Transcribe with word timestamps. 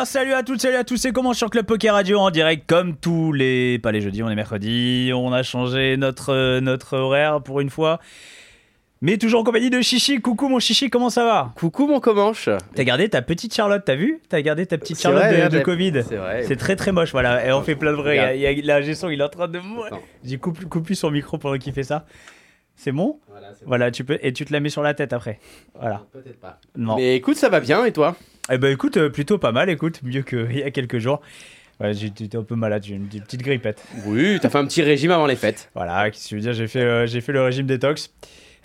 Bien, 0.00 0.04
salut 0.06 0.32
à 0.32 0.42
toutes, 0.42 0.62
salut 0.62 0.76
à 0.76 0.84
tous, 0.84 0.96
c'est 0.96 1.12
comment 1.12 1.34
sur 1.34 1.50
Club 1.50 1.66
Poker 1.66 1.92
Radio 1.92 2.18
en 2.18 2.30
direct 2.30 2.64
comme 2.66 2.96
tous 2.96 3.32
les. 3.32 3.78
Pas 3.78 3.92
les 3.92 4.00
jeudis, 4.00 4.22
on 4.22 4.30
est 4.30 4.34
mercredi. 4.34 5.10
On 5.14 5.30
a 5.32 5.42
changé 5.42 5.98
notre, 5.98 6.32
euh, 6.32 6.60
notre 6.60 6.96
horaire 6.96 7.42
pour 7.42 7.60
une 7.60 7.68
fois. 7.68 8.00
Mais 9.02 9.18
toujours 9.18 9.40
en 9.40 9.44
compagnie 9.44 9.68
de 9.68 9.80
Chichi. 9.82 10.20
Coucou 10.20 10.48
mon 10.48 10.58
Chichi, 10.58 10.88
comment 10.88 11.10
ça 11.10 11.24
va? 11.24 11.52
Coucou 11.54 11.86
mon 11.86 12.00
Comanche 12.00 12.48
T'as 12.74 12.84
gardé 12.84 13.10
ta 13.10 13.20
petite 13.20 13.54
Charlotte, 13.54 13.82
t'as 13.84 13.94
vu? 13.94 14.20
T'as 14.28 14.40
gardé 14.40 14.64
ta 14.64 14.78
petite 14.78 15.00
Charlotte 15.00 15.22
vrai, 15.22 15.48
de, 15.50 15.60
Covid. 15.60 16.02
C'est 16.06 16.16
vrai. 16.16 16.44
C'est 16.46 16.56
très 16.56 16.76
très 16.76 16.92
moche, 16.92 17.12
voilà. 17.12 17.46
Et 17.46 17.52
on 17.52 17.62
fait 17.62 17.76
plein 17.76 17.92
de 17.92 17.96
vrais. 17.96 18.38
Il 18.38 18.40
y 18.40 18.46
a, 18.46 18.52
la 18.64 18.82
gestion, 18.82 19.10
il 19.10 19.20
est 19.20 19.24
en 19.24 19.28
train 19.28 19.48
de. 19.48 19.58
Attends. 19.58 20.00
J'ai 20.24 20.38
coupe 20.38 20.82
plus 20.82 20.94
son 20.94 21.10
micro 21.10 21.36
pendant 21.36 21.58
qu'il 21.58 21.74
fait 21.74 21.82
ça. 21.82 22.06
C'est 22.74 22.92
bon? 22.92 23.20
Voilà, 23.28 23.48
c'est 23.52 23.64
bon. 23.64 23.68
Voilà, 23.68 23.90
tu 23.90 24.04
peux. 24.04 24.18
Et 24.22 24.32
tu 24.32 24.46
te 24.46 24.52
la 24.54 24.60
mets 24.60 24.70
sur 24.70 24.82
la 24.82 24.94
tête 24.94 25.12
après. 25.12 25.38
Voilà. 25.78 26.06
Peut-être 26.12 26.40
pas. 26.40 26.58
Non. 26.74 26.96
Mais 26.96 27.16
écoute, 27.16 27.36
ça 27.36 27.50
va 27.50 27.60
bien 27.60 27.84
et 27.84 27.92
toi? 27.92 28.16
Eh 28.50 28.58
ben 28.58 28.72
écoute, 28.72 28.96
euh, 28.96 29.10
plutôt 29.10 29.38
pas 29.38 29.52
mal, 29.52 29.70
écoute, 29.70 30.00
mieux 30.02 30.22
qu'il 30.22 30.52
y 30.56 30.62
a 30.62 30.70
quelques 30.70 30.98
jours. 30.98 31.20
Ouais, 31.80 31.94
j'étais 31.94 32.36
un 32.36 32.42
peu 32.42 32.56
malade, 32.56 32.84
j'ai 32.84 32.94
une 32.94 33.06
petite 33.06 33.24
petite 33.24 33.42
grippette. 33.42 33.82
Oui, 34.06 34.38
t'as 34.40 34.50
fait 34.50 34.58
un 34.58 34.66
petit 34.66 34.82
régime 34.82 35.10
avant 35.12 35.26
les 35.26 35.36
fêtes. 35.36 35.70
Voilà, 35.74 36.10
qu'est-ce 36.10 36.24
que 36.24 36.28
tu 36.28 36.34
veux 36.34 36.40
dire, 36.42 36.52
j'ai 36.52 36.66
fait, 36.68 36.80
euh, 36.82 37.06
j'ai 37.06 37.20
fait 37.20 37.32
le 37.32 37.42
régime 37.42 37.66
détox. 37.66 38.12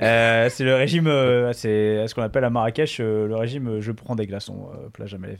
Euh, 0.01 0.49
c'est 0.49 0.65
le 0.65 0.75
régime, 0.75 1.07
euh, 1.07 1.53
c'est 1.53 2.05
ce 2.07 2.13
qu'on 2.13 2.23
appelle 2.23 2.43
à 2.43 2.49
Marrakech, 2.49 2.97
le 2.99 3.33
régime 3.35 3.79
je 3.79 3.91
prends 3.93 4.15
des 4.15 4.27
glaçons, 4.27 4.67
euh, 4.73 4.89
plat 4.89 5.05
jamais 5.05 5.29
lève 5.29 5.37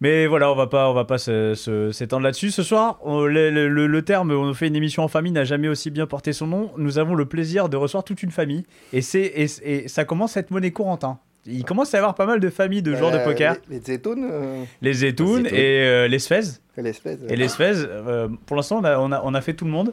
Mais 0.00 0.26
voilà, 0.26 0.50
on 0.50 0.56
va 0.56 0.66
pas, 0.66 0.90
on 0.90 0.94
va 0.94 1.04
pas 1.04 1.18
se- 1.18 1.54
se- 1.54 1.92
s'étendre 1.92 2.24
là-dessus. 2.24 2.50
Ce 2.50 2.64
soir, 2.64 2.98
on- 3.04 3.24
le, 3.24 3.50
le- 3.50 3.68
le- 3.68 3.86
le 3.86 4.02
terme 4.02 4.32
on 4.32 4.52
fait 4.54 4.66
une 4.66 4.74
émission 4.74 5.04
en 5.04 5.08
famille 5.08 5.30
n'a 5.30 5.44
jamais 5.44 5.68
aussi 5.68 5.90
bien 5.92 6.06
porté 6.08 6.32
son 6.32 6.48
nom. 6.48 6.72
Nous 6.76 6.98
avons 6.98 7.14
le 7.14 7.26
plaisir 7.26 7.68
de 7.68 7.76
recevoir 7.76 8.02
toute 8.02 8.24
une 8.24 8.32
famille 8.32 8.64
et, 8.92 9.02
c'est, 9.02 9.20
et, 9.22 9.46
et 9.62 9.86
ça 9.86 10.04
commence 10.04 10.36
à 10.36 10.40
être 10.40 10.50
monnaie 10.50 10.72
courante. 10.72 11.04
hein. 11.04 11.20
Il 11.46 11.64
commence 11.64 11.92
à 11.92 11.96
y 11.96 12.00
avoir 12.00 12.14
pas 12.14 12.26
mal 12.26 12.38
de 12.40 12.48
familles 12.50 12.82
de 12.82 12.94
joueurs 12.94 13.10
de 13.10 13.16
Euh, 13.16 13.24
poker. 13.24 13.56
Les, 13.68 13.80
les 13.80 13.98
euh, 14.06 14.64
Les 14.80 14.92
Zetoun 14.92 15.42
Les 15.42 15.46
Zetoun. 15.46 15.46
et 15.46 15.80
euh, 15.82 16.08
les 16.08 16.18
Sfez. 16.20 16.40
quelle 16.76 16.86
espèce 16.86 17.18
Et 17.28 17.34
les 17.36 17.48
Sfez, 17.48 17.72
euh, 17.84 18.28
pour 18.46 18.56
l'instant, 18.56 18.78
on 18.80 18.84
a, 18.84 18.98
on, 18.98 19.10
a, 19.10 19.20
on 19.24 19.34
a 19.34 19.40
fait 19.40 19.54
tout 19.54 19.64
le 19.64 19.70
monde. 19.72 19.92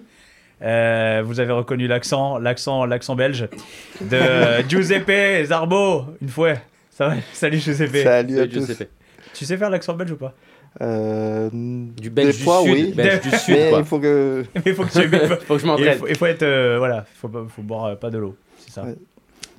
Euh, 0.62 1.24
vous 1.26 1.40
avez 1.40 1.52
reconnu 1.54 1.88
l'accent, 1.88 2.38
l'accent, 2.38 2.86
l'accent 2.86 3.16
belge 3.16 3.48
de 4.02 4.20
Giuseppe 4.70 5.46
Zarbo, 5.46 6.06
une 6.22 6.28
fois. 6.30 6.54
Ça 6.92 7.08
va 7.10 7.16
Salut 7.34 7.58
Giuseppe. 7.60 7.96
Salut 7.96 8.36
à 8.36 8.40
Salut, 8.42 8.50
tous. 8.50 8.68
Giuseppe. 8.68 8.90
Tu 9.34 9.46
sais 9.46 9.58
faire 9.58 9.70
l'accent 9.70 9.94
belge 9.94 10.12
ou 10.12 10.18
pas? 10.18 10.34
Euh, 10.82 11.50
Du 11.52 12.10
belge 12.10 12.32
des 12.34 12.38
du 12.38 12.44
fois, 12.44 12.62
sud. 12.62 12.72
oui. 12.74 12.94
Belge 12.96 13.22
du 13.22 13.30
sud, 13.32 13.56
Mais 13.58 13.70
quoi. 13.70 13.80
il 13.80 13.86
faut 13.86 14.00
que. 14.00 14.44
Il 14.66 14.76
faut 14.76 14.84
que 14.84 14.92
tu. 14.92 15.00
il 15.02 15.10
faut- 15.28 15.36
Faut 15.48 15.54
que 15.56 15.60
je 15.60 15.64
il 15.66 15.68
m'entraîne. 15.68 15.98
faut, 15.98 16.08
il 16.08 16.16
faut 16.16 16.26
être. 16.26 16.44
euh, 16.44 16.76
voilà, 16.78 17.06
il 17.12 17.18
faut, 17.18 17.28
pas- 17.30 17.46
faut 17.50 17.62
boire 17.64 17.86
euh, 17.86 17.96
pas 17.96 18.10
de 18.12 18.18
l'eau. 18.20 18.36
C'est 18.60 18.72
ça. 18.72 18.84
Ouais. 18.84 18.96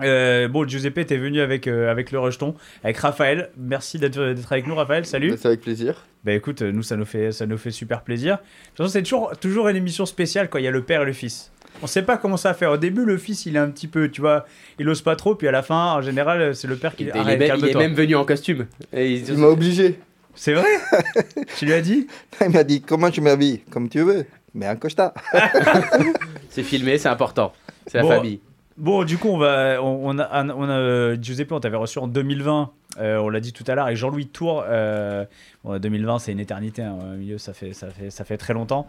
Euh, 0.03 0.49
bon, 0.49 0.67
Giuseppe, 0.67 1.07
t'es 1.07 1.17
venu 1.17 1.41
avec, 1.41 1.67
euh, 1.67 1.91
avec 1.91 2.11
le 2.13 2.19
rejeton, 2.19 2.55
avec 2.85 2.97
Raphaël. 2.99 3.51
Merci 3.59 3.99
d'être 3.99 4.35
avec 4.51 4.67
nous, 4.67 4.75
Raphaël. 4.75 5.05
Salut. 5.07 5.35
C'est 5.37 5.47
avec 5.49 5.61
plaisir. 5.61 6.07
Bah 6.25 6.33
écoute, 6.33 6.61
nous 6.63 6.83
ça 6.83 6.97
nous 6.97 7.07
fait 7.07 7.33
ça 7.33 7.47
nous 7.47 7.57
fait 7.57 7.71
super 7.71 8.03
plaisir. 8.03 8.37
De 8.37 8.41
toute 8.41 8.77
façon, 8.79 8.91
c'est 8.91 9.03
toujours 9.03 9.33
toujours 9.41 9.69
une 9.69 9.77
émission 9.77 10.05
spéciale 10.05 10.49
quand 10.51 10.59
il 10.59 10.65
y 10.65 10.69
a 10.69 10.71
le 10.71 10.83
père 10.83 11.03
et 11.03 11.07
le 11.07 11.13
fils. 11.15 11.51
On 11.83 11.87
sait 11.87 12.03
pas 12.03 12.19
comment 12.19 12.37
ça 12.37 12.51
va 12.51 12.55
faire. 12.55 12.73
Au 12.73 12.77
début, 12.77 13.05
le 13.07 13.17
fils, 13.17 13.47
il 13.47 13.57
est 13.57 13.59
un 13.61 13.71
petit 13.71 13.87
peu, 13.89 14.11
tu 14.11 14.21
vois, 14.21 14.45
il 14.79 14.87
ose 14.89 15.01
pas 15.01 15.17
trop, 15.17 15.35
puis 15.35 15.49
à 15.49 15.51
la 15.53 15.63
fin, 15.63 15.95
en 15.95 16.03
général, 16.03 16.55
c'est 16.55 16.67
le 16.69 16.77
père 16.77 16.95
qui 16.95 17.05
Il, 17.05 17.13
dit 17.13 17.17
est 17.17 17.21
Arrête, 17.21 17.39
même- 17.39 17.49
il 17.49 17.55
est 17.55 17.61
calme-toi. 17.61 17.81
même 17.81 17.95
venu 17.95 18.17
en 18.17 18.25
costume. 18.27 18.67
Et 18.93 19.13
il- 19.13 19.29
Il 19.31 19.39
m'a 19.39 19.47
obligé. 19.47 19.99
C'est 20.35 20.53
vrai 20.53 20.69
Tu 21.59 21.65
lui 21.65 21.73
as 21.73 21.81
dit 21.81 22.07
Il 22.43 22.51
m'a 22.51 22.65
dit 22.65 22.83
comment 22.83 23.11
tu 23.11 23.21
m'habilles? 23.23 23.61
Comme 23.71 23.89
tu 23.89 24.01
veux. 24.03 24.27
Mais 24.53 24.67
un 24.67 24.77
costa. 24.77 25.15
C'est 26.51 26.63
filmé, 26.65 26.99
c'est 26.99 27.09
important. 27.09 27.53
C'est 27.87 27.99
la 27.99 28.03
Bon. 28.03 28.11
famille. 28.11 28.41
Bon, 28.81 29.05
du 29.05 29.19
coup, 29.19 29.29
on 29.29 29.37
va, 29.37 29.83
on, 29.83 30.01
on 30.17 30.19
a, 30.19 30.45
on 30.55 30.69
a 30.69 30.73
euh, 30.73 31.17
Giuseppe, 31.21 31.53
on 31.53 31.61
t'avait 31.61 31.77
reçu 31.77 31.99
en 31.99 32.09
2020. 32.09 32.71
euh, 32.99 33.19
on 33.19 33.29
l'a 33.29 33.41
dit 33.41 33.53
tout 33.53 33.65
à 33.67 33.75
l'heure 33.75 33.85
avec 33.85 33.99
Jean-Louis 33.99 34.27
Tour. 34.29 34.65
Euh, 34.67 35.27
bon, 35.65 35.79
2020, 35.79 36.19
c'est 36.21 36.33
une 36.33 36.41
éternité. 36.41 36.83
hein, 36.83 36.97
au 37.03 37.17
milieu, 37.17 37.37
ça 37.37 37.53
fait, 37.53 37.75
ça 37.75 37.89
fait, 37.91 38.09
ça 38.11 38.25
fait 38.25 38.39
très 38.39 38.55
longtemps. 38.55 38.87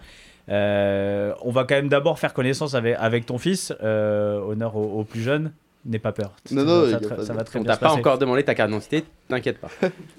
Euh, 0.50 1.34
on 1.44 1.52
va 1.52 1.66
quand 1.66 1.76
même 1.76 1.90
d'abord 1.90 2.20
faire 2.20 2.34
connaissance 2.34 2.74
avec, 2.74 2.96
avec 3.00 3.26
ton 3.26 3.38
fils. 3.38 3.74
euh, 3.84 4.40
honneur 4.40 4.76
au, 4.78 5.00
au 5.02 5.04
plus 5.04 5.22
jeune. 5.22 5.52
N'aie 5.84 6.00
pas 6.00 6.12
peur. 6.12 6.32
Non, 6.52 6.64
non, 6.64 6.86
ça, 7.24 7.34
va 7.34 7.44
très 7.44 7.58
On 7.60 7.64
bien 7.64 7.72
t'a 7.72 7.76
se 7.76 7.80
pas 7.80 7.88
passer. 7.88 8.00
encore 8.00 8.20
demandé 8.20 8.44
ta 8.44 8.54
carte 8.54 8.70
d'identité, 8.70 9.04
t'inquiète 9.28 9.58
pas. 9.60 9.70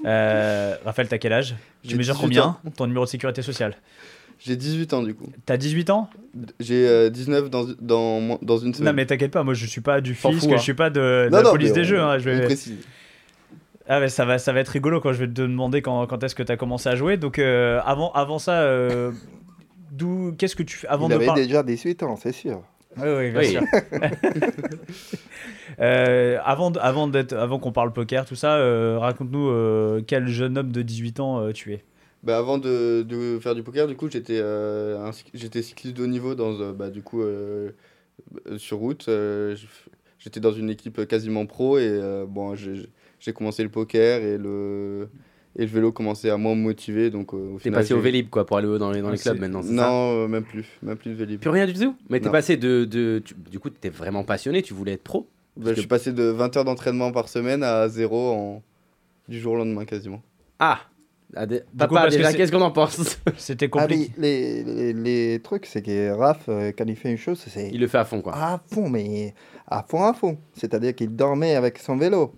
Euh, 0.05 0.75
Raphaël, 0.84 1.06
t'as 1.06 1.19
quel 1.19 1.32
âge? 1.32 1.55
Tu 1.87 1.97
mesures 1.97 2.15
18 2.16 2.21
combien 2.27 2.44
ans? 2.47 2.56
Ton 2.77 2.88
numéro 2.88 3.05
de 3.05 3.11
sécurité 3.11 3.43
sociale? 3.43 3.75
J'ai 4.45 4.57
18 4.57 4.93
ans 4.95 5.03
du 5.03 5.15
coup. 5.15 5.27
T'as 5.47 5.57
18 5.57 5.91
ans? 5.91 6.11
J'ai 6.61 6.87
euh, 6.89 7.11
19 7.11 7.49
dans, 7.51 7.65
dans, 7.81 8.39
dans 8.43 8.59
une 8.59 8.75
semaine. 8.75 8.91
Non, 8.93 8.97
mais 8.97 9.07
t'inquiète 9.07 9.31
pas, 9.33 9.45
moi 9.45 9.55
je 9.55 9.67
suis 9.67 9.81
pas 9.81 10.01
du 10.01 10.15
fisc, 10.15 10.41
fout, 10.41 10.51
hein. 10.53 10.57
je 10.57 10.63
suis 10.63 10.75
pas 10.75 10.91
de, 10.91 11.01
de 11.27 11.29
Non, 11.31 11.37
la 11.39 11.43
non, 11.45 11.51
police 11.53 11.73
des 11.73 11.83
on- 11.83 11.85
jeux. 11.85 12.01
hein, 12.01 12.19
je 12.19 12.29
vais... 12.31 12.45
précise. 12.45 12.79
Ah 13.89 14.01
ouais, 14.01 14.09
ça 14.09 14.25
va, 14.25 14.39
ça 14.39 14.53
va 14.53 14.61
être 14.61 14.69
rigolo 14.69 15.01
quand 15.01 15.13
je 15.13 15.19
vais 15.19 15.27
te 15.27 15.33
demander 15.33 15.83
quand, 15.83 16.07
quand 16.07 16.23
est-ce 16.25 16.35
que 16.35 16.43
tu 16.43 16.51
as 16.53 16.57
commencé 16.57 16.89
à 16.89 16.97
jouer. 16.97 17.17
Donc 17.17 17.39
euh, 17.39 17.81
avant, 17.85 18.11
avant 18.13 18.39
ça, 18.39 18.61
euh, 18.63 19.13
d'où, 19.93 20.35
qu'est-ce 20.39 20.57
que 20.57 20.63
tu 20.63 20.77
fais 20.77 20.87
avant 20.89 21.07
Il 21.07 21.11
de 21.11 21.15
avait 21.17 21.27
parler 21.27 21.47
déjà 21.47 21.63
18 21.63 22.03
ans, 22.05 22.17
c'est 22.17 22.33
sûr. 22.33 22.63
Oui, 22.97 23.09
oui, 23.09 23.31
bien 23.31 23.41
Oui. 23.41 23.47
sûr. 23.49 23.63
Euh, 25.81 26.39
avant, 26.45 26.71
avant 26.73 27.09
d'être, 27.09 27.33
avant 27.33 27.59
qu'on 27.59 27.73
parle 27.73 27.93
poker, 27.93 28.27
tout 28.27 28.35
ça, 28.35 28.57
euh, 28.57 28.99
raconte-nous 28.99 29.49
euh, 29.49 30.03
quel 30.07 30.29
jeune 30.29 30.59
homme 30.59 30.71
de 30.71 30.83
18 30.83 31.21
ans 31.21 31.41
euh, 31.41 31.53
tu 31.53 31.73
es? 31.73 31.83
Bah, 32.22 32.38
avant 32.38 32.59
de, 32.59 33.03
de 33.03 33.38
faire 33.41 33.55
du 33.55 33.62
poker, 33.62 33.87
du 33.88 33.97
coup, 33.97 34.09
j'étais 34.09 34.38
euh, 34.38 35.10
j'étais 35.34 35.62
cycliste 35.62 35.97
de 35.97 36.05
haut 36.05 36.06
niveau 36.06 36.34
dans, 36.34 36.53
euh, 36.60 36.72
bah, 36.72 36.91
du 36.91 37.03
coup, 37.03 37.21
euh, 37.22 37.72
euh, 38.47 38.59
sur 38.59 38.78
route. 38.78 39.06
euh, 39.09 39.56
j'étais 40.19 40.38
dans 40.41 40.53
une 40.53 40.71
équipe 40.71 41.05
quasiment 41.06 41.47
pro 41.47 41.78
et 41.78 41.82
euh, 41.88 42.25
bon, 42.28 42.55
j'ai 42.55 42.88
j'ai 43.19 43.32
commencé 43.32 43.62
le 43.62 43.69
poker 43.71 44.21
et 44.22 44.37
le, 44.38 45.09
et 45.56 45.62
le 45.62 45.66
vélo 45.66 45.93
commençait 45.93 46.31
à 46.31 46.37
moins 46.37 46.55
me 46.55 46.61
motiver. 46.62 47.11
Donc, 47.11 47.34
euh, 47.34 47.55
au 47.55 47.59
T'es 47.59 47.71
passé 47.71 47.94
au 47.94 48.00
Vélib, 48.00 48.28
quoi, 48.31 48.44
pour 48.47 48.56
aller 48.56 48.66
dans 48.78 48.91
les, 48.91 49.00
dans 49.03 49.11
les 49.11 49.19
clubs 49.19 49.38
maintenant, 49.38 49.62
ça 49.62 49.71
Non, 49.72 50.25
euh, 50.25 50.28
même 50.28 50.44
plus. 50.44 50.66
Même 50.82 50.97
plus 50.97 51.11
de 51.11 51.16
Vélib. 51.16 51.41
Plus 51.41 51.50
rien 51.50 51.66
du 51.66 51.72
tout? 51.75 51.94
Mais 52.09 52.21
t'es 52.21 52.31
passé 52.31 52.56
de. 52.56 52.84
de 52.84 53.22
tu- 53.25 53.34
du 53.34 53.59
coup, 53.61 53.71
t'es 53.71 53.91
vraiment 53.91 54.25
passionné, 54.25 54.62
tu 54.62 54.75
voulais 54.75 54.93
être 54.93 55.03
pro? 55.05 55.28
Bah, 55.56 55.72
je 55.75 55.81
suis 55.81 55.88
passé 55.88 56.12
de 56.12 56.22
20 56.25 56.56
heures 56.56 56.65
d'entraînement 56.65 57.12
par 57.12 57.28
semaine 57.28 57.62
à 57.62 57.88
zéro 57.88 58.31
en... 58.32 58.62
du 59.28 59.38
jour 59.41 59.53
au 59.55 59.56
lendemain 59.56 59.84
quasiment. 59.84 60.23
Ah, 60.58 60.81
des- 61.46 61.62
Papa, 61.76 62.08
déjà, 62.11 62.31
c'est- 62.31 62.37
qu'est-ce 62.37 62.52
qu'on 62.52 62.61
en 62.61 62.70
pense? 62.70 63.19
C'était 63.38 63.67
Ah, 63.73 63.81
compliqué. 63.81 64.12
les, 64.19 64.62
les, 64.64 64.93
les, 64.93 64.93
les 64.93 65.40
trucs, 65.40 65.67
c'est 65.67 65.82
que 65.82 66.11
Raph, 66.11 66.44
euh, 66.49 66.73
quand 66.76 66.84
il 66.87 66.96
fait 66.96 67.11
une 67.11 67.19
chose, 67.19 67.43
c'est 67.49 67.70
Il 67.73 67.81
le 67.81 67.87
fait 67.88 67.99
à 67.99 68.05
fond, 68.05 68.20
quoi. 68.20 68.34
à 68.34 68.61
fond, 68.73 68.88
mais 68.88 69.34
à 69.67 69.82
fond, 69.88 70.02
à 70.05 70.12
fond. 70.12 70.38
C'est-à-dire 70.55 70.94
qu'il 70.94 71.14
dormait 71.17 71.55
avec 71.55 71.79
son 71.79 71.96
vélo, 71.96 72.34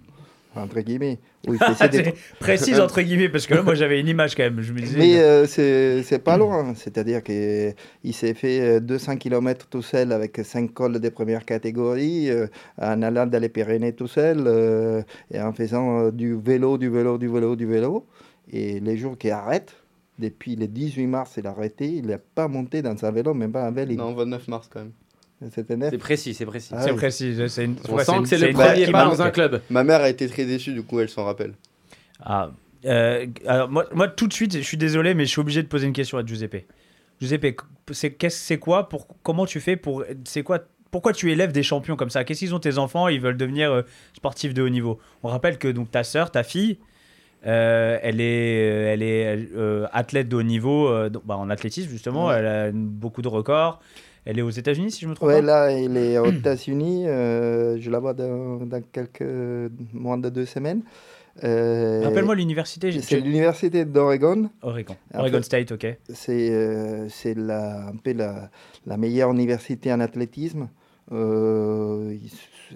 entre 0.55 0.81
guillemets. 0.81 1.19
Des 1.93 2.15
précise 2.41 2.81
entre 2.81 3.03
guillemets 3.03 3.29
parce 3.29 3.47
que 3.47 3.53
là, 3.53 3.63
moi 3.63 3.75
j'avais 3.75 4.01
une 4.01 4.09
image 4.09 4.35
quand 4.35 4.45
même. 4.45 4.63
Je 4.63 4.73
me 4.73 4.79
disais. 4.81 4.97
Mais 4.99 5.19
euh, 5.21 5.47
c'est 5.47 6.03
c'est 6.03 6.19
pas 6.21 6.39
loin, 6.39 6.73
c'est-à-dire 6.75 7.23
qu'il 7.23 7.75
s'est 8.15 8.33
fait 8.33 8.61
euh, 8.61 8.81
200 8.81 9.17
km 9.19 9.67
tout 9.69 9.83
seul 9.83 10.11
avec 10.13 10.41
5 10.43 10.73
cols 10.73 10.99
de 11.01 11.09
première 11.11 11.45
catégorie, 11.45 12.31
euh, 12.31 12.47
en 12.81 13.03
allant 13.03 13.27
dans 13.27 13.43
les 13.43 13.51
Pyrénées 13.51 13.93
tout 13.93 14.07
seul, 14.07 14.45
euh, 14.47 15.03
et 15.31 15.39
en 15.39 15.53
faisant 15.53 16.07
euh, 16.07 16.11
du 16.11 16.35
vélo, 16.35 16.79
du 16.79 16.89
vélo, 16.89 17.19
du 17.19 17.29
vélo, 17.29 17.57
du 17.57 17.67
vélo. 17.67 18.07
Et 18.53 18.81
les 18.81 18.97
jours 18.97 19.17
qu'il 19.19 19.31
arrête, 19.31 19.75
depuis 20.19 20.57
le 20.57 20.67
18 20.69 21.07
mars, 21.07 21.35
il 21.37 21.47
a 21.47 21.51
arrêté, 21.51 21.87
il 21.89 22.07
n'a 22.07 22.19
pas 22.19 22.47
monté 22.49 22.83
dans 22.83 22.97
sa 22.97 23.11
vélo, 23.11 23.35
même 23.35 23.53
pas 23.53 23.65
un 23.67 23.71
vélo. 23.71 23.95
Non, 23.95 24.15
29 24.15 24.49
mars 24.49 24.69
quand 24.73 24.81
même. 24.81 24.93
C'est 25.51 25.99
précis, 25.99 26.33
c'est 26.33 26.47
précis. 26.47 26.71
Ah 26.75 26.83
c'est 26.83 26.91
oui. 26.93 26.97
précis. 26.97 27.35
C'est 27.49 27.65
une. 27.65 27.77
On 27.89 27.95
ouais, 27.97 28.05
sent 28.05 28.13
une- 28.17 28.23
que 28.23 28.29
c'est 28.29 28.39
le 28.39 28.53
premier 28.53 28.87
pas 28.91 29.05
dans 29.05 29.21
un 29.21 29.31
club. 29.31 29.61
Ma 29.69 29.85
mère 29.85 30.01
a 30.01 30.09
été 30.09 30.27
très 30.29 30.47
déçue, 30.47 30.73
du 30.73 30.83
coup, 30.83 31.01
elle 31.01 31.09
s'en 31.09 31.25
rappelle. 31.25 31.53
Ah, 32.21 32.51
Euh, 32.87 33.27
alors 33.47 33.69
moi, 33.71 33.87
moi, 33.95 34.09
tout 34.09 34.27
de 34.29 34.33
suite, 34.35 34.57
je 34.57 34.61
suis 34.63 34.77
désolé, 34.77 35.15
mais 35.15 35.25
je 35.25 35.31
suis 35.31 35.41
obligé 35.41 35.63
de 35.63 35.69
poser 35.69 35.87
une 35.87 35.93
question 35.95 36.19
à 36.19 36.25
Giuseppe. 36.25 36.67
Giuseppe, 37.21 37.57
c'est 37.93 38.13
qu'est-ce- 38.13 38.39
c'est 38.45 38.59
quoi 38.59 38.89
pour 38.91 39.07
comment 39.23 39.47
tu 39.47 39.59
fais 39.61 39.77
pour 39.77 40.05
c'est 40.25 40.43
quoi 40.43 40.61
pourquoi 40.91 41.13
tu 41.15 41.33
élèves 41.33 41.51
des 41.53 41.63
champions 41.63 41.97
comme 41.97 42.11
ça? 42.11 42.25
Qu'est-ce 42.25 42.41
qu'ils 42.41 42.55
ont 42.55 42.61
tes 42.61 42.77
enfants? 42.79 43.09
Ils 43.09 43.21
veulent 43.21 43.37
devenir 43.39 43.73
euh, 43.73 43.83
sportifs 44.17 44.53
de 44.55 44.63
haut 44.63 44.69
niveau. 44.69 44.99
On 45.23 45.29
rappelle 45.29 45.57
que 45.59 45.67
donc 45.69 45.91
ta 45.91 46.05
sœur, 46.05 46.31
ta 46.31 46.43
fille, 46.43 46.79
euh, 47.47 47.99
elle 48.03 48.21
est 48.21 48.57
elle 48.93 49.03
est 49.03 49.49
euh, 49.57 49.87
athlète 49.93 50.29
de 50.29 50.37
haut 50.37 50.43
niveau 50.43 50.89
euh, 50.89 51.11
bah, 51.25 51.37
en 51.37 51.51
athlétisme 51.51 51.91
justement. 51.91 52.29
Ouais. 52.29 52.37
Elle 52.39 52.47
a 52.47 52.71
beaucoup 52.73 53.23
de 53.23 53.29
records. 53.29 53.81
Elle 54.27 54.39
est 54.39 54.43
aux 54.43 54.51
États-Unis 54.51 54.91
si 54.91 55.03
je 55.03 55.09
me 55.09 55.15
trompe 55.15 55.29
Ouais, 55.29 55.41
pas. 55.41 55.69
là, 55.69 55.73
il 55.79 55.97
est 55.99 56.17
aux 56.19 56.25
États-Unis. 56.31 57.07
euh, 57.07 57.77
je 57.79 57.91
la 57.91 57.99
vois 57.99 58.15
dans, 58.15 58.65
dans 58.65 58.81
quelques 58.91 59.23
moins 59.93 60.17
de 60.17 60.31
deux 60.31 60.47
semaines. 60.47 60.81
Euh, 61.43 62.01
Rappelle-moi 62.05 62.35
l'université. 62.37 62.91
C'est 63.03 63.21
l'université 63.21 63.85
d'Oregon. 63.85 64.49
Oregon. 64.63 64.97
Oregon 65.13 65.39
fait- 65.39 65.43
State, 65.43 65.73
ok. 65.73 65.87
C'est 66.09 66.51
euh, 66.53 67.09
c'est 67.11 67.37
un 67.39 67.97
peu 68.03 68.13
la, 68.15 68.51
la 68.87 68.97
meilleure 68.97 69.31
université 69.33 69.93
en 69.93 70.01
athlétisme. 70.01 70.69
Euh, 71.13 72.15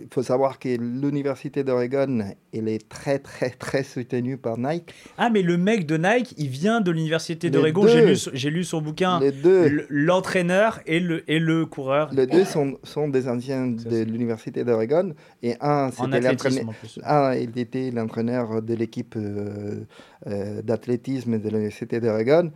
il 0.01 0.09
faut 0.13 0.23
savoir 0.23 0.59
que 0.59 0.69
l'université 0.69 1.65
d'Oregon, 1.65 2.25
elle 2.53 2.69
est 2.69 2.89
très, 2.89 3.19
très, 3.19 3.51
très 3.51 3.83
soutenue 3.83 4.37
par 4.37 4.59
Nike. 4.59 4.95
Ah, 5.17 5.31
mais 5.31 5.43
le 5.43 5.57
mec 5.57 5.87
de 5.87 5.97
Nike, 5.97 6.35
il 6.37 6.49
vient 6.49 6.81
de 6.81 6.91
l'université 6.91 7.51
d'Oregon. 7.51 7.87
J'ai 7.87 8.05
lu, 8.05 8.17
j'ai 8.33 8.51
lu 8.51 8.65
son 8.65 8.81
bouquin. 8.81 9.21
Les 9.21 9.33
deux, 9.33 9.87
L'entraîneur 9.89 10.81
et 10.87 11.01
le, 11.01 11.29
et 11.31 11.39
le 11.39 11.67
coureur 11.67 12.11
les 12.13 12.27
deux 12.27 12.45
sont, 12.45 12.79
sont 12.83 13.09
des 13.09 13.29
anciens 13.29 13.67
de 13.67 14.03
l'université 14.03 14.65
d'Oregon. 14.65 15.15
Et 15.43 15.55
un, 15.61 15.91
c'était 15.91 16.21
l'entraîneur. 16.21 17.35
il 17.35 17.59
était 17.59 17.91
l'entraîneur 17.91 18.63
de 18.63 18.75
l'équipe 18.75 19.15
euh, 19.17 19.85
euh, 20.27 20.63
d'athlétisme 20.63 21.39
de 21.39 21.49
l'université 21.49 22.01
d'Oregon. 22.01 22.51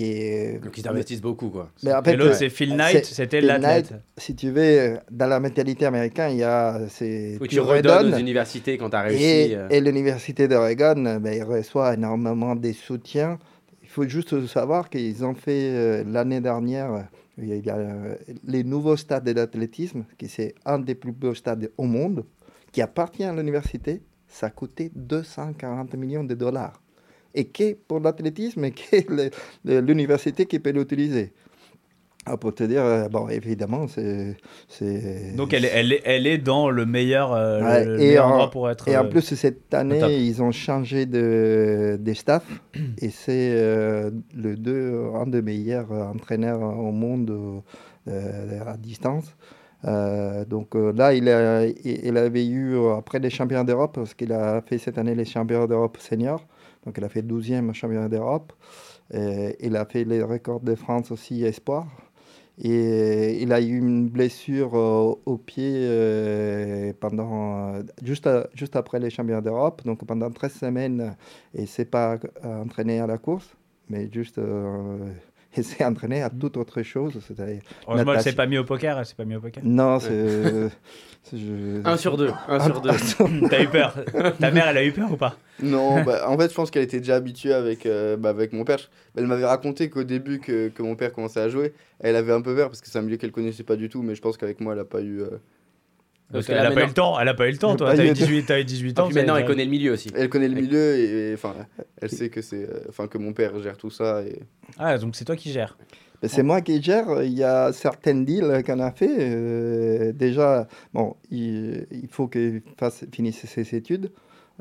Et 0.00 0.60
Donc 0.62 0.78
ils 0.78 0.86
investissent 0.86 1.20
beaucoup, 1.20 1.48
quoi. 1.48 1.72
mais 1.82 1.92
en 1.92 2.04
fait, 2.04 2.16
l'autre, 2.16 2.34
c'est 2.34 2.50
Phil 2.50 2.76
Knight, 2.76 3.04
c'était 3.04 3.40
l'athlète. 3.40 3.90
Knight, 3.90 4.02
si 4.16 4.36
tu 4.36 4.50
veux, 4.50 4.98
dans 5.10 5.26
la 5.26 5.40
mentalité 5.40 5.86
américaine, 5.86 6.30
il 6.32 6.38
y 6.38 6.44
a 6.44 6.82
c'est 6.88 7.36
Oui, 7.40 7.48
tu 7.48 7.58
redonnes 7.58 8.14
aux 8.14 8.18
universités 8.18 8.78
quand 8.78 8.90
tu 8.90 8.96
as 8.96 9.02
réussi. 9.02 9.24
Et, 9.24 9.56
euh. 9.56 9.68
et 9.70 9.80
l'université 9.80 10.46
d'Oregon, 10.46 11.18
ben, 11.20 11.32
il 11.34 11.42
reçoit 11.42 11.94
énormément 11.94 12.54
de 12.54 12.70
soutien. 12.70 13.40
Il 13.82 13.88
faut 13.88 14.06
juste 14.06 14.46
savoir 14.46 14.88
qu'ils 14.88 15.24
ont 15.24 15.34
fait 15.34 15.72
euh, 15.72 16.04
l'année 16.06 16.40
dernière, 16.40 17.08
il 17.36 17.66
y 17.66 17.68
a, 17.68 17.76
euh, 17.76 18.14
les 18.44 18.62
nouveaux 18.62 18.96
stades 18.96 19.28
d'athlétisme, 19.28 20.04
qui 20.16 20.28
c'est 20.28 20.54
un 20.64 20.78
des 20.78 20.94
plus 20.94 21.12
beaux 21.12 21.34
stades 21.34 21.72
au 21.76 21.84
monde, 21.84 22.24
qui 22.70 22.82
appartient 22.82 23.24
à 23.24 23.34
l'université. 23.34 24.02
Ça 24.28 24.46
a 24.46 24.50
coûté 24.50 24.92
240 24.94 25.94
millions 25.94 26.22
de 26.22 26.34
dollars. 26.34 26.80
Et 27.40 27.44
qui 27.54 27.74
pour 27.88 28.00
l'athlétisme, 28.00 28.64
et 28.64 28.74
le- 29.08 29.80
l'université 29.88 30.46
qui 30.46 30.58
peut 30.58 30.70
l'utiliser. 30.78 31.32
Ah, 32.30 32.36
pour 32.36 32.52
te 32.54 32.64
dire, 32.64 32.82
euh, 32.84 33.08
bon, 33.08 33.28
évidemment, 33.28 33.86
c'est. 33.88 34.36
Donc 35.36 35.54
elle, 35.54 35.64
est- 35.64 35.72
elle, 35.80 35.92
est, 35.94 36.02
elle 36.04 36.26
est 36.26 36.36
dans 36.52 36.68
le 36.78 36.84
meilleur, 36.84 37.32
euh, 37.32 37.62
Ouais, 37.62 37.84
le 37.86 37.94
et 37.94 37.98
meilleur 38.08 38.26
en- 38.26 38.30
endroit 38.32 38.50
pour 38.50 38.68
être. 38.68 38.86
Et 38.88 38.96
en 38.98 39.04
euh, 39.06 39.08
plus, 39.08 39.22
cette 39.44 39.72
année, 39.72 40.18
ils 40.18 40.42
ont 40.42 40.50
changé 40.52 41.06
de, 41.06 41.96
de 41.98 42.12
staff 42.14 42.44
et 43.04 43.08
c'est 43.08 43.50
euh, 43.54 44.10
le 44.36 44.56
deux, 44.56 45.04
un 45.14 45.26
des 45.26 45.40
meilleurs 45.40 45.90
entraîneurs 45.90 46.60
au 46.60 46.92
monde 46.92 47.62
à 48.06 48.76
distance. 48.76 49.34
Donc 49.84 50.74
là, 50.74 51.14
il, 51.14 51.28
a, 51.28 51.64
il 51.66 52.00
il 52.08 52.16
avait 52.16 52.46
eu, 52.46 52.76
après 53.00 53.20
les 53.20 53.30
championnats 53.30 53.64
d'Europe, 53.64 53.92
parce 53.94 54.12
qu'il 54.14 54.32
a 54.32 54.60
fait 54.68 54.78
cette 54.78 54.98
année 54.98 55.14
les 55.14 55.24
championnats 55.24 55.66
d'Europe 55.66 55.96
seniors, 55.98 56.44
donc 56.84 56.96
il 56.98 57.04
a 57.04 57.08
fait 57.08 57.22
12e 57.22 57.72
championnat 57.72 58.08
d'Europe. 58.08 58.52
Et 59.12 59.56
il 59.60 59.76
a 59.76 59.86
fait 59.86 60.04
les 60.04 60.22
records 60.22 60.60
de 60.60 60.74
France 60.74 61.10
aussi 61.10 61.42
espoir. 61.44 61.86
Et 62.60 63.40
il 63.40 63.52
a 63.52 63.60
eu 63.60 63.78
une 63.78 64.08
blessure 64.08 64.74
euh, 64.74 65.14
au 65.26 65.38
pied 65.38 65.74
euh, 65.76 66.92
pendant, 66.98 67.74
euh, 67.74 67.82
juste, 68.02 68.28
juste 68.52 68.74
après 68.74 68.98
les 68.98 69.10
championnats 69.10 69.40
d'Europe. 69.40 69.82
Donc 69.84 70.04
pendant 70.04 70.30
13 70.30 70.52
semaines, 70.52 71.16
il 71.54 71.62
ne 71.62 71.66
s'est 71.66 71.84
pas 71.84 72.18
euh, 72.44 72.62
entraîné 72.62 72.98
à 72.98 73.06
la 73.06 73.16
course, 73.16 73.48
mais 73.88 74.10
juste 74.12 74.40
il 75.62 75.64
s'est 75.64 75.84
entraîné 75.84 76.22
à 76.22 76.30
toute 76.30 76.56
autre 76.56 76.82
chose. 76.82 77.18
c'est-à-dire- 77.26 77.60
Heureusement, 77.86 78.18
s'est 78.20 78.32
pas 78.34 78.46
mis 78.46 78.58
au 78.58 78.64
poker. 78.64 78.98
Elle 78.98 79.06
s'est 79.06 79.14
pas 79.14 79.24
mis 79.24 79.36
au 79.36 79.40
poker. 79.40 79.62
Non, 79.64 79.98
c'est. 80.00 80.08
c'est- 81.22 81.36
je- 81.38 81.80
Un 81.86 81.96
sur 81.96 82.16
deux. 82.16 82.30
Un 82.48 82.60
sur 82.60 82.80
deux. 82.80 82.90
T'as 83.50 83.62
eu 83.62 83.68
peur? 83.68 83.94
Ta 84.40 84.50
mère, 84.50 84.68
elle 84.68 84.78
a 84.78 84.84
eu 84.84 84.92
peur 84.92 85.12
ou 85.12 85.16
pas? 85.16 85.36
Non, 85.62 86.02
bah, 86.04 86.28
en 86.28 86.38
fait, 86.38 86.48
je 86.50 86.54
pense 86.54 86.70
qu'elle 86.70 86.84
était 86.84 87.00
déjà 87.00 87.16
habituée 87.16 87.52
avec, 87.52 87.84
euh, 87.86 88.16
bah, 88.16 88.30
avec 88.30 88.52
mon 88.52 88.64
père. 88.64 88.78
Elle 89.16 89.26
m'avait 89.26 89.44
raconté 89.44 89.90
qu'au 89.90 90.04
début 90.04 90.38
que, 90.38 90.68
que 90.68 90.82
mon 90.82 90.94
père 90.94 91.12
commençait 91.12 91.40
à 91.40 91.48
jouer, 91.48 91.74
elle 92.00 92.14
avait 92.16 92.32
un 92.32 92.40
peu 92.40 92.54
peur 92.54 92.68
parce 92.68 92.80
que 92.80 92.88
c'est 92.88 92.98
un 92.98 93.02
milieu 93.02 93.16
qu'elle 93.16 93.32
connaissait 93.32 93.64
pas 93.64 93.76
du 93.76 93.88
tout, 93.88 94.02
mais 94.02 94.14
je 94.14 94.20
pense 94.22 94.36
qu'avec 94.36 94.60
moi, 94.60 94.74
elle 94.74 94.78
a 94.80 94.84
pas 94.84 95.00
eu. 95.00 95.20
euh, 95.22 95.30
Parce 96.30 96.44
Parce 96.44 96.46
que 96.46 96.52
qu'elle 96.52 96.62
là, 96.62 96.68
a 96.70 96.74
pas 96.74 96.82
eu 96.84 96.86
le 96.86 96.92
temps. 96.92 97.18
Elle 97.18 97.28
a 97.28 97.34
pas 97.34 97.48
eu 97.48 97.52
le 97.52 97.56
temps. 97.58 97.74
Toi, 97.74 97.94
t'as 97.94 98.02
eu 98.02 98.06
eu 98.06 98.08
le 98.08 98.14
18, 98.14 98.44
t'as 98.44 98.60
eu 98.60 98.64
18 98.64 98.98
Et 98.98 99.00
ans. 99.00 99.08
ça- 99.10 99.14
maintenant, 99.14 99.36
elle 99.36 99.46
connaît 99.46 99.64
le 99.64 99.70
milieu 99.70 99.92
aussi. 99.92 100.10
Elle 100.14 100.28
connaît 100.28 100.48
le 100.48 100.54
milieu 100.60 100.96
et 100.98 101.32
enfin, 101.34 101.54
elle 102.02 102.10
sait 102.10 102.28
que 102.28 102.42
c'est, 102.42 102.68
euh, 102.68 102.80
enfin, 102.88 103.06
que 103.08 103.16
mon 103.16 103.32
père 103.32 103.58
gère 103.62 103.78
tout 103.78 103.88
ça. 103.90 104.22
Et... 104.22 104.40
Ah, 104.78 104.98
donc 104.98 105.16
c'est 105.16 105.24
toi 105.24 105.36
qui 105.36 105.50
gères. 105.52 105.78
C'est 106.24 106.42
moi 106.42 106.60
qui 106.60 106.82
gère. 106.82 107.22
Il 107.22 107.32
y 107.32 107.44
a 107.44 107.72
certaines 107.72 108.24
deals 108.26 108.62
qu'on 108.66 108.80
a 108.80 108.90
fait. 108.90 109.16
euh, 109.20 110.12
déjà, 110.12 110.66
bon, 110.92 111.16
il, 111.30 111.86
il 111.92 112.08
faut 112.10 112.28
qu'il 112.28 112.60
fasse, 112.78 113.04
finisse 113.12 113.46
ses 113.46 113.74
études. 113.76 114.10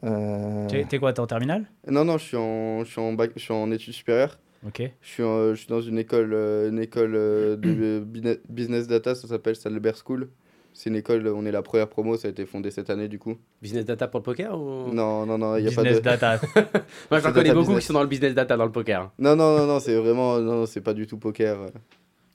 Euh, 0.03 0.67
T'es 0.87 0.99
quoi 0.99 1.11
T'es 1.13 1.19
en 1.19 1.27
terminale? 1.27 1.65
Non, 1.89 2.05
non, 2.05 2.17
je 2.17 2.23
suis 2.25 2.37
en, 2.37 2.83
je 2.83 2.89
suis 2.91 3.01
en, 3.01 3.13
bac, 3.13 3.31
je 3.35 3.41
suis 3.41 3.53
en 3.53 3.71
études 3.71 3.93
supérieures. 3.93 4.37
Ok. 4.65 4.83
Je 5.01 5.07
suis, 5.07 5.23
en- 5.23 5.49
je 5.53 5.55
suis 5.59 5.67
dans 5.67 5.81
une 5.81 5.97
école, 5.97 6.31
euh, 6.33 6.69
une 6.69 6.79
école 6.79 7.13
euh, 7.15 7.55
de 7.57 8.05
business 8.49 8.87
data, 8.87 9.15
ça 9.15 9.27
s'appelle 9.27 9.55
Salbert 9.55 9.95
School. 9.97 10.29
C'est 10.79 10.91
une 10.91 10.95
école, 10.95 11.27
on 11.29 11.43
est 11.47 11.51
la 11.51 11.63
première 11.63 11.87
promo, 11.89 12.17
ça 12.17 12.27
a 12.27 12.31
été 12.31 12.45
fondé 12.45 12.69
cette 12.69 12.91
année 12.91 13.07
du 13.07 13.17
coup. 13.17 13.35
Business 13.63 13.83
data 13.83 14.07
pour 14.07 14.19
le 14.19 14.23
poker 14.23 14.55
ou... 14.55 14.93
Non, 14.93 15.25
non, 15.25 15.39
non, 15.39 15.57
il 15.57 15.63
n'y 15.63 15.69
a 15.69 15.71
pas 15.71 15.81
Business 15.81 15.97
de. 15.97 16.03
data. 16.03 16.39
Moi, 17.09 17.19
j'en 17.19 17.31
connais 17.33 17.49
beaucoup 17.49 17.61
business. 17.69 17.79
qui 17.79 17.87
sont 17.87 17.93
dans 17.93 18.03
le 18.03 18.07
business 18.07 18.35
data 18.35 18.55
dans 18.55 18.65
le 18.65 18.71
poker. 18.71 19.11
Non, 19.17 19.35
non, 19.35 19.57
non, 19.57 19.65
non, 19.65 19.79
c'est 19.79 19.95
vraiment. 19.95 20.37
Non, 20.37 20.67
c'est 20.67 20.81
pas 20.81 20.93
du 20.93 21.07
tout 21.07 21.17
poker. 21.17 21.57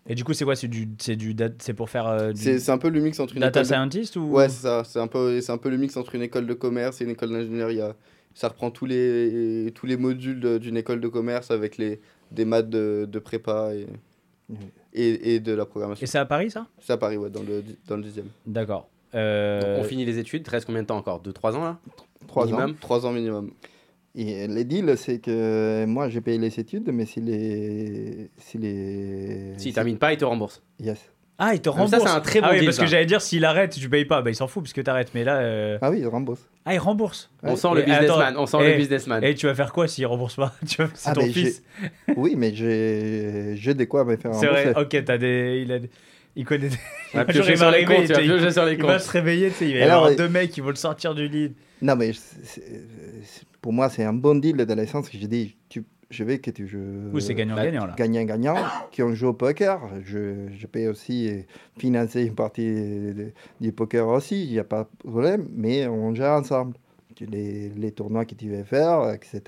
Et 0.08 0.16
du 0.16 0.24
coup, 0.24 0.32
c'est 0.32 0.44
quoi? 0.44 0.56
C'est 0.56 0.66
du, 0.66 0.88
c'est 0.98 1.14
du, 1.14 1.36
c'est 1.60 1.72
pour 1.74 1.88
faire 1.88 2.08
euh, 2.08 2.32
du 2.32 2.40
C'est 2.42 2.58
c'est 2.58 2.72
un 2.72 2.78
peu 2.78 2.88
le 2.88 2.98
mix 3.00 3.20
entre 3.20 3.34
une 3.34 3.40
data 3.42 3.60
école 3.60 3.68
de- 3.70 3.74
scientist 3.74 4.16
ou? 4.16 4.32
Ouais, 4.32 4.48
c'est 4.48 4.62
ça. 4.62 4.82
C'est 4.84 4.98
un, 4.98 5.06
peu, 5.06 5.40
c'est 5.40 5.52
un 5.52 5.58
peu 5.58 5.70
le 5.70 5.76
mix 5.76 5.96
entre 5.96 6.16
une 6.16 6.22
école 6.22 6.48
de 6.48 6.54
commerce 6.54 7.00
et 7.00 7.04
une 7.04 7.10
école 7.10 7.30
d'ingénierie. 7.30 7.78
Ça 8.34 8.48
reprend 8.48 8.72
tous 8.72 8.86
les, 8.86 9.70
tous 9.72 9.86
les 9.86 9.96
modules 9.96 10.40
de- 10.40 10.58
d'une 10.58 10.76
école 10.76 11.00
de 11.00 11.06
commerce 11.06 11.52
avec 11.52 11.76
les, 11.76 12.00
des 12.32 12.44
maths 12.44 12.68
de, 12.68 13.06
de 13.08 13.18
prépa 13.20 13.72
et, 13.72 13.86
Mhm. 14.48 14.56
Et, 14.92 15.34
et 15.34 15.40
de 15.40 15.52
la 15.52 15.64
programmation. 15.66 16.04
Et 16.04 16.06
c'est 16.06 16.18
à 16.18 16.24
Paris, 16.26 16.50
ça? 16.50 16.66
C'est 16.80 16.92
à 16.92 16.96
Paris, 16.96 17.16
ouais, 17.16 17.30
dans 17.30 17.42
le, 17.42 17.62
dans 17.88 17.96
le 17.96 18.02
dixième. 18.02 18.26
D'accord. 18.46 18.88
Donc, 19.12 19.20
Euh, 19.20 19.78
on 19.80 19.84
finit 19.84 20.04
les 20.04 20.18
études. 20.18 20.40
Il 20.40 20.44
te 20.44 20.50
reste 20.50 20.66
combien 20.66 20.82
de 20.82 20.86
temps 20.86 20.96
encore? 20.96 21.22
2-3 21.22 21.54
ans 21.56 21.64
là? 21.64 21.78
Trois 22.26 22.44
ans. 22.44 22.50
minimum? 22.56 22.74
Trois 22.76 23.04
ans 23.06 23.12
minimum. 23.12 23.50
Et 24.14 24.46
les 24.46 24.64
deals, 24.64 24.96
c'est 24.96 25.18
que 25.20 25.84
moi, 25.86 26.08
j'ai 26.10 26.20
payé 26.20 26.38
les 26.38 26.58
études, 26.60 26.90
mais 26.92 27.06
si 27.06 27.20
les. 27.20 28.30
Si 28.36 28.58
les. 28.58 29.52
S'il 29.58 29.72
termine 29.74 29.96
pas, 29.98 30.12
il 30.12 30.18
te 30.18 30.24
rembourse. 30.24 30.62
Yes. 30.78 31.11
Ah, 31.44 31.54
il 31.54 31.60
te 31.60 31.68
rembourse. 31.68 31.90
ça, 31.90 31.98
c'est 31.98 32.06
un 32.08 32.20
très 32.20 32.40
bon 32.40 32.46
ah 32.48 32.52
oui, 32.52 32.58
deal, 32.58 32.66
parce 32.66 32.78
que 32.78 32.86
j'allais 32.86 33.04
dire 33.06 33.20
s'il 33.20 33.44
arrête, 33.44 33.72
tu 33.72 33.88
payes 33.88 34.04
pas. 34.04 34.22
Bah, 34.22 34.30
il 34.30 34.36
s'en 34.36 34.46
fout 34.46 34.62
parce 34.62 34.72
que 34.72 34.80
t'arrêtes. 34.80 35.10
Mais 35.12 35.24
là, 35.24 35.38
euh, 35.38 35.76
Ah 35.82 35.90
oui, 35.90 35.98
il 36.00 36.06
rembourse. 36.06 36.40
ah, 36.64 36.72
il 36.74 36.78
rembourse. 36.78 37.30
On 37.42 37.56
sent 37.56 37.68
le 37.74 37.80
Et 37.80 37.84
businessman. 37.84 38.34
on 38.38 38.46
sent 38.46 38.58
eh, 38.60 38.70
le 38.70 38.76
businessman. 38.76 39.24
Et 39.24 39.34
tu 39.34 39.46
vas 39.46 39.54
faire 39.56 39.72
quoi 39.72 39.88
s'il 39.88 40.06
rembourse 40.06 40.36
pas? 40.36 40.54
Tu 40.68 40.76
vois, 40.76 40.90
C'est 40.94 41.10
Ah, 41.10 41.14
ton 41.14 41.22
mais 41.22 41.32
j'ai- 41.32 41.44
fils. 41.46 41.62
Oui, 42.16 42.34
mais 42.36 42.54
j'ai 42.54 43.54
j'ai 43.56 43.74
de 43.74 43.84
quoi 43.84 44.04
me 44.04 44.16
faire 44.16 44.32
C'est 44.34 44.46
rembourser. 44.46 44.70
vrai. 44.72 44.82
Ok, 44.82 45.04
t'as 45.04 45.18
des, 45.18 45.62
il 45.64 45.72
a, 45.72 45.78
des- 45.80 45.90
il 46.36 46.44
connaît. 46.44 46.68
Des... 46.68 46.76
On 47.14 47.18
va 47.18 47.24
piocher 47.26 47.50
il 47.52 47.56
sur 47.58 47.66
va 47.70 47.76
les 47.76 47.84
comptes. 47.84 48.06
Tu 48.06 48.12
vas 48.12 48.20
il- 48.22 48.28
piocher 48.30 48.50
sur 48.52 48.64
les 48.64 48.72
Il 48.74 48.82
va 48.82 48.92
comptes. 48.92 49.00
se 49.02 49.10
réveiller, 49.10 49.48
tu 49.48 49.54
sais, 49.56 49.66
il 49.68 49.72
va 49.74 49.78
y 49.80 49.82
Alors, 49.82 50.04
avoir 50.04 50.16
deux 50.16 50.28
mecs 50.28 50.50
qui 50.50 50.60
vont 50.60 50.68
le 50.70 50.74
sortir 50.76 51.14
du 51.14 51.26
lit. 51.28 51.52
Non, 51.80 51.96
mais 51.96 52.12
c'est- 52.12 52.44
c'est- 52.44 52.84
c'est- 53.24 53.44
pour 53.60 53.72
moi, 53.72 53.88
c'est 53.88 54.04
un 54.04 54.12
bon 54.12 54.36
deal 54.40 54.56
de 54.56 54.74
l'essence 54.74 55.08
que 55.08 55.18
j'ai 55.18 55.26
dit. 55.26 55.56
Tu, 55.68 55.84
je 56.12 56.24
veux 56.24 56.36
que 56.36 56.50
tu 56.50 56.66
joues. 56.68 57.10
Oui, 57.12 57.22
c'est 57.22 57.34
gagnant-gagnant 57.34 57.86
là. 57.86 57.94
gagnant-gagnant, 57.96 58.56
qui 58.90 59.02
ont 59.02 59.14
joué 59.14 59.30
au 59.30 59.32
poker. 59.32 59.80
Je, 60.04 60.48
je 60.56 60.66
peux 60.66 60.86
aussi 60.86 61.28
euh, 61.28 61.42
financer 61.78 62.24
une 62.24 62.34
partie 62.34 63.14
du 63.60 63.72
poker 63.72 64.06
aussi, 64.08 64.44
il 64.44 64.52
n'y 64.52 64.58
a 64.58 64.64
pas 64.64 64.84
de 64.84 65.08
problème, 65.10 65.48
mais 65.54 65.86
on 65.86 66.14
gère 66.14 66.32
ensemble. 66.32 66.76
Les, 67.30 67.68
les 67.70 67.92
tournois 67.92 68.24
que 68.24 68.34
tu 68.34 68.48
veux 68.48 68.64
faire, 68.64 69.10
etc. 69.14 69.40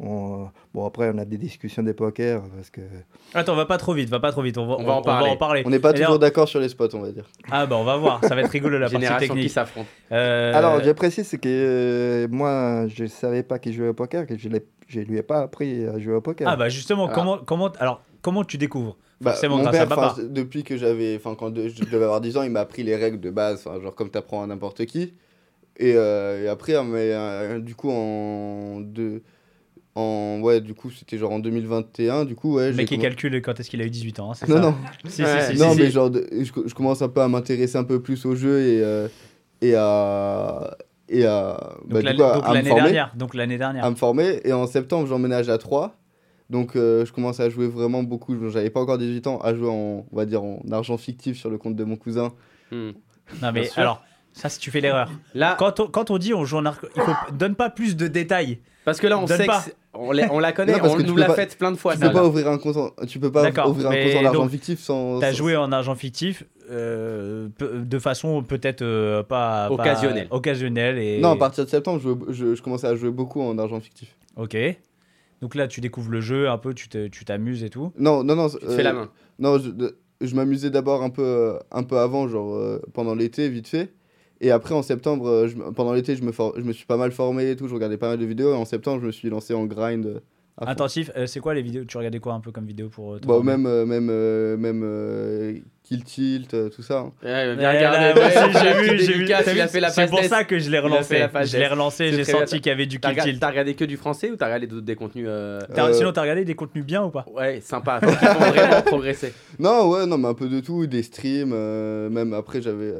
On- 0.00 0.48
bon, 0.72 0.86
après, 0.86 1.10
on 1.14 1.18
a 1.18 1.24
des 1.24 1.38
discussions 1.38 1.82
de 1.82 1.92
poker 1.92 2.42
parce 2.56 2.70
que. 2.70 2.80
Attends, 3.34 3.54
va 3.56 3.66
pas 3.66 3.78
trop 3.78 3.94
vite, 3.94 4.08
va 4.08 4.20
pas 4.20 4.32
trop 4.32 4.42
vite. 4.42 4.58
On 4.58 4.66
va, 4.66 4.76
On 4.78 4.84
va 4.84 4.92
en 4.94 5.02
parler. 5.36 5.62
On 5.66 5.70
n'est 5.70 5.78
pas 5.78 5.90
Et 5.92 5.94
toujours 6.00 6.18
d'accord 6.18 6.48
sur 6.48 6.60
les 6.60 6.68
spots, 6.68 6.94
on 6.94 7.00
va 7.00 7.10
dire. 7.12 7.24
Ah 7.50 7.66
bah 7.66 7.76
on 7.76 7.84
va 7.84 7.96
voir, 7.96 8.20
ça 8.24 8.34
va 8.34 8.42
être 8.42 8.50
rigolo 8.50 8.78
la 8.78 8.86
partie 8.90 8.96
Génération 8.96 9.26
qui 9.28 9.32
technique. 9.34 9.50
s'affronte. 9.52 9.86
Euh, 10.12 10.52
Alors, 10.54 10.82
je 10.82 10.90
précise 10.92 11.30
que 11.30 11.38
euh, 11.48 12.28
moi, 12.30 12.86
je 12.88 13.04
ne 13.04 13.08
savais 13.08 13.42
pas 13.42 13.58
qu'il 13.58 13.72
jouait 13.72 13.88
au 13.88 13.94
poker, 13.94 14.26
que 14.26 14.36
je 14.36 14.48
ne 14.48 15.04
lui 15.04 15.18
ai 15.18 15.22
pas 15.22 15.40
appris 15.40 15.86
à 15.86 15.98
jouer 15.98 16.14
au 16.14 16.20
poker. 16.20 16.48
Ah 16.48 16.56
bah 16.56 16.68
justement, 16.68 17.08
Ah. 17.10 17.12
comment, 17.14 17.38
comment, 17.38 17.70
alors, 17.80 18.00
comment 18.22 18.44
tu 18.44 18.58
découvres? 18.58 18.96
Bah, 19.20 19.34
mon 19.48 19.62
grâce 19.62 19.68
à 19.76 19.86
père, 19.86 19.88
papa. 19.88 20.16
depuis 20.28 20.64
que 20.64 20.76
j'avais, 20.76 21.16
enfin 21.16 21.34
quand 21.38 21.48
de- 21.48 21.68
je 21.68 21.82
devais 21.84 22.04
avoir 22.04 22.20
10 22.20 22.36
ans, 22.36 22.42
il 22.42 22.50
m'a 22.50 22.60
appris 22.60 22.82
les 22.82 22.96
règles 22.96 23.20
de 23.20 23.30
base, 23.30 23.64
genre 23.64 23.94
comme 23.94 24.10
t'apprends 24.10 24.42
à 24.42 24.46
n'importe 24.46 24.84
qui. 24.86 25.14
Et, 25.78 25.94
euh, 25.96 26.44
et 26.44 26.48
après, 26.48 26.74
hein, 26.76 26.84
mais, 26.84 27.10
euh, 27.12 27.58
du 27.60 27.74
coup, 27.74 27.90
en 27.90 28.80
deux, 28.80 29.22
en 29.96 30.40
ouais, 30.42 30.60
du 30.60 30.74
coup, 30.74 30.90
c'était 30.90 31.18
genre 31.18 31.32
en 31.32 31.38
2021. 31.40 32.24
Du 32.24 32.34
coup, 32.36 32.54
ouais. 32.54 32.66
Le 32.66 32.72
j'ai 32.72 32.76
mec 32.78 32.88
qui 32.88 32.98
calcule 32.98 33.40
quand 33.42 33.58
est-ce 33.58 33.70
qu'il 33.70 33.80
a 33.82 33.84
eu 33.84 33.90
18 33.90 34.20
ans. 34.20 34.32
hein, 34.32 34.34
Non, 34.48 34.54
ça 34.56 34.60
non. 34.60 34.74
Si, 35.08 35.22
Ouais. 35.22 35.40
si, 35.50 35.56
si, 35.56 35.62
non, 35.62 35.72
si, 35.72 35.78
mais 35.80 35.86
si. 35.86 35.92
genre, 35.92 36.10
de- 36.10 36.26
je, 36.32 36.52
je 36.66 36.74
commence 36.74 37.02
un 37.02 37.08
peu 37.08 37.20
à 37.20 37.28
m'intéresser 37.28 37.76
un 37.76 37.84
peu 37.84 38.00
plus 38.00 38.24
au 38.26 38.34
jeu 38.36 38.60
et, 38.60 38.82
euh, 38.82 39.08
et 39.60 39.74
à. 39.74 40.76
Et 41.08 41.24
à. 41.26 41.74
Donc 41.86 42.02
bah, 42.02 42.42
l'année 42.52 42.74
dernière. 42.74 43.12
Donc 43.16 43.34
l'année 43.34 43.58
dernière. 43.58 43.84
à 43.84 43.90
me 43.90 43.96
former. 43.96 44.40
Et 44.44 44.52
en 44.52 44.66
septembre, 44.66 45.06
j'emménage 45.06 45.48
à 45.48 45.58
3. 45.58 45.96
Donc, 46.50 46.76
euh, 46.76 47.04
je 47.06 47.12
commence 47.12 47.40
à 47.40 47.48
jouer 47.48 47.66
vraiment 47.68 48.02
beaucoup. 48.02 48.36
J'avais 48.50 48.70
pas 48.70 48.80
encore 48.80 48.98
18 48.98 49.26
ans 49.26 49.38
à 49.38 49.54
jouer 49.54 49.68
en, 49.68 50.06
on 50.10 50.16
va 50.16 50.24
dire, 50.26 50.42
en 50.44 50.60
argent 50.72 50.96
fictif 50.98 51.36
sur 51.38 51.50
le 51.50 51.58
compte 51.58 51.74
de 51.76 51.84
mon 51.84 51.96
cousin. 51.96 52.32
Hmm. 52.70 52.90
Non 53.42 53.52
mais 53.52 53.68
alors, 53.76 54.02
ça 54.34 54.50
si 54.50 54.58
tu 54.58 54.70
fais 54.70 54.82
l'erreur. 54.82 55.10
Là, 55.34 55.56
Quand 55.58 55.80
on, 55.80 55.86
quand 55.86 56.10
on 56.10 56.18
dit 56.18 56.34
on 56.34 56.44
joue 56.44 56.58
en 56.58 56.66
arc, 56.66 56.84
il 56.96 57.00
faut 57.02 57.12
donne 57.32 57.54
pas 57.54 57.70
plus 57.70 57.96
de 57.96 58.06
détails. 58.08 58.58
parce 58.84 59.00
que 59.00 59.06
là, 59.06 59.16
on 59.18 59.24
Donne 59.24 59.38
sait 59.38 59.46
pas. 59.46 59.60
que 59.60 59.64
c'est- 59.64 59.76
on, 59.94 60.12
la- 60.12 60.30
on 60.32 60.38
la 60.40 60.52
connaît, 60.52 60.72
Non, 60.72 60.80
parce 60.80 60.92
on 60.92 60.96
que 60.96 61.02
tu 61.02 61.08
nous 61.08 61.14
peux 61.14 61.20
l'a 61.20 61.26
pas- 61.28 61.34
faite 61.36 61.56
plein 61.56 61.70
de 61.72 61.76
fois. 61.76 61.94
Tu 61.94 62.00
ça, 62.00 62.08
peux 62.08 62.12
pas 62.14 62.20
là. 62.22 62.26
ouvrir 62.26 62.48
un 62.48 62.58
compte, 62.58 62.76
en- 62.76 62.90
tu 63.06 63.18
peux 63.20 63.30
pas 63.32 63.42
D'accord, 63.42 63.70
ouvrir 63.70 63.86
un 63.86 63.90
mais 63.90 64.04
compte 64.12 64.22
en 64.22 64.26
argent 64.26 64.40
donc, 64.42 64.50
fictif 64.50 64.80
sans. 64.80 65.20
T'as 65.20 65.30
sans- 65.30 65.38
joué 65.38 65.56
en 65.56 65.70
argent 65.72 65.94
fictif 65.94 66.44
euh, 66.70 67.48
peu- 67.56 67.78
de 67.78 67.98
façon 67.98 68.42
peut-être 68.42 68.82
euh, 68.82 69.22
pas, 69.22 69.68
pas- 69.68 69.74
Occasionnelle. 69.74 70.26
occasionnelle 70.30 70.98
et 70.98 71.20
Non, 71.20 71.30
à 71.32 71.36
partir 71.36 71.64
de 71.64 71.70
septembre, 71.70 72.00
je, 72.02 72.08
jouais- 72.08 72.32
je, 72.32 72.54
je 72.56 72.62
commençais 72.62 72.86
à 72.88 72.94
jouer 72.96 73.10
beaucoup 73.10 73.40
en 73.40 73.56
argent 73.58 73.80
fictif. 73.80 74.16
Ok. 74.36 74.56
Donc 75.40 75.54
là, 75.54 75.68
tu 75.68 75.80
découvres 75.80 76.10
le 76.10 76.20
jeu 76.20 76.48
un 76.48 76.58
peu, 76.58 76.74
tu 76.74 76.88
te- 76.88 77.06
tu 77.08 77.24
t'amuses 77.24 77.62
et 77.64 77.70
tout. 77.70 77.92
Non, 77.98 78.24
non, 78.24 78.34
non. 78.34 78.48
Tu 78.48 78.58
te 78.58 78.70
fais 78.70 78.82
la 78.82 78.92
main. 78.94 79.10
Non, 79.38 79.58
je, 79.58 79.68
de- 79.70 79.96
je 80.20 80.34
m'amusais 80.34 80.70
d'abord 80.70 81.02
un 81.02 81.10
peu, 81.10 81.22
euh, 81.22 81.58
un 81.70 81.82
peu 81.82 81.98
avant, 81.98 82.26
genre 82.28 82.54
euh, 82.56 82.80
pendant 82.94 83.14
l'été, 83.14 83.48
vite 83.48 83.68
fait. 83.68 83.92
Et 84.40 84.50
après, 84.50 84.74
en 84.74 84.82
septembre, 84.82 85.28
euh, 85.28 85.48
je 85.48 85.56
pendant 85.56 85.92
l'été, 85.92 86.16
je 86.16 86.22
me, 86.22 86.32
for- 86.32 86.54
je 86.56 86.62
me 86.62 86.72
suis 86.72 86.86
pas 86.86 86.96
mal 86.96 87.12
formé 87.12 87.50
et 87.50 87.56
tout, 87.56 87.68
je 87.68 87.74
regardais 87.74 87.96
pas 87.96 88.08
mal 88.08 88.18
de 88.18 88.24
vidéos. 88.26 88.52
Et 88.52 88.56
en 88.56 88.64
septembre, 88.64 89.00
je 89.00 89.06
me 89.06 89.12
suis 89.12 89.30
lancé 89.30 89.54
en 89.54 89.64
grind. 89.64 90.06
euh. 90.06 90.20
Intensif, 90.60 91.10
euh, 91.16 91.26
c'est 91.26 91.40
quoi 91.40 91.52
les 91.52 91.62
vidéos 91.62 91.84
Tu 91.84 91.96
regardais 91.98 92.20
quoi 92.20 92.32
un 92.34 92.38
peu 92.40 92.52
comme 92.52 92.64
vidéo 92.66 92.88
pour 92.88 93.14
euh, 93.14 93.18
Bon, 93.24 93.34
former 93.34 93.56
même, 93.56 93.66
euh, 93.66 93.84
même, 93.84 94.08
euh, 94.08 94.56
même 94.56 94.82
euh, 94.84 95.54
Kill 95.82 96.04
Tilt, 96.04 96.54
euh, 96.54 96.68
tout 96.68 96.82
ça. 96.82 97.00
hein. 97.00 97.12
Ouais, 97.24 97.56
bien 97.56 97.72
regardé, 97.72 98.14
moi 98.20 98.28
ouais, 98.28 98.46
aussi, 98.48 98.58
j'ai 98.62 98.72
vu, 98.74 98.98
j'ai 99.00 99.12
vu. 99.14 99.26
C'est 99.90 100.06
pour 100.08 100.22
ça 100.22 100.44
que 100.44 100.58
je 100.60 100.70
l'ai 100.70 100.78
relancé. 100.78 101.26
Je 101.44 101.56
l'ai 101.58 101.66
relancé, 101.66 102.12
j'ai 102.12 102.24
senti 102.24 102.60
qu'il 102.60 102.70
y 102.70 102.72
avait 102.72 102.86
du 102.86 103.00
kill 103.00 103.16
tilt. 103.16 103.40
t'as 103.40 103.48
regardé 103.50 103.74
que 103.74 103.84
du 103.84 103.96
français 103.96 104.30
ou 104.30 104.36
t'as 104.36 104.44
regardé 104.46 104.68
d'autres- 104.68 104.86
des 104.86 104.94
contenus 104.94 105.26
euh, 105.28 105.58
T'as- 105.74 105.88
Euh, 105.88 105.92
Sinon, 105.92 106.12
t'as 106.12 106.22
regardé 106.22 106.44
des 106.44 106.54
contenus 106.54 106.84
bien 106.84 107.02
ou 107.04 107.10
pas? 107.10 107.26
Ouais, 107.34 107.60
sympa, 107.60 107.98
font 108.00 108.06
vraiment 108.54 108.82
progresser. 108.82 109.32
Non, 109.58 109.90
ouais, 109.90 110.06
non, 110.06 110.18
mais 110.18 110.28
un 110.28 110.34
peu 110.34 110.48
de 110.48 110.60
tout, 110.60 110.86
des 110.86 111.02
streams, 111.02 111.50
euh, 111.52 112.08
même 112.10 112.32
après, 112.32 112.62
j'avais. 112.62 112.92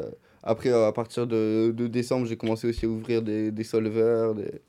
Après, 0.44 0.70
à 0.70 0.92
partir 0.92 1.26
de, 1.26 1.72
de 1.76 1.86
décembre, 1.88 2.26
j'ai 2.26 2.36
commencé 2.36 2.68
aussi 2.68 2.84
à 2.84 2.88
ouvrir 2.88 3.22
des, 3.22 3.50
des 3.50 3.64
solvers. 3.64 4.34
Des... 4.34 4.60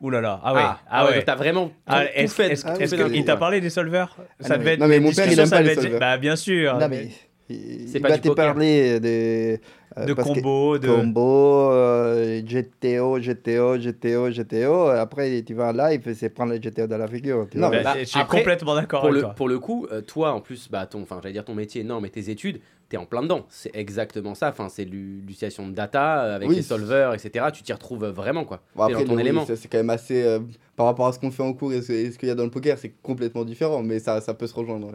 Ouh 0.00 0.10
là 0.10 0.20
là, 0.20 0.40
ah 0.42 0.54
ouais, 0.54 0.60
Ah, 0.62 0.80
ah 0.88 1.06
ouais. 1.06 1.14
donc 1.16 1.24
T'as 1.24 1.34
vraiment 1.36 1.66
tout, 1.68 1.74
Ah, 1.86 2.04
tout 2.04 2.28
fait. 2.28 2.52
est-ce- 2.52 2.66
Ah 2.66 3.08
qu'il 3.10 3.24
t'a 3.24 3.36
parlé 3.36 3.60
des 3.60 3.70
solvers 3.70 4.16
Ça 4.40 4.50
non, 4.50 4.54
devait 4.60 4.64
mais- 4.64 4.72
être 4.74 4.80
non, 4.80 4.88
mais 4.88 5.00
mon 5.00 5.12
père, 5.12 5.30
il 5.30 5.38
aime 5.38 5.46
ça 5.46 5.56
pas 5.56 5.62
les 5.62 5.70
être- 5.70 5.82
solvers. 5.82 6.00
Bah 6.00 6.16
bien 6.18 6.36
sûr. 6.36 6.78
Non, 6.78 6.88
mais 6.88 7.08
il, 7.48 7.88
C'est 7.88 7.98
il 7.98 8.02
pas 8.02 8.08
va 8.08 8.14
du 8.16 8.20
te 8.22 8.28
poker. 8.28 8.46
parler 8.52 9.00
de, 9.00 9.58
euh, 9.98 10.04
de 10.06 10.12
combos, 10.14 10.78
de. 10.78 10.88
combo, 10.88 11.70
euh, 11.72 12.40
GTO, 12.44 13.18
GTO, 13.20 13.78
GTO, 13.78 14.30
GTO. 14.30 14.88
Après, 14.88 15.42
tu 15.46 15.54
vas 15.54 15.68
en 15.68 15.72
live 15.72 16.08
et 16.08 16.14
c'est 16.14 16.30
prendre 16.30 16.52
le 16.52 16.58
GTO 16.58 16.86
dans 16.86 16.98
la 16.98 17.06
figure. 17.08 17.46
tu 17.50 17.58
Non. 17.58 17.68
Bah, 17.70 17.80
Bah, 17.82 17.94
je 17.98 18.04
suis 18.04 18.18
après, 18.20 18.38
complètement 18.38 18.74
d'accord 18.74 19.00
Pour 19.00 19.08
avec 19.10 19.14
le, 19.16 19.20
toi. 19.22 19.34
pour 19.34 19.48
le 19.48 19.58
coup, 19.58 19.86
euh, 19.92 20.00
toi 20.00 20.32
en 20.32 20.40
plus, 20.40 20.68
bah, 20.70 20.86
ton, 20.86 21.02
enfin, 21.02 21.20
j'allais 21.22 21.34
dire 21.34 21.44
ton 21.44 21.54
métier, 21.54 21.84
non, 21.84 22.00
mais 22.00 22.08
tes 22.10 22.30
études, 22.30 22.60
t'es 22.94 23.00
en 23.00 23.06
plein 23.06 23.22
dedans. 23.22 23.44
C'est 23.48 23.74
exactement 23.74 24.34
ça. 24.34 24.48
Enfin, 24.48 24.68
c'est 24.68 24.84
l'u- 24.84 25.20
l'utilisation 25.20 25.66
de 25.68 25.72
data 25.74 26.24
euh, 26.24 26.36
avec 26.36 26.48
Oui. 26.48 26.54
les 26.56 26.62
solvers, 26.62 27.12
etc. 27.12 27.46
Tu 27.52 27.62
t'y 27.62 27.72
retrouves 27.72 28.06
vraiment, 28.06 28.44
quoi. 28.44 28.60
Bon, 28.76 28.86
T'es 28.86 28.92
après, 28.92 29.04
dans 29.04 29.10
ton 29.10 29.14
le- 29.16 29.20
élément. 29.22 29.44
c'est 29.46 29.56
c'est 29.56 29.68
quand 29.68 29.78
même 29.78 29.90
assez. 29.90 30.22
euh, 30.22 30.38
par 30.76 30.86
rapport 30.86 31.06
à 31.08 31.12
ce 31.12 31.18
qu'on 31.18 31.30
fait 31.30 31.42
en 31.42 31.52
cours 31.52 31.72
et 31.72 31.82
ce, 31.82 32.16
qu'il 32.16 32.28
y 32.28 32.32
a 32.32 32.34
dans 32.34 32.44
le 32.44 32.50
poker, 32.50 32.78
c'est 32.78 32.94
complètement 33.02 33.44
différent, 33.44 33.82
mais 33.82 33.98
ça, 33.98 34.20
ça 34.20 34.34
peut 34.34 34.46
se 34.46 34.54
rejoindre. 34.54 34.86
ouais. 34.88 34.94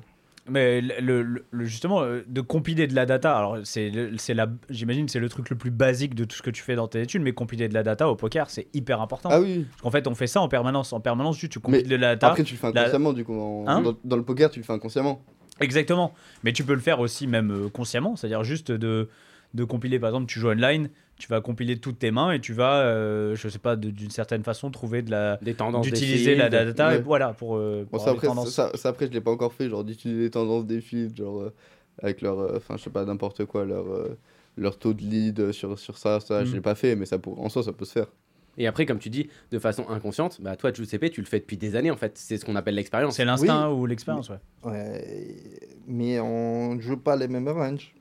Mais 0.52 0.82
le, 0.82 1.22
le- 1.22 1.46
le- 1.52 1.66
justement, 1.66 2.02
euh, 2.02 2.22
de 2.28 2.42
compiler 2.42 2.88
de 2.88 2.96
la 2.96 3.06
data, 3.06 3.38
alors 3.38 3.58
c'est, 3.66 3.92
la, 4.34 4.48
j'imagine 4.72 5.06
que 5.06 5.12
c'est 5.12 5.20
le 5.20 5.30
truc 5.30 5.50
le 5.52 5.56
plus 5.56 5.70
basique 5.70 6.16
de 6.16 6.24
tout 6.24 6.36
ce 6.36 6.42
que 6.42 6.50
tu 6.50 6.64
fais 6.64 6.74
dans 6.76 6.88
tes 6.88 7.02
études, 7.02 7.22
mais 7.22 7.34
compiler 7.34 7.68
de 7.70 7.74
la 7.76 7.84
data 7.84 8.10
au 8.10 8.16
poker, 8.16 8.50
c'est 8.50 8.66
hyper 8.74 9.00
important. 9.00 9.30
Ah 9.32 9.40
oui. 9.42 9.66
Parce 9.70 9.82
qu'en 9.82 9.92
fait, 9.92 10.08
on 10.08 10.16
fait 10.16 10.26
ça 10.28 10.42
en 10.42 10.48
permanence. 10.48 10.92
En 10.92 11.02
permanence, 11.02 11.38
tu, 11.38 11.50
tu 11.50 11.60
compiles 11.60 11.88
de 11.88 11.96
la 11.96 12.16
data. 12.16 12.30
Après, 12.30 12.44
tu 12.44 12.56
le 12.56 12.60
fais 12.60 12.72
la- 12.72 12.82
inconsciemment, 12.82 13.14
du 13.14 13.24
coup. 13.26 13.40
en- 13.40 13.66
Hein 13.68 13.82
dans, 13.82 13.94
dans 14.04 14.16
le 14.16 14.24
poker, 14.24 14.50
tu 14.50 14.60
le 14.60 14.66
fais 14.66 14.74
inconsciemment. 14.74 15.22
Exactement. 15.60 16.14
Mais 16.44 16.54
tu 16.54 16.64
peux 16.64 16.74
le 16.74 16.80
faire 16.80 17.00
aussi 17.00 17.28
même 17.28 17.52
euh, 17.52 17.70
consciemment, 17.70 18.16
c'est-à-dire 18.16 18.44
juste 18.44 18.72
de, 18.72 19.10
de 19.54 19.64
compiler, 19.64 20.00
par 20.00 20.10
exemple, 20.10 20.28
tu 20.28 20.40
joues 20.40 20.50
online, 20.50 20.90
tu 21.18 21.28
vas 21.28 21.42
compiler 21.42 21.78
toutes 21.80 22.00
tes 22.00 22.12
mains 22.12 22.32
et 22.32 22.40
tu 22.40 22.54
vas, 22.54 22.82
euh, 22.82 23.36
je 23.36 23.50
sais 23.50 23.60
pas, 23.60 23.76
d'une 23.76 24.10
certaine 24.10 24.44
façon, 24.44 24.72
trouver 24.72 25.02
de 25.02 25.12
la 25.12 25.38
Des 25.42 25.54
tendances, 25.54 25.84
d'utiliser 25.86 26.36
la 26.36 26.50
data 26.50 26.96
et 26.96 27.02
voilà 27.02 27.34
pour, 27.34 27.58
euh, 27.58 27.82
Bon, 27.84 27.98
pour 27.98 28.02
ça, 28.02 28.12
après, 28.12 28.28
tendances. 28.28 28.50
ça, 28.54 28.72
ça, 28.76 28.90
après, 28.90 29.08
je 29.08 29.12
l'ai 29.12 29.22
pas 29.22 29.32
encore 29.32 29.54
fait, 29.54 29.70
genre 29.70 29.84
d'utiliser 29.84 30.22
les 30.24 30.30
tendances 30.32 30.66
des 30.66 30.82
fils, 30.82 31.16
genre 31.16 31.42
euh, 31.42 31.54
avec 32.02 32.22
leur. 32.22 32.40
euh, 32.40 32.58
Enfin, 32.58 32.78
je 32.78 32.84
sais 32.84 32.90
pas, 32.90 33.04
n'importe 33.06 33.46
quoi, 33.46 33.66
leur. 33.66 33.88
euh, 33.92 34.18
leur 34.58 34.78
taux 34.78 34.94
de 34.94 35.02
lead 35.02 35.52
sur, 35.54 35.80
sur 35.80 35.98
ça, 35.98 36.20
ça, 36.20 36.44
je 36.44 36.52
Mm. 36.52 36.56
l'ai 36.56 36.62
pas 36.62 36.76
fait, 36.76 36.96
mais 36.98 37.06
ça 37.06 37.18
pour, 37.18 37.40
en 37.42 37.48
soi, 37.48 37.64
ça 37.64 37.72
peut 37.72 37.86
se 37.86 37.94
faire. 37.94 38.08
Et 38.60 38.68
après, 38.68 38.86
comme 38.86 39.00
tu 39.00 39.10
dis, 39.10 39.30
de 39.52 39.58
façon 39.58 39.90
inconsciente, 39.90 40.40
bah, 40.42 40.56
toi, 40.56 40.72
CP, 40.86 41.10
tu 41.10 41.22
le 41.22 41.26
fais 41.28 41.40
depuis 41.40 41.58
des 41.58 41.76
années, 41.76 41.90
en 41.92 41.98
fait. 41.98 42.12
C'est 42.18 42.38
ce 42.38 42.46
qu'on 42.46 42.56
appelle 42.56 42.76
l'expérience. 42.76 43.16
C'est 43.16 43.26
l'instinct 43.26 43.70
ou 43.72 43.86
l'expérience, 43.86 44.30
ouais. 44.30 44.38
Ouais, 44.64 45.04
mais 45.88 46.20
on 46.20 46.80
joue 46.80 46.98
pas 46.98 47.16
les 47.16 47.28
mêmes 47.28 47.48
ranges. 47.50 47.94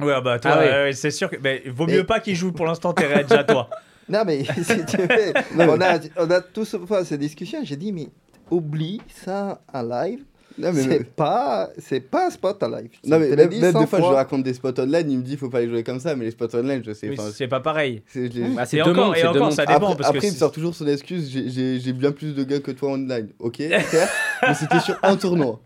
Ouais, 0.00 0.20
bah 0.22 0.38
toi, 0.38 0.52
Ah 0.54 0.58
ouais. 0.60 0.72
euh, 0.72 0.92
c'est 0.92 1.10
sûr 1.10 1.28
que. 1.28 1.36
Mais 1.42 1.64
vaut 1.66 1.86
Mais- 1.86 1.94
mieux 1.96 2.06
pas 2.06 2.20
qu'il 2.20 2.36
joue 2.36 2.52
pour 2.52 2.64
l'instant, 2.66 2.92
t'es 2.92 3.06
réel 3.06 3.26
déjà 3.26 3.44
toi. 3.44 3.68
Non, 4.10 4.22
mais 4.24 4.42
si 4.42 4.86
tu 4.86 4.96
veux, 4.96 5.32
on, 5.58 5.80
a, 5.82 5.98
on 6.16 6.30
a 6.30 6.40
tous 6.40 6.76
fait 6.86 7.04
ces 7.04 7.18
discussions. 7.18 7.60
J'ai 7.62 7.76
dit, 7.76 7.92
mais 7.92 8.08
oublie 8.50 9.02
ça 9.14 9.60
en 9.70 9.82
live. 9.82 10.24
Non, 10.58 10.72
mais, 10.72 10.82
C'est 10.82 11.04
pas, 11.14 11.70
c'est 11.78 12.00
pas 12.00 12.26
un 12.26 12.30
spot 12.30 12.62
en 12.62 12.68
live. 12.68 12.88
non, 13.04 13.18
mais 13.18 13.26
te 13.26 13.30
l'ai 13.30 13.36
même, 13.36 13.48
dit 13.48 13.60
même 13.60 13.72
100 13.72 13.80
des 13.80 13.86
fois, 13.86 13.98
je 14.00 14.04
fois. 14.04 14.14
raconte 14.16 14.42
des 14.42 14.54
spots 14.54 14.80
online, 14.80 15.10
il 15.10 15.18
me 15.18 15.22
dit, 15.22 15.36
faut 15.36 15.48
pas 15.48 15.60
les 15.60 15.68
jouer 15.68 15.84
comme 15.84 16.00
ça, 16.00 16.16
mais 16.16 16.24
les 16.24 16.30
spots 16.32 16.54
online, 16.56 16.82
je 16.84 16.92
sais. 16.92 17.08
Oui, 17.08 17.16
c'est 17.32 17.46
pas 17.48 17.60
pareil. 17.60 18.02
c'est- 18.06 18.28
Bah, 18.54 18.64
c'est 18.66 18.78
Et 18.78 18.82
deux 18.82 18.90
encore, 18.90 19.14
et 19.16 19.24
encore, 19.26 19.52
ça 19.52 19.64
dépend 19.66 19.76
Après, 19.86 19.96
parce 19.96 20.08
après, 20.08 20.20
que 20.20 20.26
il 20.26 20.32
me 20.32 20.36
sort 20.36 20.50
toujours 20.52 20.74
son 20.74 20.86
excuse 20.88 21.30
j'ai- 21.30 21.48
j'ai 21.48 21.78
j'ai 21.80 21.92
bien 21.92 22.10
plus 22.12 22.34
de 22.34 22.42
gars 22.44 22.60
que 22.60 22.70
toi 22.72 22.90
online. 22.92 23.28
Ok, 23.38 23.56
certes, 23.88 24.10
mais 24.42 24.54
c'était 24.54 24.80
sur 24.80 24.98
un 25.02 25.16
tournoi. 25.16 25.60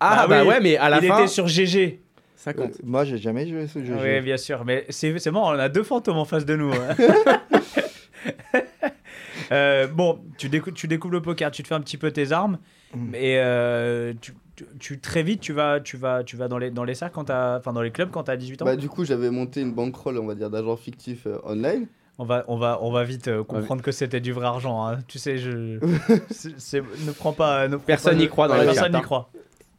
Ah, 0.00 0.20
Ah 0.22 0.26
bah 0.28 0.42
oui, 0.42 0.48
ouais, 0.48 0.60
mais 0.60 0.76
à 0.76 0.88
la 0.88 1.00
il 1.02 1.08
fin, 1.08 1.18
était 1.18 1.26
sur 1.28 1.48
GG. 1.48 2.00
ça 2.36 2.52
compte. 2.54 2.70
Euh, 2.76 2.84
Moi, 2.84 3.04
j'ai 3.04 3.18
jamais 3.18 3.48
joué 3.48 3.66
ce 3.66 3.84
jeu. 3.84 3.94
Oui, 4.00 4.20
bien 4.20 4.36
sûr. 4.36 4.64
Mais 4.64 4.84
c'est 4.90 5.18
c'est 5.18 5.32
marrant, 5.32 5.54
on 5.54 5.58
a 5.58 5.68
deux 5.68 5.82
fantômes 5.82 6.18
en 6.18 6.24
face 6.24 6.44
de 6.46 6.54
nous. 6.54 6.70
hein. 6.72 6.96
Euh, 9.50 9.86
bon, 9.86 10.18
tu, 10.36 10.50
décou- 10.50 10.72
tu 10.72 10.88
découvres 10.88 11.14
le 11.14 11.22
poker, 11.22 11.50
tu 11.50 11.62
te 11.62 11.68
fais 11.68 11.74
un 11.74 11.80
petit 11.80 11.96
peu 11.96 12.10
tes 12.10 12.32
armes, 12.32 12.58
Mm. 12.94 13.14
et 13.14 13.38
euh, 13.38 14.14
tu, 14.20 14.34
tu- 14.56 14.64
tu- 14.78 14.98
très 15.00 15.22
vite 15.22 15.40
tu 15.40 15.52
vas, 15.52 15.78
tu 15.80 15.96
vas, 15.96 16.24
tu 16.24 16.36
vas 16.36 16.48
dans 16.48 16.58
les 16.58 16.70
dans 16.70 16.84
les 16.84 16.94
cercles 16.94 17.14
quand 17.14 17.24
t'as, 17.24 17.58
enfin 17.58 17.72
dans 17.72 17.82
les 17.82 17.90
clubs 17.90 18.10
quand 18.10 18.24
t'as 18.24 18.36
18 18.36 18.62
ans. 18.62 18.64
Bah, 18.64 18.76
du 18.76 18.88
coup, 18.88 19.04
j'avais 19.04 19.30
monté 19.30 19.60
une 19.60 19.72
bankroll, 19.72 20.18
on 20.18 20.26
va 20.26 20.34
dire, 20.34 20.48
d'agent 20.50 20.76
fictif 20.76 21.26
euh, 21.26 21.38
online. 21.44 21.86
On 22.20 22.24
va, 22.24 22.44
on 22.48 22.56
va, 22.58 22.78
on 22.82 22.90
va 22.90 23.04
vite 23.04 23.28
euh, 23.28 23.44
comprendre 23.44 23.80
que 23.82 23.92
c'était 23.92 24.20
du 24.20 24.32
vrai 24.32 24.46
argent. 24.46 24.84
hein. 24.86 24.98
Tu 25.06 25.18
sais, 25.18 25.38
je, 25.38 25.78
c'est- 26.30 26.58
c'est- 26.58 26.80
ne 27.06 27.12
prends 27.12 27.32
pas, 27.32 27.68
ne 27.68 27.76
prends 27.76 27.84
Personne 27.86 28.18
n'y 28.18 28.28
croit 28.28 28.48
dans 28.48 28.54
Ouais, 28.54 28.64
la 28.64 28.72
Personne 28.72 28.92
n'y 28.94 29.02
croit. 29.02 29.30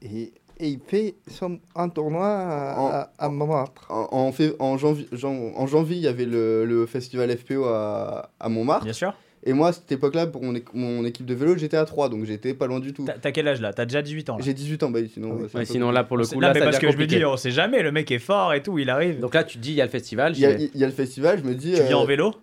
Et, 0.01 0.31
et 0.61 0.67
il 0.69 0.79
fait 0.79 1.15
son, 1.27 1.59
un 1.75 1.89
tournoi 1.89 2.27
à, 2.27 2.99
à, 3.01 3.11
à 3.17 3.29
Montmartre. 3.29 3.85
En, 3.89 4.07
en, 4.11 4.31
en, 4.59 4.77
janvier, 4.77 5.07
jan- 5.11 5.51
en 5.55 5.67
janvier, 5.67 5.97
il 5.97 6.03
y 6.03 6.07
avait 6.07 6.25
le, 6.25 6.63
le 6.65 6.85
festival 6.85 7.35
FPO 7.35 7.65
à, 7.65 8.29
à 8.39 8.47
Montmartre. 8.49 8.83
Bien 8.85 8.93
sûr. 8.93 9.13
Et 9.45 9.53
moi, 9.53 9.69
à 9.69 9.73
cette 9.73 9.91
époque-là, 9.91 10.27
pour 10.27 10.43
mon, 10.43 10.53
mon 10.73 11.05
équipe 11.05 11.25
de 11.25 11.33
vélo, 11.33 11.55
j'étais 11.57 11.77
à 11.77 11.85
3, 11.85 12.09
donc 12.09 12.25
j'étais 12.25 12.53
pas 12.53 12.67
loin 12.67 12.79
du 12.79 12.91
tout. 12.93 13.05
T'as 13.21 13.31
quel 13.31 13.47
âge 13.47 13.61
là? 13.61 13.71
T'as 13.73 13.85
déjà 13.85 14.01
18 14.01 14.29
ans. 14.29 14.37
J'ai 14.39 14.53
18 14.53 14.83
ans, 14.83 14.91
bah 14.91 14.99
sinon. 15.11 15.39
Ah 15.39 15.43
euh, 15.43 15.59
Ouais, 15.59 15.65
sinon, 15.65 15.91
là, 15.91 16.03
pour 16.03 16.17
le 16.17 16.25
coup, 16.25 16.39
là, 16.41 16.51
mais 16.53 16.59
ça 16.59 16.65
parce 16.65 16.79
que 16.79 16.91
je 16.91 16.97
me 16.97 17.05
dis, 17.05 17.23
on 17.23 17.37
sait 17.37 17.51
jamais, 17.51 17.81
le 17.81 17.91
mec 17.91 18.11
est 18.11 18.19
fort 18.19 18.53
et 18.53 18.61
tout, 18.61 18.77
il 18.79 18.89
arrive. 18.89 19.19
Donc 19.19 19.33
là, 19.33 19.43
tu 19.43 19.57
te 19.57 19.63
dis, 19.63 19.71
il 19.71 19.75
y 19.75 19.81
a 19.81 19.85
le 19.85 19.91
festival. 19.91 20.33
Il 20.35 20.41
y, 20.41 20.45
a, 20.45 20.57
y 20.57 20.69
le 20.75 20.89
festival, 20.91 21.39
je 21.39 21.43
me 21.47 21.55
dis. 21.55 21.73
tu 21.73 21.83
viens 21.83 21.97
euh, 21.97 21.99
en 22.01 22.05
vélo? 22.05 22.33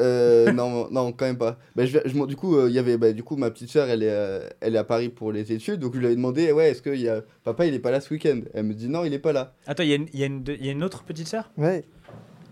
euh, 0.00 0.52
non, 0.52 0.88
non, 0.90 1.12
quand 1.12 1.24
même 1.24 1.38
pas. 1.38 1.58
Bah, 1.76 1.86
je, 1.86 1.98
je 2.04 2.26
du 2.26 2.36
coup, 2.36 2.56
euh, 2.56 2.68
il 2.68 2.74
y 2.74 2.78
avait, 2.78 2.98
bah, 2.98 3.12
du 3.12 3.22
coup, 3.22 3.36
ma 3.36 3.50
petite 3.50 3.70
soeur, 3.70 3.88
elle 3.88 4.02
est, 4.02 4.10
euh, 4.10 4.46
elle 4.60 4.74
est 4.74 4.78
à 4.78 4.84
Paris 4.84 5.08
pour 5.08 5.32
les 5.32 5.50
études, 5.50 5.80
donc 5.80 5.94
je 5.94 5.98
lui 6.00 6.06
avais 6.06 6.16
demandé, 6.16 6.52
ouais, 6.52 6.70
est-ce 6.70 6.82
que 6.82 6.90
il 6.90 7.00
y 7.00 7.08
a... 7.08 7.22
papa, 7.42 7.64
il 7.64 7.72
est 7.74 7.78
pas 7.78 7.90
là 7.90 8.00
ce 8.00 8.12
week-end? 8.12 8.40
Elle 8.52 8.64
me 8.64 8.74
dit 8.74 8.88
non, 8.88 9.04
il 9.04 9.14
est 9.14 9.18
pas 9.18 9.32
là. 9.32 9.54
Attends, 9.66 9.82
il 9.82 9.88
y, 9.88 9.92
a 9.92 9.96
une- 9.96 10.08
il 10.12 10.20
y, 10.20 10.22
a 10.24 10.26
une- 10.26 10.44
il 10.46 10.66
y 10.66 10.68
a 10.68 10.72
une 10.72 10.84
autre 10.84 11.04
petite 11.04 11.28
sœur? 11.28 11.50
Ouais. 11.56 11.84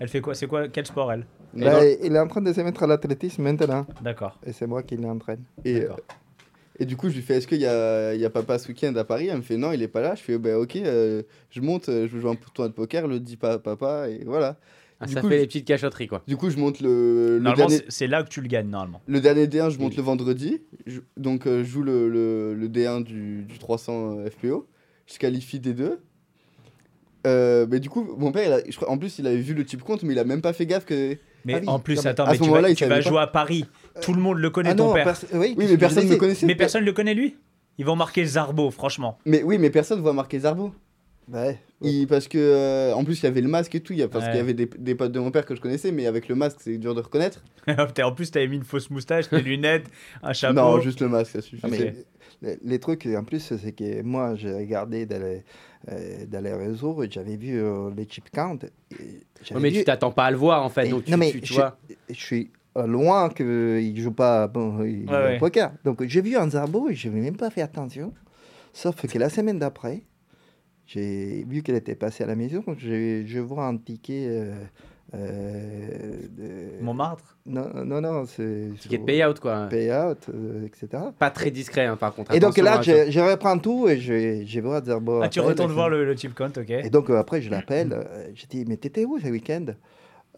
Elle 0.01 0.09
fait 0.09 0.21
quoi 0.21 0.35
C'est 0.35 0.47
quoi 0.47 0.69
Quel 0.69 0.87
sport 0.87 1.13
elle? 1.13 1.27
Et, 1.57 1.61
Bah, 1.61 1.85
Il 2.03 2.15
est 2.15 2.19
en 2.19 2.29
train 2.29 2.41
de 2.41 2.53
se 2.53 2.61
mettre 2.61 2.83
à 2.83 2.87
l'athlétisme 2.87 3.43
maintenant. 3.43 3.87
D'accord. 4.03 4.39
Et 4.47 4.53
c'est 4.53 4.67
moi 4.67 4.83
qui 4.83 4.97
l'entraîne. 4.97 5.43
et, 5.65 5.81
D'accord. 5.81 5.99
et 6.79 6.87
du 6.87 6.97
coup, 6.97 7.09
je 7.11 7.17
lui 7.17 7.23
fais, 7.23 7.35
est-ce 7.37 7.47
qu'il 7.47 7.61
y 7.61 7.67
a, 7.67 8.15
il 8.15 8.21
y 8.21 8.25
a 8.25 8.31
papa 8.31 8.59
ce 8.59 8.69
week-end 8.69 8.95
à 8.97 9.05
Paris? 9.05 9.29
Elle 9.29 9.39
me 9.39 9.43
fait 9.43 9.57
non, 9.57 9.73
il 9.73 9.83
est 9.83 9.89
pas 9.89 10.01
là. 10.01 10.15
Je 10.15 10.23
fais, 10.23 10.39
bah 10.39 10.59
ok, 10.59 10.77
euh, 10.77 11.23
je 11.51 11.61
monte, 11.61 11.89
euh, 11.89 12.07
je 12.09 12.15
veux 12.15 12.21
jouer 12.21 12.31
un 12.31 12.35
tournoi 12.55 12.69
de 12.69 12.75
poker, 12.75 13.07
le 13.07 13.21
dis 13.21 13.37
pas 13.37 13.53
à 13.55 13.59
papa, 13.59 14.09
et 14.09 14.25
voilà. 14.25 14.57
Ah, 15.05 15.09
ça 15.09 15.21
coup, 15.21 15.29
fait 15.29 15.35
je- 15.37 15.41
les 15.41 15.47
petites 15.49 15.67
cachotteries, 15.67 16.07
quoi. 16.07 16.23
Du 16.29 16.37
coup, 16.37 16.49
je 16.49 16.57
monte 16.59 16.81
le, 16.81 16.89
le 17.37 17.41
Normalement, 17.41 17.67
dernier. 17.67 17.83
c'est- 17.89 18.07
là 18.07 18.23
que 18.23 18.29
tu 18.29 18.41
le 18.41 18.47
gagnes, 18.47 18.69
normalement. 18.69 19.01
Le 19.09 19.21
dernier 19.21 19.49
D1, 19.49 19.69
je 19.71 19.79
monte 19.81 19.91
Oui. 19.93 19.97
le 19.97 20.03
vendredi. 20.05 20.63
Je- 20.87 21.01
donc, 21.17 21.47
euh, 21.49 21.65
je 21.65 21.69
joue 21.69 21.83
le, 21.83 22.09
le, 22.09 22.55
le 22.55 22.69
D1 22.69 23.01
du, 23.03 23.43
du 23.43 23.59
300 23.59 24.19
euh, 24.21 24.31
FPO. 24.31 24.67
Je 25.09 25.19
qualifie 25.19 25.59
des 25.59 25.73
deux. 25.75 25.99
Euh, 27.27 27.67
mais 27.71 27.81
du 27.81 27.89
coup, 27.89 28.15
mon 28.17 28.33
père, 28.33 28.47
il 28.47 28.53
a- 28.53 28.89
en 28.89 28.99
plus, 28.99 29.19
il 29.19 29.27
avait 29.27 29.37
vu 29.37 29.55
le 29.55 29.65
type 29.65 29.83
compte, 29.83 30.03
mais 30.05 30.13
il 30.15 30.19
a 30.19 30.25
même 30.25 30.41
pas 30.43 30.53
fait 30.53 30.67
gaffe 30.67 30.85
que. 30.85 31.17
Mais 31.45 31.55
Ah 31.57 31.59
oui, 31.63 31.69
en 31.69 31.79
plus, 31.79 32.07
attends, 32.07 32.27
mais 32.27 32.39
tu 32.39 32.49
vas, 32.51 32.69
il 32.69 32.75
tu 32.77 32.85
vas 32.85 32.91
savait 32.91 33.03
pas. 33.03 33.09
jouer 33.11 33.21
à 33.21 33.27
Paris. 33.27 33.65
Tout 34.01 34.13
le 34.15 34.21
monde 34.21 34.39
le 34.39 34.51
connaît, 34.51 34.71
Ah 34.71 34.75
ton 34.75 34.89
non, 34.89 34.95
père. 34.95 35.15
oui, 35.35 35.55
mais 35.59 35.77
personne 35.77 36.07
ne 36.07 36.11
me 36.13 36.17
connaissait. 36.17 36.47
Mais 36.47 36.55
personne 36.55 36.85
le 36.85 36.93
connaît, 36.93 37.15
lui 37.15 37.37
Ils 37.79 37.85
vont 37.85 37.97
marquer 37.97 38.25
Zarbo, 38.25 38.71
franchement. 38.71 39.19
Mais 39.27 39.43
oui, 39.43 39.59
mais 39.59 39.71
personne 39.71 40.01
voit 40.01 40.13
marquer 40.13 40.41
Zarbo. 40.41 40.73
Ouais. 41.33 41.59
Il- 41.81 42.07
parce 42.09 42.27
que 42.29 42.37
euh, 42.39 42.93
en 42.95 43.05
plus 43.05 43.21
il 43.21 43.25
y 43.25 43.27
avait 43.27 43.41
le 43.41 43.49
masque 43.49 43.75
et 43.77 43.81
tout, 43.81 43.93
il 43.93 44.01
y 44.01 44.03
a, 44.03 44.09
parce 44.09 44.25
Ouais. 44.25 44.31
qu'il 44.33 44.39
y 44.39 44.41
avait 44.43 44.55
des, 44.55 44.69
des 44.79 44.95
potes 44.97 45.13
de 45.13 45.21
mon 45.21 45.31
père 45.31 45.47
que 45.47 45.55
je 45.55 45.61
connaissais, 45.61 45.93
mais 45.93 46.07
avec 46.07 46.29
le 46.29 46.35
masque 46.35 46.59
c'est 46.61 46.79
dur 46.79 46.95
de 46.97 47.01
reconnaître. 47.01 47.43
En 48.03 48.13
plus, 48.13 48.31
t'avais 48.33 48.49
mis 48.49 48.57
une 48.57 48.65
fausse 48.65 48.91
moustache, 48.91 49.31
des 49.31 49.41
lunettes, 49.41 49.87
un 50.23 50.33
chapeau. 50.33 50.55
Non, 50.55 50.81
juste 50.81 51.01
le 51.01 51.09
masque, 51.09 51.31
ça 51.33 51.41
suffit. 51.41 51.63
Ah, 51.65 51.69
mais 51.71 51.95
les, 52.43 52.59
les 52.65 52.79
trucs, 52.81 53.07
en 53.07 53.23
plus, 53.25 53.39
c'est 53.57 53.73
que 53.73 54.03
moi, 54.03 54.35
j'ai 54.35 54.53
regardé 54.53 55.07
dans 55.07 55.23
les, 55.23 55.45
euh, 55.91 56.27
dans 56.27 56.43
les 56.45 56.53
réseaux 56.53 57.03
et 57.03 57.09
j'avais 57.11 57.37
vu 57.37 57.61
euh, 57.61 57.91
les 57.97 58.07
chip 58.09 58.29
mais 59.61 59.71
vu- 59.71 59.79
tu 59.79 59.85
t'attends 59.85 60.13
pas 60.13 60.27
à 60.27 60.31
le 60.31 60.37
voir 60.37 60.65
en 60.65 60.69
fait. 60.69 60.87
et- 60.87 60.91
Donc 60.91 61.05
tu, 61.05 61.11
non, 61.11 61.17
mais 61.17 61.31
tu, 61.33 61.41
tu 61.41 61.49
je, 61.49 61.59
vois. 61.59 61.77
je 62.09 62.15
suis 62.15 62.51
euh, 62.77 62.87
loin 62.87 63.29
qu'il 63.31 63.47
ne 63.47 64.01
joue 64.01 64.13
pas 64.13 64.47
bon, 64.49 64.83
il 64.85 65.09
Ouais, 65.09 65.39
poker. 65.39 65.73
Donc, 65.85 66.03
j'ai 66.07 66.21
vu 66.23 66.37
un 66.37 66.49
Zarbo 66.49 66.89
et 66.89 66.95
je 66.95 67.09
n'avais 67.09 67.21
même 67.21 67.37
pas 67.37 67.51
fait 67.51 67.63
attention. 67.63 68.13
Sauf 68.73 69.07
que 69.07 69.19
la 69.19 69.29
semaine 69.29 69.59
d'après, 69.59 70.03
j'ai 70.87 71.45
vu 71.49 71.63
qu'elle 71.63 71.77
était 71.77 71.95
passée 71.95 72.25
à 72.25 72.27
la 72.27 72.37
maison. 72.37 72.63
Je, 72.79 73.25
je 73.27 73.39
vois 73.41 73.67
un 73.67 73.77
ticket. 73.77 74.27
euh, 74.29 74.55
euh, 75.15 76.17
de- 76.37 76.83
Montmartre 76.83 77.37
Non, 77.47 77.69
non, 77.85 78.01
non, 78.01 78.25
c'est. 78.27 78.71
Ticket 78.81 78.99
de 78.99 79.05
payout 79.05 79.35
quoi. 79.41 79.67
payout, 79.69 80.17
euh, 80.35 80.67
etc. 80.67 81.03
Pas 81.19 81.31
très 81.31 81.51
discret 81.51 81.87
hein, 81.87 81.97
par 81.97 82.15
contre. 82.15 82.35
Et 82.35 82.41
donc 82.41 82.57
là, 82.59 82.79
hein, 82.79 82.83
je, 82.83 83.11
je 83.11 83.21
reprends 83.21 83.59
tout 83.59 83.89
et 83.89 83.99
je, 83.99 84.43
je 84.47 84.61
vois 84.61 84.83
Zerbo. 84.83 85.21
Ah, 85.23 85.29
tu 85.29 85.41
retournes 85.41 85.71
et- 85.71 85.75
voir 85.75 85.89
le, 85.91 86.05
le 86.05 86.17
chip 86.17 86.35
count, 86.35 86.51
ok. 86.57 86.71
Et 86.71 86.91
donc 86.91 87.11
euh, 87.11 87.19
après, 87.19 87.43
je 87.43 87.51
l'appelle. 87.51 87.93
euh, 87.93 88.29
je 88.35 88.47
dis, 88.47 88.65
mais 88.67 88.77
t'étais 88.77 89.05
où 89.05 89.19
ce 89.19 89.29
week-end? 89.29 89.67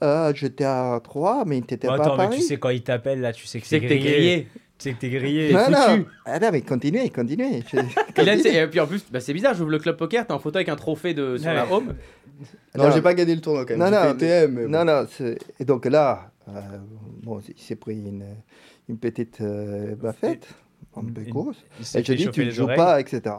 Euh, 0.03 0.33
J'étais 0.35 0.65
à 0.65 1.01
3, 1.03 1.45
mais 1.47 1.61
t'étais 1.61 1.87
Bon, 1.87 1.97
pas 1.97 2.03
attends, 2.03 2.15
à 2.15 2.19
mais 2.19 2.25
Paris. 2.25 2.37
tu 2.39 2.43
sais 2.43 2.57
quand 2.57 2.71
il 2.71 2.83
t'appelle 2.83 3.21
là, 3.21 3.33
tu 3.33 3.47
sais 3.47 3.61
que 3.61 3.69
t'es 3.69 3.79
grillé. 3.99 4.49
Tu 4.85 4.91
sais 4.91 4.97
que 4.97 5.01
t'es 5.01 5.09
grillé. 5.09 5.51
non, 5.53 5.71
non. 5.71 5.77
foutu. 5.97 6.07
Ah 6.27 6.39
non, 6.39 6.49
mais 6.53 6.61
continuez, 6.61 7.09
continuez. 7.09 7.63
Je- 7.73 7.79
Et, 8.21 8.55
là, 8.61 8.67
puis 8.69 8.81
en 8.81 8.87
plus, 8.87 9.03
bah, 9.11 9.21
c'est 9.21 9.33
bizarre, 9.33 9.55
j'ouvre 9.55 9.71
le 9.71 9.79
club 9.79 9.97
poker, 9.97 10.27
t'es 10.27 10.33
en 10.35 10.39
photo 10.39 10.57
avec 10.59 10.69
un 10.69 10.77
trophée 10.77 11.15
de, 11.15 11.39
sur 11.39 11.49
Ouais. 11.49 11.55
la 11.55 11.73
home. 11.73 11.95
Non, 12.77 12.91
j'ai 12.91 13.01
pas 13.01 13.15
gagné 13.15 13.35
le 13.35 13.41
tournoi 13.41 13.65
quand 13.65 13.77
même. 13.79 13.91
Non, 13.91 13.91
non, 13.91 14.15
mais 14.21 14.47
bon. 14.47 14.69
Non, 14.69 14.85
non. 14.85 15.07
c'est- 15.11 15.39
Et 15.59 15.65
donc 15.65 15.87
là, 15.87 16.33
euh, 16.49 16.61
bon, 17.23 17.41
il 17.49 17.59
s'est 17.63 17.77
pris 17.77 17.95
une, 17.95 18.25
une 18.91 18.99
petite 18.99 19.41
euh, 19.41 19.95
baffette, 19.97 20.49
un 20.97 21.05
peu 21.05 21.23
grosse. 21.23 21.65
Et 21.95 22.03
dit, 22.03 22.25
chauffer 22.25 22.31
tu 22.33 22.45
ne 22.45 22.51
joues 22.51 22.65
oreilles. 22.65 22.77
pas, 22.77 23.01
etc. 23.01 23.35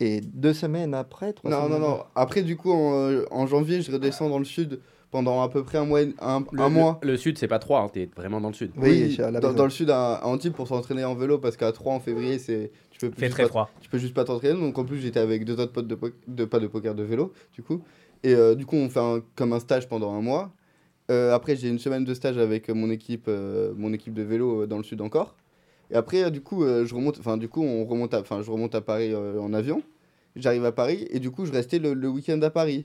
Et 0.00 0.20
deux 0.20 0.52
semaines 0.52 0.92
après, 0.94 1.32
trois 1.32 1.50
Non, 1.50 1.60
non, 1.62 1.66
semaines 1.76 1.80
non. 1.80 2.02
Après, 2.14 2.42
du 2.42 2.56
coup, 2.56 2.70
en, 2.72 3.08
euh, 3.08 3.24
en 3.30 3.46
janvier, 3.46 3.80
je 3.80 3.90
redescends 3.90 4.28
dans 4.28 4.38
le 4.38 4.44
sud 4.44 4.80
pendant 5.10 5.42
à 5.42 5.48
peu 5.48 5.62
près 5.64 5.78
un 5.78 5.84
mois. 5.84 6.00
Un, 6.20 6.44
Le, 6.52 6.60
un 6.60 6.68
mois. 6.68 6.98
Le, 7.02 7.12
le 7.12 7.16
sud, 7.16 7.38
c'est 7.38 7.48
pas 7.48 7.58
3, 7.58 7.80
hein, 7.82 7.88
t'es 7.92 8.08
vraiment 8.16 8.40
dans 8.40 8.48
le 8.48 8.54
sud. 8.54 8.72
Oui, 8.76 9.16
la 9.18 9.32
dans, 9.40 9.52
dans 9.52 9.64
le 9.64 9.70
sud 9.70 9.90
à, 9.90 10.14
à 10.16 10.26
Antibes 10.26 10.52
pour 10.52 10.68
s'entraîner 10.68 11.04
en 11.04 11.14
vélo 11.14 11.38
parce 11.38 11.56
qu'à 11.56 11.72
3 11.72 11.94
en 11.94 12.00
février, 12.00 12.38
c'est 12.38 12.70
tu 12.90 12.98
peux 12.98 13.12
juste 13.18 13.30
très 13.32 13.42
pas- 13.44 13.48
froid. 13.48 13.70
tu 13.80 13.88
peux 13.88 13.98
juste 13.98 14.14
pas 14.14 14.24
t'entraîner. 14.24 14.58
Donc 14.60 14.76
en 14.78 14.84
plus, 14.84 14.98
j'étais 14.98 15.20
avec 15.20 15.44
deux 15.44 15.58
autres 15.60 15.72
potes 15.72 15.86
de, 15.88 16.44
pas 16.44 16.58
de 16.60 16.66
poker 16.66 16.94
de 16.94 17.02
vélo, 17.02 17.32
du 17.54 17.62
coup. 17.62 17.82
Et 18.24 18.34
euh, 18.34 18.54
du 18.54 18.66
coup, 18.66 18.76
on 18.76 18.88
fait 18.90 19.00
un- 19.00 19.22
comme 19.36 19.52
un 19.52 19.60
stage 19.60 19.88
pendant 19.88 20.12
un 20.12 20.20
mois. 20.20 20.50
Euh, 21.10 21.32
après, 21.34 21.56
j'ai 21.56 21.68
une 21.68 21.78
semaine 21.78 22.04
de 22.04 22.12
stage 22.12 22.36
avec 22.36 22.68
mon 22.68 22.90
équipe, 22.90 23.26
euh, 23.28 23.72
mon 23.76 23.92
équipe 23.94 24.12
de 24.12 24.22
vélo 24.22 24.62
euh, 24.62 24.66
dans 24.66 24.76
le 24.76 24.82
sud 24.84 25.00
encore. 25.00 25.36
Et 25.90 25.94
après, 25.94 26.24
euh, 26.24 26.30
du 26.30 26.42
coup, 26.42 26.64
euh, 26.64 26.84
je 26.84 26.94
remonte, 26.94 27.18
enfin, 27.18 27.38
du 27.38 27.48
coup, 27.48 27.62
on 27.62 27.86
remonte, 27.86 28.12
à- 28.12 28.20
enfin, 28.20 28.42
je 28.42 28.50
remonte 28.50 28.74
à 28.74 28.82
Paris 28.82 29.12
euh, 29.14 29.40
en 29.40 29.54
avion. 29.54 29.82
J'arrive 30.36 30.66
à 30.66 30.72
Paris 30.72 31.06
et 31.10 31.18
du 31.18 31.30
coup, 31.30 31.46
je 31.46 31.52
restais 31.52 31.78
le, 31.78 31.94
le 31.94 32.08
week-end 32.08 32.40
à 32.42 32.50
Paris. 32.50 32.84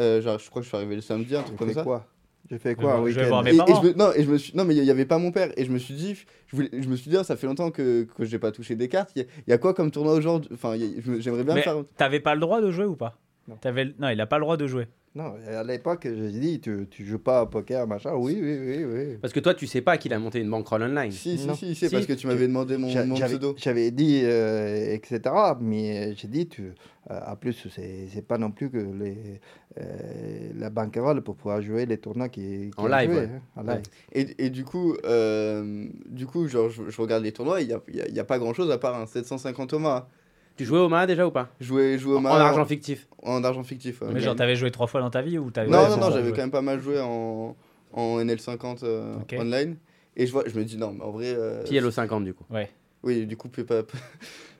Euh, 0.00 0.20
genre, 0.20 0.38
je 0.38 0.48
crois 0.50 0.60
que 0.60 0.64
je 0.64 0.68
suis 0.68 0.76
arrivé 0.76 0.94
le 0.94 1.00
samedi, 1.00 1.34
un 1.36 1.42
truc 1.42 1.56
comme 1.56 1.72
ça. 1.72 1.82
quoi 1.82 2.06
J'ai 2.50 2.58
fait 2.58 2.74
quoi 2.74 3.02
je 3.08 3.18
vais 3.18 3.28
voir 3.28 3.42
mes 3.42 3.50
Et, 3.50 3.54
je 3.54 3.58
me, 3.88 3.92
non, 3.94 4.12
et 4.14 4.22
je 4.24 4.30
me 4.30 4.36
suis, 4.38 4.56
non, 4.56 4.64
mais 4.64 4.74
il 4.76 4.82
n'y 4.82 4.90
avait 4.90 5.06
pas 5.06 5.18
mon 5.18 5.32
père. 5.32 5.50
Et 5.56 5.64
je 5.64 5.70
me 5.72 5.78
suis 5.78 5.94
dit, 5.94 6.14
je, 6.46 6.56
voulais, 6.56 6.68
je 6.72 6.88
me 6.88 6.96
suis 6.96 7.10
dit, 7.10 7.16
ah, 7.16 7.24
ça 7.24 7.36
fait 7.36 7.46
longtemps 7.46 7.70
que, 7.70 8.04
que 8.04 8.24
j'ai 8.24 8.38
pas 8.38 8.52
touché 8.52 8.76
des 8.76 8.88
cartes. 8.88 9.10
Il 9.16 9.22
y, 9.22 9.24
a- 9.24 9.28
il 9.46 9.50
y 9.50 9.52
a 9.54 9.58
quoi 9.58 9.72
comme 9.74 9.90
tournoi 9.90 10.12
aujourd'hui? 10.14 10.50
Enfin, 10.52 10.74
j'aimerais 11.18 11.44
bien 11.44 11.54
Mais 11.54 11.62
faire. 11.62 11.82
t'avais 11.96 12.20
pas 12.20 12.34
le 12.34 12.40
droit 12.40 12.60
de 12.60 12.70
jouer 12.70 12.84
ou 12.84 12.94
pas? 12.96 13.18
Non. 13.48 13.56
T'avais- 13.56 13.94
Non, 13.98 14.08
il 14.10 14.20
a 14.20 14.26
pas 14.26 14.36
le 14.38 14.42
droit 14.44 14.56
de 14.56 14.66
jouer. 14.66 14.86
Non, 15.16 15.32
à 15.48 15.64
l'époque, 15.64 16.02
j'ai 16.04 16.30
dit, 16.30 16.60
tu, 16.60 16.86
tu 16.90 17.06
joues 17.06 17.18
pas 17.18 17.42
au 17.44 17.46
poker, 17.46 17.86
machin. 17.86 18.12
Oui, 18.14 18.38
oui, 18.38 18.58
oui, 18.60 18.84
oui. 18.84 19.16
Parce 19.18 19.32
que 19.32 19.40
toi, 19.40 19.54
tu 19.54 19.66
sais 19.66 19.80
pas 19.80 19.96
qu'il 19.96 20.12
a 20.12 20.18
monté 20.18 20.40
une 20.40 20.50
bankroll 20.50 20.82
online. 20.82 21.10
Si, 21.10 21.38
si, 21.38 21.54
si, 21.56 21.74
c'est 21.74 21.88
Si. 21.88 21.94
parce 21.94 22.04
que 22.04 22.12
tu 22.12 22.26
m'avais 22.26 22.46
demandé 22.46 22.76
mon, 22.76 22.88
J'a- 22.90 23.06
mon 23.06 23.16
J'avais 23.16 23.30
pseudo. 23.38 23.54
j'avais 23.56 23.90
dit, 23.90 24.20
euh, 24.24 24.92
etc. 24.92 25.18
Mais 25.58 26.14
j'ai 26.16 26.28
dit, 26.28 26.46
tu, 26.48 26.74
euh, 27.10 27.20
en 27.28 27.34
plus, 27.34 27.66
c'est 27.74 28.08
c'est 28.12 28.26
pas 28.26 28.36
non 28.36 28.50
plus 28.50 28.68
que 28.68 28.76
les, 28.76 29.40
euh, 29.80 30.50
la 30.54 30.68
banquerolle 30.68 31.22
pour 31.22 31.34
pouvoir 31.36 31.62
jouer 31.62 31.86
les 31.86 31.96
tournois 31.96 32.28
qui, 32.28 32.70
qui 32.76 32.80
En 32.82 32.86
live, 32.86 33.10
joué, 33.10 33.20
ouais. 33.20 33.30
hein, 33.32 33.40
en 33.56 33.62
live. 33.62 33.82
Et, 34.12 34.44
et 34.46 34.50
du 34.50 34.64
coup, 34.64 34.96
euh, 35.06 35.86
du 36.10 36.26
coup 36.26 36.46
genre, 36.46 36.68
je, 36.68 36.90
je 36.90 37.00
regarde 37.00 37.22
les 37.22 37.32
tournois, 37.32 37.62
il 37.62 37.68
n'y 37.68 37.72
a, 37.72 37.80
y 37.90 38.00
a- 38.02 38.08
il 38.08 38.14
y 38.14 38.20
a 38.20 38.24
pas 38.24 38.38
grand 38.38 38.52
chose 38.52 38.70
à 38.70 38.76
part 38.76 39.00
un 39.00 39.06
750 39.06 39.70
Thomas. 39.70 40.08
Tu 40.56 40.64
jouais 40.64 40.78
au 40.78 40.88
Maha 40.88 41.06
déjà 41.06 41.26
ou 41.26 41.30
pas? 41.30 41.50
Jouer, 41.60 41.98
jouer 41.98 42.14
au 42.14 42.18
En 42.18 42.22
Maha 42.22 42.48
argent 42.48 42.64
fictif. 42.64 43.06
En 43.26 43.44
argent 43.44 43.62
fictif. 43.64 44.00
ouais. 44.02 44.08
Mais 44.12 44.20
genre, 44.20 44.36
t'avais 44.36 44.56
joué 44.56 44.70
trois 44.70 44.86
fois 44.86 45.00
dans 45.00 45.10
ta 45.10 45.22
vie 45.22 45.38
ou 45.38 45.50
t'avais 45.50 45.68
Non, 45.70 45.78
Ouais, 45.78 45.88
non, 45.88 45.94
c'est 45.94 46.00
non, 46.00 46.10
j'avais 46.10 46.22
joué. 46.28 46.32
quand 46.32 46.42
même 46.42 46.50
pas 46.50 46.62
mal 46.62 46.80
joué 46.80 47.00
en, 47.00 47.56
en 47.92 48.18
NL50 48.20 48.78
euh, 48.84 49.14
online. 49.38 49.76
Et 50.16 50.26
je, 50.26 50.32
vois, 50.32 50.44
je 50.46 50.58
me 50.58 50.64
dis, 50.64 50.76
non, 50.78 50.92
mais 50.92 51.04
en 51.04 51.10
vrai. 51.10 51.34
euh, 51.36 51.62
au 51.84 51.90
50 51.90 52.24
du 52.24 52.32
coup. 52.34 52.44
Ouais. 52.50 52.70
Oui, 53.02 53.26
du 53.26 53.36
coup, 53.36 53.48
puis 53.48 53.62
pas. 53.64 53.82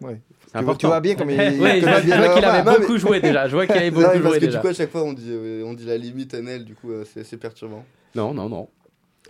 C'est 0.01 0.07
Tu, 0.07 0.09
vois- 0.09 0.13
important. 0.61 0.77
tu 0.79 0.87
vois 0.87 1.01
bien 1.01 1.15
comme 1.17 1.31
il, 1.31 1.39
Oui, 1.39 1.47
je 1.49 1.57
vois, 1.81 2.01
je 2.01 2.03
qu'il 2.03 2.13
avait 2.45 2.63
Non, 2.63 2.73
mais- 2.73 2.79
beaucoup 2.81 2.99
joué 2.99 3.21
déjà. 3.21 3.49
Je 3.49 3.55
vois 3.57 3.67
qu'il 3.67 3.77
avait 3.77 3.91
Non, 3.91 3.97
beaucoup 3.97 4.07
mais 4.15 4.21
parce 4.21 4.35
joué 4.35 4.41
que 4.41 4.45
déjà. 4.47 4.59
du 4.59 4.63
coup, 4.63 4.69
à 4.69 4.73
chaque 4.75 4.91
fois, 4.91 5.03
on 5.05 5.13
dit, 5.15 5.31
euh, 5.31 5.65
on 5.65 5.75
dit 5.75 5.85
la 5.87 5.97
limite 5.97 6.35
NL, 6.35 6.65
du 6.65 6.75
coup, 6.75 6.91
euh, 6.93 7.05
c'est 7.13 7.25
c'est 7.25 7.39
perturbant. 7.39 7.85
Non, 8.15 8.35
non, 8.35 8.49
non. 8.49 8.69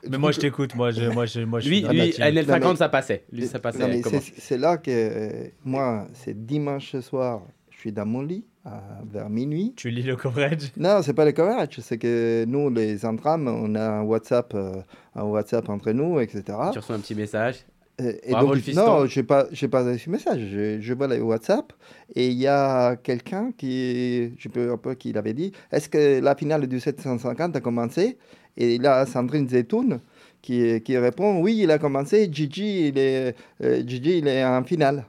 Mais 0.02 0.10
du 0.10 0.18
moi, 0.18 0.30
coup, 0.30 0.34
je 0.34 0.40
t'écoute. 0.40 0.74
Moi, 0.74 0.90
je, 0.90 1.04
moi, 1.08 1.24
je, 1.26 1.40
moi, 1.40 1.60
je 1.60 1.68
Lui, 1.68 1.76
suis 1.78 1.88
lui 1.88 2.10
dramatique. 2.10 2.20
NL50, 2.20 2.60
Non, 2.60 2.70
mais- 2.72 2.76
ça 2.76 2.88
passait. 2.88 3.24
Lui, 3.32 3.46
ça 3.46 3.58
passait. 3.58 4.02
C'est 4.02 4.20
c'est 4.38 4.58
là 4.58 4.76
que 4.76 4.90
euh, 4.90 5.48
moi, 5.64 6.06
c'est 6.12 6.44
dimanche 6.46 6.96
soir, 7.00 7.42
je 7.70 7.78
suis 7.78 7.92
dans 7.92 8.04
mon 8.06 8.22
lit 8.22 8.44
vers 9.04 9.28
minuit. 9.30 9.72
Tu 9.76 9.90
lis 9.90 10.02
le 10.02 10.16
coverage? 10.16 10.72
Non, 10.76 11.00
c'est 11.02 11.14
pas 11.14 11.24
le 11.24 11.32
coverage, 11.32 11.78
c'est 11.80 11.98
que 11.98 12.44
nous, 12.46 12.70
les 12.70 13.04
entrames, 13.04 13.48
on 13.48 13.74
a 13.74 13.88
un 13.88 14.02
WhatsApp, 14.02 14.54
euh, 14.54 14.72
un 15.14 15.24
WhatsApp 15.24 15.68
entre 15.68 15.92
nous, 15.92 16.20
etc. 16.20 16.42
Tu 16.72 16.78
reçois 16.78 16.96
un 16.96 17.00
petit 17.00 17.14
message. 17.14 17.64
Et 17.98 18.30
Bravo, 18.30 18.48
le 18.48 18.54
donc, 18.56 18.64
fiston. 18.64 18.86
non, 18.86 19.06
je 19.06 19.20
n'ai 19.20 19.26
pas, 19.26 19.46
j'ai 19.52 19.68
pas 19.68 19.82
reçu 19.82 20.10
message. 20.10 20.40
Je, 20.52 20.80
je 20.80 20.94
vois 20.94 21.06
le 21.08 21.18
WhatsApp 21.22 21.72
et 22.14 22.28
il 22.28 22.36
y 22.36 22.46
a 22.46 22.96
quelqu'un 22.96 23.52
qui, 23.56 24.34
je 24.36 24.48
peux 24.48 24.70
un 24.72 24.76
peu 24.76 24.94
qui 24.94 25.14
l'avait 25.14 25.32
dit, 25.32 25.52
est-ce 25.72 25.88
que 25.88 26.20
la 26.20 26.34
finale 26.34 26.66
du 26.66 26.78
750 26.78 27.56
a 27.56 27.60
commencé? 27.60 28.18
Et 28.58 28.76
là, 28.76 29.06
Sandrine 29.06 29.48
Zetoun 29.48 30.00
qui, 30.42 30.80
qui 30.82 30.98
répond, 30.98 31.40
oui, 31.40 31.60
il 31.62 31.70
a 31.70 31.78
commencé. 31.78 32.28
Gigi, 32.30 32.88
il 32.88 32.98
est, 32.98 33.34
euh, 33.62 33.82
Gigi, 33.86 34.18
il 34.18 34.28
est 34.28 34.44
en 34.44 34.62
finale. 34.64 35.06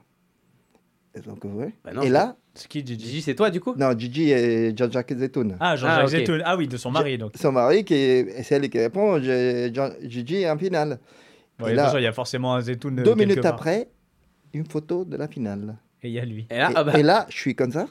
Et 1.14 1.20
donc, 1.20 1.44
ouais. 1.44 1.74
Bah 1.84 1.92
non, 1.94 2.02
et 2.04 2.10
là, 2.10 2.38
C'est 2.58 2.68
qui, 2.68 2.80
Gigi 2.86 3.06
Gigi, 3.06 3.22
c'est 3.22 3.36
toi 3.36 3.50
du 3.50 3.60
coup? 3.60 3.76
Non, 3.78 3.98
Gigi 3.98 4.32
et 4.32 4.76
Jean-Jacques 4.76 5.14
Zetoun. 5.16 5.56
Ah, 5.60 5.76
Jean-Jacques 5.76 6.02
Ah. 6.06 6.08
Zetoun. 6.08 6.42
Ah 6.46 6.58
oui, 6.58 6.68
de 6.68 6.76
son 6.78 6.90
mari, 6.92 7.18
donc. 7.18 7.34
Son 7.40 7.52
mari, 7.52 7.86
qui 7.86 7.94
est, 7.94 8.44
c'est 8.44 8.56
elle 8.56 8.70
qui 8.70 8.80
répond, 8.80 9.22
je- 9.22 9.70
Gigi 10.04 10.38
est 10.42 10.50
en 10.50 10.58
finale. 10.58 11.00
Ouais, 11.62 11.72
Et 11.72 11.76
là, 11.76 11.94
il 11.98 12.04
y 12.04 12.08
a 12.08 12.12
forcément 12.14 12.54
un 12.56 12.62
Zetoun. 12.62 13.00
euh, 13.00 13.04
Deux 13.04 13.16
minutes 13.16 13.42
part. 13.42 13.54
après, 13.54 13.90
une 14.54 14.66
photo 14.66 15.06
de 15.06 15.18
la 15.18 15.28
finale. 15.28 15.78
Et 16.04 16.08
il 16.10 16.14
y 16.14 16.20
a 16.20 16.26
lui. 16.26 16.48
Et 16.50 16.58
là, 16.58 16.70
et, 16.70 16.74
ah 16.76 16.84
bah, 16.84 17.00
et 17.00 17.04
là, 17.04 17.26
je 17.30 17.36
suis 17.38 17.56
comme 17.56 17.72
ça, 17.72 17.88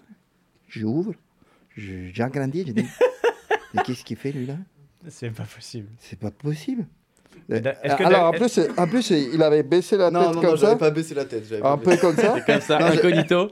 j'ouvre, 0.69 1.13
je- 1.77 2.11
j'ai 2.13 2.23
agrandi, 2.23 2.65
je 2.67 2.73
dis, 2.73 2.85
mais 3.75 3.83
qu'est-ce 3.85 4.05
qu'il 4.05 4.17
fait 4.17 4.33
lui 4.33 4.47
là? 4.47 4.55
C'est 5.09 5.31
pas 5.31 5.45
possible. 5.45 5.89
C'est 6.01 6.19
pas 6.19 6.31
possible. 6.33 6.87
Que 7.49 8.05
Alors 8.05 8.25
en 8.25 8.33
plus, 8.33 8.59
en 8.77 8.87
plus, 8.89 9.11
il 9.11 9.41
avait 9.43 9.63
baissé 9.63 9.97
la 9.97 10.11
Non, 10.11 10.21
tête 10.21 10.29
non, 10.29 10.35
non, 10.35 10.41
comme 10.49 10.57
j'avais 10.57 10.73
ça, 10.73 10.79
pas 10.79 10.91
baissé 10.91 11.15
la 11.15 11.25
tête. 11.27 11.45
un 11.63 11.77
baissé. 11.77 11.91
peu 11.91 11.97
comme 12.01 12.17
ça. 12.17 12.41
comme 12.41 12.61
ça, 12.61 12.79
Non, 12.81 12.87
je- 12.93 12.99
incognito. 12.99 13.51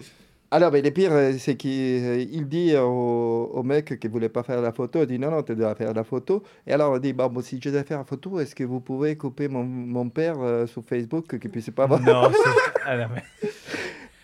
Alors, 0.51 0.71
mais 0.71 0.83
le 0.83 0.91
pire, 0.93 1.11
euh, 1.13 1.33
c'est 1.39 1.57
qu'il 1.57 1.71
euh, 1.73 2.45
dit 2.45 2.77
au, 2.77 3.51
au 3.53 3.63
mec 3.65 3.99
qui 3.99 4.07
voulait 4.09 4.29
pas 4.29 4.45
faire 4.45 4.61
la 4.61 4.71
photo, 4.73 5.01
il 5.03 5.07
dit 5.07 5.19
non, 5.19 5.31
non, 5.31 5.43
tu 5.43 5.57
dois 5.57 5.75
faire 5.75 5.93
la 5.93 6.05
photo. 6.05 6.43
Et 6.67 6.73
alors, 6.73 6.93
on 6.93 6.99
dit, 6.99 7.13
bah, 7.13 7.29
bon, 7.29 7.41
si 7.43 7.59
je 7.61 7.71
dois 7.71 7.83
faire 7.83 7.99
la 7.99 8.05
photo, 8.05 8.39
est-ce 8.39 8.55
que 8.55 8.63
vous 8.63 8.79
pouvez 8.81 9.17
couper 9.17 9.49
mon, 9.49 9.65
mon 9.65 10.09
père 10.11 10.37
euh, 10.41 10.67
sur 10.67 10.85
Facebook 10.85 11.39
qu'il 11.41 11.51
puisse 11.51 11.71
pas 11.71 11.87
voir? 11.87 12.01
Non, 12.01 12.31
c'est- 12.33 12.51
ah, 12.87 12.97
non, 12.97 13.07
mais- 13.15 13.49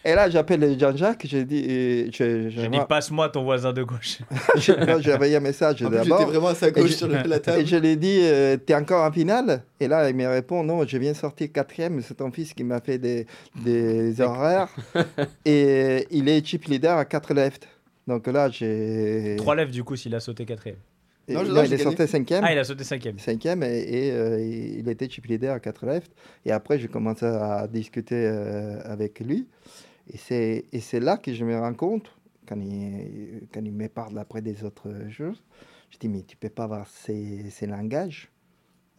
Et 0.02 0.14
là, 0.14 0.30
j'appelle 0.30 0.78
Jean-Jacques, 0.80 1.26
j'ai 1.28 1.44
dit, 1.44 1.58
et 1.58 2.06
je, 2.10 2.48
je, 2.48 2.60
J'ai 2.62 2.68
dit 2.68 2.78
passe-moi 2.88 3.28
ton 3.28 3.42
voisin 3.44 3.72
de 3.74 3.82
gauche. 3.82 4.18
je- 4.56 4.72
j'ai 5.00 5.12
envoyé 5.12 5.36
un 5.36 5.40
message 5.40 5.76
plus, 5.76 5.84
j'étais 5.84 6.08
d'abord. 6.08 6.26
vraiment 6.26 6.48
à 6.48 6.54
sa 6.54 6.70
gauche 6.70 6.88
je- 6.90 6.94
sur 6.94 7.06
la, 7.08 7.22
la 7.22 7.36
Et 7.36 7.40
table. 7.40 7.66
je 7.66 7.76
lui 7.76 7.88
ai 7.88 7.96
dit, 7.96 8.20
euh, 8.22 8.56
t'es 8.56 8.74
encore 8.74 9.04
en 9.04 9.12
finale? 9.12 9.62
Et 9.78 9.88
là, 9.88 10.08
il 10.08 10.16
me 10.16 10.26
répond, 10.26 10.64
non, 10.64 10.86
je 10.86 10.96
viens 10.96 11.12
sortir 11.12 11.52
quatrième, 11.52 12.00
c'est 12.00 12.14
ton 12.14 12.30
fils 12.32 12.54
qui 12.54 12.64
m'a 12.64 12.80
fait 12.80 12.96
des, 12.96 13.26
des 13.62 14.18
horaires. 14.22 14.68
et 15.44 16.06
il 16.10 16.28
est 16.30 16.46
chip 16.46 16.64
leader 16.64 16.96
à 16.96 17.04
4 17.04 17.34
left. 17.34 17.68
Donc 18.06 18.26
là, 18.26 18.48
j'ai... 18.48 19.34
Trois 19.36 19.54
lèvres 19.54 19.70
du 19.70 19.84
coup 19.84 19.96
s'il 19.96 20.14
a 20.14 20.20
sauté 20.20 20.46
quatrième. 20.46 20.78
Non, 21.28 21.44
je- 21.44 21.48
non, 21.48 21.54
non, 21.56 21.62
il 21.64 21.72
est 21.74 21.78
sorti 21.78 22.08
cinquième. 22.08 22.42
Ah, 22.42 22.52
il 22.52 22.58
a 22.58 22.64
sauté 22.64 22.82
cinquième. 22.84 23.18
Cinquième, 23.18 23.62
et, 23.62 24.06
et, 24.06 24.12
euh, 24.12 24.40
il 24.78 24.88
était 24.88 25.08
chip 25.10 25.26
leader 25.26 25.54
à 25.54 25.60
4 25.60 25.84
left. 25.86 26.10
Et 26.46 26.50
après, 26.52 26.78
j'ai 26.78 26.88
commencé 26.88 27.26
à 27.26 27.68
discuter 27.70 28.16
euh, 28.16 28.80
avec 28.84 29.20
lui. 29.20 29.46
Et 30.12 30.16
c'est, 30.16 30.64
et 30.72 30.80
c'est 30.80 31.00
là 31.00 31.16
que 31.16 31.32
je 31.32 31.44
me 31.44 31.56
rends 31.58 31.74
compte, 31.74 32.10
quand 32.46 32.60
il, 32.60 33.42
quand 33.52 33.60
il 33.64 33.72
me 33.72 33.88
parle 33.88 34.18
après 34.18 34.42
des 34.42 34.64
autres 34.64 34.90
choses, 35.10 35.42
je 35.90 35.98
dis, 35.98 36.08
mais 36.08 36.22
tu 36.22 36.36
peux 36.36 36.48
pas 36.48 36.64
avoir 36.64 36.86
ces, 36.88 37.48
ces 37.50 37.66
langages 37.66 38.30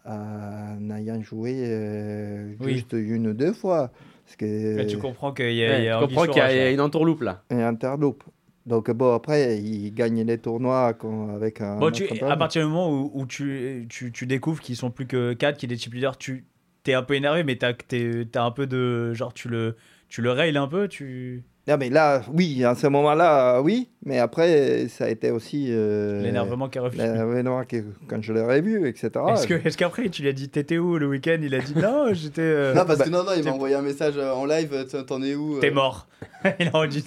en 0.06 0.90
ayant 0.90 1.22
joué 1.22 1.54
euh, 1.68 2.56
Oui. 2.60 2.76
juste 2.76 2.94
une 2.94 3.28
ou 3.28 3.34
deux 3.34 3.54
fois. 3.54 3.92
Parce 4.26 4.36
que 4.38 4.78
Mais 4.78 4.88
tu 4.88 4.98
comprends 4.98 5.34
qu'il 5.34 5.54
y 5.54 5.64
a, 5.64 5.70
Ouais, 5.70 5.82
il 5.82 5.86
y 5.86 5.90
a 5.90 5.98
tu 6.00 6.06
comprends 6.06 6.26
qu'il 6.28 6.38
y 6.38 6.40
a- 6.42 6.56
là. 6.66 6.72
une 6.72 6.82
entourloupe 6.82 7.22
là. 7.22 7.44
et 7.52 7.62
interloop. 7.62 8.24
Donc 8.66 8.90
bon, 8.92 9.14
après, 9.14 9.58
il 9.60 9.92
gagne 9.94 10.22
les 10.24 10.38
tournois 10.38 10.88
avec 11.34 11.62
un. 11.62 11.78
Bon, 11.78 11.92
tu, 11.92 12.08
à 12.22 12.36
partir 12.38 12.62
du 12.64 12.68
moment 12.72 12.92
où, 12.92 13.12
où 13.14 13.26
tu, 13.26 13.86
tu, 13.90 14.12
tu 14.12 14.28
découvres 14.28 14.62
qu'ils 14.62 14.76
sont 14.76 14.92
plus 14.92 15.08
que 15.08 15.34
4, 15.34 15.58
qu'il 15.58 15.72
est 15.74 15.78
chip 15.78 15.94
leader, 15.94 16.16
tu 16.18 16.46
t'es 16.84 16.94
un 16.94 17.02
peu 17.04 17.16
énervé, 17.16 17.44
mais 17.44 17.56
t'as 17.58 17.74
t'es- 17.74 18.26
t'as 18.32 18.44
un 18.44 18.52
peu 18.52 18.68
de. 18.68 19.14
Genre, 19.14 19.34
tu 19.34 19.50
le, 19.50 19.76
tu 20.12 20.22
le 20.22 20.32
rails 20.32 20.58
un 20.58 20.68
peu 20.68 20.88
tu... 20.88 21.44
Non, 21.68 21.78
mais 21.80 21.90
là, 21.92 22.24
oui, 22.34 22.64
à 22.66 22.74
ce 22.74 22.88
moment-là, 22.88 23.62
oui. 23.62 23.88
Mais 24.04 24.18
après, 24.18 24.88
ça 24.90 25.06
a 25.06 25.10
été 25.10 25.30
aussi. 25.30 25.68
euh, 25.70 26.20
L'énervement 26.24 26.68
qui 26.70 26.80
est 26.80 26.82
revenu. 26.82 27.02
l'énervement 27.04 27.64
que- 27.66 27.84
quand 28.08 28.20
je 28.22 28.34
l'ai 28.34 28.42
revu, 28.42 28.88
etc. 28.88 29.12
Est-ce 29.32 29.46
que- 29.48 29.54
est-ce 29.68 29.78
qu'après, 29.78 30.10
tu 30.10 30.24
lui 30.24 30.30
as 30.30 30.34
dit 30.34 30.50
T'étais 30.50 30.80
où 30.80 30.98
le 30.98 31.08
week-end? 31.08 31.38
Il 31.42 31.54
a 31.54 31.60
dit 31.60 31.76
Non, 31.78 32.08
j'étais. 32.14 32.42
euh, 32.42 32.74
Non, 32.74 32.84
parce 32.86 32.98
bah, 32.98 33.06
que 33.06 33.10
non, 33.12 33.24
non, 33.24 33.32
il 33.38 33.44
m'a 33.44 33.52
envoyé 33.52 33.76
un 33.76 33.84
message 33.84 34.16
euh, 34.18 34.34
en 34.34 34.46
live, 34.48 34.74
euh, 34.74 35.04
t'en- 35.04 35.22
es 35.22 35.36
où 35.36 35.58
euh, 35.58 35.60
T'es 35.60 35.70
mort. 35.70 36.08
Il 36.60 36.72
a 36.74 36.88
dit 36.88 37.06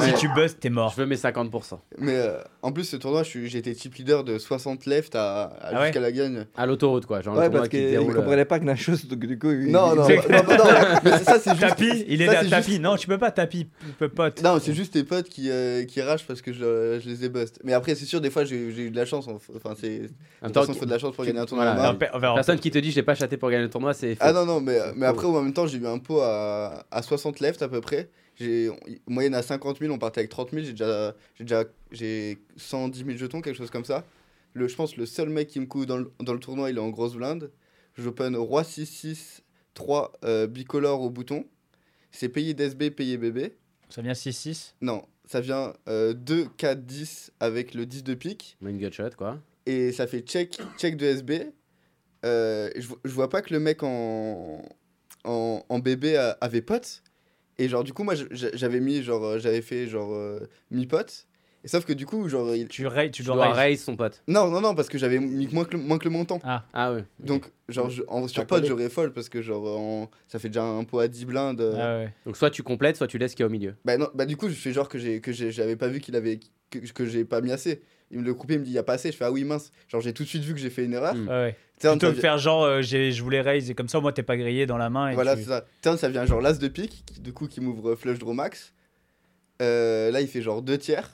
Si 0.00 0.14
tu 0.14 0.28
bustes, 0.34 0.60
t'es 0.60 0.70
mort. 0.70 0.92
Je 0.96 1.02
veux 1.02 1.06
mes 1.06 1.16
50%. 1.16 1.78
Mais 1.98 2.16
euh, 2.16 2.38
en 2.62 2.72
plus, 2.72 2.84
ce 2.84 2.96
tournoi, 2.96 3.22
été 3.22 3.74
chip 3.74 3.94
leader 3.96 4.24
de 4.24 4.38
60 4.38 4.86
left 4.86 5.14
à, 5.14 5.42
à- 5.44 5.50
Ah 5.60 5.72
ouais 5.80 5.86
jusqu'à 5.86 6.00
la 6.00 6.10
gagne. 6.12 6.46
À 6.56 6.64
l'autoroute 6.64 7.04
quoi. 7.04 7.20
Genre 7.20 7.34
le 7.34 7.40
Ouais, 7.40 7.50
parce 7.50 7.68
qui 7.68 7.76
qu'il 7.76 7.90
se 7.90 7.94
ne 8.00 8.10
euh, 8.10 8.14
comprenait 8.14 8.44
pas 8.46 8.58
grand-chose. 8.58 9.06
Donc, 9.06 9.18
du 9.26 9.38
coup, 9.38 9.50
il- 9.50 9.70
Non, 9.70 9.94
non, 9.94 10.08
non, 10.08 10.08
non, 10.08 10.56
non, 10.56 10.64
mais 11.04 11.18
ça, 11.18 11.38
c'est 11.38 11.50
juste. 11.50 11.60
Tapis 11.60 12.04
Il 12.08 12.22
est 12.22 12.26
là, 12.26 12.44
tapis. 12.48 12.72
juste- 12.72 12.80
Non, 12.82 12.96
tu 12.96 13.06
peux 13.06 13.18
pas 13.18 13.30
tapis, 13.30 13.68
pote. 14.08 14.42
Non, 14.42 14.58
c'est 14.60 14.72
juste 14.72 14.94
tes 14.94 15.04
potes 15.04 15.28
qui, 15.28 15.50
euh, 15.50 15.84
qui 15.84 16.00
rachent 16.00 16.26
parce 16.26 16.40
que 16.40 16.52
je, 16.52 17.00
je 17.02 17.08
les 17.08 17.24
ai 17.24 17.28
bust. 17.28 17.60
Mais 17.62 17.74
après, 17.74 17.94
c'est 17.94 18.06
sûr, 18.06 18.20
des 18.22 18.30
fois, 18.30 18.44
j'ai 18.44 18.56
eu 18.56 18.90
de 18.90 18.96
la 18.96 19.04
chance. 19.04 19.26
Enfin, 19.28 19.74
c'est. 19.78 19.98
De 19.98 20.08
toute 20.46 20.54
façon, 20.54 20.72
il 20.72 20.78
faut 20.78 20.86
de 20.86 20.90
la 20.90 20.98
chance 20.98 21.14
pour 21.14 21.24
gagner 21.26 21.38
un 21.40 21.44
tournoi. 21.46 21.66
voilà, 21.66 21.82
à 21.88 21.90
On 21.90 21.92
main. 21.92 21.98
va- 21.98 22.10
on 22.14 22.18
va- 22.18 22.34
Personne 22.34 22.58
qui 22.58 22.70
te 22.70 22.78
dit 22.78 22.90
j'ai 22.90 23.02
pas 23.02 23.14
chaté 23.14 23.36
pour 23.36 23.50
gagner 23.50 23.64
le 23.64 23.70
tournoi, 23.70 23.92
c'est. 23.92 24.16
Ah 24.20 24.32
non, 24.32 24.46
non, 24.46 24.60
mais, 24.62 24.78
mais 24.96 25.04
après, 25.06 25.26
en 25.26 25.42
même 25.42 25.52
temps, 25.52 25.66
j'ai 25.66 25.76
eu 25.78 25.86
un 25.86 25.98
pot 25.98 26.20
à, 26.22 26.84
à 26.90 27.02
60 27.02 27.40
left 27.40 27.60
à 27.60 27.68
peu 27.68 27.82
près. 27.82 28.08
J'ai 28.36 28.70
moyenne 29.06 29.34
à 29.34 29.42
50 29.42 29.78
000, 29.78 29.92
on 29.92 29.98
partait 29.98 30.20
avec 30.20 30.30
30 30.30 30.50
000. 30.50 30.64
J'ai 30.64 30.70
déjà, 30.72 31.14
j'ai 31.36 31.44
déjà 31.44 31.64
j'ai 31.90 32.38
110 32.56 33.04
000 33.04 33.16
jetons, 33.18 33.40
quelque 33.40 33.56
chose 33.56 33.70
comme 33.70 33.84
ça. 33.84 34.04
Le, 34.54 34.68
je 34.68 34.74
pense 34.76 34.96
le 34.96 35.06
seul 35.06 35.28
mec 35.28 35.48
qui 35.48 35.60
me 35.60 35.66
couvre 35.66 35.86
dans 35.86 35.98
le, 35.98 36.10
dans 36.20 36.32
le 36.34 36.40
tournoi, 36.40 36.70
il 36.70 36.76
est 36.76 36.80
en 36.80 36.90
grosse 36.90 37.14
blinde. 37.14 37.50
J'open 37.96 38.34
roi 38.36 38.62
6-6, 38.62 39.40
3 39.74 40.12
euh, 40.24 40.46
bicolore 40.46 41.00
au 41.02 41.10
bouton. 41.10 41.44
C'est 42.10 42.28
payé 42.28 42.54
d'SB, 42.54 42.90
payé 42.90 43.16
BB. 43.18 43.52
Ça 43.90 44.02
vient 44.02 44.12
6-6. 44.12 44.72
Non, 44.80 45.04
ça 45.26 45.40
vient 45.40 45.74
euh, 45.88 46.12
2, 46.14 46.46
4, 46.56 46.84
10 46.84 47.32
avec 47.40 47.74
le 47.74 47.84
10 47.86 48.02
de 48.04 48.14
pique. 48.14 48.56
Main 48.60 48.72
gutshot 48.76 49.10
quoi. 49.16 49.38
Et 49.66 49.92
ça 49.92 50.06
fait 50.06 50.20
check, 50.20 50.58
check 50.78 50.96
de 50.96 51.06
SB. 51.06 51.52
Euh, 52.24 52.70
je, 52.76 52.88
je 53.04 53.10
vois 53.12 53.28
pas 53.28 53.42
que 53.42 53.52
le 53.52 53.60
mec 53.60 53.82
en, 53.82 54.62
en, 55.24 55.64
en 55.68 55.78
bébé 55.78 56.16
a- 56.16 56.36
avait 56.40 56.62
pote. 56.62 57.01
Et 57.58 57.68
genre, 57.68 57.84
du 57.84 57.92
coup, 57.92 58.02
moi, 58.04 58.14
j'avais 58.30 58.80
mis, 58.80 59.02
genre, 59.02 59.24
euh, 59.24 59.38
j'avais 59.38 59.62
fait, 59.62 59.86
genre, 59.86 60.12
euh, 60.14 60.40
mi-pote. 60.70 61.26
Et 61.64 61.68
sauf 61.68 61.84
que 61.84 61.92
du 61.92 62.06
coup, 62.06 62.28
genre, 62.28 62.52
il... 62.56 62.66
Tu, 62.66 62.86
ray- 62.88 63.10
tu 63.12 63.22
Tu 63.22 63.26
dois 63.26 63.36
dois 63.36 63.48
raise. 63.52 63.56
raise 63.56 63.84
son 63.84 63.94
pote. 63.94 64.20
Non, 64.26 64.48
non, 64.50 64.60
non, 64.60 64.74
parce 64.74 64.88
que 64.88 64.98
j'avais 64.98 65.20
mis 65.20 65.46
moins 65.52 65.64
que, 65.64 65.76
le, 65.76 65.82
moins 65.82 65.98
que 65.98 66.04
le 66.04 66.10
montant. 66.10 66.40
Ah 66.42 66.92
ouais. 66.92 67.04
Donc, 67.20 67.52
genre, 67.68 67.88
je- 67.88 68.02
en, 68.08 68.26
sur 68.26 68.44
pote, 68.46 68.64
j'aurais 68.66 68.88
fold 68.88 69.12
parce 69.12 69.28
que, 69.28 69.42
genre, 69.42 69.64
en- 69.78 70.10
ça 70.26 70.40
fait 70.40 70.48
déjà 70.48 70.64
un 70.64 70.82
pot 70.82 70.98
à 70.98 71.06
10 71.06 71.24
blindes. 71.24 71.60
euh. 71.60 71.74
Ah 71.78 71.98
ouais. 72.04 72.12
Donc 72.26 72.36
soit 72.36 72.50
tu 72.50 72.64
complètes, 72.64 72.96
soit 72.96 73.06
tu 73.06 73.16
laisses 73.18 73.30
ce 73.32 73.36
qu'il 73.36 73.44
y 73.44 73.46
a 73.46 73.46
au 73.46 73.50
milieu. 73.52 73.74
Bah, 73.84 73.96
non, 73.96 74.08
bah, 74.14 74.26
du 74.26 74.36
coup, 74.36 74.48
je 74.48 74.54
fais 74.54 74.72
genre 74.72 74.88
que 74.88 74.98
j'ai 74.98 75.20
que 75.20 75.30
j'avais 75.32 75.76
pas 75.76 75.86
vu 75.88 76.00
qu'il 76.00 76.16
avait. 76.16 76.40
que, 76.70 76.78
que 76.80 77.06
j'ai 77.06 77.24
pas 77.24 77.40
mis 77.40 77.52
assez. 77.52 77.82
Il 78.12 78.18
me 78.18 78.24
le 78.24 78.34
coupait, 78.34 78.54
il 78.54 78.60
me 78.60 78.64
dit, 78.64 78.70
il 78.70 78.74
y 78.74 78.78
a 78.78 78.82
pas 78.82 78.92
assez. 78.94 79.10
Je 79.10 79.16
fais, 79.16 79.24
ah 79.24 79.32
oui, 79.32 79.42
mince. 79.44 79.72
Genre, 79.88 80.00
j'ai 80.02 80.12
tout 80.12 80.22
de 80.22 80.28
suite 80.28 80.42
vu 80.42 80.52
que 80.54 80.60
j'ai 80.60 80.68
fait 80.70 80.84
une 80.84 80.92
erreur. 80.92 81.14
Mm. 81.14 81.28
Ouais, 81.28 81.56
Plutôt 81.80 82.12
que 82.12 82.20
faire 82.20 82.38
genre, 82.38 82.62
euh, 82.62 82.82
j'ai- 82.82 83.10
je 83.10 83.22
voulais 83.22 83.40
raise 83.40 83.70
et 83.70 83.74
comme 83.74 83.88
ça, 83.88 83.98
moi, 84.00 84.12
t'es 84.12 84.22
pas 84.22 84.36
grillé 84.36 84.66
dans 84.66 84.76
la 84.78 84.90
main. 84.90 85.08
Et 85.10 85.14
Voilà, 85.14 85.34
tu- 85.34 85.42
c'est 85.42 85.48
ça. 85.48 85.64
Turn, 85.82 85.96
ça 85.98 86.08
vient 86.08 86.24
genre 86.26 86.40
l'as 86.40 86.58
de 86.58 86.68
pique, 86.68 87.02
qui, 87.06 87.20
du 87.20 87.32
coup, 87.32 87.48
qui 87.48 87.60
m'ouvre 87.60 87.94
flush 87.96 88.18
draw 88.18 88.32
max. 88.34 88.72
Euh, 89.60 90.10
là, 90.10 90.20
il 90.20 90.28
fait 90.28 90.42
genre 90.42 90.62
deux 90.62 90.78
tiers. 90.78 91.10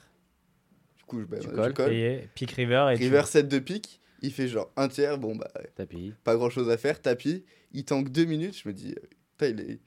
Du 0.99 1.05
coup, 1.05 1.21
je, 1.21 1.25
bah, 1.27 1.39
Tu 1.41 1.49
je 1.49 1.55
colles. 1.55 1.73
colle. 1.75 2.21
Pick 2.35 2.51
river 2.53 2.89
et 2.93 2.97
tu- 2.97 3.05
River 3.05 3.23
7 3.25 3.49
de 3.49 3.59
pique. 3.59 4.01
Il 4.21 4.33
fait 4.33 4.49
genre 4.49 4.71
un 4.77 4.89
tiers. 4.89 5.17
Bon, 5.19 5.37
bah, 5.37 5.49
Tapis. 5.77 6.13
pas 6.25 6.35
grand 6.35 6.51
chose 6.51 6.69
à 6.71 6.77
faire. 6.77 7.01
Tapis. 7.01 7.45
Il 7.73 7.85
tank 7.85 8.11
deux 8.11 8.25
minutes. 8.25 8.59
Je 8.63 8.69
me 8.69 8.75
dis, 8.75 8.91
euh, 8.97 9.07
putain, 9.37 9.53
il 9.53 9.61
est. 9.71 9.81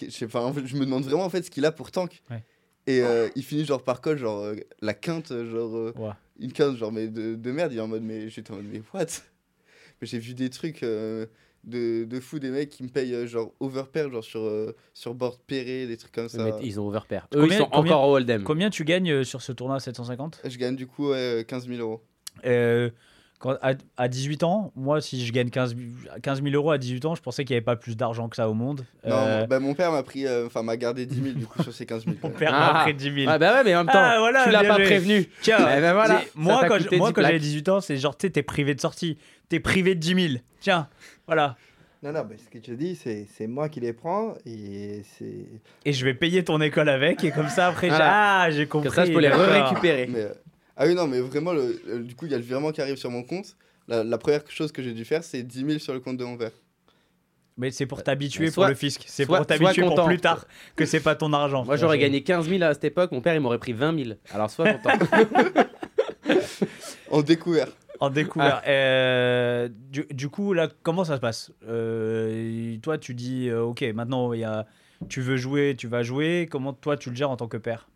Je, 0.00 0.10
sais 0.10 0.26
pas, 0.28 0.40
en 0.42 0.52
fait, 0.52 0.64
je 0.66 0.76
me 0.76 0.84
demande 0.84 1.04
vraiment 1.04 1.24
en 1.24 1.30
fait 1.30 1.42
ce 1.42 1.50
qu'il 1.50 1.64
a 1.66 1.72
pour 1.72 1.90
tank. 1.90 2.22
Ouais. 2.30 2.42
Et 2.86 3.02
euh, 3.02 3.28
il 3.34 3.42
finit 3.44 3.64
genre 3.66 3.82
par 3.82 4.00
call, 4.00 4.16
genre 4.16 4.40
euh, 4.44 4.54
la 4.80 4.94
quinte, 4.94 5.28
genre 5.44 5.76
euh, 5.76 5.92
Ouais. 5.98 6.12
Une 6.38 6.52
quinte, 6.52 6.76
genre 6.76 6.92
mais 6.92 7.08
de, 7.08 7.34
de 7.34 7.52
merde. 7.52 7.72
Il 7.72 7.78
est 7.78 7.80
en 7.82 7.88
mode, 7.88 8.02
mais 8.02 8.28
j'étais 8.28 8.52
en 8.52 8.56
mode, 8.56 8.66
mais 8.72 8.82
what? 8.94 9.06
Mais 10.00 10.06
j'ai 10.06 10.18
vu 10.18 10.34
des 10.34 10.48
trucs 10.50 10.82
euh, 10.84 11.26
de, 11.64 12.04
de 12.04 12.20
fou, 12.20 12.38
des 12.38 12.50
mecs 12.50 12.70
qui 12.70 12.84
me 12.84 12.88
payent 12.88 13.14
euh, 13.14 13.26
genre 13.26 13.52
overpair, 13.58 14.10
genre 14.10 14.22
sur, 14.22 14.40
euh, 14.42 14.76
sur 14.94 15.12
board 15.14 15.38
pairé, 15.46 15.86
des 15.88 15.96
trucs 15.96 16.12
comme 16.12 16.28
ça. 16.28 16.44
Mais 16.44 16.52
ils 16.62 16.78
ont 16.78 16.86
overpair. 16.86 17.26
Eux 17.34 17.40
Combien- 17.40 17.56
ils 17.56 17.58
sont 17.58 17.68
combien- 17.70 17.92
encore 17.96 18.08
au 18.08 18.14
hold'em. 18.16 18.44
Combien 18.44 18.70
tu 18.70 18.84
gagnes 18.84 19.24
sur 19.24 19.42
ce 19.42 19.50
tournoi 19.52 19.76
à 19.76 19.80
750 19.80 20.40
Je 20.44 20.56
gagne 20.56 20.76
du 20.76 20.86
coup 20.86 21.08
ouais, 21.10 21.44
15 21.48 21.66
000 21.68 21.80
euros. 21.80 22.02
Euh, 23.46 23.54
quand, 23.54 23.56
à, 23.62 23.74
à 23.96 24.08
18 24.08 24.42
ans, 24.42 24.72
moi, 24.74 25.00
si 25.00 25.24
je 25.24 25.32
gagne 25.32 25.50
15, 25.50 25.76
15 26.22 26.42
000 26.42 26.54
euros 26.54 26.70
à 26.70 26.78
18 26.78 27.04
ans, 27.06 27.14
je 27.14 27.22
pensais 27.22 27.44
qu'il 27.44 27.54
n'y 27.54 27.58
avait 27.58 27.64
pas 27.64 27.76
plus 27.76 27.96
d'argent 27.96 28.28
que 28.28 28.36
ça 28.36 28.48
au 28.48 28.54
monde. 28.54 28.84
Non, 29.06 29.14
Euh, 29.16 29.46
bah, 29.46 29.60
mon 29.60 29.74
père 29.74 29.92
m'a 29.92 30.02
pris, 30.02 30.26
euh, 30.26 30.46
enfin 30.46 30.62
m'a 30.62 30.76
gardé 30.76 31.06
10 31.06 31.22
000 31.22 31.34
du 31.36 31.46
coup 31.46 31.62
sur 31.62 31.72
ces 31.72 31.86
15 31.86 32.04
000. 32.04 32.16
mon 32.22 32.30
père 32.30 32.50
Ah. 32.52 32.72
m'a 32.74 32.80
pris 32.82 32.94
10 32.94 33.12
000. 33.24 33.26
Ah 33.28 33.38
bah 33.38 33.54
ouais, 33.54 33.64
mais 33.64 33.74
en 33.74 33.84
même 33.84 33.92
temps, 33.92 33.92
Ah, 34.02 34.16
voilà, 34.18 34.44
tu 34.44 34.50
l'as 34.50 34.64
pas 34.64 34.74
prévenu. 34.74 35.26
Tiens, 35.42 35.58
Eh 35.60 35.80
ben 35.80 35.92
voilà, 35.92 36.20
moi, 36.34 36.64
quand, 36.68 36.78
je- 36.78 36.96
moi 36.96 37.08
10 37.08 37.14
quand 37.14 37.22
j'avais 37.22 37.34
plaques. 37.34 37.42
18 37.42 37.68
ans, 37.68 37.80
c'est 37.80 37.96
genre, 37.96 38.16
tu 38.16 38.26
sais, 38.26 38.30
t'es 38.32 38.42
privé 38.42 38.74
de 38.74 38.80
sortie. 38.80 39.18
T'es 39.48 39.60
privé 39.60 39.94
de 39.94 40.00
10 40.00 40.28
000. 40.30 40.42
Tiens, 40.60 40.88
voilà. 41.26 41.56
Non, 42.02 42.12
non, 42.12 42.24
mais 42.30 42.36
ce 42.38 42.48
que 42.48 42.58
je 42.64 42.74
dis, 42.74 42.94
c'est 42.94 43.26
c'est 43.36 43.48
moi 43.48 43.68
qui 43.68 43.80
les 43.80 43.92
prends 43.92 44.34
et 44.46 45.02
c'est. 45.18 45.46
Et 45.84 45.92
je 45.92 46.04
vais 46.04 46.14
payer 46.14 46.44
ton 46.44 46.60
école 46.60 46.88
avec, 46.88 47.24
et 47.24 47.32
comme 47.32 47.48
ça, 47.48 47.66
après, 47.68 47.88
j'ai- 47.88 47.96
Voilà. 47.96 48.42
ah, 48.42 48.50
j'ai 48.52 48.66
compris. 48.66 48.88
Comme 48.88 48.94
ça, 48.96 49.04
je 49.04 49.12
peux 49.12 49.18
les 49.20 49.28
récupérer. 49.28 50.06
Mais, 50.08 50.20
euh, 50.20 50.28
ah 50.78 50.86
oui, 50.86 50.94
non, 50.94 51.06
mais 51.06 51.20
vraiment, 51.20 51.52
le, 51.52 51.78
le- 51.86 51.98
du 52.04 52.14
coup, 52.14 52.24
il 52.26 52.32
y 52.32 52.34
a 52.34 52.38
le 52.38 52.44
virement 52.44 52.72
qui 52.72 52.80
arrive 52.80 52.96
sur 52.96 53.10
mon 53.10 53.22
compte. 53.22 53.56
La, 53.88 54.02
la 54.04 54.16
première 54.18 54.42
chose 54.50 54.72
que 54.72 54.82
j'ai 54.82 54.92
dû 54.94 55.04
faire, 55.04 55.22
c'est 55.24 55.42
10 55.42 55.64
000 55.66 55.78
sur 55.78 55.92
le 55.92 56.00
compte 56.00 56.16
de 56.16 56.24
mon 56.24 56.36
père. 56.36 56.52
Mais 57.56 57.70
c'est 57.72 57.86
pour 57.86 58.04
t'habituer 58.04 58.44
Mais 58.44 58.50
pour 58.50 58.62
soit- 58.62 58.68
le 58.68 58.74
fisc. 58.76 59.02
C'est 59.06 59.26
pour 59.26 59.44
t'habituer 59.44 59.82
pour 59.82 60.04
plus 60.04 60.18
tard 60.20 60.46
que 60.76 60.86
c'est 60.86 61.00
pas 61.00 61.16
ton 61.16 61.32
argent. 61.32 61.64
Moi, 61.64 61.76
j'aurais 61.76 61.98
gagné 61.98 62.22
15 62.22 62.48
000 62.48 62.62
à 62.62 62.72
cette 62.72 62.84
époque. 62.84 63.10
Mon 63.10 63.20
père, 63.20 63.34
il 63.34 63.40
m'aurait 63.40 63.58
pris 63.58 63.72
20 63.72 64.04
000. 64.04 64.16
Alors, 64.32 64.48
sois 64.50 64.72
content. 64.74 64.90
En 67.10 67.22
découvert. 67.22 67.68
En 68.00 68.10
découvert. 68.10 68.62
Euh, 68.66 69.68
du, 69.90 70.06
du 70.10 70.28
coup, 70.28 70.52
là, 70.52 70.68
comment 70.82 71.04
ça 71.04 71.16
se 71.16 71.20
passe? 71.20 71.50
Euh, 71.66 72.76
Toi, 72.82 72.98
tu 72.98 73.14
dis, 73.14 73.48
euh, 73.48 73.62
ok, 73.62 73.82
maintenant, 73.94 74.32
il 74.32 74.40
y 74.40 74.44
a, 74.44 74.66
tu 75.08 75.20
veux 75.20 75.36
jouer, 75.36 75.74
tu 75.76 75.88
vas 75.88 76.02
jouer. 76.02 76.46
Comment 76.50 76.72
toi, 76.72 76.96
tu 76.96 77.10
le 77.10 77.16
gères 77.16 77.30
en 77.30 77.36
tant 77.36 77.48
que 77.48 77.56
père? 77.56 77.88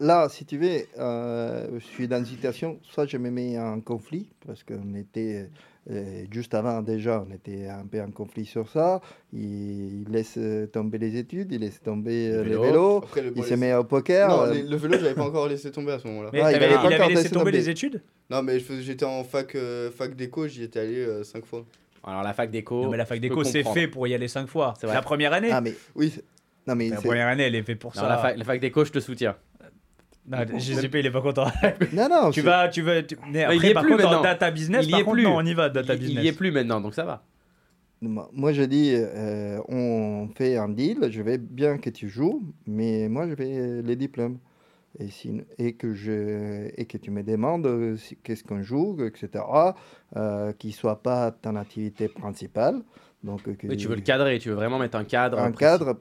Là, 0.00 0.28
si 0.30 0.46
tu 0.46 0.56
veux, 0.56 0.80
euh, 0.98 1.66
je 1.78 1.84
suis 1.84 2.08
dans 2.08 2.18
une 2.18 2.24
situation, 2.24 2.78
soit 2.82 3.04
je 3.06 3.18
me 3.18 3.30
mets 3.30 3.58
en 3.58 3.80
conflit, 3.82 4.30
parce 4.46 4.64
qu'on 4.64 4.94
était, 4.94 5.50
euh, 5.90 6.24
juste 6.30 6.54
avant 6.54 6.80
déjà, 6.80 7.22
on 7.28 7.34
était 7.34 7.68
un 7.68 7.84
peu 7.84 8.00
en 8.00 8.10
conflit 8.10 8.46
sur 8.46 8.66
ça. 8.70 9.02
Il, 9.34 10.04
il 10.04 10.08
laisse 10.10 10.38
tomber 10.72 10.96
les 10.96 11.16
études, 11.18 11.52
il 11.52 11.60
laisse 11.60 11.82
tomber 11.82 12.30
euh, 12.30 12.36
Le 12.38 12.42
les 12.44 12.48
vélo. 12.50 12.62
vélos, 12.62 12.96
Après, 13.04 13.20
le, 13.20 13.32
il 13.36 13.44
se 13.44 13.50
les- 13.50 13.56
met 13.56 13.74
au 13.74 13.84
poker. 13.84 14.28
Non, 14.30 14.42
euh, 14.44 14.54
les- 14.54 14.62
le 14.62 14.76
vélo, 14.76 14.94
j'avais 14.98 15.14
pas 15.14 15.24
encore 15.24 15.46
laissé 15.48 15.70
tomber 15.70 15.92
à 15.92 15.98
ce 15.98 16.06
moment-là. 16.08 16.30
Mais 16.32 16.40
Ah, 16.40 16.50
il 16.50 16.54
avait 16.54 16.66
il 16.66 16.72
pas 16.72 16.80
avait, 16.80 16.94
encore 16.94 17.08
laissé 17.10 17.22
laissé 17.24 17.34
tomber 17.34 17.44
tomber. 17.50 17.58
les 17.58 17.68
études? 17.68 18.02
Non, 18.30 18.42
mais 18.42 18.58
je 18.58 18.80
j'étais 18.80 19.04
en 19.04 19.22
fac, 19.22 19.54
euh, 19.54 19.90
fac 19.90 20.16
d'éco, 20.16 20.48
j'y 20.48 20.62
étais 20.62 20.80
allé 20.80 21.24
5 21.24 21.44
fois. 21.44 21.66
Alors, 22.02 22.22
la 22.22 22.32
fac 22.32 22.50
d'éco. 22.50 22.84
Non, 22.84 22.88
mais 22.90 22.96
la 22.96 23.04
fac 23.04 23.16
je 23.18 23.20
d'éco, 23.20 23.44
c'est 23.44 23.64
fait 23.64 23.86
pour 23.86 24.08
y 24.08 24.14
aller 24.14 24.28
cinq 24.28 24.46
fois. 24.46 24.72
C'est 24.80 24.86
vrai. 24.86 24.96
La 24.96 25.02
première 25.02 25.34
année 25.34 25.50
Ah, 25.52 25.60
mais 25.60 25.74
oui, 25.94 26.14
non, 26.66 26.74
mais 26.74 26.88
La 26.88 26.96
c'est- 26.96 27.06
première 27.06 27.26
année, 27.26 27.42
elle 27.42 27.54
est 27.54 27.62
faite 27.62 27.78
pour 27.78 27.94
Non, 27.94 28.00
ça. 28.00 28.08
la 28.08 28.16
fac, 28.16 28.38
la 28.38 28.44
fac 28.46 28.58
d'éco, 28.58 28.82
je 28.86 28.92
te 28.92 29.00
soutiens. 29.00 29.36
Non, 30.26 30.38
JCP, 30.58 31.00
il 31.00 31.06
est 31.06 31.10
pas 31.10 31.22
content. 31.22 31.46
non, 31.92 32.08
non, 32.08 32.30
tu 32.30 32.40
vas, 32.42 32.68
tu 32.68 32.82
vas. 32.82 33.02
tu- 33.02 33.16
Mais 33.32 33.40
il 33.40 33.44
après, 33.44 33.56
y 33.58 33.70
est 33.70 33.74
par 33.74 33.82
plus 33.82 33.92
contre, 33.92 34.04
en 34.06 34.10
maintenant. 34.10 34.22
data 34.22 34.50
business, 34.50 34.84
Il 34.84 34.88
y 34.88 34.90
par 34.92 35.00
est 35.00 35.04
contre, 35.04 35.14
plus. 35.16 35.24
non, 35.24 35.36
on 35.36 35.44
y 35.46 35.54
va, 35.54 35.68
data 35.70 35.94
Il, 35.94 36.02
il 36.02 36.06
business. 36.06 36.24
y 36.24 36.28
est 36.28 36.32
plus 36.36 36.50
maintenant, 36.52 36.80
donc 36.80 36.94
ça 36.94 37.04
va. 37.04 37.24
Moi, 38.02 38.52
je 38.52 38.62
dis, 38.62 38.92
euh, 38.94 39.60
on 39.68 40.28
fait 40.34 40.56
un 40.56 40.68
deal, 40.70 41.08
je 41.10 41.20
vais 41.20 41.36
bien 41.36 41.76
que 41.78 41.90
tu 41.90 42.08
joues, 42.08 42.42
mais 42.66 43.08
moi, 43.08 43.28
je 43.28 43.34
vais 43.34 43.82
les 43.82 43.96
diplômes. 43.96 44.38
Et, 44.98 45.08
si, 45.08 45.40
et, 45.58 45.74
que, 45.74 45.94
je, 45.94 46.68
et 46.76 46.84
que 46.86 46.96
tu 46.98 47.10
me 47.10 47.22
demandes 47.22 47.66
euh, 47.66 47.96
si- 47.96 48.16
qu'est-ce 48.24 48.42
qu'on 48.42 48.62
joue, 48.62 48.96
etc., 49.04 49.44
euh, 50.16 50.52
qui 50.52 50.68
ne 50.68 50.72
soit 50.72 51.00
pas 51.02 51.30
ton 51.30 51.54
activité 51.56 52.08
principale. 52.08 52.80
Donc, 53.22 53.46
euh, 53.46 53.54
que, 53.54 53.66
Oui, 53.68 53.76
tu 53.76 53.86
veux 53.86 53.94
le 53.94 54.00
cadrer, 54.00 54.38
tu 54.38 54.48
veux 54.48 54.54
vraiment 54.56 54.78
mettre 54.78 54.96
un 54.96 55.04
cadre. 55.04 55.38
un 55.38 55.52
précis. 55.52 55.58
cadre. 55.78 55.96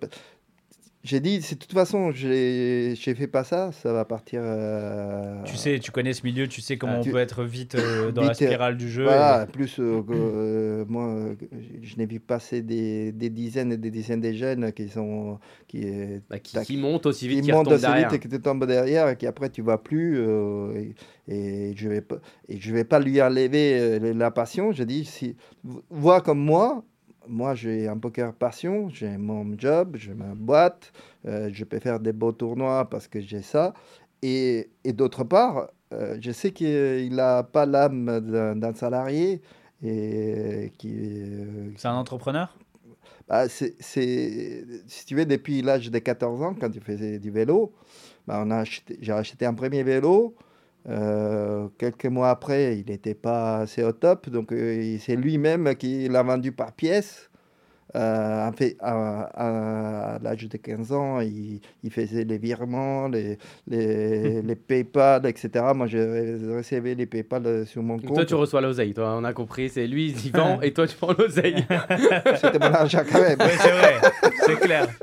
J'ai 1.04 1.20
dit, 1.22 1.40
de 1.40 1.46
toute 1.56 1.72
façon, 1.72 2.12
j'ai 2.12 2.94
j'ai 2.96 3.16
fait 3.16 3.28
pas 3.28 3.44
ça, 3.46 3.72
ça 3.72 3.94
va 3.94 4.04
partir. 4.06 4.42
euh, 4.44 5.42
Tu 5.46 5.56
sais, 5.58 5.80
tu 5.80 5.92
connais 5.92 6.12
ce 6.14 6.24
milieu, 6.26 6.48
tu 6.48 6.60
sais 6.62 6.78
comment 6.78 6.96
Ah, 6.96 7.00
on 7.00 7.04
peut 7.12 7.18
être 7.20 7.44
vite 7.46 7.76
euh, 7.76 8.12
dans 8.12 8.22
la 8.24 8.34
Vite, 8.34 8.42
euh, 8.42 8.46
spirale 8.48 8.76
du 8.78 8.90
jeu. 8.90 9.04
Voilà, 9.04 9.46
et- 9.48 9.52
plus 9.52 9.80
euh, 9.80 10.02
que, 10.04 10.12
euh, 10.12 10.86
moi, 10.90 11.30
je 11.82 11.96
n'ai 11.96 12.06
vu 12.06 12.20
passer 12.20 12.62
des, 12.62 13.12
des 13.14 13.30
dizaines 13.30 13.72
et 13.72 13.78
des 13.78 13.92
dizaines 13.92 14.20
de 14.22 14.34
jeunes 14.34 14.74
qui 14.74 14.90
sont 14.90 15.40
qui, 15.68 15.86
Bah, 16.30 16.40
qui, 16.40 16.58
qui 16.66 16.78
monte 16.78 17.06
aussi 17.06 17.28
vite 17.30 17.40
qui 17.40 17.46
qu'il 17.46 17.54
montent 17.54 17.72
assez 17.72 17.82
derrière. 17.86 18.10
vite 18.10 18.18
et 18.26 18.28
que 18.28 18.36
tu 18.36 18.42
tombes 18.42 18.66
derrière 18.66 19.08
et 19.08 19.16
qu'après 19.16 19.50
tu 19.50 19.62
vas 19.62 19.78
plus 19.78 20.18
euh, 20.20 20.74
et, 21.30 21.70
et 21.72 21.74
je 21.78 21.88
vais 21.88 22.02
pas 22.02 22.18
et 22.50 22.60
je 22.60 22.74
vais 22.74 22.84
pas 22.84 23.00
lui 23.00 23.22
enlever 23.22 23.80
euh, 23.80 24.14
la 24.14 24.32
passion. 24.32 24.74
Je 24.74 24.84
dis 24.84 25.06
si 25.06 25.38
vois 25.90 26.20
comme 26.22 26.40
moi. 26.40 26.84
Moi, 27.30 27.54
j'ai 27.56 27.88
un 27.88 27.98
poker 27.98 28.34
passion, 28.34 28.90
j'ai 28.90 29.18
mon 29.18 29.58
job, 29.58 29.96
j'ai 29.98 30.14
ma 30.16 30.34
boîte, 30.36 30.92
euh, 31.28 31.50
je 31.54 31.64
peux 31.64 31.80
faire 31.80 32.00
des 32.00 32.12
beaux 32.14 32.32
tournois 32.32 32.90
parce 32.90 33.08
que 33.08 33.22
j'ai 33.22 33.42
ça. 33.44 33.74
Et, 34.24 34.70
et 34.84 34.94
d'autre 34.94 35.24
part, 35.24 35.70
euh, 35.94 36.18
je 36.22 36.32
sais 36.32 36.52
qu'il 36.52 37.16
n'a 37.16 37.44
pas 37.44 37.66
l'âme 37.68 38.20
d'un 38.60 38.74
salarié 38.74 39.42
et 39.84 40.74
qui. 40.78 40.92
euh, 40.98 41.72
C'est 41.78 41.88
un 41.88 41.96
entrepreneur? 41.96 42.54
Bah, 43.28 43.48
c'est, 43.50 43.76
c'est- 43.80 44.66
si 44.88 45.06
tu 45.06 45.16
veux, 45.16 45.26
depuis 45.26 45.62
l'âge 45.62 45.92
de 45.92 46.00
14 46.00 46.42
ans, 46.42 46.56
quand 46.60 46.70
tu 46.70 46.80
faisais 46.80 47.20
du 47.20 47.32
vélo, 47.32 47.74
bah, 48.28 48.42
on 48.46 48.52
a 48.52 48.58
acheté, 48.60 48.98
j'ai 49.02 49.14
acheté 49.14 49.46
un 49.46 49.54
premier 49.54 49.84
vélo. 49.84 50.36
Euh, 50.88 51.68
quelques 51.78 52.06
mois 52.06 52.30
après, 52.30 52.78
il 52.78 52.86
n'était 52.90 53.14
pas 53.16 53.58
assez 53.60 53.84
au 53.84 53.92
top. 53.92 54.30
Donc, 54.30 54.52
euh, 54.52 54.98
c'est 55.00 55.16
lui-même 55.16 55.76
qui 55.76 56.08
l'a 56.08 56.24
vendu 56.24 56.52
par 56.52 56.72
pièce. 56.72 57.26
Euh, 57.96 58.52
à, 58.52 58.52
à- 58.82 60.16
à 60.16 60.20
l'âge 60.20 60.48
de 60.48 60.58
15 60.58 60.92
ans, 60.92 61.22
il, 61.22 61.60
il 61.84 61.90
faisait 61.92 62.24
les 62.24 62.38
virements, 62.38 63.08
les, 63.08 63.40
les, 63.68 64.42
les 64.44 64.56
PayPal, 64.56 65.26
etc. 65.26 65.50
Moi, 65.74 65.88
je 65.88 66.56
recevais 66.58 66.94
les 66.94 67.08
PayPal 67.08 67.66
sur 67.66 67.82
mon 67.82 67.98
compte. 67.98 68.14
toi, 68.14 68.26
tu 68.26 68.36
reçois 68.36 68.62
l'oseille, 68.62 68.94
toi, 68.94 69.16
on 69.18 69.24
a 69.24 69.34
compris. 69.34 69.70
C'est 69.70 69.88
lui, 69.88 70.12
il 70.24 70.32
vend 70.32 70.62
et 70.62 70.72
toi, 70.72 70.86
tu 70.88 70.96
prends 70.98 71.14
l'oseille. 71.18 71.66
C'était 72.40 72.60
mon 72.60 72.74
argent 72.74 73.02
quand 73.12 73.22
même. 73.22 73.38
Oui, 73.40 73.52
c'est 73.60 73.72
vrai, 73.72 73.96
c'est 74.46 74.60
clair. 74.60 74.88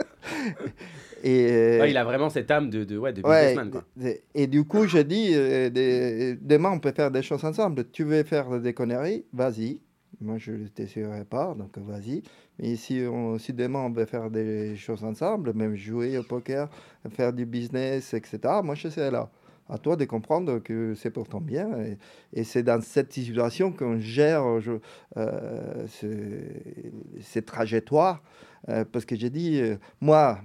Et, 1.29 1.49
euh, 1.51 1.81
Ouais, 1.81 1.91
il 1.91 1.97
a 1.97 2.05
vraiment 2.05 2.31
cette 2.31 2.51
âme 2.53 2.71
de, 2.71 2.85
de, 2.85 2.97
ouais, 2.97 3.13
de 3.13 3.21
Ouais, 3.23 3.49
businessman. 3.49 3.71
Quoi. 3.73 3.85
et- 4.09 4.23
et 4.35 4.47
du 4.47 4.63
coup, 4.65 4.87
je 4.87 4.99
dis, 4.99 5.31
euh, 5.35 5.71
des- 5.71 6.37
demain, 6.41 6.71
on 6.71 6.79
peut 6.79 6.93
faire 6.93 7.11
des 7.11 7.23
choses 7.23 7.45
ensemble. 7.45 7.91
Tu 7.91 8.05
veux 8.05 8.23
faire 8.23 8.61
des 8.61 8.73
conneries, 8.73 9.25
vas-y. 9.33 9.81
Moi, 10.21 10.39
je 10.39 10.53
ne 10.53 10.69
t'essayerai 10.69 11.25
pas, 11.25 11.55
donc 11.59 11.77
vas-y. 11.79 12.23
Mais 12.61 12.77
si, 12.77 13.03
on, 13.11 13.39
si 13.39 13.53
demain, 13.53 13.81
on 13.81 13.91
veut 13.91 14.05
faire 14.07 14.31
des 14.31 14.77
choses 14.77 15.03
ensemble, 15.03 15.53
même 15.53 15.75
jouer 15.75 16.17
au 16.17 16.23
poker, 16.23 16.71
faire 17.11 17.33
du 17.33 17.45
business, 17.45 18.15
etc., 18.15 18.39
moi, 18.63 18.75
je 18.77 18.89
serai 18.89 19.11
là. 19.11 19.29
À 19.69 19.79
toi 19.79 19.97
de 19.97 20.05
comprendre 20.05 20.61
que 20.61 20.95
c'est 20.95 21.11
pour 21.11 21.27
ton 21.29 21.41
bien. 21.41 21.69
Et, 21.83 21.99
et 22.41 22.45
c'est 22.45 22.63
dans 22.63 22.81
cette 22.81 23.13
situation 23.13 23.73
qu'on 23.73 23.99
gère 23.99 24.61
je- 24.61 24.79
euh, 25.17 25.87
ce- 25.89 26.07
ces 27.21 27.43
trajectoires. 27.43 28.23
Euh, 28.69 28.85
parce 28.91 29.05
que 29.05 29.17
j'ai 29.17 29.31
dit, 29.31 29.61
euh, 29.61 29.77
moi, 30.01 30.39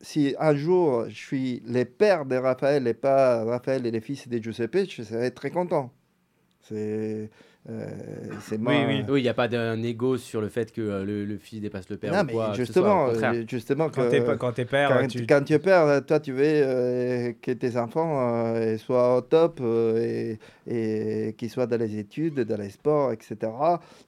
si 0.00 0.34
un 0.38 0.54
jour 0.54 1.08
je 1.08 1.14
suis 1.14 1.62
les 1.66 1.84
pères 1.84 2.26
de 2.26 2.36
Raphaël 2.36 2.86
et 2.86 2.94
pas 2.94 3.44
Raphaël 3.44 3.86
et 3.86 3.90
les 3.90 4.00
fils 4.00 4.28
de 4.28 4.38
Giuseppe, 4.38 4.88
je 4.88 5.02
serais 5.02 5.30
très 5.30 5.50
content. 5.50 5.92
C'est 6.62 7.30
euh, 7.70 7.88
c'est 8.42 8.58
moi. 8.58 8.72
Oui, 8.74 8.84
oui. 8.86 9.04
Oui, 9.08 9.20
il 9.20 9.22
n'y 9.22 9.28
a 9.28 9.34
pas 9.34 9.48
d'un 9.48 9.82
ego 9.82 10.18
sur 10.18 10.42
le 10.42 10.48
fait 10.48 10.70
que 10.70 10.82
euh, 10.82 11.04
le, 11.04 11.24
le 11.24 11.38
fils 11.38 11.60
dépasse 11.62 11.88
le 11.88 11.96
père 11.96 12.12
Non, 12.12 12.20
ou 12.20 12.24
mais 12.26 12.32
quoi. 12.34 12.52
que 12.54 12.64
ce 12.64 12.72
soit, 12.72 13.06
justement, 13.08 13.08
euh, 13.08 13.44
justement 13.48 13.88
Quand 13.88 14.02
quand 14.38 14.52
t'es 14.52 14.64
père, 14.66 14.90
quand, 15.00 15.06
tu... 15.06 15.26
quand 15.26 15.42
tu 15.42 15.52
es 15.54 15.58
père, 15.58 16.04
toi, 16.04 16.20
tu 16.20 16.32
veux 16.32 16.42
euh, 16.44 17.32
que 17.40 17.52
tes 17.52 17.78
enfants 17.78 18.54
euh, 18.54 18.76
soient 18.76 19.16
au 19.16 19.20
top 19.22 19.60
euh, 19.62 20.36
et, 20.66 21.28
et 21.28 21.32
qu'ils 21.34 21.48
soient 21.48 21.66
dans 21.66 21.78
les 21.78 21.96
études, 21.98 22.40
dans 22.40 22.60
les 22.60 22.68
sports, 22.68 23.12
etc. 23.12 23.36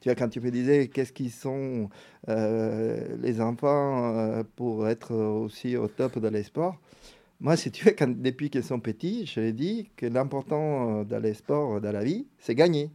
Tu 0.00 0.08
vois, 0.10 0.14
quand 0.16 0.28
tu 0.28 0.40
me 0.42 0.50
disais 0.50 0.88
qu'est-ce 0.88 1.12
qu'ils 1.14 1.30
sont 1.32 1.88
euh, 2.28 3.00
les 3.22 3.40
enfants 3.40 4.16
euh, 4.18 4.42
pour 4.56 4.86
être 4.86 5.14
aussi 5.14 5.78
au 5.78 5.88
top 5.88 6.18
dans 6.18 6.30
les 6.30 6.42
sports, 6.42 6.76
moi, 7.40 7.56
si 7.56 7.70
tu 7.70 7.86
veux, 7.86 7.92
quand, 7.98 8.10
depuis 8.20 8.50
qu'ils 8.50 8.64
sont 8.64 8.80
petits, 8.80 9.24
je 9.26 9.40
l'ai 9.40 9.52
dit 9.54 9.90
que 9.96 10.04
l'important 10.06 11.04
dans 11.04 11.18
les 11.22 11.34
sports, 11.34 11.80
dans 11.80 11.92
la 11.92 12.04
vie, 12.04 12.26
c'est 12.38 12.54
gagner. 12.54 12.90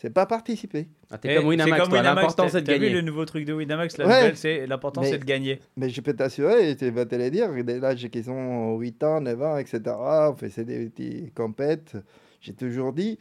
C'est 0.00 0.08
pas 0.08 0.24
participer. 0.24 0.88
Ah, 1.10 1.18
t'es 1.18 1.28
Eh, 1.32 1.36
comme 1.36 1.48
Winamax, 1.48 1.78
comme 1.82 1.88
toi. 1.90 1.98
Winamax, 1.98 2.16
L'important, 2.22 2.42
t'as- 2.44 2.48
c'est 2.48 2.60
de 2.62 2.66
t'as 2.66 2.72
vu 2.74 2.78
gagner. 2.80 2.94
le 2.94 3.00
nouveau 3.02 3.26
truc 3.26 3.44
de 3.44 3.52
Winamax, 3.52 3.98
la 3.98 4.06
Ouais. 4.06 4.14
nouvelle, 4.20 4.36
c'est 4.38 4.66
l'important, 4.66 5.02
Mais- 5.02 5.10
c'est 5.10 5.18
de 5.18 5.24
gagner. 5.26 5.60
Mais 5.76 5.90
je 5.90 6.00
peux 6.00 6.14
t'assurer, 6.14 6.74
tu 6.74 6.88
vas 6.90 7.04
te 7.04 7.14
le 7.16 7.30
dire, 7.30 7.50
dès 7.64 7.78
l'âge 7.78 8.08
qu'ils 8.08 8.30
ont 8.30 8.78
8 8.78 9.02
ans, 9.04 9.20
9 9.20 9.42
ans, 9.42 9.58
etc., 9.58 9.82
on 9.88 10.34
faisait 10.36 10.64
des 10.64 10.86
petits 10.88 11.30
compètes. 11.34 11.96
J'ai 12.40 12.54
toujours 12.54 12.94
dit, 12.94 13.18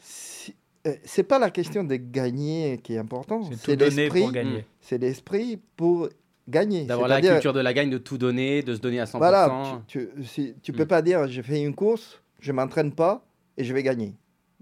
si- 0.00 0.54
euh, 0.88 0.94
c'est 1.04 1.22
pas 1.22 1.38
la 1.38 1.50
question 1.50 1.84
de 1.84 1.94
gagner 1.94 2.80
qui 2.82 2.94
est 2.94 2.98
important, 2.98 3.42
C'est 3.52 3.56
c'est 3.56 3.76
l'esprit, 3.76 4.20
pour 4.22 4.32
gagner. 4.32 4.64
c'est 4.80 4.98
l'esprit 4.98 5.60
pour 5.76 6.08
gagner. 6.48 6.86
D'avoir 6.86 7.06
la 7.08 7.20
culture 7.20 7.52
de 7.52 7.60
la 7.60 7.72
gagne, 7.72 7.90
de 7.90 7.98
tout 7.98 8.18
donner, 8.18 8.62
de 8.62 8.74
se 8.74 8.80
donner 8.80 8.98
à 8.98 9.06
100%. 9.06 9.18
Voilà, 9.18 9.80
tu, 9.86 10.08
tu, 10.16 10.24
si- 10.24 10.54
tu 10.60 10.72
peux 10.72 10.84
Mm. 10.84 10.88
pas 10.88 11.02
dire, 11.02 11.28
je 11.28 11.40
fais 11.42 11.62
une 11.62 11.74
course, 11.74 12.20
je 12.40 12.50
m'entraîne 12.50 12.92
pas 12.92 13.24
et 13.56 13.62
je 13.64 13.72
vais 13.72 13.82
gagner. 13.84 14.14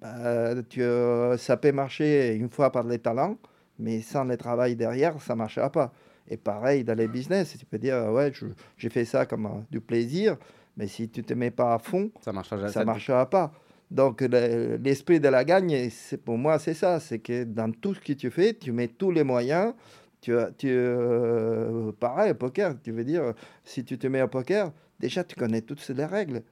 Bah, 0.04 0.54
tu, 0.68 0.82
euh, 0.82 1.36
ça 1.38 1.56
peut 1.56 1.72
marcher 1.72 2.34
une 2.34 2.50
fois 2.50 2.70
par 2.70 2.84
les 2.84 2.98
talents, 2.98 3.38
mais 3.78 4.02
sans 4.02 4.24
le 4.24 4.36
travail 4.36 4.76
derrière, 4.76 5.18
ça 5.22 5.32
ne 5.32 5.38
marchera 5.38 5.70
pas. 5.70 5.92
Et 6.28 6.36
pareil 6.36 6.84
dans 6.84 6.94
les 6.96 7.08
business, 7.08 7.56
tu 7.58 7.64
peux 7.64 7.78
dire, 7.78 7.96
ouais, 8.12 8.30
je- 8.34 8.46
j'ai 8.76 8.90
fait 8.90 9.06
ça 9.06 9.24
comme 9.24 9.46
euh, 9.46 9.60
du 9.70 9.80
plaisir, 9.80 10.36
mais 10.76 10.88
si 10.88 11.08
tu 11.08 11.20
ne 11.20 11.24
te 11.24 11.32
mets 11.32 11.50
pas 11.50 11.72
à 11.74 11.78
fond, 11.78 12.10
Ça 12.20 12.32
marchera 12.32 12.58
jamais. 12.58 12.72
ça 12.72 12.80
ne 12.80 12.84
marchera 12.84 13.28
pas. 13.30 13.52
Donc 13.90 14.20
le- 14.20 14.76
l'esprit 14.76 15.20
de 15.20 15.28
la 15.28 15.42
gagne, 15.42 15.88
c'est 15.90 16.18
pour 16.22 16.36
moi, 16.36 16.58
c'est 16.58 16.74
ça, 16.74 17.00
c'est 17.00 17.18
que 17.20 17.44
dans 17.44 17.70
tout 17.72 17.94
ce 17.94 18.00
que 18.00 18.12
tu 18.12 18.30
fais, 18.30 18.52
tu 18.52 18.72
mets 18.72 18.88
tous 18.88 19.10
les 19.10 19.24
moyens. 19.24 19.72
Tu, 20.20 20.32
tu, 20.58 20.68
euh, 20.70 21.92
pareil, 21.98 22.32
au 22.32 22.34
poker, 22.34 22.74
tu 22.82 22.92
veux 22.92 23.04
dire, 23.04 23.32
si 23.62 23.84
tu 23.84 23.96
te 23.98 24.06
mets 24.06 24.22
au 24.22 24.28
poker, 24.28 24.70
déjà 25.00 25.24
tu 25.24 25.34
connais 25.36 25.60
toutes 25.62 25.86
les 25.88 26.04
règles. 26.06 26.42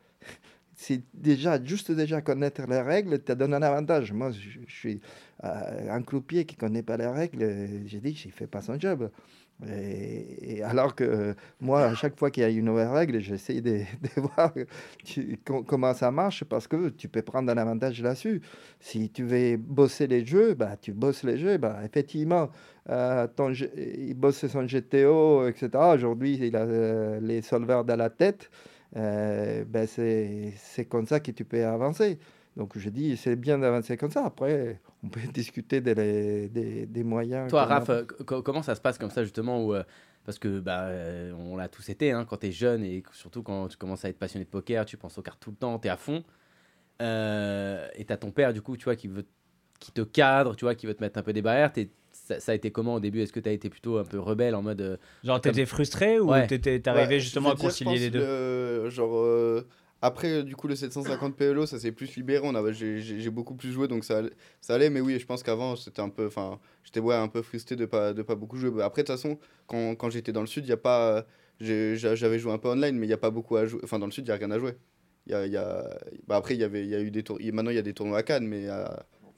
C'est 0.82 1.00
déjà, 1.14 1.62
juste 1.62 1.92
déjà 1.92 2.20
connaître 2.22 2.62
les 2.68 2.80
règles, 2.80 3.20
te 3.20 3.32
donne 3.32 3.54
un 3.54 3.62
avantage. 3.62 4.12
Moi, 4.12 4.32
je, 4.32 4.58
je 4.66 4.74
suis 4.74 5.00
euh, 5.44 5.48
un 5.90 6.02
croupier 6.02 6.44
qui 6.44 6.56
ne 6.56 6.60
connaît 6.60 6.82
pas 6.82 6.96
les 6.96 7.06
règles, 7.06 7.38
j'ai 7.86 8.00
dit, 8.00 8.20
il 8.24 8.28
ne 8.28 8.32
fait 8.32 8.48
pas 8.48 8.62
son 8.62 8.80
job. 8.80 9.08
Et, 9.68 10.60
alors 10.64 10.96
que 10.96 11.36
moi, 11.60 11.84
à 11.84 11.94
chaque 11.94 12.18
fois 12.18 12.32
qu'il 12.32 12.42
y 12.42 12.46
a 12.46 12.48
une 12.48 12.64
nouvelle 12.64 12.88
règle, 12.88 13.20
j'essaie 13.20 13.60
de, 13.60 13.82
voir 14.16 14.52
comment 15.66 15.94
ça 15.94 16.10
marche 16.10 16.42
parce 16.44 16.66
que 16.66 16.88
tu 16.88 17.08
peux 17.08 17.22
prendre 17.22 17.52
un 17.52 17.56
avantage 17.56 18.02
là-dessus. 18.02 18.40
Si 18.80 19.10
tu 19.10 19.22
veux 19.22 19.56
bosser 19.56 20.08
les 20.08 20.24
jeux, 20.24 20.54
bah, 20.54 20.76
tu 20.80 20.92
bosses 20.92 21.22
les 21.22 21.38
jeux. 21.38 21.58
Bah, 21.58 21.78
effectivement, 21.84 22.50
euh, 22.90 23.28
ton 23.28 23.52
il 23.52 24.14
bosse 24.14 24.46
son 24.46 24.64
GTO, 24.64 25.46
etc. 25.46 25.70
Aujourd'hui, 25.94 26.38
il 26.40 26.56
a 26.56 26.62
euh, 26.62 27.20
les 27.20 27.40
solvers 27.40 27.84
dans 27.84 27.96
la 27.96 28.10
tête. 28.10 28.50
Euh, 28.96 29.64
ben, 29.66 29.86
c'est 29.86 30.52
c'est 30.56 30.84
comme 30.84 31.06
ça 31.06 31.20
que 31.20 31.30
tu 31.30 31.44
peux 31.44 31.64
avancer. 31.64 32.18
Donc 32.56 32.76
je 32.76 32.90
dis, 32.90 33.16
c'est 33.16 33.36
bien 33.36 33.58
d'avancer 33.58 33.96
comme 33.96 34.10
ça. 34.10 34.26
Après, 34.26 34.80
on 35.02 35.08
peut 35.08 35.20
discuter 35.32 35.80
des, 35.80 36.48
des, 36.48 36.86
des 36.86 37.02
moyens. 37.04 37.48
Toi, 37.48 37.62
a. 37.62 37.66
Raph, 37.66 37.88
euh, 37.90 38.04
co- 38.26 38.42
comment 38.42 38.62
ça 38.62 38.74
se 38.74 38.80
passe 38.82 38.98
comme 38.98 39.10
ça, 39.10 39.22
justement 39.24 39.64
où, 39.64 39.74
euh, 39.74 39.82
Parce 40.26 40.38
que 40.38 40.60
bah, 40.60 40.82
euh, 40.88 41.32
on 41.32 41.56
l'a 41.56 41.68
tous 41.68 41.88
été, 41.88 42.12
hein, 42.12 42.26
quand 42.28 42.36
tu 42.36 42.48
es 42.48 42.52
jeune 42.52 42.84
et 42.84 43.02
surtout 43.12 43.42
quand 43.42 43.68
tu 43.68 43.78
commences 43.78 44.04
à 44.04 44.10
être 44.10 44.18
passionné 44.18 44.44
de 44.44 44.50
poker, 44.50 44.84
tu 44.84 44.98
penses 44.98 45.16
aux 45.16 45.22
cartes 45.22 45.40
tout 45.40 45.50
le 45.50 45.56
temps, 45.56 45.78
tu 45.78 45.88
es 45.88 45.90
à 45.90 45.96
fond. 45.96 46.22
Et 47.00 48.04
tu 48.04 48.12
as 48.12 48.16
ton 48.16 48.30
père, 48.30 48.52
du 48.52 48.60
coup, 48.62 48.76
tu 48.76 48.84
vois, 48.84 48.94
qui, 48.96 49.08
veut, 49.08 49.26
qui 49.80 49.90
te 49.92 50.02
cadre, 50.02 50.54
tu 50.54 50.64
vois, 50.64 50.74
qui 50.74 50.86
veut 50.86 50.94
te 50.94 51.02
mettre 51.02 51.18
un 51.18 51.22
peu 51.22 51.32
des 51.32 51.42
barrières. 51.42 51.72
Ça, 52.34 52.40
ça 52.40 52.52
a 52.52 52.54
été 52.54 52.70
comment 52.70 52.94
au 52.94 53.00
début? 53.00 53.20
Est-ce 53.20 53.32
que 53.32 53.40
tu 53.40 53.48
as 53.48 53.52
été 53.52 53.68
plutôt 53.70 53.98
un 53.98 54.04
peu 54.04 54.18
rebelle 54.18 54.54
en 54.54 54.62
mode. 54.62 54.80
euh, 54.80 54.96
Genre, 55.24 55.40
t'étais 55.40 55.66
frustré 55.66 56.18
ou 56.20 56.30
Ouais. 56.30 56.46
t'étais- 56.46 56.80
t'arrivais 56.80 57.14
Ouais, 57.14 57.20
justement 57.20 57.50
à 57.50 57.54
dire, 57.54 57.64
concilier 57.64 57.98
les 57.98 58.10
deux? 58.10 58.20
le- 58.20 58.90
genre, 58.90 59.16
euh, 59.16 59.66
après, 60.00 60.42
du 60.42 60.56
coup, 60.56 60.66
le 60.68 60.74
750 60.74 61.36
PLO, 61.36 61.64
ça 61.66 61.78
s'est 61.78 61.92
plus 61.92 62.16
libéré. 62.16 62.40
On 62.44 62.54
avait- 62.54 62.72
J'ai 62.72 63.30
beaucoup 63.30 63.54
plus 63.54 63.70
joué, 63.72 63.86
donc 63.88 64.04
ça, 64.04 64.18
allait- 64.18 64.32
ça 64.60 64.74
allait. 64.74 64.90
Mais 64.90 65.00
oui, 65.00 65.18
je 65.18 65.26
pense 65.26 65.42
qu'avant, 65.42 65.76
c'était 65.76 66.00
un 66.02 66.08
peu. 66.08 66.26
Enfin, 66.26 66.58
j'étais 66.84 67.00
ouais, 67.00 67.14
un 67.14 67.28
peu 67.28 67.42
frustré 67.42 67.76
de 67.76 67.86
pas, 67.86 68.12
de 68.12 68.22
pas 68.22 68.34
beaucoup 68.34 68.56
jouer. 68.56 68.70
Bah, 68.70 68.84
Après, 68.84 69.02
de 69.02 69.06
toute 69.06 69.16
façon, 69.16 69.38
quand, 69.66 69.94
quand 69.94 70.10
j'étais 70.10 70.32
dans 70.32 70.40
le 70.40 70.46
sud, 70.46 70.64
il 70.66 70.70
y 70.70 70.72
a 70.72 70.76
pas. 70.76 71.24
J'avais 71.60 72.38
joué 72.38 72.52
un 72.52 72.58
peu 72.58 72.68
online, 72.68 72.96
mais 72.98 73.06
il 73.06 73.10
n'y 73.10 73.14
a 73.14 73.18
pas 73.18 73.30
beaucoup 73.30 73.56
à 73.56 73.66
jouer. 73.66 73.80
Enfin, 73.84 73.98
dans 74.00 74.06
le 74.06 74.12
sud, 74.12 74.24
il 74.26 74.30
n'y 74.30 74.34
a 74.34 74.38
rien 74.38 74.50
à 74.50 74.58
jouer. 74.58 74.74
Il 75.28 75.32
y 75.32 75.34
a, 75.36 75.46
y 75.46 75.56
a... 75.56 75.88
Bah, 76.26 76.34
après, 76.34 76.54
il 76.54 76.60
y, 76.60 76.64
avait, 76.64 76.82
il 76.82 76.88
y 76.90 76.96
a 76.96 77.00
eu 77.00 77.12
des 77.12 77.22
tours... 77.22 77.38
Maintenant, 77.52 77.70
il 77.70 77.76
y 77.76 77.78
a 77.78 77.82
des 77.82 77.94
tournois 77.94 78.18
à 78.18 78.22
Cannes, 78.24 78.44
mais 78.48 78.68
euh, 78.68 78.84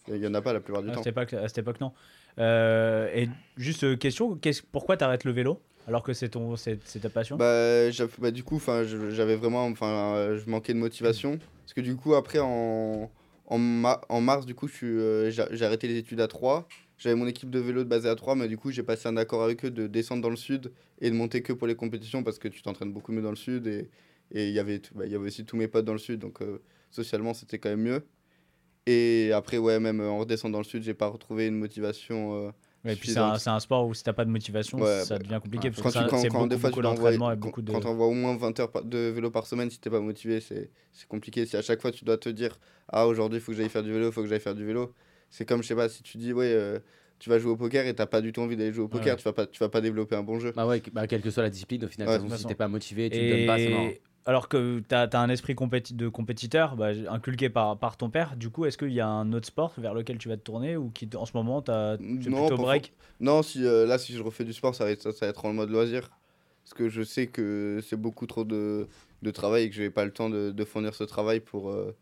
il 0.08 0.14
n'y 0.18 0.26
en 0.26 0.32
a 0.32 0.40
pas 0.40 0.54
la 0.54 0.60
plupart 0.60 0.82
du 0.82 0.88
à 0.88 0.92
temps. 0.94 1.02
cette, 1.02 1.08
époque, 1.12 1.34
à 1.34 1.46
cette 1.46 1.58
époque, 1.58 1.78
non. 1.82 1.92
Euh, 2.38 3.08
et 3.14 3.28
juste 3.56 3.84
euh, 3.84 3.96
question, 3.96 4.34
qu'est-ce- 4.36 4.62
pourquoi 4.62 4.96
t'arrêtes 4.96 5.24
le 5.24 5.32
vélo 5.32 5.60
alors 5.86 6.02
que 6.02 6.12
c'est 6.14 6.30
ton, 6.30 6.56
c'est 6.56 6.78
c'est 6.84 7.00
ta 7.00 7.10
passion? 7.10 7.36
Bah, 7.36 7.90
bah, 8.18 8.30
du 8.30 8.42
coup, 8.42 8.56
enfin, 8.56 8.84
j'avais 8.84 9.36
vraiment, 9.36 9.66
enfin, 9.66 10.14
euh, 10.16 10.38
je 10.38 10.48
manquais 10.48 10.72
de 10.72 10.78
motivation 10.78 11.38
parce 11.38 11.74
que 11.74 11.80
du 11.82 11.94
coup, 11.96 12.14
après 12.14 12.38
en 12.40 13.10
en, 13.46 13.58
ma- 13.58 14.00
en 14.08 14.22
mars, 14.22 14.46
du 14.46 14.54
coup, 14.54 14.66
je 14.68 14.86
euh, 14.86 15.30
j'ai 15.30 15.44
j'ai 15.50 15.64
arrêté 15.66 15.86
les 15.86 15.98
études 15.98 16.20
à 16.20 16.28
3 16.28 16.66
j'avais 16.96 17.16
mon 17.16 17.26
équipe 17.26 17.50
de 17.50 17.58
vélo 17.58 17.82
de 17.82 17.88
basée 17.88 18.08
à 18.08 18.14
3, 18.14 18.34
mais 18.36 18.46
du 18.48 18.56
coup, 18.56 18.70
j'ai 18.70 18.82
passé 18.84 19.08
un 19.08 19.16
accord 19.16 19.42
avec 19.42 19.64
eux 19.64 19.70
de 19.70 19.86
descendre 19.88 20.22
dans 20.22 20.30
le 20.30 20.36
sud 20.36 20.72
et 21.00 21.10
de 21.10 21.14
monter 21.14 21.42
que 21.42 21.52
pour 21.52 21.66
les 21.66 21.74
compétitions 21.74 22.22
parce 22.22 22.38
que 22.38 22.46
tu 22.48 22.62
t'entraînes 22.62 22.92
beaucoup 22.92 23.12
mieux 23.12 23.20
dans 23.22 23.30
le 23.30 23.36
sud. 23.36 23.66
Et 23.66 23.90
et 24.30 24.48
il 24.48 24.54
y 24.54 24.58
avait 24.58 24.80
bah, 24.94 25.04
y 25.06 25.14
avait 25.14 25.26
aussi 25.26 25.44
tous 25.44 25.56
mes 25.56 25.68
potes 25.68 25.84
dans 25.84 25.92
le 25.92 25.98
sud, 25.98 26.20
donc 26.20 26.40
euh, 26.40 26.62
socialement, 26.90 27.34
c'était 27.34 27.58
quand 27.58 27.68
même 27.68 27.82
mieux. 27.82 28.06
Et 28.86 29.30
après, 29.32 29.58
ouais, 29.58 29.80
même 29.80 30.00
euh, 30.00 30.10
en 30.10 30.18
redescendant 30.18 30.52
dans 30.54 30.58
le 30.58 30.64
sud, 30.64 30.82
j'ai 30.82 30.94
pas 30.94 31.06
retrouvé 31.08 31.46
une 31.46 31.56
motivation. 31.56 32.34
euh, 32.34 32.50
Ouais, 32.84 32.92
et 32.92 32.96
puis 32.96 33.08
c'est 33.08 33.18
un, 33.18 33.60
sport 33.60 33.86
où 33.86 33.94
si 33.94 34.02
t'as 34.04 34.12
pas 34.12 34.26
de 34.26 34.30
motivation, 34.30 34.78
Ouais, 34.78 35.00
ça 35.00 35.16
bah, 35.16 35.24
devient 35.24 35.40
compliqué. 35.42 35.68
ouais, 35.68 35.70
parce 35.70 35.82
quand 35.82 35.88
que 35.88 35.92
tu 35.94 35.98
ça- 36.02 36.10
quand, 36.10 36.22
quand 36.28 36.38
beaucoup, 36.42 36.48
des 36.48 36.58
fois 36.58 36.70
beaucoup 37.36 37.62
tu 37.62 37.66
de. 37.66 37.72
quand, 37.72 37.80
t'envoies 37.80 38.06
au 38.06 38.12
moins 38.12 38.36
20 38.36 38.60
heures 38.60 38.70
de 38.84 38.98
vélo 39.08 39.30
par 39.30 39.46
semaine 39.46 39.70
si 39.70 39.80
t'es 39.80 39.88
pas 39.88 40.00
motivé 40.00 40.40
c'est 40.40 40.68
compliqué 41.08 41.46
si 41.46 41.56
à 41.56 41.62
chaque 41.62 41.80
fois 41.80 41.92
tu 41.92 42.04
dois 42.04 42.18
te 42.18 42.28
dire 42.28 42.58
ah 42.88 43.06
aujourd'hui 43.06 43.38
il 43.38 43.42
faut 43.42 43.52
que 43.52 43.56
j'aille 43.58 43.70
faire 43.70 43.82
du 43.82 43.90
vélo 43.90 44.12
faut 44.12 44.20
que 44.20 44.28
j'aille 44.28 44.38
faire 44.40 44.54
du 44.54 44.66
vélo 44.66 44.92
c'est 45.30 45.46
comme 45.48 45.62
je 45.62 45.68
sais 45.68 45.74
pas 45.74 45.88
si 45.88 46.02
tu 46.02 46.18
dis 46.18 46.34
ouais 46.34 46.52
euh, 46.52 46.78
tu 47.18 47.30
vas 47.30 47.38
jouer 47.38 47.52
au 47.52 47.56
poker 47.56 47.86
et 47.86 47.94
t'as 47.94 48.04
pas 48.06 48.20
du 48.20 48.32
tout 48.32 48.42
envie 48.42 48.56
d'aller 48.56 48.72
jouer 48.72 48.84
au 48.84 48.88
poker 48.88 49.14
Ouais. 49.14 49.16
tu 49.16 49.24
vas 49.24 49.32
pas 49.32 49.46
tu 49.46 49.58
vas 49.60 49.70
pas 49.70 49.80
développer 49.80 50.14
un 50.16 50.22
bon 50.22 50.38
jeu 50.38 50.52
Bah 50.54 50.66
ouais, 50.66 50.82
bah, 50.92 51.06
quelle 51.06 51.22
que 51.22 51.30
soit 51.30 51.42
la 51.42 51.48
discipline, 51.50 51.84
au 51.86 51.88
final, 51.88 52.08
Ouais, 52.08 52.14
de 52.16 52.18
toute 52.18 52.26
de 52.28 52.30
façon, 52.32 52.42
toute 52.42 52.50
si 52.50 52.54
t'es 52.54 52.58
pas 52.58 52.68
motivé, 52.68 53.08
tu 53.08 53.16
te 53.16 53.22
Et 53.22 53.28
donnes 53.30 53.46
pas, 53.46 53.58
c'est. 53.58 54.00
Alors 54.26 54.48
que 54.48 54.80
tu 54.88 54.94
as, 54.94 55.08
un 55.20 55.28
esprit 55.28 55.54
compéti- 55.54 55.94
de 55.94 56.08
compétiteur 56.08 56.76
bah, 56.76 56.90
inculqué 57.08 57.50
par, 57.50 57.78
par 57.78 57.96
ton 57.96 58.10
père, 58.10 58.36
du 58.36 58.50
coup, 58.50 58.64
est-ce 58.64 58.78
qu'il 58.78 58.92
y 58.92 59.00
a 59.00 59.08
un 59.08 59.32
autre 59.32 59.46
sport 59.46 59.72
vers 59.78 59.94
lequel 59.94 60.18
tu 60.18 60.28
vas 60.28 60.36
te 60.36 60.42
tourner 60.42 60.76
ou 60.76 60.90
qui, 60.90 61.08
en 61.16 61.26
ce 61.26 61.36
moment, 61.36 61.62
tu 61.62 61.70
plutôt 62.30 62.56
break? 62.58 62.92
non 63.20 63.42
si 63.42 63.64
euh, 63.64 63.86
là 63.86 63.98
si 63.98 64.12
je 64.14 64.22
refais 64.22 64.44
du 64.44 64.52
sport 64.52 64.74
ça 64.74 64.84
va 64.84 64.90
être 64.90 65.02
ça, 65.02 65.12
ça 65.12 65.26
va 65.26 65.30
être 65.30 65.44
en 65.44 65.52
mode 65.52 65.70
loisir. 65.70 66.10
Parce 66.64 66.74
que 66.74 66.88
je 66.88 67.02
sais 67.02 67.26
que 67.26 67.80
c'est 67.86 67.96
beaucoup 67.96 68.26
trop 68.26 68.44
de, 68.44 68.88
de 69.22 69.30
travail 69.30 69.64
et 69.64 69.68
que 69.70 69.76
j'ai 69.76 69.90
pas 69.90 70.04
le 70.06 70.12
temps 70.12 70.30
de, 70.30 70.50
de 70.50 70.64
fournir 70.64 70.94
ce 70.94 71.04
travail 71.04 71.40
pour 71.40 71.70
euh, 71.70 71.94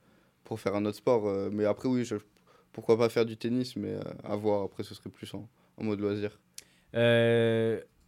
pour 0.45 0.61
faire 0.61 0.75
un 0.77 0.85
autre 0.87 0.99
sport 0.99 1.27
euh, 1.29 1.51
mais 1.53 1.65
après 1.65 1.89
oui 1.89 2.05
je- 2.05 2.17
pourquoi 2.73 2.97
pas 2.97 3.09
faire 3.09 3.27
du 3.27 3.37
tennis 3.37 3.77
mais 3.77 3.97
à 4.25 4.37
voir 4.37 4.63
après 4.63 4.83
ce 4.85 4.95
serait 4.95 5.11
plus 5.11 5.33
en, 5.35 5.49
en 5.79 5.85
mode 5.85 6.01
loisir. 6.01 6.39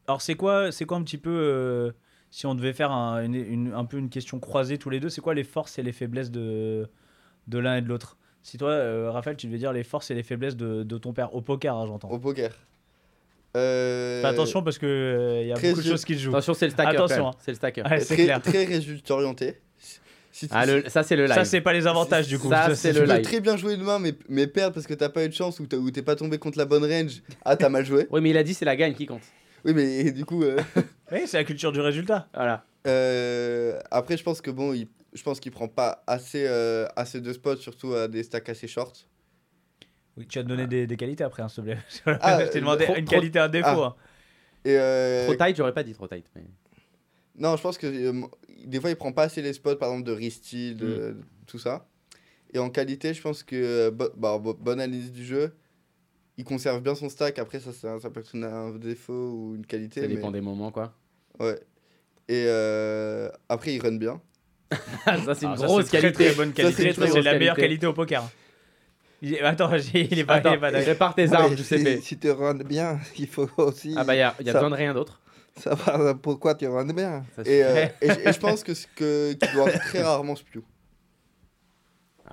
Alors, 0.07 0.20
c'est 0.20 0.35
quoi, 0.35 0.70
c'est 0.72 0.85
quoi 0.87 0.98
un 0.98 1.03
petit 1.03 1.18
peu, 1.18 1.94
si 2.36 2.46
on 2.46 2.56
devait 2.56 2.72
faire 2.72 2.90
un, 2.90 3.22
une, 3.22 3.36
une- 3.36 3.72
un 3.74 3.84
peu 3.84 3.96
une 3.96 4.08
question 4.10 4.40
croisée 4.40 4.76
tous 4.76 4.90
les 4.90 4.98
deux, 4.98 5.08
c'est 5.08 5.20
quoi 5.20 5.34
les 5.34 5.44
forces 5.44 5.78
et 5.78 5.84
les 5.84 5.92
faiblesses 5.92 6.32
de, 6.32 6.88
de 7.46 7.58
l'un 7.58 7.76
et 7.76 7.80
de 7.80 7.86
l'autre? 7.88 8.16
Si 8.42 8.58
toi, 8.58 8.70
euh, 8.70 9.08
Raphaël, 9.12 9.36
tu 9.36 9.46
devais 9.46 9.58
dire 9.58 9.72
les 9.72 9.84
forces 9.84 10.10
et 10.10 10.14
les 10.14 10.24
faiblesses 10.24 10.56
de, 10.56 10.82
de 10.82 10.98
ton 10.98 11.12
père, 11.12 11.32
au 11.36 11.42
poker, 11.42 11.76
hein, 11.76 11.86
j'entends. 11.86 12.10
Au 12.10 12.18
poker. 12.18 12.50
Euh, 13.56 14.20
Fais 14.20 14.26
attention 14.26 14.64
parce 14.64 14.78
qu'il 14.78 14.88
il 14.88 15.46
y 15.46 15.52
a 15.52 15.54
très 15.54 15.68
beaucoup 15.70 15.82
de 15.82 15.86
choses 15.86 16.04
qui 16.04 16.14
se 16.14 16.22
jouent. 16.24 16.30
Attention, 16.30 16.54
c'est 16.54 16.64
le 16.66 16.72
stacker. 16.72 16.96
Attention, 16.96 17.28
hein. 17.28 17.34
C'est 17.38 17.52
le 17.52 17.56
stacker. 17.56 17.82
Ouais, 17.88 18.00
c'est 18.00 18.14
très, 18.16 18.24
clair. 18.24 18.42
très 18.42 18.64
résultat 18.64 19.14
orienté. 19.14 19.60
Si, 20.32 20.48
Ah, 20.50 20.66
le- 20.66 20.88
ça, 20.88 21.04
c'est 21.04 21.14
le 21.14 21.26
live. 21.26 21.34
Ça, 21.34 21.44
c'est 21.44 21.60
pas 21.60 21.72
les 21.72 21.86
avantages 21.86 22.26
du 22.26 22.40
coup. 22.40 22.48
Ça, 22.50 22.74
c'est 22.74 22.92
tu 22.92 22.98
le 22.98 23.06
peux 23.06 23.12
live. 23.12 23.22
très 23.22 23.38
bien 23.40 23.56
jouer 23.56 23.76
demain, 23.76 24.00
mais, 24.00 24.12
mais 24.28 24.48
perdre 24.48 24.74
parce 24.74 24.88
que 24.88 24.94
t'as 24.94 25.08
pas 25.08 25.24
eu 25.24 25.28
de 25.28 25.34
chance 25.34 25.60
ou 25.60 25.66
t'es 25.68 26.02
pas 26.02 26.16
tombé 26.16 26.38
contre 26.38 26.58
la 26.58 26.64
bonne 26.64 26.84
range. 26.84 27.22
Ah, 27.44 27.54
t'as 27.56 27.68
mal 27.68 27.86
joué. 27.86 28.08
Oui, 28.10 28.20
mais 28.20 28.30
il 28.30 28.36
a 28.36 28.42
dit 28.42 28.52
c'est 28.54 28.64
la 28.64 28.74
gagne 28.74 28.94
qui 28.94 29.06
compte. 29.06 29.22
Oui, 29.64 29.72
mais 29.74 30.11
du 30.12 30.24
coup. 30.24 30.42
euh, 30.42 30.61
Oui, 31.12 31.20
c'est 31.27 31.37
la 31.37 31.44
culture 31.44 31.70
du 31.72 31.81
résultat. 31.81 32.29
Voilà. 32.35 32.64
euh, 32.87 33.79
après, 33.90 34.16
je 34.16 34.22
pense 34.22 34.40
que 34.40 34.50
bon, 34.50 34.72
il, 34.72 34.88
je 35.12 35.22
pense 35.22 35.38
qu'il 35.40 35.53
prend 35.53 35.68
pas 35.68 36.03
assez, 36.07 36.44
euh, 36.46 36.87
assez 36.96 37.20
de 37.20 37.33
spots, 37.33 37.57
surtout 37.57 37.92
à 37.94 38.09
des 38.09 38.22
stacks 38.22 38.48
assez 38.48 38.66
shorts. 38.66 39.07
Oui, 40.16 40.27
tu 40.27 40.38
vas 40.38 40.44
te 40.44 40.48
donner 40.48 40.66
des, 40.66 40.87
des 40.87 40.96
qualités 40.96 41.24
après, 41.24 41.42
hein, 41.42 41.48
s'il 41.48 41.64
te 41.64 41.68
plaît. 41.70 41.79
Ah, 42.20 42.44
je 42.44 42.50
t'ai 42.50 42.61
demandé 42.61 42.85
trop- 42.85 42.96
une 42.96 43.05
qualité, 43.05 43.38
un 43.38 43.48
défaut. 43.48 43.68
Ah. 43.83 43.87
hein. 43.87 43.94
Et 44.64 44.79
euh, 44.79 45.27
Trop 45.27 45.35
tight, 45.35 45.57
j'aurais 45.57 45.74
pas 45.74 45.83
dit 45.83 45.92
trop 45.92 46.09
tight. 46.09 46.24
Mais... 46.35 46.42
Non, 47.37 47.57
je 47.57 47.62
pense 47.62 47.77
que 47.79 47.87
euh, 47.87 48.22
des 48.64 48.81
fois, 48.81 48.90
il 48.90 48.96
prend 48.96 49.12
pas 49.12 49.24
assez 49.24 49.42
les 49.42 49.53
spots, 49.53 49.77
par 49.77 49.90
exemple, 49.90 50.07
de 50.09 50.12
Ristil, 50.12 50.77
de, 50.77 51.16
tout 51.46 51.59
ça. 51.59 51.87
Et 52.53 52.59
en 52.59 52.70
qualité, 52.70 53.12
je 53.12 53.20
pense 53.20 53.42
que 53.42 53.57
euh, 53.57 53.90
bo- 53.90 54.11
bah, 54.16 54.38
bo- 54.38 54.55
bonne 54.55 54.81
analyse 54.81 55.11
du 55.12 55.24
jeu, 55.24 55.55
il 56.36 56.44
conserve 56.44 56.80
bien 56.82 56.94
son 56.94 57.08
stack. 57.08 57.38
Après, 57.38 57.60
ça, 57.60 57.72
ça, 57.72 57.98
ça 58.00 58.10
peut 58.10 58.20
être 58.20 58.34
un 58.36 58.72
défaut 58.72 59.12
ou 59.32 59.54
une 59.56 59.66
qualité. 59.66 60.00
Ça 60.02 60.08
mais- 60.08 60.14
dépend 60.14 60.30
des 60.30 60.40
moments, 60.40 60.70
quoi. 60.70 60.92
Ouais. 61.40 61.58
Et 62.28 62.44
euh, 62.48 63.28
après, 63.48 63.74
il 63.74 63.80
run 63.82 63.96
bien. 63.96 64.20
ça, 65.04 65.34
c'est 65.34 65.42
une 65.42 65.48
Alors, 65.52 65.58
ça, 65.58 65.66
grosse 65.66 65.82
c'est 65.84 65.88
très, 65.90 66.00
qualité. 66.00 66.26
Très 66.26 66.34
bonne 66.34 66.52
qualité. 66.52 66.82
très 66.82 66.92
trouve 66.92 67.04
que 67.06 67.12
c'est 67.12 67.22
la 67.22 67.38
meilleure 67.38 67.54
qualité. 67.56 67.68
qualité 67.80 67.86
au 67.86 67.92
poker. 67.92 68.24
Il 69.22 69.34
est- 69.34 69.40
Attends, 69.42 69.70
j'ai- 69.78 70.08
il 70.10 70.18
est 70.18 70.24
pas, 70.24 70.36
il 70.36 70.38
Attends, 70.40 70.52
est 70.54 70.58
pas 70.58 70.70
d'accord. 70.70 70.86
répare 70.86 71.14
tes 71.14 71.28
Ouais, 71.28 71.34
armes, 71.36 71.56
si, 71.56 71.62
Giuseppe. 71.78 72.02
si 72.02 72.18
tu 72.18 72.30
rentres 72.30 72.64
bien, 72.64 72.98
il 73.18 73.26
faut 73.28 73.48
aussi 73.58 73.94
Ah 73.96 74.04
bah, 74.04 74.14
il 74.14 74.18
y 74.18 74.22
a, 74.22 74.34
y 74.40 74.48
a 74.48 74.52
Ça- 74.52 74.58
besoin 74.58 74.70
de 74.70 74.74
rien 74.76 74.94
d'autre. 74.94 75.20
savoir 75.56 76.18
pourquoi 76.18 76.54
tu 76.54 76.66
rentres 76.66 76.94
bien. 76.94 77.24
Ça 77.36 77.42
Et, 77.44 77.62
euh, 77.62 77.86
et, 78.00 78.08
je- 78.10 78.28
et 78.28 78.32
je 78.32 78.38
pense 78.40 78.64
que, 78.64 78.74
ce 78.74 78.86
que 78.96 79.32
qu'il 79.34 79.52
doit 79.52 79.70
très 79.70 80.02
rarement 80.02 80.34
spew. 80.34 80.58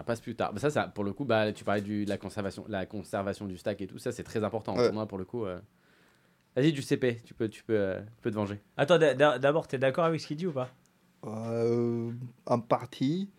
Passe 0.05 0.21
plus 0.21 0.35
tard. 0.35 0.53
Bah, 0.53 0.59
ça, 0.59 0.69
ça, 0.69 0.87
pour 0.87 1.03
le 1.03 1.13
coup, 1.13 1.25
bah, 1.25 1.51
tu 1.53 1.63
parlais 1.63 1.81
du, 1.81 2.05
de 2.05 2.09
la, 2.09 2.17
conservation, 2.17 2.65
la 2.67 2.85
conservation 2.85 3.45
du 3.45 3.57
stack 3.57 3.81
et 3.81 3.87
tout. 3.87 3.97
Ça, 3.99 4.11
c'est 4.11 4.23
très 4.23 4.43
important. 4.43 4.75
Ouais. 4.75 4.85
Pour 4.85 4.93
moi, 4.93 5.05
pour 5.07 5.17
le 5.17 5.25
coup. 5.25 5.45
euh. 5.45 5.59
Vas-y, 6.55 6.75
Giuseppe, 6.75 7.23
tu 7.23 7.33
peux, 7.33 7.47
tu 7.47 7.63
peux, 7.63 7.77
euh, 7.77 7.99
tu 8.01 8.21
peux 8.21 8.29
te 8.31 8.35
venger. 8.35 8.59
Attends, 8.77 8.97
d'a- 8.97 9.13
d'a- 9.13 9.39
d'abord, 9.39 9.67
t'es 9.67 9.77
d'accord 9.77 10.03
avec 10.05 10.19
ce 10.19 10.27
qu'il 10.27 10.37
dit 10.37 10.47
ou 10.47 10.51
pas? 10.51 10.69
Euh, 11.25 12.11
en 12.45 12.59
partie. 12.59 13.29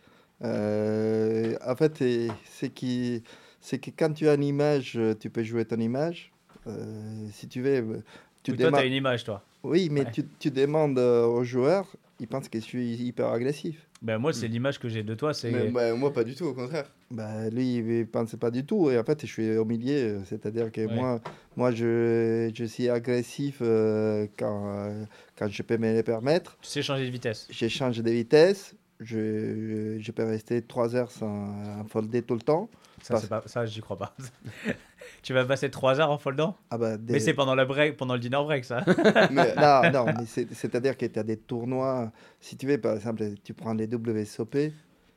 Euh, 0.43 1.57
en 1.67 1.77
fait, 1.77 1.99
c'est- 2.45 2.71
qui- 2.71 3.23
c'est 3.61 3.79
que 3.79 3.91
quand 3.97 4.13
tu 4.13 4.29
as 4.29 4.35
une 4.35 4.45
image, 4.45 4.99
tu 5.21 5.31
peux 5.31 5.43
jouer 5.43 5.65
ton 5.65 5.77
image. 5.77 6.33
Euh, 6.67 7.27
si 7.33 7.49
tu 7.49 7.61
veux, 7.61 8.03
tu 8.43 8.53
Ou 8.53 8.57
Toi, 8.57 8.71
t'as 8.73 8.87
une 8.87 8.93
image, 8.93 9.25
toi. 9.25 9.43
Oui, 9.63 9.89
mais 9.91 10.05
Ouais. 10.05 10.11
tu, 10.11 10.25
tu 10.39 10.51
demandes 10.51 10.99
aux 10.99 11.45
joueurs, 11.45 11.95
ils 12.19 12.27
pensent 12.29 12.49
que 12.49 12.59
je 12.59 12.65
suis 12.65 12.95
hyper 12.95 13.29
agressif. 13.29 13.89
Ben, 14.03 14.19
moi, 14.19 14.33
c'est 14.33 14.49
l'image 14.49 14.81
que 14.81 14.89
j'ai 14.89 15.05
de 15.05 15.15
toi. 15.15 15.33
C'est 15.33 15.51
Mais 15.53 15.71
bah, 15.71 15.95
moi, 15.95 16.13
pas 16.13 16.25
du 16.25 16.35
tout, 16.35 16.45
au 16.47 16.55
contraire. 16.55 16.91
Bah, 17.11 17.49
lui, 17.51 17.77
il 17.77 17.87
ne 17.87 18.05
pense 18.05 18.35
pas 18.35 18.51
du 18.51 18.67
tout. 18.67 18.91
Et 18.91 18.99
en 18.99 19.05
fait, 19.05 19.21
je 19.21 19.27
suis 19.27 19.57
au 19.57 19.65
milieu. 19.65 19.95
euh, 19.95 20.21
C'est-à-dire 20.25 20.73
que 20.73 20.81
Ouais. 20.81 20.95
moi, 20.95 21.21
moi 21.57 21.71
je, 21.71 22.51
je 22.53 22.65
suis 22.65 22.89
agressif 22.89 23.59
euh, 23.63 24.27
quand, 24.37 24.75
euh, 24.77 25.05
quand 25.39 25.49
je 25.49 25.63
peux 25.63 25.77
me 25.79 25.95
le 25.95 26.03
permettre. 26.03 26.59
tu 26.61 26.69
sais 26.69 26.83
changer 26.83 27.07
de 27.07 27.11
vitesse. 27.13 27.47
J'échange 27.51 27.99
de 28.03 28.11
vitesse. 28.11 28.75
Je, 28.99 29.97
je 30.01 30.13
peux 30.13 30.25
rester 30.25 30.63
3 30.63 30.95
heures 30.97 31.11
sans 31.11 31.85
folder 31.89 32.23
tout 32.23 32.35
le 32.35 32.41
temps. 32.43 32.69
Ça, 33.03 33.17
c'est 33.19 33.29
pas, 33.29 33.43
ça 33.47 33.67
j'y 33.67 33.81
crois 33.81 33.99
pas. 33.99 34.15
tu 35.23 35.33
vas 35.33 35.45
passer 35.45 35.71
3 35.71 36.01
heures 36.01 36.11
en 36.11 36.19
foldant 36.19 36.57
Ah 36.71 36.79
bah, 36.79 36.97
des- 36.97 37.13
Mais 37.15 37.21
c'est 37.21 37.35
pendant, 37.35 37.55
la 37.55 37.65
break, 37.65 37.97
pendant 37.97 38.15
le 38.15 38.21
dinner 38.21 38.43
break, 38.43 38.65
ça. 38.65 38.85
Mais, 39.31 39.55
Non, 39.57 39.91
non, 39.93 40.07
mais 40.07 40.27
c'est-à-dire 40.27 40.97
que 40.97 41.07
tu 41.07 41.19
as 41.19 41.23
des 41.23 41.37
tournois. 41.37 42.11
Si 42.41 42.57
tu 42.57 42.67
veux, 42.67 42.79
par 42.79 42.95
exemple, 42.97 43.23
tu 43.45 43.55
prends 43.55 43.73
les 43.75 43.87
WSOP, 43.87 44.57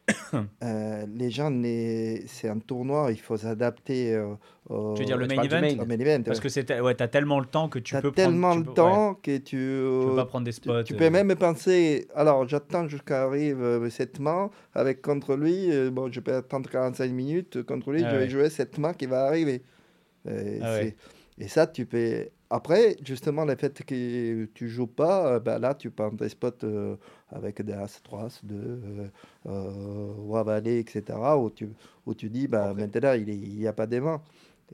euh, 0.63 1.05
les 1.15 1.31
gens, 1.31 1.51
c'est 2.27 2.47
un 2.47 2.59
tournoi, 2.59 3.07
il 3.11 3.19
faut 3.19 3.37
s'adapter 3.37 4.13
euh, 4.13 4.35
au, 4.69 4.93
Tu 4.93 5.01
veux 5.01 5.05
dire 5.07 5.17
le 5.17 5.25
main 5.27 5.41
event 5.41 5.61
main. 5.61 5.79
au 5.81 5.85
main 5.85 5.97
event. 5.99 6.21
Parce 6.23 6.39
que 6.39 6.49
c'est 6.49 6.79
ouais, 6.79 6.93
t'as 6.93 7.07
tellement 7.07 7.39
le 7.39 7.47
temps 7.47 7.69
que 7.69 7.79
tu 7.79 7.95
as 7.95 8.01
peux 8.01 8.11
tellement 8.11 8.49
prendre, 8.49 8.59
le 8.59 8.63
peux- 8.65 8.69
ouais, 8.69 8.75
temps 8.75 9.13
que 9.15 9.37
tu, 9.37 9.41
tu 9.41 10.07
peux 10.09 10.15
pas 10.15 10.25
prendre 10.25 10.45
des 10.45 10.51
spots. 10.51 10.83
tu 10.83 10.93
euh, 10.93 10.97
peux 10.97 11.09
même 11.09 11.33
penser, 11.35 12.07
alors 12.15 12.47
j'attends 12.47 12.87
jusqu'à 12.87 13.23
arrive 13.23 13.61
euh, 13.63 13.89
cette 13.89 14.19
main 14.19 14.51
avec 14.75 15.01
contre 15.01 15.35
lui, 15.35 15.71
euh, 15.71 15.89
bon, 15.89 16.11
je 16.11 16.19
peux 16.19 16.35
attendre 16.35 16.69
45 16.69 17.11
minutes 17.11 17.63
contre 17.63 17.91
lui, 17.91 18.03
Ah 18.05 18.09
je 18.11 18.15
vais 18.15 18.21
ouais. 18.23 18.29
jouer 18.29 18.49
cette 18.51 18.77
main 18.77 18.93
qui 18.93 19.07
va 19.07 19.25
arriver. 19.25 19.63
Euh, 20.27 20.59
Ah 20.61 20.73
ouais. 20.73 20.95
Et 21.37 21.47
ça, 21.49 21.67
tu 21.67 21.85
peux. 21.85 22.27
Après, 22.49 22.95
justement, 23.03 23.43
le 23.43 23.55
fait 23.55 23.83
que 23.83 24.45
tu 24.53 24.69
joues 24.69 24.87
pas, 24.87 25.33
euh, 25.33 25.39
ben 25.39 25.59
là, 25.59 25.73
tu 25.73 25.89
prends 25.89 26.11
des 26.11 26.29
spots 26.29 26.63
euh, 26.63 26.95
avec 27.29 27.61
des 27.61 27.73
As 27.73 27.99
3, 28.03 28.25
As 28.25 28.39
2, 28.45 28.55
euh, 28.55 29.07
euh, 29.47 30.13
Roi 30.17 30.43
Valet, 30.43 30.79
etc., 30.79 31.03
où 31.37 31.49
tu, 31.49 31.67
où 32.05 32.13
tu 32.13 32.29
dis, 32.29 32.47
bah, 32.47 32.73
maintenant, 32.73 33.13
il 33.13 33.25
n'y 33.59 33.67
a 33.67 33.73
pas 33.73 33.87
des 33.87 33.99
mains. 33.99 34.21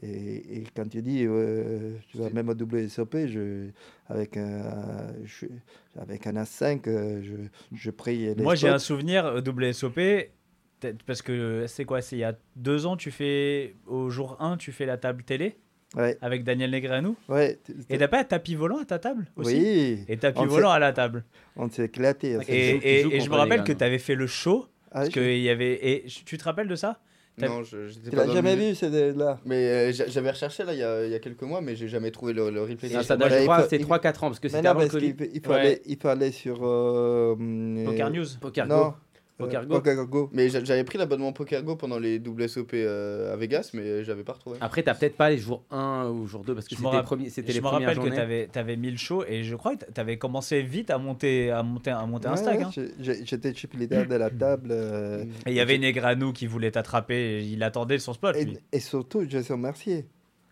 Et, 0.03 0.59
et 0.59 0.63
quand 0.75 0.87
tu 0.87 1.01
dis, 1.01 1.25
euh, 1.25 1.95
tu 2.09 2.17
vas 2.17 2.29
même 2.29 2.49
au 2.49 2.53
WSOP, 2.53 3.25
je, 3.27 3.69
avec, 4.07 4.37
un, 4.37 5.13
je- 5.25 5.47
avec 5.99 6.27
un 6.27 6.33
As5, 6.33 6.87
euh, 6.87 7.21
je, 7.23 7.33
je 7.75 7.89
prie 7.91 8.33
les 8.35 8.35
Moi, 8.35 8.55
j'ai 8.55 8.69
un 8.69 8.79
souvenir 8.79 9.25
WSOP. 9.43 9.97
Parce 11.05 11.21
que 11.21 11.65
c'est 11.67 11.85
quoi 11.85 12.01
C'est 12.01 12.15
il 12.15 12.19
y 12.19 12.23
a 12.23 12.35
deux 12.55 12.85
ans, 12.85 12.97
tu 12.97 13.11
fais 13.11 13.75
au 13.87 14.09
jour 14.09 14.37
1, 14.39 14.57
tu 14.57 14.71
fais 14.71 14.85
la 14.85 14.97
table 14.97 15.23
télé 15.23 15.57
Ouais, 15.97 16.17
avec 16.21 16.45
Daniel 16.45 16.71
Negreanu. 16.71 17.09
ouais. 17.27 17.59
Et 17.89 17.97
t'as 17.97 18.07
pas 18.07 18.19
un 18.21 18.23
tapis 18.23 18.55
volant 18.55 18.77
à 18.79 18.85
ta 18.85 18.97
table 18.97 19.25
aussi 19.35 19.55
Oui, 19.55 20.05
Et 20.07 20.15
tapis 20.17 20.39
On 20.39 20.45
volant 20.45 20.71
à 20.71 20.79
la 20.79 20.93
table. 20.93 21.25
on 21.57 21.69
s'est 21.69 21.85
éclaté. 21.85 22.37
Et, 22.47 23.19
je 23.19 23.29
me 23.29 23.35
rappelle 23.35 23.63
que 23.63 23.73
tu 23.73 23.83
avais 23.83 23.99
fait 23.99 24.15
le 24.15 24.25
show. 24.27 24.67
Ah, 24.93 24.99
Parce 25.01 25.07
je- 25.09 25.13
que 25.15 25.19
il 25.19 25.41
y 25.41 25.49
avait. 25.49 25.73
Et 25.89 26.05
tu 26.25 26.37
te 26.37 26.43
rappelles 26.43 26.67
de 26.67 26.75
ça? 26.75 26.99
Non, 27.37 27.63
je, 27.63 27.87
j'étais 27.87 28.09
tu 28.09 28.15
l'as 28.15 28.25
le 28.25 28.33
jamais 28.33 28.55
vu, 28.57 28.75
c'est 28.75 29.13
là 29.15 29.39
Mais 29.45 29.55
euh, 29.55 29.91
j'a- 29.93 30.05
j'avais 30.07 30.31
recherché 30.31 30.63
là 30.65 30.73
il 30.73 30.79
y 30.79 30.83
a, 30.83 31.05
il 31.05 31.11
y 31.11 31.15
a 31.15 31.19
quelques 31.19 31.41
mois, 31.43 31.61
mais 31.61 31.75
j'ai 31.77 31.87
jamais 31.87 32.11
trouvé 32.11 32.33
le, 32.33 32.49
le 32.51 32.61
replay. 32.61 32.89
Non, 32.89 32.99
des 32.99 33.03
ça 33.05 33.15
doit, 33.17 33.29
je 33.29 33.35
il 33.37 33.43
crois, 33.43 33.67
c'est 33.69 33.77
il- 33.77 33.85
3-4 33.85 34.23
ans 34.25 34.27
parce 34.27 34.39
que 34.41 34.49
c'était 34.49 34.67
avant 34.67 34.81
le 34.81 34.87
Covid. 34.89 35.15
il 35.33 35.41
faut, 35.41 35.51
Ouais. 35.51 35.59
aller, 35.59 35.81
il 35.85 36.07
aller 36.07 36.31
sur. 36.31 36.59
euh, 36.61 37.35
Poker 37.85 38.07
euh, 38.07 38.09
News. 38.11 38.25
Poker 38.41 38.67
Non. 38.67 38.77
Go. 38.89 38.93
Euh, 39.45 39.65
Go. 39.65 39.75
Poker 39.75 40.05
Go. 40.07 40.29
Mais 40.33 40.49
j'a- 40.49 40.63
j'avais 40.63 40.83
pris 40.83 40.97
l'abonnement 40.97 41.33
PokerGo 41.33 41.75
pendant 41.75 41.99
les 41.99 42.19
WSOP 42.19 42.73
euh, 42.73 43.33
à 43.33 43.35
Vegas, 43.35 43.71
mais 43.73 44.03
j'avais 44.03 44.23
pas 44.23 44.33
retrouvé. 44.33 44.57
Après, 44.61 44.83
t'as 44.83 44.93
peut-être 44.93 45.15
pas 45.17 45.29
les 45.29 45.37
jours 45.37 45.63
1 45.71 46.09
ou 46.09 46.25
jour 46.27 46.43
2 46.43 46.53
parce 46.55 46.67
que 46.67 46.75
Je 46.75 46.81
me 46.81 46.85
c'était 46.85 46.97
les, 46.97 47.03
premiers- 47.03 47.29
c'était 47.29 47.51
je 47.53 47.61
me 47.61 47.67
rappelle 47.67 47.97
que 47.99 48.47
tu 48.51 48.59
avais, 48.59 48.75
mis 48.77 48.91
le 48.91 48.97
show 48.97 49.23
et 49.27 49.43
je 49.43 49.55
crois 49.55 49.75
que 49.75 49.85
tu 49.91 49.99
avais 50.01 50.17
commencé 50.17 50.61
vite 50.61 50.89
à 50.89 50.97
monter, 50.97 51.51
à 51.51 51.63
monter, 51.63 51.91
à 51.91 52.05
monter 52.05 52.27
un 52.27 52.31
Ouais, 52.31 52.37
stack. 52.37 52.59
ouais, 52.59 52.65
hein. 52.65 53.15
J'étais 53.23 53.53
chip 53.53 53.73
leader 53.73 54.05
de 54.07 54.15
la 54.15 54.29
table. 54.29 54.69
euh, 54.71 55.23
Et 55.45 55.51
il 55.51 55.53
y 55.53 55.59
avait 55.59 55.77
Negreanu 55.77 56.33
qui 56.33 56.47
voulait 56.47 56.71
t'attraper. 56.71 57.43
Il 57.45 57.61
attendait 57.63 57.99
son 57.99 58.13
spot, 58.13 58.35
et, 58.35 58.57
et 58.71 58.79
surtout, 58.79 59.25
Jason 59.29 59.57
Mercier. 59.57 60.05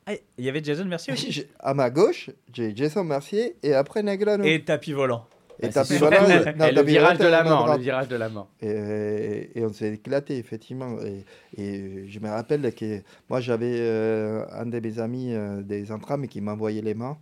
Ah, 0.05 0.13
il 0.39 0.45
y 0.45 0.49
avait 0.49 0.63
Jason 0.63 0.85
Mercier 0.85 1.13
aussi. 1.13 1.45
À 1.59 1.73
ma 1.75 1.89
gauche, 1.91 2.31
j'ai 2.51 2.75
Jason 2.75 3.03
Mercier 3.03 3.57
et 3.61 3.73
après 3.75 4.01
Negrano. 4.01 4.43
Et 4.43 4.63
tapis 4.63 4.91
volant. 4.93 5.27
Et 5.61 5.69
Ah, 5.75 5.83
super. 5.83 6.55
non, 6.57 6.65
Et 6.65 6.71
le 6.71 6.81
virage 6.83 7.17
de 7.17 7.27
la 7.27 7.43
main 7.43 7.49
mort, 7.49 7.75
le 7.75 7.81
virage 7.81 8.07
de 8.07 8.15
la 8.15 8.29
mort. 8.29 8.47
Et, 8.61 9.51
et 9.55 9.65
on 9.65 9.73
s'est 9.73 9.93
éclaté, 9.93 10.37
effectivement. 10.37 10.97
Et, 11.01 11.25
et 11.61 12.07
je 12.07 12.19
me 12.19 12.29
rappelle 12.29 12.73
que 12.73 13.01
moi, 13.29 13.41
j'avais 13.41 13.75
euh, 13.79 14.45
un 14.51 14.65
de 14.65 14.79
mes 14.79 14.99
amis 14.99 15.33
euh, 15.33 15.61
des 15.61 15.91
entrames 15.91 16.27
qui 16.27 16.39
m'envoyait 16.41 16.81
les 16.81 16.93
mains 16.93 17.17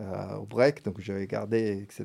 euh, 0.00 0.36
au 0.40 0.46
break, 0.46 0.82
donc 0.84 0.96
je 0.98 1.12
regardais, 1.12 1.78
etc. 1.78 2.04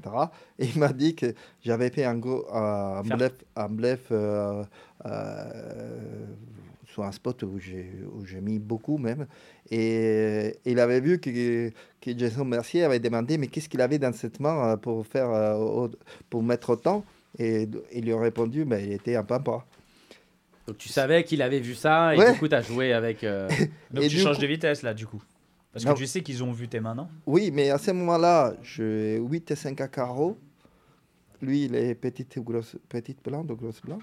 Et 0.59 0.65
il 0.67 0.79
m'a 0.79 0.93
dit 0.93 1.15
que 1.15 1.33
j'avais 1.61 1.89
fait 1.89 2.03
un, 2.05 2.15
gros, 2.17 2.45
un 2.53 3.01
bluff, 3.01 3.33
un 3.55 3.69
bluff 3.69 4.07
euh, 4.11 4.63
euh, 5.05 6.25
sur 6.99 7.05
un 7.07 7.11
spot 7.11 7.43
où 7.43 7.57
j'ai 7.59 7.91
où 8.13 8.25
j'ai 8.25 8.41
mis 8.41 8.59
beaucoup 8.59 8.97
même. 8.97 9.25
Et 9.71 10.55
il 10.65 10.79
avait 10.79 10.99
vu 10.99 11.19
que, 11.19 11.69
que 12.01 12.17
Jason 12.17 12.45
Mercier 12.45 12.83
avait 12.83 12.99
demandé 12.99 13.37
mais 13.37 13.47
qu'est-ce 13.47 13.69
qu'il 13.69 13.81
avait 13.81 13.99
dans 13.99 14.13
cette 14.13 14.39
main 14.39 14.71
euh, 14.73 14.77
pour, 14.77 15.05
faire, 15.07 15.29
euh, 15.31 15.87
pour 16.29 16.43
mettre 16.43 16.71
autant? 16.71 17.03
Et 17.37 17.67
il 17.93 18.05
lui 18.05 18.13
a 18.13 18.19
répondu, 18.19 18.65
mais 18.65 18.83
il 18.85 18.91
était 18.93 19.15
un 19.15 19.23
pampa. 19.23 19.65
Donc 20.67 20.77
tu 20.77 20.89
savais 20.89 21.23
qu'il 21.23 21.41
avait 21.41 21.59
vu 21.59 21.73
ça 21.75 22.13
et 22.13 22.17
Ouais. 22.17 22.33
du 22.33 22.39
coup 22.39 22.47
t'as 22.47 22.61
joué 22.61 22.91
avec. 22.93 23.23
euh, 23.23 23.47
Donc 23.91 24.03
Et 24.03 24.07
tu 24.09 24.17
changes 24.17 24.35
coup- 24.35 24.41
de 24.41 24.47
vitesse 24.47 24.81
là, 24.83 24.93
du 24.93 25.05
coup. 25.07 25.21
Parce 25.71 25.85
Non. 25.85 25.93
que 25.93 25.99
tu 25.99 26.07
sais 26.07 26.21
qu'ils 26.21 26.43
ont 26.43 26.51
vu 26.51 26.67
tes 26.67 26.79
mains, 26.79 26.95
non? 26.95 27.07
Oui, 27.27 27.51
mais 27.53 27.69
à 27.69 27.77
ce 27.77 27.91
moment-là, 27.91 28.55
j'ai 28.63 29.17
8 29.19 29.51
et 29.51 29.55
5 29.55 29.79
à 29.81 29.87
carreau. 29.87 30.35
Lui, 31.43 31.65
il 31.65 31.75
est 31.75 31.93
petite, 31.93 32.39
grosse, 32.39 32.75
petite 32.89 33.23
blanc, 33.23 33.45
ou 33.47 33.55
grosse 33.55 33.79
blanc. 33.81 33.99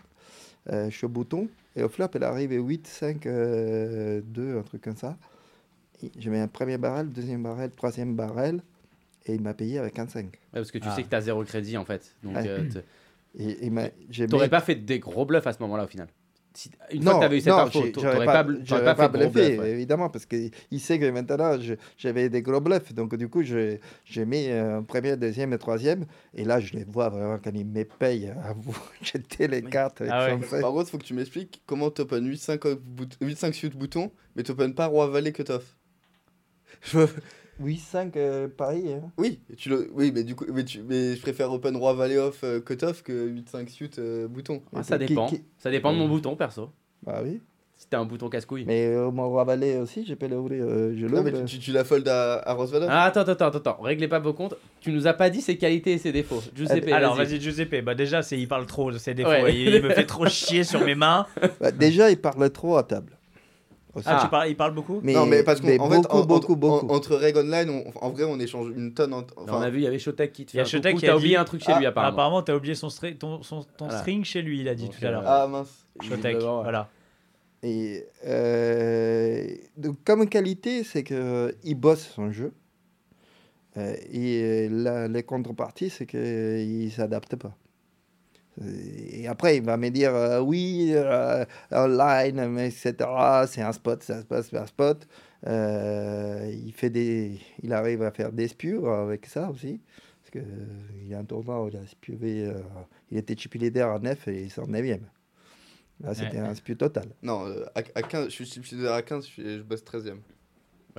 Euh, 0.71 0.91
je 0.91 0.97
suis 0.97 1.07
au 1.07 1.09
bouton. 1.09 1.49
Et 1.77 1.83
au 1.83 1.89
flop, 1.89 2.09
elle 2.15 2.23
arrive 2.25 2.53
à 2.53 2.57
8, 2.57 2.87
5, 2.87 3.27
euh, 3.27 4.21
2, 4.25 4.59
un 4.59 4.63
truc 4.63 4.83
comme 4.83 4.97
ça. 4.97 5.17
Et 6.03 6.11
Je 6.19 6.31
mets 6.31 6.41
un 6.41 6.49
premier 6.49 6.79
barrel, 6.79 7.11
deuxième 7.11 7.43
barrel, 7.43 7.71
troisième 7.71 8.15
barrel. 8.15 8.63
Et 9.27 9.35
il 9.35 9.41
m'a 9.43 9.55
payé 9.55 9.79
avec 9.79 9.99
un 9.99 10.07
5. 10.09 10.25
ouais, 10.27 10.31
parce 10.53 10.71
que 10.71 10.79
tu 10.79 10.87
Ah. 10.89 10.95
sais 10.95 11.03
que 11.03 11.09
t'as 11.09 11.21
zéro 11.21 11.43
crédit 11.45 11.77
en 11.77 11.85
fait. 11.85 12.15
Donc 12.23 12.37
Ouais. 12.37 12.47
euh, 12.49 12.63
t- 12.69 12.79
Et, 13.39 13.67
il 13.67 13.73
m'a- 13.73 13.89
j'ai 14.09 14.27
t'aurais 14.27 14.47
mis- 14.47 14.51
pas 14.51 14.61
fait 14.61 14.77
des 14.77 14.99
gros 14.99 15.27
bluffs 15.27 15.47
à 15.47 15.53
ce 15.53 15.59
moment-là 15.63 15.85
au 15.85 15.89
final. 15.89 16.09
Si- 16.57 16.71
Une 16.91 17.05
non, 17.05 17.13
fois 17.19 17.29
que 17.29 17.35
eu 17.35 17.41
cette 17.41 17.53
non, 17.53 17.59
info, 17.59 17.83
pas, 18.25 18.45
pas, 18.45 18.45
pas 18.45 18.95
fait 18.95 19.09
bluffé, 19.11 19.29
bluffs. 19.51 19.59
ouais. 19.61 19.71
évidemment, 19.73 20.09
parce 20.09 20.25
qu'il 20.25 20.51
sait 20.81 20.99
que 20.99 21.11
maintenant, 21.11 21.59
j'avais 21.99 22.31
des 22.31 22.41
gros 22.41 22.61
bluffs. 22.63 22.95
Donc, 22.95 23.15
du 23.15 23.29
coup, 23.29 23.43
j'ai 23.43 23.79
mis 24.25 24.49
un 24.49 24.83
premier, 24.83 25.17
deuxième 25.19 25.53
et 25.53 25.59
troisième. 25.59 26.07
Et 26.33 26.45
là, 26.45 26.59
je 26.59 26.73
les 26.73 26.85
vois 26.85 27.11
vraiment 27.11 27.39
quand 27.39 27.51
ils 27.55 27.67
me 27.67 27.85
payent 27.85 28.29
à 28.43 28.55
vous 28.55 28.75
jeter 29.03 29.49
les 29.49 29.61
cartes. 29.63 30.03
Ah 30.09 30.29
ouais. 30.35 30.61
Par 30.61 30.73
contre, 30.73 30.89
faut 30.91 30.97
que 30.99 31.05
tu 31.05 31.13
m'expliques 31.13 31.63
comment 31.67 31.91
t'open 31.91 32.27
8-5 32.27 32.67
off 32.67 32.79
bout- 32.81 33.19
8-5 33.21 33.53
suit 33.53 33.69
bouton, 33.69 34.11
mais 34.35 34.43
t'open 34.43 34.75
pas 34.75 34.87
roi 34.87 35.09
valet 35.09 35.33
cutoff. 35.33 35.77
Je... 36.83 36.99
8-5 37.63 38.13
euh, 38.17 38.49
Paris. 38.55 38.93
Hein. 38.93 39.11
Oui, 39.19 39.41
tu 39.57 39.69
le... 39.69 39.89
oui, 39.95 40.13
mais 40.15 40.25
du 40.25 40.35
coup, 40.35 40.45
mais, 40.53 40.65
tu... 40.65 40.83
mais 40.83 41.17
je 41.17 41.21
préfère 41.23 41.51
open 41.53 41.77
roi 41.77 41.95
valet 41.95 42.19
off 42.19 42.41
euh, 42.45 42.61
cutoff 42.61 43.03
que 43.03 43.29
8-5 43.29 43.69
suit 43.69 43.91
euh, 43.99 44.29
bouton. 44.29 44.63
Ah, 44.75 44.83
ça 44.83 44.99
dépend. 44.99 45.27
qui- 45.27 45.43
Ça 45.59 45.71
dépend 45.71 45.93
de 45.93 45.99
mon 45.99 46.09
bouton 46.09 46.37
perso. 46.37 46.71
Bah 47.05 47.21
oui. 47.25 47.41
Si 47.79 47.87
t'as 47.91 47.99
un 47.99 48.07
bouton 48.07 48.31
casse-couille. 48.31 48.65
Mais 48.67 48.87
euh, 48.87 49.11
mon 49.11 49.29
roi 49.29 49.45
valet 49.45 49.77
aussi, 49.77 50.07
je 50.07 50.15
peux 50.15 50.27
l'ouvrir. 50.29 50.65
euh, 50.67 50.95
je 50.97 51.05
Non, 51.07 51.23
mais 51.23 51.31
tu, 51.31 51.45
tu, 51.45 51.59
tu 51.59 51.73
la 51.73 51.85
fold 51.85 52.09
à, 52.09 52.39
à 52.49 52.55
Rose 52.55 52.73
Ah, 52.89 53.05
attends, 53.05 53.21
attends, 53.21 53.33
attends, 53.33 53.59
attends, 53.59 53.83
réglez 53.83 54.09
pas 54.09 54.19
vos 54.19 54.33
comptes. 54.33 54.55
Tu 54.81 54.91
nous 54.93 55.07
as 55.07 55.13
pas 55.13 55.29
dit 55.29 55.43
ses 55.43 55.59
qualités 55.59 55.93
et 55.93 55.99
ses 55.99 56.11
défauts. 56.11 56.43
Giuseppe, 56.55 56.89
Alors 56.91 57.15
vas-y. 57.17 57.27
vas-y 57.27 57.41
Giuseppe, 57.41 57.85
bah 57.85 57.95
déjà 57.95 58.23
c'est 58.23 58.39
il 58.39 58.49
parle 58.49 58.65
trop 58.65 58.91
de 58.91 58.97
ses 58.97 59.13
défauts, 59.13 59.29
Ouais. 59.29 59.55
il, 59.55 59.75
il 59.75 59.83
me 59.83 59.91
fait 59.91 60.07
trop 60.07 60.25
chier 60.29 60.65
sur 60.65 60.83
mes 60.87 60.95
mains. 60.95 61.27
Bah, 61.61 61.71
déjà, 61.71 62.11
il 62.11 62.17
parle 62.19 62.49
trop 62.51 62.79
à 62.79 62.83
table. 62.83 63.16
Aussi. 63.97 64.07
Ah, 64.11 64.21
tu 64.23 64.29
parles, 64.29 64.49
il 64.51 64.57
parle 64.57 64.75
beaucoup 64.75 65.01
Mais, 65.03 65.15
non, 65.15 65.25
mais 65.27 65.43
parce 65.43 65.61
qu'en 65.61 65.69
beaucoup, 65.77 65.91
fait, 65.91 66.07
en- 66.11 66.25
beaucoup, 66.27 66.53
en- 66.53 66.57
beaucoup. 66.57 66.87
en- 66.87 66.95
entre 66.97 67.17
règles 67.17 67.39
online, 67.39 67.71
on- 67.71 68.05
en 68.05 68.11
vrai, 68.11 68.25
on 68.25 68.39
échange 68.39 68.69
une 68.77 68.93
tonne. 68.93 69.15
en- 69.15 69.25
on 69.39 69.45
Enfin, 69.45 69.63
a 69.63 69.71
vu, 69.71 69.79
il 69.79 69.85
y 69.85 69.87
avait 69.87 69.99
Shotek 69.99 70.33
qui 70.33 70.45
te 70.45 70.53
Il 70.53 70.59
y 70.59 70.61
a 70.61 70.65
fait 70.65 70.71
Shotek 70.71 70.99
qui 70.99 71.09
a 71.09 71.17
oublié 71.17 71.31
dit- 71.31 71.37
un 71.37 71.45
truc 71.45 71.63
chez 71.65 71.75
lui 71.75 71.87
Ah, 71.87 71.89
apparemment. 71.89 72.13
Apparemment 72.15 72.43
t'as 72.43 72.55
oublié 72.55 72.75
son, 72.75 72.89
stri- 72.89 73.17
ton, 73.17 73.43
son- 73.43 73.63
ton 73.63 73.87
Voilà. 73.87 73.99
string 74.01 74.23
chez 74.25 74.43
lui, 74.43 74.61
il 74.61 74.69
a 74.69 74.75
dit 74.75 74.85
Donc, 74.85 74.99
tout 74.99 75.07
à 75.07 75.11
l'heure. 75.11 75.23
euh, 75.23 75.45
ah 75.45 75.47
mince. 75.49 75.87
Shotek, 76.03 76.37
ouais. 76.37 76.43
voilà. 76.43 76.89
Et 77.63 78.05
euh, 78.27 79.47
donc, 79.77 79.97
comme 80.05 80.29
qualité, 80.29 80.85
c'est 80.85 81.03
qu'il 81.03 81.75
bosse 81.75 82.07
son 82.15 82.31
jeu. 82.33 82.53
Euh, 83.79 83.95
et 84.13 84.69
la, 84.71 85.09
les 85.09 85.23
contreparties, 85.23 85.91
c'est 85.91 86.07
qu'il 86.07 86.85
ne 86.87 86.91
s'adapte 86.91 87.37
pas. 87.37 87.57
Et 89.13 89.27
après, 89.29 89.59
il 89.59 89.63
va 89.63 89.77
me 89.77 89.91
dire 89.91 90.15
euh, 90.15 90.41
oui, 90.41 90.91
euh, 90.95 91.45
online, 91.73 92.49
mais 92.49 92.69
etc. 92.69 92.95
C'est 93.47 93.63
un 93.63 93.73
spot, 93.73 94.03
c'est 94.03 94.15
un 94.15 94.21
spot, 94.23 94.45
c'est 94.49 94.57
un 94.57 94.67
spot. 94.67 95.07
Euh, 95.47 96.51
il, 96.65 96.73
fait 96.73 96.91
des, 96.91 97.39
il 97.63 97.73
arrive 97.73 98.03
à 98.03 98.11
faire 98.11 98.33
des 98.33 98.49
spieux 98.49 98.83
avec 98.89 99.27
ça 99.27 99.51
aussi. 99.51 99.81
Parce 100.23 100.31
qu'il 100.45 101.07
y 101.09 101.15
a 101.15 101.19
un 101.19 101.25
tournoi 101.25 101.63
où 101.65 101.69
il 101.69 101.77
a 101.77 101.87
spieuvé, 101.87 102.47
euh, 102.47 102.55
il 103.11 103.19
était 103.19 103.37
chip 103.37 103.55
leader 103.55 103.91
à 103.91 103.99
9 103.99 104.29
et 104.29 104.43
il 104.45 104.51
sort 104.51 104.67
9ème. 104.69 105.01
Là, 106.01 106.15
c'était 106.15 106.39
Ouais. 106.41 106.49
un 106.49 106.55
spieu 106.55 106.75
total. 106.77 107.07
Non, 107.23 107.47
euh, 107.47 107.65
à, 107.75 107.81
à 107.95 108.03
15, 108.03 108.25
je 108.27 108.31
suis 108.31 108.47
subsidiaire 108.47 108.93
à 108.93 109.03
15, 109.03 109.27
je, 109.37 109.43
je 109.59 109.63
bosse 109.63 109.83
13ème. 109.85 110.19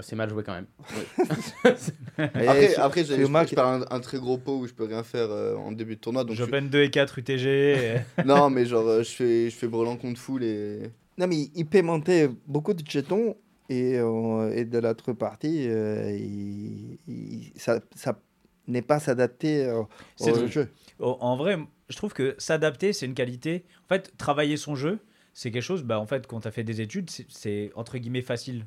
C'est 0.02 0.16
mal 0.16 0.30
joué 0.30 0.44
quand 0.44 0.54
même. 0.54 0.68
Après, 2.18 2.76
après 2.76 3.04
j'ai- 3.06 3.16
je, 3.18 3.22
je 3.22 3.60
un, 3.60 3.86
un 3.90 4.00
très 4.00 4.18
gros 4.18 4.38
pot 4.38 4.58
où 4.60 4.68
je 4.68 4.74
peux 4.74 4.86
rien 4.86 5.04
faire 5.04 5.30
euh, 5.30 5.56
en 5.56 5.72
début 5.72 5.96
de 5.96 6.02
tournoi. 6.02 6.24
Donc 6.24 6.36
je 6.36 6.44
J'open 6.44 6.70
2 6.70 6.84
et 6.84 6.90
4 6.90 7.20
UTG. 7.20 7.46
et- 7.48 8.00
Non, 8.26 8.50
mais 8.50 8.66
genre, 8.66 8.88
euh, 8.88 9.04
je 9.04 9.10
fais, 9.10 9.50
je 9.50 9.56
fais 9.56 9.68
brelan 9.68 9.98
contre 9.98 10.20
full 10.20 10.44
et. 10.44 10.90
Non, 11.18 11.28
mais 11.28 11.50
il 11.56 11.68
monter 11.84 12.30
beaucoup 12.48 12.74
de 12.74 12.84
jetons 12.88 13.36
et, 13.70 13.98
euh, 13.98 14.52
et 14.56 14.66
de 14.66 14.78
l'autre 14.80 15.14
partie, 15.14 15.68
euh, 15.68 16.12
il- 16.12 17.00
il- 17.08 17.52
ça, 17.58 17.80
ça 17.96 18.20
n'est 18.68 18.82
pas 18.82 19.00
s'adapter 19.00 19.66
euh, 19.66 19.82
au 20.22 20.48
jeu. 20.48 20.68
Oh, 21.00 21.18
en 21.22 21.38
vrai, 21.38 21.58
je 21.90 21.96
trouve 21.98 22.14
que 22.14 22.36
s'adapter, 22.38 22.94
c'est 22.94 23.06
une 23.06 23.14
qualité. 23.14 23.66
En 23.86 23.88
fait, 23.96 24.14
travailler 24.18 24.58
son 24.58 24.76
jeu, 24.76 25.00
c'est 25.34 25.52
quelque 25.52 25.64
chose, 25.64 25.84
bah, 25.84 26.00
en 26.00 26.06
fait, 26.06 26.28
quand 26.28 26.42
tu 26.42 26.48
as 26.48 26.52
fait 26.52 26.64
des 26.64 26.82
études, 26.82 27.10
c'est 27.30 27.72
entre 27.76 27.98
guillemets 27.98 28.22
facile. 28.22 28.66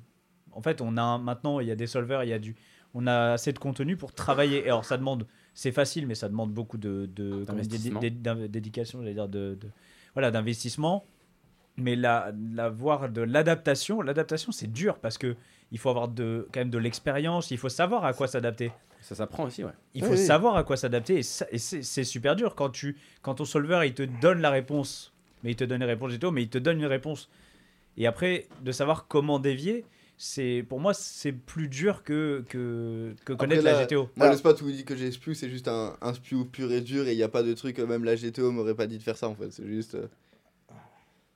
En 0.52 0.62
fait, 0.62 0.80
on 0.80 0.96
a 0.96 1.18
maintenant, 1.18 1.60
il 1.60 1.68
y 1.68 1.70
a 1.70 1.76
des 1.76 1.86
solvers, 1.86 2.24
il 2.24 2.30
y 2.30 2.32
a 2.32 2.38
du, 2.38 2.56
on 2.94 3.06
a 3.06 3.32
assez 3.32 3.52
de 3.52 3.58
contenu 3.58 3.96
pour 3.96 4.12
travailler. 4.12 4.58
Et 4.60 4.64
alors, 4.66 4.84
ça 4.84 4.96
demande, 4.96 5.26
c'est 5.54 5.72
facile, 5.72 6.06
mais 6.06 6.14
ça 6.14 6.28
demande 6.28 6.52
beaucoup 6.52 6.78
de, 6.78 7.08
de 7.14 7.44
comment 7.46 7.58
on 7.58 7.62
dit, 7.62 7.68
D'investissement. 7.68 8.00
d'é- 8.00 8.10
d'é- 8.10 8.48
d'éducation, 8.48 9.00
j'allais 9.00 9.14
dire, 9.14 9.28
de, 9.28 9.56
de- 9.60 9.68
voilà, 10.14 10.30
d'investissement. 10.30 11.04
Mais 11.76 11.96
la, 11.96 12.32
la 12.52 12.68
voir 12.68 13.08
de 13.08 13.22
l'adaptation, 13.22 14.02
l'adaptation, 14.02 14.52
c'est 14.52 14.70
dur 14.70 14.98
parce 14.98 15.16
que 15.18 15.36
il 15.72 15.78
faut 15.78 15.88
avoir 15.88 16.08
de, 16.08 16.46
quand 16.52 16.60
même 16.60 16.68
de 16.70 16.78
l'expérience, 16.78 17.50
il 17.52 17.58
faut 17.58 17.68
savoir 17.68 18.04
à 18.04 18.12
quoi 18.12 18.26
s'adapter. 18.26 18.72
Ça 19.00 19.14
s'apprend 19.14 19.44
aussi, 19.44 19.64
ouais. 19.64 19.70
Il 19.94 20.02
Oui, 20.02 20.08
faut 20.10 20.14
oui. 20.16 20.26
savoir 20.26 20.56
à 20.56 20.64
quoi 20.64 20.76
s'adapter 20.76 21.14
et, 21.20 21.20
et 21.52 21.58
c'est 21.58 22.04
super 22.04 22.36
dur 22.36 22.54
quand 22.54 22.68
tu 22.70 22.98
quand 23.22 23.36
ton 23.36 23.44
solver 23.46 23.82
il 23.86 23.94
te 23.94 24.02
donne 24.02 24.40
la 24.42 24.50
réponse, 24.50 25.14
mais 25.42 25.52
il 25.52 25.56
te 25.56 25.64
donne 25.64 25.80
une 25.80 25.88
réponse 25.88 26.12
GTO, 26.12 26.32
mais 26.32 26.42
il 26.42 26.50
te 26.50 26.58
donne 26.58 26.80
une 26.80 26.86
réponse. 26.86 27.30
Et 27.96 28.06
après 28.06 28.46
de 28.62 28.72
savoir 28.72 29.06
comment 29.06 29.38
dévier, 29.38 29.86
c'est 30.22 30.66
pour 30.68 30.80
moi 30.80 30.92
c'est 30.92 31.32
plus 31.32 31.66
dur 31.68 32.02
que 32.04 32.44
que, 32.50 33.14
que 33.24 33.32
connaître 33.32 33.66
Après, 33.66 33.72
la 33.80 33.86
GTO. 33.86 34.10
Moi, 34.16 34.30
le 34.30 34.36
spot 34.36 34.60
où 34.60 34.68
il 34.68 34.76
dit 34.76 34.84
que 34.84 34.94
j'ai 34.94 35.10
spew, 35.10 35.32
c'est 35.32 35.48
juste 35.48 35.66
un, 35.66 35.96
un 36.02 36.12
spew 36.12 36.44
pur 36.44 36.70
et 36.72 36.82
dur 36.82 37.08
et 37.08 37.12
il 37.12 37.16
n'y 37.16 37.22
a 37.22 37.28
pas 37.28 37.42
de 37.42 37.54
truc, 37.54 37.78
même 37.78 38.04
la 38.04 38.16
GTO 38.16 38.50
m'aurait 38.52 38.74
pas 38.74 38.86
dit 38.86 38.98
de 38.98 39.02
faire 39.02 39.16
ça 39.16 39.28
en 39.28 39.34
fait. 39.34 39.50
C'est 39.50 39.66
juste. 39.66 39.94
euh, 39.94 40.06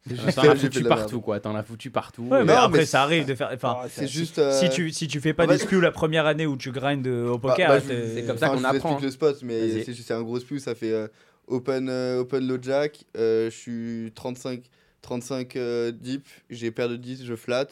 c'est 0.07 0.16
juste 0.16 0.35
T'en 0.37 0.43
que 0.43 0.49
as 0.49 0.57
foutu 0.57 0.82
partout, 0.85 1.20
quoi. 1.22 1.41
T'en 1.41 1.55
as 1.57 1.62
foutu 1.62 1.91
partout. 1.91 2.24
Ouais, 2.24 2.45
mais 2.45 2.53
non, 2.53 2.59
après 2.61 2.80
mais 2.80 2.85
ça 2.85 3.03
arrive 3.05 3.24
de 3.24 3.35
faire 3.35 3.49
enfin 3.55 3.78
Ah, 3.85 3.87
C'est 3.89 4.07
juste. 4.07 4.39
euh, 4.39 4.53
si 4.53 4.68
tu 4.68 4.91
si 4.91 5.09
tu 5.09 5.18
fais 5.18 5.32
pas 5.32 5.45
en 5.45 5.47
des 5.47 5.57
fait- 5.57 5.64
spews 5.64 5.80
la 5.80 5.91
première 5.91 6.26
année 6.26 6.45
où 6.47 6.59
tu 6.59 6.70
grindes 6.70 7.07
au 7.07 7.39
Bah, 7.39 7.53
poker, 7.53 7.68
bah, 7.70 7.80
c'est 7.80 8.26
comme 8.26 8.37
ça 8.37 8.51
qu'on 8.51 8.59
apprend, 8.64 8.74
explique 8.74 8.93
hein. 8.93 8.99
le 9.03 9.11
spot, 9.11 9.39
mais 9.43 9.82
c'est 9.82 10.11
un 10.12 10.22
gros 10.22 10.39
spew. 10.41 10.59
Ça 10.59 10.74
fait 10.74 10.93
euh, 10.93 11.09
open, 11.47 11.89
euh, 11.89 12.18
open 12.20 12.47
low 12.47 12.59
jack. 12.61 13.07
euh, 13.16 13.49
je 13.51 13.57
suis 13.57 14.12
35, 14.14 14.64
35 15.01 15.57
euh, 15.57 15.91
deep. 15.91 16.26
J'ai 16.51 16.70
paire 16.70 16.91
de 16.91 16.97
10, 16.97 17.24
je 17.24 17.35
flat. 17.35 17.66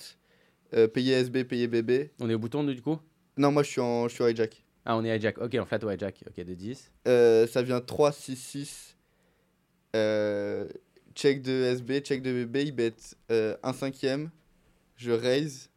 Euh, 0.75 0.89
payer 0.89 1.15
SB, 1.15 1.45
payer 1.45 1.69
BB. 1.69 2.11
On 2.21 2.31
est 2.31 2.35
au 2.35 2.39
bouton, 2.39 2.65
du 2.65 2.81
coup? 2.81 2.99
Non, 3.37 3.51
moi 3.51 3.63
je 3.63 3.71
suis 3.71 3.81
en, 3.81 4.09
je 4.09 4.15
suis 4.15 4.25
hijack. 4.25 4.65
Ah, 4.85 4.97
on 4.97 5.05
est 5.05 5.17
hijack. 5.17 5.39
Ok, 5.39 5.57
on 5.61 5.65
flat 5.65 5.79
au 5.85 5.91
hijack. 5.91 6.25
Ok, 6.27 6.45
de 6.45 6.55
10. 6.55 6.91
Euh, 7.09 7.47
ça 7.47 7.63
vient 7.63 7.81
3, 7.81 8.13
6, 8.13 8.37
6. 8.37 8.97
Euh, 9.95 10.67
check 11.15 11.43
de 11.43 11.63
SB, 11.77 12.01
check 12.01 12.23
de 12.23 12.45
BB. 12.45 12.57
Il 12.65 12.73
bet 12.73 12.95
euh, 13.31 13.57
un 13.63 13.73
cinquième. 13.73 14.31
Je 14.97 15.13
raise. 15.13 15.71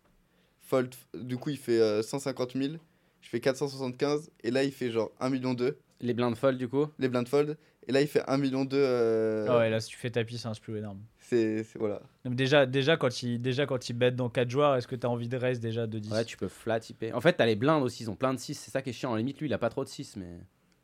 Fold. 0.61 0.95
Du 1.13 1.37
coup, 1.37 1.51
il 1.51 1.57
fait 1.57 1.79
euh, 1.79 2.01
150 2.01 2.53
000. 2.53 2.73
Je 3.21 3.29
fais 3.29 3.39
475. 3.39 4.31
Et 4.43 4.51
là, 4.51 4.63
il 4.63 4.71
fait 4.71 4.91
genre 4.91 5.11
1 5.19 5.29
million 5.29 5.53
2. 5.53 5.77
Les 6.01 6.13
blindes 6.13 6.35
fold, 6.35 6.57
du 6.57 6.67
coup? 6.67 6.87
Les 6.99 7.07
blind 7.07 7.27
fold. 7.27 7.57
Et 7.87 7.91
là, 7.91 8.01
il 8.01 8.07
fait 8.07 8.23
1 8.27 8.37
million 8.37 8.65
2. 8.65 8.77
Euh, 8.77 9.45
Ah 9.49 9.57
ouais, 9.59 9.69
là 9.69 9.79
si 9.79 9.89
tu 9.89 9.97
fais 9.97 10.09
tapis, 10.09 10.37
c'est 10.39 10.47
un 10.47 10.53
spew 10.55 10.75
énorme. 10.77 10.99
c'est, 11.19 11.63
c'est- 11.63 11.77
voilà. 11.77 12.01
Donc 12.23 12.35
déjà 12.35 12.65
déjà 12.65 12.97
quand 12.97 13.21
il 13.23 13.39
déjà 13.41 13.65
quand 13.67 13.87
il 13.89 13.93
bet 13.93 14.11
dans 14.11 14.29
4 14.29 14.49
joueurs, 14.49 14.75
est-ce 14.75 14.87
que 14.87 14.95
tu 14.95 15.05
as 15.05 15.09
envie 15.09 15.27
de 15.27 15.37
raise 15.37 15.59
déjà 15.59 15.85
de 15.85 15.99
10 15.99 16.11
Ouais, 16.11 16.25
tu 16.25 16.35
peux 16.37 16.47
flat 16.47 16.79
typer. 16.79 17.13
En 17.13 17.21
fait, 17.21 17.33
t'as 17.33 17.45
les 17.45 17.55
blindes 17.55 17.83
aussi, 17.83 18.03
ils 18.03 18.09
ont 18.09 18.15
plein 18.15 18.33
de 18.33 18.39
6. 18.39 18.55
C'est 18.55 18.71
ça 18.71 18.81
qui 18.81 18.89
est 18.89 18.93
chiant. 18.93 19.11
En 19.11 19.15
limite, 19.15 19.39
lui, 19.39 19.47
il 19.47 19.53
a 19.53 19.57
pas 19.59 19.69
trop 19.69 19.83
de 19.83 19.89
6, 19.89 20.15
mais. 20.17 20.39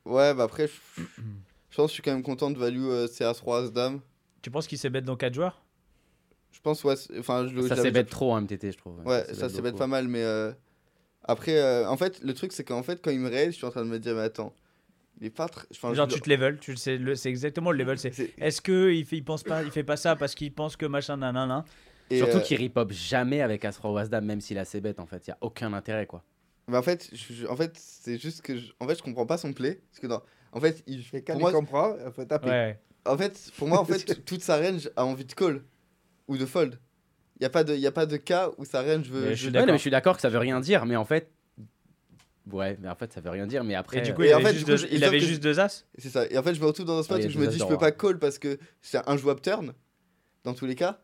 Ouais, 0.06 0.34
bah 0.36 0.44
après, 0.44 0.68
je, 0.68 1.02
je 1.70 1.76
pense 1.76 1.86
que 1.86 1.90
je 1.90 1.94
suis 1.94 2.04
quand 2.04 2.12
même 2.14 2.24
content 2.24 2.52
de 2.52 2.58
value 2.58 2.84
euh, 2.86 3.08
CA3 3.08 3.66
As-Dame. 3.66 4.02
Tu 4.44 4.50
penses 4.52 4.68
qu'il 4.68 4.78
sait 4.78 4.90
bet 4.90 5.02
dans 5.02 5.16
4 5.16 5.34
joueurs? 5.34 5.64
Je 6.52 6.60
pense, 6.60 6.84
ouais. 6.84 6.96
c'est- 6.96 7.18
Enfin, 7.18 7.48
je 7.48 7.54
le- 7.56 7.68
Ça 7.68 7.76
c'est 7.78 7.92
bête 7.92 8.10
trop 8.10 8.34
en 8.34 8.42
MTT, 8.42 8.72
je 8.72 8.78
trouve. 8.78 9.00
Ouais, 9.06 9.24
s'est 9.26 9.34
ça 9.36 9.48
bet 9.48 9.54
c'est 9.54 9.62
bête 9.62 9.78
pas 9.78 9.88
mal, 9.88 10.08
mais 10.08 10.22
euh, 10.24 10.52
Après, 11.24 11.58
euh, 11.58 11.88
en 11.88 11.98
fait, 11.98 12.20
le 12.24 12.34
truc, 12.34 12.52
c'est 12.52 12.64
qu'en 12.64 12.82
fait, 12.84 13.00
quand 13.02 13.12
il 13.12 13.20
me 13.20 13.30
raise, 13.30 13.52
je 13.52 13.58
suis 13.58 13.66
en 13.66 13.70
train 13.70 13.84
de 13.86 13.90
me 13.90 14.00
dire, 14.00 14.16
mais 14.16 14.22
attends, 14.22 14.54
il 15.20 15.28
est 15.28 15.30
pas 15.30 15.48
très. 15.48 15.66
enfin, 15.72 15.94
Genre 15.94 16.10
je- 16.10 16.16
tu 16.16 16.22
te 16.22 16.30
level, 16.30 16.58
tu 16.60 16.76
sais, 16.78 16.98
le- 16.98 17.16
c'est 17.16 17.30
exactement 17.30 17.72
le 17.72 17.78
level. 17.78 17.98
C'est 18.00 18.14
c'est- 18.14 18.34
est-ce 18.40 18.62
que 18.62 18.92
il 18.92 19.06
fait, 19.06 19.18
il 19.18 19.24
pense 19.24 19.44
pas, 19.44 19.64
il 19.64 19.72
fait 19.72 19.84
pas 19.84 19.98
ça 19.98 20.16
parce 20.16 20.36
qu'il 20.36 20.54
pense 20.54 20.76
que 20.78 20.86
machin 20.86 21.18
nanana. 21.18 21.66
et, 22.10 22.18
Surtout 22.18 22.38
euh, 22.38 22.42
qu'il 22.42 22.58
ripop 22.58 22.92
jamais 22.92 23.42
avec 23.42 23.64
As-Roi 23.64 23.92
ou 23.92 23.98
As-Dame, 23.98 24.26
même 24.26 24.42
s'il 24.42 24.58
a 24.58 24.66
ses 24.66 24.82
bêtes 24.82 25.00
en 25.00 25.06
fait. 25.06 25.28
Il 25.28 25.30
y 25.30 25.34
a 25.34 25.38
aucun 25.42 25.72
intérêt 25.74 26.06
quoi. 26.08 26.24
mais 26.68 26.78
en 26.78 26.82
fait, 26.84 27.10
je- 27.14 27.34
je- 27.34 27.48
en 27.48 27.56
fait, 27.56 27.72
c'est 27.78 28.18
juste 28.18 28.42
que, 28.42 28.58
je, 28.58 28.72
en 28.80 28.88
fait, 28.88 28.98
je 28.98 29.04
comprends 29.04 29.26
pas 29.26 29.38
son 29.38 29.52
play, 29.54 29.82
parce 29.90 30.00
que 30.00 30.08
non, 30.08 30.22
en 30.52 30.60
fait, 30.60 30.84
il, 30.88 31.00
il 31.02 31.38
moi, 31.40 31.52
comprend, 31.52 31.96
il 32.06 32.12
faut 32.12 32.26
taper. 32.26 32.50
Ouais. 32.50 32.80
en 33.06 33.18
fait, 33.18 33.52
pour 33.58 33.68
moi, 33.68 33.80
en 33.80 33.86
fait, 33.86 33.96
toute 34.26 34.42
sa 34.42 34.58
range 34.58 34.90
a 34.96 35.06
envie 35.06 35.26
de 35.26 35.34
call 35.34 35.64
ou 36.28 36.38
de 36.38 36.46
fold. 36.46 36.80
Il 37.40 37.44
y 37.44 37.46
a 37.46 37.50
pas 37.50 37.64
de, 37.64 37.74
il 37.74 37.80
y 37.80 37.88
a 37.88 37.92
pas 37.92 38.06
de 38.06 38.18
cas 38.18 38.50
où 38.58 38.66
sa 38.66 38.82
range 38.84 39.10
veut. 39.10 39.22
Mais 39.22 39.30
je 39.32 39.36
suis 39.36 39.46
Ouais, 39.48 39.52
d'accord. 39.54 39.68
non, 39.68 39.74
mais 39.74 39.78
je 39.80 39.82
suis 39.82 39.90
d'accord 39.90 40.16
que 40.16 40.22
ça 40.22 40.30
veut 40.30 40.38
rien 40.38 40.60
dire, 40.60 40.86
mais 40.86 40.96
en 40.96 41.06
fait. 41.06 41.32
Ouais, 42.52 42.78
mais 42.82 42.90
en 42.90 42.96
fait, 42.96 43.12
ça 43.14 43.22
veut 43.22 43.30
rien 43.30 43.46
dire, 43.46 43.64
mais 43.64 43.76
après. 43.76 44.00
Et 44.00 44.02
du 44.02 44.14
coup, 44.14 44.24
Et 44.24 44.30
il 44.30 44.34
en 44.34 44.38
avait 44.38 44.46
fait, 44.48 44.54
juste 44.54 44.66
coup, 44.66 44.72
deux- 44.72 44.78
je- 44.78 44.88
il 44.88 45.00
sauf 45.00 45.08
avait 45.08 45.20
que- 45.20 45.26
juste 45.26 45.44
deux 45.44 45.60
as. 45.60 45.86
C'est 45.98 46.10
ça. 46.10 46.26
Et 46.28 46.38
en 46.38 46.44
fait, 46.44 46.56
je 46.56 46.62
me 46.62 46.66
retrouve 46.66 46.86
dans 46.86 46.98
un 46.98 47.04
spot 47.04 47.18
Ah, 47.20 47.24
il 47.24 47.28
où 47.28 47.32
je 47.32 47.38
me 47.40 47.48
dis, 47.48 47.54
je 47.60 47.64
peux 47.64 47.76
roi. 47.76 47.78
pas 47.78 47.92
call 47.92 48.18
parce 48.20 48.40
que 48.40 48.58
c'est 48.82 49.00
un 49.08 49.16
jouable 49.18 49.42
turn 49.42 49.74
dans 50.44 50.54
tous 50.54 50.66
les 50.66 50.76
cas. 50.76 51.00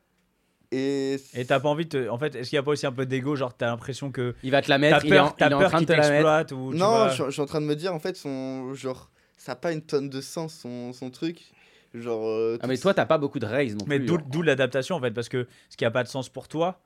Et. 0.72 1.18
T'as 1.48 1.60
pas 1.60 1.70
envie 1.70 1.86
de. 1.86 1.90
te- 1.90 2.10
En 2.10 2.18
fait, 2.18 2.36
est-ce 2.36 2.50
qu'il 2.50 2.58
y 2.58 2.60
a 2.60 2.64
pas 2.64 2.72
aussi 2.72 2.86
un 2.86 2.92
peu 2.92 3.06
d'ego, 3.06 3.36
genre 3.36 3.56
t'as 3.56 3.68
l'impression 3.68 4.12
que 4.12 4.36
Il 4.44 4.52
va 4.52 4.62
te 4.62 4.70
la 4.70 4.76
t'as 4.76 4.80
mettre, 4.80 5.06
il 5.06 5.14
est 5.14 5.20
en, 5.20 5.26
peur, 5.28 5.36
t'as 5.38 5.46
il 5.48 5.52
est 5.52 5.56
en 5.56 5.60
peur 5.60 5.70
train 5.70 5.78
de 5.82 5.86
qu'il 5.86 5.88
te 5.88 5.92
la 5.94 5.98
mettre. 6.00 6.12
t'exploite 6.12 6.52
ou 6.52 6.72
tu 6.74 6.78
Non, 6.80 6.88
vois- 6.88 7.10
je, 7.10 7.14
suis- 7.14 7.24
je 7.26 7.32
suis 7.32 7.42
en 7.42 7.46
train 7.46 7.62
de 7.62 7.66
me 7.66 7.76
dire, 7.76 7.94
en 7.94 8.00
fait, 8.00 8.18
son 8.18 8.74
genre, 8.74 9.10
ça 9.38 9.54
a 9.54 9.56
pas 9.56 9.72
une 9.72 9.82
tonne 9.82 10.10
de 10.10 10.20
sens 10.20 10.54
son, 10.56 10.92
son 10.92 11.10
truc. 11.10 11.54
Genre. 11.94 12.28
euh, 12.28 12.58
Ah, 12.62 12.68
mais 12.68 12.78
toi, 12.78 12.94
t'as 12.94 13.06
pas 13.06 13.18
beaucoup 13.18 13.40
de 13.40 13.46
raise 13.46 13.76
non 13.76 13.86
Mais 13.88 13.98
plus. 13.98 14.08
d'où 14.08 14.18
genre. 14.18 14.28
d'où 14.28 14.42
l'adaptation 14.42 14.96
en 14.96 15.00
fait, 15.00 15.12
parce 15.12 15.30
que 15.30 15.48
ce 15.70 15.78
qui 15.78 15.86
a 15.86 15.92
pas 15.92 16.04
de 16.04 16.10
sens 16.10 16.28
pour 16.28 16.48
toi, 16.50 16.82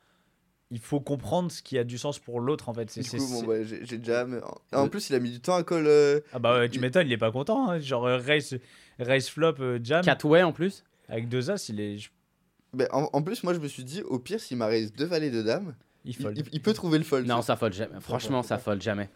il 0.71 0.79
faut 0.79 0.99
comprendre 0.99 1.51
ce 1.51 1.61
qui 1.61 1.77
a 1.77 1.83
du 1.83 1.97
sens 1.97 2.17
pour 2.17 2.39
l'autre 2.39 2.69
en 2.69 2.73
fait. 2.73 2.89
C'est, 2.89 3.01
Du 3.01 3.09
coup, 3.09 3.27
bon, 3.27 3.43
bah, 3.43 3.63
j'ai 3.63 3.97
déjà. 3.97 4.25
mais 4.25 4.39
En, 4.73 4.83
en 4.83 4.87
plus, 4.89 5.09
il 5.09 5.15
a 5.15 5.19
mis 5.19 5.29
du 5.31 5.39
temps 5.41 5.55
à 5.55 5.63
call. 5.63 5.85
euh, 5.85 6.19
Ah 6.33 6.39
bah 6.39 6.57
ouais, 6.57 6.69
tu 6.69 6.75
il- 6.77 6.81
m'étonnes, 6.81 7.07
il 7.07 7.13
est 7.13 7.17
pas 7.17 7.31
content. 7.31 7.69
hein. 7.69 7.79
Genre 7.79 8.05
euh, 8.07 8.17
race, 8.17 8.55
race 8.99 9.29
flop 9.29 9.55
euh, 9.59 9.79
jam 9.83 10.03
Catway 10.03 10.41
en 10.43 10.51
plus. 10.53 10.83
avec 11.09 11.27
deux 11.29 11.51
as, 11.51 11.69
il 11.69 11.79
est, 11.79 11.97
ben, 12.73 12.87
en, 12.91 13.09
en 13.11 13.21
plus, 13.21 13.43
moi, 13.43 13.53
je 13.53 13.59
me 13.59 13.67
suis 13.67 13.83
dit, 13.83 14.01
au 14.03 14.17
pire, 14.17 14.39
s'il 14.39 14.55
m'a 14.57 14.67
raise 14.67 14.93
deux 14.93 15.05
valets 15.05 15.29
de 15.29 15.41
dames, 15.41 15.75
il 16.05 16.11
il, 16.11 16.15
fold. 16.23 16.37
il- 16.37 16.45
il 16.53 16.61
peut 16.61 16.73
trouver 16.73 16.97
le 16.97 17.03
fold. 17.03 17.27
Non, 17.27 17.41
ça 17.41 17.55
fold 17.57 17.73
jamais. 17.73 17.99
Franchement, 17.99 18.41
ça 18.43 18.57
fold 18.57 18.81
jamais. 18.81 19.09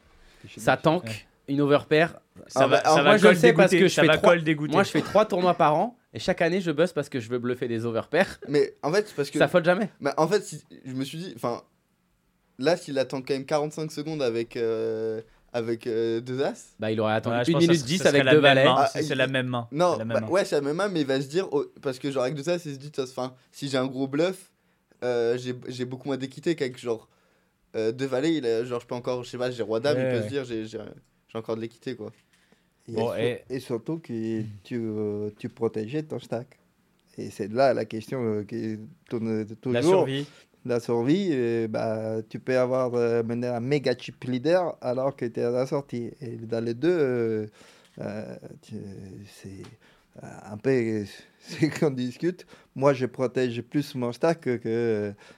Ça 0.58 0.76
tank 0.78 1.04
Ouais. 1.06 1.26
une 1.48 1.62
overpair. 1.62 2.20
Ça 2.48 2.62
Ah 2.64 2.68
va, 2.68 2.78
bah, 2.78 2.82
ça 2.84 2.90
alors 2.92 2.98
va 2.98 3.04
moi, 3.12 3.18
je 3.18 3.24
call 3.24 3.34
le 3.34 3.40
sais 3.40 3.54
parce 3.54 3.72
que 3.72 3.80
je 3.88 3.88
ça 3.88 4.02
fais 4.02 4.18
trois-. 4.18 4.36
Moi, 4.68 4.84
je 4.84 4.90
fais 4.92 5.02
trois 5.02 5.26
tournois 5.26 5.54
par 5.54 5.76
an 5.76 5.98
et 6.16 6.20
chaque 6.20 6.42
année, 6.42 6.62
je 6.62 6.72
buzz 6.72 6.94
parce 6.94 7.10
que 7.10 7.20
je 7.20 7.30
veux 7.30 7.40
bluffer 7.40 7.68
des 7.68 7.86
overpairs. 7.86 8.40
Mais 8.48 8.76
en 8.82 8.92
fait, 8.92 9.14
parce 9.16 9.30
que. 9.30 9.38
Ça 9.38 9.48
fold 9.48 9.66
jamais. 9.66 9.90
Bah, 10.02 10.14
en 10.18 10.28
fait, 10.28 10.42
si- 10.44 10.64
je 10.86 10.94
me 10.94 11.04
suis 11.04 11.18
dit, 11.18 11.34
enfin, 11.36 11.62
là, 12.58 12.78
s'il 12.78 12.98
attend 13.00 13.22
quand 13.22 13.34
même 13.34 13.46
45 13.46 13.92
secondes 13.92 14.22
avec, 14.22 14.56
euh, 14.58 15.22
avec 15.54 15.88
euh, 15.88 16.22
deux 16.22 16.42
as, 16.42 16.76
Bah, 16.80 16.92
il 16.92 17.00
aurait 17.00 17.14
attendu 17.14 17.38
Ouais, 17.38 17.44
je 17.46 17.52
1 17.52 17.54
pense 17.54 17.62
que 17.64 17.68
minute 17.68 17.82
ça- 17.82 17.86
10 17.88 17.98
ça 17.98 18.04
serait 18.10 18.20
avec 18.22 18.34
deux 18.34 18.40
valets. 18.40 18.66
Ah, 18.68 18.90
c'est, 18.92 19.06
il- 19.06 19.14
la 19.16 19.28
même 19.28 19.48
main. 19.48 19.68
non, 19.72 19.94
c'est 19.94 20.00
la 20.00 20.06
même 20.06 20.14
bah, 20.16 20.22
main. 20.22 20.28
ouais, 20.30 20.46
c'est 20.46 20.56
la 20.56 20.62
même 20.62 20.76
main, 20.78 20.88
mais 20.90 21.02
il 21.02 21.08
va 21.08 21.20
se 21.22 21.28
dire, 21.28 21.48
oh, 21.52 21.66
parce 21.82 22.00
que 22.00 22.10
genre 22.12 22.24
avec 22.24 22.36
deux 22.36 22.50
as, 22.50 22.66
il 22.66 22.74
se 22.74 22.80
dit, 22.80 22.92
enfin, 23.00 23.34
si 23.52 23.68
j'ai 23.70 23.78
un 23.78 23.86
gros 23.88 24.08
bluff, 24.08 24.52
euh, 25.04 25.38
j'ai 25.38 25.54
j'ai 25.68 25.86
beaucoup 25.86 26.08
moins 26.08 26.18
d'équité 26.18 26.56
qu'avec 26.56 26.78
genre 26.80 27.10
euh, 27.76 27.92
deux 27.92 28.06
valets, 28.06 28.36
il 28.36 28.46
a- 28.46 28.64
genre 28.64 28.80
je 28.80 28.88
peux 28.88 28.96
encore, 28.96 29.24
je 29.26 29.30
sais 29.30 29.38
pas, 29.38 29.52
j'ai 29.52 29.64
roi 29.64 29.82
dame, 29.82 29.98
il 30.00 30.08
peut 30.08 30.16
ouais. 30.18 30.24
se 30.24 30.28
dire, 30.30 30.46
j'ai 30.46 30.66
j'ai- 30.66 30.80
j'ai 31.28 31.38
encore 31.38 31.58
de 31.58 31.62
l'équité 31.62 31.96
quoi. 31.96 32.12
Et, 32.88 32.92
Bon, 32.94 33.08
sur- 33.08 33.20
et- 33.20 33.44
et 33.50 33.60
surtout 33.60 33.98
que 34.00 34.42
tu, 34.64 34.76
euh, 34.80 35.30
tu 35.40 35.50
protégeais 35.50 36.04
ton 36.04 36.20
stack. 36.20 36.60
Et 37.18 37.30
c'est 37.30 37.52
là 37.52 37.74
la 37.74 37.86
question 37.86 38.22
euh, 38.24 38.44
qui 38.44 38.78
tourne 39.10 39.46
toujours. 39.62 39.74
La 39.74 39.82
survie. 39.82 40.28
La 40.66 40.80
survie, 40.80 41.68
bah, 41.68 42.18
tu 42.28 42.40
peux 42.40 42.58
avoir 42.58 42.94
euh, 42.96 43.22
mené 43.24 43.48
un 43.48 43.60
méga 43.60 43.96
chip 43.96 44.24
leader 44.24 44.76
alors 44.82 45.16
que 45.16 45.26
tu 45.26 45.40
es 45.40 45.44
à 45.44 45.52
la 45.52 45.66
sortie. 45.68 46.12
Et 46.22 46.38
dans 46.38 46.64
les 46.64 46.74
deux, 46.74 46.90
euh, 46.90 47.48
euh, 48.02 48.36
c'est 49.28 49.62
un 50.22 50.58
peu 50.58 51.04
ce 51.40 51.80
qu'on 51.80 51.92
discute. 51.92 52.46
Moi, 52.76 52.94
je 52.94 53.06
protège 53.06 53.62
plus 53.62 53.94
mon 53.96 54.12
stack 54.12 54.42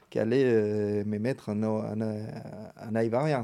qu'aller 0.09 0.43
euh, 0.45 1.03
me 1.05 1.19
mettre 1.19 1.49
en, 1.49 1.61
en, 1.61 2.01
en. 2.01 3.43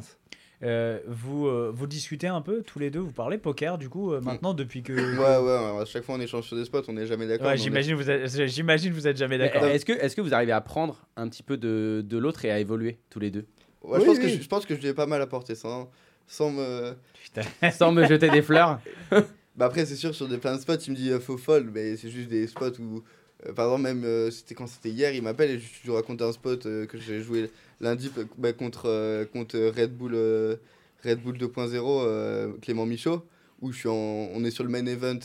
Euh, 0.63 0.99
vous, 1.07 1.47
euh, 1.47 1.71
vous 1.75 1.87
discutez 1.87 2.27
un 2.27 2.41
peu 2.41 2.61
tous 2.61 2.79
les 2.79 2.89
deux, 2.89 2.99
vous 2.99 3.11
parlez 3.11 3.37
poker 3.37 3.77
du 3.77 3.89
coup 3.89 4.13
euh, 4.13 4.21
maintenant 4.21 4.53
depuis 4.53 4.81
que. 4.81 4.93
Ouais, 4.93 5.37
ouais, 5.45 5.81
à 5.81 5.85
chaque 5.85 6.03
fois 6.03 6.15
on 6.15 6.21
échange 6.21 6.45
sur 6.47 6.55
des 6.55 6.63
spots, 6.65 6.83
on 6.87 6.93
n'est 6.93 7.05
jamais 7.05 7.27
d'accord. 7.27 7.47
Ouais, 7.47 7.51
on 7.53 7.55
est- 7.55 7.57
j'imagine 7.57 7.95
vous 7.95 8.09
êtes, 8.09 8.27
j'imagine 8.47 8.93
vous 8.93 9.07
êtes 9.07 9.17
jamais 9.17 9.37
Mais, 9.37 9.45
d'accord. 9.49 9.65
Est-ce 9.65 9.83
que, 9.85 9.91
est 9.93 10.15
que 10.15 10.21
vous 10.21 10.33
arrivez 10.33 10.51
à 10.53 10.61
prendre 10.61 11.05
un 11.17 11.27
petit 11.27 11.43
peu 11.43 11.57
de, 11.57 12.03
de 12.07 12.17
l'autre 12.17 12.45
et 12.45 12.51
à 12.51 12.59
évoluer 12.59 12.97
tous 13.09 13.19
les 13.19 13.29
deux? 13.31 13.45
Ouais, 13.83 13.99
je, 13.99 14.01
Oui, 14.01 14.05
pense 14.07 14.19
que 14.19 14.27
je, 14.29 14.41
je 14.41 14.47
pense 14.47 14.65
que 14.65 14.75
je 14.75 14.79
lui 14.81 14.87
ai 14.87 14.93
pas 14.93 15.05
mal 15.05 15.21
apporté 15.21 15.55
sans, 15.55 15.89
sans 16.27 16.49
me. 16.51 16.93
Sans 17.71 17.91
me 17.91 18.05
jeter 18.05 18.29
des 18.29 18.41
fleurs? 18.41 18.79
Bah 19.55 19.65
après, 19.65 19.85
c'est 19.85 19.95
sûr, 19.95 20.15
sur 20.15 20.27
des 20.27 20.39
plein 20.39 20.55
de 20.55 20.61
spots, 20.61 20.77
il 20.87 20.91
me 20.91 20.95
dit 20.95 21.11
euh, 21.11 21.19
faut 21.19 21.37
fold, 21.37 21.69
mais 21.73 21.95
c'est 21.95 22.09
juste 22.09 22.27
des 22.29 22.47
spots 22.47 22.79
où. 22.79 23.03
euh, 23.45 23.53
par 23.53 23.65
exemple, 23.65 23.83
même 23.83 24.03
euh, 24.03 24.31
c'était 24.31 24.55
quand 24.55 24.65
c'était 24.65 24.89
hier, 24.89 25.13
il 25.13 25.21
m'appelle 25.21 25.51
et 25.51 25.59
je 25.59 25.83
lui 25.85 25.91
raconte 25.93 26.21
un 26.23 26.31
spot 26.31 26.65
euh, 26.65 26.85
que 26.87 26.97
j'ai 26.97 27.21
joué 27.21 27.51
lundi 27.83 28.09
euh, 28.17 28.23
bah, 28.37 28.53
contre, 28.53 28.85
euh, 28.87 29.25
contre 29.25 29.57
Red 29.59 29.95
Bull, 29.95 30.13
euh, 30.15 30.55
Red 31.03 31.21
Bull 31.21 31.37
2.0, 31.37 32.01
euh, 32.03 32.53
Clément 32.61 32.85
Michaud, 32.85 33.23
où 33.61 33.71
je 33.71 33.77
suis 33.79 33.89
en, 33.89 33.93
on 33.93 34.43
est 34.43 34.51
sur 34.51 34.63
le 34.63 34.69
main 34.69 34.85
event, 34.85 35.19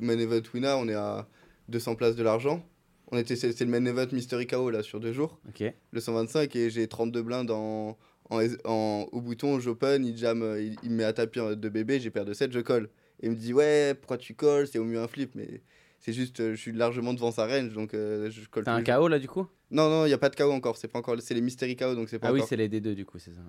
main 0.00 0.18
event 0.18 0.42
winner, 0.54 0.74
on 0.78 0.88
est 0.88 0.94
à 0.94 1.26
200 1.68 1.94
places 1.96 2.16
de 2.16 2.22
l'argent. 2.22 2.64
On 3.12 3.18
était, 3.18 3.36
c'est 3.36 3.58
le 3.60 3.66
main 3.70 3.84
event 3.84 4.06
Mystery 4.12 4.46
KO 4.46 4.70
là 4.70 4.82
sur 4.82 4.98
deux 5.00 5.12
jours, 5.12 5.38
Ok. 5.48 5.62
le 5.92 6.00
125, 6.00 6.54
et 6.56 6.70
j'ai 6.70 6.86
32 6.88 7.22
blindes 7.22 7.50
en, 7.50 7.96
en, 8.30 8.40
en- 8.64 9.06
au 9.12 9.20
bouton, 9.20 9.60
j'open, 9.60 10.04
il 10.04 10.16
jam, 10.16 10.42
il, 10.58 10.76
il 10.82 10.90
me 10.90 10.96
met 10.96 11.04
à 11.04 11.12
tapis 11.12 11.38
de 11.38 11.68
bébé, 11.68 12.00
j'ai 12.00 12.10
perdu 12.10 12.34
7, 12.34 12.52
je 12.52 12.60
colle. 12.60 12.88
Et 13.22 13.26
il 13.26 13.30
me 13.30 13.36
dit 13.36 13.54
ouais 13.54 13.94
pourquoi 13.94 14.18
tu 14.18 14.34
colles? 14.34 14.66
C'est 14.66 14.78
au 14.78 14.84
mieux 14.84 14.98
un 15.00 15.08
flip 15.08 15.30
mais 15.34 15.62
c'est 16.00 16.12
juste 16.12 16.50
je 16.50 16.54
suis 16.56 16.72
largement 16.72 17.14
devant 17.14 17.30
sa 17.32 17.46
range 17.46 17.72
donc 17.72 17.94
euh, 17.94 18.30
je 18.30 18.46
colle 18.48 18.64
T'as 18.64 18.74
un. 18.74 18.82
KO 18.82 19.08
là 19.08 19.18
du 19.18 19.26
coup? 19.26 19.46
Non 19.70 19.88
non 19.90 20.06
il 20.06 20.10
y 20.10 20.12
a 20.12 20.18
pas 20.18 20.28
de 20.28 20.36
KO 20.36 20.50
encore 20.52 20.76
c'est 20.76 20.88
pas 20.88 20.98
encore 20.98 21.16
c'est 21.20 21.34
les 21.34 21.40
mystery 21.40 21.76
KO 21.76 21.94
donc 21.94 22.08
c'est 22.08 22.18
pas 22.18 22.28
Ah 22.28 22.32
oui, 22.32 22.38
encore 22.40 22.48
c'est 22.48 22.56
les 22.56 22.68
D2 22.68 22.94
du 22.94 23.04
coup, 23.04 23.18
c'est 23.18 23.32
ça. 23.32 23.40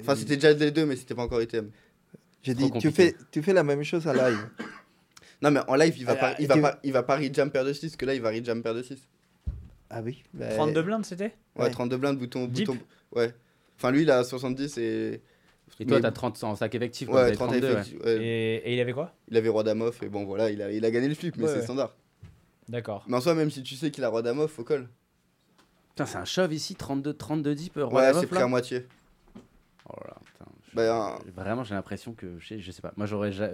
enfin 0.00 0.16
c'était 0.16 0.36
déjà 0.36 0.52
les 0.52 0.70
deux 0.70 0.86
mais 0.86 0.96
c'était 0.96 1.14
pas 1.14 1.22
encore 1.22 1.42
item 1.42 1.70
J'ai 2.42 2.54
dit, 2.54 2.70
tu 2.80 2.90
fais, 2.90 3.14
tu 3.30 3.42
fais 3.42 3.52
la 3.52 3.62
même 3.62 3.82
chose 3.82 4.06
à 4.06 4.14
live. 4.30 4.48
non 5.42 5.50
mais 5.50 5.60
en 5.68 5.74
live 5.76 5.94
il 5.98 6.04
va 6.06 6.12
Ah, 6.12 6.16
pas 6.16 6.34
il 6.38 6.44
et 6.44 6.46
va 6.46 6.54
tu- 6.54 6.60
pas 6.62 6.78
il 6.84 6.92
va 6.92 7.02
pas 7.02 7.20
jam 7.32 7.50
paire 7.50 7.64
de 7.64 7.72
6 7.72 7.96
que 7.96 8.06
là 8.06 8.14
il 8.14 8.20
va 8.22 8.32
jam 8.42 8.62
paire 8.62 8.74
de 8.74 8.82
6 8.82 8.98
Ah 9.90 10.00
oui. 10.02 10.22
bah, 10.34 10.48
32 10.54 10.82
blindes 10.82 11.04
c'était? 11.04 11.34
Ouais, 11.56 11.64
Ouais. 11.64 11.70
32 11.70 11.96
blindes 11.98 12.18
bouton 12.18 12.46
Deep 12.46 12.66
bouton 12.68 12.78
ouais 13.12 13.34
enfin 13.76 13.90
lui 13.90 14.02
il 14.02 14.10
a 14.10 14.24
70 14.24 14.78
et 14.78 15.20
Et 15.78 15.86
toi, 15.86 15.96
Mais- 15.98 16.02
t'as 16.02 16.10
30 16.12 16.42
en 16.44 16.56
sac 16.56 16.74
effectif. 16.74 17.08
ouais 17.08 17.30
vous 17.30 17.34
30 17.36 17.50
avez 17.50 17.60
32, 17.60 17.66
ouais. 17.66 17.72
effectifs, 17.80 18.00
ouais. 18.04 18.16
et, 18.24 18.56
et 18.70 18.74
il 18.74 18.80
avait 18.80 18.92
quoi? 18.92 19.14
Il 19.28 19.36
avait 19.36 19.48
roi 19.48 19.62
dame 19.64 19.82
off 19.82 20.02
et 20.02 20.08
bon 20.08 20.24
voilà 20.24 20.50
il 20.50 20.60
a 20.62 20.70
il 20.72 20.84
a 20.84 20.90
gagné 20.90 21.08
le 21.08 21.14
flip 21.14 21.36
mais 21.36 21.44
Ouais, 21.44 21.48
c'est 21.50 21.56
ouais. 21.58 21.62
standard 21.62 21.94
D'accord. 22.68 23.04
mais 23.08 23.16
en 23.16 23.20
soi 23.20 23.34
même 23.34 23.50
si 23.50 23.62
tu 23.62 23.74
sais 23.76 23.90
qu'il 23.90 24.02
a 24.04 24.08
roi 24.08 24.22
dame 24.22 24.38
off 24.40 24.52
faut 24.52 24.64
call 24.64 24.88
Putain, 26.04 26.12
c'est 26.12 26.18
un 26.18 26.24
shove 26.24 26.52
ici, 26.52 26.74
32, 26.74 27.12
32 27.14 27.54
deep. 27.54 27.76
ouais 27.76 28.12
c'est 28.14 28.26
pris 28.26 28.40
à 28.42 28.46
moitié 28.46 28.86
Oh 29.88 29.96
là 30.06 30.14
putain. 30.24 30.50
Bah, 30.72 31.18
Vraiment, 31.36 31.64
j'ai 31.64 31.74
l'impression 31.74 32.12
que. 32.12 32.38
Je 32.38 32.46
sais, 32.46 32.60
je 32.60 32.70
sais 32.70 32.80
pas. 32.80 32.92
Moi, 32.96 33.06
j'aurais 33.06 33.32
ja- 33.32 33.50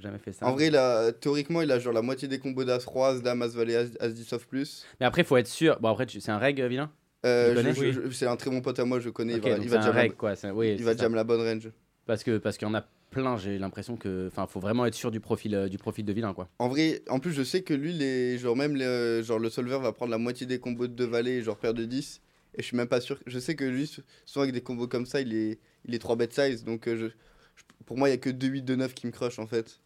jamais 0.00 0.18
fait 0.18 0.32
ça. 0.32 0.46
En 0.46 0.52
vrai, 0.52 0.68
il 0.68 0.76
a, 0.76 1.10
théoriquement, 1.12 1.62
il 1.62 1.72
a 1.72 1.78
genre 1.80 1.92
la 1.92 2.00
moitié 2.02 2.28
des 2.28 2.38
combos 2.38 2.64
d'As 2.64 2.84
Roi, 2.86 3.08
As 3.08 3.20
Dame, 3.20 3.42
As 3.42 3.48
Valet, 3.48 3.74
As, 3.74 3.88
As 3.98 4.10
10 4.10 4.32
of 4.32 4.46
plus. 4.46 4.86
Mais 5.00 5.06
après, 5.06 5.24
faut 5.24 5.36
être 5.36 5.48
sûr. 5.48 5.78
Bon, 5.80 5.88
après, 5.90 6.06
tu- 6.06 6.20
c'est 6.20 6.30
un 6.30 6.38
reg, 6.38 6.62
vilain? 6.62 6.90
Euh, 7.26 7.54
Oui. 7.76 8.12
c'est 8.12 8.26
un 8.26 8.36
très 8.36 8.50
bon 8.50 8.60
pote 8.62 8.78
à 8.78 8.84
moi, 8.84 9.00
je 9.00 9.10
connais. 9.10 9.34
Il 9.34 9.40
va, 9.40 9.50
il 9.50 9.68
jam, 9.68 9.94
reg, 9.94 10.10
la, 10.12 10.16
quoi. 10.16 10.36
c'est- 10.36 10.50
Oui, 10.50 10.76
il 10.78 10.84
va 10.84 10.92
c'est 10.92 10.98
ça. 10.98 11.02
jam 11.04 11.14
la 11.14 11.24
bonne 11.24 11.40
range. 11.42 11.70
Parce 12.06 12.22
que 12.24 12.38
parce 12.38 12.56
qu'il 12.56 12.66
y 12.66 12.70
en 12.70 12.74
a 12.74 12.84
plein, 13.10 13.36
j'ai 13.36 13.58
l'impression 13.58 13.96
que. 13.96 14.28
Enfin, 14.28 14.46
faut 14.46 14.60
vraiment 14.60 14.86
être 14.86 14.94
sûr 14.94 15.10
du 15.10 15.20
profil, 15.20 15.54
euh, 15.54 15.68
du 15.68 15.78
profil 15.78 16.04
de 16.04 16.12
vilain, 16.12 16.32
quoi. 16.32 16.48
En 16.58 16.68
vrai, 16.68 17.02
en 17.08 17.18
plus, 17.20 17.32
je 17.32 17.42
sais 17.42 17.62
que 17.62 17.74
lui, 17.74 17.92
les, 17.92 18.38
genre 18.38 18.56
même 18.56 18.76
les, 18.76 19.22
genre 19.22 19.38
le 19.38 19.50
solver 19.50 19.78
va 19.80 19.92
prendre 19.92 20.10
la 20.10 20.18
moitié 20.18 20.46
des 20.46 20.58
combos 20.58 20.86
de 20.86 20.92
2 20.94 21.06
valets, 21.06 21.42
genre 21.42 21.58
paire 21.58 21.74
de 21.74 21.84
10. 21.84 22.20
Et 22.56 22.62
je 22.62 22.66
suis 22.66 22.76
même 22.76 22.88
pas 22.88 23.00
sûr. 23.00 23.18
Je 23.26 23.38
sais 23.38 23.54
que 23.54 23.64
lui, 23.64 23.86
souvent 24.24 24.42
avec 24.42 24.54
des 24.54 24.60
combos 24.62 24.88
comme 24.88 25.06
ça, 25.06 25.20
il 25.20 25.34
est, 25.34 25.58
il 25.84 25.94
est 25.94 25.98
3 25.98 26.16
bet 26.16 26.28
size. 26.32 26.64
Donc 26.64 26.88
euh, 26.88 26.96
je, 26.96 27.06
je- 27.06 27.64
pour 27.86 27.96
moi, 27.98 28.08
il 28.08 28.12
y 28.12 28.14
a 28.14 28.18
que 28.18 28.30
2 28.30 28.48
8 28.48 28.62
2 28.62 28.76
9 28.76 28.94
qui 28.94 29.06
me 29.06 29.12
crush 29.12 29.38
en 29.38 29.46
fait. 29.46 29.80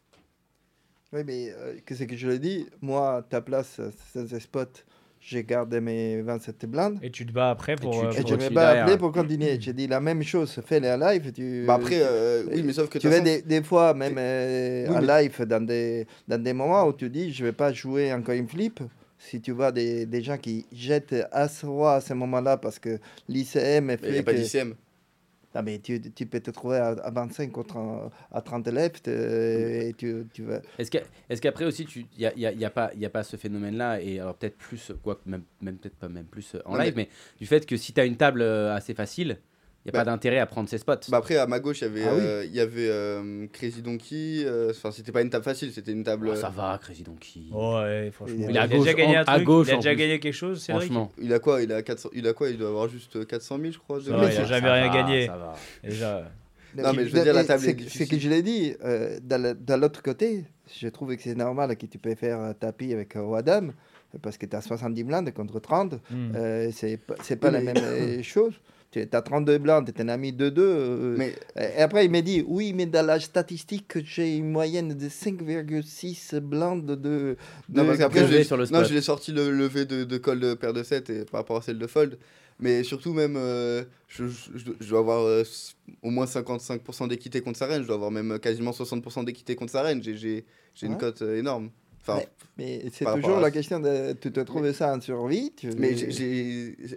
Oui, 1.13 1.21
mais 1.25 1.53
euh, 1.53 1.79
que 1.87 1.95
c'est 1.95 2.07
que 2.07 2.17
je 2.17 2.27
le 2.27 2.39
dis, 2.39 2.67
moi, 2.81 3.25
ta 3.29 3.41
place, 3.41 3.79
euh, 3.79 3.91
dans 4.15 4.27
ce 4.27 4.39
spot, 4.39 4.85
j'ai 5.27 5.43
gardé 5.43 5.81
mes 5.81 6.21
27 6.21 6.67
blindes. 6.67 6.99
Et 7.03 7.11
tu 7.11 7.25
te 7.25 7.33
bats 7.33 7.51
après 7.51 7.77
pour. 7.77 7.93
tu- 7.99 8.07
euh, 8.07 8.11
tu 8.11 8.21
Et 8.21 8.27
je 8.29 8.35
pas 8.55 8.67
derrière. 8.67 8.83
appeler 8.85 8.99
pour 8.99 9.11
continuer. 9.11 9.57
J'ai 9.59 9.73
dit 9.73 9.87
la 9.87 9.99
même 10.01 10.23
chose, 10.23 10.61
fais-le 10.67 10.87
à 10.89 10.97
live. 10.99 11.33
Tu, 11.33 11.65
Bah 11.67 11.75
après, 11.77 12.01
euh, 12.03 12.45
oui, 12.53 12.63
mais 12.63 12.75
sauf 12.75 12.89
que 12.91 12.99
tu 12.99 13.09
façon, 13.09 13.25
des, 13.25 13.41
des 13.43 13.63
fois, 13.63 13.95
même 13.95 14.17
euh, 14.19 14.87
Oui, 14.91 14.95
à 14.97 15.01
mais- 15.01 15.23
live, 15.23 15.43
dans 15.47 15.65
des, 15.65 16.07
dans 16.29 16.43
des 16.43 16.53
moments 16.53 16.85
où 16.87 16.93
tu 16.93 17.09
dis, 17.09 17.33
je 17.33 17.43
vais 17.45 17.53
pas 17.53 17.73
jouer 17.73 18.11
un 18.11 18.21
coin 18.21 18.47
flip. 18.47 18.81
Si 19.19 19.41
tu 19.41 19.53
vois 19.53 19.73
des, 19.73 20.05
des 20.05 20.23
gens 20.23 20.37
qui 20.37 20.67
jettent 20.71 21.15
As-Roi 21.33 21.95
à 21.95 22.01
ce 22.03 22.13
moment-là 22.13 22.59
parce 22.59 22.79
que 22.79 22.99
l'ICM 23.27 23.97
il 24.03 24.09
n'y 24.09 24.13
fait 24.13 24.19
a 24.19 24.23
pas 24.23 24.33
que... 24.35 24.37
d'ICM. 24.39 24.75
Non, 25.55 25.63
mais 25.63 25.79
tu, 25.79 26.01
tu 26.01 26.27
peux 26.27 26.41
te 26.41 26.51
trouver 26.51 26.79
à, 26.79 26.89
à 26.89 27.11
25 27.11 27.53
contre 27.53 27.77
un- 27.77 28.11
à 28.33 28.41
30 28.43 28.67
left 28.69 29.07
euh, 29.09 29.89
et 29.89 29.93
tu, 29.95 30.27
tu 30.33 30.43
vas... 30.43 30.61
Est-ce 30.79 31.41
qu'après 31.41 31.65
aussi, 31.65 31.87
il 31.95 32.07
n'y 32.19 32.27
a, 32.27 32.35
y 32.37 32.47
a, 32.47 32.53
y 32.53 32.65
a, 32.65 32.71
pas- 32.71 32.91
y 32.95 33.05
a 33.07 33.11
pas 33.11 33.23
ce 33.23 33.37
phénomène-là, 33.37 34.01
et 34.01 34.19
alors 34.19 34.35
peut-être 34.35 34.57
plus, 34.57 34.93
quoi, 35.03 35.21
même, 35.27 35.45
même 35.61 35.77
peut-être 35.77 35.97
pas 35.97 36.09
même 36.09 36.25
plus 36.27 36.55
euh, 36.57 36.61
en 36.65 36.77
Non, 36.77 36.83
live, 36.83 36.95
mais... 36.97 37.09
du 37.39 37.47
fait 37.47 37.65
que 37.67 37.77
si 37.77 37.93
tu 37.93 38.01
as 38.01 38.05
une 38.05 38.17
table 38.17 38.43
euh, 38.43 38.75
assez 38.75 38.95
facile, 38.95 39.39
Il 39.39 39.54
n'y 39.87 39.91
a 39.91 39.93
Bah- 39.93 39.99
pas 40.01 40.05
d'intérêt 40.05 40.39
à 40.39 40.47
prendre 40.47 40.69
ses 40.69 40.79
spots. 40.79 40.95
Bah 41.11 41.19
après, 41.19 41.37
à 41.37 41.47
ma 41.47 41.61
gauche, 41.61 41.81
il 41.83 41.85
y 41.85 41.87
avait, 41.87 42.05
Ah 42.05 42.15
oui. 42.15 42.21
euh, 42.23 42.45
il 42.47 42.55
y 42.55 42.61
avait 42.61 42.89
euh, 42.89 43.47
Crazy 43.53 43.83
Donkey. 43.83 44.43
euh, 44.45 44.71
Enfin, 44.71 44.91
c'était 44.91 45.13
pas 45.13 45.21
une 45.21 45.29
table 45.31 45.45
facile, 45.45 45.73
c'était 45.73 45.93
une 45.93 46.05
table. 46.05 46.29
Oh, 46.33 46.35
ça 46.37 46.49
va, 46.49 46.79
Crazy 46.83 47.03
Donkey. 47.03 47.41
Ouais, 47.53 48.11
franchement. 48.13 48.47
Il 48.49 48.57
a, 48.59 48.67
déjà 48.67 48.95
gagné 48.95 49.17
un 49.17 49.23
à 49.27 49.35
truc. 49.35 49.45
gauche, 49.45 49.69
il 49.69 49.73
a 49.75 49.77
déjà 49.77 49.91
plus. 49.91 49.97
gagné 49.99 50.21
quelque 50.21 50.33
chose, 50.35 50.65
Franchement. 50.67 51.13
Il 51.21 51.33
a 51.35 51.39
quoi? 51.39 51.61
Il 51.63 51.71
a, 51.73 51.83
400... 51.83 52.09
il 52.15 52.27
a 52.27 52.33
quoi? 52.33 52.49
Il 52.49 52.57
doit 52.59 52.69
avoir 52.71 52.89
juste 52.89 53.27
400 53.27 53.59
000, 53.61 53.73
je 53.73 53.79
crois. 53.79 53.99
de 53.99 54.05
Ça 54.05 54.11
va, 54.13 54.17
mémoire. 54.17 54.33
il 54.33 54.37
a 54.37 54.41
ça 54.41 54.45
jamais 54.47 54.71
rien 54.71 54.89
va, 54.89 54.95
gagné. 54.95 55.27
ça 55.27 55.37
va. 55.37 55.55
Déjà. 55.83 56.31
Non, 56.77 56.93
mais 56.93 57.07
je 57.07 57.15
veux 57.15 57.23
dire, 57.23 57.35
la 57.35 57.45
table 57.45 57.65
est 57.67 57.81
c'est-. 57.89 57.89
C'est 57.99 58.07
que 58.07 58.19
je 58.19 58.29
l'ai 58.29 58.43
dit, 58.43 58.75
euh, 58.85 59.19
dans 59.23 59.81
l'autre 59.81 60.03
côté, 60.03 60.45
je 60.81 60.89
trouve 60.89 61.15
que 61.15 61.23
c'est 61.23 61.35
normal 61.37 61.77
que 61.77 61.87
tu 61.87 61.99
peux 61.99 62.15
faire 62.15 62.41
un 62.41 62.53
tapis 62.55 62.93
avec 62.93 63.15
un 63.17 63.21
roi 63.23 63.43
dame, 63.43 63.73
parce 64.23 64.39
que 64.39 64.47
tu 64.47 64.57
as 64.57 64.61
70 64.61 65.05
blindes 65.05 65.33
contre 65.33 65.61
30. 65.61 65.95
Hmm. 66.11 66.33
Euh, 66.35 66.71
c'est 66.73 66.97
pas, 66.97 67.15
c'est 67.23 67.41
la 67.45 67.61
même 67.61 67.77
euh, 67.77 68.23
chose. 68.23 68.55
Tu 69.03 69.17
as 69.17 69.23
32 69.23 69.59
blindes, 69.59 69.93
tu 69.93 70.03
as 70.09 70.17
mis 70.17 70.33
2-2. 70.33 70.53
euh, 70.61 71.15
Mais 71.19 71.35
Et 71.57 71.81
après, 71.83 72.05
il 72.05 72.11
m'a 72.13 72.23
dit, 72.23 72.45
oui, 72.47 72.73
mais 72.73 72.87
dans 72.87 73.05
la 73.05 73.19
statistique, 73.19 73.99
j'ai 74.05 74.37
une 74.37 74.51
moyenne 74.51 74.95
de 74.95 75.09
5,6 75.09 76.39
blindes 76.41 76.87
de... 76.87 76.95
de 76.95 77.37
Non, 77.69 77.85
parce 77.87 77.99
qu'après, 77.99 78.21
de 78.21 78.27
je 78.27 78.31
lever 78.31 78.39
l'ai- 78.39 78.45
sur 78.45 78.57
le 78.57 78.63
non, 78.65 78.79
spot. 78.81 78.87
je 78.89 78.95
l'ai 78.95 79.01
sorti 79.03 79.33
le 79.33 79.51
levé 79.51 79.85
de, 79.85 80.05
de 80.05 80.17
call 80.19 80.39
de 80.41 80.55
paire 80.55 80.73
de 80.73 80.83
7 80.83 81.11
et, 81.11 81.25
par 81.25 81.41
rapport 81.41 81.57
à 81.57 81.63
celle 81.63 81.79
de 81.79 81.87
fold. 81.87 82.19
Mais 82.61 82.85
surtout, 82.85 83.13
même, 83.13 83.35
euh, 83.37 83.83
je, 84.07 84.29
je- 84.29 84.51
je- 84.57 84.73
je 84.81 84.89
dois 84.89 85.01
avoir 85.01 85.23
euh, 85.25 85.43
au 86.03 86.11
moins 86.11 86.27
55% 86.27 87.09
d'équité 87.09 87.41
contre 87.41 87.59
sa 87.59 87.67
reine. 87.67 87.83
Je 87.83 87.87
dois 87.89 87.97
avoir 87.97 88.13
même 88.13 88.39
quasiment 88.39 88.71
60% 88.71 89.25
d'équité 89.25 89.57
contre 89.57 89.73
sa 89.73 89.83
reine. 89.83 90.03
J'ai- 90.03 90.17
J'ai 90.17 90.45
j'ai 90.77 90.87
une 90.87 90.93
Ouais. 90.95 90.99
cote 90.99 91.23
euh, 91.23 91.39
énorme. 91.39 91.71
Enfin, 92.07 92.19
Ouais. 92.19 92.29
Mais 92.57 92.83
c'est 92.93 93.05
toujours 93.07 93.39
à 93.39 93.41
la 93.41 93.51
question 93.51 93.81
de 93.81 94.13
tu 94.13 94.31
te 94.31 94.39
trouves 94.41 94.71
ça 94.73 94.95
en 94.95 95.01
survie. 95.01 95.53
tu- 95.57 95.71
mais. 95.77 95.97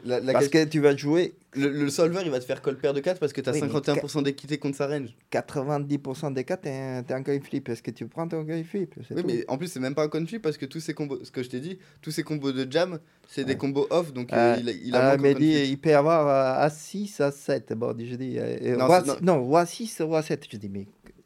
La, 0.05 0.19
que 0.47 0.65
tu 0.65 0.79
vas 0.79 0.95
jouer 0.95 1.33
le, 1.53 1.69
le 1.69 1.89
solver, 1.89 2.21
il 2.25 2.29
va 2.29 2.39
te 2.39 2.45
faire 2.45 2.61
call 2.61 2.75
de 2.75 2.99
4 2.99 3.19
parce 3.19 3.33
que 3.33 3.41
tu 3.41 3.49
as 3.49 3.53
Oui, 3.53 3.61
mais 3.61 3.67
51% 3.67 4.21
d'équité 4.21 4.59
contre 4.59 4.77
sa 4.77 4.85
range. 4.87 5.15
90% 5.31 6.33
des 6.33 6.43
cas, 6.43 6.57
tu 6.57 6.67
es 6.67 7.03
un 7.11 7.23
coin 7.23 7.39
flip. 7.39 7.69
Est-ce 7.69 7.81
que 7.81 7.89
tu 7.91 8.05
prends 8.07 8.27
ton 8.27 8.45
coin 8.45 8.63
flip? 8.63 8.93
Oui, 8.97 9.03
tout. 9.21 9.23
mais 9.27 9.45
en 9.47 9.57
plus, 9.57 9.67
c'est 9.67 9.79
même 9.79 9.95
pas 9.95 10.03
un 10.03 10.09
conflit 10.09 10.37
parce 10.39 10.57
que 10.57 10.65
tous 10.67 10.79
ces 10.79 10.93
combos, 10.93 11.23
ce 11.23 11.31
que 11.31 11.41
je 11.41 11.49
t'ai 11.49 11.59
dit, 11.59 11.79
tous 12.01 12.11
ces 12.11 12.21
combos 12.23 12.51
de 12.51 12.71
jam, 12.71 12.99
c'est 13.27 13.43
des 13.43 13.53
Ouais. 13.53 13.57
combos 13.57 13.87
off. 13.89 14.13
Donc, 14.13 14.31
euh, 14.33 14.57
il 14.59 14.69
a, 14.69 14.71
il 14.73 14.95
a 14.95 15.15
en 15.15 15.17
mais 15.19 15.33
dit, 15.33 15.53
il 15.69 15.79
peut 15.79 15.95
avoir 15.95 16.27
euh, 16.27 16.65
à 16.65 16.69
6, 16.69 17.19
à 17.21 17.31
7. 17.31 17.73
Bon, 17.73 17.95
je 17.97 18.15
dis, 18.15 18.35
euh, 18.37 18.77
Non, 18.77 18.85
roi 18.85 19.03
c'est- 19.03 19.11
six- 19.15 19.21
non, 19.23 19.43
roi 19.43 19.65
6, 19.65 20.01
roi 20.01 20.21
7. 20.21 20.45
Je 20.51 20.57
dis, 20.57 20.69
mais 20.69 20.85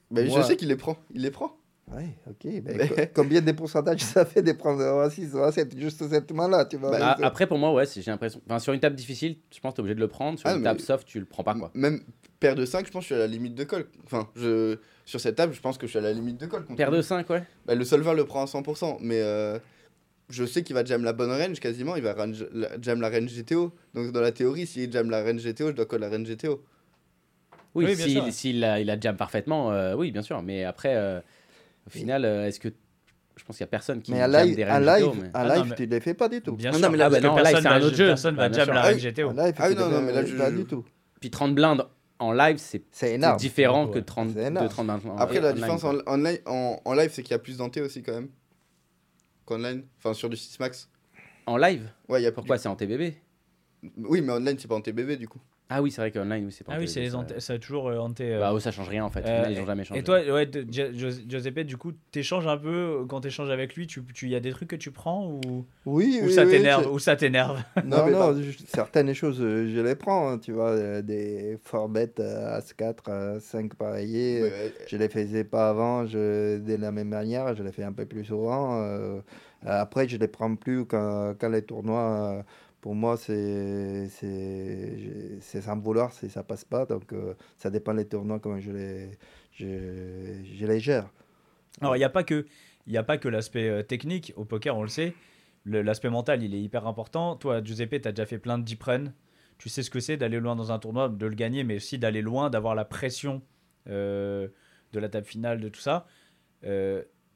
Bah, 0.09 0.23
moi- 0.23 0.41
Je 0.41 0.45
sais 0.47 0.55
qu'il 0.55 0.67
les 0.69 0.75
prend. 0.77 0.97
Il 1.13 1.21
les 1.23 1.31
prend. 1.31 1.57
Ouais, 1.95 2.15
ok. 2.29 2.61
ben, 2.63 2.87
co- 2.87 2.95
combien 3.13 3.41
de 3.41 3.51
pourcentages 3.51 4.01
ça 4.01 4.25
fait 4.25 4.41
de 4.41 4.51
prendre 4.53 4.83
roi 4.83 5.09
6, 5.09 5.33
roi 5.33 5.51
7 5.51 5.77
Juste 5.77 6.07
cette 6.09 6.31
main-là, 6.31 6.65
tu 6.65 6.77
vois. 6.77 6.91
Bah, 6.91 7.15
Donc, 7.17 7.25
après, 7.25 7.47
pour 7.47 7.57
moi, 7.57 7.73
ouais, 7.73 7.85
j'ai 7.85 8.01
l'impression. 8.09 8.41
Enfin, 8.47 8.59
sur 8.59 8.73
une 8.73 8.79
table 8.79 8.95
difficile, 8.95 9.37
je 9.53 9.59
pense 9.59 9.71
que 9.73 9.75
t'es 9.77 9.79
obligé 9.81 9.95
de 9.95 9.99
le 9.99 10.07
prendre. 10.07 10.37
Sur 10.39 10.49
Ah, 10.49 10.55
une 10.55 10.63
table 10.63 10.79
soft, 10.79 11.07
tu 11.07 11.19
le 11.19 11.25
prends 11.25 11.43
pas, 11.43 11.55
quoi. 11.55 11.71
Même 11.73 12.01
paire 12.39 12.55
de 12.55 12.65
5, 12.65 12.85
je 12.87 12.91
pense 12.91 13.01
que 13.03 13.09
je 13.09 13.13
suis 13.13 13.15
à 13.15 13.19
la 13.19 13.27
limite 13.27 13.55
de 13.55 13.63
call. 13.63 13.85
Enfin, 14.05 14.27
je... 14.35 14.77
sur 15.05 15.19
cette 15.19 15.35
table, 15.35 15.53
je 15.53 15.61
pense 15.61 15.77
que 15.77 15.85
je 15.85 15.91
suis 15.91 15.99
à 15.99 16.01
la 16.01 16.13
limite 16.13 16.39
de 16.39 16.45
call. 16.47 16.63
contre 16.65 16.75
Paire 16.77 16.91
de 16.91 17.01
5, 17.01 17.29
ouais. 17.29 17.43
Bah, 17.65 17.75
le 17.75 17.83
solver 17.85 18.13
le 18.15 18.25
prend 18.25 18.41
à 18.43 18.45
100%, 18.47 18.97
mais 19.01 19.19
euh, 19.21 19.59
je 20.29 20.45
sais 20.45 20.63
qu'il 20.63 20.73
va 20.73 20.83
jam 20.85 21.03
la 21.03 21.13
bonne 21.13 21.31
range 21.31 21.59
quasiment. 21.59 21.95
Il 21.97 22.01
va 22.03 22.13
range- 22.13 22.47
la- 22.53 22.79
jam 22.81 22.99
la 23.01 23.09
range 23.09 23.29
GTO. 23.31 23.71
Donc, 23.93 24.11
dans 24.11 24.21
la 24.21 24.31
théorie, 24.31 24.65
s'il 24.65 24.91
jam 24.91 25.09
la 25.09 25.21
range 25.23 25.41
GTO, 25.43 25.67
je 25.67 25.73
dois 25.73 25.85
call 25.85 25.99
la 25.99 26.09
range 26.09 26.25
GTO. 26.27 26.63
Oui, 27.73 27.85
Oui, 27.85 27.95
bien 27.95 28.05
s'il 28.05 28.11
sûr. 28.13 28.33
s'il 28.33 28.63
a, 28.65 28.79
il 28.81 28.89
a 28.89 28.99
jam 28.99 29.15
parfaitement, 29.15 29.71
euh, 29.71 29.93
oui, 29.95 30.11
bien 30.11 30.21
sûr. 30.21 30.41
Mais 30.41 30.63
après, 30.65 30.95
euh, 30.95 31.21
au 31.87 31.89
final, 31.89 32.25
euh, 32.25 32.47
est-ce 32.47 32.59
que. 32.59 32.69
Je 33.37 33.43
pense 33.45 33.55
qu'il 33.57 33.63
y 33.63 33.65
a 33.65 33.67
personne 33.67 34.01
qui 34.01 34.11
mais 34.11 34.19
jam 34.19 34.31
live, 34.31 34.55
des 34.55 34.65
ranges 34.65 34.85
live, 34.85 35.05
GTO, 35.05 35.13
mais- 35.21 35.27
en 35.29 35.31
Ah, 35.33 35.45
non, 35.47 35.53
live 35.55 35.65
mais- 35.69 35.75
tu 35.75 35.87
ne 35.87 35.91
les 35.91 35.99
fais 36.01 36.13
pas 36.13 36.29
du 36.29 36.41
tout. 36.41 36.51
Bien 36.55 36.71
Non, 36.71 36.77
sûr. 36.77 36.91
mais 36.91 36.97
là, 36.97 37.05
Ah, 37.05 37.09
bah 37.09 37.21
non, 37.21 37.35
personne 37.35 37.61
c'est 37.61 37.67
un 37.67 37.79
va- 37.79 37.85
autre 37.85 37.95
jeu. 37.95 38.07
Personne 38.07 38.35
va 38.35 38.43
Ah, 38.43 38.51
jam 38.51 38.69
la 38.69 38.81
Ah. 38.83 38.93
GTO. 38.93 39.29
En 39.29 39.33
live, 39.33 39.53
Ah 39.57 39.67
oui, 39.69 39.73
tu 39.75 39.79
non, 39.81 39.89
non, 39.89 40.01
mais 40.01 40.11
là, 40.11 40.25
je- 40.25 40.35
pas 40.35 40.51
du 40.51 40.65
tout. 40.65 40.85
Puis 41.19 41.31
30 41.31 41.55
blindes 41.55 41.87
en 42.19 42.33
live, 42.33 42.57
c'est 42.57 42.83
C'est 42.91 43.13
énorme. 43.15 43.37
différent 43.37 43.85
Ouais. 43.87 43.93
que 43.93 43.99
30, 43.99 44.29
C'est 44.29 44.35
de 44.41 44.47
énorme. 44.47 44.67
30 44.69 44.89
en- 44.89 45.17
Après, 45.17 45.39
la 45.39 45.53
différence 45.53 45.81
quoi. 45.81 46.03
en, 46.05 46.13
en, 46.13 46.17
live- 46.17 46.41
en, 46.45 46.79
en 46.85 46.93
live, 46.93 47.09
c'est 47.11 47.23
qu'il 47.23 47.31
y 47.31 47.35
a 47.35 47.39
plus 47.39 47.57
d'anté 47.57 47.81
aussi 47.81 48.03
quand 48.03 48.13
même. 48.13 48.27
Qu'online. 49.45 49.83
Enfin, 49.97 50.13
sur 50.13 50.29
du 50.29 50.37
6 50.37 50.59
max. 50.59 50.89
En 51.47 51.57
live? 51.57 51.89
Ouais, 52.09 52.21
il 52.21 52.23
y 52.23 52.27
a 52.27 52.31
Pourquoi 52.31 52.57
c'est 52.57 52.69
en 52.69 52.75
TBB 52.75 53.15
Oui, 53.97 54.21
mais 54.21 54.33
online, 54.33 54.57
c'est 54.59 54.67
pas 54.67 54.75
en 54.75 54.81
TBB 54.81 55.17
du 55.17 55.27
coup. 55.27 55.39
Ah 55.73 55.81
oui, 55.81 55.89
c'est 55.89 56.01
vrai 56.01 56.11
qu'online, 56.11 56.45
oui, 56.45 56.51
c'est 56.51 56.65
pas 56.65 56.73
Ah 56.75 56.79
oui, 56.79 56.87
c'est 56.87 56.99
les 56.99 57.11
ça- 57.11 57.53
a 57.53 57.57
toujours 57.59 57.87
euh, 57.87 57.97
hanté. 57.97 58.33
euh, 58.33 58.39
Bah, 58.41 58.51
oh, 58.53 58.59
ça 58.59 58.71
change 58.71 58.89
rien 58.89 59.05
en 59.05 59.09
fait. 59.09 59.23
Euh, 59.25 59.47
ils 59.49 59.57
ont 59.57 59.65
jamais 59.65 59.85
changé. 59.85 60.01
Et 60.01 60.03
toi, 60.03 60.19
ouais, 60.19 60.45
de- 60.45 60.65
Giuseppe, 60.69 61.61
du 61.61 61.77
coup, 61.77 61.93
t'échanges 62.11 62.45
un 62.45 62.57
peu 62.57 62.67
euh, 63.01 63.05
quand 63.07 63.21
t'échanges 63.21 63.49
avec 63.49 63.75
lui. 63.75 63.87
Tu, 63.87 64.03
tu 64.13 64.27
y 64.27 64.35
a 64.35 64.41
des 64.41 64.51
trucs 64.51 64.67
que 64.69 64.75
tu 64.75 64.91
prends 64.91 65.25
ou, 65.27 65.65
Oui, 65.85 66.19
ou 66.21 66.25
oui, 66.25 66.33
ça 66.33 66.43
oui, 66.43 66.51
t'énerve 66.51 66.91
ou 66.91 66.99
ça 66.99 67.15
t'énerve? 67.15 67.63
Non, 67.85 68.05
mais 68.05 68.11
non, 68.11 68.35
je- 68.41 68.65
certaines 68.67 69.13
choses, 69.13 69.39
euh, 69.41 69.71
je 69.73 69.79
les 69.79 69.95
prends. 69.95 70.31
hein, 70.31 70.39
tu 70.39 70.51
vois, 70.51 70.71
euh, 70.71 71.01
des 71.01 71.57
forbets 71.63 72.19
à 72.19 72.59
As4, 72.59 73.09
à 73.09 73.39
5 73.39 73.73
pareillés. 73.75 74.41
Ouais, 74.41 74.51
euh, 74.51 74.65
ouais. 74.65 74.73
Je 74.87 74.97
les 74.97 75.07
faisais 75.07 75.45
pas 75.45 75.69
avant, 75.69 76.05
je, 76.05 76.57
de 76.59 76.75
la 76.75 76.91
même 76.91 77.07
manière, 77.07 77.55
je 77.55 77.63
les 77.63 77.71
fais 77.71 77.83
un 77.83 77.93
peu 77.93 78.05
plus 78.05 78.25
souvent. 78.25 78.81
euh, 78.83 79.21
après, 79.63 80.07
je 80.09 80.17
les 80.17 80.27
prends 80.27 80.53
plus 80.57 80.85
quand, 80.85 81.33
quand 81.39 81.47
les 81.49 81.61
tournois, 81.61 82.39
euh, 82.39 82.43
pour 82.81 82.95
moi, 82.95 83.15
c'est 83.15 84.09
sans 85.41 85.77
vouloir, 85.79 86.11
c'est- 86.11 86.29
ça 86.29 86.43
passe 86.43 86.65
pas. 86.65 86.85
Donc, 86.85 87.13
euh, 87.13 87.35
ça 87.57 87.69
dépend 87.69 87.93
des 87.93 88.05
tournois, 88.05 88.39
comment 88.39 88.59
je 88.59 88.71
les, 88.71 89.11
je, 89.53 90.65
les 90.65 90.79
gère. 90.79 91.09
Alors, 91.79 91.95
il 91.95 91.99
n'y 91.99 92.05
a 92.05 92.09
pas 92.09 92.23
que, 92.23 93.27
l'aspect 93.29 93.69
euh, 93.69 93.83
technique. 93.83 94.33
Au 94.35 94.45
poker, 94.45 94.75
on 94.75 94.81
le 94.81 94.89
sait. 94.89 95.13
L'aspect 95.65 96.09
mental, 96.09 96.41
il 96.41 96.55
est 96.55 96.61
hyper 96.61 96.87
important. 96.87 97.35
Toi, 97.35 97.63
Giuseppe, 97.63 98.01
tu 98.01 98.07
as 98.07 98.11
déjà 98.11 98.25
fait 98.25 98.39
plein 98.39 98.57
de 98.57 98.63
deep 98.63 98.81
run. 98.81 99.13
Tu 99.59 99.69
sais 99.69 99.83
ce 99.83 99.91
que 99.91 99.99
c'est 99.99 100.17
d'aller 100.17 100.39
loin 100.39 100.55
dans 100.55 100.71
un 100.71 100.79
tournoi, 100.79 101.07
de 101.07 101.25
le 101.27 101.35
gagner, 101.35 101.63
mais 101.63 101.75
aussi 101.75 101.99
d'aller 101.99 102.23
loin, 102.23 102.49
d'avoir 102.49 102.73
la 102.73 102.83
pression 102.83 103.43
euh, 103.87 104.47
de 104.91 104.99
la 104.99 105.07
table 105.07 105.27
finale, 105.27 105.61
de 105.61 105.69
tout 105.69 105.79
ça. 105.79 106.07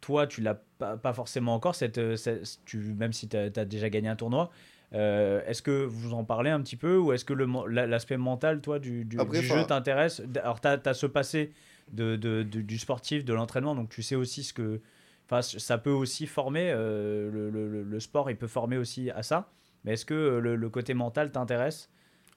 Toi, 0.01 0.27
tu 0.27 0.41
l'as 0.41 0.61
pas, 0.77 1.13
forcément 1.13 1.55
encore, 1.55 1.75
même 1.81 3.13
si 3.13 3.27
tu 3.27 3.37
as, 3.37 3.65
déjà 3.65 3.89
gagné 3.89 4.07
un 4.07 4.15
tournoi. 4.15 4.51
Euh, 4.93 5.41
est-ce 5.47 5.61
que 5.61 5.83
vous 5.83 6.13
en 6.13 6.23
parlez 6.23 6.49
un 6.49 6.61
petit 6.61 6.75
peu 6.77 6.97
ou 6.97 7.11
est-ce 7.11 7.25
que 7.25 7.33
le 7.33 7.45
l'aspect 7.85 8.17
mental, 8.17 8.61
toi, 8.61 8.79
du, 8.79 9.03
du- 9.05 9.19
Après, 9.19 9.39
du 9.39 9.45
enfin- 9.45 9.61
jeu 9.61 9.65
t'intéresse? 9.67 10.21
Alors, 10.41 10.61
tu 10.61 10.67
as, 10.67 10.93
ce 10.93 11.05
passé 11.05 11.51
de, 11.91 12.15
de- 12.15 12.43
de- 12.43 12.61
du 12.61 12.77
sportif, 12.77 13.25
de 13.25 13.33
l'entraînement, 13.33 13.75
donc 13.75 13.89
tu 13.89 14.01
sais 14.03 14.15
aussi 14.15 14.43
ce 14.43 14.53
que. 14.53 14.81
Enfin, 15.27 15.41
ça 15.41 15.77
peut 15.79 15.89
aussi 15.91 16.27
former, 16.27 16.71
euh, 16.71 17.31
le, 17.31 17.49
le- 17.49 17.67
le- 17.67 17.83
le 17.83 17.99
sport, 17.99 18.29
il 18.29 18.37
peut 18.37 18.47
former 18.47 18.77
aussi 18.77 19.09
à 19.09 19.23
ça. 19.23 19.49
Mais 19.83 19.93
est-ce 19.93 20.05
que 20.05 20.13
euh, 20.13 20.39
le, 20.55 20.69
côté 20.69 20.93
mental 20.93 21.31
t'intéresse? 21.31 21.89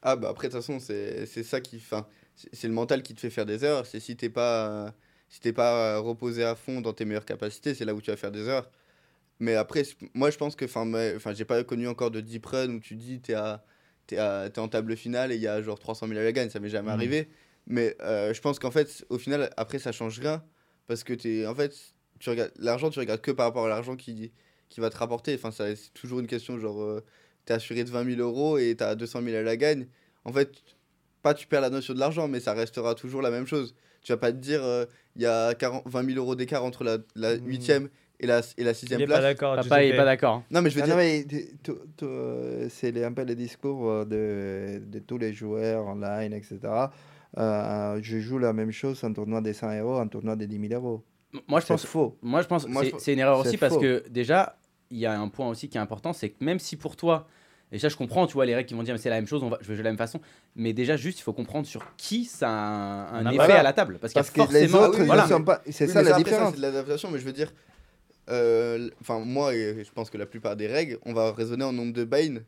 Ah 0.02 0.14
bah 0.16 0.28
après 0.30 0.46
de 0.48 0.52
toute 0.52 0.60
façon 0.62 0.78
c'est 0.78 1.26
c'est 1.26 1.42
ça 1.42 1.60
qui 1.60 1.76
enfin 1.76 2.06
c'est 2.52 2.68
le 2.68 2.72
mental 2.74 3.02
qui 3.02 3.14
te 3.16 3.20
fait 3.20 3.30
faire 3.30 3.46
des 3.46 3.64
erreurs 3.64 3.84
c'est 3.84 3.98
si 3.98 4.16
t'es 4.16 4.28
pas 4.30 4.94
si 5.28 5.40
t'es 5.40 5.52
pas 5.52 5.98
reposé 5.98 6.44
à 6.44 6.54
fond 6.54 6.80
dans 6.80 6.92
tes 6.92 7.04
meilleures 7.04 7.24
capacités 7.24 7.74
c'est 7.74 7.84
là 7.84 7.94
où 7.94 8.00
tu 8.00 8.12
vas 8.12 8.16
faire 8.16 8.30
des 8.30 8.46
erreurs 8.46 8.70
mais 9.40 9.54
après 9.54 9.82
moi 10.14 10.30
je 10.30 10.36
pense 10.36 10.56
que 10.56 10.64
enfin 10.64 11.34
j'ai 11.34 11.44
pas 11.44 11.62
connu 11.64 11.86
encore 11.88 12.10
de 12.10 12.20
deep 12.20 12.46
run 12.46 12.70
où 12.70 12.80
tu 12.80 12.94
dis 12.96 13.20
t'es 13.20 13.34
à 13.34 13.64
t'es 14.06 14.18
en 14.58 14.68
table 14.68 14.96
finale 14.96 15.32
et 15.32 15.36
il 15.36 15.42
y 15.42 15.46
a 15.48 15.60
genre 15.62 15.78
300 15.78 16.08
000 16.08 16.18
à 16.18 16.22
la 16.24 16.32
gagne 16.32 16.48
ça 16.50 16.60
m'est 16.60 16.68
jamais 16.70 16.88
Mhm. 16.88 16.94
arrivé 16.94 17.28
mais 17.66 17.94
euh, 18.00 18.32
je 18.32 18.40
pense 18.40 18.58
qu'en 18.58 18.70
fait 18.70 19.04
au 19.10 19.18
final 19.18 19.50
après 19.56 19.78
ça 19.78 19.92
change 19.92 20.18
rien 20.20 20.42
parce 20.86 21.04
que 21.04 21.12
t'es 21.12 21.46
en 21.46 21.54
fait 21.54 21.74
tu 22.18 22.30
regardes 22.30 22.52
l'argent 22.58 22.88
tu 22.90 22.98
regardes 22.98 23.20
que 23.20 23.30
par 23.30 23.46
rapport 23.46 23.66
à 23.66 23.68
l'argent 23.68 23.96
qui 23.96 24.32
qui 24.70 24.80
va 24.80 24.88
te 24.90 24.96
rapporter 24.96 25.34
enfin 25.34 25.50
ça 25.50 25.74
c'est 25.76 25.92
toujours 25.94 26.20
une 26.20 26.26
question 26.26 26.58
genre 26.58 26.80
euh, 26.82 27.04
t'es 27.44 27.52
assuré 27.54 27.84
de 27.84 27.90
20 27.90 28.16
000 28.16 28.20
euros 28.20 28.58
et 28.58 28.74
t'as 28.76 28.94
200 28.94 29.22
000 29.22 29.36
à 29.36 29.42
la 29.42 29.56
gagne 29.56 29.86
en 30.24 30.32
fait, 30.32 30.50
pas 31.22 31.32
tu 31.32 31.46
perds 31.46 31.62
la 31.62 31.70
notion 31.70 31.94
de 31.94 31.98
l'argent, 32.00 32.28
mais 32.28 32.38
ça 32.40 32.52
restera 32.52 32.94
toujours 32.94 33.22
la 33.22 33.30
même 33.30 33.46
chose. 33.46 33.74
Tu 34.02 34.12
vas 34.12 34.18
pas 34.18 34.30
te 34.30 34.36
dire, 34.36 34.62
euh, 34.62 34.84
il 35.16 35.22
y 35.22 35.26
a 35.26 35.54
40, 35.54 35.84
20 35.86 36.04
000 36.04 36.18
euros 36.18 36.34
d'écart 36.34 36.64
entre 36.64 36.84
la, 36.84 36.98
la. 37.14 37.36
8e 37.36 37.88
et 38.20 38.26
la, 38.26 38.40
et 38.56 38.64
la 38.64 38.70
Il 38.70 38.74
6e 38.74 38.98
n'est 38.98 39.06
pas 39.06 39.18
place. 39.18 39.22
d'accord. 39.22 39.54
Papa, 39.56 39.82
il 39.82 39.86
est 39.86 39.86
Giuseppe. 39.86 39.96
pas 39.96 40.04
d'accord. 40.04 40.42
Non, 40.50 40.62
mais 40.62 40.70
je 40.70 40.74
veux 40.76 40.82
Ah 40.82 40.86
dire, 40.86 40.94
non, 40.96 41.00
mais 41.02 41.26
euh, 42.02 42.68
c'est 42.70 42.90
les- 42.90 43.04
un 43.04 43.12
peu 43.12 43.24
le 43.24 43.34
discours 43.34 43.88
euh, 43.88 44.04
de, 44.04 44.84
de 44.84 44.98
tous 44.98 45.18
les 45.18 45.32
joueurs 45.32 45.86
online, 45.86 46.32
etc. 46.32 46.58
Euh, 47.36 47.98
je 48.02 48.18
joue 48.18 48.38
la 48.38 48.52
même 48.52 48.72
chose 48.72 49.02
en 49.04 49.12
tournoi 49.12 49.40
des 49.40 49.52
100 49.52 49.70
euros, 49.78 49.98
en 49.98 50.08
tournoi 50.08 50.36
des 50.36 50.46
10 50.46 50.68
000 50.68 50.74
euros. 50.82 51.04
Moi, 51.46 51.60
je 51.60 51.66
C'est 51.66 51.74
pense, 51.74 51.84
faux. 51.86 52.16
Moi, 52.22 52.40
je 52.42 52.46
pense 52.46 52.66
c'est 52.98 53.12
une 53.12 53.18
erreur 53.18 53.38
aussi 53.38 53.56
parce 53.58 53.76
que 53.76 54.02
déjà, 54.08 54.56
il 54.90 54.98
y 54.98 55.06
a 55.06 55.18
un 55.18 55.28
point 55.28 55.48
aussi 55.48 55.68
qui 55.68 55.76
est 55.76 55.80
important, 55.80 56.12
c'est 56.12 56.30
que 56.30 56.42
même 56.42 56.58
si 56.58 56.76
pour 56.76 56.96
toi, 56.96 57.28
et 57.70 57.78
ça 57.78 57.90
je 57.90 57.96
comprends, 57.96 58.26
tu 58.26 58.32
vois, 58.32 58.46
les 58.46 58.54
règles 58.54 58.66
qui 58.66 58.74
vont 58.74 58.82
dire 58.82 58.94
mais 58.94 58.98
c'est 58.98 59.10
la 59.10 59.16
même 59.16 59.26
chose, 59.26 59.42
on 59.42 59.50
va, 59.50 59.58
je 59.60 59.68
vais 59.68 59.74
jouer 59.74 59.82
de 59.82 59.84
la 59.84 59.90
même 59.90 59.98
façon, 59.98 60.20
mais 60.56 60.72
déjà 60.72 60.96
juste 60.96 61.18
il 61.18 61.22
faut 61.22 61.34
comprendre 61.34 61.66
sur 61.66 61.84
qui 61.98 62.24
ça 62.24 62.48
a 62.48 62.52
un, 62.52 63.16
un 63.18 63.26
Ah, 63.26 63.30
effet 63.30 63.36
voilà. 63.36 63.60
à 63.60 63.62
la 63.62 63.72
table, 63.74 63.98
parce 64.00 64.14
qu'il 64.14 64.20
y 64.20 64.20
a 64.20 64.24
Parce 64.24 64.48
que 64.48 64.54
les 64.54 64.66
forcément, 64.68 64.88
autres, 64.88 65.00
oui, 65.00 65.06
voilà, 65.06 65.24
ils 65.26 65.28
sont 65.28 65.44
pas. 65.44 65.60
C'est 65.68 65.84
Oui, 65.84 65.92
ça 65.92 65.98
mais 66.02 66.08
la 66.08 66.16
après, 66.16 66.24
différence. 66.24 66.50
c'est 66.52 66.56
de 66.56 66.62
l'adaptation, 66.62 67.10
mais 67.10 67.18
je 67.18 67.24
veux 67.26 67.32
dire, 67.34 67.52
enfin, 69.00 69.20
moi, 69.20 69.54
et 69.54 69.84
je 69.84 69.90
pense 69.92 70.10
que 70.10 70.18
la 70.18 70.26
plupart 70.26 70.56
des 70.56 70.66
règles, 70.66 70.98
on 71.04 71.12
va 71.12 71.32
raisonner 71.32 71.64
en 71.64 71.72
nombre 71.72 71.92
de 71.92 72.04
buy 72.04 72.40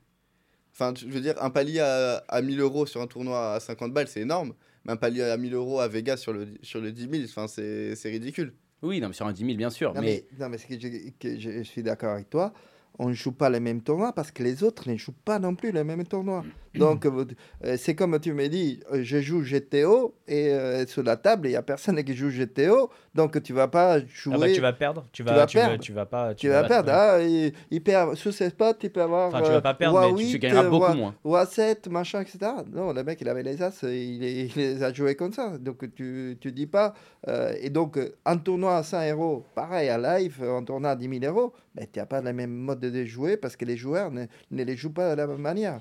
Enfin, 0.72 0.94
je 0.96 1.06
veux 1.06 1.20
dire, 1.20 1.34
un 1.42 1.50
palier 1.50 1.80
à, 1.80 2.18
à 2.28 2.42
1000 2.42 2.60
euros 2.60 2.86
sur 2.86 3.00
un 3.00 3.06
tournoi 3.08 3.54
à 3.54 3.60
50 3.60 3.92
balles, 3.92 4.06
c'est 4.08 4.20
énorme. 4.20 4.54
Mais 4.84 4.92
un 4.92 4.96
palier 4.96 5.22
à 5.22 5.36
1000 5.36 5.52
euros 5.54 5.80
à 5.80 5.88
Vegas 5.88 6.18
sur 6.18 6.32
le, 6.32 6.46
sur 6.62 6.80
le 6.80 6.92
10 6.92 7.08
000, 7.10 7.24
enfin, 7.24 7.48
c'est 7.48 7.96
c'est 7.96 8.08
ridicule. 8.08 8.54
oui, 8.82 9.00
non, 9.00 9.08
mais 9.08 9.14
sur 9.14 9.26
un 9.26 9.32
10 9.32 9.44
000 9.44 9.56
bien 9.56 9.68
sûr, 9.70 9.92
Non, 9.92 10.00
mais, 10.00 10.24
mais, 10.30 10.38
non, 10.44 10.48
mais 10.48 10.58
c'est 10.58 10.68
que, 10.68 10.80
je, 10.80 10.88
que 11.18 11.38
je, 11.38 11.50
je 11.58 11.62
suis 11.64 11.82
d'accord 11.82 12.14
avec 12.14 12.30
toi. 12.30 12.52
on 12.98 13.08
ne 13.08 13.14
joue 13.14 13.32
pas 13.32 13.50
les 13.50 13.60
mêmes 13.60 13.82
tournois 13.82 14.12
parce 14.14 14.30
que 14.30 14.42
les 14.42 14.62
autres 14.62 14.88
ne 14.88 14.96
jouent 14.96 15.12
pas 15.24 15.38
non 15.38 15.54
plus 15.56 15.72
les 15.72 15.84
mêmes 15.84 16.06
tournois. 16.06 16.44
Donc, 16.74 17.04
euh, 17.04 17.24
euh, 17.64 17.76
c'est 17.76 17.96
comme 17.96 18.18
tu 18.20 18.32
me 18.32 18.46
dis, 18.48 18.78
euh, 18.92 19.00
je 19.02 19.20
joue 19.20 19.42
GTO 19.42 20.14
et 20.28 20.50
euh, 20.54 20.86
sur 20.86 21.02
la 21.02 21.16
table, 21.16 21.48
il 21.48 21.50
n'y 21.50 21.56
a 21.56 21.62
personne 21.62 22.02
qui 22.04 22.14
joue 22.14 22.30
GTO, 22.30 22.90
donc 23.12 23.42
tu 23.42 23.52
vas 23.52 23.66
pas 23.66 23.98
jouer. 24.06 24.34
Ah 24.36 24.38
bah, 24.38 24.52
tu 24.52 24.60
vas 24.60 24.72
perdre. 24.72 25.04
Tu 25.12 25.24
vas, 25.24 25.34
vas 25.34 25.46
tu 25.46 25.56
vas- 25.58 25.66
perdre. 25.66 25.82
tu 25.82 25.92
vas 25.92 26.06
pas. 26.06 26.34
tu 26.34 26.48
vas 26.48 26.62
vas- 26.62 26.68
perdre. 26.68 26.92
Ah, 26.94 27.20
il, 27.20 27.52
il 27.72 27.82
perd, 27.82 28.14
sur 28.14 28.32
ces 28.32 28.50
spots, 28.50 28.74
il 28.84 28.90
peut 28.90 29.02
avoir. 29.02 29.28
Enfin, 29.28 29.42
tu 29.42 29.50
vas 29.50 29.60
pas 29.60 29.74
perdre, 29.74 30.00
mais 30.00 30.10
tu- 30.22 30.26
Tu 30.28 30.32
8, 30.34 30.38
gagneras 30.38 30.62
beaucoup 30.64 30.76
roi- 30.86 30.94
moins. 30.94 31.14
Roi 31.24 31.44
7, 31.46 31.88
machin, 31.88 32.20
etc. 32.20 32.38
Non, 32.72 32.92
le 32.92 33.02
mec, 33.02 33.20
il 33.20 33.28
avait 33.28 33.42
les 33.42 33.60
as, 33.62 33.76
il, 33.82 34.20
les- 34.20 34.42
il 34.44 34.52
les 34.54 34.82
a 34.84 34.92
joués 34.92 35.16
comme 35.16 35.32
ça. 35.32 35.58
Donc, 35.58 35.92
tu, 35.96 36.38
tu 36.40 36.52
dis 36.52 36.66
pas. 36.68 36.94
euh, 37.26 37.52
et 37.60 37.68
donc, 37.70 37.98
un 38.24 38.36
tournoi 38.36 38.76
à 38.76 38.82
100 38.84 39.10
euros, 39.10 39.44
pareil, 39.56 39.88
à 39.88 39.98
live, 39.98 40.42
un 40.44 40.62
tournoi 40.62 40.90
à 40.90 40.96
10 40.96 41.18
000 41.20 41.24
euros, 41.36 41.52
ben, 41.74 41.84
tu 41.92 41.98
n'as 41.98 42.06
pas 42.06 42.20
le 42.20 42.32
même 42.32 42.52
mode 42.52 42.78
de 42.80 43.04
jouer 43.04 43.36
parce 43.36 43.56
que 43.56 43.64
les 43.64 43.76
joueurs 43.76 44.12
ne, 44.12 44.26
ne 44.52 44.62
les 44.62 44.76
jouent 44.76 44.92
pas 44.92 45.10
de 45.10 45.16
la 45.20 45.26
même 45.26 45.38
manière. 45.38 45.80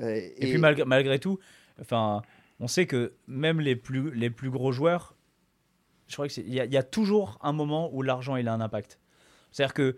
Euh, 0.00 0.14
Et, 0.16 0.34
puis 0.40 0.58
malgré, 0.58 0.84
malgré 0.84 1.18
tout, 1.18 1.38
enfin, 1.80 2.22
on 2.60 2.66
sait 2.68 2.86
que 2.86 3.12
même 3.26 3.60
les 3.60 3.76
plus, 3.76 4.10
les 4.14 4.30
plus 4.30 4.50
gros 4.50 4.72
joueurs, 4.72 5.14
je 6.08 6.14
crois 6.14 6.28
qu'il 6.28 6.48
y, 6.52 6.60
a- 6.60 6.64
il 6.64 6.72
y 6.72 6.76
a 6.76 6.82
toujours 6.82 7.38
un 7.42 7.52
moment 7.52 7.90
où 7.94 8.02
l'argent 8.02 8.36
il 8.36 8.48
a 8.48 8.52
un 8.52 8.60
impact. 8.60 8.98
C'est-à-dire 9.50 9.74
que 9.74 9.96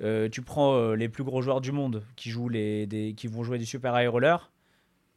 euh, 0.00 0.28
tu 0.28 0.42
prends 0.42 0.74
euh, 0.76 0.94
les 0.94 1.08
plus 1.08 1.22
gros 1.24 1.42
joueurs 1.42 1.60
du 1.60 1.70
monde 1.72 2.04
qui 2.16 2.30
jouent 2.30 2.48
les, 2.48 2.86
des, 2.86 3.14
qui 3.14 3.26
vont 3.26 3.42
jouer 3.44 3.58
du 3.58 3.66
super 3.66 4.00
high 4.00 4.08
roller, 4.08 4.50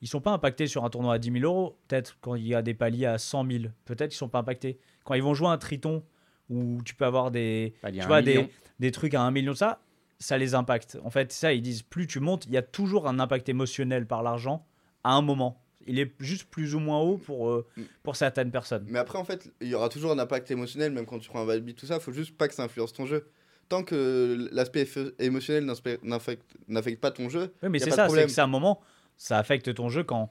ils 0.01 0.07
sont 0.07 0.21
pas 0.21 0.31
impactés 0.31 0.67
sur 0.67 0.83
un 0.83 0.89
tournoi 0.89 1.13
à 1.15 1.17
10 1.19 1.31
000 1.39 1.43
euros. 1.45 1.77
Peut-être 1.87 2.17
quand 2.21 2.35
il 2.35 2.45
y 2.45 2.53
a 2.53 2.61
des 2.61 2.73
paliers 2.73 3.05
à 3.05 3.17
100 3.17 3.49
000, 3.49 3.63
peut-être 3.85 4.13
ils 4.13 4.17
sont 4.17 4.29
pas 4.29 4.39
impactés. 4.39 4.77
Quand 5.03 5.13
ils 5.13 5.23
vont 5.23 5.33
jouer 5.33 5.47
un 5.47 5.57
triton 5.57 6.03
où 6.49 6.79
tu 6.83 6.93
peux 6.93 7.05
avoir 7.05 7.31
des, 7.31 7.73
tu 8.01 8.07
vois, 8.07 8.21
million. 8.21 8.41
des, 8.43 8.49
des 8.79 8.91
trucs 8.91 9.13
à 9.15 9.21
un 9.21 9.31
million, 9.31 9.55
ça, 9.55 9.79
ça 10.19 10.37
les 10.37 10.55
impacte. 10.55 10.97
En 11.03 11.09
fait, 11.09 11.31
ça, 11.31 11.53
ils 11.53 11.61
disent 11.61 11.81
plus 11.83 12.07
tu 12.07 12.19
montes, 12.19 12.45
il 12.45 12.51
y 12.53 12.57
a 12.57 12.61
toujours 12.61 13.07
un 13.07 13.19
impact 13.19 13.49
émotionnel 13.49 14.05
par 14.07 14.23
l'argent 14.23 14.65
à 15.03 15.13
un 15.13 15.21
moment. 15.21 15.61
Il 15.87 15.99
est 15.99 16.13
juste 16.19 16.45
plus 16.45 16.73
ou 16.73 16.79
moins 16.79 16.99
haut 16.99 17.17
pour, 17.17 17.49
euh, 17.49 17.67
Mm. 17.77 17.81
pour 18.01 18.15
certaines 18.15 18.49
personnes. 18.49 18.85
Mais 18.89 18.97
après, 18.97 19.19
en 19.19 19.23
fait, 19.23 19.51
il 19.61 19.67
y 19.67 19.75
aura 19.75 19.87
toujours 19.89 20.11
un 20.11 20.17
impact 20.19 20.49
émotionnel, 20.49 20.91
même 20.91 21.05
quand 21.05 21.19
tu 21.19 21.29
prends 21.29 21.41
un 21.41 21.45
bad 21.45 21.63
beat, 21.63 21.77
tout 21.77 21.85
ça. 21.85 21.99
faut 21.99 22.11
juste 22.11 22.35
pas 22.37 22.47
que 22.47 22.55
ça 22.55 22.63
influence 22.63 22.91
ton 22.93 23.05
jeu. 23.05 23.27
Tant 23.69 23.83
que 23.83 24.47
l'aspect 24.51 24.87
émotionnel 25.19 25.65
n'affecte 26.03 27.01
pas 27.01 27.11
ton 27.11 27.29
jeu, 27.29 27.53
Oui, 27.63 27.69
mais 27.69 27.79
c'est 27.79 27.89
ça, 27.91 27.95
c'est 27.97 28.05
problème. 28.05 28.25
que 28.27 28.31
c'est 28.31 28.41
un 28.41 28.47
moment, 28.47 28.81
ça 29.17 29.37
affecte 29.37 29.73
ton 29.73 29.89
jeu 29.89 30.03
quand. 30.03 30.29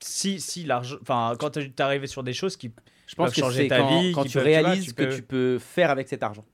Si, 0.00 0.40
si 0.40 0.64
l'argent. 0.64 0.96
Enfin, 1.00 1.34
quand 1.38 1.50
tu 1.50 1.60
es 1.60 1.80
arrivé 1.80 2.06
sur 2.06 2.22
des 2.22 2.32
choses 2.34 2.56
qui. 2.56 2.70
Je 3.06 3.14
pense 3.14 3.26
peuvent 3.28 3.34
que 3.34 3.40
changer 3.40 3.62
c'est 3.62 3.68
ta 3.68 3.78
quand, 3.78 4.00
vie, 4.00 4.12
quand 4.12 4.24
tu 4.24 4.32
peuvent- 4.34 4.44
réalises 4.44 4.88
ce 4.88 4.94
que 4.94 5.04
peux- 5.04 5.14
tu 5.14 5.22
peux 5.22 5.58
faire 5.58 5.90
avec 5.90 6.08
cet 6.08 6.22
argent. 6.22 6.44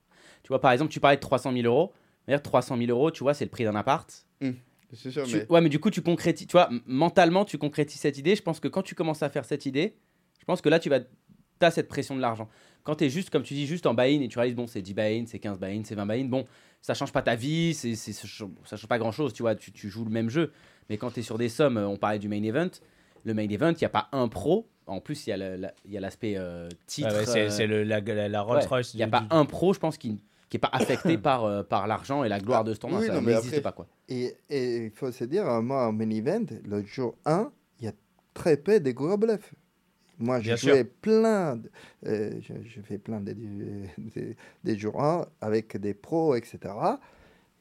Tu 0.43 0.49
vois, 0.49 0.61
par 0.61 0.71
exemple, 0.71 0.91
tu 0.91 0.99
parlais 0.99 1.17
de 1.17 1.21
300 1.21 1.51
000 1.51 1.65
euros. 1.65 1.93
D'ailleurs, 2.27 2.41
300 2.41 2.77
000 2.77 2.89
euros, 2.89 3.11
tu 3.11 3.23
vois, 3.23 3.33
c'est 3.33 3.45
le 3.45 3.51
prix 3.51 3.63
d'un 3.63 3.75
appart. 3.75 4.09
c'est 4.93 5.11
sûr. 5.11 5.23
Tu- 5.25 5.35
mais... 5.37 5.45
Ouais, 5.49 5.61
mais 5.61 5.69
du 5.69 5.79
coup, 5.79 5.89
tu 5.89 6.01
concrétises, 6.01 6.47
tu 6.47 6.51
vois, 6.53 6.69
mentalement, 6.85 7.45
tu 7.45 7.57
concrétises 7.57 7.99
cette 8.01 8.17
idée. 8.17 8.35
Je 8.35 8.41
pense 8.41 8.59
que 8.59 8.67
quand 8.67 8.83
tu 8.83 8.95
commences 8.95 9.23
à 9.23 9.29
faire 9.29 9.45
cette 9.45 9.65
idée, 9.65 9.95
je 10.39 10.45
pense 10.45 10.61
que 10.61 10.69
là, 10.69 10.79
tu 10.79 10.89
vas, 10.89 10.99
as 11.61 11.71
cette 11.71 11.87
pression 11.87 12.15
de 12.15 12.21
l'argent. 12.21 12.49
Quand 12.83 12.95
tu 12.95 13.05
es 13.05 13.09
juste, 13.09 13.29
comme 13.29 13.43
tu 13.43 13.53
dis, 13.53 13.65
juste 13.65 13.85
en 13.85 13.93
buy-in 13.93 14.21
et 14.21 14.27
tu 14.27 14.37
réalises, 14.37 14.55
bon, 14.55 14.67
c'est 14.67 14.81
10 14.81 14.93
buy-in, 14.93 15.23
c'est 15.25 15.39
15 15.39 15.57
buy-in, 15.59 15.81
c'est 15.85 15.95
20 15.95 16.05
buy-in, 16.05 16.25
bon, 16.25 16.45
ça 16.81 16.93
change 16.93 17.11
pas 17.13 17.21
ta 17.21 17.35
vie, 17.35 17.73
c'est, 17.73 17.95
c'est- 17.95 18.11
ça 18.11 18.27
change 18.27 18.49
ça 18.65 18.75
change 18.75 18.87
pas 18.87 18.97
grand-chose, 18.99 19.31
tu 19.33 19.41
vois, 19.43 19.55
tu, 19.55 19.71
tu 19.71 19.89
joues 19.89 20.03
le 20.03 20.11
même 20.11 20.29
jeu. 20.29 20.51
Mais 20.89 20.97
quand 20.97 21.11
tu 21.11 21.21
es 21.21 21.23
sur 21.23 21.37
des 21.37 21.47
sommes, 21.49 21.77
euh, 21.77 21.87
on 21.87 21.95
parlait 21.97 22.19
du 22.19 22.27
main 22.27 22.43
event, 22.43 22.69
le 23.23 23.33
main 23.33 23.47
event, 23.49 23.71
il 23.71 23.77
n'y 23.79 23.85
a 23.85 23.89
pas 23.89 24.09
un 24.11 24.27
pro. 24.27 24.67
En 24.85 24.99
plus, 24.99 25.25
il 25.25 25.29
y 25.29 25.33
a 25.33 25.37
le- 25.37 25.55
la- 25.55 25.73
il 25.85 25.91
y 25.93 25.97
a 25.97 26.01
l'aspect 26.01 26.33
euh, 26.37 26.67
titre. 26.87 27.07
Ouais, 27.07 27.19
ouais, 27.19 27.49
c'est 27.49 27.69
euh, 27.71 27.85
la, 27.85 28.01
la, 28.01 28.27
la 28.27 28.41
Rolls 28.41 28.57
Ouais, 28.59 28.65
Royce. 28.65 28.93
Il 28.93 28.97
n'y 28.97 29.03
a 29.03 29.05
du- 29.05 29.11
pas 29.11 29.21
du- 29.21 29.27
un 29.29 29.45
pro, 29.45 29.73
je 29.73 29.79
pense, 29.79 29.97
qui 29.97 30.19
n'est 30.57 30.59
pas 30.59 30.69
affecté 30.71 31.17
par, 31.17 31.45
euh, 31.45 31.63
par 31.63 31.87
l'argent 31.87 32.23
et 32.23 32.29
la 32.29 32.39
gloire 32.39 32.63
de 32.63 32.73
ce 32.73 32.79
tournoi. 32.79 32.99
oui, 32.99 33.07
ça 33.07 33.21
n'existe 33.35 33.63
pas, 33.63 33.71
quoi. 33.71 33.87
Et 34.09 34.35
il 34.49 34.91
faut 34.91 35.11
se 35.11 35.23
dire, 35.23 35.47
euh, 35.49 35.61
moi, 35.61 35.87
en 35.87 35.91
main 35.93 36.09
event, 36.09 36.45
le 36.65 36.83
jour 36.83 37.15
1, 37.25 37.51
il 37.79 37.85
y 37.85 37.87
a 37.87 37.93
très 38.33 38.57
peu 38.57 38.79
de 38.79 38.91
gros 38.91 39.17
bluffs. 39.17 39.53
Moi, 40.19 40.39
j'ai 40.41 40.51
joué 40.69 40.83
plein, 40.83 41.55
de- 41.57 41.69
euh, 42.05 42.39
je, 42.41 42.53
je 42.65 42.81
fais 42.81 42.97
plein 42.99 43.19
de, 43.19 43.33
des- 43.33 44.37
des 44.63 44.77
jours 44.77 45.01
1 45.03 45.25
avec 45.41 45.75
des 45.77 45.93
pros, 45.95 46.35
etc. 46.35 46.59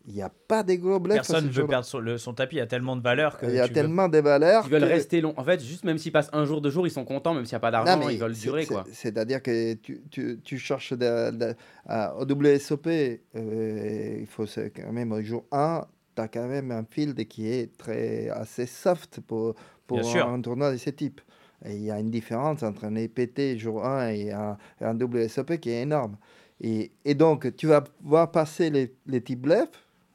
Il 0.09 0.14
n'y 0.14 0.22
a 0.22 0.28
pas 0.48 0.62
de 0.64 0.74
gros. 0.74 0.98
Personne 0.98 1.46
ne 1.46 1.50
veut 1.50 1.66
perdre 1.66 1.84
son, 1.86 2.00
le- 2.00 2.18
son 2.18 2.34
tapis, 2.34 2.57
il 2.57 2.59
y 2.59 2.62
a 2.62 2.66
tellement 2.66 2.96
de 2.96 3.03
valeur 3.03 3.38
que. 3.38 3.46
Il 3.46 3.55
y 3.55 3.59
a 3.61 3.62
tu 3.64 3.68
veux- 3.68 3.74
tellement 3.74 4.09
de 4.09 4.18
valeurs. 4.18 4.64
Ils 4.66 4.70
veulent 4.72 4.82
que- 4.82 4.86
rester 4.88 5.20
long. 5.20 5.32
En 5.36 5.44
fait, 5.44 5.62
juste 5.62 5.84
même 5.84 5.98
s'ils 5.98 6.11
passent 6.11 6.30
un 6.32 6.44
jour, 6.44 6.61
deux 6.61 6.70
jours, 6.70 6.86
ils 6.86 6.90
sont 6.90 7.05
contents, 7.05 7.34
même 7.34 7.44
s'il 7.44 7.55
n'y 7.55 7.59
a 7.59 7.61
pas 7.61 7.70
d'argent, 7.70 8.09
ils 8.09 8.18
veulent 8.18 8.32
durer, 8.34 8.66
quoi. 8.66 8.84
C'est-à-dire 8.92 9.40
que 9.42 9.74
tu, 9.74 10.03
tu, 10.11 10.40
tu 10.42 10.59
cherches 10.59 10.92
de, 10.92 11.30
de- 11.30 11.55
à- 11.86 12.16
au 12.16 12.24
WSOP, 12.24 13.20
euh, 13.36 14.16
il 14.20 14.26
faut 14.26 14.46
se- 14.46 14.68
quand 14.68 14.92
même 14.92 15.12
au 15.12 15.22
jour 15.22 15.44
1, 15.53 15.86
tu 16.16 16.22
as 16.22 16.28
quand 16.28 16.46
même 16.48 16.70
un 16.72 16.84
field 16.90 17.26
qui 17.28 17.48
est 17.48 17.76
très, 17.76 18.28
assez 18.30 18.66
soft 18.66 19.20
pour, 19.20 19.55
pour 19.86 20.00
Bien 20.00 20.09
sûr. 20.11 20.28
un 20.28 20.40
tournoi 20.40 20.72
de 20.72 20.76
ce 20.78 20.90
type. 20.90 21.20
Et 21.64 21.74
il 21.76 21.82
y 21.84 21.90
a 21.92 22.00
une 22.00 22.11
différence 22.11 22.64
entre 22.64 22.84
un 22.84 22.96
EPT 22.96 23.57
jour 23.57 23.86
1 23.86 24.09
et 24.09 24.32
un, 24.32 24.57
et 24.80 24.84
un 24.84 24.94
WSOP 24.98 25.59
qui 25.59 25.70
est 25.70 25.82
énorme. 25.82 26.16
Et, 26.61 26.90
et 27.05 27.14
donc, 27.14 27.55
tu 27.57 27.68
vas 27.68 27.84
voir 28.03 28.30
passer 28.32 28.68
les, 28.70 28.94
les 29.07 29.20
petits 29.20 29.36
bluffs. 29.36 29.68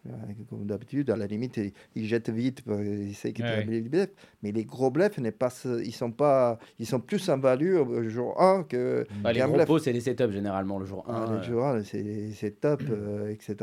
Euh, 0.10 0.34
Comme 0.50 0.66
d'habitude, 0.66 1.10
à 1.10 1.16
la 1.16 1.28
limite, 1.28 1.58
il, 1.58 1.72
il 1.96 2.06
jette 2.06 2.30
vite, 2.30 2.62
parce 2.64 2.82
qu'il 2.82 3.16
sait 3.16 3.34
qu'il 3.34 3.46
Ouais, 3.46 3.64
peut 3.64 3.72
les 3.72 3.82
bluffs. 3.82 4.10
Mais 4.44 4.52
les 4.52 4.66
gros 4.66 4.90
bluffs, 4.92 5.18
n'est 5.18 5.32
pas, 5.32 5.50
ils 5.84 5.94
sont 5.94 6.12
pas, 6.12 6.60
ils 6.80 6.86
sont 6.86 7.00
plus 7.00 7.28
en 7.30 7.38
value 7.38 7.76
au 7.76 8.08
jour 8.10 8.40
1 8.42 8.64
que 8.64 9.06
Bah, 9.22 9.34
les 9.34 9.42
gros 9.42 9.80
c'est 9.80 9.94
les 9.94 10.02
setups 10.02 10.32
généralement 10.32 10.80
le 10.80 10.86
jour 10.86 11.04
1. 11.10 11.14
Ah, 11.14 11.34
le 11.36 11.42
jour 11.44 11.66
1, 11.66 11.84
c'est 11.84 12.32
c'est 12.34 12.52
top, 12.62 12.82
euh, 12.90 13.30
etc. 13.30 13.56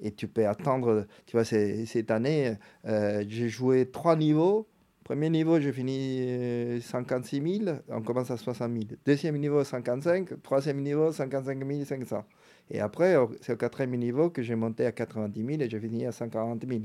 Et 0.00 0.12
tu 0.12 0.28
peux 0.28 0.46
attendre, 0.46 1.06
tu 1.26 1.36
vois, 1.36 1.44
cette 1.44 2.10
année, 2.10 2.54
euh, 2.86 3.24
j'ai 3.28 3.48
joué 3.48 3.86
trois 3.90 4.16
niveaux. 4.16 4.66
Premier 5.04 5.28
niveau, 5.30 5.58
j'ai 5.58 5.72
fini 5.72 6.20
euh, 6.20 6.80
56 6.80 7.62
000, 7.64 7.76
on 7.88 8.00
commence 8.00 8.30
à 8.30 8.36
60 8.36 8.70
000. 8.72 8.84
Deuxième 9.04 9.36
niveau, 9.38 9.64
55. 9.64 10.40
Troisième 10.42 10.80
niveau, 10.80 11.10
55 11.10 11.64
500. 11.84 12.24
Et 12.70 12.80
après, 12.80 13.16
c'est 13.40 13.52
au 13.52 13.56
quatrième 13.56 13.96
niveau 13.96 14.30
que 14.30 14.42
j'ai 14.42 14.54
monté 14.54 14.86
à 14.86 14.92
90 14.92 15.44
000 15.44 15.60
et 15.62 15.68
j'ai 15.68 15.80
fini 15.80 16.06
à 16.06 16.12
140 16.12 16.64
000. 16.66 16.80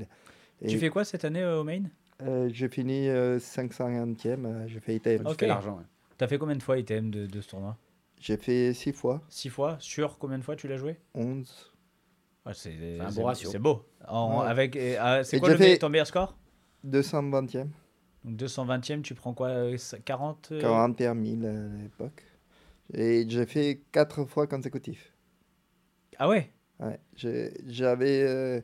Et, 0.62 0.66
Tu 0.68 0.78
fais 0.78 0.88
quoi 0.90 1.04
cette 1.04 1.24
année 1.24 1.42
euh, 1.42 1.60
au 1.60 1.64
main 1.64 1.82
euh, 2.22 2.48
j'ai 2.50 2.68
fini 2.70 3.08
euh, 3.08 3.38
500e, 3.38 4.46
euh, 4.46 4.66
j'ai 4.68 4.80
fait 4.80 4.96
ITM. 4.96 5.24
Tu 5.24 5.30
Ok. 5.32 5.42
l'argent. 5.42 5.76
ouais. 5.76 5.84
T'as 6.16 6.26
fait 6.26 6.38
combien 6.38 6.56
de 6.56 6.62
fois 6.62 6.78
ITM 6.78 7.10
de, 7.10 7.26
de 7.26 7.40
ce 7.42 7.48
tournoi? 7.48 7.76
J'ai 8.18 8.38
fait 8.38 8.72
6 8.72 8.92
fois, 8.92 9.22
6 9.28 9.50
fois? 9.50 9.76
Sur 9.80 10.16
combien 10.18 10.38
de 10.38 10.42
fois 10.42 10.56
tu 10.56 10.66
l'as 10.66 10.78
joué? 10.78 10.96
11. 11.14 11.72
Ouais, 12.46 12.52
C'est 12.54 13.00
un 13.00 13.10
beau 13.10 13.24
ratio. 13.24 13.50
C'est 13.50 13.58
beau. 13.58 13.84
En- 14.08 14.40
Ouais. 14.40 14.46
avec, 14.48 14.78
ah, 14.98 15.22
c'est 15.24 15.38
quoi 15.38 15.50
le 15.50 15.58
fait- 15.58 15.76
ton 15.78 15.90
meilleur 15.90 16.06
score? 16.06 16.38
220e, 16.84 17.68
Donc 18.24 18.36
220e, 18.36 19.02
tu 19.02 19.14
prends 19.14 19.34
quoi 19.34 19.48
euh, 19.48 19.76
40 20.04 20.48
euh, 20.52 20.60
41 20.62 21.14
000 21.14 21.44
à 21.44 21.82
l'époque. 21.82 22.24
Et 22.94 23.26
j'ai 23.28 23.44
fait 23.44 23.82
4 23.92 24.24
fois 24.24 24.46
consécutifs. 24.46 25.12
Ah 26.18 26.28
ouais? 26.28 26.50
Ouais, 26.80 26.98
j'ai- 27.14 27.52
j'avais. 27.66 28.22
euh, 28.22 28.60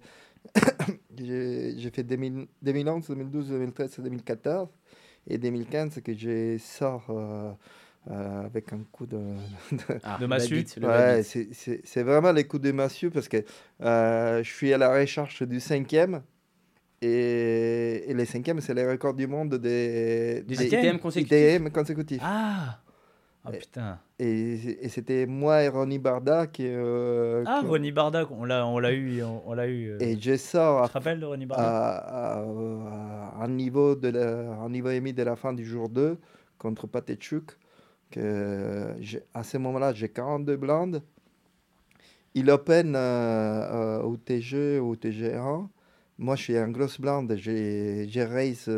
j'ai 1.16 1.74
j'ai 1.78 1.90
fait 1.90 2.02
2000 2.02 2.46
2011, 2.62 3.06
2012, 3.08 3.48
2013, 3.48 4.00
2014 4.00 4.68
et 5.28 5.38
2015 5.38 6.00
que 6.02 6.12
j'ai 6.14 6.58
sort 6.58 7.06
euh, 7.10 7.52
euh, 8.10 8.44
avec 8.46 8.72
un 8.72 8.80
coup 8.90 9.06
de. 9.06 9.16
de- 9.72 10.00
Ah, 10.02 10.18
De 10.20 10.26
massue. 10.26 10.64
Ouais, 10.82 11.22
c'est- 11.22 11.48
c'est 11.52 11.80
c'est 11.84 12.02
vraiment 12.02 12.32
les 12.32 12.44
coups 12.44 12.62
de 12.62 12.72
massue 12.72 13.10
parce 13.10 13.28
que 13.28 13.44
euh, 13.82 14.42
je 14.42 14.50
suis 14.52 14.72
à 14.72 14.78
la 14.78 14.92
recherche 14.92 15.42
du 15.42 15.60
cinquième. 15.60 16.22
Et, 17.04 18.04
et 18.08 18.14
les 18.14 18.24
cinquièmes, 18.26 18.60
c'est 18.60 18.74
les 18.74 18.86
records 18.86 19.14
du 19.14 19.26
monde 19.26 19.56
des, 19.56 20.42
Des 20.46 20.54
des 20.56 20.66
ITM 20.66 20.98
consécutifs. 21.00 21.36
ITM 21.56 21.70
consécutifs. 21.70 22.22
Ah 22.24 22.80
Ah 23.44 23.50
putain 23.50 23.98
Et, 24.20 24.84
et 24.84 24.88
c'était 24.88 25.26
moi 25.26 25.62
et 25.64 25.68
Ronnie 25.68 25.98
Barda 25.98 26.46
qui. 26.46 26.64
euh, 26.66 27.42
Ah, 27.46 27.60
Ronnie 27.66 27.90
Barda, 27.90 28.24
on 28.30 28.44
l'a 28.44 28.64
on 28.66 28.78
l'a 28.78 28.92
eu. 28.92 29.22
On, 29.24 29.42
on 29.46 29.52
l'a 29.54 29.66
eu 29.66 29.90
euh. 29.90 29.98
Et 30.00 30.16
je 30.20 30.36
sors 30.36 30.84
Tu 30.84 30.88
te 30.90 30.92
rappelles 30.98 31.18
de 31.20 31.26
Ronnie 31.26 31.46
Barda? 31.46 31.64
à, 31.68 32.36
à- 32.36 33.40
à 33.40 33.44
un 33.44 33.48
niveau 33.48 33.96
de 33.96 34.08
la, 34.08 34.52
un 34.52 34.68
niveau 34.70 34.90
demi 34.90 35.12
de 35.12 35.22
la 35.24 35.34
fin 35.34 35.52
du 35.52 35.64
jour 35.64 35.88
2 35.88 36.18
contre 36.58 36.86
Patechuk. 36.86 37.58
Que 38.10 38.94
à 39.34 39.42
ce 39.42 39.56
moment-là, 39.58 39.92
j'ai 39.94 40.08
42 40.08 40.56
blindes. 40.56 41.02
Il 42.34 42.48
open 42.50 42.94
euh, 42.94 42.98
euh, 42.98 44.02
au 44.02 44.16
TG 44.16 44.78
ou 44.78 44.94
TG1. 44.96 45.66
Moi, 46.18 46.36
je 46.36 46.42
suis 46.42 46.56
un 46.56 46.68
gros 46.68 46.86
blind. 47.00 47.34
J'ai 47.36 48.06
j'ai 48.08 48.24
raise 48.24 48.70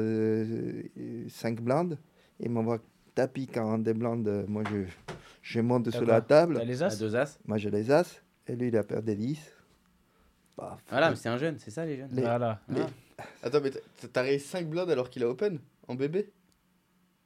5 1.28 1.60
blindes. 1.60 1.98
Il 2.40 2.50
m'envoie 2.50 2.78
tapis 3.14 3.46
42 3.46 3.92
blindes. 3.92 4.44
Moi, 4.48 4.62
je, 4.70 4.84
je 5.42 5.60
monte 5.60 5.90
sur 5.90 6.04
la 6.04 6.20
table. 6.20 6.56
T'as 6.58 6.64
les 6.64 6.82
À 6.82 6.86
as 6.86 6.96
deux 6.98 7.16
as. 7.16 7.38
Moi, 7.46 7.58
j'ai 7.58 7.70
les 7.70 7.90
as. 7.90 8.20
Et 8.46 8.56
lui, 8.56 8.68
il 8.68 8.76
a 8.76 8.84
perdu 8.84 9.14
10. 9.16 9.38
Paf. 10.56 10.78
Voilà, 10.90 11.10
mais 11.10 11.16
c'est 11.16 11.28
un 11.28 11.38
jeune, 11.38 11.58
c'est 11.58 11.70
ça 11.70 11.84
les 11.84 11.96
jeunes. 11.96 12.10
Les- 12.12 12.22
Voilà. 12.22 12.60
Ah. 12.76 13.24
Attends, 13.42 13.60
mais 13.62 13.70
t'as- 14.12 14.22
raisé 14.22 14.38
5 14.38 14.68
blindes 14.68 14.90
alors 14.90 15.10
qu'il 15.10 15.22
a 15.24 15.28
open 15.28 15.58
en 15.88 15.94
bébé? 15.94 16.30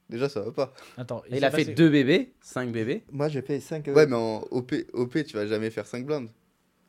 Déjà, 0.09 0.27
ça 0.27 0.41
va 0.41 0.51
pas. 0.51 0.73
Attends, 0.97 1.21
Il 1.29 1.37
s'est 1.37 1.43
a 1.45 1.51
fait 1.51 1.57
passé- 1.65 1.73
deux 1.75 1.89
bébés, 1.89 2.33
cinq 2.41 2.71
bébés. 2.71 3.03
Moi, 3.11 3.27
j'ai 3.29 3.43
fait 3.43 3.59
5. 3.59 3.85
Ouais, 3.87 4.07
mais 4.07 4.15
en 4.15 4.39
OP, 4.49 4.73
OP 4.93 5.23
tu 5.23 5.35
vas 5.35 5.45
jamais 5.45 5.69
faire 5.69 5.85
5 5.85 6.05
blindes. 6.05 6.29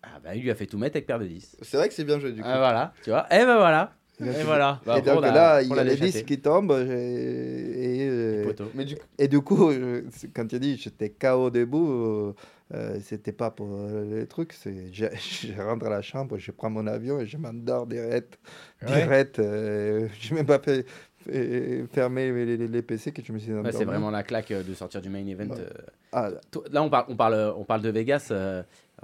Ah 0.03 0.19
bah, 0.25 0.35
il 0.35 0.43
lui 0.43 0.51
a 0.51 0.55
fait 0.55 0.65
tout 0.67 0.79
mettre 0.79 0.97
avec 0.97 1.07
paire 1.07 1.19
de 1.19 1.27
10. 1.27 1.57
C'est 1.61 1.77
vrai 1.77 1.89
que 1.89 1.95
c'est 1.95 2.05
bien 2.05 2.19
joué 2.19 2.33
du 2.33 2.41
coup. 2.41 2.49
Ah, 2.49 2.57
voilà, 2.59 2.95
tu 3.03 3.11
vois. 3.11 3.27
Et 3.27 3.45
ben 3.45 3.57
voilà. 3.59 3.93
Et 4.21 4.43
voilà. 4.45 4.81
Bah, 4.85 4.99
et 4.99 5.03
donc 5.03 5.25
a- 5.25 5.33
là, 5.33 5.63
il 5.63 5.69
y 5.69 5.79
a 5.79 5.85
les. 5.85 5.97
10 5.97 6.23
qui 6.25 6.41
tombent. 6.41 6.73
Et, 6.89 8.05
et, 8.05 8.09
euh. 8.09 8.53
Mais 8.75 8.85
du 8.85 8.97
coup, 8.97 9.03
et 9.19 9.29
du 9.29 9.41
coup, 9.41 9.73
je- 9.73 10.03
quand 10.35 10.47
tu 10.47 10.59
dis 10.59 10.77
j'étais 10.77 11.11
KO 11.11 11.51
debout, 11.51 11.91
euh, 11.91 12.33
euh, 12.75 12.99
c'était 13.03 13.33
pas 13.33 13.51
pour 13.51 13.69
euh, 13.73 14.05
les 14.21 14.27
trucs. 14.27 14.53
c'est- 14.53 14.93
Je, 14.93 15.07
je 15.55 15.61
rentre 15.63 15.87
à 15.87 15.91
la 15.91 16.03
chambre, 16.03 16.37
je 16.39 16.51
prends 16.53 16.71
mon 16.71 16.87
avion 16.87 17.19
et 17.21 17.27
je 17.27 17.37
m'endors 17.37 17.87
direct. 17.87 18.39
Ouais. 18.83 19.03
direct 19.03 19.39
euh, 19.39 20.09
je 20.21 20.31
n'ai 20.31 20.37
même 20.41 20.47
pas 20.47 20.59
fait, 20.59 20.87
fait- 21.25 21.85
fermer 21.93 22.31
les, 22.33 22.57
les- 22.57 22.69
les 22.69 22.83
PC 22.83 23.13
que 23.13 23.23
je 23.25 23.33
me 23.33 23.39
suis 23.39 23.53
Ouais, 23.53 23.73
c'est 23.73 23.85
vraiment 23.85 24.11
la 24.11 24.23
claque 24.23 24.51
euh, 24.51 24.63
de 24.63 24.75
sortir 24.75 25.01
du 25.01 25.09
main 25.11 25.27
event. 25.27 25.49
Ouais. 25.55 25.61
euh. 25.61 25.71
Ah, 26.13 26.31
Là, 26.73 26.83
on 26.83 26.91
parle, 26.91 27.07
on 27.09 27.17
parle, 27.17 27.55
on 27.57 27.65
parle 27.65 27.83
de 27.83 27.91
Vegas. 27.91 28.29
euh, 28.31 28.63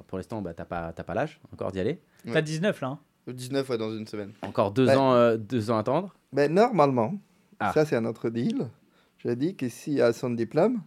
pour 0.09 0.19
l'instant, 0.19 0.43
bah, 0.43 0.53
t'as 0.55 0.65
pas, 0.67 0.93
t'as 0.95 1.05
pas 1.05 1.15
l'âge 1.15 1.41
encore 1.53 1.73
d'y 1.73 1.81
aller. 1.81 1.99
T'as 2.33 2.43
19 2.43 2.81
là. 2.81 2.89
hein 2.89 2.99
19 3.33 3.69
ouais, 3.71 3.79
dans 3.79 3.97
une 3.97 4.07
semaine. 4.07 4.33
Encore 4.43 4.71
deux, 4.73 4.87
Ouais. 4.87 4.97
ans, 4.97 5.15
euh, 5.15 5.37
deux 5.37 5.71
ans 5.71 5.77
à 5.77 5.81
attendre. 5.81 6.15
Ben, 6.33 6.53
normalement, 6.53 7.15
Ah. 7.61 7.73
ça 7.73 7.85
c'est 7.85 7.97
un 7.97 8.05
autre 8.05 8.29
deal. 8.31 8.69
Je 9.19 9.31
dis 9.31 9.57
que 9.57 9.69
s'il 9.69 10.01
a 10.03 10.13
son 10.13 10.31
diplôme, 10.31 10.81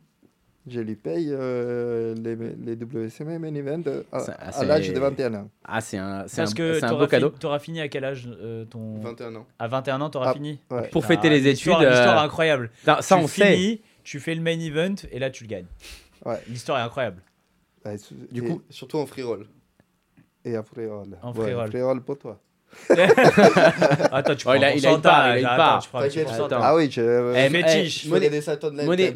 je 0.68 0.80
lui 0.82 0.96
paye 0.96 1.30
euh, 1.32 2.14
les, 2.16 2.36
les 2.36 2.76
WSM 2.76 3.38
main 3.40 3.54
event 3.56 3.82
euh, 3.88 4.04
à, 4.12 4.18
à 4.60 4.64
l'âge 4.66 4.92
de 4.94 5.00
21 5.00 5.34
ans. 5.34 5.50
Ah, 5.66 5.82
c'est 5.82 5.98
un, 5.98 6.28
c'est 6.28 6.42
un, 6.42 6.44
Parce 6.44 6.54
que 6.54 6.74
c'est 6.80 6.86
un 6.86 6.90
t'auras 6.90 7.06
beau 7.06 7.10
cadeau. 7.10 7.28
fini, 7.30 7.40
t'auras 7.40 7.60
fini 7.60 7.82
à 7.82 7.88
quel 7.88 8.06
âge 8.06 8.30
euh, 8.30 8.66
ton... 8.66 9.00
21 9.00 9.36
ans. 9.36 9.48
À 9.58 9.68
21 9.68 10.00
ans, 10.02 10.10
t'auras 10.10 10.30
Ah, 10.30 10.34
fini 10.34 10.60
ouais. 10.70 10.88
Pour 10.90 11.06
fêter 11.06 11.30
les 11.30 11.40
l'histoire- 11.40 11.82
études, 11.82 11.92
L'histoire 11.92 12.18
euh, 12.20 12.22
est 12.22 12.26
incroyable. 12.26 12.72
Non, 12.88 12.98
ça, 13.02 13.18
tu 13.18 13.24
on 13.24 13.28
sait. 13.28 13.56
finis, 13.56 13.82
tu 14.04 14.20
fais 14.20 14.36
le 14.36 14.42
main 14.42 14.60
event 14.60 14.96
et 15.12 15.18
là 15.20 15.30
tu 15.32 15.44
le 15.46 15.50
gagnes. 15.50 15.66
Ouais. 16.26 16.40
L'histoire 16.48 16.78
est 16.80 16.84
incroyable. 16.84 17.22
Du 18.32 18.44
et- 18.44 18.48
coup, 18.48 18.62
surtout 18.70 18.98
en 18.98 19.06
free 19.08 19.24
roll. 19.24 19.48
Et 20.46 20.58
Ouais, 21.36 21.44
free 21.44 21.54
roll. 21.54 21.68
free 21.70 21.82
roll 21.82 22.02
pour 22.02 22.18
toi. 22.18 22.40
Attends, 24.12 24.36
tu 24.36 24.46
Oh, 24.48 24.50
prends 24.50 24.54
il 24.54 24.64
a- 24.64 24.68
un 24.68 24.72
il 24.72 24.86
a 24.86 24.92
une 24.92 25.02
part, 25.02 25.38
il 25.38 25.40
une 25.40 25.44
part. 25.58 25.82
un. 26.58 26.60
Ah 26.62 26.76
oui, 26.76 26.90
je, 26.92 27.02
Eh, 27.36 27.50
fétiche. 27.50 28.06
Je 28.06 28.10
Money- 28.10 28.30
Night 28.72 28.88
Money, 28.88 29.12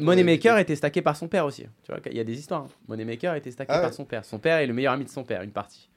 était 0.58 0.74
stacké 0.76 1.02
par 1.02 1.16
son 1.16 1.28
père 1.28 1.44
aussi. 1.46 1.62
Tu 1.84 1.92
vois, 1.92 2.00
il 2.10 2.16
y 2.16 2.20
a 2.20 2.24
des 2.24 2.38
histoires. 2.38 2.62
hein. 2.62 2.68
Moneymaker 2.88 3.34
était 3.36 3.50
stacké 3.52 3.72
Ah 3.72 3.76
ouais. 3.76 3.82
par 3.84 3.92
son 3.94 4.04
père. 4.04 4.24
Son 4.24 4.38
père 4.38 4.58
est 4.58 4.66
le 4.66 4.74
meilleur 4.74 4.92
ami 4.92 5.04
de 5.04 5.10
son 5.10 5.22
père, 5.22 5.42
une 5.42 5.52
partie. 5.52 5.88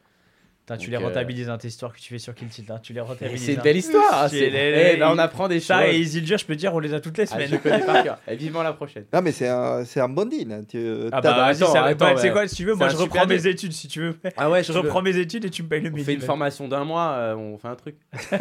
Putain, 0.67 0.77
tu 0.79 0.91
Donc, 0.91 0.99
les 0.99 1.05
euh, 1.05 1.07
rentabilises, 1.07 1.49
hein, 1.49 1.57
tes 1.57 1.69
histoires 1.69 1.93
que 1.93 1.99
tu 1.99 2.09
fais 2.09 2.19
sur 2.19 2.35
Kill 2.35 2.49
Tilt. 2.49 2.69
hein, 2.69 2.79
Tu 2.83 2.91
les 2.91 2.99
rentabilises. 2.99 3.41
C'est 3.45 3.53
une 3.53 3.59
hein. 3.59 3.63
belle 3.63 3.77
histoire. 3.77 4.23
hein, 4.23 4.27
C'est 4.27 4.37
c'est- 4.39 4.49
les- 4.49 4.91
Eh 4.95 4.97
ben, 4.97 5.09
on 5.13 5.17
apprend 5.17 5.47
des 5.47 5.59
choses. 5.59 5.67
Ça 5.67 5.87
et 5.87 5.97
Isildur, 5.97 6.37
je 6.37 6.45
peux 6.45 6.55
te 6.55 6.59
dire, 6.59 6.75
on 6.75 6.79
les 6.79 6.93
a 6.93 6.99
toutes 6.99 7.17
les 7.17 7.23
Ah, 7.23 7.27
semaines. 7.27 7.47
je 7.49 7.55
connais 7.55 7.85
par 7.85 8.03
cœur. 8.03 8.17
Et 8.27 8.35
vivement 8.35 8.63
la 8.63 8.73
prochaine. 8.73 9.05
Non, 9.13 9.21
mais 9.21 9.31
c'est 9.31 9.47
un, 9.47 9.85
c'est 9.85 10.01
un 10.01 10.09
bon 10.09 10.27
deal. 10.27 10.51
hein. 10.51 10.63
Tu, 10.69 10.77
Ah 11.13 11.21
t'as- 11.21 11.31
bah 11.31 11.37
vas-y, 11.53 11.63
attends, 11.63 11.73
bah, 11.97 12.15
ouais. 12.15 12.31
quoi, 12.31 12.47
si 12.49 12.55
tu 12.57 12.65
veux, 12.65 12.73
C'est 12.73 12.77
moi 12.79 12.87
un 12.87 12.89
je 12.89 12.97
reprends 12.97 13.25
mes 13.25 13.47
études 13.47 13.71
si 13.71 13.87
tu 13.87 14.01
veux. 14.01 14.15
Ah 14.35 14.49
ouais, 14.49 14.61
Je 14.67 14.73
reprends 14.73 15.01
mes 15.01 15.15
études 15.17 15.45
et 15.45 15.49
tu 15.49 15.63
me 15.63 15.69
payes 15.69 15.79
le 15.79 15.87
On 15.89 15.93
midi. 15.93 16.03
fait 16.03 16.13
une 16.15 16.19
formation 16.19 16.67
d'un 16.67 16.83
mois, 16.83 17.11
euh, 17.13 17.35
on 17.37 17.57
fait 17.57 17.69
un 17.69 17.75
truc. 17.75 17.95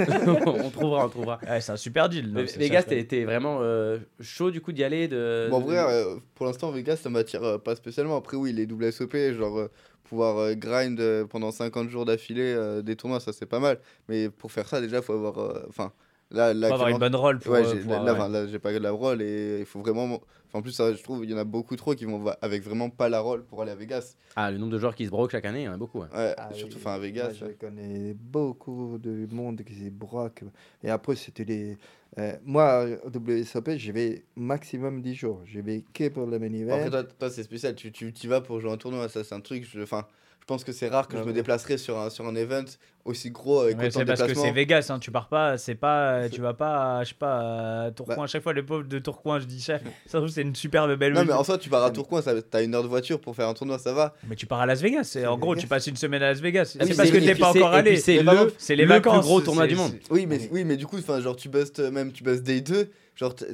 on 0.47 0.71
trouvera, 0.71 1.05
on 1.07 1.09
trouvera. 1.09 1.39
Ouais, 1.49 1.61
c'est 1.61 1.73
un 1.73 1.77
super 1.77 2.09
deal. 2.09 2.33
Non, 2.33 2.43
c'est- 2.45 2.59
Vegas, 2.59 2.83
t'es 2.83 3.05
t'es 3.05 3.23
vraiment 3.25 3.59
euh, 3.63 3.99
chaud 4.21 4.51
du 4.51 4.61
coup 4.61 4.73
d'y 4.73 4.83
aller 4.83 5.07
de... 5.07 5.49
En 5.53 5.61
vrai, 5.61 5.79
euh, 5.79 6.17
pour 6.35 6.47
l'instant, 6.47 6.73
Vegas, 6.73 6.97
ça 6.97 7.09
m'attire 7.09 7.45
euh, 7.45 7.59
pas 7.59 7.77
spécialement. 7.77 8.17
Après, 8.17 8.37
oui, 8.37 8.53
les 8.53 8.67
WSOP, 8.67 9.17
genre 9.39 9.59
euh, 9.61 9.71
pouvoir 10.07 10.39
euh, 10.39 10.55
grind 10.55 10.99
euh, 11.01 11.27
pendant 11.27 11.51
50 11.51 11.89
jours 11.89 12.05
d'affilée 12.05 12.55
euh, 12.57 12.83
des 12.83 12.97
tournois, 12.97 13.21
ça 13.21 13.33
c'est 13.33 13.47
pas 13.47 13.61
mal. 13.61 13.81
Mais 14.09 14.31
pour 14.31 14.53
faire 14.53 14.69
ça, 14.69 14.81
déjà, 14.81 15.03
faut 15.03 15.13
avoir. 15.15 15.67
Enfin, 15.69 15.93
là, 16.31 16.53
là, 16.55 16.69
Faut 16.69 16.75
avoir 16.75 16.89
une 16.91 16.99
bonne 16.99 17.15
rôle 17.17 17.39
pour. 17.39 17.53
Ouais, 17.53 17.61
euh, 17.65 17.71
j'ai- 17.75 17.81
pouvoir- 17.81 18.05
là, 18.05 18.13
ouais. 18.15 18.29
là, 18.29 18.47
j'ai 18.47 18.59
pas 18.59 18.73
de 18.73 18.79
la 18.79 18.91
rôle 18.93 19.23
et 19.23 19.61
il 19.61 19.67
faut 19.67 19.81
vraiment. 19.81 20.05
Enfin, 20.49 20.61
en 20.61 20.63
plus, 20.63 20.73
ça, 20.73 20.93
je 20.93 21.03
trouve 21.03 21.25
il 21.25 21.31
y 21.31 21.35
en 21.35 21.39
a 21.39 21.45
beaucoup 21.45 21.75
trop 21.77 21.95
qui 21.95 22.05
vont 22.05 22.25
avec 22.41 22.63
vraiment 22.63 22.89
pas 22.89 23.09
la 23.09 23.21
rôle 23.21 23.45
pour 23.45 23.63
aller 23.63 23.73
à 23.73 23.75
Vegas. 23.75 24.15
Ah, 24.37 24.51
le 24.51 24.59
nombre 24.59 24.73
de 24.73 24.79
joueurs 24.79 24.95
qui 24.95 25.05
se 25.07 25.11
broquent 25.11 25.33
chaque 25.33 25.45
année, 25.45 25.63
il 25.63 25.65
y 25.65 25.69
en 25.69 25.73
a 25.73 25.77
beaucoup. 25.77 26.01
ouais. 26.01 26.07
Ouais, 26.15 26.35
Ah 26.39 26.53
surtout 26.55 26.77
enfin, 26.77 26.93
à 26.95 26.99
Vegas. 26.99 27.33
je 27.33 27.47
connais 27.47 28.15
beaucoup 28.15 28.99
de 29.03 29.27
monde 29.35 29.63
qui 29.65 29.75
se 29.75 29.89
broque. 29.91 30.43
Et 30.85 30.91
après, 30.91 31.17
c'était 31.17 31.45
les. 31.45 31.77
euh, 32.19 32.33
moi, 32.45 32.87
au 33.05 33.09
WSOP, 33.11 33.71
j'y 33.77 33.91
vais 33.93 34.25
maximum 34.37 35.03
10 35.03 35.15
jours. 35.15 35.41
Je 35.45 35.61
vais 35.61 35.85
que 35.93 36.09
pour 36.09 36.27
le 36.27 36.39
main 36.39 36.53
event. 36.53 36.75
Après, 36.75 36.91
toi, 36.91 37.05
toi 37.05 37.31
c'est 37.31 37.43
spécial. 37.43 37.75
Tu, 37.75 37.91
tu 37.93 38.13
y 38.13 38.27
vas 38.29 38.41
pour 38.41 38.61
jouer 38.61 38.71
un 38.71 38.77
tournoi. 38.77 39.09
Ça, 39.09 39.25
c'est 39.25 39.35
un 39.35 39.41
truc. 39.41 39.65
Je, 39.69 39.81
enfin, 39.83 40.07
je 40.07 40.26
pense 40.47 40.65
que 40.65 40.73
c'est 40.73 40.89
rare 40.89 41.09
que 41.09 41.17
Ouais, 41.17 41.23
je 41.23 41.29
me 41.29 41.33
déplacerai 41.33 41.77
sur 41.79 41.99
un, 41.99 42.09
sur 42.11 42.27
un 42.27 42.35
event 42.37 42.65
aussi 43.05 43.31
gros 43.31 43.61
avec 43.61 43.79
Ouais, 43.79 43.87
autant 43.87 43.99
c'est 44.01 44.05
de 44.05 44.09
parce 44.13 44.23
que 44.23 44.35
c'est 44.35 44.51
Vegas, 44.51 44.87
hein, 44.91 44.99
tu 44.99 45.11
pars 45.13 45.29
pas, 45.29 45.59
c'est 45.59 45.75
pas, 45.77 46.29
tu 46.29 46.41
vas 46.41 46.55
pas, 46.55 46.99
à, 46.99 47.05
je 47.05 47.11
sais 47.11 47.15
pas, 47.15 47.85
à 47.85 47.91
Tourcoing. 47.93 48.17
Bah. 48.17 48.23
À 48.25 48.27
chaque 48.27 48.43
fois, 48.43 48.53
le 48.53 48.65
pauvre 48.67 48.83
de 48.85 48.99
Tourcoing, 48.99 49.39
je 49.41 49.45
dis 49.47 49.61
chef, 49.61 49.83
ça 50.07 50.19
trouve, 50.19 50.29
c'est 50.31 50.43
une 50.43 50.55
superbe 50.57 50.93
belle 50.97 51.13
Non, 51.13 51.21
ville. 51.21 51.29
mais 51.31 51.35
en 51.37 51.45
soi, 51.45 51.59
tu 51.59 51.69
pars 51.69 51.85
à 51.85 51.91
Tourcoing, 51.91 52.23
ça- 52.23 52.41
t'as 52.43 52.63
une 52.65 52.75
heure 52.75 52.83
de 52.83 52.89
voiture 52.89 53.21
pour 53.21 53.35
faire 53.37 53.49
un 53.49 53.55
tournoi, 53.55 53.79
ça 53.79 53.93
va. 53.93 54.15
Mais 54.29 54.35
tu 54.37 54.47
pars 54.47 54.61
à 54.61 54.67
Las 54.67 54.81
Vegas. 54.83 55.17
En 55.29 55.37
gros, 55.39 55.51
Vegas. 55.53 55.61
tu 55.63 55.67
passes 55.69 55.87
une 55.87 55.97
semaine 55.97 56.23
à 56.23 56.31
Las 56.31 56.41
Vegas. 56.41 56.77
Ah, 56.81 56.85
C'est 56.87 56.97
parce 56.97 57.11
que 57.11 57.19
t'es 57.19 57.35
pas 57.35 57.51
encore 57.51 57.73
allé. 57.75 57.97
c'est 57.97 58.23
le, 58.23 58.53
C'est 58.59 58.75
les 58.77 58.85
le 58.85 58.89
vacances. 58.89 59.19
plus 59.21 59.27
gros 59.27 59.41
tournoi 59.41 59.67
du 59.67 59.77
monde. 59.77 59.93
Oui, 60.11 60.27
mais, 60.27 60.49
oui, 60.53 60.65
mais 60.65 60.77
du 60.77 60.87
coup, 60.87 60.99
enfin, 60.99 61.21
genre, 61.21 61.37
tu 61.37 61.49
bustes 61.49 61.79
euh, 61.81 61.91
même, 61.91 62.13
tu 62.13 62.25
bustes 62.25 62.43
Day 62.43 62.61
2. 62.61 62.89
Genre, 63.15 63.35
t'as 63.35 63.47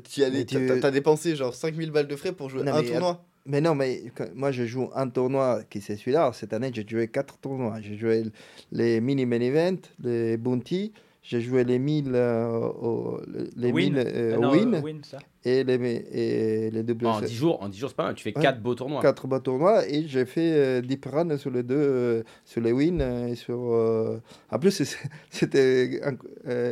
t'as 0.81 0.91
dépensé 0.91 1.37
genre 1.37 1.55
5000 1.55 1.91
balles 1.91 2.09
de 2.09 2.17
frais 2.17 2.33
pour 2.33 2.51
jouer 2.51 2.63
Non, 2.65 2.75
un 2.75 2.83
tournoi. 2.83 3.25
Mais 3.47 3.61
non, 3.61 3.75
mais 3.75 4.03
moi, 4.35 4.53
je 4.53 4.65
joue 4.65 4.89
un 4.95 5.09
tournoi 5.09 5.63
qui 5.69 5.81
c'est 5.81 5.97
celui-là. 5.97 6.31
Cette 6.33 6.53
année, 6.53 6.71
j'ai 6.73 6.87
joué 6.87 7.09
quatre 7.09 7.39
tournois. 7.39 7.81
J'ai 7.81 7.97
joué 7.97 8.25
les 8.71 9.01
mini 9.01 9.27
main 9.27 9.41
event, 9.41 9.79
les 10.03 10.37
bounty. 10.37 10.93
J'ai 11.25 11.41
joué 11.41 11.63
les 11.63 11.79
1000 11.79 12.11
euh, 12.17 13.17
les 13.57 13.71
Win. 13.71 13.95
1000 13.95 14.05
euh, 14.05 14.37
non, 14.39 14.51
win 14.51 14.81
win, 14.83 15.01
ça. 15.05 15.19
et 15.45 15.63
les, 15.63 15.75
et 16.13 16.71
les 16.73 16.83
doubles. 16.83 17.07
En 17.07 17.21
10 17.21 17.33
jours, 17.33 17.63
en 17.63 17.69
10 17.69 17.79
jours, 17.79 17.91
c'est 17.91 17.95
pas 17.97 18.07
mal. 18.07 18.15
Tu 18.17 18.25
fais 18.25 18.37
Ouais. 18.37 18.43
4 18.43 18.61
beaux 18.61 18.75
tournois. 18.75 19.01
quatre 19.03 19.29
bas 19.29 19.39
tournois 19.39 19.89
et 19.89 20.05
j'ai 20.09 20.25
fait 20.25 20.53
euh, 20.53 20.81
10 20.81 20.99
runs 21.07 21.37
sur 21.37 21.53
les 21.53 21.63
deux, 21.63 21.77
euh, 21.79 22.23
sur 22.45 22.61
les 22.61 22.73
wins 22.73 23.01
euh, 23.01 23.29
et 23.29 23.37
sur. 23.37 23.57
euh, 23.73 24.19
En 24.51 24.59
plus, 24.59 24.83
c'était 25.31 26.01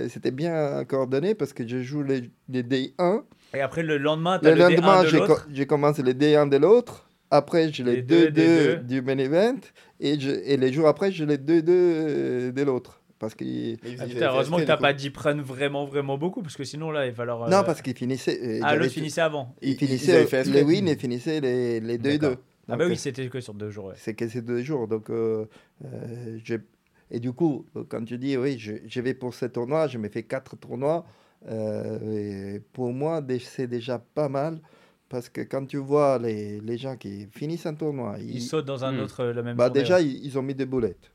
c'était 0.08 0.30
bien 0.32 0.84
coordonné 0.84 1.36
parce 1.36 1.52
que 1.52 1.64
je 1.66 1.80
joue 1.80 2.02
les, 2.02 2.28
les 2.48 2.64
day 2.64 2.92
1. 2.98 3.22
Et 3.54 3.60
après, 3.60 3.82
le 3.82 3.98
lendemain, 3.98 4.38
t'as 4.38 4.50
Le 4.50 4.54
le, 4.54 4.60
lendemain, 4.62 5.02
D1 5.02 5.04
de 5.04 5.08
j'ai 5.54 5.66
co- 5.66 5.66
commencé 5.66 6.02
les 6.02 6.14
day 6.14 6.36
1 6.36 6.46
de 6.46 6.56
l'autre. 6.56 7.08
Après, 7.30 7.72
j'ai 7.72 7.84
les 7.84 7.96
Les 7.96 8.02
deux 8.02 8.26
2-2 8.26 8.30
des 8.30 8.46
deux. 8.48 8.76
du 8.78 9.02
main 9.02 9.18
event 9.18 9.56
et, 10.00 10.18
je, 10.18 10.30
et 10.30 10.56
les 10.56 10.72
jours 10.72 10.88
après, 10.88 11.12
j'ai 11.12 11.26
les 11.26 11.38
2-2 11.38 12.52
de 12.52 12.62
l'autre. 12.62 13.00
Parce 13.18 13.34
qu'il 13.34 13.78
Mais 13.82 13.90
Ah, 13.98 14.04
il- 14.04 14.08
il 14.08 14.14
putain, 14.14 14.28
heureusement 14.30 14.56
que 14.56 14.62
t'as 14.62 14.76
du 14.76 14.82
pas 14.82 14.92
dit 14.94 15.10
prenne 15.10 15.40
vraiment, 15.42 15.84
vraiment 15.84 16.16
beaucoup, 16.16 16.42
parce 16.42 16.56
que 16.56 16.64
sinon, 16.64 16.90
là, 16.90 17.04
il 17.06 17.10
va 17.12 17.16
falloir. 17.16 17.42
euh, 17.44 17.50
Non, 17.50 17.62
parce 17.64 17.82
qu'il 17.82 17.94
finissait. 17.94 18.40
euh, 18.42 18.60
Ah, 18.64 18.74
l'autre 18.74 18.92
finissait 18.92 19.20
avant. 19.20 19.54
Il 19.60 19.70
avaient 19.70 19.78
finissait 19.78 20.26
fait 20.26 20.44
les 20.44 20.62
wins 20.62 20.88
et 20.88 20.96
finissait 20.96 21.40
les, 21.40 21.80
les 21.80 21.98
2-2. 21.98 22.18
D'accord. 22.18 22.36
Ah, 22.68 22.76
bah 22.76 22.84
oui, 22.88 22.96
c'était 22.96 23.28
que 23.28 23.40
sur 23.40 23.52
deux 23.52 23.70
jours, 23.70 23.86
ouais. 23.86 23.94
C'est 23.96 24.14
que 24.14 24.26
ces 24.28 24.42
deux 24.42 24.62
jours. 24.62 24.88
Donc, 24.88 25.10
euh, 25.10 25.44
euh, 25.84 26.38
et 27.10 27.20
du 27.20 27.32
coup, 27.32 27.66
quand 27.88 28.04
tu 28.04 28.16
dis, 28.16 28.36
oui, 28.36 28.58
je, 28.58 28.72
je 28.86 29.00
vais 29.00 29.12
pour 29.14 29.34
ce 29.34 29.46
tournoi, 29.46 29.86
je 29.88 29.98
me 29.98 30.08
fais 30.08 30.22
quatre 30.22 30.56
tournois. 30.56 31.04
Euh, 31.48 32.54
et 32.56 32.60
pour 32.72 32.92
moi, 32.92 33.22
c'est 33.40 33.66
déjà 33.66 33.98
pas 33.98 34.28
mal. 34.28 34.60
Parce 35.08 35.28
que 35.28 35.40
quand 35.40 35.66
tu 35.66 35.78
vois 35.78 36.18
les, 36.18 36.60
les 36.60 36.78
gens 36.78 36.96
qui 36.96 37.26
finissent 37.32 37.66
un 37.66 37.74
tournoi, 37.74 38.16
Il 38.20 38.36
ils, 38.36 38.40
saute 38.42 38.64
dans 38.64 38.84
un 38.84 38.92
Hmm. 38.96 39.00
autre, 39.00 39.24
la 39.24 39.42
même 39.42 39.56
bah, 39.56 39.68
déjà, 39.68 40.00
ils, 40.00 40.24
ils 40.24 40.38
ont 40.38 40.42
mis 40.42 40.54
des 40.54 40.66
boulettes. 40.66 41.10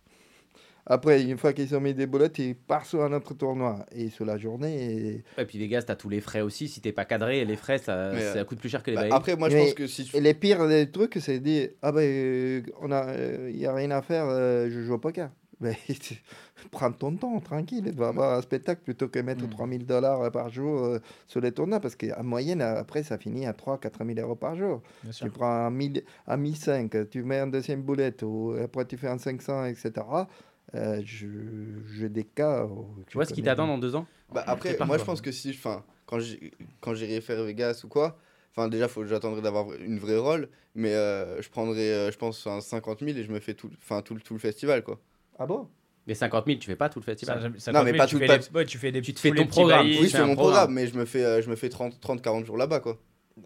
Après, 0.88 1.24
une 1.24 1.38
fois 1.38 1.52
qu'ils 1.54 1.74
ont 1.76 1.80
mis 1.82 1.94
des 1.96 2.06
boulettes, 2.06 2.38
ils 2.38 2.56
partent 2.56 2.86
sur 2.86 3.02
un 3.04 3.12
autre 3.14 3.34
tournoi. 3.34 3.86
Et 3.92 4.10
sur 4.10 4.24
la 4.26 4.38
journée, 4.38 4.76
et, 5.38 5.42
Et 5.42 5.46
puis 5.46 5.58
Vegas, 5.58 5.84
t'as 5.88 5.96
tous 5.96 6.10
les 6.10 6.22
frais 6.22 6.42
aussi. 6.42 6.68
Si 6.68 6.80
t'es 6.82 6.92
pas 6.92 7.06
cadré, 7.06 7.44
les 7.44 7.56
frais, 7.56 7.80
ça, 7.80 8.12
Mais, 8.14 8.22
ça 8.22 8.38
euh, 8.40 8.44
coûte 8.44 8.60
plus 8.60 8.70
cher 8.70 8.84
que 8.84 8.92
les 8.92 8.98
Bah, 8.98 9.08
après, 9.16 9.36
moi, 9.36 9.50
je 9.50 9.56
Mais- 9.56 9.64
pense 9.66 9.74
que 9.74 9.88
si 9.88 10.04
tu. 10.06 10.16
et 10.16 10.22
les 10.22 10.34
pires 10.36 10.68
des 10.68 10.92
trucs, 10.92 11.18
c'est 11.22 11.40
dire 11.40 11.70
Ah 11.82 11.92
ben, 11.92 12.64
on 12.82 12.92
a, 12.92 13.08
euh, 13.08 13.50
il 13.52 13.58
n'y 13.58 13.66
a 13.66 13.74
rien 13.74 13.90
à 13.92 14.02
faire, 14.04 14.26
euh, 14.28 14.70
je 14.70 14.82
joue 14.82 14.94
au 14.94 15.00
poker. 15.00 15.32
Mais 15.62 15.78
prends 16.72 16.92
ton 16.92 17.16
temps, 17.16 17.40
tranquille, 17.40 17.84
tu 17.86 17.92
vas 17.98 18.10
avoir 18.10 18.38
un 18.38 18.42
spectacle 18.42 18.82
plutôt 18.84 19.08
que 19.08 19.20
mettre 19.20 19.46
Mm. 19.46 19.50
3000 19.50 19.86
dollars 19.86 20.32
par 20.32 20.50
jour 20.50 20.84
euh, 20.84 21.00
sur 21.28 21.40
les 21.42 21.52
tournois, 21.52 21.80
parce 21.80 21.96
qu'en 21.96 22.24
moyenne, 22.24 22.62
après, 22.62 23.04
ça 23.04 23.18
finit 23.18 23.46
à 23.46 23.54
3-4 23.54 24.06
000 24.06 24.20
euros 24.20 24.36
par 24.36 24.56
jour. 24.56 24.82
Bien 25.04 25.12
sûr. 25.12 25.26
Tu 25.28 25.32
prends 25.32 25.50
un 25.66 25.70
1000 25.70 26.04
un 26.28 26.38
1005, 26.38 27.10
tu 27.10 27.24
mets 27.24 27.40
un 27.40 27.48
deuxième 27.48 27.82
boulette, 27.84 28.24
ou 28.24 28.54
après 28.62 28.86
tu 28.86 28.98
fais 28.98 29.08
un 29.08 29.18
500, 29.18 29.66
etc. 29.66 29.92
Euh, 30.74 31.02
je- 31.06 31.28
J'ai 31.94 32.10
des 32.10 32.24
cas. 32.26 32.68
Tu 33.08 33.14
vois 33.18 33.26
ce 33.26 33.34
qui 33.34 33.42
t'attend 33.44 33.68
dans 33.68 33.78
deux 33.78 33.96
ans? 33.96 34.06
Bah, 34.34 34.44
après, 34.48 34.76
moi, 34.86 34.98
je 34.98 35.04
pense 35.06 35.22
que 35.22 35.32
si. 35.32 35.52
Enfin, 35.52 35.84
quand 36.06 36.20
j'irai 36.94 37.22
faire 37.22 37.44
Vegas 37.44 37.82
ou 37.86 37.88
quoi. 37.88 38.18
Enfin, 38.52 38.68
déjà, 38.70 38.88
faut, 38.88 39.06
j'attendrai 39.06 39.42
d'avoir 39.42 39.72
une 39.74 40.00
vraie 40.00 40.18
rôle. 40.18 40.50
Mais 40.76 40.94
euh, 40.94 41.42
je 41.42 41.50
prendrai, 41.50 41.94
euh, 41.94 42.12
je 42.12 42.18
pense, 42.18 42.46
un 42.48 42.60
50 42.62 43.00
000 43.02 43.18
et 43.18 43.24
je 43.24 43.32
me 43.32 43.40
fais 43.40 43.54
tout, 43.54 43.70
enfin, 43.78 44.02
tout, 44.02 44.14
le- 44.16 44.22
tout 44.22 44.34
le 44.34 44.40
festival, 44.40 44.84
quoi. 44.84 45.00
Ah 45.40 45.46
bon? 45.46 45.68
Mais 46.08 46.14
50 46.14 46.46
000, 46.46 46.60
tu 46.60 46.68
fais 46.68 46.76
pas 46.76 46.88
tout 46.90 47.00
le 47.00 47.04
festival. 47.06 47.52
Ça, 47.58 47.72
Non, 47.72 47.80
fait- 47.84 47.92
mais 47.92 47.98
pas 47.98 48.06
tu 48.06 48.16
tout- 48.16 48.20
fais 48.20 48.28
les- 48.28 48.50
ouais, 48.54 48.66
tu 48.66 48.78
fais 48.78 48.92
des 48.92 49.02
tu 49.02 49.14
te 49.14 49.20
fais 49.20 49.32
ton 49.32 49.48
programme. 49.48 49.88
Oui, 49.88 49.98
c'est 50.04 50.10
c'est 50.10 50.18
un 50.20 50.28
mon 50.28 50.36
programme. 50.36 50.74
mais 50.74 50.86
je 50.88 50.96
me 50.96 51.06
fais, 51.06 51.24
euh, 51.26 51.42
je 51.42 51.50
me 51.50 51.56
fais 51.56 51.70
30, 51.70 52.00
30 52.00 52.22
40 52.22 52.46
jours 52.46 52.58
là-bas, 52.58 52.80
quoi. 52.80 52.98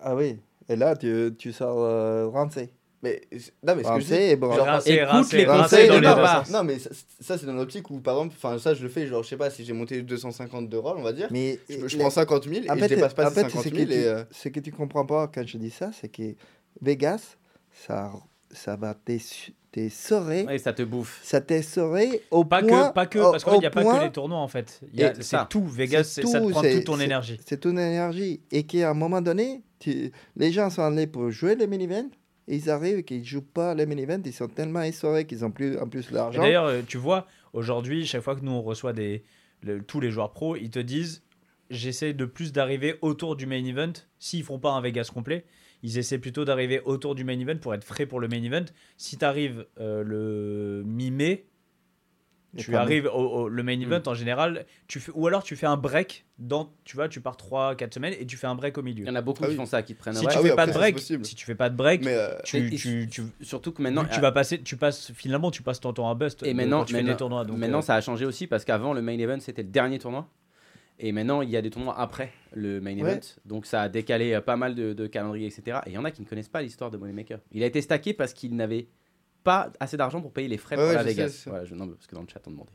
Ah 0.02 0.14
oui. 0.16 0.38
Et 0.68 0.76
là, 0.76 0.96
tu, 0.96 1.32
tu 1.38 1.54
sors 1.54 1.80
euh, 1.80 2.28
rincé. 2.28 2.70
Mais 3.02 3.22
non, 3.66 3.76
mais 3.78 3.84
ce 3.86 3.94
que 3.94 4.00
je 4.02 4.06
dis. 4.08 4.14
Et 4.14 4.36
bon. 4.36 4.52
genre, 4.52 4.66
Rincé, 4.66 4.92
écoute 4.96 5.08
rincé, 5.08 5.38
les 5.38 5.46
conseils 5.46 5.88
dans 5.88 5.96
de 5.96 6.46
les. 6.48 6.52
Non, 6.52 6.64
mais 6.66 6.80
ça, 6.80 6.90
ça, 7.22 7.38
c'est 7.38 7.46
dans 7.46 7.54
l'optique 7.54 7.90
où, 7.90 8.02
par 8.02 8.16
exemple, 8.18 8.36
enfin, 8.38 8.60
ça, 8.60 8.74
je 8.74 8.84
le 8.84 8.90
fais, 8.90 9.08
genre, 9.08 9.24
je 9.24 9.30
sais 9.30 9.38
pas, 9.38 9.50
si 9.50 9.64
j'ai 9.64 9.72
monté 9.72 10.02
250 10.02 10.68
de 10.68 10.76
rôle, 10.76 10.98
on 10.98 11.02
va 11.02 11.14
dire. 11.14 11.30
Mais 11.32 11.60
Je, 11.70 11.88
je 11.88 11.98
prends 11.98 12.10
50 12.10 12.44
000 12.44 12.66
et 12.66 12.70
En 12.70 12.76
je 12.76 12.80
fait, 12.82 12.88
dépasse 12.90 13.14
pas 13.14 13.28
en 13.28 13.32
fait, 13.32 13.44
50 13.44 13.64
ce 13.64 13.70
000 13.70 13.82
que, 13.86 13.90
tu, 13.90 13.98
et. 13.98 14.06
euh, 14.06 14.24
ce 14.32 14.50
que 14.50 14.60
tu 14.60 14.72
comprends 14.74 15.06
pas 15.06 15.30
quand 15.34 15.48
je 15.48 15.58
dis 15.58 15.70
ça, 15.70 15.92
c'est 15.94 16.10
que 16.10 16.36
Vegas, 16.82 17.38
ça, 17.72 18.12
ça 18.52 18.76
va 18.76 18.94
t'es- 19.72 19.82
t'essorer. 19.84 20.44
Ouais, 20.46 20.58
ça 20.58 20.74
te 20.74 20.82
bouffe. 20.84 21.20
Ça 21.24 21.42
t'essorer 21.42 22.22
au 22.32 22.44
Pas 22.46 22.62
point. 22.62 22.90
que, 22.90 22.94
pas 22.94 23.06
que 23.06 23.20
parce 23.20 23.44
qu'en 23.44 23.52
fait, 23.52 23.58
il 23.58 23.60
n'y 23.62 23.66
a 23.66 23.70
pas 23.72 23.84
que 24.00 24.04
les 24.06 24.12
tournois 24.12 24.38
en 24.40 24.48
fait. 24.48 24.82
C'est 25.22 25.50
tout. 25.50 25.66
Vegas, 25.66 26.04
c'est 26.06 26.22
c'est- 26.24 26.28
ça 26.28 26.40
te 26.42 26.50
prend 26.50 26.62
toute 26.62 26.84
ton 26.86 27.00
énergie. 27.00 27.40
C'est 27.46 27.60
ton 27.62 27.72
énergie. 27.72 28.42
Et 28.52 28.64
qu'à 28.64 28.90
un 28.92 28.94
moment 28.94 29.22
donné, 29.22 29.62
tu- 29.80 30.12
les 30.36 30.52
gens 30.52 30.70
sont 30.70 30.82
allés 30.84 31.08
pour 31.08 31.30
jouer 31.32 31.56
les 31.56 31.68
mini-events. 31.68 32.10
et 32.48 32.56
Ils 32.56 32.70
arrivent 32.72 32.98
et 32.98 33.04
qu'ils 33.04 33.20
ne 33.20 33.26
jouent 33.26 33.42
pas 33.44 33.76
les 33.76 33.86
mini-events. 33.86 34.24
Ils 34.26 34.34
sont 34.34 34.48
tellement 34.48 34.82
essorés 34.82 35.26
qu'ils 35.28 35.46
ont 35.46 35.52
plus, 35.52 35.78
en 35.78 35.88
plus 35.88 36.10
l'argent. 36.10 36.42
D'ailleurs, 36.42 36.66
euh, 36.66 36.82
tu 36.88 36.98
vois, 36.98 37.28
aujourd'hui, 37.54 38.08
chaque 38.08 38.22
fois 38.24 38.36
que 38.36 38.42
nous 38.42 38.52
on 38.52 38.64
reçoit 38.64 38.92
des, 38.92 39.24
le- 39.62 39.84
tous 39.84 40.00
les 40.00 40.10
joueurs 40.10 40.32
pros, 40.34 40.56
ils 40.56 40.72
te 40.72 40.80
disent 40.80 41.22
j'essaie 41.70 42.14
de 42.14 42.26
plus 42.26 42.52
d'arriver 42.52 42.96
autour 43.04 43.36
du 43.36 43.46
main 43.46 43.64
event. 43.64 43.94
S'ils 44.18 44.44
font 44.44 44.58
pas 44.58 44.72
un 44.72 44.82
Vegas 44.82 45.12
complet, 45.14 45.46
ils 45.84 45.98
essaient 45.98 46.20
plutôt 46.20 46.46
d'arriver 46.46 46.82
autour 46.86 47.16
du 47.16 47.24
main 47.24 47.40
event 47.40 47.58
pour 47.58 47.74
être 47.74 47.84
frais 47.84 48.06
pour 48.06 48.20
le 48.20 48.28
main 48.28 48.42
event. 48.44 48.66
Si 48.98 49.18
tu 49.18 49.26
arrives 49.26 49.66
le 49.78 50.84
mi-mai, 50.86 51.46
tu 52.58 52.76
arrives 52.76 53.06
au, 53.06 53.20
au- 53.20 53.48
le 53.50 53.62
main 53.62 53.78
Mm. 53.78 53.84
event 53.84 54.02
en 54.08 54.16
général, 54.16 54.66
tu 54.88 55.00
fais, 55.00 55.12
ou 55.14 55.28
alors 55.28 55.44
tu 55.44 55.56
fais 55.56 55.68
un 55.68 55.78
break 55.78 56.26
dans, 56.40 56.74
tu 56.84 56.96
vois, 56.96 57.08
tu 57.08 57.22
pars 57.22 57.38
3-4 57.38 57.94
semaines 57.94 58.16
et 58.20 58.26
tu 58.26 58.38
fais 58.38 58.48
un 58.48 58.56
break 58.56 58.76
au 58.80 58.82
milieu. 58.82 59.04
Il 59.06 59.08
y 59.08 59.12
en 59.12 59.16
a 59.16 59.22
beaucoup 59.22 59.44
Ah 59.44 59.48
qui 59.48 59.52
oui. 59.52 59.58
font 59.58 59.68
ça, 59.68 59.84
qui 59.84 59.94
te 59.94 60.00
prennent 60.00 60.16
Si 60.16 60.26
ouais. 60.26 60.32
tu 60.32 60.38
Ah 60.38 60.42
fais 60.42 60.50
oui, 60.50 60.56
pas 60.56 60.64
après, 60.64 60.74
de 60.74 60.78
break, 60.96 61.00
si 61.00 61.36
tu 61.36 61.46
fais 61.46 61.54
pas 61.54 61.70
de 61.70 61.76
break, 61.76 62.04
Mais 62.04 62.16
euh, 62.16 62.30
tu, 62.44 62.58
Et- 62.58 62.76
tu, 62.76 63.08
tu, 63.12 63.22
Surtout 63.42 63.72
que 63.72 63.84
maintenant, 63.84 64.04
tu 64.04 64.20
vas 64.20 64.32
passer, 64.32 64.62
tu 64.64 64.78
passes 64.78 65.12
finalement, 65.14 65.52
tu 65.52 65.62
passes 65.62 65.80
ton 65.80 65.94
temps 65.94 66.10
à 66.10 66.16
bust. 66.16 66.42
Et 66.42 66.48
de- 66.48 66.58
maintenant, 66.58 66.80
quand 66.80 66.86
tu 66.86 66.94
fais 66.94 67.00
maintenant, 67.02 67.14
des 67.14 67.18
tournois. 67.18 67.46
Donc, 67.46 67.58
maintenant 67.60 67.80
euh, 67.80 67.82
ça 67.84 67.94
a 67.94 68.02
changé 68.02 68.26
aussi 68.26 68.48
parce 68.48 68.66
qu'avant, 68.66 68.94
le 68.94 69.04
main 69.04 69.18
event, 69.20 69.40
c'était 69.40 69.62
le 69.62 69.70
dernier 69.70 70.00
tournoi. 70.00 70.28
Et 71.00 71.12
maintenant, 71.12 71.42
il 71.42 71.50
y 71.50 71.56
a 71.58 71.62
des 71.62 71.70
tournois 71.70 71.98
après 71.98 72.32
le 72.54 72.82
main 72.82 72.94
Ouais. 73.00 73.12
event. 73.14 73.20
Donc, 73.46 73.66
ça 73.66 73.84
a 73.84 73.90
décalé 73.90 74.34
euh, 74.34 74.42
pas 74.42 74.58
mal 74.58 74.76
de, 74.76 74.94
de 74.94 75.08
calendriers, 75.08 75.48
etc. 75.48 75.80
Et 75.86 75.92
il 75.92 75.94
y 75.94 75.98
en 75.98 76.04
a 76.06 76.12
qui 76.12 76.22
ne 76.22 76.28
connaissent 76.28 76.50
pas 76.50 76.62
l'histoire 76.62 76.92
de 76.92 76.98
Moneymaker. 76.98 77.40
Il 77.54 77.64
a 77.64 77.66
été 77.66 77.82
stacké 77.82 78.14
parce 78.14 78.34
qu'il 78.34 78.56
n'avait 78.56 78.88
pas 79.44 79.72
assez 79.80 79.96
d'argent 79.98 80.22
pour 80.22 80.34
payer 80.34 80.48
les 80.50 80.58
frais 80.58 80.76
Ouais, 80.78 80.84
pour 80.84 80.94
la 80.94 81.04
je 81.04 81.08
Vegas. 81.08 81.30
sais. 81.30 81.50
Voilà, 81.50 81.66
je- 81.66 81.74
non, 81.76 81.86
mais 81.86 81.94
parce 81.94 82.08
que 82.08 82.16
dans 82.16 82.22
le 82.22 82.28
chat, 82.28 82.42
on 82.48 82.52
demandait. 82.52 82.72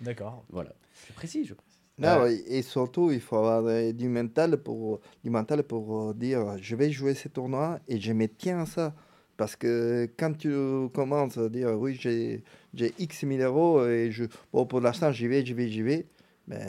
D'accord. 0.00 0.44
Voilà. 0.48 0.72
Je 1.08 1.12
précise, 1.12 1.46
je 1.48 1.54
précise. 1.54 1.74
Non, 1.98 2.22
ouais, 2.22 2.34
et 2.46 2.60
surtout, 2.60 3.10
il 3.10 3.20
faut 3.20 3.36
avoir 3.36 3.64
euh, 3.66 3.90
du 3.92 4.08
mental 4.08 4.58
pour, 4.58 5.00
du 5.24 5.30
mental 5.30 5.62
pour 5.62 6.10
euh, 6.10 6.14
dire 6.14 6.56
je 6.60 6.76
vais 6.76 6.90
jouer 6.90 7.14
ces 7.14 7.30
tournois 7.30 7.78
et 7.88 7.98
je 7.98 8.12
me 8.12 8.26
tiens 8.28 8.60
à 8.60 8.66
ça. 8.66 8.94
Parce 9.38 9.56
que 9.56 10.06
quand 10.18 10.34
tu 10.36 10.50
commences 10.94 11.36
à 11.38 11.48
dire 11.50 11.70
oui, 11.78 11.94
j'ai 11.98 12.42
j'ai 12.74 12.92
X 12.98 13.22
mille 13.24 13.40
euros 13.42 13.86
et 13.86 14.10
je, 14.10 14.24
bon, 14.52 14.66
pour 14.66 14.80
l'instant, 14.80 15.10
j'y 15.12 15.26
vais, 15.26 15.44
j'y 15.44 15.54
vais, 15.54 15.68
j'y 15.68 15.80
vais, 15.82 16.06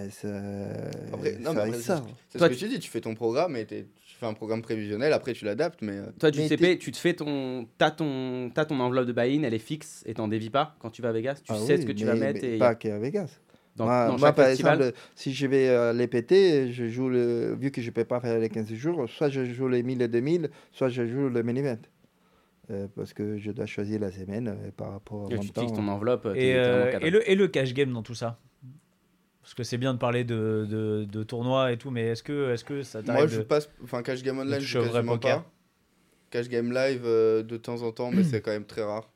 ça, 0.09 0.27
Après, 1.13 1.33
non, 1.39 1.51
ça 1.51 1.53
mais 1.53 1.61
après, 1.61 1.73
ça. 1.79 2.03
c'est 2.29 2.37
Toi, 2.39 2.47
ce 2.49 2.53
que 2.53 2.59
tu 2.59 2.67
dis, 2.67 2.79
tu 2.79 2.89
fais 2.89 3.01
ton 3.01 3.13
programme 3.15 3.55
et 3.55 3.65
tu 3.65 3.85
fais 4.19 4.25
un 4.25 4.33
programme 4.33 4.61
prévisionnel, 4.61 5.13
après 5.13 5.33
tu 5.33 5.45
l'adaptes, 5.45 5.81
mais 5.81 5.93
euh, 5.97 6.05
Toi, 6.19 6.31
du 6.31 6.39
Mais 6.39 6.47
CP, 6.47 6.77
tu 6.79 6.91
te 6.91 6.97
fais 6.97 7.13
ton. 7.13 7.67
T'as 7.77 7.91
ton, 7.91 8.49
t'as 8.53 8.65
ton 8.65 8.79
enveloppe 8.79 9.05
de 9.07 9.13
buy-in, 9.13 9.43
elle 9.43 9.53
est 9.53 9.59
fixe 9.59 10.03
et 10.07 10.13
t'en 10.15 10.27
dévis 10.27 10.49
pas 10.49 10.75
quand 10.79 10.89
tu 10.89 11.01
vas 11.01 11.09
à 11.09 11.11
Vegas. 11.11 11.35
Tu 11.43 11.51
Ah 11.51 11.55
sais 11.57 11.75
oui, 11.75 11.81
ce 11.81 11.85
que 11.85 11.91
tu 11.91 12.05
mais- 12.05 12.11
vas 12.13 12.17
mettre. 12.19 12.39
mais 12.41 12.55
Et 12.55 12.57
Pas 12.59 12.75
qu'à 12.75 12.97
Vegas. 12.97 13.39
dans, 13.75 13.85
moi, 13.85 14.07
dans 14.07 14.17
moi, 14.17 14.33
par 14.33 14.45
festival. 14.47 14.79
exemple, 14.79 14.97
si 15.15 15.33
je 15.33 15.45
vais 15.47 15.69
euh, 15.69 15.93
les 15.93 16.07
péter, 16.07 16.71
je 16.71 16.87
joue 16.87 17.09
le, 17.09 17.53
vu 17.55 17.69
que 17.69 17.79
je 17.81 17.87
ne 17.87 17.91
peux 17.93 18.05
pas 18.05 18.19
faire 18.19 18.39
les 18.39 18.49
15 18.49 18.73
jours, 18.73 19.07
soit 19.07 19.29
je 19.29 19.45
joue 19.45 19.67
les 19.67 19.83
1000 19.83 20.01
et 20.01 20.07
2000, 20.07 20.49
soit 20.71 20.89
je 20.89 21.05
joue 21.05 21.29
le 21.29 21.43
main 21.43 21.55
event. 21.55 21.77
Euh, 22.69 22.87
parce 22.97 23.13
que 23.13 23.37
je 23.37 23.51
dois 23.51 23.65
choisir 23.65 24.01
la 24.01 24.11
semaine 24.11 24.49
euh, 24.49 24.71
par 24.75 24.91
rapport 24.91 25.27
à 25.29 25.33
Et 25.33 25.35
mon 25.35 25.41
tu 25.41 25.49
te 25.49 25.53
temps. 25.53 25.61
fixes 25.61 25.73
ton 25.77 25.87
enveloppe. 25.87 26.25
euh, 26.25 26.33
et, 27.01 27.09
le, 27.11 27.29
et 27.31 27.35
le 27.35 27.47
cash 27.47 27.73
game 27.73 27.93
dans 27.93 28.01
tout 28.03 28.15
ça? 28.15 28.39
Parce 29.47 29.55
que 29.55 29.63
c'est 29.63 29.77
bien 29.77 29.93
de 29.93 29.97
parler 29.97 30.25
de, 30.25 30.67
de, 30.69 31.05
de 31.09 31.23
tournois 31.23 31.71
et 31.71 31.77
tout, 31.77 31.89
mais 31.89 32.07
est-ce 32.07 32.21
que, 32.21 32.53
est 32.53 32.61
que 32.65 32.83
ça 32.83 33.01
moi 33.01 33.13
t'arrive 33.15 33.29
je 33.29 33.37
de... 33.37 33.43
passe, 33.43 33.69
enfin 33.81 34.03
Cash 34.03 34.21
Game 34.21 34.37
Online, 34.37 34.59
je 34.59 34.77
vrai 34.77 34.89
quasiment 34.89 35.13
poker. 35.13 35.43
pas. 35.43 35.51
Cash 36.31 36.49
Game 36.49 36.73
Live 36.73 37.03
euh, 37.05 37.43
de 37.43 37.55
temps 37.55 37.81
en 37.81 37.93
temps, 37.93 38.11
mais 38.11 38.25
c'est 38.25 38.41
quand 38.41 38.51
même 38.51 38.65
très 38.65 38.83
rare. 38.83 39.09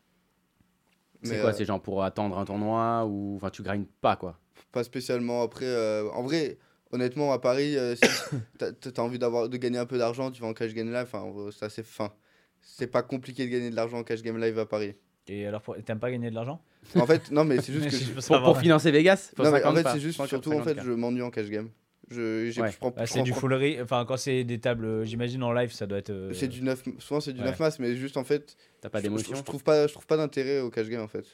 C'est 1.21 1.33
Mais, 1.33 1.41
quoi 1.41 1.49
euh, 1.49 1.53
C'est 1.53 1.65
genre 1.65 1.81
pour 1.81 2.01
attendre 2.01 2.39
un 2.39 2.45
tournoi 2.45 3.05
ou. 3.05 3.35
Enfin, 3.35 3.49
tu 3.49 3.61
grindes 3.61 3.87
pas 3.99 4.15
quoi? 4.15 4.39
Pas 4.71 4.85
spécialement. 4.85 5.43
Après, 5.43 5.65
euh, 5.65 6.09
en 6.11 6.23
vrai, 6.23 6.57
honnêtement, 6.93 7.33
à 7.33 7.39
Paris, 7.39 7.75
euh, 7.75 7.97
si 7.97 8.01
t'as 8.57 8.69
as 8.69 8.99
envie 9.01 9.19
d'avoir 9.19 9.49
de 9.49 9.57
gagner 9.57 9.79
un 9.79 9.85
peu 9.85 9.97
d'argent, 9.97 10.31
tu 10.31 10.41
vas 10.41 10.47
en 10.47 10.53
Cash 10.53 10.73
Game 10.73 10.93
Live. 10.93 11.09
Enfin, 11.13 11.25
ça 11.51 11.69
c'est 11.69 11.83
fin. 11.85 12.13
C'est 12.61 12.87
pas 12.87 13.03
compliqué 13.03 13.45
de 13.45 13.51
gagner 13.51 13.69
de 13.69 13.75
l'argent 13.75 13.97
en 13.97 14.03
Cash 14.05 14.21
Game 14.21 14.39
Live 14.39 14.57
à 14.57 14.65
Paris. 14.65 14.95
Et 15.27 15.45
alors, 15.45 15.61
t'aimes 15.85 15.99
pas 15.99 16.09
gagner 16.09 16.29
de 16.29 16.35
l'argent? 16.35 16.63
En 16.95 17.05
fait, 17.05 17.31
non, 17.31 17.43
mais 17.45 17.61
c'est 17.61 17.73
juste 17.73 17.89
que. 17.89 17.95
Je 17.95 18.27
Pour, 18.43 18.57
financer 18.59 18.91
Vegas 18.91 19.31
faut 19.35 19.43
Non, 19.43 19.51
mais 19.51 19.63
en 19.63 19.73
50 19.73 19.77
fait, 19.83 19.89
c'est 19.93 19.99
juste 19.99 20.17
50, 20.17 20.29
surtout 20.29 20.51
en 20.53 20.63
fait, 20.63 20.69
50. 20.75 20.85
je 20.85 20.91
m'ennuie 20.91 21.21
en 21.21 21.29
Cash 21.31 21.49
Game. 21.49 21.69
Je, 22.09 22.49
j'ai- 22.51 22.61
Ouais. 22.61 22.71
je 22.71 22.77
prends, 22.77 22.91
Bah, 22.91 23.05
c'est 23.05 23.21
du 23.23 23.31
prends- 23.31 23.39
foolery. 23.39 23.81
Enfin, 23.81 24.03
quand 24.05 24.17
c'est 24.17 24.43
des 24.43 24.59
tables, 24.59 24.83
euh, 24.83 25.05
j'imagine 25.05 25.41
en 25.43 25.53
live, 25.53 25.71
ça 25.71 25.85
doit 25.87 25.99
être. 25.99 26.09
euh, 26.09 26.33
C'est 26.33 26.49
du 26.49 26.61
9, 26.61 26.83
souvent 26.99 27.21
c'est 27.21 27.31
du 27.31 27.39
ouais. 27.39 27.45
9 27.45 27.59
masses, 27.59 27.79
mais 27.79 27.95
juste 27.95 28.17
en 28.17 28.23
fait, 28.25 28.57
T'as 28.81 28.89
pas 28.89 28.97
je, 28.99 29.03
d'émotion 29.03 29.33
je 29.35 29.41
trouve 29.43 29.63
pas, 29.63 29.87
je 29.87 29.93
trouve 29.93 30.05
pas 30.05 30.17
d'intérêt 30.17 30.59
au 30.59 30.69
cash 30.69 30.87
game 30.89 31.01
en 31.01 31.07
fait. 31.07 31.25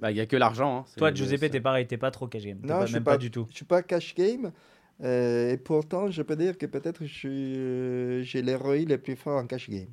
Bah, 0.00 0.10
il 0.10 0.16
y 0.16 0.20
a 0.20 0.26
que 0.26 0.36
l'argent. 0.36 0.78
hein. 0.78 0.84
Toi, 0.96 1.12
Giuseppe, 1.14 1.50
t'es 1.50 1.60
pareil, 1.60 1.86
t'es 1.86 1.96
pas 1.96 2.10
trop 2.10 2.26
cash 2.26 2.44
game. 2.44 2.58
Non, 2.62 2.68
pas- 2.68 2.80
je 2.82 2.86
suis 2.86 2.94
même 2.94 3.04
pas- 3.04 3.12
pas 3.12 3.16
du 3.18 3.30
tout. 3.30 3.46
Je 3.50 3.56
suis 3.56 3.64
pas 3.64 3.82
cash 3.82 4.14
game. 4.14 4.52
euh, 5.04 5.52
et 5.52 5.56
pourtant, 5.56 6.10
je 6.10 6.22
peux 6.22 6.36
dire 6.36 6.56
que 6.56 6.66
peut-être 6.66 7.04
je 7.04 7.12
suis, 7.12 7.56
euh, 7.58 8.22
j'ai 8.22 8.42
l'héroï 8.42 8.84
le 8.86 8.96
plus 8.98 9.14
fort 9.16 9.38
en 9.38 9.46
cash 9.46 9.68
game. 9.68 9.88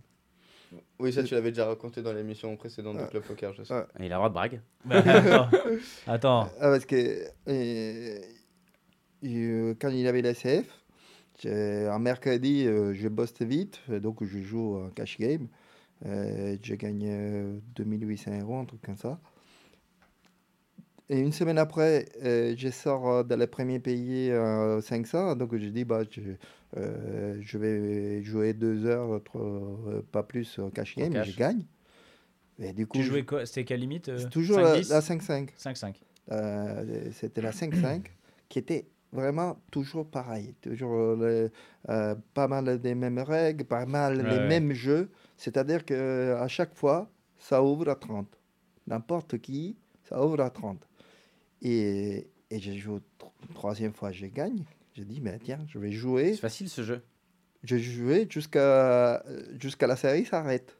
Oui, 0.99 1.11
ça 1.13 1.23
tu 1.23 1.33
l'avais 1.33 1.51
déjà 1.51 1.65
raconté 1.65 2.01
dans 2.01 2.13
l'émission 2.13 2.55
précédente 2.57 2.97
de 2.97 3.03
Ah. 3.03 3.07
Club 3.07 3.23
Poker, 3.23 3.53
je 3.53 3.63
sais. 3.63 3.73
Ah. 3.73 3.87
Il 3.99 4.05
a 4.05 4.07
le 4.09 4.13
droit 4.15 4.29
de 4.29 4.33
brague. 4.33 4.61
Bah, 4.85 4.97
attends. 5.05 5.49
attends. 6.07 6.49
Ah, 6.59 6.69
parce 6.69 6.85
que 6.85 7.23
euh, 7.47 8.19
euh, 9.25 9.73
quand 9.79 9.89
il 9.89 10.07
avait 10.07 10.21
la 10.21 10.33
CF, 10.33 10.65
j'ai- 11.41 11.87
un 11.87 11.99
mercredi, 11.99 12.65
euh, 12.67 12.93
je 12.93 13.07
bosse 13.07 13.33
vite, 13.41 13.81
donc 13.89 14.23
je 14.23 14.39
joue 14.39 14.77
en 14.77 14.89
cash 14.89 15.17
game. 15.17 15.47
Euh, 16.05 16.57
je 16.61 16.75
gagne 16.75 17.07
euh, 17.07 17.59
2800 17.75 18.39
euros, 18.41 18.57
un 18.57 18.65
truc 18.65 18.81
comme 18.81 18.97
ça. 18.97 19.19
Et 21.09 21.19
une 21.19 21.31
semaine 21.33 21.57
après, 21.57 22.05
euh, 22.23 22.55
je 22.57 22.69
sors 22.69 23.09
euh, 23.09 23.23
dans 23.23 23.37
le 23.37 23.45
premier 23.47 23.79
pays 23.79 24.31
à 24.31 24.79
500, 24.81 25.35
donc 25.35 25.55
je 25.55 25.67
dis, 25.67 25.83
bah, 25.83 26.01
je, 26.09 26.21
euh, 26.77 27.37
je 27.41 27.57
vais 27.57 28.23
jouer 28.23 28.53
deux 28.53 28.85
heures, 28.85 29.21
euh, 29.35 30.01
pas 30.11 30.23
plus 30.23 30.57
en 30.59 30.69
cash 30.69 30.95
game, 30.95 31.11
cash. 31.11 31.31
je 31.31 31.37
gagne. 31.37 31.65
Et 32.59 32.71
du 32.71 32.87
coup, 32.87 32.97
Tu 32.99 33.03
jouais 33.03 33.25
quoi? 33.25 33.45
C'était 33.45 33.65
quelle 33.65 33.81
limite 33.81 34.09
euh, 34.09 34.29
toujours 34.29 34.59
la 34.59 34.75
5-10? 34.81 34.89
la 34.89 35.01
5-5. 35.01 35.49
5-5. 35.57 35.95
Euh, 36.31 37.11
c'était 37.11 37.41
la 37.41 37.51
5-5 37.51 38.05
qui 38.47 38.59
était 38.59 38.85
vraiment 39.11 39.59
toujours 39.71 40.07
pareil. 40.07 40.55
Toujours 40.61 40.93
euh, 40.93 41.15
le- 41.17 41.51
euh, 41.93 42.15
pas 42.33 42.47
mal 42.47 42.79
des 42.79 42.95
mêmes 42.95 43.19
règles, 43.19 43.65
pas 43.65 43.85
mal 43.85 44.17
Ouais, 44.17 44.23
les 44.23 44.39
ouais. 44.39 44.47
mêmes 44.47 44.71
jeux. 44.71 45.09
C'est-à-dire 45.35 45.83
qu'à 45.83 46.47
chaque 46.47 46.75
fois, 46.75 47.09
ça 47.37 47.61
ouvre 47.61 47.89
à 47.89 47.95
30. 47.95 48.27
N'importe 48.87 49.37
qui, 49.39 49.75
ça 50.07 50.23
ouvre 50.23 50.39
à 50.41 50.49
30. 50.49 50.79
Et, 51.63 52.27
et 52.51 52.59
je 52.59 52.73
joue 52.73 52.99
tro- 53.17 53.31
troisième 53.53 53.93
fois, 53.93 54.11
je 54.11 54.25
gagne. 54.27 54.63
Je 54.95 55.03
dis, 55.03 55.19
mais 55.21 55.39
tiens, 55.43 55.59
je 55.67 55.79
vais 55.79 55.91
jouer. 55.91 56.33
C'est 56.33 56.41
facile 56.41 56.69
ce 56.69 56.83
jeu. 56.83 57.01
Je 57.63 57.77
jouais 57.77 58.27
jusqu'à 58.29 59.23
jusqu'à 59.59 59.87
la 59.87 59.95
série 59.95 60.25
s'arrête. 60.25 60.77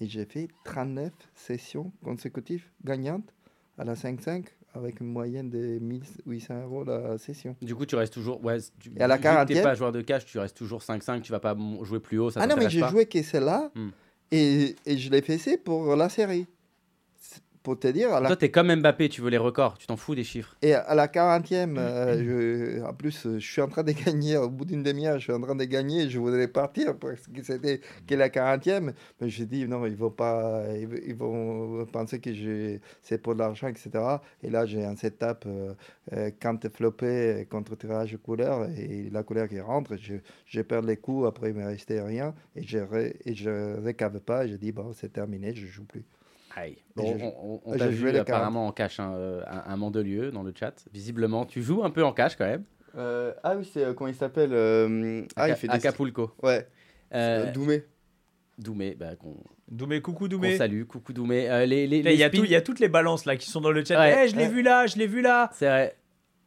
Et 0.00 0.06
j'ai 0.08 0.24
fait 0.24 0.48
39 0.64 1.12
sessions 1.34 1.92
consécutives 2.02 2.64
gagnantes 2.84 3.32
à 3.78 3.84
la 3.84 3.94
5-5 3.94 4.44
avec 4.74 5.00
une 5.00 5.06
moyenne 5.06 5.48
de 5.48 5.78
1800 5.78 6.62
euros 6.64 6.84
la 6.84 7.16
session. 7.18 7.56
Du 7.62 7.74
coup, 7.74 7.86
tu 7.86 7.94
restes 7.96 8.12
toujours. 8.12 8.42
Ouais, 8.44 8.58
tu, 8.80 8.90
Et 8.96 9.00
à 9.00 9.06
la 9.06 9.16
vu 9.16 9.22
que 9.22 9.44
t'es 9.46 9.54
40e? 9.54 9.62
pas 9.62 9.74
joueur 9.74 9.92
de 9.92 10.02
cash, 10.02 10.26
tu 10.26 10.38
restes 10.38 10.56
toujours 10.56 10.80
5-5, 10.82 11.20
tu 11.22 11.32
vas 11.32 11.40
pas 11.40 11.56
jouer 11.82 12.00
plus 12.00 12.18
haut. 12.18 12.30
Ça 12.30 12.40
ah 12.42 12.46
non, 12.46 12.56
mais 12.56 12.68
j'ai 12.68 12.80
joué 12.88 13.06
que 13.06 13.22
celle-là 13.22 13.70
Hmm. 13.74 13.88
et, 14.32 14.76
et 14.84 14.98
je 14.98 15.10
l'ai 15.10 15.22
fait 15.22 15.56
pour 15.58 15.94
la 15.96 16.08
série. 16.10 16.46
Pour 17.66 17.80
te 17.80 17.88
dire, 17.88 18.10
la 18.20 18.28
Toi, 18.28 18.36
t'es 18.36 18.52
comme 18.52 18.72
Mbappé, 18.72 19.08
tu 19.08 19.22
veux 19.22 19.28
les 19.28 19.38
records, 19.38 19.76
tu 19.76 19.88
t'en 19.88 19.96
fous 19.96 20.14
des 20.14 20.22
chiffres. 20.22 20.54
Et 20.62 20.72
à 20.74 20.94
la 20.94 21.08
40e, 21.08 21.76
euh, 21.76 22.76
je- 22.78 22.82
en 22.84 22.94
plus, 22.94 23.26
euh, 23.26 23.40
je 23.40 23.44
suis 23.52 23.60
en 23.60 23.66
train 23.66 23.82
de 23.82 23.90
gagner, 24.06 24.36
au 24.36 24.48
bout 24.48 24.64
d'une 24.64 24.84
demi-heure, 24.84 25.18
je 25.18 25.24
suis 25.24 25.32
en 25.32 25.40
train 25.40 25.56
de 25.56 25.64
gagner, 25.64 26.08
je 26.08 26.20
voudrais 26.20 26.46
partir 26.46 26.96
parce 26.96 27.26
que 27.26 27.42
c'était 27.42 27.80
que 28.06 28.14
la 28.14 28.28
40e. 28.28 28.92
Mais 29.20 29.28
j'ai 29.28 29.46
dit, 29.46 29.66
non, 29.66 29.84
ils 29.84 29.96
vont 29.96 30.10
pas, 30.12 30.62
ils, 30.78 31.16
vont 31.16 31.84
penser 31.86 32.20
que 32.20 32.32
je- 32.32 32.78
c'est 33.02 33.18
pour 33.18 33.34
de 33.34 33.40
l'argent, 33.40 33.66
etc. 33.66 33.90
Et 34.44 34.48
là, 34.48 34.64
j'ai 34.64 34.84
un 34.84 34.94
setup, 34.94 35.44
euh, 35.46 36.30
quand 36.40 36.56
tu 36.58 36.68
floppé 36.70 37.48
contre 37.50 37.74
tirage 37.76 38.16
couleur, 38.22 38.68
et 38.78 39.08
la 39.10 39.24
couleur 39.24 39.48
qui 39.48 39.58
rentre, 39.58 39.96
je, 39.96 40.14
je 40.46 40.60
perds 40.62 40.82
les 40.82 40.98
coups, 40.98 41.26
après 41.26 41.50
il 41.50 41.56
me 41.56 41.66
restait 41.66 42.00
rien, 42.00 42.32
et 42.54 42.62
je 42.62 42.78
ne 42.78 43.10
et 43.24 43.34
je 43.34 43.80
récave 43.82 44.20
pas, 44.20 44.44
et 44.44 44.50
je 44.50 44.54
dis, 44.54 44.70
bon, 44.70 44.92
c'est 44.94 45.12
terminé, 45.12 45.52
je 45.52 45.66
joue 45.66 45.82
plus. 45.84 46.04
Aïe. 46.56 46.78
Bon, 46.96 47.16
on 47.20 47.52
on- 47.54 47.60
on 47.74 47.76
t'a 47.76 47.86
vu 47.88 48.08
apparemment 48.16 48.66
en 48.66 48.72
cash 48.72 48.98
hein, 48.98 49.12
euh, 49.14 49.42
un, 49.46 49.72
un 49.72 49.76
Mandelieu 49.76 50.30
dans 50.32 50.42
le 50.42 50.52
chat. 50.58 50.72
Visiblement, 50.92 51.44
tu 51.44 51.62
joues 51.62 51.84
un 51.84 51.90
peu 51.90 52.02
en 52.02 52.12
cash 52.12 52.34
quand 52.36 52.46
même. 52.46 52.64
Euh, 52.96 53.32
ah 53.44 53.54
oui, 53.56 53.68
c'est 53.70 53.84
euh, 53.84 53.92
comment 53.92 54.08
il 54.08 54.14
s'appelle 54.14 54.50
euh, 54.54 55.22
Ah, 55.36 55.48
il 55.50 55.54
fait 55.54 55.68
des. 55.68 55.74
Acapulco. 55.74 56.32
Ouais, 56.42 56.66
Euh, 57.14 57.46
euh, 57.46 57.52
Doumé. 57.52 57.84
Doumé, 58.58 58.96
bah, 58.98 59.14
qu'on 59.16 59.36
Doumé, 59.70 60.00
coucou 60.00 60.28
Doumé. 60.28 60.56
salue. 60.56 60.84
Coucou 60.84 61.12
Doumé. 61.12 61.50
Euh, 61.50 61.66
les, 61.66 61.86
les, 61.86 62.02
Là, 62.02 62.10
Il 62.12 62.14
y, 62.14 62.38
il 62.38 62.50
y 62.50 62.54
a 62.56 62.62
toutes 62.62 62.80
les 62.80 62.88
balances 62.88 63.26
là 63.26 63.36
qui 63.36 63.50
sont 63.50 63.60
dans 63.60 63.70
le 63.70 63.84
chat. 63.84 63.98
Ouais. 64.00 64.24
Eh, 64.24 64.28
je 64.28 64.36
l'ai 64.36 64.44
Ouais. 64.44 64.48
vu 64.48 64.62
là, 64.62 64.86
je 64.86 64.96
l'ai 64.96 65.06
vu 65.06 65.20
là. 65.20 65.50
C'est 65.52 65.66
vrai. 65.66 65.94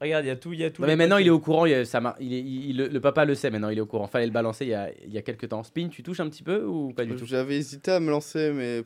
Regarde, 0.02 0.26
il 0.26 0.30
y 0.30 0.32
a 0.32 0.36
tout, 0.38 0.54
il 0.54 0.60
y 0.60 0.64
a 0.64 0.72
tout. 0.72 0.82
Non, 0.82 0.88
mais 0.88 0.96
maintenant, 0.96 1.18
il 1.18 1.28
est 1.28 1.30
au 1.30 1.40
courant. 1.42 1.66
il, 1.68 1.86
ça 1.86 2.00
mar- 2.02 2.16
il 2.20 2.34
est- 2.34 2.40
il- 2.42 2.78
le, 2.78 2.88
le 2.88 3.02
papa 3.02 3.26
le 3.26 3.36
sait 3.36 3.52
maintenant. 3.52 3.70
Il 3.70 3.78
est 3.78 3.82
au 3.82 3.86
courant. 3.86 4.08
Fallait 4.08 4.26
le 4.26 4.32
balancer 4.32 4.66
il 4.66 4.70
y 4.72 4.74
a, 4.74 4.90
il 5.06 5.14
y 5.14 5.18
a 5.20 5.22
quelques 5.22 5.50
temps. 5.50 5.62
Spin, 5.62 5.90
tu 5.90 6.02
touches 6.02 6.22
un 6.22 6.30
petit 6.30 6.42
peu 6.42 6.64
ou 6.66 6.94
pas 6.94 7.06
du 7.06 7.16
tout? 7.16 7.26
J'avais 7.26 7.58
hésité 7.58 7.92
à 7.92 8.00
me 8.00 8.10
lancer, 8.10 8.52
mais. 8.54 8.84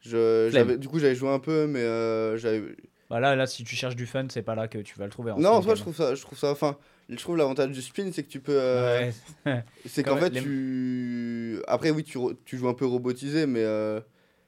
Je, 0.00 0.76
du 0.76 0.88
coup, 0.88 0.98
j'avais 0.98 1.14
joué 1.14 1.30
un 1.30 1.38
peu, 1.38 1.66
mais 1.66 1.80
euh, 1.80 2.36
j'avais. 2.36 2.62
Bah 3.10 3.20
là, 3.20 3.34
là, 3.34 3.46
si 3.46 3.64
tu 3.64 3.74
cherches 3.74 3.96
du 3.96 4.06
fun, 4.06 4.26
c'est 4.30 4.42
pas 4.42 4.54
là 4.54 4.68
que 4.68 4.78
tu 4.78 4.98
vas 4.98 5.06
le 5.06 5.10
trouver. 5.10 5.32
en 5.32 5.38
Non, 5.38 5.50
en 5.50 5.62
soi, 5.62 5.74
je 5.74 5.80
trouve 5.80 5.96
ça, 5.96 6.14
je 6.14 6.20
trouve 6.22 6.38
ça. 6.38 6.50
Enfin, 6.50 6.76
je 7.08 7.16
trouve 7.16 7.36
l'avantage 7.36 7.70
du 7.70 7.80
spin, 7.80 8.10
c'est 8.12 8.22
que 8.22 8.28
tu 8.28 8.40
peux. 8.40 8.52
euh. 8.54 9.10
Ouais. 9.46 9.64
C'est 9.86 10.02
qu'en 10.02 10.16
fait, 10.18 10.30
les- 10.30 10.42
tu. 10.42 11.62
Après, 11.66 11.90
oui, 11.90 12.04
tu, 12.04 12.18
tu 12.44 12.58
joues 12.58 12.68
un 12.68 12.74
peu 12.74 12.84
robotisé, 12.86 13.46
mais 13.46 13.62
euh, 13.62 14.00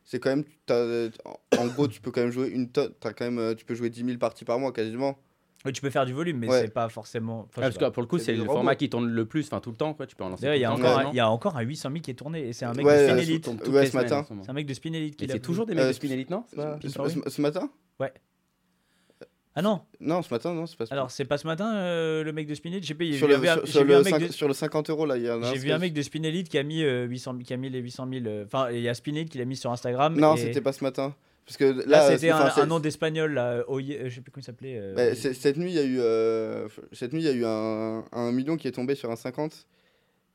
c'est 0.04 0.20
quand 0.20 0.30
même. 0.30 0.44
En, 1.56 1.66
gros, 1.68 1.88
tu 1.88 2.00
peux 2.00 2.10
quand 2.10 2.20
même 2.20 2.30
jouer 2.32 2.48
une 2.48 2.70
tonne. 2.70 2.92
Quand 3.00 3.20
même, 3.20 3.38
euh, 3.38 3.54
tu 3.54 3.64
peux 3.64 3.74
jouer 3.74 3.88
10 3.88 4.04
000 4.04 4.18
parties 4.18 4.44
par 4.44 4.58
mois 4.58 4.72
quasiment. 4.72 5.18
Ouais, 5.64 5.72
tu 5.72 5.82
peux 5.82 5.90
faire 5.90 6.06
du 6.06 6.12
volume, 6.14 6.38
mais 6.38 6.48
Ouais. 6.48 6.62
c'est 6.62 6.72
pas 6.72 6.88
forcément. 6.88 7.40
enfin, 7.40 7.48
Ah, 7.58 7.60
Parce 7.62 7.76
que 7.76 7.88
pour 7.90 8.02
le 8.02 8.06
coup, 8.06 8.18
C'est 8.18 8.32
le 8.32 8.40
robots. 8.40 8.52
format 8.54 8.74
qui 8.76 8.88
tourne 8.88 9.06
le 9.10 9.26
plus, 9.26 9.44
enfin 9.46 9.60
tout 9.60 9.70
le 9.70 9.76
temps, 9.76 9.92
quoi. 9.92 10.06
Tu 10.06 10.16
peux 10.16 10.24
en 10.24 10.30
lancer. 10.30 10.46
Il 10.54 10.58
y, 10.60 10.64
a 10.64 10.72
encore 10.72 10.98
un- 10.98 11.02
non 11.04 11.10
il 11.12 11.16
y 11.16 11.20
a 11.20 11.28
encore 11.30 11.56
un 11.58 11.60
800 11.60 11.90
000 11.90 12.00
qui 12.00 12.10
est 12.10 12.14
tourné 12.14 12.48
et 12.48 12.52
c'est 12.54 12.64
un 12.64 12.72
mec 12.72 12.86
Ouais, 12.86 12.94
de 12.96 12.98
euh, 13.00 13.06
Spin 13.08 13.16
Ouais, 13.16 13.22
Elite. 13.22 13.46
Ouais, 13.68 13.86
ce 13.86 13.96
matin. 13.96 14.26
C'est 14.42 14.50
un 14.50 14.52
mec 14.54 14.66
de 14.66 14.72
Spin 14.74 14.92
Elite 14.94 15.16
qui 15.16 15.28
c'est 15.28 15.38
toujours 15.40 15.66
des 15.66 15.74
mecs 15.74 15.84
Euh, 15.84 15.88
de 15.88 15.92
Spin 15.92 16.08
Elite, 16.10 16.30
non 16.30 16.44
Ce, 16.50 17.40
matin? 17.40 17.70
Ah 19.56 19.62
non, 19.62 19.80
Non, 19.98 20.22
ce 20.22 20.32
matin, 20.32 20.54
non, 20.54 20.64
c'est 20.66 20.76
pas 20.78 20.86
ce 20.86 20.92
alors 20.94 21.10
c'est 21.10 21.24
pas 21.24 21.36
ce 21.36 21.44
matin 21.46 21.74
euh, 21.74 22.22
le 22.22 22.32
mec 22.32 22.46
de 22.46 22.54
Spin 22.54 22.70
Elite? 22.70 22.84
J'ai 22.84 22.94
payé. 22.94 23.18
sur 23.18 23.26
le, 23.26 23.34
sur, 23.34 23.66
j'ai 23.66 23.72
sur 23.72 23.84
vu 23.84 23.94
un 23.94 23.98
le 23.98 24.04
mec 24.04 24.14
cinq- 24.14 24.26
de- 24.28 24.32
sur 24.32 24.46
le 24.46 24.54
50 24.54 24.90
euros 24.90 25.06
là, 25.06 25.16
il 25.16 25.24
y 25.24 25.28
a 25.28 25.34
un 25.34 25.42
J'ai 25.42 25.58
vu 25.58 25.72
un 25.72 25.78
mec 25.78 25.92
de 25.92 26.00
Spin 26.02 26.22
Elite 26.22 26.48
qui 26.48 26.56
a 26.56 26.62
mis 26.62 26.84
euh, 26.84 27.04
800 27.06 27.32
000 27.32 27.42
qui 27.44 27.52
a 27.52 27.56
mis 27.56 27.68
les 27.68 27.80
800 27.80 28.08
000. 28.10 28.26
euh, 28.26 28.44
Enfin, 28.46 28.70
il 28.70 28.80
y 28.80 28.88
a 28.88 28.94
Spin 28.94 29.12
Elite 29.16 29.28
qui 29.28 29.38
l'a 29.38 29.44
mis 29.44 29.56
sur 29.56 29.72
Instagram. 29.72 30.16
Non, 30.18 30.36
et 30.36 30.38
c'était 30.38 30.60
pas 30.60 30.72
ce 30.72 30.84
matin. 30.84 31.14
Parce 31.50 31.56
que 31.56 31.64
là, 31.64 31.82
Là, 31.86 32.06
euh, 32.06 32.12
c'était 32.12 32.30
un, 32.30 32.48
c'est- 32.48 32.60
un 32.60 32.66
nom 32.66 32.78
d'espagnol 32.78 33.32
là. 33.34 33.64
Oye- 33.68 33.96
euh, 33.96 34.08
je 34.08 34.14
sais 34.14 34.20
plus 34.20 34.30
comment 34.30 34.40
il 34.40 34.44
s'appelait. 34.44 34.78
euh, 34.78 34.94
bah, 34.94 35.16
c'est- 35.16 35.34
cette 35.34 35.56
nuit, 35.56 35.70
il 35.72 35.74
y 35.74 35.80
a 35.80 35.84
eu, 35.84 35.98
euh, 35.98 36.68
cette 36.92 37.12
nuit, 37.12 37.22
il 37.22 37.24
y 37.24 37.28
a 37.28 37.32
eu 37.32 37.44
un, 37.44 38.04
un 38.12 38.30
million 38.30 38.56
qui 38.56 38.68
est 38.68 38.72
tombé 38.72 38.94
sur 38.94 39.10
un 39.10 39.16
50. 39.16 39.66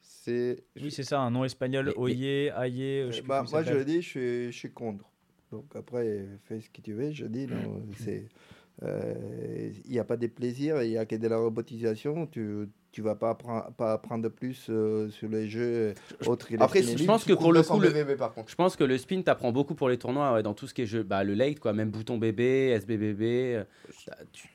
C'est. 0.01 0.57
Oui, 0.82 0.91
c'est 0.91 1.03
ça, 1.03 1.22
un 1.22 1.32
nom 1.32 1.45
espagnol. 1.45 1.86
Mais- 1.86 1.93
Oye, 1.95 2.26
Aye. 2.49 2.82
euh, 2.84 3.11
je 3.11 3.16
sais 3.18 3.22
Bah, 3.22 3.45
moi, 3.49 3.63
je 3.63 3.76
dis, 3.84 4.01
je 4.01 4.07
suis, 4.09 4.51
je 4.51 4.57
suis 4.57 4.72
contre. 4.72 5.05
Donc 5.53 5.66
après, 5.74 6.26
fais 6.43 6.59
ce 6.59 6.70
que 6.70 6.82
tu 6.82 6.91
veux. 6.91 7.11
Je 7.13 7.28
dis, 7.28 7.47
non, 7.47 7.82
c'est. 7.97 8.26
euh, 8.84 9.13
Il 9.86 9.91
n'y 9.91 9.99
a 9.99 10.03
pas 10.03 10.18
de 10.18 10.28
plaisir, 10.28 10.84
il 10.84 10.89
n'y 10.89 10.97
a 10.97 11.05
que 11.05 11.16
de 11.16 11.28
la 11.30 11.38
robotisation. 11.38 12.28
Tu 12.28 12.68
tu 12.96 13.02
vas 13.02 13.14
pas, 13.16 13.34
appren- 13.34 13.74
pas 13.74 13.91
apprendre 13.91 14.30
plus 14.30 14.68
euh, 14.70 15.10
sur 15.10 15.28
les 15.28 15.50
jeux 15.50 15.93
autres 16.28 16.48
Après, 16.58 16.82
Spin 16.82 16.96
je 16.98 17.04
pense 17.04 17.26
que 17.26 17.34
pour 17.34 17.52
le 17.52 17.62
coup, 17.62 17.78
le- 17.78 18.16
par 18.16 18.34
contre. 18.34 18.50
Je 18.50 18.56
pense 18.56 18.78
que 18.78 18.86
le 18.86 18.98
spin 18.98 19.22
t'apprend 19.22 19.52
beaucoup 19.52 19.76
pour 19.76 19.89
les 19.89 19.98
tournois, 19.98 20.32
ouais, 20.32 20.43
dans 20.43 20.54
tout 20.54 20.66
ce 20.66 20.74
qui 20.74 20.84
est 20.84 20.86
jeu, 20.86 21.04
bah, 21.04 21.26
le 21.26 21.34
late, 21.34 21.60
quoi, 21.60 21.74
même 21.74 21.89
bouton 21.89 22.18
bébé, 22.18 22.70
SBBB. 22.70 23.22
euh, 23.22 23.64
tu- 24.32 24.48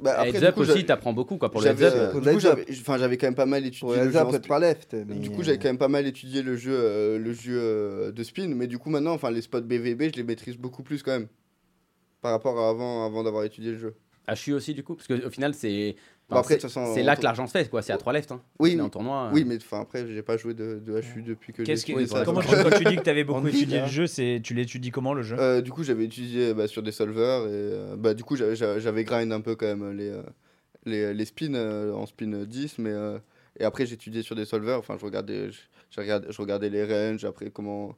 Bah, 0.00 0.12
après, 0.20 0.38
heads 0.38 0.44
up 0.44 0.54
coup, 0.54 0.60
aussi, 0.60 0.86
t'apprends 0.86 1.12
beaucoup, 1.12 1.36
quoi, 1.36 1.50
pour 1.50 1.60
le 1.62 1.66
heads 1.66 1.78
J'avais, 1.78 1.96
up. 2.00 2.14
euh, 2.24 2.38
j'avais, 2.38 2.64
enfin, 2.70 2.96
j'avais 2.96 3.16
quand 3.16 3.26
même 3.26 3.34
pas 3.34 3.44
mal 3.46 3.66
étudié 3.66 3.96
le 3.96 4.10
jeu. 4.12 4.18
en 4.20 4.28
autres, 4.28 4.46
pas 4.46 4.60
left. 4.60 4.94
mais, 4.94 5.16
Du 5.16 5.30
coup, 5.30 5.42
j'avais 5.42 5.58
quand 5.58 5.68
même 5.68 5.76
pas 5.76 5.88
mal 5.88 6.06
étudié 6.06 6.42
le 6.42 6.54
jeu, 6.54 6.72
euh, 6.72 7.18
le 7.18 7.32
jeu 7.32 7.58
euh, 7.60 8.12
de 8.12 8.22
spin, 8.22 8.46
mais 8.54 8.68
du 8.68 8.78
coup, 8.78 8.90
maintenant, 8.90 9.14
enfin, 9.14 9.32
les 9.32 9.42
spots 9.42 9.62
BVB, 9.62 10.12
je 10.12 10.16
les 10.16 10.22
maîtrise 10.22 10.56
beaucoup 10.56 10.84
plus 10.84 11.02
quand 11.02 11.10
même. 11.10 11.26
Par 12.22 12.30
rapport 12.30 12.56
à 12.56 12.70
avant, 12.70 13.04
avant 13.04 13.24
d'avoir 13.24 13.42
étudié 13.42 13.72
le 13.72 13.78
jeu. 13.78 13.94
Ah, 14.28 14.36
je 14.36 14.42
suis 14.42 14.52
aussi, 14.52 14.74
du 14.74 14.84
coup, 14.84 14.94
parce 14.94 15.08
qu'au 15.08 15.30
final, 15.30 15.54
c'est. 15.54 15.96
Enfin, 16.30 16.54
de 16.88 16.94
c'est- 16.94 17.02
là 17.02 17.16
que 17.16 17.22
l'argent 17.22 17.46
se 17.46 17.52
fait, 17.52 17.68
quoi, 17.68 17.82
c'est 17.82 17.92
à 17.92 17.98
3 17.98 18.12
left. 18.12 18.30
Hein. 18.32 18.40
Oui, 18.58 18.72
C'est 18.76 18.80
en 18.80 18.88
tournoi. 18.88 19.26
euh, 19.26 19.30
Oui, 19.34 19.44
mais 19.44 19.56
enfin, 19.56 19.80
après, 19.80 20.06
j'ai 20.06 20.22
pas 20.22 20.36
joué 20.36 20.54
de, 20.54 20.78
de 20.84 21.00
HU 21.00 21.22
depuis 21.22 21.52
que 21.52 21.64
j'ai 21.64 21.72
Qu'est-ce 21.72 21.84
que- 21.86 22.06
ça. 22.06 22.24
comment 22.24 22.40
quand 22.40 22.76
tu 22.78 22.84
dis 22.84 22.96
que 22.96 23.02
tu 23.02 23.10
avais 23.10 23.24
beaucoup 23.24 23.46
étudié 23.48 23.78
hein. 23.78 23.82
le 23.86 23.90
jeu, 23.90 24.06
c'est 24.06 24.40
tu 24.42 24.54
l'étudies 24.54 24.90
comment 24.90 25.14
le 25.14 25.22
jeu? 25.22 25.36
Euh, 25.38 25.60
du 25.60 25.70
coup, 25.70 25.82
j'avais 25.84 26.04
étudié 26.04 26.54
bah, 26.54 26.66
sur 26.68 26.82
des 26.82 26.92
solvers 26.92 27.42
et 27.42 27.48
euh, 27.50 27.96
bah, 27.96 28.14
du 28.14 28.22
coup, 28.24 28.36
j'avais- 28.36 29.04
grind 29.04 29.32
un 29.32 29.40
peu 29.40 29.56
quand 29.56 29.66
même 29.66 29.96
les, 29.96 30.08
euh, 30.10 30.22
les, 30.84 31.12
les 31.14 31.24
spins 31.24 31.54
en 31.92 32.06
spin 32.06 32.44
10, 32.46 32.78
mais 32.78 32.90
euh, 32.90 33.18
et 33.58 33.64
après, 33.64 33.92
étudié 33.92 34.22
sur 34.22 34.34
des 34.36 34.44
solvers. 34.44 34.78
Enfin, 34.78 34.96
je 34.98 35.04
regardais, 35.04 35.50
je, 35.50 35.58
je 35.90 36.00
regardais, 36.00 36.28
je 36.30 36.40
regardais 36.40 36.70
les 36.70 36.84
ranges, 36.84 37.24
après 37.24 37.50
comment. 37.50 37.94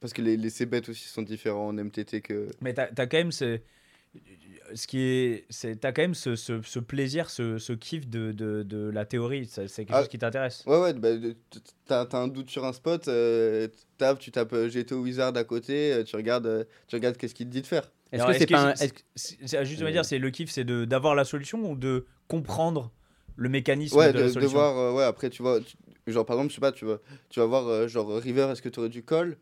Parce 0.00 0.12
que 0.12 0.22
les, 0.22 0.36
les 0.36 0.50
C-bets 0.50 0.88
aussi 0.90 1.08
sont 1.08 1.22
différents 1.22 1.68
en 1.68 1.72
MTT 1.72 2.20
que. 2.20 2.48
Mais 2.60 2.72
t'as 2.74 2.88
as 2.96 3.06
quand 3.06 3.16
même 3.18 3.32
ce, 3.32 3.58
ce 4.74 4.86
qui 4.86 5.00
est, 5.00 5.44
c'est 5.50 5.76
t'as 5.80 5.92
quand 5.92 6.02
même 6.02 6.14
ce, 6.14 6.36
ce, 6.36 6.60
ce 6.62 6.78
plaisir, 6.78 7.30
ce, 7.30 7.58
ce 7.58 7.72
kiff 7.72 8.08
de, 8.08 8.32
de, 8.32 8.62
de 8.62 8.90
la 8.90 9.04
théorie. 9.04 9.46
C'est 9.46 9.66
quelque 9.68 9.92
Ah. 9.92 10.00
chose 10.00 10.08
qui 10.08 10.18
t'intéresse. 10.18 10.64
Ouais, 10.66 10.80
ouais, 10.80 10.92
bah, 10.94 11.16
de- 11.16 11.36
t'as 11.86 12.06
t'as 12.06 12.18
un 12.18 12.28
doute 12.28 12.50
sur 12.50 12.64
un 12.64 12.72
spot, 12.72 13.08
euh, 13.08 13.68
tapes, 13.96 14.18
tu 14.18 14.30
tapes 14.30 14.52
euh, 14.52 14.68
GTO 14.68 15.00
Wizard 15.02 15.36
à 15.36 15.44
côté, 15.44 15.92
euh, 15.92 16.04
tu 16.04 16.16
regardes, 16.16 16.46
euh, 16.46 16.64
tu 16.86 16.96
regardes 16.96 17.16
qu'est-ce 17.16 17.34
qu'il 17.34 17.46
te 17.46 17.52
dit 17.52 17.62
de 17.62 17.66
faire. 17.66 17.90
Est-ce 18.12 18.22
Alors, 18.22 18.32
que 18.32 18.38
c'est 18.38 18.46
pas 18.46 18.70
un. 18.70 18.72
que- 18.72 18.78
c'est- 19.14 19.38
c'est- 19.46 19.64
juste 19.64 19.82
à 19.82 19.90
dire, 19.92 20.04
c'est 20.04 20.18
le 20.18 20.30
kiff, 20.30 20.50
c'est 20.50 20.64
de 20.64 20.84
d'avoir 20.84 21.14
la 21.14 21.24
solution 21.24 21.70
ou 21.70 21.76
de 21.76 22.06
comprendre 22.26 22.90
le 23.36 23.48
mécanisme 23.48 23.96
Ouais, 23.96 24.08
de, 24.12 24.18
de, 24.18 24.18
la 24.20 24.26
de 24.28 24.32
solution? 24.32 24.58
voir, 24.58 24.76
euh, 24.78 24.92
ouais, 24.94 25.04
après, 25.04 25.30
tu 25.30 25.42
vois, 25.42 25.60
tu- 25.60 25.76
genre 26.06 26.24
par 26.26 26.36
exemple, 26.36 26.50
je 26.50 26.54
sais 26.56 26.60
pas, 26.60 26.72
tu 26.72 26.84
vas, 26.84 26.98
tu 27.28 27.40
vas 27.40 27.46
voir, 27.46 27.66
euh, 27.68 27.86
genre 27.88 28.08
River, 28.16 28.48
est-ce 28.52 28.62
que 28.62 28.68
tu 28.68 28.80
aurais 28.80 28.88
du 28.88 29.02
call? 29.04 29.36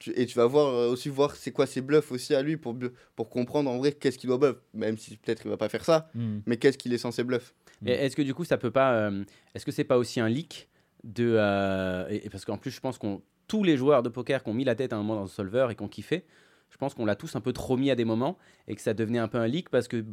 Tu, 0.00 0.12
Et 0.20 0.26
tu 0.26 0.36
vas 0.36 0.46
voir 0.46 0.66
euh, 0.66 0.88
aussi 0.90 1.08
voir 1.08 1.36
c'est 1.36 1.52
quoi 1.52 1.66
ses 1.66 1.80
bluffs 1.80 2.10
aussi 2.10 2.34
à 2.34 2.42
lui 2.42 2.56
pour, 2.56 2.76
pour 3.14 3.30
comprendre 3.30 3.70
en 3.70 3.78
vrai 3.78 3.92
qu'est-ce 3.92 4.18
qu'il 4.18 4.26
doit 4.28 4.38
bluff, 4.38 4.56
même 4.74 4.98
si 4.98 5.16
peut-être 5.16 5.42
il 5.44 5.48
va 5.50 5.56
pas 5.56 5.68
faire 5.68 5.84
ça, 5.84 6.10
Hmm. 6.14 6.40
mais 6.46 6.56
qu'est-ce 6.56 6.76
qu'il 6.78 6.92
est 6.92 6.98
censé 6.98 7.22
bluff. 7.22 7.54
Et 7.86 7.92
Est-ce 7.92 8.16
que 8.16 8.22
du 8.22 8.34
coup, 8.34 8.44
ça 8.44 8.58
peut 8.58 8.70
pas. 8.72 8.94
euh, 8.94 9.24
Est-ce 9.54 9.64
que 9.64 9.70
c'est 9.72 9.84
pas 9.84 9.96
aussi 9.98 10.18
un 10.20 10.28
leak 10.28 10.68
de. 11.04 11.36
euh, 11.38 12.06
et, 12.10 12.26
et 12.26 12.30
parce 12.30 12.44
qu'en 12.44 12.58
plus, 12.58 12.70
je 12.72 12.80
pense 12.80 12.98
qu'on 12.98 13.22
tous 13.46 13.62
les 13.64 13.76
joueurs 13.76 14.02
de 14.02 14.08
poker 14.08 14.42
qui 14.42 14.50
ont 14.50 14.54
mis 14.54 14.64
la 14.64 14.74
tête 14.74 14.92
à 14.92 14.96
un 14.96 14.98
moment 14.98 15.14
dans 15.16 15.22
le 15.22 15.28
solver 15.28 15.68
et 15.70 15.74
qui 15.74 15.82
ont 15.82 15.88
kiffé, 15.88 16.24
je 16.70 16.76
pense 16.76 16.94
qu'on 16.94 17.04
l'a 17.06 17.16
tous 17.16 17.34
un 17.36 17.40
peu 17.40 17.52
trop 17.52 17.76
mis 17.76 17.90
à 17.90 17.94
des 17.96 18.04
moments 18.04 18.38
et 18.68 18.74
que 18.76 18.80
ça 18.80 18.94
devenait 18.94 19.18
un 19.18 19.28
peu 19.28 19.38
un 19.38 19.46
leak 19.46 19.68
parce 19.70 19.88
que. 19.88 20.04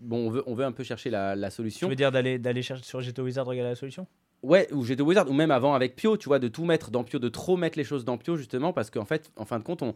Bon, 0.00 0.28
on 0.28 0.30
veut, 0.30 0.44
on 0.46 0.54
veut 0.54 0.64
un 0.64 0.70
peu 0.70 0.84
chercher 0.84 1.10
la, 1.10 1.34
la 1.34 1.48
Tu 1.50 1.56
solution. 1.56 1.88
veux 1.88 1.96
dire 1.96 2.12
d'aller 2.12 2.38
d'aller 2.38 2.62
chercher 2.62 2.84
sur 2.84 3.00
GTO 3.00 3.24
Wizard 3.24 3.44
regarder 3.46 3.70
la 3.70 3.74
solution? 3.74 4.06
Ouais, 4.42 4.72
ou 4.72 4.84
GT 4.84 5.02
Wizard, 5.02 5.28
ou 5.28 5.32
même 5.32 5.50
avant 5.50 5.74
avec 5.74 5.96
Pio, 5.96 6.16
tu 6.16 6.28
vois, 6.28 6.38
de 6.38 6.48
tout 6.48 6.64
mettre 6.64 6.90
dans 6.90 7.02
Pio, 7.02 7.18
de 7.18 7.28
trop 7.28 7.56
mettre 7.56 7.76
les 7.76 7.84
choses 7.84 8.04
dans 8.04 8.16
Pio, 8.16 8.36
justement, 8.36 8.72
parce 8.72 8.90
qu'en 8.90 9.04
fait, 9.04 9.30
en 9.36 9.44
fin 9.44 9.58
de 9.58 9.64
compte, 9.64 9.82
on, 9.82 9.94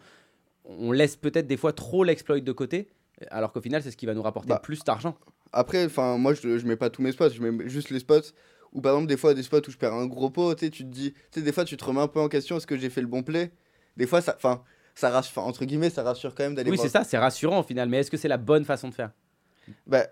on 0.64 0.90
laisse 0.92 1.16
peut-être 1.16 1.46
des 1.46 1.56
fois 1.56 1.72
trop 1.72 2.02
l'exploit 2.02 2.40
de 2.40 2.52
côté, 2.52 2.88
alors 3.30 3.52
qu'au 3.52 3.60
final, 3.60 3.82
c'est 3.82 3.90
ce 3.92 3.96
qui 3.96 4.06
va 4.06 4.14
nous 4.14 4.22
rapporter 4.22 4.48
Bah, 4.48 4.60
plus 4.62 4.82
d'argent. 4.82 5.16
Après, 5.52 5.84
enfin, 5.84 6.18
moi 6.18 6.34
je, 6.34 6.58
je 6.58 6.66
mets 6.66 6.76
pas 6.76 6.90
tous 6.90 7.02
mes 7.02 7.12
spots, 7.12 7.30
je 7.30 7.42
mets 7.42 7.68
juste 7.68 7.90
les 7.90 8.00
spots 8.00 8.32
où 8.72 8.80
par 8.80 8.94
exemple, 8.94 9.08
des 9.08 9.16
fois, 9.18 9.34
des 9.34 9.42
spots 9.42 9.68
où 9.68 9.70
je 9.70 9.76
perds 9.76 9.92
un 9.92 10.06
gros 10.06 10.30
pot, 10.30 10.54
tu 10.54 10.70
te 10.70 10.82
dis, 10.82 11.12
tu 11.12 11.20
sais, 11.30 11.42
des 11.42 11.52
fois, 11.52 11.64
tu 11.64 11.76
te 11.76 11.84
remets 11.84 12.00
un 12.00 12.08
peu 12.08 12.20
en 12.20 12.28
question, 12.28 12.56
est-ce 12.56 12.66
que 12.66 12.76
j'ai 12.78 12.88
fait 12.90 13.02
le 13.02 13.06
bon 13.06 13.22
play? 13.22 13.52
Des 13.96 14.06
fois, 14.06 14.22
ça, 14.22 14.34
enfin, 14.34 14.62
ça 14.94 15.10
rassure, 15.10 15.42
entre 15.42 15.66
guillemets, 15.66 15.90
ça 15.90 16.02
rassure 16.02 16.34
quand 16.34 16.44
même 16.44 16.54
d'aller 16.54 16.70
Oui, 16.70 16.78
c'est 16.78 16.88
ça, 16.88 17.04
c'est 17.04 17.18
rassurant 17.18 17.60
au 17.60 17.62
final, 17.62 17.88
mais 17.88 17.98
est-ce 17.98 18.10
que 18.10 18.16
c'est 18.16 18.28
la 18.28 18.38
bonne 18.38 18.64
façon 18.64 18.88
de 18.88 18.94
faire? 18.94 19.10
Bah, 19.86 20.06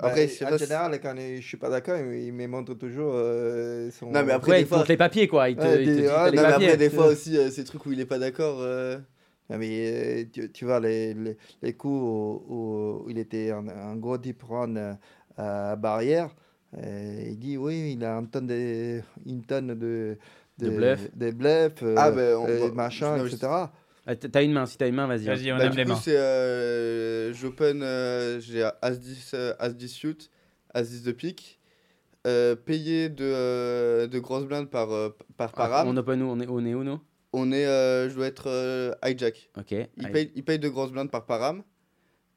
après, 0.00 0.28
c'est 0.28 0.44
en 0.44 0.50
pas- 0.50 0.56
général, 0.58 1.00
quand 1.00 1.14
je 1.16 1.40
suis 1.40 1.56
pas 1.56 1.70
d'accord, 1.70 1.96
il 1.98 2.32
me 2.32 2.46
montre 2.46 2.74
toujours 2.74 3.12
euh, 3.14 3.90
son. 3.90 4.06
Non, 4.10 4.24
mais 4.24 4.32
après, 4.32 4.50
Ouais, 4.52 4.56
des 4.58 4.62
il 4.62 4.66
fois- 4.68 4.78
montre 4.78 4.90
les 4.90 4.96
papiers, 4.96 5.28
quoi. 5.28 5.48
Il 5.48 5.56
te, 5.56 5.62
Ouais, 5.62 5.82
il 5.84 5.88
te 5.88 5.94
des- 5.94 6.00
dit 6.02 6.06
ah, 6.08 6.24
t'as 6.24 6.30
les 6.30 6.36
Non, 6.36 6.42
mais 6.42 6.48
papiers. 6.50 6.66
après, 6.66 6.76
des 6.78 6.90
fois 6.90 7.06
aussi, 7.06 7.36
euh, 7.36 7.50
ces 7.50 7.64
trucs 7.64 7.84
où 7.86 7.92
il 7.92 8.00
est 8.00 8.06
pas 8.06 8.18
d'accord. 8.18 8.58
euh, 8.60 8.98
Non, 9.48 9.58
mais 9.58 9.68
euh, 9.70 10.24
tu, 10.32 10.50
tu 10.52 10.64
vois, 10.64 10.78
les, 10.78 11.12
les, 11.14 11.36
les 11.60 11.72
coups 11.72 11.92
où, 12.00 12.44
où 13.04 13.10
il 13.10 13.18
était 13.18 13.52
en, 13.52 13.66
en 13.66 13.96
gros 13.96 14.16
deep 14.16 14.42
run 14.44 14.76
euh, 14.76 14.92
à 15.36 15.74
barrière, 15.76 16.34
euh, 16.78 17.24
il 17.26 17.36
dit 17.38 17.56
oui, 17.56 17.94
il 17.96 18.04
a 18.04 18.12
une 18.16 18.28
tonne 18.28 18.46
de, 18.46 19.00
une 19.26 19.42
tonne 19.42 19.74
de, 19.74 20.16
De 20.58 20.70
bluff. 20.70 21.00
de 21.16 21.30
bluff, 21.32 21.72
euh, 21.82 21.94
Ah, 21.98 22.10
on 22.38 22.44
va- 22.46 22.72
machin, 22.74 23.18
je- 23.26 23.34
etc. 23.34 23.48
Ah, 24.06 24.16
T'as 24.16 24.42
une 24.42 24.52
main, 24.52 24.66
si 24.66 24.76
t'as 24.78 24.88
une 24.88 24.94
main, 24.94 25.06
vas-y. 25.06 25.28
hein. 25.28 25.34
Vas-y, 25.34 25.52
on 25.52 25.56
Bah, 25.58 25.68
les 25.68 25.82
coup, 25.84 25.90
mains. 25.90 25.94
c'est 25.96 26.16
euh, 26.16 27.32
j'open, 27.34 27.82
euh, 27.82 28.40
j'ai 28.40 28.62
As-10 28.82 29.30
euh, 29.34 29.54
As-10 29.58 29.98
shoot, 29.98 30.30
As-10 30.74 31.02
de 31.04 31.12
pique, 31.12 31.60
euh, 32.26 32.56
payé 32.56 33.08
de, 33.08 33.24
euh, 33.24 34.06
de 34.06 34.18
grosses 34.18 34.46
blindes 34.46 34.70
par, 34.70 34.90
euh, 34.92 35.10
par 35.36 35.50
Ah, 35.50 35.56
param. 35.56 35.88
on 35.88 35.96
open 35.96 36.22
où? 36.22 36.26
On 36.30 36.40
est, 36.40 36.46
on 36.48 36.64
est 36.64 36.74
où, 36.74 36.82
nous? 36.84 37.00
On 37.32 37.52
est, 37.52 37.66
euh, 37.66 38.08
je 38.08 38.14
dois 38.14 38.26
être 38.26 38.48
euh, 38.48 38.92
hijack. 39.04 39.50
Ok. 39.56 39.72
Il 39.96 40.10
paye, 40.10 40.32
il 40.34 40.44
paye 40.44 40.58
de 40.58 40.68
grosses 40.68 40.92
blindes 40.92 41.10
par 41.10 41.26
param. 41.26 41.62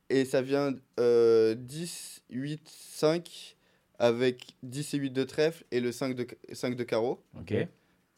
Et 0.10 0.26
ça 0.26 0.42
vient 0.42 0.76
euh, 1.00 1.56
10, 1.56 2.22
8, 2.30 2.68
5 2.70 3.56
avec 3.98 4.56
10 4.62 4.94
et 4.94 4.98
8 4.98 5.10
de 5.12 5.24
trèfle 5.24 5.64
et 5.72 5.80
le 5.80 5.92
5 5.92 6.14
de, 6.16 6.28
5 6.52 6.76
de 6.76 6.84
carreau. 6.84 7.24
Ok. 7.40 7.54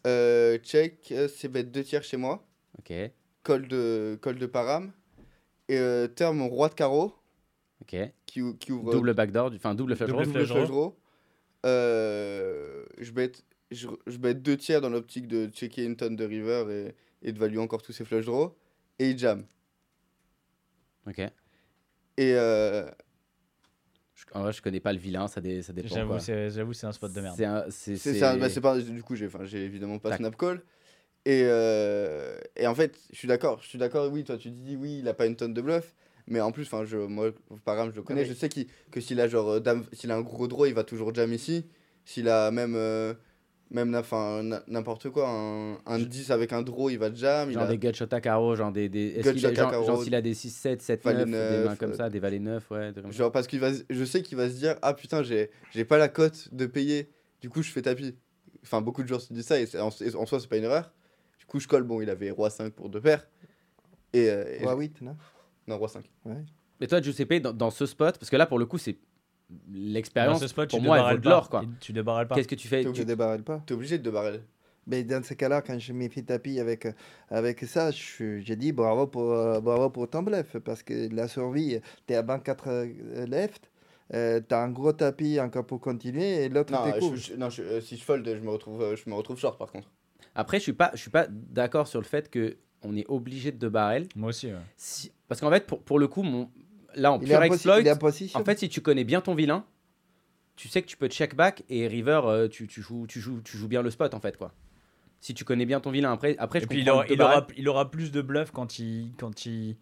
Euh, 0.07 0.57
check, 0.57 1.13
c'est 1.33 1.47
bête 1.47 1.71
2 1.71 1.83
tiers 1.83 2.03
chez 2.03 2.17
moi. 2.17 2.45
Ok. 2.79 2.91
Call 3.45 3.67
de, 3.69 4.19
call 4.21 4.37
de 4.37 4.45
param. 4.45 4.91
Et 5.69 5.77
euh, 5.77 6.07
terme 6.07 6.41
roi 6.41 6.67
de 6.69 6.73
carreau 6.73 7.13
Ok. 7.81 7.95
qui, 8.25 8.41
ou- 8.41 8.55
qui 8.55 8.71
ouvre 8.73 8.91
Double 8.91 9.13
backdoor, 9.13 9.49
du- 9.51 9.57
enfin 9.57 9.73
double 9.75 9.95
flush 9.95 10.09
Double 10.09 10.23
draw. 10.25 10.31
flush. 10.33 10.47
double 10.49 10.59
flush 10.59 10.69
draw. 10.69 10.97
Euh, 11.65 12.85
je 12.99 13.11
bête 13.11 13.43
je, 13.71 13.87
deux 14.33 14.57
tiers 14.57 14.79
dans 14.81 14.89
l'optique 14.89 15.27
de 15.27 15.47
checker 15.47 15.83
une 15.83 15.95
tonne 15.95 16.15
de 16.15 16.23
river 16.25 16.65
et, 16.69 17.27
et 17.27 17.31
de 17.33 17.39
valuer 17.39 17.57
encore 17.59 17.81
tous 17.81 17.91
ses 17.93 18.05
flush 18.05 18.25
draws. 18.25 18.55
Et 18.99 19.09
il 19.09 19.17
jam. 19.17 19.43
Ok. 21.07 21.19
Et 21.19 21.31
euh, 22.35 22.87
Je, 24.13 24.23
en 24.33 24.43
vrai, 24.43 24.53
je 24.53 24.61
connais 24.61 24.79
pas 24.79 24.93
le 24.93 24.99
vilain, 24.99 25.27
ça, 25.27 25.41
dé- 25.41 25.61
ça 25.61 25.73
dépend. 25.73 25.93
J'avoue, 25.93 26.09
quoi. 26.11 26.19
c'est 26.19 26.49
j'avoue, 26.51 26.73
c'est 26.73 26.87
un 26.87 26.91
spot 26.91 27.11
de 27.11 27.21
merde. 27.21 27.35
C'est 27.35 27.45
un- 27.45 27.65
c'est- 27.69 28.19
bah, 28.37 28.49
c'est 28.49 28.61
pas, 28.61 28.77
du 28.79 29.03
coup, 29.03 29.15
j'ai 29.15 29.27
évidemment 29.63 29.99
pas 29.99 30.15
snap 30.15 30.37
call. 30.37 30.61
Et, 31.25 31.41
euh, 31.45 32.37
et 32.55 32.67
en 32.67 32.75
fait, 32.75 32.99
je 33.11 33.17
suis 33.17 33.27
d'accord, 33.27 33.59
je 33.61 33.67
suis 33.67 33.79
d'accord, 33.79 34.11
oui, 34.11 34.23
toi 34.23 34.37
tu 34.37 34.51
dis 34.51 34.75
oui, 34.75 34.99
il 34.99 35.07
a 35.07 35.13
pas 35.13 35.25
une 35.25 35.35
tonne 35.35 35.53
de 35.53 35.61
bluff, 35.61 35.95
Mais 36.27 36.39
en 36.41 36.51
plus, 36.51 36.67
je, 36.85 36.97
moi, 36.97 37.31
par 37.65 37.75
exemple, 37.75 37.91
je 37.91 37.97
le 37.97 38.03
connais. 38.03 38.25
Je 38.25 38.33
sais 38.33 38.49
qu'il- 38.49 38.67
que 38.91 38.99
s'il 38.99 39.19
a, 39.19 39.27
genre, 39.27 39.49
euh, 39.49 39.59
dame, 39.59 39.85
s'il 39.93 40.11
a 40.11 40.15
un 40.15 40.21
gros 40.21 40.47
draw, 40.47 40.65
il 40.65 40.73
va 40.73 40.83
toujours 40.83 41.13
jam 41.13 41.31
ici. 41.33 41.65
S'il 42.03 42.29
a 42.29 42.49
même, 42.51 42.73
euh, 42.75 43.13
même 43.71 43.89
n'importe 44.67 45.09
quoi, 45.09 45.27
un, 45.29 45.73
un 45.85 45.99
10 45.99 46.31
avec 46.31 46.53
un 46.53 46.61
draw, 46.61 46.89
il 46.89 46.97
va 46.97 47.13
jam. 47.13 47.49
Il 47.49 47.53
Genre 47.53 47.63
a... 47.63 47.67
des 47.67 47.77
gut 47.77 47.93
shot 47.93 48.05
à 48.11 48.21
carreau, 48.21 48.55
genre 48.55 48.71
des. 48.71 48.89
des 48.89 49.07
est-ce 49.17 49.29
Gut 49.29 49.35
qu'il 49.37 49.45
a- 49.47 49.53
genre, 49.53 49.69
carreau, 49.71 49.85
genre 49.85 50.03
s'il 50.03 50.15
a 50.15 50.21
des 50.21 50.33
6, 50.33 50.49
7, 50.51 50.81
7, 50.81 51.03
valet 51.03 51.25
9, 51.25 51.49
des 51.51 51.63
mains 51.63 51.75
comme 51.75 51.91
euh, 51.91 51.95
ça, 51.97 52.09
des 52.09 52.19
valets 52.19 52.39
9, 52.39 52.69
ouais. 52.71 52.91
Genre, 53.09 53.31
parce 53.31 53.47
qu'il 53.47 53.59
va, 53.59 53.71
je 53.89 54.05
sais 54.05 54.21
qu'il 54.21 54.37
va 54.37 54.49
se 54.49 54.55
dire, 54.55 54.77
ah 54.81 54.93
putain, 54.93 55.23
j'ai, 55.23 55.49
pas 55.85 55.97
la 55.97 56.07
cote 56.07 56.49
de 56.53 56.65
payer. 56.65 57.09
Du 57.41 57.49
coup, 57.49 57.61
je 57.61 57.71
fais 57.71 57.81
tapis. 57.83 58.15
Enfin, 58.63 58.81
beaucoup 58.81 59.03
de 59.03 59.07
joueurs 59.07 59.21
se 59.21 59.31
disent 59.31 59.45
ça 59.45 59.59
et 59.59 59.65
c'est- 59.67 59.79
en, 59.79 59.89
et 59.89 60.15
en 60.15 60.25
soi, 60.25 60.39
c'est 60.39 60.47
pas 60.47 60.57
une 60.57 60.63
erreur. 60.63 60.91
Du 61.45 61.51
coup, 61.51 61.59
je 61.59 61.67
colle. 61.67 61.83
Bon, 61.83 62.01
il 62.01 62.09
avait 62.09 62.31
roi 62.31 62.49
5 62.49 62.73
pour 62.73 62.89
deux 62.89 63.01
paires. 63.01 63.27
Et, 64.13 64.29
euh, 64.29 64.45
et 64.59 64.63
Roi 64.63 64.73
je- 64.73 64.79
8, 64.79 65.01
non? 65.01 65.15
Non, 65.67 65.77
roi 65.77 65.87
5. 65.87 66.09
Mais 66.79 66.87
toi, 66.87 67.01
Giuseppe, 67.01 67.35
dans, 67.41 67.53
dans 67.53 67.69
ce 67.69 67.85
spot, 67.85 68.17
parce 68.17 68.29
que 68.29 68.35
là, 68.35 68.45
pour 68.45 68.59
le 68.59 68.65
coup, 68.65 68.77
c'est 68.77 68.93
Dans 69.49 69.57
l'expérience. 69.73 70.39
ce 70.41 70.47
spot, 70.47 70.69
pour 70.69 70.79
tu 70.79 70.85
moi, 70.85 70.97
elle 70.99 71.15
vaut 71.15 71.21
de 71.21 71.29
l'or, 71.29 71.49
pas. 71.49 71.59
quoi. 71.59 71.67
Tu 71.79 71.93
débarrales 71.93 72.27
pas. 72.27 72.35
Qu'est-ce 72.35 72.47
que 72.47 72.55
tu 72.55 72.67
fais 72.67 72.83
T'es 72.83 72.91
tu- 72.91 73.05
débarralle 73.05 73.43
pas. 73.43 73.61
T'es 73.65 73.73
obligé 73.73 73.97
de 73.99 74.03
te 74.03 74.09
barrer. 74.09 74.41
Mais 74.87 75.03
dans 75.03 75.23
ce 75.23 75.33
cas-là, 75.33 75.61
quand 75.61 75.79
je 75.79 75.93
m'ai 75.93 76.09
fait 76.09 76.21
tapis 76.23 76.59
avec, 76.59 76.87
avec 77.29 77.59
ça, 77.63 77.91
je- 77.91 78.39
j'ai 78.39 78.55
dit 78.55 78.71
bravo 78.71 79.07
pour, 79.07 79.31
euh, 79.33 79.59
bravo 79.59 79.89
pour 79.89 80.09
ton 80.09 80.23
bluff. 80.23 80.57
Parce 80.59 80.83
que 80.83 81.13
la 81.13 81.27
survie, 81.27 81.79
tu 82.07 82.13
es 82.13 82.15
à 82.15 82.21
24 82.21 82.67
euh, 82.69 83.25
left, 83.27 83.69
tu 84.11 84.15
as 84.17 84.61
un 84.63 84.69
gros 84.69 84.93
tapis 84.93 85.39
encore 85.39 85.65
pour 85.65 85.79
continuer 85.79 86.43
et 86.43 86.49
l'autre 86.49 86.71
Non, 86.73 86.83
t'es 86.91 86.99
cool. 86.99 87.15
je- 87.17 87.31
je- 87.31 87.35
non 87.35 87.49
je- 87.49 87.63
euh, 87.63 87.81
si 87.81 87.97
je 87.97 88.03
fold, 88.03 88.27
je 88.27 88.39
me 88.41 88.49
retrouve, 88.51 88.81
euh, 88.81 88.95
je 88.95 89.09
me 89.09 89.15
retrouve 89.15 89.37
short 89.39 89.57
par 89.57 89.71
contre. 89.71 89.89
Après, 90.35 90.57
je 90.57 90.63
suis 90.63 90.73
pas, 90.73 90.91
je 90.93 90.99
suis 90.99 91.09
pas 91.09 91.27
d'accord 91.29 91.87
sur 91.87 91.99
le 91.99 92.05
fait 92.05 92.29
que 92.29 92.57
on 92.81 92.95
est 92.95 93.05
obligé 93.07 93.51
de 93.51 93.67
barrel. 93.67 94.07
Moi 94.15 94.29
aussi. 94.29 94.47
ouais. 94.47 94.59
Si... 94.77 95.11
Parce 95.27 95.41
qu'en 95.41 95.49
fait, 95.49 95.65
pour, 95.65 95.81
pour 95.81 95.97
le 95.97 96.07
coup, 96.07 96.21
mon... 96.21 96.51
là, 96.93 97.13
en 97.13 97.19
Il 97.19 97.31
est, 97.31 97.35
pure 97.35 97.43
exploit, 97.43 97.79
il 97.79 97.87
est 97.87 98.35
en 98.35 98.43
fait, 98.43 98.59
si 98.59 98.69
tu 98.69 98.81
connais 98.81 99.03
bien 99.03 99.21
ton 99.21 99.33
vilain, 99.33 99.65
tu 100.55 100.67
sais 100.67 100.81
que 100.81 100.87
tu 100.87 100.97
peux 100.97 101.07
check 101.07 101.35
back 101.35 101.63
et 101.69 101.87
river, 101.87 102.21
euh, 102.25 102.47
tu, 102.47 102.67
tu, 102.67 102.81
joues, 102.81 103.07
tu, 103.07 103.19
joues, 103.19 103.41
tu 103.41 103.57
joues 103.57 103.67
bien 103.67 103.81
le 103.81 103.89
spot, 103.89 104.13
en 104.13 104.19
fait, 104.19 104.37
quoi. 104.37 104.53
Si 105.19 105.33
tu 105.33 105.43
connais 105.43 105.65
bien 105.65 105.79
ton 105.79 105.89
vilain, 105.89 106.11
après, 106.11 106.35
après 106.37 106.59
je 106.59 106.67
puis 106.67 106.81
il 106.81 106.89
aura, 106.89 107.05
deux 107.05 107.15
il, 107.15 107.21
aura, 107.21 107.41
barrels. 107.41 107.55
il 107.57 107.67
aura 107.67 107.89
plus 107.89 108.11
de 108.11 108.21
bluff 108.21 108.51
quand 108.51 108.77
il 108.77 109.11
quand 109.17 109.47
il 109.47 109.77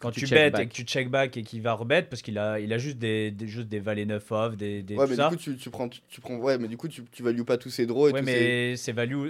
quand 0.00 0.10
tu 0.10 0.20
tu 0.24 0.26
bêtes 0.34 0.58
et 0.58 0.66
que 0.66 0.72
tu 0.72 0.82
check 0.82 1.08
back 1.08 1.36
et 1.36 1.42
qu'il 1.42 1.62
va 1.62 1.72
rebet 1.74 2.02
parce 2.02 2.20
qu'il 2.20 2.36
a 2.38 2.58
il 2.60 2.72
a 2.72 2.78
juste 2.78 2.98
des, 2.98 3.30
des 3.30 3.46
juste 3.46 3.68
des 3.68 3.78
valets 3.80 4.04
9 4.04 4.32
off 4.32 4.56
des, 4.56 4.82
des 4.82 4.96
Ouais, 4.96 5.04
tout 5.04 5.10
mais 5.10 5.16
ça. 5.16 5.28
du 5.30 5.36
coup, 5.36 5.42
tu, 5.42 5.56
tu 5.56 5.70
prends, 5.70 5.88
tu, 5.88 6.00
tu 6.08 6.20
prends, 6.20 6.36
ouais, 6.36 6.58
mais 6.58 6.68
du 6.68 6.76
coup, 6.76 6.88
tu, 6.88 7.02
tu 7.10 7.22
values 7.22 7.44
pas 7.44 7.56
tous 7.56 7.70
ces 7.70 7.86
draws 7.86 8.08
et 8.10 8.12
ouais 8.12 8.20
tous 8.20 8.26
ces- 8.26 8.32
mais 8.32 8.76
c'est 8.76 8.92
value 8.92 9.28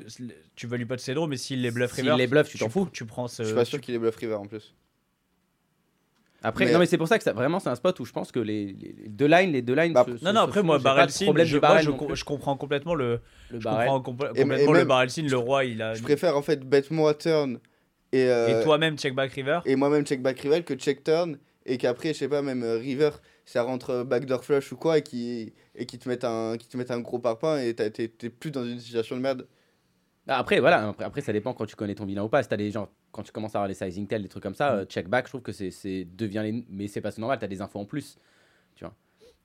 tu 0.56 0.66
values 0.66 0.86
pas 0.86 0.96
de 0.96 1.00
ses 1.00 1.14
draws 1.14 1.26
mais 1.28 1.36
s'il 1.36 1.60
les 1.62 1.70
bluff 1.70 1.92
S'il 1.92 2.04
river 2.04 2.16
les 2.16 2.26
bluff, 2.26 2.48
tu 2.48 2.58
t'en 2.58 2.68
fous. 2.68 2.88
tu 2.92 3.04
prends 3.04 3.28
ce 3.28 3.42
Je 3.42 3.48
suis 3.48 3.54
pas 3.56 3.64
sûr 3.64 3.80
qu'il 3.80 3.94
est 3.94 3.98
bluff 3.98 4.16
river 4.16 4.34
en 4.34 4.46
plus. 4.46 4.74
Après, 6.46 6.66
Mais- 6.66 6.72
non, 6.72 6.78
mais 6.78 6.84
c'est 6.86 6.98
pour 6.98 7.08
ça 7.08 7.16
que 7.16 7.24
ça, 7.24 7.32
vraiment, 7.32 7.58
c'est 7.58 7.70
un 7.70 7.74
spot 7.74 7.98
où 8.00 8.04
je 8.04 8.12
pense 8.12 8.30
que 8.30 8.38
les, 8.38 8.66
les- 8.66 8.94
les 9.04 9.08
deux 9.08 9.24
lines, 9.26 9.50
les 9.52 9.62
deux 9.62 9.74
lines. 9.74 9.94
Bah, 9.94 10.04
se- 10.06 10.18
se- 10.18 10.24
non 10.24 10.32
non 10.34 10.40
se 10.42 10.48
après 10.48 10.60
font. 10.60 10.66
moi 10.66 10.78
barrel 10.78 11.08
problème 11.08 11.46
je, 11.46 11.56
moi, 11.56 11.80
comprends 12.26 12.54
complètement 12.56 12.94
le 12.94 13.20
Le 13.50 13.60
je 13.60 13.64
comprends 13.64 14.00
compl- 14.00 14.30
Et- 14.34 14.40
et 14.40 14.42
complètement 14.42 14.72
le 14.72 14.84
barrel 14.84 15.08
sim 15.10 15.22
le 15.26 15.36
roi 15.38 15.64
il 15.64 15.80
a 15.80 15.94
Je 15.94 16.02
préfère 16.02 16.36
en 16.36 16.42
fait 16.42 16.60
bet 16.68 16.82
moi 16.90 17.14
turn 17.14 17.58
et, 18.16 18.28
euh, 18.30 18.60
et 18.60 18.64
toi-même 18.64 18.96
check 18.98 19.14
back 19.14 19.32
river 19.32 19.60
et 19.66 19.76
moi-même 19.76 20.04
check 20.06 20.22
back 20.22 20.38
river 20.40 20.62
que 20.62 20.74
check 20.74 21.02
turn 21.04 21.38
et 21.66 21.78
qu'après, 21.78 22.12
je 22.12 22.18
sais 22.18 22.28
pas, 22.28 22.42
même 22.42 22.62
euh, 22.62 22.76
river, 22.76 23.10
ça 23.46 23.62
rentre 23.62 23.90
euh, 23.90 24.04
backdoor 24.04 24.44
flush 24.44 24.70
ou 24.72 24.76
quoi 24.76 24.98
et 24.98 25.02
qui, 25.02 25.52
et 25.74 25.86
qui 25.86 25.98
te 25.98 26.08
mettent 26.08 26.24
un, 26.24 26.56
qui 26.58 26.68
te 26.68 26.76
mettent 26.76 26.90
un 26.90 27.00
gros 27.00 27.18
parpaing 27.18 27.58
et 27.58 27.74
t'es 27.74 28.08
plus 28.28 28.50
dans 28.50 28.64
une 28.64 28.78
situation 28.80 29.16
de 29.16 29.22
merde. 29.22 29.46
Ah, 30.26 30.38
Après, 30.38 30.58
voilà, 30.60 30.88
après, 30.88 31.04
après, 31.04 31.20
ça 31.20 31.32
dépend 31.32 31.52
quand 31.54 31.66
tu 31.66 31.76
connais 31.76 31.94
ton 31.94 32.06
vilain 32.06 32.22
ou 32.22 32.28
pas. 32.28 32.42
Si 32.42 32.48
t'as 32.48 32.56
des 32.56 32.70
gens, 32.70 32.88
quand 33.12 33.22
tu 33.22 33.32
commences 33.32 33.54
à 33.54 33.58
avoir 33.58 33.68
les 33.68 33.74
sizing 33.74 34.06
tell, 34.06 34.22
des 34.22 34.28
trucs 34.28 34.42
comme 34.42 34.54
ça, 34.54 34.72
euh, 34.74 34.84
check 34.86 35.08
back, 35.08 35.26
je 35.26 35.30
trouve 35.32 35.42
que 35.42 35.52
c'est 35.52 35.70
c'est- 35.70 36.04
devient 36.16 36.40
les. 36.42 36.64
Mais 36.70 36.86
c'est 36.88 37.00
pas 37.02 37.10
c'est 37.10 37.20
normal, 37.20 37.38
t'as 37.38 37.46
des 37.46 37.60
infos 37.60 37.78
en 37.78 37.84
plus. 37.84 38.16
Tu 38.74 38.84
vois. 38.84 38.94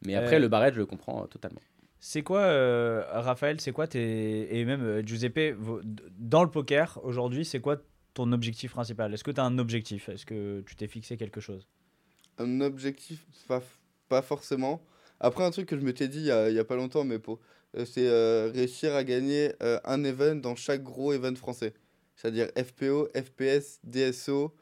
Mais 0.06 0.16
après, 0.16 0.38
Euh, 0.38 0.40
le 0.40 0.48
barrel, 0.48 0.74
je 0.74 0.80
le 0.80 0.86
comprends 0.86 1.24
euh, 1.24 1.28
totalement. 1.28 1.60
C'est 2.00 2.22
quoi, 2.22 2.40
euh, 2.44 3.04
Raphaël, 3.12 3.60
c'est 3.60 3.74
quoi 3.74 3.86
tes... 3.88 4.58
Et 4.58 4.64
même 4.64 4.82
euh, 4.84 5.02
Giuseppe, 5.06 5.54
vos- 5.58 5.82
dans 6.18 6.44
le 6.44 6.50
poker, 6.50 6.98
aujourd'hui, 7.04 7.44
c'est 7.44 7.60
quoi 7.60 7.76
ton 8.14 8.32
objectif 8.32 8.72
principal 8.72 9.14
Est-ce 9.14 9.24
que 9.24 9.32
tu 9.32 9.40
as 9.40 9.46
un 9.46 9.58
objectif 9.60 10.10
Est-ce 10.10 10.26
que 10.26 10.62
tu 10.66 10.76
t'es 10.76 10.88
fixé 10.88 11.18
quelque 11.18 11.40
chose 11.42 11.68
Un 12.38 12.62
objectif, 12.62 13.26
pas, 13.48 13.62
pas 14.08 14.22
forcément. 14.22 14.82
Après, 15.20 15.44
un 15.44 15.52
truc 15.52 15.68
que 15.68 15.78
je 15.78 15.82
m'étais 15.86 16.08
dit 16.08 16.20
il 16.20 16.26
y 16.26 16.32
a, 16.32 16.50
il 16.50 16.56
y 16.56 16.60
a 16.60 16.64
pas 16.66 16.76
longtemps, 16.76 17.04
mais 17.04 17.20
pour, 17.20 17.40
euh, 17.78 17.86
c'est 17.86 18.08
euh, 18.08 18.52
réussir 18.54 18.96
à 18.96 19.04
gagner 19.04 19.52
euh, 19.62 19.80
un 19.84 20.04
event 20.04 20.36
dans 20.36 20.56
chaque 20.56 20.84
gros 20.84 21.14
event 21.14 21.36
français. 21.36 21.74
C'est-à-dire 22.16 22.48
FPO, 22.58 23.08
FPS, 23.16 23.80
DSO 23.84 24.54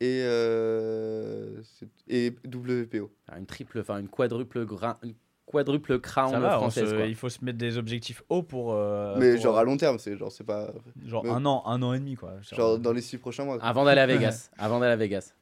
et, 0.00 0.20
euh, 0.22 1.62
et 2.08 2.30
WPO. 2.46 3.10
Enfin, 3.28 3.38
Une 3.38 3.46
triple, 3.46 3.80
enfin 3.80 3.98
une 3.98 4.08
quadruple, 4.08 4.64
gra- 4.64 4.98
une 5.02 5.14
quadruple 5.52 6.00
crown 6.00 6.40
va, 6.40 6.56
française. 6.56 6.90
se- 6.90 6.94
quoi. 6.96 7.04
il 7.06 7.14
faut 7.14 7.28
se 7.28 7.44
mettre 7.44 7.58
des 7.58 7.78
objectifs 7.78 8.22
hauts 8.28 8.42
pour... 8.42 8.72
euh, 8.72 9.14
mais 9.18 9.34
pour, 9.34 9.42
genre 9.42 9.56
euh, 9.58 9.60
à 9.60 9.64
long 9.64 9.76
terme, 9.76 9.98
c'est 9.98 10.16
genre, 10.16 10.32
c'est 10.32 10.42
pas. 10.44 10.72
genre 11.06 11.22
mais- 11.24 11.30
un 11.30 11.44
an, 11.46 11.62
un 11.66 11.80
an 11.82 11.92
et 11.92 11.98
demi, 12.00 12.14
quoi. 12.16 12.32
Genre 12.50 12.78
dans 12.78 12.92
les 12.92 13.02
six 13.02 13.18
prochains 13.18 13.44
mois. 13.44 13.58
quoi. 13.58 13.68
Avant 13.68 13.84
d'aller 13.84 14.00
à 14.00 14.06
Vegas. 14.14 14.50
Avant 14.58 14.80
d'aller 14.80 14.92
à 14.94 14.96
Vegas. 14.96 15.34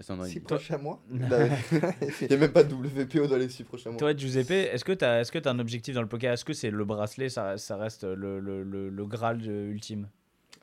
Six 0.00 0.36
il- 0.36 0.42
prochains 0.42 0.78
mois. 0.78 1.00
Il 1.10 2.28
n'y 2.28 2.34
a 2.34 2.36
même 2.36 2.52
pas 2.52 2.62
de 2.62 2.72
WPO 2.72 3.26
dans 3.26 3.36
les 3.36 3.48
six 3.48 3.64
prochains 3.64 3.90
mois. 3.90 3.98
Toi, 3.98 4.14
Giuseppe, 4.16 4.52
est-ce 4.52 4.84
que 4.84 4.92
tu 4.92 5.04
as, 5.04 5.22
est 5.22 5.46
as 5.46 5.50
un 5.50 5.58
objectif 5.58 5.92
dans 5.92 6.02
le 6.02 6.06
poker? 6.06 6.32
Est-ce 6.32 6.44
que 6.44 6.52
c'est 6.52 6.70
le 6.70 6.84
bracelet, 6.84 7.28
ça, 7.28 7.58
ça 7.58 7.76
reste 7.76 8.04
le, 8.04 8.38
le, 8.38 8.62
le, 8.62 8.90
le 8.90 9.06
Graal 9.06 9.40
euh, 9.48 9.72
ultime? 9.72 10.06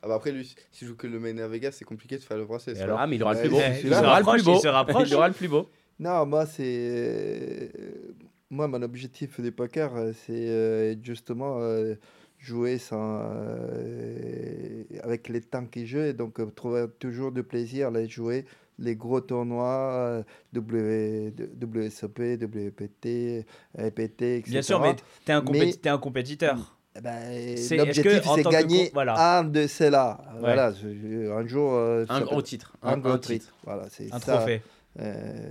Ah 0.02 0.08
bah 0.08 0.14
après, 0.14 0.32
lui, 0.32 0.54
s'il 0.72 0.88
joue 0.88 0.96
que 0.96 1.06
le 1.06 1.18
main 1.18 1.36
à 1.36 1.48
Vegas, 1.48 1.72
c'est 1.72 1.84
compliqué 1.84 2.16
de 2.16 2.22
faire 2.22 2.38
le 2.38 2.46
bracelet. 2.46 2.80
Alors? 2.80 2.98
Ah, 2.98 3.06
mais 3.06 3.16
il 3.16 3.22
aura 3.22 3.34
le 3.34 3.40
plus 3.40 3.48
beau. 3.50 3.58
il- 3.60 3.86
Il 3.88 3.92
aura 3.92 4.00
le 4.02 4.08
rapproche, 4.08 4.34
plus 4.36 4.44
beau. 4.44 4.54
il 4.56 4.60
se 4.60 4.68
rapproche. 4.68 5.08
Il 5.08 5.14
aura 5.14 5.28
le 5.28 5.34
plus 5.34 5.48
beau. 5.48 5.68
Non, 5.98 6.24
moi, 6.24 6.46
c'est. 6.46 7.72
Moi, 8.50 8.68
mon 8.68 8.80
objectif 8.82 9.40
du 9.40 9.50
poker, 9.52 9.94
euh, 9.96 10.12
c'est 10.24 10.48
euh, 10.48 10.94
justement 11.02 11.56
euh, 11.60 11.94
jouer 12.38 12.78
sans, 12.78 13.22
avec 15.02 15.28
les 15.28 15.40
temps 15.40 15.66
qui 15.66 15.86
jouent, 15.86 16.12
donc 16.12 16.38
trouver 16.54 16.84
toujours 16.98 17.32
du 17.32 17.42
plaisir 17.42 17.88
à 17.88 17.90
les 17.90 18.08
jouer 18.08 18.44
les 18.78 18.94
gros 18.94 19.22
tournois, 19.22 20.22
W, 20.52 21.32
WSOP, 21.62 22.18
WPT, 22.42 23.46
EPT, 23.78 24.22
etc. 24.22 24.42
Bien 24.50 24.62
sûr, 24.62 24.80
mais 24.80 24.94
tu 24.94 25.02
es, 25.02 25.72
t'es 25.72 25.88
un 25.88 25.98
compétiteur. 25.98 26.76
Eh 26.94 27.00
ben, 27.00 27.56
C'est- 27.56 27.76
L'objectif, 27.78 28.06
est-ce 28.06 28.22
que, 28.22 28.28
en 28.28 28.34
c'est 28.36 28.42
gagner 28.44 28.90
voilà. 28.92 29.38
un 29.38 29.44
de 29.44 29.66
ceux-là. 29.66 30.18
Voilà, 30.40 30.72
un 30.74 31.46
jour. 31.46 31.72
euh, 31.74 32.04
Un 32.10 32.20
gros 32.20 32.42
titre. 32.42 32.76
Un, 32.82 32.92
Un, 32.94 32.98
gros 32.98 33.18
titre. 33.18 33.44
titre. 33.46 33.54
Voilà, 33.64 33.86
c'est 33.90 34.12
Un 34.12 34.18
ça. 34.20 34.36
trophée. 34.36 34.60
Euh, 34.98 35.50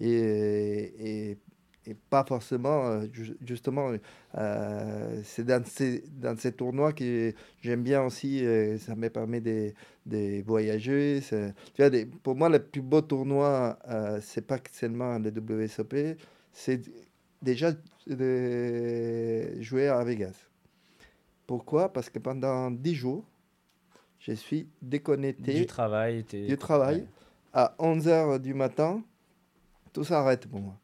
et, 0.00 1.30
et, 1.30 1.38
et 1.86 1.94
pas 1.94 2.24
forcément, 2.24 2.86
euh, 2.86 3.06
ju- 3.12 3.36
justement, 3.46 3.92
euh, 4.38 5.20
c'est 5.24 5.44
dans 5.44 5.64
ces, 5.66 6.02
dans 6.20 6.36
ces 6.36 6.52
tournois 6.52 6.92
que 6.92 7.32
j'aime 7.62 7.82
bien 7.82 8.02
aussi, 8.02 8.44
euh, 8.44 8.78
ça 8.78 8.94
me 8.94 9.08
permet 9.10 9.40
de, 9.40 9.72
de 10.06 10.42
voyager. 10.42 11.20
Tu 11.28 11.36
vois, 11.78 11.90
des- 11.90 12.06
pour 12.06 12.34
moi, 12.36 12.48
le 12.48 12.58
plus 12.58 12.80
beau 12.82 13.02
tournoi, 13.02 13.78
euh, 13.88 14.18
c'est 14.22 14.46
pas 14.46 14.58
seulement 14.72 15.18
le 15.18 15.30
WSOP, 15.30 16.16
c'est 16.52 16.80
déjà 17.42 17.72
de 18.06 19.60
jouer 19.62 19.88
à 19.88 20.02
Vegas. 20.04 20.48
Pourquoi? 21.46 21.92
Parce 21.92 22.08
que 22.08 22.18
pendant 22.18 22.70
10 22.70 22.94
jours, 22.94 23.24
je 24.18 24.32
suis 24.32 24.66
déconnecté 24.80 25.52
Du 25.60 25.66
travail. 25.66 26.24
du 26.24 26.56
travail. 26.56 26.96
Ouais. 27.00 27.06
À 27.52 27.74
11h 27.78 28.40
du 28.40 28.54
matin, 28.54 29.02
tout 29.92 30.02
s'arrête 30.04 30.46
pour 30.46 30.60
moi. 30.60 30.76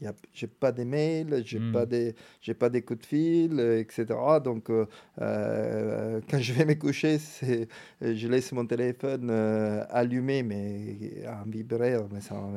Je 0.00 0.08
n'ai 0.08 0.50
pas 0.60 0.72
de 0.72 0.82
mails, 0.84 1.42
je 1.46 1.56
n'ai 1.58 1.64
Hmm. 1.64 1.72
pas, 1.72 1.86
des- 1.86 2.14
j'ai 2.40 2.54
pas 2.54 2.68
des 2.68 2.82
coups 2.82 3.00
de 3.00 3.06
fil, 3.06 3.58
euh, 3.60 3.78
etc. 3.80 4.40
Donc, 4.42 4.68
euh, 4.68 4.86
euh, 5.20 6.20
quand 6.28 6.38
je 6.40 6.52
vais 6.52 6.64
me 6.64 6.74
coucher, 6.74 7.18
c'est- 7.18 7.68
je 8.00 8.28
laisse 8.28 8.50
mon 8.52 8.66
téléphone 8.66 9.28
euh, 9.30 9.84
allumé, 9.90 10.42
mais 10.42 11.24
en 11.28 11.48
vibraire. 11.48 12.02
Mais 12.12 12.20
sans- 12.20 12.52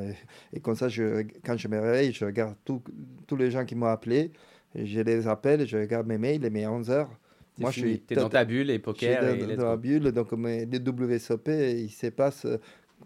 et 0.54 0.60
comme 0.60 0.76
ça, 0.76 0.90
je, 0.90 1.24
quand 1.46 1.58
je 1.58 1.68
me 1.68 1.80
réveille, 1.80 2.12
je 2.12 2.26
regarde 2.26 2.56
tous 2.66 3.36
les 3.38 3.52
gens 3.52 3.66
qui 3.66 3.76
m'ont 3.76 3.86
appelé, 3.88 4.32
je 4.76 5.00
les 5.02 5.28
appelle, 5.28 5.66
je 5.68 5.78
regarde 5.78 6.08
mes 6.08 6.18
mails, 6.18 6.44
et 6.44 6.50
mes 6.50 6.66
11h. 6.68 7.08
T'es 7.56 7.62
Moi, 7.64 7.72
je 7.72 7.80
suis 7.80 8.00
T'es 8.02 8.16
dans 8.16 8.30
ta 8.30 8.46
bulle 8.46 8.70
et 8.70 8.74
je 8.74 8.78
suis 8.78 8.82
poker. 8.82 9.22
dans, 9.22 9.50
et 9.50 9.56
dans 9.56 9.70
la 9.70 9.78
bulle, 9.78 10.12
donc 10.12 10.32
mes, 10.34 10.66
les 10.66 10.80
WSOP, 10.80 11.48
il 11.50 11.90
se 11.90 12.08
passe 12.08 12.46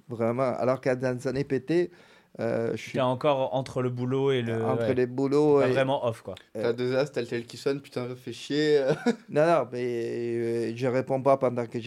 vraiment. 0.10 0.54
Alors 0.58 0.80
que 0.82 0.94
dans 0.96 1.18
les 1.18 1.28
années 1.28 1.44
PT, 1.46 1.92
euh, 2.40 2.72
je 2.72 2.78
suis 2.82 2.92
T'es 2.94 3.02
encore 3.02 3.54
entre 3.54 3.82
le 3.82 3.90
boulot 3.90 4.32
et 4.32 4.42
le. 4.42 4.64
entre 4.64 4.88
ouais. 4.88 4.94
les 4.94 5.06
boulots. 5.06 5.60
Pas 5.60 5.68
et- 5.68 5.72
vraiment 5.72 6.06
off, 6.08 6.22
quoi. 6.22 6.36
T'as 6.54 6.72
deux 6.74 6.96
as, 6.96 7.06
t'as 7.08 7.22
le 7.22 7.28
tel 7.28 7.46
qui 7.46 7.58
sonne, 7.58 7.82
putain, 7.82 8.08
ça 8.08 8.16
fait 8.16 8.32
chier. 8.34 8.82
Non, 9.30 9.46
non, 9.46 9.68
mais 9.72 9.84
euh, 10.38 10.74
je 10.76 10.88
réponds 10.88 11.22
pas 11.22 11.38
pendant 11.38 11.66
que 11.66 11.80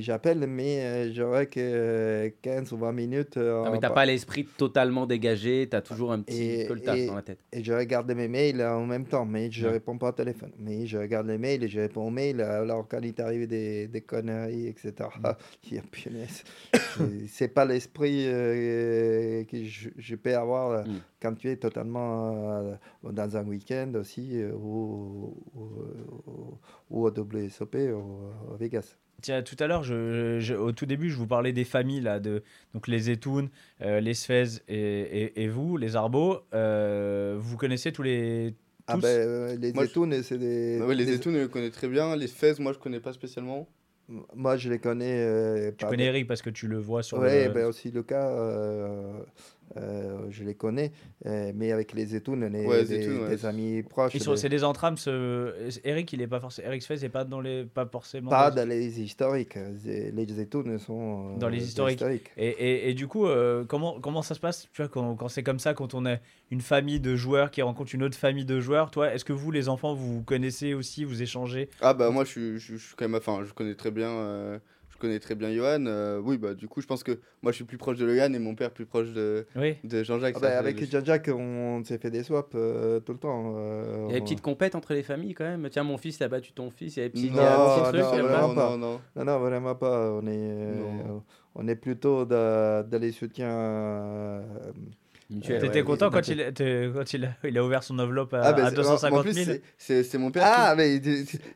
j'appelle, 0.00 0.46
mais 0.46 0.80
euh, 0.84 1.12
j'aurais 1.14 1.46
que 1.46 1.60
euh, 1.60 2.30
15 2.42 2.72
ou 2.72 2.78
20 2.78 2.92
minutes. 2.92 3.36
euh, 3.36 3.64
Non, 3.64 3.72
mais 3.72 3.78
t'as 3.80 3.88
pa- 3.88 3.94
pas 3.94 4.06
l'esprit 4.06 4.44
totalement 4.56 5.06
dégagé, 5.06 5.66
t'as 5.70 5.80
toujours 5.80 6.12
un 6.12 6.20
petit 6.20 6.42
Et- 6.60 6.66
peu 6.66 6.74
le 6.74 6.80
taf 6.80 6.96
et- 6.96 7.06
dans 7.06 7.14
la 7.16 7.22
tête. 7.22 7.38
Et 7.52 7.62
je 7.64 7.72
regarde 7.72 8.10
mes 8.12 8.28
mails 8.28 8.62
en 8.62 8.84
même 8.86 9.06
temps, 9.06 9.24
mais 9.24 9.50
je 9.50 9.66
Ouais. 9.66 9.72
réponds 9.74 9.96
pas 9.98 10.08
au 10.08 10.12
téléphone. 10.12 10.52
Mais 10.58 10.86
je 10.86 10.98
regarde 10.98 11.26
les 11.26 11.38
mails 11.38 11.64
et 11.64 11.68
je 11.68 11.80
réponds 11.80 12.06
aux 12.06 12.10
mails. 12.10 12.40
Alors, 12.40 12.86
quand 12.88 13.00
il 13.02 13.14
t'arrive 13.14 13.46
des, 13.46 13.88
des 13.88 14.00
conneries, 14.02 14.68
etc., 14.68 14.92
Mm. 15.18 15.32
c'est- 17.28 17.48
pas 17.48 17.64
l'esprit 17.64 18.24
euh, 18.26 19.44
que 19.62 19.68
je, 19.68 19.88
je 19.96 20.14
peux 20.16 20.36
avoir 20.36 20.70
euh, 20.70 20.82
Mm. 20.84 21.00
quand 21.22 21.34
tu 21.34 21.48
es 21.48 21.56
totalement 21.56 22.58
euh, 22.60 22.74
dans 23.12 23.36
un 23.36 23.44
week-end 23.46 23.92
aussi, 23.94 24.40
euh, 24.42 24.52
ou, 24.52 25.34
ou, 25.54 26.58
ou- 26.90 27.00
au 27.04 27.10
WSOP, 27.10 27.74
ou 27.94 28.52
au 28.52 28.56
Vegas. 28.56 28.96
Tiens, 29.22 29.42
tout 29.42 29.56
à 29.60 29.66
l'heure, 29.66 29.84
je, 29.84 30.38
je- 30.40 30.54
au 30.54 30.72
tout 30.72 30.86
début, 30.86 31.08
je 31.08 31.16
vous 31.16 31.26
parlais 31.26 31.52
des 31.52 31.64
familles, 31.64 32.00
là, 32.02 32.18
de, 32.20 32.42
donc 32.74 32.88
les 32.88 32.98
Zetoun, 32.98 33.48
euh, 33.80 34.00
les 34.00 34.12
Sfez 34.12 34.60
et, 34.68 34.74
et, 34.76 35.42
et 35.44 35.48
vous, 35.48 35.76
les 35.76 35.96
Arbo. 35.96 36.40
Euh, 36.52 37.36
vous 37.38 37.56
connaissez 37.56 37.92
tous 37.92 38.02
les. 38.02 38.54
Ah 38.86 38.94
Tous 38.96 39.00
ben, 39.00 39.08
euh, 39.08 39.56
les 39.56 39.70
étounes, 39.70 40.22
c'est 40.22 40.36
des... 40.36 40.78
Ouais, 40.82 40.94
les 40.94 41.06
des- 41.06 41.14
étoux, 41.14 41.30
je 41.32 41.38
les 41.38 41.48
connais 41.48 41.70
très 41.70 41.88
bien. 41.88 42.14
Les 42.16 42.26
fez, 42.28 42.52
moi, 42.58 42.72
je 42.74 42.78
connais 42.78 43.00
pas 43.00 43.14
spécialement. 43.14 43.66
Moi, 44.08 44.56
je 44.58 44.68
les 44.68 44.78
connais. 44.78 45.16
euh, 45.18 45.72
Tu 45.78 45.86
connais 45.86 46.04
Eric 46.04 46.26
parce 46.26 46.42
que 46.42 46.50
tu 46.50 46.68
le 46.68 46.78
vois 46.78 47.02
sur 47.02 47.18
Oui, 47.18 47.44
le. 47.44 47.48
ben 47.48 47.64
aussi 47.66 47.90
le 47.90 48.02
cas, 48.02 48.28
euh, 48.28 49.22
euh, 49.76 50.26
je 50.30 50.44
les 50.44 50.54
connais, 50.54 50.92
euh, 51.26 51.52
mais 51.54 51.72
avec 51.72 51.92
les 51.92 52.14
Ouais, 52.66 52.82
les 52.82 52.84
des, 52.88 52.94
étounes, 53.02 53.22
ouais. 53.22 53.28
des 53.30 53.46
amis 53.46 53.82
proches. 53.82 54.12
Des- 54.12 54.36
c'est 54.36 54.48
des 54.48 54.64
entrames. 54.64 54.96
Ce... 54.96 55.78
Eric, 55.84 56.12
il 56.12 56.22
est 56.22 56.26
pas 56.26 56.40
forcément. 56.40 56.68
Eric 56.68 56.82
Sfez, 56.82 56.96
c'est 56.98 57.08
pas 57.08 57.24
dans 57.24 57.40
les, 57.40 57.64
pas 57.64 57.86
forcément. 57.86 58.30
pas 58.30 58.50
dans- 58.50 58.62
dans 58.62 58.68
les 58.68 59.00
historiques. 59.00 59.56
Les 59.84 60.40
étounes 60.40 60.78
sont 60.78 61.34
euh, 61.34 61.38
Dans 61.38 61.48
les 61.48 61.64
historiques. 61.64 62.02
Et, 62.36 62.48
et, 62.48 62.90
et 62.90 62.94
du 62.94 63.06
coup, 63.06 63.26
euh, 63.26 63.64
comment, 63.64 64.00
comment 64.00 64.22
ça 64.22 64.34
se 64.34 64.40
passe 64.40 64.68
tu 64.72 64.82
vois, 64.82 64.88
quand, 64.88 65.16
quand 65.16 65.28
c'est 65.28 65.42
comme 65.42 65.58
ça, 65.58 65.74
quand 65.74 65.94
on 65.94 66.06
est 66.06 66.20
une 66.50 66.60
famille 66.60 67.00
de 67.00 67.16
joueurs 67.16 67.50
qui 67.50 67.62
rencontre 67.62 67.94
une 67.94 68.02
autre 68.02 68.16
famille 68.16 68.44
de 68.44 68.60
joueurs 68.60 68.90
Toi, 68.90 69.12
est-ce 69.14 69.24
que 69.24 69.32
vous, 69.32 69.50
les 69.50 69.68
enfants, 69.68 69.94
vous 69.94 70.16
vous 70.16 70.22
connaissez 70.22 70.74
aussi, 70.74 71.04
vous 71.04 71.22
échangez? 71.22 71.68
Ah 71.80 71.94
bah 71.94 72.10
moi 72.10 72.24
je 72.24 72.30
suis, 72.30 72.58
je, 72.58 72.76
je 72.76 72.86
suis 72.86 72.94
quand 72.96 73.06
même 73.08 73.14
enfin 73.16 73.42
je 73.44 73.52
connais 73.52 73.74
très 73.74 73.90
bien 73.90 74.08
euh, 74.10 74.58
je 74.94 74.98
connais 74.98 75.18
très 75.18 75.34
bien 75.34 75.52
Johan 75.52 75.84
euh, 75.86 76.20
oui 76.22 76.38
bah 76.38 76.54
du 76.54 76.68
coup 76.68 76.80
je 76.80 76.86
pense 76.86 77.02
que 77.02 77.18
moi 77.42 77.50
je 77.52 77.56
suis 77.56 77.64
plus 77.64 77.76
proche 77.78 77.98
de 77.98 78.04
Logan 78.06 78.34
et 78.34 78.38
mon 78.38 78.54
père 78.54 78.70
plus 78.70 78.86
proche 78.86 79.12
de, 79.12 79.44
Oui. 79.56 79.76
de 79.84 80.02
Jean-Jacques 80.04 80.36
Ah 80.38 80.40
fait- 80.40 80.46
avec 80.54 80.90
Jean-Jacques, 80.90 81.28
on 81.34 81.82
s'est 81.84 81.98
fait 81.98 82.10
des 82.10 82.22
swaps 82.22 82.50
euh, 82.54 83.00
tout 83.00 83.12
le 83.12 83.18
temps. 83.18 83.54
euh, 83.56 84.06
Il 84.08 84.12
y 84.12 84.16
a 84.16 84.18
des 84.20 84.24
petites 84.24 84.40
compètes 84.40 84.74
entre 84.74 84.94
les 84.94 85.02
familles 85.02 85.34
quand 85.34 85.44
même. 85.44 85.68
Tiens, 85.70 85.82
mon 85.82 85.98
fils, 85.98 86.18
t'as 86.18 86.28
battu 86.28 86.52
ton 86.52 86.70
fils, 86.70 86.96
il 86.96 87.00
y 87.00 87.02
a 87.02 87.06
des 87.06 87.10
petits, 87.10 87.30
Non, 87.30 87.38
a 87.42 87.90
petit 87.90 87.98
non, 88.00 88.02
non, 88.16 88.22
vraiment 88.22 88.48
non, 88.48 88.54
pas. 88.54 88.70
non, 88.70 88.78
non. 88.78 89.00
Non, 89.16 89.24
non, 89.24 89.38
vraiment 89.40 89.74
pas. 89.74 90.12
On 90.12 90.26
est, 90.26 90.30
euh, 90.38 91.18
on 91.56 91.66
est 91.68 91.76
plutôt 91.76 92.24
dans, 92.24 92.88
dans 92.88 93.00
les 93.00 93.12
soutiens. 93.12 93.48
Mutuel, 95.30 95.60
T'étais 95.60 95.78
ouais. 95.78 95.82
content 95.84 96.10
quand, 96.10 96.26
il, 96.28 96.52
t'es- 96.54 96.90
quand 96.94 97.12
il, 97.14 97.24
a, 97.24 97.28
il 97.44 97.56
a 97.58 97.64
ouvert 97.64 97.82
son 97.82 97.98
enveloppe 97.98 98.34
à, 98.34 98.40
Ah, 98.42 98.52
bah, 98.52 98.66
à 98.66 98.70
c'est- 98.70 98.76
250 98.76 99.18
en 99.18 99.22
plus 99.22 99.32
000 99.32 99.56
c'est- 99.78 100.18
mon 100.18 100.30
père 100.30 100.42
Ah, 100.46 100.74
mais 100.76 101.00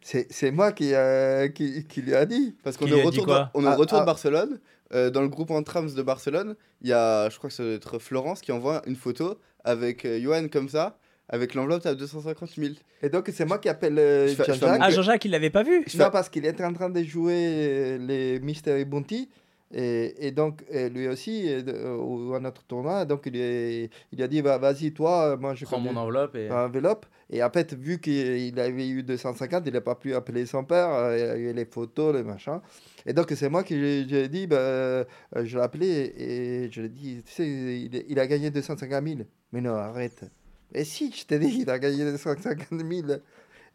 c'est 0.03 0.27
c'est 0.31 0.51
moi 0.51 0.73
qui, 0.73 0.95
euh, 0.95 1.49
qui, 1.49 1.85
qui 1.86 2.01
lui 2.03 2.15
a 2.15 2.24
dit. 2.27 2.57
parce 2.65 2.77
qu'on 2.77 2.86
est 2.86 3.03
retour, 3.03 3.27
on 3.55 3.65
au 3.65 3.66
Ah, 3.69 3.74
retour 3.77 3.99
ah. 3.99 4.01
de 4.03 4.07
Barcelone 4.07 4.59
euh, 4.95 5.11
dans 5.11 5.20
le 5.23 5.28
groupe 5.28 5.51
en 5.51 5.62
trams 5.62 5.93
de 5.93 6.03
Barcelone 6.03 6.57
il 6.81 6.89
y 6.89 6.93
a 6.95 7.28
je 7.28 7.36
crois 7.36 7.51
que 7.51 7.55
ça 7.57 7.62
doit 7.62 7.73
être 7.74 7.99
Florence 7.99 8.40
qui 8.40 8.53
envoie 8.53 8.81
une 8.86 8.97
photo 8.97 9.39
avec 9.65 10.05
euh, 10.07 10.19
Johan 10.20 10.49
comme 10.51 10.69
ça 10.70 10.97
avec 11.28 11.53
l'enveloppe 11.55 11.85
à 11.85 11.95
250 11.95 12.55
000 12.57 12.73
Et 13.03 13.11
donc, 13.11 13.28
c'est 13.35 13.45
moi 13.45 13.59
qui 13.59 13.69
appelle 13.69 13.99
euh, 13.99 14.28
Jean-Jacques. 14.35 14.78
Ah, 14.81 14.90
Jean-Jacques, 14.90 15.27
il 15.27 15.31
l'avait 15.31 15.51
pas 15.51 15.62
vu 15.62 15.85
Je 15.86 15.99
Non, 15.99 16.09
parce 16.11 16.31
qu'il 16.31 16.47
était 16.47 16.65
en 16.65 16.73
train 16.73 16.89
de 16.89 17.03
jouer 17.03 17.35
euh, 17.36 17.99
les 17.99 18.40
Mystery 18.40 18.86
Bounty. 18.86 19.28
Et, 19.73 20.27
et 20.27 20.31
donc, 20.31 20.65
lui 20.73 21.09
aussi, 21.09 21.45
euh, 21.47 22.35
un 22.35 22.45
autre 22.47 22.65
tournoi, 22.65 23.05
donc 23.05 23.24
il, 23.27 23.36
est- 23.36 23.90
il 24.12 24.23
a 24.23 24.27
dit 24.28 24.40
bah, 24.40 24.57
Vas-y, 24.57 24.93
toi, 24.93 25.32
euh, 25.32 25.36
moi 25.36 25.55
je 25.55 25.66
Prends 25.66 25.78
mon 25.78 25.95
enveloppe 25.97 26.36
et. 26.36 26.51
enveloppe. 26.51 27.05
Et 27.31 27.43
en 27.43 27.51
fait, 27.51 27.74
vu 27.74 28.01
qu'il 28.01 28.59
avait 28.59 28.89
eu 28.89 29.03
250, 29.03 29.65
il 29.66 29.73
n'a 29.74 29.82
pas 29.82 29.95
pu 29.95 30.15
appeler 30.15 30.47
son 30.47 30.65
père, 30.65 30.89
il 31.15 31.23
a 31.23 31.36
eu 31.36 31.53
les 31.53 31.66
photos, 31.66 32.15
les 32.15 32.23
machins. 32.23 32.61
Et 33.05 33.12
donc, 33.12 33.31
c'est 33.36 33.51
moi 33.51 33.62
qui 33.62 33.74
lui 33.74 34.15
ai 34.15 34.28
dit 34.28 34.47
bah, 34.47 34.57
euh, 34.57 35.05
Je 35.45 35.59
l'ai 35.59 35.62
appelé 35.62 36.15
et 36.16 36.70
je 36.73 36.81
lui 36.81 36.86
ai 36.86 36.90
dit 36.90 37.23
Tu 37.27 37.32
sais, 37.32 37.47
il, 37.47 38.05
il 38.09 38.19
a 38.19 38.27
gagné 38.27 38.51
250 38.51 39.05
000. 39.07 39.19
Mais 39.53 39.61
non, 39.61 39.74
arrête. 39.74 40.24
Et 40.73 40.85
si, 40.85 41.12
je 41.12 41.27
t'ai 41.27 41.39
dit, 41.39 41.59
il 41.61 41.69
a 41.70 41.78
gagné 41.78 42.05
250 42.05 42.69
000. 42.70 43.09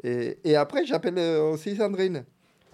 Et, 0.04 0.38
et 0.44 0.56
après, 0.56 0.86
j'appelle 0.86 1.18
euh, 1.20 1.52
aussi 1.52 1.76
Sandrine. 1.76 2.26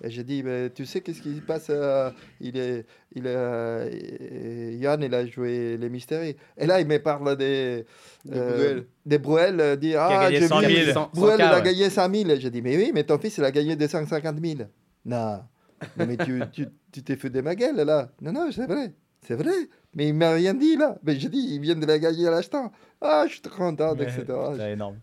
Et 0.04 0.10
j'ai 0.10 0.24
dit, 0.24 0.44
mais 0.44 0.70
tu 0.70 0.86
sais 0.86 1.02
qu'est-ce 1.02 1.22
qui 1.22 1.36
se 1.36 1.42
passe 1.42 1.68
euh, 1.70 2.12
Il 2.40 2.58
est, 2.58 2.86
il 3.14 3.26
est, 3.26 3.36
euh, 3.36 4.78
Yann, 4.80 5.02
il 5.02 5.14
a 5.14 5.26
joué 5.26 5.78
les 5.78 5.90
mystères. 5.90 6.24
Et 6.24 6.66
là, 6.66 6.80
il 6.80 6.88
me 6.88 6.98
parle 7.00 7.36
des, 7.38 7.86
de 8.26 8.34
euh, 8.34 8.56
Bruel. 8.56 8.86
des 9.06 9.18
Bruel. 9.18 9.60
euh, 9.60 9.76
dit, 9.76 9.96
a 9.96 10.06
ah, 10.06 10.24
gagné 10.26 10.40
j'ai 10.40 10.48
100 10.48 10.60
vu, 10.62 10.76
000. 10.76 10.94
100, 10.94 11.12
Bruel, 11.14 11.40
il 11.40 11.44
100K, 11.44 11.54
a 11.54 11.62
gagné 11.62 11.90
100 11.90 12.14
000. 12.14 12.40
J'ai 12.40 12.50
dit, 12.50 12.62
mais 12.62 12.78
oui, 12.78 12.92
mais 12.94 13.04
ton 13.04 13.18
fils, 13.18 13.38
il 13.38 13.44
a 13.44 13.52
gagné 13.52 13.76
250 13.76 14.36
000. 14.44 14.60
Non, 15.06 15.40
non 15.98 16.06
mais 16.06 16.18
tu 16.18 16.42
tu 16.52 16.68
tu 16.92 17.04
t'es 17.04 17.16
fait 17.16 17.30
de 17.30 17.42
ma 17.42 17.56
gueule, 17.56 17.78
là. 17.78 18.12
Non, 18.22 18.32
non, 18.32 18.52
c'est 18.52 18.66
vrai. 18.68 18.94
C'est 19.26 19.36
vrai. 19.36 19.52
Mais 19.96 20.10
il 20.10 20.14
m'a 20.14 20.32
rien 20.32 20.54
dit, 20.54 20.76
là. 20.78 20.98
Mais 21.04 21.20
j'ai 21.20 21.30
dit, 21.30 21.46
il 21.52 21.60
vient 21.60 21.76
de 21.76 21.86
la 21.86 22.00
gagner 22.00 22.28
à 22.28 22.32
l'instant. 22.32 22.72
Ah, 23.02 23.26
je 23.28 23.34
suis 23.34 23.42
trop 23.42 23.56
content, 23.56 23.96
etc. 23.96 24.26
C'est 24.58 24.74
énorme. 24.74 24.98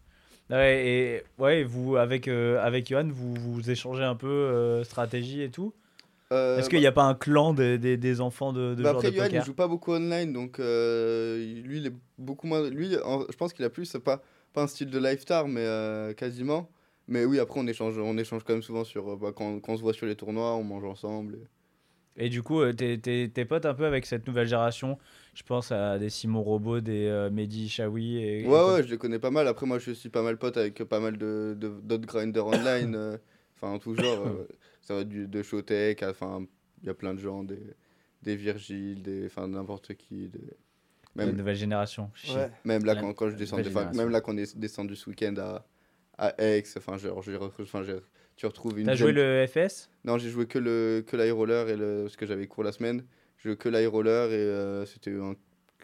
Ouais, 0.51 0.87
et 0.87 1.23
ouais, 1.43 1.65
vous, 1.65 1.97
avec, 1.97 2.29
euh, 2.29 2.61
avec 2.65 2.89
Johan, 2.89 3.09
vous, 3.09 3.35
vous 3.35 3.71
échangez 3.71 4.05
un 4.05 4.15
peu 4.15 4.29
euh, 4.29 4.85
stratégie 4.85 5.43
et 5.43 5.51
tout? 5.51 5.75
Euh, 6.33 6.59
Est-ce 6.59 6.71
qu'il 6.71 6.81
n'y 6.81 6.87
a 6.87 6.93
pas 6.93 7.05
un 7.05 7.15
clan 7.15 7.55
des, 7.55 7.79
des, 7.79 7.97
des 7.97 8.21
enfants 8.21 8.53
de, 8.53 8.75
de 8.75 8.85
Bah 8.85 8.91
joueurs 8.91 9.03
après, 9.03 9.11
de 9.11 9.11
Johan, 9.11 9.29
il 9.33 9.41
poker? 9.41 9.45
joue 9.45 9.55
pas 9.55 9.69
beaucoup 9.69 9.93
online, 9.93 10.33
donc 10.33 10.61
euh, 10.61 11.39
il- 11.43 11.63
lui, 11.63 11.79
il 11.79 11.87
est 11.87 11.93
beaucoup 12.19 12.47
moins. 12.47 12.69
Lui, 12.69 12.95
en- 12.99 13.23
je 13.31 13.37
pense 13.37 13.53
qu'il 13.55 13.65
a 13.65 13.71
plus, 13.71 13.91
pas, 14.05 14.23
pas 14.53 14.63
un 14.63 14.67
style 14.67 14.91
de 14.91 14.99
lifetime, 14.99 15.49
mais 15.49 16.15
quasiment. 16.15 16.71
Mais 17.09 17.25
oui, 17.25 17.39
après, 17.39 17.61
on 17.61 17.67
échange, 17.67 17.97
on 17.99 18.19
échange 18.19 18.45
quand 18.45 18.53
même 18.55 18.63
souvent 18.63 18.85
sur. 18.85 19.17
bah, 19.17 19.33
quand, 19.35 19.61
quand 19.61 19.73
on 19.73 19.77
se 19.77 19.83
voit 19.83 19.95
sur 19.95 20.07
les 20.07 20.17
tournois, 20.17 20.55
on 20.57 20.65
mange 20.65 20.85
ensemble. 20.85 21.37
et- 21.37 21.49
Et 22.17 22.29
du 22.29 22.43
coup, 22.43 22.63
t'es, 22.73 22.99
t'es, 22.99 23.31
t'es 23.33 23.45
pote 23.45 23.67
un 23.67 23.75
peu 23.75 23.85
avec 23.87 24.07
cette 24.07 24.27
nouvelle 24.27 24.47
génération? 24.47 24.99
Je 25.37 25.43
pense 25.43 25.71
à 25.71 25.99
des 25.99 26.09
Simon 26.09 26.43
Robot, 26.43 26.81
des 26.81 27.05
euh, 27.09 27.29
Mehdi 27.29 27.69
Chaoui. 27.69 28.17
Et, 28.17 28.47
Ouais, 28.47 28.73
ouais, 28.73 28.83
je 28.83 28.89
les 28.89 28.97
connais 28.97 29.19
pas 29.19 29.31
mal. 29.31 29.47
Après, 29.47 29.67
moi, 29.67 29.79
je 29.79 29.91
suis 29.91 30.09
pas 30.09 30.23
mal 30.23 30.39
pote 30.39 30.57
avec 30.57 30.83
pas 30.85 30.99
mal 30.99 31.19
de, 31.19 31.55
de- 31.61 31.79
d'autres 31.83 32.07
grinders 32.07 32.47
online. 32.47 32.95
euh, 32.97 33.19
Enfin, 33.55 33.73
en 33.73 33.79
tout 33.79 33.95
genre. 33.95 34.27
euh, 34.27 34.49
ça 34.81 34.95
va 34.95 35.05
du, 35.05 35.27
de 35.27 35.43
Showtech, 35.43 36.03
enfin, 36.03 36.47
il 36.83 36.87
y 36.87 36.91
a 36.91 36.95
plein 36.95 37.13
de 37.13 37.19
gens, 37.21 37.43
des, 37.43 37.59
des 38.23 38.35
Virgile, 38.37 39.03
des, 39.03 39.27
enfin, 39.27 39.47
n'importe 39.49 39.93
qui. 39.95 40.29
des- 40.29 40.39
La 41.15 41.27
Même, 41.27 41.37
nouvelle 41.37 41.57
génération. 41.57 42.11
Ouais. 42.35 42.51
même 42.65 42.85
là, 42.87 42.97
quand, 42.97 43.13
quand 43.13 43.29
je 43.29 43.37
génération. 43.37 43.93
même 43.93 44.09
là, 44.11 44.21
quand 44.23 44.33
on 44.35 44.39
est 44.39 44.57
descendu 44.57 44.97
ce 44.97 45.11
week-end 45.11 45.35
à, 45.39 45.67
à 46.17 46.43
Aix, 46.43 46.65
enfin, 46.79 46.97
genre, 46.97 47.21
j'ai 47.23 47.37
enfin, 47.37 47.83
tu 48.37 48.47
retrouves 48.47 48.79
une. 48.79 48.87
T'as 48.87 48.95
joué 48.95 49.13
le 49.13 49.47
FS 49.47 49.91
Non, 50.05 50.17
j'ai 50.17 50.31
joué 50.31 50.47
que 50.47 50.59
le 50.59 51.03
que 51.07 51.31
roller 51.33 51.69
et 51.69 51.77
le 51.77 52.03
parce 52.05 52.17
que 52.17 52.25
j'avais 52.27 52.47
cours 52.47 52.65
la 52.65 52.73
semaine. 52.73 53.05
Que 53.55 53.87
roller 53.87 54.31
et 54.31 54.35
euh, 54.35 54.85
c'était 54.87 55.13
un 55.13 55.35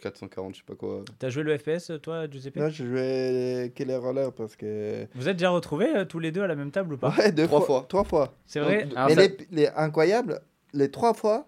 440, 0.00 0.54
je 0.54 0.58
sais 0.58 0.64
pas 0.66 0.74
quoi. 0.74 1.04
T'as 1.18 1.28
joué 1.28 1.42
le 1.44 1.56
FPS, 1.56 1.92
toi, 2.02 2.28
Giuseppe? 2.28 2.56
Non, 2.56 2.68
je 2.68 2.84
jouais 2.84 3.72
que 3.74 3.84
les 3.84 3.96
rollers 3.96 4.32
parce 4.32 4.56
que. 4.56 5.06
Vous 5.14 5.28
êtes 5.28 5.36
déjà 5.36 5.50
retrouvés 5.50 5.94
euh, 5.96 6.04
tous 6.04 6.18
les 6.18 6.32
deux 6.32 6.42
à 6.42 6.46
la 6.46 6.56
même 6.56 6.70
table 6.72 6.94
ou 6.94 6.96
pas? 6.98 7.14
Ouais, 7.16 7.30
deux 7.32 7.46
Trois 7.46 7.60
fois. 7.60 7.66
fois. 7.80 7.86
Trois 7.88 8.04
fois. 8.04 8.34
C'est 8.46 8.60
vrai 8.60 8.88
Mais 9.08 9.14
ça- 9.14 9.20
les, 9.22 9.36
les 9.52 9.68
incroyables, 9.76 10.40
les 10.72 10.90
trois 10.90 11.14
fois, 11.14 11.46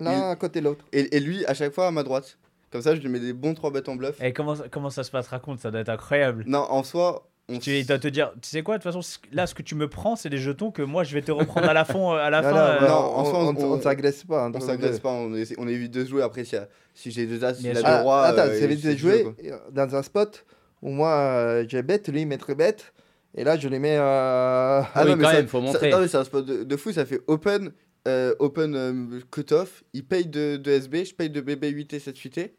l'un 0.00 0.30
à 0.30 0.36
côté 0.36 0.60
de 0.60 0.64
l'autre. 0.66 0.84
Et, 0.92 1.16
et 1.16 1.20
lui, 1.20 1.44
à 1.46 1.54
chaque 1.54 1.72
fois 1.72 1.86
à 1.86 1.90
ma 1.90 2.02
droite. 2.02 2.36
Comme 2.70 2.82
ça, 2.82 2.94
je 2.96 3.00
lui 3.00 3.08
mets 3.08 3.20
des 3.20 3.32
bons 3.32 3.54
3 3.54 3.70
bêtes 3.70 3.88
en 3.88 3.94
bluff. 3.94 4.20
Et 4.20 4.32
comment, 4.32 4.56
comment 4.72 4.90
ça 4.90 5.04
se 5.04 5.10
passe? 5.12 5.28
Raconte, 5.28 5.60
ça 5.60 5.70
doit 5.70 5.80
être 5.80 5.90
incroyable. 5.90 6.42
Non, 6.48 6.66
en 6.68 6.82
soi, 6.82 7.28
on 7.48 7.58
Tu 7.58 7.72
il 7.72 7.86
doit 7.86 7.98
te 7.98 8.08
dire, 8.08 8.32
tu 8.40 8.48
sais 8.48 8.62
quoi, 8.62 8.78
de 8.78 8.82
toute 8.82 8.92
façon, 8.92 9.20
là, 9.32 9.46
ce 9.46 9.54
que 9.54 9.62
tu 9.62 9.74
me 9.74 9.88
prends, 9.88 10.16
c'est 10.16 10.30
des 10.30 10.38
jetons 10.38 10.70
que 10.70 10.80
moi, 10.82 11.04
je 11.04 11.12
vais 11.14 11.22
te 11.22 11.30
reprendre 11.32 11.68
à 11.68 11.74
la, 11.74 11.84
fond, 11.84 12.12
à 12.12 12.30
la 12.30 12.40
Non, 12.42 12.48
fin. 12.48 12.54
non, 12.54 12.60
euh, 12.84 12.88
non, 12.88 12.94
on, 12.94 13.16
en 13.18 13.24
soi, 13.26 13.38
on, 13.44 13.56
on- 13.56 13.72
on 13.78 13.80
s'agresse 13.82 14.24
pas. 14.24 14.44
on 14.44 14.46
entre 14.48 14.62
s'agresse 14.62 14.98
pas, 15.00 15.10
on, 15.10 15.34
essaie- 15.34 15.56
on 15.58 15.68
évite 15.68 15.92
de 15.92 16.04
jouer. 16.04 16.22
Après, 16.22 16.44
si, 16.44 16.56
si 16.94 17.10
j'ai 17.10 17.26
deux 17.26 17.44
as, 17.44 17.60
Bien 17.60 17.72
il 17.72 17.76
a 17.78 17.80
deux 17.82 17.86
Ah, 17.88 18.02
rois. 18.02 18.24
attends, 18.24 18.42
euh, 18.42 18.56
c'est 18.58 18.64
et 18.64 18.66
vite 18.68 18.80
je 18.82 18.90
de 18.90 18.96
jouer 18.96 19.22
quoi. 19.24 19.34
euh, 19.44 19.58
dans 19.72 19.94
un 19.94 20.02
spot 20.02 20.44
où 20.82 20.90
moi 20.90 21.10
euh, 21.12 21.64
j'ai 21.68 21.82
bête, 21.82 22.08
lui 22.08 22.22
il 22.22 22.26
met 22.26 22.38
très 22.38 22.54
bête. 22.54 22.92
Et 23.36 23.42
là 23.44 23.58
je 23.58 23.68
les 23.68 23.78
mets. 23.78 23.96
euh, 23.98 24.80
Ah 24.94 25.02
oui, 25.04 25.10
non, 25.10 25.16
mais 25.16 25.24
quand 25.24 25.30
ça- 25.30 25.36
même, 25.36 25.48
faut 25.48 25.58
ça- 25.60 25.64
montrer. 25.66 25.90
non, 25.90 26.00
mais 26.00 26.08
c'est 26.08 26.16
un 26.18 26.24
spot 26.24 26.44
de, 26.46 26.62
de 26.64 26.76
fou, 26.76 26.92
ça 26.92 27.04
fait 27.04 27.20
open, 27.26 27.72
euh, 28.08 28.34
open 28.38 28.74
euh, 28.76 29.20
cut-off. 29.30 29.82
Il 29.92 30.06
paye 30.06 30.26
de, 30.26 30.56
de 30.56 30.70
SB, 30.70 31.04
je 31.04 31.14
paye 31.14 31.30
de 31.30 31.40
BB 31.40 31.68
8 31.68 31.92
et 31.94 31.98
7 31.98 32.16
8 32.16 32.52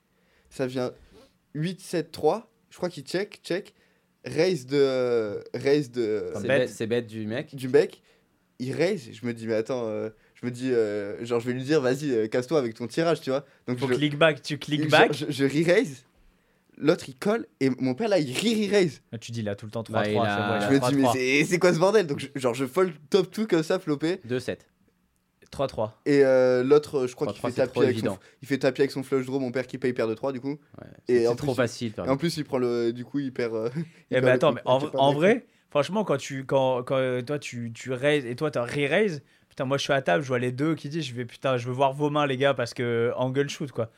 Ça 0.50 0.68
vient 0.68 0.92
8, 1.54 1.80
7, 1.82 2.12
3. 2.12 2.52
Je 2.70 2.78
crois 2.78 2.90
qu'il 2.90 3.04
check, 3.04 3.40
check. 3.44 3.74
Raise 4.26 4.66
de. 4.66 5.44
raise 5.54 5.92
de. 5.92 6.32
C'est 6.36 6.42
bête. 6.48 6.48
bête, 6.62 6.70
c'est 6.70 6.88
bête 6.88 7.08
du 7.08 7.26
mec. 7.28 7.56
du 7.56 7.68
mec, 7.68 8.02
il 8.60 8.72
raise, 8.74 9.10
je 9.12 9.26
me 9.26 9.34
dis, 9.34 9.46
mais 9.48 9.54
attends, 9.54 9.88
euh, 9.88 10.10
je 10.34 10.46
me 10.46 10.52
dis, 10.52 10.72
euh, 10.72 11.24
genre, 11.26 11.40
je 11.40 11.48
vais 11.48 11.54
lui 11.54 11.64
dire, 11.64 11.80
vas-y, 11.82 12.12
euh, 12.12 12.28
casse-toi 12.28 12.58
avec 12.58 12.74
ton 12.74 12.88
tirage, 12.88 13.22
tu 13.22 13.30
vois. 13.30 13.46
Donc, 13.68 13.78
Faut 13.80 13.88
je, 13.88 13.94
click 13.94 14.18
back, 14.18 14.42
tu 14.42 14.58
click 14.58 14.90
back. 14.90 15.14
je, 15.14 15.26
je 15.30 15.46
re-raise, 15.46 16.06
l'autre 16.78 17.06
il 17.08 17.16
colle, 17.16 17.46
et 17.60 17.70
mon 17.70 17.94
père 17.94 18.08
là, 18.10 18.18
il 18.20 18.34
re-raise. 18.34 19.02
Ah, 19.12 19.18
Tu 19.18 19.32
dis 19.32 19.42
là 19.42 19.56
tout 19.56 19.66
le 19.66 19.72
temps 19.72 19.84
3-3. 19.84 19.92
Bah, 19.92 20.02
a- 20.24 20.60
Je 20.70 20.74
me 20.74 20.80
dis, 20.90 20.96
mais 20.96 21.04
3-3. 21.04 21.46
c'est 21.46 21.60
quoi 21.60 21.74
ce 21.74 21.80
bordel? 21.80 22.08
Donc, 22.08 22.20
je- 22.20 22.40
genre, 22.40 22.54
je 22.54 22.66
fold 22.66 22.94
top 23.10 23.30
tout 23.32 23.46
comme 23.48 23.64
ça, 23.64 23.78
flopé. 23.80 24.20
2-7. 24.28 24.58
3-3. 25.52 25.92
Et 26.06 26.24
euh, 26.24 26.64
l'autre, 26.64 27.08
je 27.08 27.16
crois 27.16 27.28
qu'il 27.28 27.42
3-3, 27.42 27.52
fait, 27.52 27.62
tapis 27.66 27.80
avec 27.80 28.00
son, 28.00 28.18
il 28.42 28.48
fait 28.48 28.58
tapis 28.58 28.82
avec 28.82 28.92
son 28.92 29.04
flush 29.04 29.26
draw, 29.26 29.40
mon 29.40 29.52
père 29.52 29.68
qui 29.68 29.78
paye 29.78 29.94
paire 29.94 30.08
de 30.08 30.14
3 30.14 30.32
du 30.32 30.40
coup. 30.42 30.58
Ouais, 30.82 30.88
Et 31.08 31.20
c'est 31.26 31.28
plus, 31.30 31.38
trop 31.38 31.52
il- 31.54 31.56
facile. 31.56 31.94
Et 32.06 32.10
en 32.10 32.18
plus, 32.18 32.38
il 32.38 32.44
prend 32.44 32.58
le. 32.58 32.92
Du 32.94 33.06
coup, 33.06 33.20
il 33.20 33.32
perd. 33.34 33.54
euh, 33.54 33.70
il 33.76 33.84
Eh 34.12 34.14
perd 34.16 34.26
ben 34.26 34.32
attends, 34.34 34.52
il- 34.52 34.56
mais 34.56 34.62
il 34.66 34.70
en, 34.72 34.80
perd 34.80 34.96
en 34.96 35.14
vrai, 35.14 35.46
franchement, 35.70 36.04
quand 36.04 36.18
tu, 36.18 36.46
quand, 36.46 36.84
quand 36.84 36.98
euh, 36.98 37.22
toi 37.22 37.40
tu, 37.40 37.72
tu 37.74 37.92
raises 37.92 38.26
et 38.26 38.36
toi 38.36 38.52
t'as 38.52 38.64
re-raise, 38.66 39.22
putain, 39.50 39.66
moi 39.66 39.78
je 39.78 39.84
suis 39.84 39.94
à 39.94 40.02
table, 40.02 40.24
je 40.24 40.28
vois 40.28 40.40
les 40.40 40.52
deux 40.52 40.76
qui 40.76 40.90
disent, 40.90 41.06
je 41.06 41.14
vais 41.14 41.26
putain, 41.26 41.58
je 41.58 41.68
veux 41.68 41.74
voir 41.74 41.94
vos 41.94 42.10
mains 42.10 42.26
les 42.28 42.38
gars 42.38 42.54
parce 42.54 42.74
que 42.74 43.12
angle 43.16 43.50
shoot 43.50 43.72
quoi. 43.72 43.90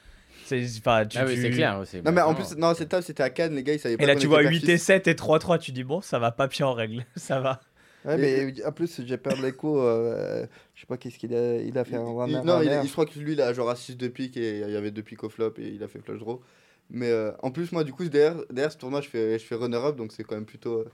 C'est, 0.45 0.64
enfin, 0.80 1.06
tu, 1.06 1.18
Ah 1.18 1.26
oui, 1.26 1.34
tu- 1.36 1.41
c'est 1.41 1.49
clair. 1.49 1.82
c'est- 1.86 2.02
Non, 2.06 2.11
mais 2.14 2.22
en 2.22 2.34
plus, 2.34 2.56
non, 2.56 2.74
cette 2.74 2.88
table 2.90 3.03
c'était 3.03 3.24
à 3.24 3.30
Cannes, 3.30 3.53
les 3.53 3.64
gars, 3.64 3.74
ils 3.74 3.80
savaient 3.80 3.98
pas. 3.98 4.03
Et 4.03 4.07
là 4.07 4.15
tu 4.15 4.28
vois 4.28 4.40
père 4.41 4.49
8 4.52 4.60
fils. 4.61 4.69
et 4.69 4.78
7 4.78 5.07
et 5.07 5.14
3-3, 5.15 5.57
tu 5.60 5.72
dis 5.74 5.84
bon, 5.84 5.99
ça 5.99 6.19
va 6.19 6.32
pas 6.32 6.48
pied 6.48 6.64
en 6.64 6.74
règle, 6.74 7.06
ça 7.18 7.40
va. 7.41 7.60
Ouais, 8.06 8.18
mais 8.18 8.64
en 8.65 8.72
plus, 8.72 9.02
j'ai 9.06 9.18
perdu 9.18 9.41
les 9.41 9.52
coups. 9.52 9.80
euh, 9.82 10.45
je 10.76 10.82
sais 10.82 10.86
pas 10.88 10.98
qu'est-ce 10.98 11.18
qu'il 11.18 11.34
a, 11.36 11.57
il 11.57 11.78
a 11.78 11.84
fait 11.84 11.98
en 11.98 12.11
Il- 12.28 12.36
runner. 12.36 12.45
non, 12.45 12.61
il, 12.61 12.69
runner. 12.69 12.80
il- 12.84 12.88
je 12.88 12.91
crois 12.94 13.06
que 13.06 13.18
lui, 13.19 13.34
il 13.34 13.41
a 13.41 13.52
genre 13.53 13.69
assist 13.69 13.99
de 13.99 14.07
pique 14.07 14.38
et 14.38 14.60
il 14.61 14.69
y 14.72 14.76
avait 14.76 14.91
deux 14.91 15.03
piques 15.03 15.24
au 15.24 15.30
flop 15.30 15.53
et 15.57 15.68
il 15.69 15.84
a 15.84 15.88
fait 15.88 15.99
flush 15.99 16.19
draw. 16.19 16.41
Mais 16.90 17.10
euh, 17.11 17.32
en 17.44 17.52
plus, 17.52 17.72
moi, 17.74 17.84
du 17.84 17.91
coup, 17.91 18.06
derrière, 18.07 18.38
derrière 18.49 18.72
ce 18.72 18.78
tournoi, 18.78 19.02
je 19.02 19.10
fais, 19.10 19.38
je 19.40 19.44
fais 19.45 19.56
runner-up, 19.56 19.95
donc 19.98 20.11
c'est 20.14 20.24
quand 20.24 20.36
même 20.36 20.45
plutôt, 20.45 20.80
euh, 20.80 20.86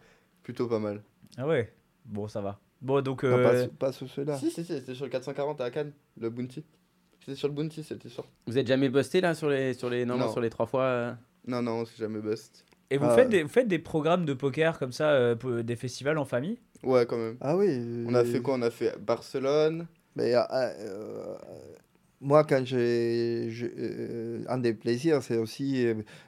plutôt 0.42 0.68
pas 0.68 0.80
mal. 0.80 1.04
Ah 1.38 1.46
ouais, 1.48 1.72
bon, 2.06 2.28
ça 2.28 2.42
va. 2.42 2.60
Bon, 2.82 3.02
donc, 3.02 3.24
Non, 3.24 3.32
pas, 3.44 3.54
euh, 3.54 3.68
pas 3.78 3.92
sur 3.92 4.10
ceux-là. 4.10 4.38
Si, 4.38 4.50
si, 4.50 4.64
si, 4.64 4.74
c'était 4.74 4.96
sur 4.96 5.06
le 5.06 5.12
440 5.12 5.62
à 5.62 5.70
Cannes, 5.70 5.92
le 6.20 6.30
bounty. 6.30 6.66
C'était 7.20 7.36
sur 7.36 7.48
le 7.48 7.54
bounty, 7.54 7.84
c'était 7.84 8.10
sûr. 8.10 8.26
Vous 8.48 8.58
êtes 8.58 8.68
jamais 8.68 8.90
busté 8.90 9.22
là 9.22 9.36
sur 9.36 9.50
les, 9.50 9.74
sur 9.74 9.90
les, 9.90 10.04
non, 10.06 10.18
non, 10.18 10.32
sur 10.32 10.42
les 10.42 10.50
trois 10.50 10.66
fois 10.66 10.84
euh 10.84 11.14
Non, 11.48 11.62
non, 11.62 11.82
on 11.82 11.86
s'est 11.86 11.98
jamais 11.98 12.20
bust. 12.20 12.66
et 12.90 12.98
vous, 12.98 13.06
Ah. 13.06 13.16
faites 13.16 13.30
des, 13.30 13.44
vous 13.44 13.50
faites 13.50 13.68
des 13.68 13.80
programmes 13.80 14.26
de 14.26 14.34
poker 14.34 14.78
comme 14.80 14.92
ça, 14.92 15.12
euh, 15.12 15.36
pour 15.36 15.64
des 15.64 15.76
festivals 15.76 16.18
en 16.18 16.26
famille? 16.26 16.60
Ouais, 16.84 17.06
quand 17.06 17.18
même. 17.18 17.38
Ah 17.42 17.56
oui. 17.56 18.06
On 18.08 18.14
a 18.14 18.20
euh, 18.20 18.24
fait 18.26 18.42
quoi? 18.42 18.56
On 18.56 18.62
a 18.62 18.70
fait 18.72 18.98
Barcelone. 19.00 19.88
Mais, 20.16 20.36
euh, 20.36 20.42
euh, 20.52 21.36
moi, 22.22 22.44
quand 22.44 22.64
j'ai. 22.66 23.50
euh, 23.78 24.44
un 24.48 24.58
des 24.58 24.74
plaisirs, 24.74 25.24
c'est 25.24 25.38
aussi 25.38 25.88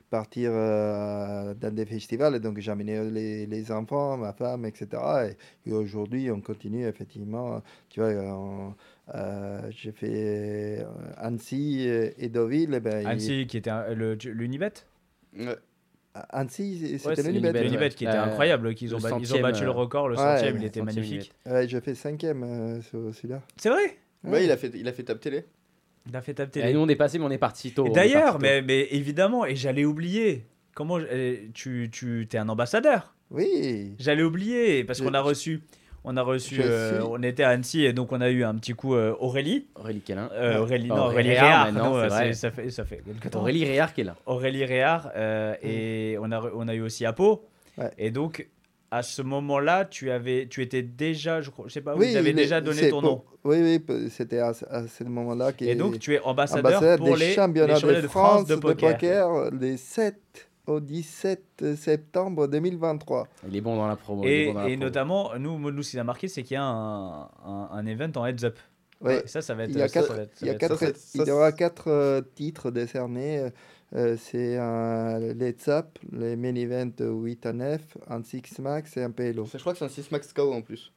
partir 0.10 0.52
euh, 0.54 1.54
dans 1.54 1.74
des 1.74 1.86
festivals. 1.86 2.40
Donc, 2.40 2.60
j'amenais 2.60 3.04
les, 3.10 3.46
les 3.46 3.72
enfants, 3.72 4.18
ma 4.18 4.34
femme, 4.34 4.66
etc. 4.66 4.88
Et, 5.66 5.70
et 5.70 5.74
aujourd'hui, 5.74 6.32
on 6.32 6.42
continue 6.42 6.86
effectivement. 6.88 7.62
Tu 7.90 8.00
vois, 8.00 8.10
on- 8.12 8.74
euh, 9.14 9.62
j'ai 9.70 9.92
fait 9.92 10.86
Annecy 11.18 11.82
et 12.18 12.30
Deauville. 12.30 12.74
eh 12.76 12.80
Ben, 12.80 13.02
il- 13.02 13.08
Annecy 13.08 13.46
qui 13.48 13.58
était 13.58 13.72
l'Unibet? 14.26 14.72
Ouais. 15.38 15.56
Annecy, 16.30 16.98
c'était 16.98 17.22
ouais. 17.22 17.32
L'Unibet 17.32 17.90
qui 17.90 18.06
était 18.06 18.16
Euh, 18.16 18.24
incroyable, 18.24 18.74
qu'ils 18.74 18.96
ont, 18.96 19.00
ils 19.20 19.36
ont 19.36 19.42
battu 19.42 19.64
le 19.64 19.70
euh, 19.70 19.74
record, 19.74 20.08
le 20.08 20.16
ouais, 20.16 20.22
centième, 20.22 20.58
il 20.58 20.64
était 20.66 20.80
centième 20.80 21.04
magnifique. 21.04 21.32
Ouais, 21.46 21.68
j'ai 21.68 21.82
fait 21.82 21.96
cinquième 21.96 22.44
euh, 22.44 22.82
celui-là. 23.14 23.42
C'est 23.58 23.70
vrai 23.70 23.98
Ouais, 24.24 24.46
il 24.46 24.52
a 24.52 24.58
fait, 24.58 24.72
il 24.74 24.88
a 24.88 24.94
fait 24.94 25.04
Tap 25.04 25.20
Télé. 25.20 25.46
Il 26.08 26.16
a 26.16 26.22
fait 26.22 26.34
taper 26.36 26.62
Et 26.62 26.74
nous 26.74 26.80
on 26.80 26.88
est 26.88 26.96
passé, 26.96 27.18
mais 27.18 27.26
on 27.26 27.32
est 27.32 27.38
parti 27.38 27.72
tôt. 27.72 27.90
D'ailleurs, 27.90 28.40
mais, 28.40 28.62
mais 28.62 28.88
évidemment, 28.92 29.46
et 29.46 29.56
j'allais 29.56 29.86
oublier. 29.86 30.46
Comment 30.76 31.00
euh, 31.00 31.38
tu 31.54 31.90
tu 31.92 32.28
es 32.32 32.38
un 32.38 32.50
ambassadeur 32.50 33.16
Oui. 33.32 33.96
J'allais 33.98 34.24
oublier 34.24 34.84
parce 34.84 35.02
qu'on 35.02 35.14
a 35.14 35.22
reçu 35.22 35.62
on 36.06 36.16
a 36.18 36.22
reçu 36.22 36.60
euh, 36.64 37.02
on 37.10 37.22
était 37.24 37.44
à 37.44 37.50
Annecy 37.50 37.84
et 37.84 37.92
donc 37.94 38.12
on 38.12 38.22
a 38.22 38.30
eu 38.30 38.44
un 38.44 38.56
petit 38.56 38.74
coup 38.74 38.96
euh, 38.96 39.14
Aurélie 39.20 39.68
Aurélie 39.76 40.02
Quélin. 40.02 40.30
Euh, 40.34 40.60
Aurélie 40.60 40.92
Enfin, 40.92 41.02
non 41.02 41.08
Aurélie 41.08 41.30
Réard, 41.30 41.44
Réard 41.46 41.66
maintenant, 41.74 41.98
non, 42.04 42.10
ça 42.34 42.52
fait 42.52 42.70
ça 42.70 42.86
fait. 42.86 43.02
Aurélie 43.36 43.66
Réard 43.66 43.94
qui 43.94 44.02
est 44.02 44.06
là. 44.06 44.16
Aurélie 44.26 44.66
Réard 44.66 45.12
euh, 45.16 45.56
et 45.62 46.18
on 46.22 46.32
a 46.32 46.42
on 46.56 46.68
a 46.68 46.74
eu 46.74 46.82
aussi 46.82 47.06
Apo 47.06 47.46
Ouais. 47.78 47.92
et 47.98 48.10
donc 48.12 48.48
à 48.92 49.02
ce 49.04 49.22
moment-là 49.22 49.84
tu 49.84 50.10
avais 50.12 50.48
tu 50.50 50.62
étais 50.62 50.82
déjà 50.82 51.42
je 51.42 51.50
crois 51.50 51.66
je 51.68 51.74
sais 51.74 51.82
pas 51.82 51.96
oui, 51.96 52.14
il 52.18 52.28
est- 52.28 52.34
déjà 52.34 52.62
donné 52.62 52.84
ton 52.90 53.02
pour- 53.02 53.02
nom 53.02 53.24
Oui, 53.44 53.58
oui, 53.90 54.10
c'était 54.10 54.40
à, 54.40 54.54
ce- 54.54 54.64
à 54.70 54.88
ce 54.88 55.04
moment-là. 55.04 55.52
et 55.60 55.76
donc 55.76 56.00
tu 56.00 56.14
es 56.14 56.20
ambassadeur, 56.22 56.66
ambassadeur 56.78 56.98
pour 56.98 57.18
des 57.18 57.26
les, 57.26 57.34
championnats 57.34 57.74
les 57.74 57.80
championnats 57.80 58.02
de 58.02 58.08
France 58.08 58.46
de 58.46 58.56
poker, 58.56 58.94
poker. 58.94 59.52
les 59.60 59.76
7 59.76 60.16
au 60.68 60.80
17 60.80 61.76
septembre 61.76 62.48
2023. 62.48 63.28
Il 63.48 63.56
est 63.56 63.62
bon 63.62 63.76
dans 63.76 63.88
la 63.88 63.96
promo. 63.96 64.24
il 64.24 64.30
est 64.30 64.44
Et, 64.44 64.46
bon 64.48 64.54
dans 64.54 64.60
la 64.62 64.66
et 64.70 64.72
promo. 64.74 64.84
notamment, 64.86 65.32
nous, 65.40 65.60
nous, 65.72 65.84
ce 65.84 65.92
qui 65.92 65.96
nous 65.98 66.02
a 66.02 66.04
marqué, 66.04 66.28
c'est 66.28 66.44
qu'il 66.44 66.56
y 66.56 66.58
a 66.58 66.64
un, 66.64 67.22
un, 67.24 67.70
un 67.72 67.86
event 67.86 68.12
en 68.16 68.26
heads 68.26 68.44
up. 68.46 68.58
Ouais. 69.02 69.22
Ça, 69.26 69.42
ça 69.42 69.54
va 69.54 69.64
être. 69.66 69.72
Il 69.72 69.78
y 69.78 69.82
a 69.82 69.88
ça, 69.88 70.02
quatre, 70.02 70.16
ça 70.16 70.24
il 70.42 70.48
y 70.48 70.50
a 70.50 70.56
quatre- 70.56 70.78
ça, 70.78 70.88
il 71.16 71.28
y 71.28 71.32
aura 71.32 71.52
quatre 71.52 71.90
euh, 71.90 72.22
titres 72.36 72.72
décernés. 72.72 73.50
Euh, 73.94 74.18
c'est 74.20 74.58
un 74.58 75.20
Let's 75.20 75.68
Up, 75.68 76.00
les 76.12 76.36
main 76.36 76.56
event 76.56 76.92
8 77.00 77.46
à 77.46 77.54
9, 77.54 77.82
un 78.10 78.24
6 78.24 78.60
max 78.60 78.98
et 78.98 79.04
un 79.04 79.12
PLO. 79.12 79.46
Je 79.54 79.58
crois 79.60 79.74
que 79.74 79.80
c'est 79.80 79.86
un 79.86 79.90
6 79.90 80.12
max 80.12 80.34
KO 80.34 80.52
en 80.54 80.62
plus. 80.62 80.92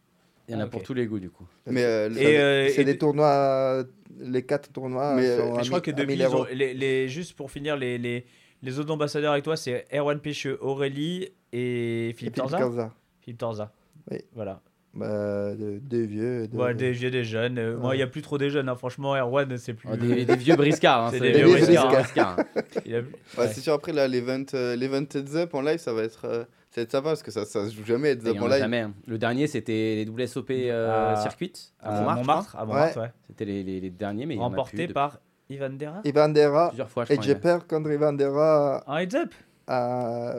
Il 0.48 0.52
y 0.52 0.56
en 0.56 0.60
a 0.60 0.62
Ah, 0.62 0.66
pour 0.68 0.80
ok. 0.80 0.86
tous 0.86 0.94
les 0.94 1.06
goûts 1.06 1.18
du 1.18 1.28
coup. 1.28 1.44
Mais 1.66 1.84
euh, 1.84 2.08
euh, 2.16 2.68
C'est 2.74 2.84
des 2.84 2.94
de- 2.94 2.98
tournois, 2.98 3.84
les 4.18 4.42
quatre 4.42 4.72
tournois 4.72 5.14
Mais, 5.16 5.26
euh, 5.26 5.38
sont 5.38 5.52
mais 5.52 5.58
à 5.58 5.62
je 5.62 5.68
crois 5.68 5.80
que 5.82 5.90
depuis, 5.90 6.06
1000 6.16 6.20
ils 6.20 6.26
ont- 6.28 6.32
euros. 6.32 6.46
les, 6.50 6.72
les- 6.72 7.08
juste 7.08 7.34
pour 7.36 7.50
finir, 7.50 7.76
les, 7.76 7.98
les, 7.98 8.24
les 8.62 8.78
autres 8.78 8.92
ambassadeurs 8.92 9.32
avec 9.32 9.44
toi, 9.44 9.56
c'est 9.56 9.86
Erwan 9.92 10.18
Pécheux, 10.20 10.58
Aurélie 10.60 11.28
et 11.52 12.12
Philippe 12.16 12.34
Philippe 12.34 12.50
Torza. 12.50 12.90
Philippe 13.22 13.38
Torza. 13.38 13.72
Oui. 14.10 14.18
Voilà. 14.34 14.60
Bah, 14.94 15.54
de- 15.54 15.78
deux 15.78 16.02
vieux. 16.04 16.48
de- 16.48 16.56
Ouais, 16.56 16.74
des 16.74 16.90
vieux, 16.92 17.10
des 17.10 17.22
jeunes. 17.22 17.58
Euh, 17.58 17.76
Moi, 17.76 17.90
Ouais. 17.90 17.94
il 17.96 17.98
n'y 17.98 18.02
a 18.02 18.06
plus 18.06 18.22
trop 18.22 18.38
des 18.38 18.50
jeunes. 18.50 18.68
hein. 18.68 18.74
Franchement, 18.74 19.14
Erwan, 19.14 19.56
c'est 19.58 19.74
plus. 19.74 19.88
Oh, 19.92 19.96
des, 19.96 20.24
des 20.24 20.36
vieux 20.36 20.56
briscards. 20.56 21.04
Hein, 21.06 21.10
C'est 21.12 21.18
c'est 21.18 21.32
des 21.32 21.44
vieux 21.44 21.52
briscards, 21.52 21.90
briscards. 21.92 22.36
briscards. 22.36 22.64
il 22.86 22.94
a- 22.94 22.98
Ouais, 23.00 23.04
ouais. 23.38 23.48
c'est 23.48 23.60
sûr, 23.60 23.74
après, 23.74 23.92
là, 23.92 24.08
l'event 24.08 24.44
euh, 24.54 24.74
l'event 24.76 25.02
Heads 25.14 25.36
Up 25.36 25.54
en 25.54 25.60
live, 25.60 25.78
ça 25.78 25.92
va 25.92 26.02
être, 26.02 26.24
euh, 26.24 26.44
ça 26.70 26.80
va 26.80 26.82
être 26.82 26.90
sympa 26.90 27.08
parce 27.10 27.22
que 27.22 27.30
ça, 27.30 27.44
ça 27.44 27.68
se 27.68 27.74
joue 27.74 27.84
jamais 27.84 28.08
Heads 28.12 28.20
Il 28.22 28.28
Up 28.30 28.36
y 28.36 28.38
en 28.40 28.46
live. 28.48 28.58
jamais. 28.58 28.80
hein. 28.80 28.94
Le 29.06 29.18
dernier, 29.18 29.46
c'était 29.46 29.94
les 29.94 30.06
WSOP 30.10 30.50
euh, 30.50 31.12
À- 31.12 31.16
Circuit 31.16 31.52
à 31.80 31.90
à 31.90 31.98
Montmartre. 32.00 32.18
Montmartre, 32.20 32.56
à 32.56 32.64
Montmartre, 32.64 32.98
ouais. 33.00 33.12
C'était 33.28 33.44
les, 33.44 33.62
les, 33.62 33.80
les 33.80 33.90
derniers, 33.90 34.24
mais 34.26 34.34
il 34.34 34.38
y 34.38 34.40
en 34.40 34.46
a 34.46 34.48
plus 34.48 34.56
Remporté 34.56 34.88
par 34.88 35.20
Ivan 35.50 35.70
Dera. 35.70 36.00
Ivan 36.04 36.28
Dera. 36.28 36.68
plusieurs 36.68 36.90
fois, 36.90 37.04
je 37.04 37.12
Et 37.14 37.18
je 37.22 37.32
perds 37.32 37.66
contre 37.66 37.90
Ivan 37.90 38.12
Dera 38.12 38.82
En 38.86 38.96
heads 38.98 39.14
up 39.16 39.32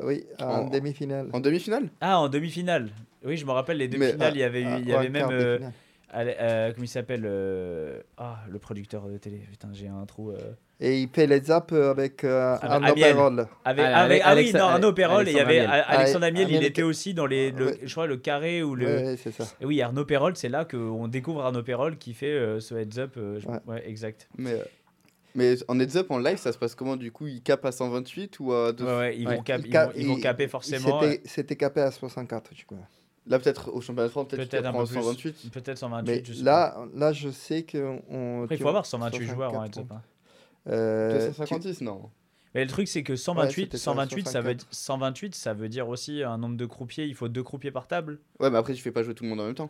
oui, 0.06 0.26
en, 0.40 0.45
En- 0.45 0.68
demi-finale. 0.69 1.30
En 1.34 1.40
demi-finale 1.40 1.90
Ah, 2.02 2.19
en 2.19 2.30
demi-finale. 2.30 2.90
Oui, 3.23 3.38
je 3.38 3.45
me 3.45 3.52
rappelle 3.52 3.77
les 3.77 3.88
demi-finales. 3.88 4.31
ah, 4.31 4.36
il 4.36 4.40
y 4.40 4.44
avait, 4.44 4.61
eu, 4.61 4.68
il 4.81 4.90
y 4.90 4.94
Ah, 4.94 4.99
avait 4.99 5.10
même. 5.10 5.27
euh, 5.31 5.60
euh, 6.15 6.72
comment 6.73 6.84
il 6.84 6.88
s'appelle 6.88 7.23
euh, 7.26 7.99
Ah, 8.18 8.38
le 8.49 8.57
producteur 8.60 9.07
de 9.07 9.18
télé. 9.18 9.41
Putain, 9.52 9.69
j'ai 9.73 9.88
un 9.88 10.06
trou. 10.06 10.31
euh. 10.31 10.38
Et 10.81 11.02
il 11.02 11.10
fait 11.10 11.27
les 11.27 11.41
zaps 11.41 11.73
avec 11.73 12.23
euh, 12.23 12.56
Avec 12.56 12.72
un 12.72 12.84
Amiel. 12.84 13.14
Perol. 13.14 13.48
Avec, 13.65 13.86
Ah, 13.86 14.02
avec- 14.03 14.22
avec 14.22 14.22
ah 14.23 14.34
oui, 14.36 14.53
non, 14.53 14.65
Arnaud 14.69 14.94
Perrol, 14.94 15.27
et 15.27 15.31
il 15.31 15.38
y 15.38 15.40
avait 15.41 15.60
Alexandre 15.60 16.23
Ah, 16.23 16.27
Amiel, 16.30 16.49
il 16.52 16.64
était 16.64 16.84
aussi 16.84 17.14
dans 17.14 17.26
les, 17.26 17.52
le, 17.52 17.65
Ouais. 17.65 17.80
je 17.84 17.91
crois, 17.91 18.07
le 18.07 18.15
carré 18.15 18.64
ou 18.64 18.76
le. 18.76 18.86
Ouais, 18.86 19.18
c'est 19.18 19.31
ça. 19.34 19.44
Et 19.60 19.65
oui, 19.65 19.81
Arnaud 19.81 20.06
Perrol, 20.06 20.38
c'est 20.38 20.48
là 20.49 20.64
qu'on 20.64 21.10
découvre 21.10 21.44
Arnaud 21.44 21.64
Perrol 21.64 21.98
qui 21.98 22.14
fait 22.14 22.27
euh, 22.31 22.61
ce 22.61 22.76
heads 22.76 22.98
up. 22.98 23.11
euh, 23.18 23.40
je- 23.41 23.48
Ouais. 23.49 23.60
ouais. 23.68 23.84
exact. 23.90 24.30
Mais, 24.38 24.53
euh, 24.53 24.64
mais 25.35 25.56
en 25.68 25.80
Heads 25.80 25.95
Up 25.97 26.11
en 26.11 26.18
live, 26.18 26.38
ça 26.38 26.51
se 26.51 26.57
passe 26.57 26.76
comment 26.76 26.95
Du 26.97 27.11
coup, 27.11 27.27
il 27.27 27.41
cap 27.41 27.64
à 27.65 27.72
128 27.72 28.39
ou 28.39 28.53
à 28.53 28.72
deux- 28.73 28.85
Ouais, 28.85 28.97
ouais, 28.97 29.18
ils, 29.18 29.27
Ouais. 29.27 29.35
Vont 29.38 29.43
cap- 29.43 29.61
Il 29.64 29.68
ils, 29.68 30.07
vont, 30.07 30.18
ils 30.18 30.22
caper 30.22 30.47
forcément. 30.47 31.01
C'était 31.26 31.56
capé 31.56 31.81
à 31.81 31.91
64, 31.91 32.51
je 32.56 32.65
crois. 32.65 32.77
Là, 33.27 33.38
peut-être 33.38 33.72
au 33.72 33.80
championnat 33.81 34.07
de 34.07 34.11
France, 34.11 34.27
peut-être 34.27 34.41
qu'il 34.41 34.49
Peut-être 34.49 34.65
un 34.65 34.72
prend 34.72 34.80
peu 34.85 34.93
128. 34.93 35.31
plus. 35.34 35.49
Peut-être 35.51 35.77
128. 35.77 36.11
Mais 36.11 36.23
je 36.26 36.34
sais 36.34 36.43
là, 36.43 36.85
là, 36.95 37.14
je 37.14 37.30
sais 37.30 37.64
qu'on. 37.64 38.43
Après, 38.43 38.56
il 38.56 38.61
faut 38.61 38.68
avoir 38.69 38.85
128 38.88 39.26
joueurs 39.26 39.53
en 39.53 39.65
64, 39.65 39.77
heads 39.77 39.81
up. 39.81 39.91
hein. 39.91 40.01
euh, 40.72 41.27
256, 41.27 41.81
non 41.81 42.10
Mais 42.56 42.64
le 42.64 42.69
truc, 42.69 42.88
c'est 42.88 43.03
que 43.03 43.15
128, 43.15 43.64
c'était 43.65 43.77
ça, 43.77 43.84
128, 43.91 44.27
ça 44.27 44.41
veut, 44.41 44.53
64. 44.53 44.68
128, 44.73 45.35
ça 45.35 45.53
veut 45.53 45.69
dire 45.69 45.88
aussi 45.89 46.23
un 46.23 46.38
nombre 46.39 46.57
de 46.57 46.65
croupiers. 46.65 47.06
Il 47.06 47.14
faut 47.14 47.27
deux 47.27 47.43
croupiers 47.43 47.69
par 47.72 47.88
table. 47.88 48.19
Ouais, 48.39 48.49
mais 48.49 48.57
après, 48.57 48.73
tu 48.73 48.81
fais 48.81 48.91
pas 48.91 49.03
jouer 49.03 49.14
tout 49.14 49.23
le 49.26 49.30
monde 49.30 49.41
en 49.41 49.45
même 49.45 49.53
temps. 49.56 49.69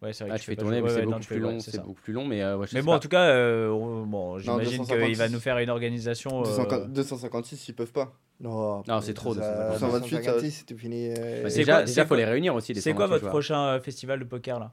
Ouais, 0.00 0.12
c'est 0.12 0.24
vrai. 0.24 0.34
Ah, 0.34 0.38
tu 0.38 0.44
fais 0.44 0.54
tourner, 0.56 0.80
c'est 0.88 1.02
beaucoup 1.02 1.18
plus 1.20 1.38
long. 1.40 1.58
c'est 1.58 1.78
beaucoup 1.82 2.00
plus 2.00 2.12
long, 2.12 2.24
mais 2.24 2.40
euh, 2.42 2.64
Mais 2.72 2.82
bon, 2.82 2.92
en 2.94 2.98
tout 3.00 3.08
cas, 3.08 3.30
euh, 3.30 3.68
on- 3.70 4.06
bon, 4.06 4.38
j'imagine 4.38 4.78
256. 4.78 5.06
qu'il 5.08 5.16
va 5.16 5.28
nous 5.28 5.40
faire 5.40 5.58
une 5.58 5.70
organisation. 5.70 6.40
euh, 6.40 6.44
250 6.44 6.92
256, 6.92 7.68
ils 7.68 7.74
peuvent 7.74 7.92
pas. 7.92 8.12
Non, 8.40 8.84
Non, 8.86 9.00
c'est 9.00 9.14
trop, 9.14 9.34
ça- 9.34 9.40
258, 9.72 10.10
256, 10.18 10.66
tu 10.66 10.78
finis. 10.78 11.08
euh, 11.18 11.42
Bah, 11.42 11.50
c'est 11.50 11.58
déjà, 11.58 11.84
c'est 11.86 12.06
faut 12.06 12.14
les 12.14 12.24
réunir 12.24 12.54
aussi. 12.54 12.72
C'est 12.76 12.92
quoi 12.94 13.06
128 13.06 13.10
votre 13.20 13.28
prochain 13.30 13.60
euh, 13.66 13.80
festival 13.80 14.20
de 14.20 14.24
poker 14.24 14.60
là? 14.60 14.72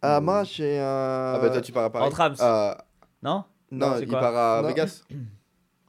Ah, 0.00 0.20
moi, 0.20 0.44
j'ai 0.44 0.78
un. 0.78 0.84
Ah 1.34 1.38
bah 1.42 1.50
toi, 1.50 1.60
tu 1.60 1.72
pars 1.72 1.84
à 1.84 1.90
Paris. 1.90 2.06
En 2.06 2.10
trams. 2.10 2.34
Non? 3.22 3.44
non, 3.70 3.98
il 4.00 4.08
part 4.08 4.34
à. 4.36 4.62
Vegas. 4.62 5.02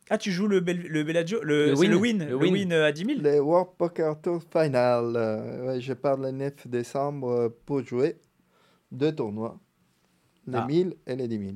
Ah, 0.10 0.18
tu 0.18 0.32
joues 0.32 0.48
le, 0.48 0.60
Bel- 0.60 0.88
le 0.88 1.04
Bellagio 1.04 1.40
Le, 1.44 1.74
win. 1.76 1.92
le 1.92 1.96
win, 1.98 2.20
Le 2.24 2.30
le 2.32 2.36
win. 2.36 2.52
win, 2.54 2.74
euh, 2.74 2.88
à 2.88 2.92
10 2.92 3.06
000 3.06 3.20
Le 3.22 3.40
World 3.40 3.70
Poker 3.78 4.20
Tour 4.20 4.42
Final. 4.52 5.14
euh, 5.16 5.68
ouais, 5.68 5.80
je 5.82 5.94
pars 5.94 6.18
le 6.18 6.32
9 6.32 6.68
décembre 6.68 7.30
euh, 7.30 7.50
pour 7.68 7.86
jouer 7.86 8.18
deux 8.92 9.14
tournois. 9.14 9.60
Les 10.48 10.58
Ah. 10.58 10.66
1000 10.66 10.96
et 11.08 11.16
les 11.16 11.28
10 11.28 11.38
000. 11.40 11.52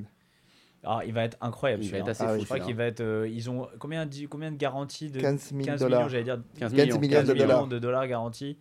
Ah, 0.85 0.99
il 1.05 1.14
va 1.14 1.23
être 1.23 1.38
incroyable. 1.41 1.81
Il 1.84 1.88
va 1.91 1.97
celui-là. 1.99 2.11
être 2.11 2.22
assez 2.22 2.23
Ah 2.23 2.27
fou. 2.27 2.34
oui, 2.35 2.39
Je 2.41 2.45
crois 2.45 2.57
celui-là. 2.57 2.65
qu'il 2.68 2.76
va 2.76 2.85
être. 2.85 3.01
euh, 3.01 3.27
ils 3.27 3.49
ont 3.49 3.68
combien, 3.80 4.07
combien 4.30 4.51
de 4.51 4.57
garanties 4.57 5.10
de 5.10 5.19
15 5.19 5.51
000 5.51 5.64
15 5.64 5.80
dollars 5.80 5.99
millions, 6.01 6.10
j'allais 6.10 6.23
dire. 6.26 6.41
15 6.60 6.73
15 6.73 6.73
millions. 6.73 6.99
millions 6.99 7.18
15 7.19 7.27
de 7.27 7.34
millions 7.34 7.45
dollars. 7.47 7.68
de 7.68 7.80
dollars 7.80 8.07
garantis. 8.07 8.57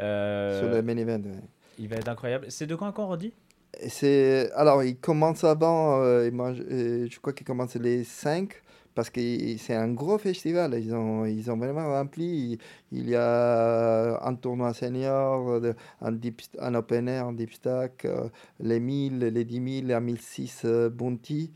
Euh, 0.00 0.60
Sur 0.60 0.70
le 0.70 0.82
main 0.82 0.96
event. 0.96 1.22
ouais. 1.22 1.40
Il 1.78 1.88
va 1.88 1.96
être 1.96 2.08
incroyable. 2.08 2.46
C'est 2.50 2.66
de 2.66 2.74
quand 2.74 2.86
encore, 2.88 3.08
on 3.10 3.16
dit 3.16 3.32
Et 3.80 3.88
c'est 3.88 4.50
alors 4.52 4.82
il 4.82 4.96
commence 4.98 5.44
avant, 5.44 6.02
euh, 6.02 6.26
il 6.26 6.32
mange- 6.34 6.60
euh, 6.70 7.06
je 7.10 7.20
crois 7.20 7.32
qu'il 7.32 7.46
commence 7.46 7.74
les 7.76 8.04
5 8.04 8.60
parce 8.94 9.10
que 9.10 9.20
c'est 9.58 9.74
un 9.74 9.88
gros 9.92 10.18
festival. 10.18 10.74
Ils 10.78 10.94
ont 10.94 11.24
ils 11.24 11.50
ont 11.50 11.56
vraiment 11.56 11.86
rempli. 11.88 12.58
Il, 12.90 13.08
y 13.08 13.16
a 13.16 14.20
un 14.26 14.34
tournoi 14.34 14.72
senior, 14.74 15.60
un, 16.00 16.12
deep, 16.12 16.42
un 16.58 16.74
open 16.74 17.08
air, 17.08 17.26
un 17.26 17.32
deep 17.32 17.52
stack, 17.52 18.04
euh, 18.04 18.28
les 18.60 18.80
1000, 18.80 19.18
les 19.18 19.44
10 19.44 19.80
000, 19.82 19.86
les 19.88 20.00
1006 20.00 20.62
euh, 20.64 20.90
bounty. 20.90 21.52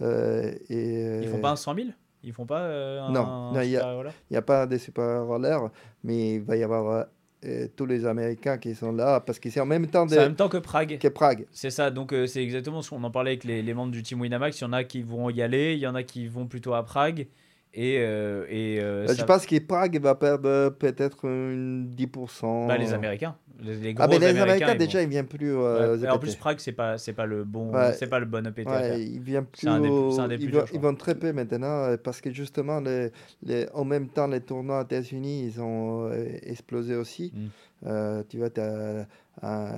euh, 0.00 0.52
et, 0.68 1.20
Ils 1.22 1.28
font 1.28 1.40
pas 1.40 1.50
un 1.52 1.56
100 1.56 1.74
000 1.74 1.88
Ils 2.22 2.32
font 2.32 2.46
pas 2.46 2.60
euh, 2.62 3.00
un. 3.02 3.10
Non, 3.12 3.52
il 3.62 3.76
a- 3.76 3.94
n'y 4.30 4.36
a 4.36 4.42
pas 4.42 4.66
de 4.66 4.76
super 4.78 5.24
roller, 5.26 5.70
mais 6.04 6.34
il 6.34 6.42
va 6.42 6.56
y 6.56 6.62
avoir 6.62 7.06
euh, 7.44 7.68
tous 7.76 7.86
les 7.86 8.04
Américains 8.06 8.58
qui 8.58 8.74
sont 8.74 8.90
là 8.92 9.20
parce 9.20 9.38
que 9.38 9.48
c'est 9.50 9.60
en 9.60 9.66
même 9.66 9.86
temps 9.86 10.06
de, 10.06 10.16
en 10.16 10.20
même 10.22 10.34
temps 10.34 10.48
que 10.48 10.56
Prague. 10.58 10.98
que 10.98 11.08
Prague. 11.08 11.46
C'est 11.52 11.70
ça, 11.70 11.90
donc 11.90 12.12
euh, 12.12 12.26
c'est 12.26 12.42
exactement 12.42 12.82
ce 12.82 12.90
qu'on 12.90 13.02
en 13.04 13.10
parlait 13.10 13.30
avec 13.32 13.44
les, 13.44 13.62
les 13.62 13.74
membres 13.74 13.92
du 13.92 14.02
team 14.02 14.20
Winamax. 14.20 14.60
Il 14.60 14.64
y 14.64 14.66
en 14.66 14.72
a 14.72 14.82
qui 14.84 15.02
vont 15.02 15.30
y 15.30 15.40
aller, 15.42 15.74
il 15.74 15.78
y 15.78 15.86
en 15.86 15.94
a 15.94 16.02
qui 16.02 16.26
vont 16.26 16.46
plutôt 16.46 16.74
à 16.74 16.82
Prague. 16.84 17.26
Et, 17.74 17.98
euh, 17.98 18.44
et 18.48 18.80
euh, 18.80 19.04
Euh, 19.04 19.06
ça- 19.08 19.14
Je 19.14 19.24
pense 19.24 19.46
que 19.46 19.58
Prague 19.60 20.00
va 20.00 20.14
perdre 20.14 20.70
peut-être 20.70 21.26
une 21.26 21.88
10%. 21.94 22.66
bah, 22.66 22.76
les 22.78 22.92
Américains. 22.94 23.36
Les, 23.60 23.76
les 23.76 23.94
gros 23.94 24.04
Ah, 24.04 24.08
mais 24.08 24.18
les 24.18 24.26
Américains, 24.26 24.42
Américains, 24.42 24.66
ils 24.66 24.78
vont- 24.78 24.84
déjà, 24.84 25.02
ils 25.02 25.08
viennent 25.08 25.26
plus. 25.26 25.56
Euh, 25.56 26.10
en 26.10 26.18
plus, 26.18 26.36
Prague, 26.36 26.58
c'est 26.60 26.72
pas, 26.72 26.96
c'est 26.98 27.12
pas 27.12 27.26
le 27.26 27.44
bon, 27.44 27.72
Ouais. 27.72 27.92
c'est 27.94 28.06
pas 28.06 28.20
le 28.20 28.26
bon 28.26 28.46
EPT 28.46 28.66
Ouais, 28.68 29.02
ils 29.02 29.20
viennent 29.20 29.46
plus. 29.46 29.66
Un 29.66 29.80
des 29.80 29.88
un 29.88 30.30
ils, 30.30 30.38
plus 30.38 30.50
vont, 30.58 30.64
ils 30.72 30.80
vont 30.80 30.94
très 30.94 31.14
peu 31.14 31.32
maintenant 31.32 31.84
euh, 31.84 31.96
parce 31.96 32.20
que 32.20 32.30
justement, 32.30 32.80
les, 32.80 33.10
les, 33.42 33.66
en 33.74 33.84
même 33.84 34.08
temps, 34.08 34.26
les 34.26 34.40
tournois 34.40 34.80
aux 34.80 34.84
États-Unis, 34.84 35.44
ils 35.46 35.60
ont 35.60 36.08
euh, 36.10 36.26
explosé 36.42 36.94
aussi. 36.94 37.32
Mm. 37.34 37.46
Euh, 37.86 38.22
tu 38.28 38.38
vois, 38.38 38.48
euh, 38.58 39.04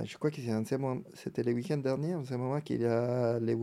je 0.05 0.17
crois 0.17 0.31
que 0.31 0.41
en 0.83 1.03
c'était 1.15 1.43
le 1.43 1.53
week-end 1.53 1.77
dernier, 1.77 2.15
en 2.15 2.25
ce 2.25 2.35
moment, 2.35 2.61
qu'il 2.61 2.81
y 2.81 2.87
a 2.87 3.39
les 3.41 3.57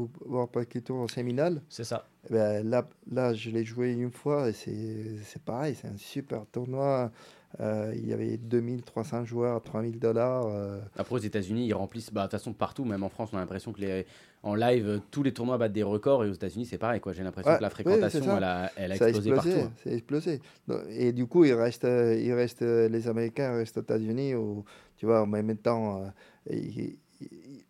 Poker 0.51 0.83
Tour 0.83 0.99
au 1.01 1.07
séminal. 1.07 1.61
C'est 1.69 1.83
ça. 1.83 2.05
Eh 2.29 2.33
ben, 2.33 2.69
là, 2.69 2.87
là, 3.11 3.33
je 3.33 3.49
l'ai 3.49 3.63
joué 3.65 3.93
une 3.93 4.11
fois 4.11 4.49
et 4.49 4.53
c'est 4.53 5.17
c'est 5.23 5.41
pareil, 5.41 5.75
c'est 5.79 5.87
un 5.87 5.97
super 5.97 6.45
tournoi. 6.51 7.11
Euh, 7.61 7.93
il 7.95 8.05
y 8.07 8.13
avait 8.13 8.37
2300 8.37 9.25
joueurs, 9.25 9.61
3000 9.63 9.99
dollars. 9.99 10.45
euh, 10.47 10.79
Après, 10.97 11.15
aux 11.15 11.19
États-Unis, 11.19 11.65
ils 11.65 11.73
remplissent. 11.73 12.11
Bah, 12.11 12.21
de 12.21 12.25
toute 12.25 12.31
façon, 12.39 12.53
partout, 12.53 12.83
même 12.85 13.03
en 13.03 13.09
France, 13.09 13.29
on 13.33 13.37
a 13.37 13.39
l'impression 13.39 13.71
que 13.73 13.79
les... 13.81 14.05
en 14.43 14.53
live, 14.53 15.01
tous 15.11 15.23
les 15.23 15.31
tournois 15.33 15.57
battent 15.57 15.71
des 15.73 15.81
records. 15.83 16.25
Et 16.25 16.29
aux 16.29 16.33
États-unis, 16.33 16.65
c'est 16.65 16.77
pareil. 16.77 16.99
quoi. 16.99 17.13
J'ai 17.13 17.23
l'impression 17.23 17.51
Ouais, 17.51 17.57
que 17.57 17.63
la 17.63 17.69
fréquentation, 17.69 18.37
elle 18.37 18.43
a, 18.43 18.69
elle 18.75 18.91
a 18.91 18.95
ça 18.97 19.05
a 19.05 19.09
explosé, 19.09 19.31
partout. 19.33 19.49
hein. 19.49 19.71
ça 19.83 19.89
a 19.89 19.93
explosé. 19.93 20.41
Donc, 20.67 20.81
Et 20.89 21.13
du 21.13 21.25
coup, 21.25 21.45
il 21.45 21.53
reste, 21.53 21.85
euh, 21.85 22.15
il 22.19 22.33
reste 22.33 22.61
les 22.61 23.07
Américains 23.07 23.55
restent 23.55 23.77
aux 23.77 23.81
États-Unis 23.81 24.35
où, 24.35 24.63
tu 24.97 25.05
vois, 25.05 25.21
en 25.21 25.27
même 25.27 25.55
temps, 25.57 26.03
ils- 26.49 26.97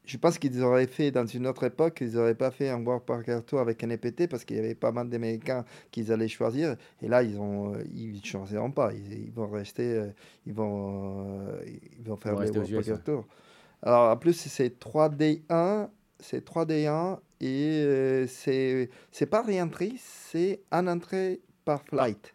je 0.08 0.18
pense 0.18 0.40
qu'ils 0.40 0.64
auraient 0.64 0.88
fait 0.88 1.12
dans 1.12 1.26
une 1.26 1.46
autre 1.48 1.66
époque, 1.66 2.00
ils 2.02 2.14
n'auraient 2.14 2.36
pas 2.36 2.50
fait 2.50 2.70
un 2.70 2.84
World 2.84 3.04
Poker 3.04 3.44
Tour 3.46 3.60
avec 3.60 3.84
un 3.84 3.90
EPT 3.90 4.28
parce 4.30 4.46
qu'il 4.46 4.56
y 4.56 4.60
avait 4.60 4.76
pas 4.76 4.92
mal 4.92 5.10
d'Américains 5.10 5.66
qu'ils 5.92 6.12
allaient 6.12 6.28
choisir. 6.28 6.76
Et 7.02 7.08
là, 7.08 7.24
ils 7.24 7.38
ont, 7.40 7.74
euh, 7.76 7.84
ils 7.94 8.24
choisiront 8.24 8.72
pas. 8.72 8.94
Ils, 8.94 9.26
ils 9.26 9.32
vont 9.32 9.50
rester, 9.50 9.84
euh, 9.84 10.08
ils 10.46 10.54
vont, 10.54 11.48
euh, 11.50 11.62
ils 12.00 12.08
vont 12.08 12.16
faire 12.16 12.34
le 12.36 12.50
World 12.50 12.72
Poker. 12.74 13.04
Tour. 13.04 13.28
Alors, 13.82 14.12
en 14.12 14.18
plus, 14.18 14.34
c'est 14.34 14.80
3D1, 14.80 15.90
c'est 16.20 16.48
3D1 16.48 17.20
et 17.40 17.82
euh, 17.84 18.28
c'est, 18.28 18.90
c'est 19.12 19.26
pas 19.28 19.42
réentrée, 19.42 19.94
c'est 20.00 20.62
un 20.72 20.88
entrée 20.88 21.42
par 21.66 21.84
flight. 21.84 22.34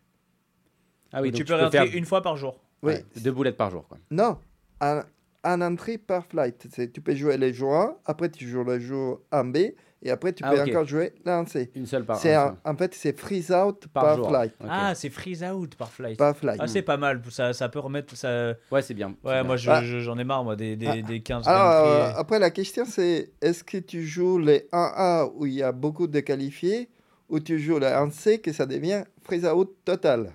Ah 1.13 1.21
oui, 1.21 1.31
Donc, 1.31 1.39
donc 1.39 1.47
tu 1.47 1.53
peux 1.53 1.61
rentrer 1.61 1.79
faire 1.79 1.97
une 1.97 2.05
fois 2.05 2.23
par 2.23 2.37
jour. 2.37 2.61
Oui. 2.83 2.95
ouais, 2.95 3.05
deux 3.17 3.33
boulettes 3.33 3.57
par 3.57 3.71
jour. 3.71 3.87
Quoi. 3.89 3.99
Non, 4.11 4.39
un, 4.81 5.05
un 5.45 5.61
entrée 5.63 5.99
par 5.99 6.25
flight. 6.27 6.67
C'est, 6.73 6.93
tu 6.93 7.01
peux 7.01 7.15
jouer 7.15 7.37
les 7.37 7.53
jours 7.53 7.75
1, 7.75 7.97
après 8.07 8.29
tu 8.31 8.49
joues 8.49 8.65
le 8.65 8.79
jour 8.79 9.21
1B, 9.33 9.75
et 10.05 10.11
après 10.11 10.33
tu 10.33 10.43
Ah, 10.45 10.51
peux 10.53 10.63
encore 10.63 10.85
jouer 10.85 11.13
l'un 11.25 11.47
C. 11.47 11.71
Une 11.77 11.87
seule 11.87 12.05
par, 12.05 12.17
C'est 12.19 12.35
un 12.35 12.57
un- 12.65 12.71
en 12.73 12.77
fait, 12.77 12.95
c'est 12.95 13.17
freeze 13.19 13.51
out 13.53 13.87
Par 13.93 14.03
par, 14.05 14.17
jour. 14.17 14.29
flight. 14.29 14.53
Ah, 14.69 14.95
c'est 14.95 15.11
freeze 15.11 15.45
out 15.45 15.75
par 15.77 15.93
flight. 15.93 16.19
Par 16.19 16.37
flight. 16.37 16.59
Ah, 16.61 16.67
c'est 16.67 16.83
pas 16.83 16.97
mal. 16.97 17.23
Ça, 17.31 17.53
ça 17.53 17.69
peut 17.69 17.79
remettre. 17.79 18.17
Ça... 18.17 18.55
Ouais, 18.71 18.83
c'est 18.83 18.95
bien. 18.95 19.15
c'est 19.23 19.29
Ouais, 19.29 19.35
bien. 19.35 19.43
moi, 19.45 19.57
je- 19.57 19.71
Ah. 19.71 19.83
je- 19.85 20.01
j'en 20.01 20.19
ai 20.19 20.25
marre, 20.25 20.43
moi, 20.45 20.57
des, 20.57 20.75
des, 20.77 20.87
Ah. 20.87 21.03
des 21.03 21.21
15 21.21 21.47
Alors, 21.47 21.87
euh, 21.87 22.01
entrées. 22.09 22.21
après, 22.21 22.39
la 22.41 22.51
question, 22.51 22.85
c'est 22.85 23.31
est-ce 23.41 23.63
que 23.65 23.79
tu 23.79 24.05
joues 24.05 24.39
les 24.39 24.69
1A 24.73 25.31
où 25.35 25.47
il 25.47 25.55
y 25.55 25.63
a 25.63 25.71
beaucoup 25.73 26.07
de 26.09 26.19
qualifiés, 26.21 26.89
ou 27.29 27.39
tu 27.41 27.59
joues 27.61 27.79
les 27.79 27.87
1C 27.87 28.41
que 28.41 28.53
ça 28.53 28.67
devient 28.67 29.05
freeze 29.23 29.47
out 29.47 29.73
total? 29.85 30.33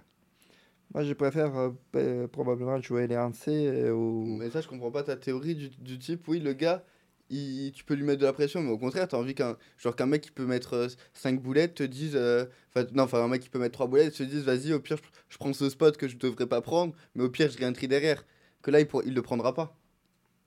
Moi, 0.97 1.03
je 1.05 1.13
préfère 1.13 1.55
euh, 1.55 1.69
p- 1.91 2.27
probablement 2.31 2.81
jouer 2.81 3.05
les 3.05 3.13
1C 3.13 3.49
euh, 3.49 3.91
ou. 3.91 4.25
Mais 4.25 4.49
ça, 4.49 4.61
je 4.61 4.67
comprends 4.67 4.89
pas 4.89 5.03
ta 5.03 5.15
théorie 5.15 5.53
du, 5.53 5.69
du 5.69 5.99
type, 5.99 6.27
oui, 6.27 6.39
le 6.39 6.53
gars, 6.53 6.83
il, 7.29 7.71
tu 7.71 7.83
peux 7.83 7.93
lui 7.93 8.01
mettre 8.03 8.19
de 8.21 8.25
la 8.25 8.33
pression, 8.33 8.63
mais 8.63 8.71
au 8.71 8.79
contraire, 8.79 9.07
t'as 9.07 9.17
envie 9.17 9.35
qu'un 9.35 9.57
genre 9.77 9.95
qu'un 9.95 10.07
mec 10.07 10.21
qui 10.23 10.31
peut 10.31 10.47
mettre 10.47 10.87
5 11.13 11.39
boulettes 11.39 11.75
te 11.75 11.83
dise. 11.83 12.13
euh, 12.15 12.45
Enfin, 12.73 12.87
non, 12.95 13.03
enfin, 13.03 13.23
un 13.23 13.27
mec 13.27 13.43
qui 13.43 13.49
peut 13.49 13.59
mettre 13.59 13.73
3 13.73 13.85
boulettes 13.85 14.15
te 14.15 14.23
dise, 14.23 14.41
vas-y, 14.43 14.73
au 14.73 14.79
pire, 14.79 14.97
je, 14.97 15.03
je 15.29 15.37
prends 15.37 15.53
ce 15.53 15.69
spot 15.69 15.97
que 15.97 16.07
je 16.07 16.17
devrais 16.17 16.47
pas 16.47 16.61
prendre, 16.61 16.95
mais 17.13 17.23
au 17.23 17.29
pire, 17.29 17.51
je 17.51 17.59
réintrie 17.59 17.87
derrière. 17.87 18.25
Que 18.63 18.71
là, 18.71 18.79
il, 18.79 18.87
pour- 18.87 19.03
il 19.05 19.13
le 19.13 19.21
prendra 19.21 19.53
pas. 19.53 19.77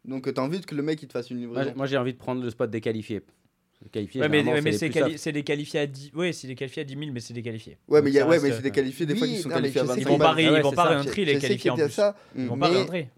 Donc, 0.05 0.27
euh, 0.27 0.33
t'as 0.33 0.43
envie 0.43 0.61
que 0.63 0.75
le 0.75 0.83
mec, 0.83 1.01
il 1.01 1.07
te 1.07 1.13
fasse 1.13 1.31
une 1.31 1.39
livraison. 1.39 1.71
Moi, 1.77 1.87
j'ai 1.87 1.97
envie 1.97 2.13
de 2.15 2.19
prendre 2.19 2.43
le 2.43 2.51
spot 2.51 2.69
des 2.71 2.81
qualifiés. 3.89 4.20
Ouais, 4.20 4.28
mais, 4.28 4.43
ouais, 4.44 4.61
mais 4.61 4.73
c'est 4.73 4.90
quali- 4.90 5.32
des 5.32 5.43
qualifiés 5.43 5.81
à 5.81 5.86
10. 5.86 6.12
Ouais, 6.15 6.32
c'est 6.32 6.47
des 6.48 6.55
qualifiés 6.55 6.82
à 6.82 6.85
10 6.85 6.94
000, 6.98 7.11
mais 7.12 7.20
c'est 7.20 7.32
des 7.35 7.43
qualifiés. 7.43 7.78
Ouais, 7.89 8.02
mais, 8.02 8.11
il 8.11 8.15
y 8.15 8.19
a- 8.19 8.27
ouais, 8.28 8.39
mais 8.40 8.51
euh, 8.51 8.57
c'est 8.57 8.62
des 8.62 8.70
qualifiés, 8.70 9.07
des 9.07 9.15
fois, 9.16 9.27
Oui, 9.27 9.35
qui 9.36 9.40
sont 9.43 9.48
non, 9.48 9.55
qualifiés 9.57 9.81
à 9.81 9.85
je 9.85 9.89
sais 9.89 9.94
25 9.94 10.02
Ils 10.02 10.12
vont 10.12 10.19
pas, 10.19 10.35
Ah 10.36 10.40
ils 10.40 10.62
vont 10.62 10.70
pas 10.73 10.82
ça. 10.85 10.89
réentrer 10.90 11.24
les 11.24 11.39
qualifiés 11.39 11.70
en 11.70 11.74
plus. 11.77 11.90
ça, 11.90 12.16
Ils 12.36 12.47
vont 12.47 12.59
pas 12.59 12.69
mais- 12.69 12.77
réentrer. 12.77 13.09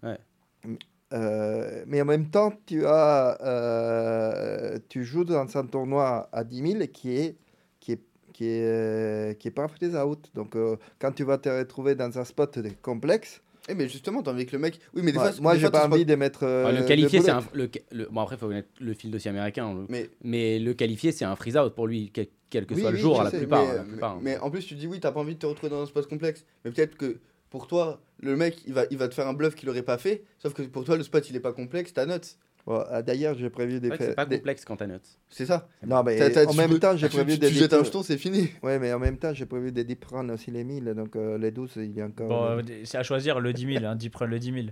Euh, 1.13 1.85
mais 1.87 2.01
en 2.01 2.07
même 2.07 2.31
temps, 2.31 2.53
tu, 2.67 2.87
as, 2.87 3.37
euh, 3.43 4.79
tu 4.89 5.05
joues 5.05 5.25
dans 5.25 5.57
un 5.59 5.67
tournoi 5.67 6.29
à 6.33 6.43
10 6.45 6.73
000 6.73 6.87
qui 6.91 7.17
est, 7.17 7.37
qui 7.81 7.93
est, 7.93 8.01
qui 8.33 8.47
est, 8.47 8.63
euh, 8.65 9.35
qui 9.35 9.49
est 9.49 9.51
pas 9.51 9.67
out. 10.07 10.31
Donc, 10.35 10.57
euh, 10.57 10.77
quand 10.99 11.13
tu 11.13 11.25
vas 11.25 11.37
te 11.37 11.51
retrouver 11.51 11.95
dans 11.97 12.19
un 12.19 12.25
spot 12.25 12.59
complexe, 12.81 13.43
Eh, 13.73 13.75
mais 13.75 13.89
justement, 13.89 14.23
t'as 14.23 14.33
envie 14.33 14.47
que 14.47 14.53
le 14.53 14.59
mec. 14.59 14.79
Oui, 14.95 15.03
mais 15.03 15.13
des 15.13 15.19
moi, 15.19 15.33
fois, 15.33 15.41
moi 15.43 15.57
j'ai 15.57 15.71
pas 15.71 15.87
envie 15.89 16.05
de 16.05 16.15
mettre. 16.15 16.45
euh, 16.45 16.71
le 16.73 16.87
qualifié, 16.87 17.21
c'est 17.21 17.31
un. 17.31 17.43
Le, 17.55 17.71
le- 17.91 18.09
bon, 18.11 18.21
après, 18.21 18.37
il 18.37 18.39
faut 18.39 18.47
connaître 18.47 18.69
le 18.81 18.95
fil 18.95 19.11
dossier 19.11 19.31
américain. 19.31 19.73
le- 19.75 19.87
Mais 19.89 20.11
Mais 20.23 20.59
le 20.59 20.75
qualifié, 20.75 21.11
c'est 21.13 21.25
un 21.25 21.35
freeze 21.37 21.57
out 21.57 21.75
pour 21.75 21.87
lui, 21.87 22.11
quel, 22.13 22.27
quel 22.51 22.67
que 22.67 22.75
Oui, 22.75 22.83
soit 22.83 22.91
le 22.91 22.97
jour, 22.99 23.17
je 23.19 23.25
la 23.25 23.31
sais, 23.31 23.39
plupart. 23.39 23.67
mais, 23.67 23.75
la 23.77 23.83
plupart, 23.83 24.13
hein. 24.13 24.19
mais- 24.23 24.33
mais 24.35 24.39
en 24.39 24.51
plus, 24.51 24.67
tu 24.67 24.75
dis 24.75 24.87
oui, 24.87 25.01
t'as 25.01 25.11
pas 25.13 25.21
envie 25.21 25.35
de 25.35 25.39
te 25.41 25.47
retrouver 25.47 25.71
dans 25.71 25.83
un 25.83 25.87
spot 25.87 26.07
complexe. 26.09 26.45
Mais 26.65 26.71
peut-être 26.71 26.97
que 26.97 27.19
pour 27.51 27.67
toi, 27.67 28.01
le 28.21 28.37
mec, 28.37 28.59
il 28.67 28.73
va, 28.75 28.85
il 28.91 28.97
va 28.99 29.09
te 29.09 29.15
faire 29.15 29.27
un 29.27 29.35
bluff 29.35 29.55
qu'il 29.55 29.69
aurait 29.69 29.83
pas 29.83 29.99
fait. 29.99 30.23
Sauf 30.39 30.53
que 30.55 30.63
pour 30.63 30.85
toi, 30.85 30.97
le 30.97 31.03
spot, 31.03 31.29
il 31.31 31.37
est 31.37 31.41
pas 31.41 31.53
complexe, 31.53 31.93
t'as 31.93 32.07
notes. 32.07 32.37
Bon, 32.67 32.85
ah, 32.91 33.03
D'ailleurs, 33.03 33.35
j'ai 33.37 33.51
prévu 33.51 33.81
des. 33.81 33.91
c'est 33.99 34.15
pas 34.15 34.25
des- 34.25 34.37
complexe 34.37 34.65
quand 34.65 34.77
t'as 34.77 34.87
note. 34.87 35.03
C'est 35.29 35.47
ça. 35.47 35.69
Non, 35.85 36.03
mais 36.05 36.17
T'as- 36.17 36.31
t'as- 36.31 36.47
en 36.47 36.53
tu 36.53 36.57
même 36.59 36.71
peux- 36.71 36.79
temps, 36.79 36.97
j'ai 36.97 37.09
prévu 37.09 37.33
tu, 37.33 37.39
des. 37.39 37.49
tu 37.49 37.55
jettes 37.55 37.73
un 37.73 37.83
jeton, 37.83 38.03
c'est 38.05 38.17
fini. 38.19 38.51
Ouais, 38.63 38.79
mais 38.79 38.93
en 38.93 39.01
même 39.01 39.19
temps, 39.19 39.35
j'ai 39.35 39.47
prévu 39.47 39.73
des 39.73 39.83
deep 39.83 40.05
runs 40.05 40.29
aussi, 40.31 40.53
les 40.53 40.63
1000. 40.63 40.85
Donc, 40.95 41.17
euh, 41.17 41.39
les 41.39 41.51
12, 41.51 41.73
il 41.77 41.91
y 41.93 42.01
a 42.01 42.07
encore. 42.07 42.29
Bon, 42.29 42.45
euh, 42.45 42.63
c'est 42.85 42.99
à 42.99 43.03
choisir 43.03 43.41
le 43.41 43.53
10 43.53 43.67
000, 43.75 43.85
hein, 43.85 43.97
deep 43.97 44.15
run 44.15 44.27
le 44.27 44.39
10 44.39 44.53
000. 44.53 44.67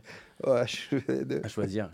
Ouais, 0.46 0.66
je 0.68 1.40
À 1.44 1.48
choisir. 1.48 1.90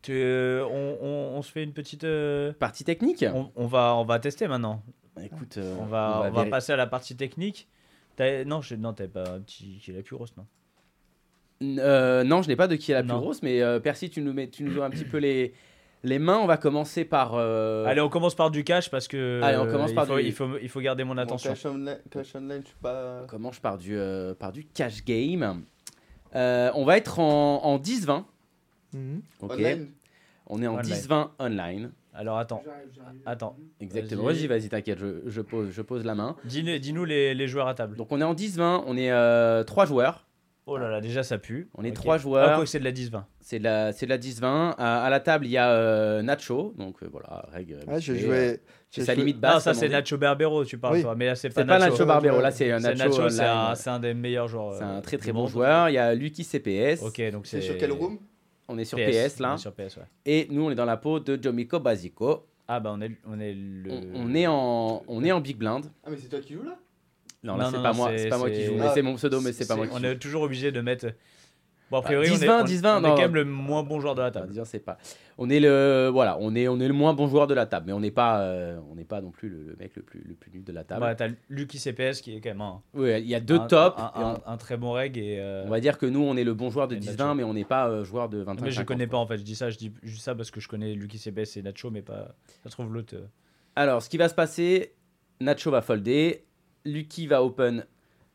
Tu, 0.00 0.12
euh, 0.14 0.64
on, 0.64 0.98
on- 1.00 1.38
on 1.38 1.42
se 1.42 1.50
fait 1.50 1.64
une 1.64 1.72
petite. 1.72 2.04
euh, 2.04 2.52
Partie 2.58 2.84
technique 2.84 3.24
on, 3.34 3.50
on 3.56 3.66
va, 3.66 3.94
on 3.96 4.04
va 4.04 4.18
tester 4.20 4.46
maintenant. 4.48 4.82
Bah, 5.16 5.22
Écoute, 5.24 5.58
euh, 5.58 5.76
On 5.80 5.86
va, 5.86 6.22
on 6.26 6.30
va 6.30 6.42
véri- 6.44 6.50
passer 6.50 6.72
à 6.72 6.76
la 6.76 6.86
partie 6.86 7.16
technique. 7.16 7.68
Non, 8.46 8.60
je... 8.62 8.76
non, 8.76 8.92
t'avais 8.92 9.08
pas 9.08 9.28
un 9.28 9.40
petit 9.40 9.78
qui 9.82 9.90
est 9.90 9.94
la 9.94 10.02
plus 10.02 10.14
grosse, 10.16 10.36
non 10.36 10.46
Euh, 11.78 12.24
non, 12.24 12.42
je 12.42 12.48
n'ai 12.48 12.56
pas 12.56 12.66
de 12.68 12.76
qui 12.76 12.90
est 12.92 12.94
la 12.94 13.02
plus 13.02 13.12
Non. 13.12 13.20
grosse, 13.20 13.42
mais 13.42 13.62
euh, 13.62 13.78
Percy, 13.80 14.10
tu 14.10 14.20
nous 14.20 14.32
mets, 14.32 14.48
tu 14.48 14.64
nous 14.64 14.74
donnes 14.74 14.84
un 14.84 14.90
petit 14.90 15.04
peu 15.04 15.18
les, 15.18 15.52
les 16.02 16.18
mains. 16.18 16.38
On 16.38 16.46
va 16.46 16.56
commencer 16.56 17.04
par. 17.04 17.34
euh, 17.34 17.84
Allez, 17.86 18.00
on 18.00 18.08
commence 18.08 18.34
par 18.34 18.50
du 18.50 18.64
cash 18.64 18.90
parce 18.90 19.06
que. 19.08 19.40
Allez, 19.42 19.58
on 19.58 19.66
commence 19.66 19.90
il 19.90 19.94
par 19.94 20.06
faut, 20.06 20.16
du- 20.18 20.24
il, 20.24 20.32
faut, 20.32 20.48
il 20.60 20.68
faut 20.68 20.80
garder 20.80 21.04
mon 21.04 21.16
attention. 21.18 21.50
Bon, 21.50 21.54
cash, 21.54 21.66
online, 21.66 21.98
cash 22.10 22.34
online, 22.34 22.60
je 22.62 22.66
suis 22.68 22.76
pas. 22.82 23.20
On 23.22 23.26
commence 23.26 23.58
par 23.60 23.78
du, 23.78 23.96
euh, 23.96 24.34
par 24.34 24.52
du 24.52 24.64
cash 24.64 25.04
game. 25.04 25.62
Euh, 26.34 26.70
on 26.74 26.84
va 26.84 26.96
être 26.96 27.18
en, 27.18 27.62
en 27.64 27.78
10-20. 27.78 28.24
Mhm. 28.94 29.22
Ok. 29.42 29.52
Online 29.52 29.88
On 30.46 30.62
est 30.62 30.66
en 30.66 30.74
Online. 30.74 30.82
10-20 30.84 31.28
online. 31.38 31.90
Alors 32.14 32.36
attends, 32.38 32.62
attends. 33.24 33.56
Exactement. 33.80 34.24
Vas-y. 34.24 34.46
Vas-y, 34.46 34.60
vas-y, 34.60 34.68
t'inquiète, 34.68 34.98
je, 34.98 35.22
je 35.26 35.40
pose, 35.40 35.70
je 35.70 35.80
pose 35.80 36.04
la 36.04 36.14
main. 36.14 36.36
Dis-nous 36.44 36.78
dis-nous 36.78 37.06
les, 37.06 37.34
les 37.34 37.48
joueurs 37.48 37.68
à 37.68 37.74
table. 37.74 37.96
Donc 37.96 38.08
on 38.12 38.20
est 38.20 38.24
en 38.24 38.34
10-20, 38.34 38.82
on 38.86 38.96
est 38.98 39.64
3 39.64 39.86
joueurs. 39.86 40.26
Oh 40.66 40.78
là 40.78 40.88
là, 40.90 41.00
déjà 41.00 41.22
ça 41.24 41.38
pue. 41.38 41.68
On 41.74 41.82
est 41.82 41.90
trois 41.92 42.14
Ah, 42.14 42.18
joueurs. 42.18 42.56
quoi, 42.56 42.66
c'est 42.66 42.78
de 42.78 42.84
la 42.84 42.92
10-20. 42.92 43.24
C'est 43.40 43.58
de 43.58 43.64
la, 43.64 43.92
c'est 43.92 44.06
de 44.06 44.10
la 44.10 44.18
10-20. 44.18 44.74
À, 44.78 45.02
à 45.04 45.10
la 45.10 45.18
table, 45.18 45.44
il 45.46 45.50
y 45.50 45.56
a 45.58 45.70
euh, 45.72 46.22
Nacho. 46.22 46.72
Donc 46.78 47.02
euh, 47.02 47.08
voilà, 47.10 47.46
règle. 47.52 47.78
Ah, 47.88 47.98
j'ai 47.98 48.12
habituée. 48.12 48.26
joué. 48.28 48.60
C'est 48.90 49.02
sa 49.04 49.14
limite 49.14 49.36
Non, 49.36 49.40
basse. 49.40 49.64
ça 49.64 49.70
comme 49.72 49.78
on 49.78 49.80
c'est. 49.80 49.88
Nacho 49.88 50.18
Barbero, 50.18 50.64
tu 50.64 50.78
parles 50.78 50.94
Oui. 50.96 51.02
toi. 51.02 51.14
Mais 51.16 51.26
là 51.26 51.34
c'est 51.34 51.48
pas 51.48 51.62
C'est 51.62 51.66
pas 51.66 51.78
Nacho. 51.80 52.04
Barbero, 52.06 52.40
là 52.40 52.50
c'est 52.52 52.70
un 52.70 52.78
C'est 52.78 52.94
Nacho. 52.94 53.22
Nacho, 53.22 53.74
c'est 53.74 53.90
un, 53.90 53.98
des 53.98 54.14
meilleurs 54.14 54.46
joueurs. 54.48 54.74
C'est 54.74 54.84
euh, 54.84 54.98
un 54.98 55.00
très 55.00 55.18
très 55.18 55.32
bon 55.32 55.46
joueur. 55.48 55.88
Il 55.88 55.94
y 55.94 55.98
a 55.98 56.14
Lucky 56.14 56.44
CPS. 56.44 57.02
Ok, 57.02 57.20
donc 57.32 57.46
C'est 57.46 57.60
sur 57.60 57.76
quel 57.76 57.90
room? 57.92 58.18
On 58.68 58.78
est 58.78 58.84
sur 58.84 58.96
PS, 58.98 59.34
PS, 59.34 59.40
on 59.40 59.42
là. 59.42 59.54
est 59.54 59.58
sur 59.58 59.72
PS, 59.72 59.96
ouais. 59.96 60.02
Et 60.24 60.46
nous, 60.50 60.62
on 60.64 60.70
est 60.70 60.74
dans 60.76 60.84
la 60.84 60.96
peau 60.96 61.18
de 61.18 61.42
Jomiko 61.42 61.80
Basico. 61.80 62.46
Ah 62.68 62.78
bah 62.78 62.92
on 62.94 63.00
est, 63.02 63.10
on 63.26 63.40
est 63.40 63.52
le. 63.52 63.90
On, 64.14 64.26
on 64.30 64.34
est 64.34 64.46
en, 64.46 65.02
on 65.08 65.24
est 65.24 65.32
en 65.32 65.40
big 65.40 65.56
blind. 65.56 65.86
Ah, 66.04 66.08
mais 66.10 66.16
c'est 66.16 66.28
toi 66.28 66.38
qui 66.40 66.54
joues 66.54 66.62
là? 66.62 66.78
Non, 67.42 67.56
là, 67.56 67.70
c'est 67.72 67.82
pas 67.82 67.92
moi, 67.92 68.10
c'est- 68.16 68.28
pas 68.28 68.38
moi 68.38 68.50
qui 68.50 68.64
joue. 68.64 68.74
Ah, 68.78 68.84
Mais 68.84 68.94
c'est 68.94 69.02
mon 69.02 69.14
pseudo, 69.16 69.40
mais 69.40 69.52
c'est 69.52 69.66
pas 69.66 69.76
moi 69.76 69.86
qui 69.86 69.94
On 69.94 69.98
joue. 69.98 70.04
est 70.06 70.18
toujours 70.18 70.42
obligé 70.42 70.70
de 70.72 70.80
mettre. 70.80 71.06
Bon, 71.90 71.98
a 71.98 72.02
priori, 72.02 72.26
10-20, 72.26 72.46
on 72.46 72.58
est, 72.58 72.62
on- 72.62 72.64
10-20, 72.64 72.96
on 72.96 73.04
est 73.04 73.08
quand 73.10 73.16
même 73.18 73.34
le 73.34 73.44
moins 73.44 73.82
bon 73.82 74.00
joueur 74.00 74.14
de 74.14 74.22
la 74.22 74.28
Enfin, 74.28 74.40
table. 74.40 74.48
disons, 74.52 74.64
c'est 74.64 74.78
pas. 74.78 74.96
On 75.36 75.50
est 75.50 75.60
le 75.60 76.08
voilà, 76.10 76.38
on 76.40 76.54
est 76.54 76.66
on 76.66 76.80
est 76.80 76.88
le 76.88 76.94
moins 76.94 77.12
bon 77.12 77.26
joueur 77.26 77.46
de 77.46 77.52
la 77.52 77.66
table, 77.66 77.84
mais 77.88 77.92
on 77.92 78.00
n'est 78.00 78.10
pas 78.10 78.40
euh, 78.40 78.78
on 78.90 78.94
n'est 78.94 79.04
pas 79.04 79.20
non 79.20 79.30
plus 79.30 79.50
le, 79.50 79.62
le 79.62 79.76
mec 79.76 79.94
le 79.96 80.02
plus 80.02 80.22
le 80.26 80.34
plus 80.34 80.50
nul 80.52 80.64
de 80.64 80.72
la 80.72 80.84
table. 80.84 81.00
Bah, 81.02 81.14
t'as 81.14 81.28
Lucky 81.50 81.78
CPS 81.78 82.22
qui 82.22 82.34
est 82.34 82.40
quand 82.40 82.48
même 82.48 82.62
un, 82.62 82.80
Ouais, 82.94 83.20
il 83.20 83.28
y 83.28 83.34
a 83.34 83.40
deux 83.40 83.56
un- 83.60 83.66
tops. 83.66 84.00
un, 84.00 84.38
on, 84.46 84.56
très 84.56 84.78
bon 84.78 84.92
reg 84.92 85.18
et. 85.18 85.36
euh, 85.38 85.64
on 85.66 85.68
va 85.70 85.80
dire 85.80 85.98
que 85.98 86.06
nous 86.06 86.22
on 86.22 86.34
est 86.38 86.44
le 86.44 86.54
bon 86.54 86.70
joueur 86.70 86.88
de 86.88 86.94
Et 86.94 86.98
10-20, 86.98 87.16
Nacho. 87.18 87.34
mais 87.34 87.44
on 87.44 87.52
n'est 87.52 87.64
pas 87.66 87.88
euh, 87.88 88.04
joueur 88.04 88.30
de 88.30 88.38
25 88.38 88.64
mais 88.64 88.70
je 88.70 88.82
connais 88.84 89.06
pas 89.06 89.18
en 89.18 89.26
fait, 89.26 89.36
je 89.36 89.42
dis 89.42 89.56
ça, 89.56 89.68
je 89.68 89.76
dis 89.76 89.92
juste 90.02 90.22
ça 90.22 90.34
parce 90.34 90.50
que 90.50 90.60
je 90.60 90.68
connais 90.68 90.94
Lucky 90.94 91.18
CPS 91.18 91.58
et 91.58 91.62
Nacho, 91.62 91.90
mais 91.90 92.00
pas. 92.02 92.34
Ça 92.62 92.70
trouve 92.70 92.90
l'autre. 92.90 93.16
Alors, 93.76 94.00
ce 94.02 94.08
qui 94.08 94.16
va 94.16 94.30
se 94.30 94.34
passer, 94.34 94.94
Nacho 95.40 95.70
va 95.70 95.82
folder, 95.82 96.44
Lucky 96.84 97.26
va 97.26 97.42
open 97.42 97.84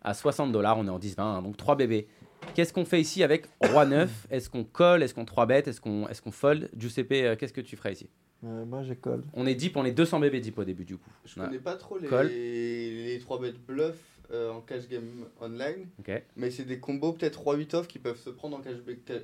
à 0.03 0.13
60 0.13 0.51
dollars, 0.51 0.77
on 0.77 0.85
est 0.87 0.89
en 0.89 0.99
10-20, 0.99 1.21
hein, 1.21 1.41
donc 1.41 1.57
3 1.57 1.75
bébés. 1.75 2.07
Qu'est-ce 2.53 2.71
qu'on 2.71 2.85
fait 2.85 3.01
ici 3.01 3.23
avec 3.23 3.45
Roi 3.61 3.85
9 3.87 4.27
Est-ce 4.31 4.49
qu'on 4.49 4.63
colle? 4.63 5.03
Est-ce 5.03 5.13
qu'on 5.13 5.25
3 5.25 5.45
bet 5.47 5.63
Est-ce 5.65 5.81
qu'on 5.81 6.07
est 6.07 6.21
qu'on 6.21 6.31
fold? 6.31 6.69
Giuseppe, 6.77 7.11
euh, 7.13 7.35
qu'est-ce 7.35 7.53
que 7.53 7.61
tu 7.61 7.75
ferais 7.75 7.93
ici? 7.93 8.09
Euh, 8.45 8.65
moi, 8.65 8.83
je 8.83 8.93
colle. 8.93 9.23
On 9.33 9.47
est 9.47 9.55
deep, 9.55 9.75
on 9.75 9.83
est 9.85 9.91
200 9.91 10.19
bébés 10.19 10.39
deep 10.39 10.57
au 10.59 10.63
début 10.63 10.85
du 10.85 10.97
coup. 10.97 11.09
Je 11.25 11.39
Ouais. 11.39 11.47
connais 11.47 11.59
pas 11.59 11.75
trop 11.75 11.97
les, 11.97 12.07
Colle. 12.07 12.27
les 12.27 13.17
3 13.19 13.41
bêtes 13.41 13.59
bluff 13.65 13.95
euh, 14.31 14.51
en 14.51 14.61
cash 14.61 14.87
game 14.87 15.25
online, 15.41 15.87
Ok. 15.99 16.21
mais 16.35 16.51
c'est 16.51 16.65
des 16.65 16.79
combos 16.79 17.13
peut-être 17.13 17.41
3-8 17.43 17.75
off 17.75 17.87
qui 17.87 17.97
peuvent 17.97 18.19
se 18.19 18.29
prendre 18.29 18.57
en, 18.57 18.61
cash 18.61 18.75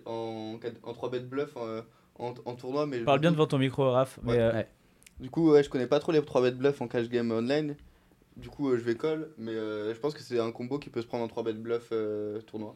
en, 0.06 0.58
en 0.84 0.94
3 0.94 1.10
bêtes 1.12 1.30
bluff 1.30 1.56
en, 1.58 1.82
en, 2.18 2.34
en 2.46 2.56
tournoi. 2.56 2.88
Mais 2.88 3.00
Parle 3.00 3.20
bien 3.20 3.32
devant 3.32 3.46
ton 3.46 3.58
micro, 3.60 3.92
Raph. 3.92 4.20
Mais, 4.24 4.32
Ouais. 4.34 4.40
euh, 4.40 4.54
Ouais. 4.54 4.68
Du 5.20 5.30
coup, 5.30 5.52
ouais, 5.52 5.62
je 5.64 5.70
connais 5.70 5.86
pas 5.88 6.00
trop 6.00 6.12
les 6.12 6.22
3 6.24 6.42
bêtes 6.42 6.58
bluff 6.58 6.82
en 6.82 6.88
cash 6.88 7.08
game 7.10 7.32
online. 7.32 7.76
Du 8.38 8.50
coup, 8.50 8.70
euh, 8.70 8.78
je 8.78 8.84
vais 8.84 8.96
call, 8.96 9.30
mais 9.38 9.52
euh, 9.54 9.94
je 9.94 10.00
pense 10.00 10.14
que 10.14 10.22
c'est 10.22 10.40
un 10.40 10.52
combo 10.52 10.80
qui 10.80 10.90
peut 10.90 11.02
se 11.02 11.08
prendre 11.08 11.24
en 11.24 11.28
3 11.28 11.44
bêtes 11.44 11.62
bluff 11.62 11.90
euh, 11.92 12.42
tournoi. 12.42 12.76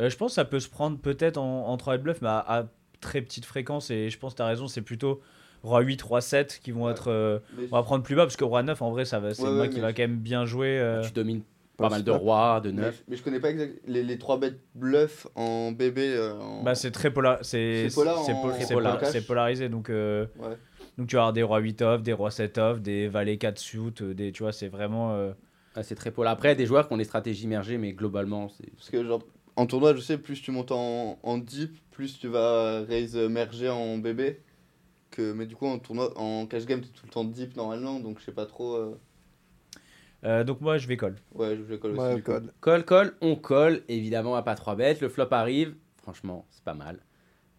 euh, 0.00 0.08
je 0.10 0.16
pense 0.16 0.32
que 0.32 0.34
ça 0.36 0.44
peut 0.44 0.60
se 0.60 0.68
prendre 0.68 0.98
peut-être 0.98 1.36
en, 1.38 1.68
en 1.68 1.76
3 1.76 1.98
bluff, 1.98 2.20
mais 2.22 2.28
à, 2.28 2.38
à 2.38 2.64
très 3.00 3.22
petite 3.22 3.44
fréquence. 3.44 3.90
Et 3.90 4.10
je 4.10 4.18
pense 4.18 4.32
que 4.32 4.38
tu 4.38 4.42
as 4.42 4.46
raison, 4.46 4.66
c'est 4.66 4.82
plutôt 4.82 5.20
Roi 5.62 5.80
8, 5.82 6.02
Roi 6.02 6.20
7 6.20 6.58
qui 6.62 6.72
vont 6.72 6.86
Ouais. 6.86 6.92
être. 6.92 7.08
euh, 7.08 7.38
Mais 7.56 7.64
on 7.70 7.76
va 7.76 7.82
prendre 7.82 8.02
plus 8.02 8.16
bas 8.16 8.24
parce 8.24 8.36
que 8.36 8.44
Roi 8.44 8.62
9, 8.62 8.82
en 8.82 8.90
vrai, 8.90 9.04
ça 9.04 9.20
va, 9.20 9.34
c'est 9.34 9.42
Ouais, 9.44 9.50
moi 9.50 9.60
ouais, 9.62 9.68
qui 9.68 9.76
mais 9.76 9.82
va 9.82 9.90
je- 9.90 9.96
quand 9.96 10.02
même 10.02 10.16
bien 10.18 10.44
jouer. 10.46 10.78
euh, 10.80 11.02
Tu 11.02 11.12
domines 11.12 11.42
pas 11.76 11.88
mal 11.88 12.02
de 12.04 12.10
rois, 12.10 12.60
de 12.60 12.70
mais, 12.72 12.82
neuf. 12.82 13.02
mais 13.08 13.16
je 13.16 13.22
connais 13.22 13.40
pas 13.40 13.50
exact 13.50 13.80
les, 13.86 14.02
les 14.02 14.18
3 14.18 14.38
bêtes 14.38 14.60
bluff 14.74 15.26
en 15.34 15.72
bébé. 15.72 16.08
euh, 16.14 16.38
en- 16.38 16.62
Bah, 16.62 16.74
c'est 16.74 16.90
très 16.90 17.10
polar, 17.10 17.38
c'est 17.42 17.88
C'est 17.88 17.94
polar 17.94 18.16
polarisé 19.26 19.68
donc 19.68 19.88
euh, 19.90 20.26
Ouais. 20.38 20.56
Donc 20.98 21.08
tu 21.08 21.16
vas 21.16 21.22
avoir 21.22 21.32
des 21.32 21.42
rois 21.42 21.58
8 21.60 21.82
off, 21.82 22.02
des 22.02 22.12
rois 22.12 22.30
7 22.30 22.58
off, 22.58 22.80
des 22.80 23.08
valets 23.08 23.38
4 23.38 23.58
suit, 23.58 23.78
euh, 24.02 24.14
des 24.14 24.32
tu 24.32 24.42
vois, 24.42 24.52
c'est 24.52 24.68
vraiment 24.68 25.14
euh, 25.14 25.32
Ah, 25.74 25.82
c'est 25.82 25.94
très 25.94 26.10
polaire. 26.10 26.32
Après, 26.32 26.54
des 26.56 26.66
joueurs 26.66 26.88
qui 26.88 26.94
ont 26.94 26.98
des 26.98 27.04
stratégies 27.04 27.44
immergées, 27.44 27.78
mais 27.78 27.92
globalement, 27.92 28.48
c'est. 28.48 28.70
Parce 28.76 28.90
que 28.90 29.04
genre 29.04 29.22
en 29.56 29.66
tournoi, 29.66 29.94
je 29.94 30.00
sais, 30.00 30.18
plus 30.18 30.40
tu 30.42 30.50
montes 30.52 30.72
en, 30.72 31.18
en 31.22 31.38
deep, 31.38 31.76
plus 31.90 32.18
tu 32.18 32.28
vas 32.28 32.82
raise 32.82 33.16
merger 33.16 33.68
en 33.68 33.98
bébé. 33.98 34.40
Que, 35.10 35.32
mais 35.32 35.46
du 35.46 35.56
coup, 35.56 35.66
en 35.66 35.78
tournoi, 35.80 36.16
en 36.18 36.46
cash 36.46 36.66
game, 36.66 36.80
t'es 36.80 36.88
tout 36.88 37.04
le 37.06 37.10
temps 37.10 37.24
deep 37.24 37.56
normalement, 37.56 37.98
donc 38.00 38.20
je 38.20 38.24
sais 38.26 38.32
pas 38.32 38.46
trop. 38.46 38.76
euh, 38.76 38.96
euh, 40.24 40.44
donc 40.44 40.60
moi 40.60 40.76
je 40.78 40.86
vais 40.86 40.96
call. 40.96 41.16
Ouais, 41.34 41.56
je 41.56 41.62
vais 41.62 41.78
call 41.78 41.92
aussi. 41.98 42.22
Coup. 42.22 42.22
colle. 42.32 42.52
Call, 42.62 42.84
call, 42.84 43.12
on 43.20 43.36
colle, 43.36 43.82
évidemment 43.88 44.36
à 44.36 44.42
pas 44.42 44.54
3 44.54 44.76
bêtes. 44.76 45.00
Le 45.00 45.08
flop 45.08 45.28
arrive, 45.32 45.74
franchement, 46.02 46.46
c'est 46.50 46.62
pas 46.64 46.74
mal. 46.74 46.98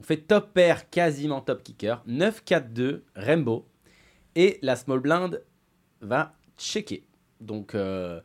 On 0.01 0.03
fait 0.03 0.17
top 0.17 0.51
pair, 0.55 0.89
quasiment 0.89 1.41
top 1.41 1.61
kicker. 1.61 2.03
9-4-2, 2.07 3.03
Rainbow. 3.15 3.67
Et 4.35 4.57
la 4.63 4.75
small 4.75 4.99
blind 4.99 5.43
va 6.01 6.33
checker. 6.57 7.03
Donc, 7.39 7.75
euh, 7.75 8.19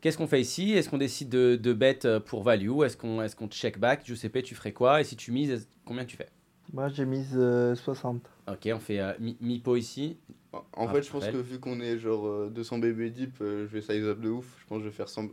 qu'est-ce 0.00 0.18
qu'on 0.18 0.26
fait 0.26 0.40
ici? 0.40 0.72
Est-ce 0.72 0.88
qu'on 0.90 0.98
décide 0.98 1.28
de, 1.28 1.54
de 1.54 1.72
bet 1.72 2.00
euh, 2.04 2.18
pour 2.18 2.42
value? 2.42 2.82
Est-ce 2.82 2.96
qu'on 2.96 3.22
est 3.22 3.32
qu'on 3.36 3.46
check 3.46 3.78
back? 3.78 4.04
Giuseppe, 4.04 4.42
tu 4.42 4.56
ferais 4.56 4.72
quoi? 4.72 5.00
Et 5.00 5.04
si 5.04 5.14
tu 5.14 5.30
mises, 5.30 5.68
combien 5.84 6.04
tu 6.04 6.16
fais? 6.16 6.30
Moi, 6.72 6.88
j'ai 6.88 7.04
mise 7.04 7.36
euh, 7.36 7.76
60. 7.76 8.28
Ok, 8.48 8.68
on 8.74 8.80
fait 8.80 8.98
euh, 8.98 9.12
mi- 9.20 9.62
ici. 9.76 10.16
En 10.52 10.88
Ah, 10.88 10.92
fait, 10.92 11.02
je 11.02 11.12
pense 11.12 11.28
que 11.28 11.36
vu 11.36 11.60
qu'on 11.60 11.78
est 11.80 11.96
genre 12.00 12.26
euh, 12.26 12.50
200 12.52 12.78
bébés 12.78 13.10
deep, 13.10 13.36
euh, 13.40 13.68
je 13.68 13.72
vais 13.72 13.82
size 13.82 14.02
up 14.04 14.18
de 14.20 14.30
ouf. 14.30 14.56
Je 14.60 14.66
pense 14.66 14.78
que 14.78 14.84
je 14.84 14.88
vais 14.88 14.94
faire 14.96 15.08
100, 15.08 15.28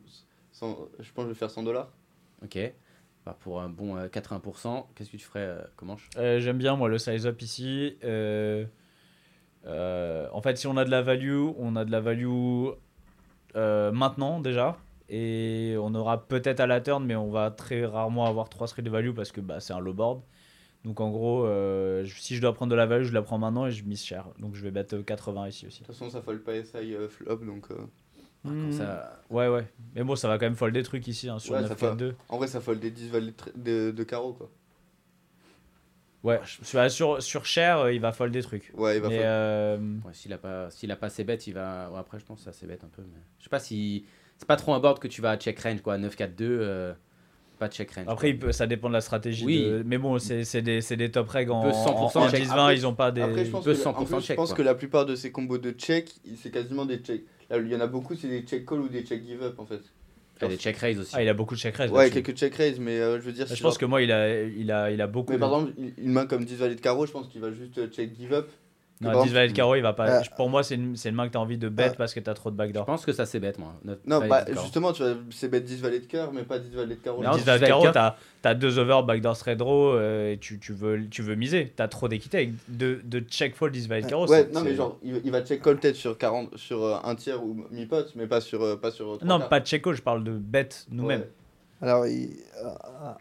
100 0.52 0.78
je 1.00 1.12
pense 1.12 1.24
que 1.24 1.30
je 1.30 1.34
vais 1.34 1.40
faire 1.40 1.50
100 1.50 1.64
dollars. 1.64 1.92
Ok. 2.44 2.60
Bah, 3.28 3.36
pour 3.42 3.60
un 3.60 3.68
bon 3.68 3.98
euh, 3.98 4.08
80%, 4.08 4.88
qu'est-ce 4.96 5.12
que 5.12 5.18
tu 5.18 5.26
ferais, 5.26 5.42
euh, 5.42 5.62
Comanche? 5.76 6.10
Euh, 6.16 6.40
J'aime 6.40 6.58
bien 6.58 6.78
moi 6.78 6.88
le 6.88 6.98
size 6.98 7.28
up 7.28 7.42
ici. 7.42 7.98
Euh, 8.06 8.64
euh, 9.66 10.30
en 10.32 10.42
fait, 10.42 10.58
si 10.58 10.66
on 10.66 10.78
a 10.78 10.86
de 10.86 10.90
la 10.90 11.02
value, 11.02 11.50
on 11.58 11.76
a 11.76 11.84
de 11.84 11.92
la 11.92 12.00
value 12.00 12.70
euh, 13.58 13.92
maintenant 13.92 14.40
déjà. 14.40 14.78
Et 15.10 15.76
on 15.78 15.94
aura 15.94 16.26
peut-être 16.26 16.62
à 16.62 16.68
la 16.68 16.80
turn, 16.80 17.04
mais 17.06 17.18
on 17.18 17.30
va 17.30 17.52
très 17.52 17.84
rarement 17.86 18.28
avoir 18.28 18.48
3 18.48 18.68
streets 18.70 18.84
de 18.84 18.90
value 18.90 19.12
parce 19.14 19.34
que 19.34 19.42
bah, 19.42 19.60
c'est 19.60 19.74
un 19.74 19.80
low 19.82 19.94
board. 19.94 20.22
Donc 20.86 21.02
en 21.02 21.10
gros, 21.12 21.44
euh, 21.46 22.06
je- 22.06 22.22
si 22.22 22.34
je 22.34 22.40
dois 22.42 22.54
prendre 22.54 22.72
de 22.72 22.78
la 22.78 22.86
value, 22.86 23.04
je 23.04 23.14
la 23.14 23.22
prends 23.22 23.38
maintenant 23.40 23.66
et 23.68 23.72
je 23.72 23.84
mise 23.84 24.06
cher. 24.06 24.30
Donc 24.40 24.56
je 24.56 24.64
vais 24.64 24.72
mettre 24.72 25.00
80 25.00 25.50
ici 25.50 25.68
aussi. 25.68 25.82
De 25.82 25.88
toute 25.88 25.96
façon, 25.96 26.10
ça 26.10 26.22
fold 26.22 26.44
pas 26.46 26.54
SI 26.54 26.96
euh, 26.96 27.10
flop, 27.10 27.38
donc. 27.46 27.72
euh, 27.72 27.76
Ça, 28.72 29.22
Ouais, 29.30 29.48
ouais. 29.50 29.66
Mais 29.96 30.04
bon, 30.04 30.16
ça 30.16 30.28
va 30.30 30.38
quand 30.38 30.46
même 30.46 30.56
fold 30.56 30.74
des 30.74 30.84
trucs 30.84 31.06
ici 31.08 31.28
hein, 31.30 31.38
sur 31.40 31.54
Ouais, 31.54 31.60
9 31.62 31.70
ça 31.70 31.76
4 31.76 31.90
fait- 31.92 31.98
2 31.98 32.16
En 32.30 32.38
vrai, 32.38 32.48
ça 32.48 32.62
fold 32.62 32.80
des 32.80 32.92
10 32.92 33.10
valets 33.10 33.34
de, 33.56 33.88
de, 33.88 33.92
de 33.92 34.04
carreau, 34.04 34.34
quoi. 34.34 34.50
Ouais, 36.24 36.40
sur, 36.64 36.92
sur, 36.92 37.22
sur 37.24 37.46
cher, 37.46 37.80
euh, 37.80 37.94
il 37.94 38.02
va 38.02 38.12
fold 38.12 38.34
des 38.34 38.42
trucs. 38.42 38.72
Ouais, 38.76 38.98
il 38.98 39.02
va 39.02 39.08
Mais 39.10 39.16
fold. 39.18 39.26
euh, 39.28 39.78
Ouais, 40.06 40.14
s'il 40.14 40.34
a 40.34 40.38
pas, 40.38 40.70
s'il 40.72 40.92
a 40.92 40.96
pas 40.96 41.10
ses 41.10 41.24
bêtes, 41.24 41.46
il 41.48 41.54
va. 41.54 41.90
ouais, 41.92 42.00
après, 42.00 42.20
je 42.20 42.26
pense 42.26 42.40
que 42.40 42.46
ça 42.46 42.52
c'est 42.54 42.66
bête 42.68 42.84
un 42.84 42.90
peu. 42.90 43.02
Mais... 43.04 43.20
Je 43.40 43.44
sais 43.46 43.50
pas 43.50 43.60
si 43.60 44.06
c'est 44.38 44.48
pas 44.48 44.56
trop 44.56 44.74
un 44.74 44.80
board 44.80 45.00
que 45.00 45.08
tu 45.08 45.22
vas 45.22 45.38
check 45.38 45.60
range 45.60 45.82
quoi. 45.82 45.98
9-4-2, 45.98 46.36
euh, 46.42 46.94
pas 47.60 47.68
de 47.68 47.74
check 47.74 47.92
range. 47.92 48.06
Après, 48.08 48.32
il 48.32 48.40
peut- 48.40 48.52
ça 48.52 48.66
dépend 48.68 48.88
de 48.90 48.94
la 48.94 49.02
stratégie. 49.02 49.46
Oui. 49.46 49.64
de- 49.64 49.84
Mais 49.86 49.98
bon, 49.98 50.18
c'est 50.20 50.44
c'est 50.44 50.62
des, 50.62 50.82
c'est 50.82 50.98
des 50.98 51.12
top 51.12 51.30
reg 51.30 51.50
en, 51.50 51.62
peut 51.64 51.70
100% 51.70 52.18
en, 52.20 52.26
en 52.26 52.30
check. 52.30 52.44
10-20, 52.44 52.52
Après- 52.52 52.76
ils 52.76 52.88
ont 52.88 52.96
pas 52.96 53.12
des. 53.12 53.22
Après, 53.22 53.46
je 53.46 53.52
pense, 53.52 53.64
que, 53.66 53.70
la- 53.70 53.76
en 53.78 53.94
100% 53.94 54.06
plus, 54.06 54.16
je 54.16 54.20
check, 54.22 54.36
pense 54.38 54.50
quoi. 54.50 54.58
que 54.58 54.62
la 54.64 54.76
plupart 54.76 55.06
de 55.06 55.16
ces 55.16 55.32
combos 55.32 55.60
de 55.60 55.72
check, 55.72 56.14
c'est 56.42 56.52
quasiment 56.52 56.86
des 56.86 56.98
check. 56.98 57.24
Là, 57.50 57.58
il 57.58 57.68
y 57.68 57.76
en 57.76 57.80
a 57.80 57.88
beaucoup, 57.88 58.16
c'est 58.16 58.28
des 58.28 58.42
check 58.42 58.66
call 58.66 58.80
ou 58.82 58.90
des 58.90 59.04
check 59.04 59.24
give 59.26 59.42
up 59.44 59.60
en 59.60 59.66
fait. 59.66 59.82
Il 60.40 60.44
y 60.44 60.46
a 60.46 60.50
des 60.50 60.58
check 60.58 60.78
raise 60.78 61.00
aussi. 61.00 61.12
Ah, 61.16 61.24
il 61.24 61.30
a 61.30 61.34
beaucoup 61.34 61.56
de 61.56 61.60
check 61.60 61.76
raise. 61.76 61.90
Ouais, 61.92 62.12
quelques 62.12 62.36
check 62.36 62.54
raise, 62.56 62.80
mais 62.80 63.00
euh, 63.00 63.20
je 63.20 63.26
veux 63.26 63.32
dire. 63.32 63.48
Je 63.48 63.56
si 63.56 63.62
pense 63.64 63.74
genre- 63.74 63.80
que 63.80 63.86
moi, 63.86 64.02
il 64.04 64.12
a, 64.12 64.44
il 64.44 64.72
a, 64.72 64.92
il 64.92 65.02
a 65.02 65.08
beaucoup. 65.08 65.32
Mais 65.32 65.38
de- 65.38 65.42
par 65.42 65.54
exemple, 65.54 65.74
une- 65.98 66.12
main 66.12 66.28
comme 66.28 66.46
10 66.46 66.56
valets 66.58 66.76
de 66.76 66.82
carreau, 66.82 67.06
je 67.08 67.12
pense 67.12 67.28
qu'il 67.28 67.42
va 67.42 67.52
juste 67.52 67.78
euh, 67.80 67.88
check 67.88 68.16
give 68.16 68.34
up. 68.34 68.50
Non, 69.00 69.12
par 69.12 69.24
10 69.26 69.34
valet 69.34 69.48
de 69.50 69.54
carreau, 69.54 69.76
il 69.76 69.82
va 69.82 69.94
pas. 69.94 70.10
Euh, 70.10 70.22
Pour 70.36 70.50
moi, 70.50 70.64
c'est 70.64 70.74
une, 70.76 70.96
c'est 70.96 71.10
une 71.10 71.16
main 71.16 71.28
que 71.28 71.34
t'as 71.34 71.40
envie 71.40 71.58
de 71.60 71.70
bet 71.70 71.90
euh, 71.90 71.94
parce 71.98 72.14
que 72.16 72.20
t'as 72.20 72.34
trop 72.34 72.50
de 72.50 72.56
Je 72.56 72.58
backdoor. 72.58 72.86
pense 72.86 73.06
que 73.06 73.12
ça 73.14 73.26
c'est 73.28 73.40
bête 73.40 73.60
moi. 73.60 73.74
Non, 74.06 74.26
bah 74.28 74.46
justement, 74.50 74.92
tu 74.92 75.04
vas 75.04 75.14
c'est 75.30 75.50
bête 75.50 75.66
10 75.66 75.82
valets 75.82 76.00
de 76.00 76.06
cœur, 76.08 76.32
mais 76.34 76.44
pas 76.44 76.58
10 76.60 76.76
valets 76.76 76.96
de 76.96 77.02
carreau. 77.02 77.20
Mais 77.20 77.28
alors, 77.28 77.38
10 77.38 77.44
valet 77.46 77.60
de 77.60 77.66
carreau, 77.68 77.84
cœur- 77.84 77.94
t'as 78.42 78.50
as 78.50 78.54
deux 78.56 78.80
over, 78.80 79.02
backdoor 79.06 79.36
straight 79.36 79.58
draw 79.58 79.94
euh, 79.94 80.32
et 80.32 80.38
tu, 80.38 80.58
tu, 80.60 80.72
veux, 80.74 81.08
tu 81.10 81.22
veux 81.22 81.36
miser. 81.36 81.74
T'as 81.76 81.88
trop 81.90 82.08
d'équité 82.08 82.38
avec 82.38 82.52
de, 82.70 83.00
de 83.04 83.20
check 83.20 83.56
fold 83.56 83.74
10 83.74 83.88
valet 83.88 84.02
de 84.04 84.08
carreau. 84.08 84.26
Ouais, 84.28 84.44
c'est- 84.48 84.54
non, 84.54 84.62
mais 84.62 84.70
c'est- 84.72 84.76
genre, 84.78 84.98
il, 85.04 85.22
il 85.24 85.32
va 85.32 85.42
check 85.42 85.62
call 85.62 85.78
peut-être 85.80 85.96
sur, 85.96 86.18
40, 86.18 86.58
sur 86.58 86.84
euh, 86.84 86.98
un 87.04 87.14
tiers 87.16 87.44
ou 87.44 87.66
mi-pot, 87.72 88.06
mais 88.16 88.26
pas 88.26 88.42
sur, 88.42 88.62
euh, 88.64 88.78
pas 88.78 88.90
sur 88.92 89.18
Non, 89.24 89.38
quarts. 89.40 89.50
pas 89.50 89.60
de 89.60 89.66
check 89.68 89.84
call, 89.84 89.96
je 89.96 90.02
parle 90.02 90.24
de 90.24 90.32
bet 90.32 90.70
nous-mêmes. 90.90 91.20
Ouais. 91.22 91.30
Alors, 91.80 92.08
il- 92.08 92.32
euh, 92.64 92.70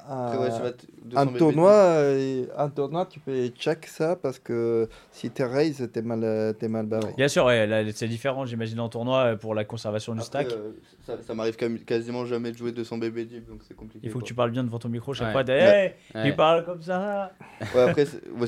Après, 0.08 0.38
ouais, 0.38 0.46
euh, 0.50 0.56
tu 0.56 0.62
vas 0.62 0.72
t- 0.72 0.86
200 1.04 1.20
un 1.22 1.26
tournoi, 1.26 1.72
euh, 1.72 2.46
un 2.56 2.68
tournoi, 2.70 3.04
tu 3.04 3.20
peux 3.20 3.48
check 3.48 3.86
ça 3.86 4.16
parce 4.16 4.38
que 4.38 4.88
si 5.12 5.30
tu 5.30 5.42
raise, 5.44 5.86
t'es 5.92 6.00
mal, 6.00 6.54
t'es 6.58 6.66
mal 6.68 6.86
barré. 6.86 7.12
Bien 7.18 7.28
sûr, 7.28 7.44
ouais, 7.44 7.66
là, 7.66 7.82
c'est 7.92 8.08
différent, 8.08 8.46
j'imagine, 8.46 8.80
en 8.80 8.88
tournoi 8.88 9.18
euh, 9.32 9.36
pour 9.36 9.54
la 9.54 9.66
conservation 9.66 10.14
du 10.14 10.20
Après, 10.20 10.44
stack. 10.44 10.52
euh, 10.52 10.72
ça, 11.06 11.18
ça 11.22 11.34
m'arrive 11.34 11.56
quasiment 11.84 12.24
jamais 12.24 12.50
de 12.50 12.56
jouer 12.56 12.72
200 12.72 12.96
bébés 12.96 13.26
deep, 13.26 13.46
donc 13.46 13.60
c'est 13.68 13.74
compliqué. 13.76 14.06
Il 14.06 14.10
faut 14.10 14.20
que 14.20 14.24
tu 14.24 14.32
parles 14.34 14.52
bien 14.52 14.64
devant 14.64 14.78
ton 14.78 14.88
micro 14.88 15.12
chaque 15.12 15.26
Ouais. 15.26 15.32
fois. 15.32 15.44
t'es, 15.44 15.52
Ouais. 15.52 15.96
Hey, 16.14 16.20
Ouais. 16.22 16.28
il 16.30 16.34
parle 16.36 16.64
comme 16.64 16.80
ça. 16.80 17.32
Ouais, 17.74 17.82
après, 17.82 18.06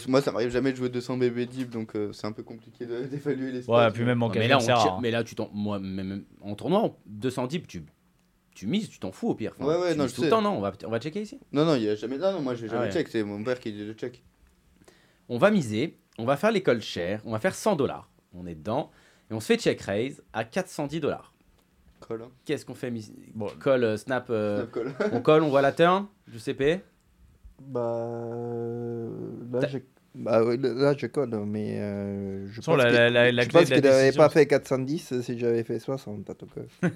moi, 0.09 0.22
ça 0.22 0.32
m'arrive 0.32 0.51
jamais 0.51 0.72
de 0.72 0.76
jouer 0.78 0.89
200 0.89 1.18
bébés 1.18 1.44
deep, 1.44 1.68
donc 1.68 1.94
euh, 1.97 2.12
c'est 2.14 2.26
un 2.26 2.32
peu 2.32 2.43
compliqué 2.43 2.86
d'évaluer 3.10 3.52
les 3.52 3.62
stats. 3.62 3.72
Ouais, 3.72 3.90
puis 3.93 4.05
même 4.05 4.22
en 4.22 4.30
mais 4.30 4.48
là, 4.48 4.56
on 4.59 4.70
hein. 4.70 4.98
mais 5.02 5.10
là 5.10 5.22
tu 5.22 5.35
t'en, 5.35 5.51
moi 5.52 5.78
même 5.78 6.24
en 6.40 6.55
tournoi, 6.55 6.78
en 6.80 6.97
200 7.06 7.47
deep, 7.47 7.66
tu 7.68 7.85
tu 8.59 8.66
mises, 8.66 8.89
tu 8.89 8.98
t'en 8.98 9.12
fous 9.12 9.28
au 9.28 9.35
pire. 9.36 9.52
Enfin, 9.59 9.68
Ouais, 9.68 9.76
ouais, 9.80 9.93
tu 9.93 9.98
non, 9.98 10.05
mises 10.05 10.12
je 10.12 10.16
tout 10.16 10.22
le 10.24 10.28
temps, 10.30 10.43
non 10.43 10.51
On 10.56 10.60
va 10.60 10.72
on 10.85 10.90
va 10.90 10.98
checker 10.98 11.20
ici. 11.22 11.39
Non, 11.52 11.64
non, 11.64 11.76
il 11.76 11.82
y 11.85 11.89
a 11.89 11.94
jamais. 11.94 12.18
Non, 12.18 12.32
non, 12.32 12.40
moi 12.40 12.55
j'ai 12.56 12.66
Ah 12.66 12.70
jamais 12.72 12.86
ouais. 12.86 12.93
check, 12.93 13.06
c'est 13.09 13.22
mon 13.22 13.43
père 13.44 13.60
qui 13.60 13.70
dit 13.72 13.85
le 13.85 13.93
check. 13.93 14.22
On 15.28 15.39
va 15.39 15.51
miser, 15.51 15.97
on 16.18 16.24
va 16.24 16.36
faire 16.36 16.51
l'école 16.51 16.80
cher, 16.80 17.22
on 17.24 17.30
va 17.32 17.39
faire 17.39 17.55
100 17.55 17.76
dollars. 17.76 18.10
On 18.35 18.47
est 18.47 18.55
dedans 18.56 18.90
et 19.30 19.35
on 19.35 19.40
se 19.40 19.47
fait 19.47 19.59
check 19.59 19.80
raise 19.82 20.22
à 20.32 20.44
410 20.44 21.01
dollars. 21.01 21.32
Call. 22.06 22.22
Hein. 22.22 22.30
Qu'est-ce 22.44 22.64
qu'on 22.64 22.74
fait 22.74 22.90
mis- 22.90 23.12
Bon. 23.35 23.48
Call, 23.62 23.85
euh, 23.85 23.97
snap, 23.97 24.28
euh, 24.30 24.59
Snap 24.59 24.72
call. 24.72 24.94
on 25.12 25.20
colle, 25.20 25.43
on 25.44 25.51
voit 25.51 25.62
la 25.62 25.72
turn, 25.72 26.06
du 26.26 26.39
CP. 26.40 26.80
Bah, 27.60 27.80
euh, 27.80 29.09
là, 29.52 29.60
T'as- 29.60 29.68
je... 29.68 29.78
Bah, 30.20 30.42
oui, 30.44 30.58
là, 30.60 30.94
je 30.96 31.06
colle, 31.06 31.30
mais 31.46 31.78
euh, 31.80 32.48
je 32.50 32.60
pense 32.60 32.76
la- 32.76 32.84
que- 32.90 32.90
la- 32.96 33.10
la- 33.10 33.32
la 33.32 33.42
je 33.44 33.48
pense 33.48 34.16
pas 34.16 34.28
fait 34.28 34.46
410 34.46 35.20
si 35.20 35.38
j'avais 35.38 35.62
fait 35.64 35.78
60, 35.78 36.28
en 36.28 36.34
tout 36.34 36.46
cas. 36.46 36.88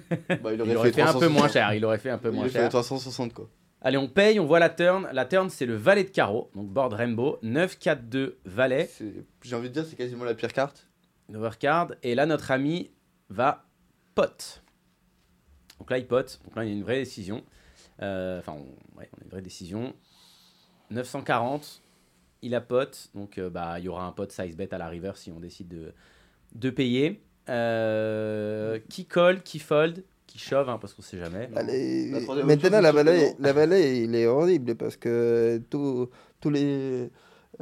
Bah, 0.43 0.53
il 0.53 0.61
Il 0.65 0.75
aurait 0.75 0.91
fait 0.91 1.01
un 1.01 1.13
peu 1.13 1.19
360. 1.19 1.31
moins 1.31 1.47
cher, 1.47 1.73
il 1.73 1.85
aurait 1.85 1.97
fait 1.99 2.09
un 2.09 2.17
peu 2.17 2.27
Il 2.29 2.33
moins 2.33 2.41
aurait 2.41 2.49
fait 2.49 2.59
cher. 2.59 2.69
360 2.69 3.33
quoi. 3.33 3.49
Allez, 3.81 3.97
on 3.97 4.07
paye, 4.07 4.39
on 4.39 4.45
voit 4.45 4.59
la 4.59 4.69
turn. 4.69 5.07
La 5.13 5.25
turn, 5.25 5.49
c'est 5.49 5.65
le 5.65 5.75
valet 5.75 6.03
de 6.03 6.09
carreau, 6.09 6.49
donc 6.55 6.67
board 6.69 6.93
rainbow, 6.93 7.37
9, 7.43 7.77
4, 7.79 8.07
2, 8.09 8.37
valet, 8.45 8.89
J'ai 9.41 9.55
envie 9.55 9.69
de 9.69 9.73
dire, 9.73 9.85
c'est 9.85 9.95
quasiment 9.95 10.23
la 10.25 10.33
pire 10.35 10.51
carte. 10.53 10.87
overcard. 11.33 11.93
Et 12.03 12.15
là, 12.15 12.25
notre 12.25 12.51
ami 12.51 12.91
va 13.29 13.65
pot. 14.15 14.61
Donc 15.79 15.91
là, 15.91 15.97
il 15.97 16.05
pot. 16.07 16.39
Donc 16.45 16.55
là, 16.55 16.63
il 16.63 16.69
y 16.69 16.71
a 16.71 16.75
une 16.75 16.83
vraie 16.83 16.99
décision. 16.99 17.43
Euh, 18.01 18.39
Enfin, 18.39 18.53
on, 18.53 18.99
ouais, 18.99 19.09
on 19.17 19.21
a 19.21 19.23
une 19.25 19.29
vraie 19.31 19.41
décision. 19.41 19.93
940, 20.91 21.81
il 22.43 22.53
a 22.53 22.61
pote. 22.61 23.09
Donc, 23.15 23.37
euh, 23.37 23.49
bah, 23.49 23.79
il 23.79 23.85
y 23.85 23.89
aura 23.89 24.05
un 24.05 24.11
pote 24.11 24.31
size 24.31 24.55
bet 24.55 24.73
à 24.73 24.77
la 24.77 24.87
river 24.87 25.13
si 25.15 25.31
on 25.31 25.39
décide 25.39 25.69
de, 25.69 25.93
de 26.53 26.69
payer. 26.69 27.21
Euh, 27.49 28.79
qui 28.89 29.05
colle, 29.05 29.41
qui 29.41 29.59
fold, 29.59 30.03
qui 30.27 30.39
shove, 30.39 30.69
hein, 30.69 30.77
parce 30.79 30.93
qu'on 30.93 31.01
sait 31.01 31.17
jamais. 31.17 31.49
Allez, 31.55 32.09
La 32.11 32.21
troisième 32.21 32.47
maintenant, 32.47 32.79
la 32.81 32.91
vallée, 32.91 33.33
la 33.39 33.53
vallée, 33.53 34.03
il 34.03 34.15
est 34.15 34.27
horrible 34.27 34.75
parce 34.75 34.95
que 34.95 35.61
tous 35.69 36.09
tous 36.39 36.49
les 36.49 37.09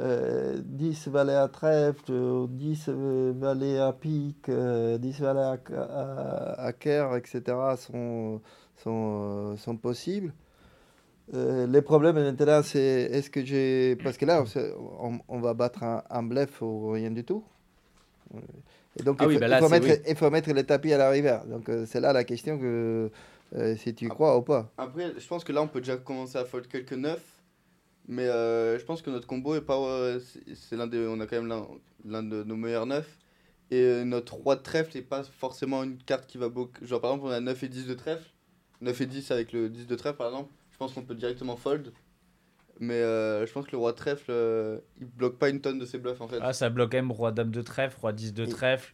euh, 0.00 0.60
10 0.64 1.08
valets 1.08 1.34
à 1.34 1.48
trèfle, 1.48 2.12
ou 2.12 2.46
10 2.46 2.86
euh, 2.88 3.32
valets 3.36 3.78
à 3.78 3.92
pique, 3.92 4.48
euh, 4.48 4.98
10 4.98 5.20
valets 5.20 5.40
à, 5.40 5.58
à, 5.76 6.66
à 6.66 6.72
cœur, 6.72 7.16
etc. 7.16 7.42
sont, 7.76 8.40
sont, 8.76 9.52
euh, 9.52 9.56
sont 9.56 9.76
possibles. 9.76 10.32
Euh, 11.34 11.66
les 11.66 11.82
problèmes 11.82 12.16
maintenant, 12.16 12.62
c'est 12.62 12.80
est-ce 13.12 13.30
que 13.30 13.44
j'ai. 13.44 13.96
Parce 13.96 14.16
que 14.16 14.24
là, 14.26 14.44
on, 15.00 15.18
on 15.28 15.40
va 15.40 15.54
battre 15.54 15.82
un, 15.82 16.02
un 16.10 16.22
bluff 16.22 16.60
ou 16.62 16.90
rien 16.90 17.10
du 17.10 17.24
tout. 17.24 17.44
Et 18.98 19.02
donc, 19.02 19.16
Ah 19.20 19.24
il, 19.24 19.28
oui, 19.28 19.34
faut, 19.34 19.40
bah 19.40 19.46
il 19.60 19.68
mettre, 19.70 19.86
oui. 19.86 19.96
il 20.08 20.16
faut 20.16 20.30
mettre 20.30 20.52
le 20.52 20.62
tapis 20.64 20.92
à 20.92 20.98
la 20.98 21.10
rivière. 21.10 21.44
Donc, 21.46 21.68
euh, 21.68 21.86
c'est 21.86 22.00
là 22.00 22.12
la 22.12 22.24
question 22.24 22.58
que 22.58 23.10
euh, 23.56 23.76
si 23.76 23.94
tu 23.94 24.06
Ah. 24.06 24.14
crois 24.14 24.36
ou 24.36 24.42
pas. 24.42 24.70
Après, 24.78 25.12
je 25.18 25.26
pense 25.26 25.44
que 25.44 25.52
là, 25.52 25.62
on 25.62 25.68
peut 25.68 25.80
déjà 25.80 25.96
commencer 25.96 26.36
à 26.38 26.44
fold 26.44 26.66
quelques 26.66 26.92
neufs. 26.92 27.24
Mais 28.08 28.26
euh, 28.26 28.78
je 28.78 28.84
pense 28.84 29.00
que 29.00 29.10
notre 29.10 29.26
combo 29.28 29.54
est 29.54 29.60
pas. 29.60 29.78
euh, 29.78 30.20
c'est- 30.54 30.76
l'un 30.76 30.86
des. 30.88 31.06
On 31.06 31.20
a 31.20 31.26
quand 31.26 31.36
même 31.36 31.46
l'un 31.48 31.66
l'un 32.04 32.22
de 32.22 32.42
nos 32.42 32.56
meilleurs 32.56 32.86
neufs. 32.86 33.16
Et 33.70 33.80
euh, 33.80 34.04
notre 34.04 34.34
roi 34.34 34.56
de 34.56 34.60
trèfle 34.62 34.90
n'est 34.96 35.02
pas 35.04 35.22
forcément 35.22 35.84
une 35.84 35.96
carte 35.98 36.26
qui 36.26 36.36
va 36.36 36.48
beaucoup. 36.48 36.84
Genre, 36.84 37.00
par 37.00 37.12
exemple, 37.12 37.28
on 37.28 37.32
a 37.32 37.40
9 37.40 37.62
et 37.62 37.68
10 37.68 37.86
de 37.86 37.94
trèfle. 37.94 38.28
9 38.82 39.00
et 39.00 39.06
10 39.06 39.30
avec 39.30 39.52
le 39.52 39.68
10 39.70 39.86
de 39.86 39.94
trèfle, 39.94 40.16
par 40.18 40.26
exemple. 40.28 40.50
Je 40.82 40.86
pense 40.88 40.94
qu'on 40.96 41.02
peut 41.06 41.14
directement 41.14 41.54
fold. 41.54 41.92
Mais 42.80 42.94
euh, 42.94 43.46
je 43.46 43.52
pense 43.52 43.66
que 43.66 43.70
le 43.70 43.78
roi 43.78 43.92
trèfle, 43.92 44.30
euh, 44.30 44.80
il 45.00 45.06
bloque 45.06 45.38
pas 45.38 45.48
une 45.48 45.60
tonne 45.60 45.78
de 45.78 45.86
ses 45.86 45.96
bluffs 45.98 46.20
en 46.20 46.26
fait. 46.26 46.40
Ah, 46.40 46.52
ça 46.52 46.70
bloque 46.70 46.92
même 46.94 47.12
roi 47.12 47.30
dame 47.30 47.52
de 47.52 47.62
trèfle, 47.62 47.96
roi 48.00 48.12
10 48.12 48.34
de 48.34 48.44
Et- 48.44 48.48
trèfle. 48.48 48.92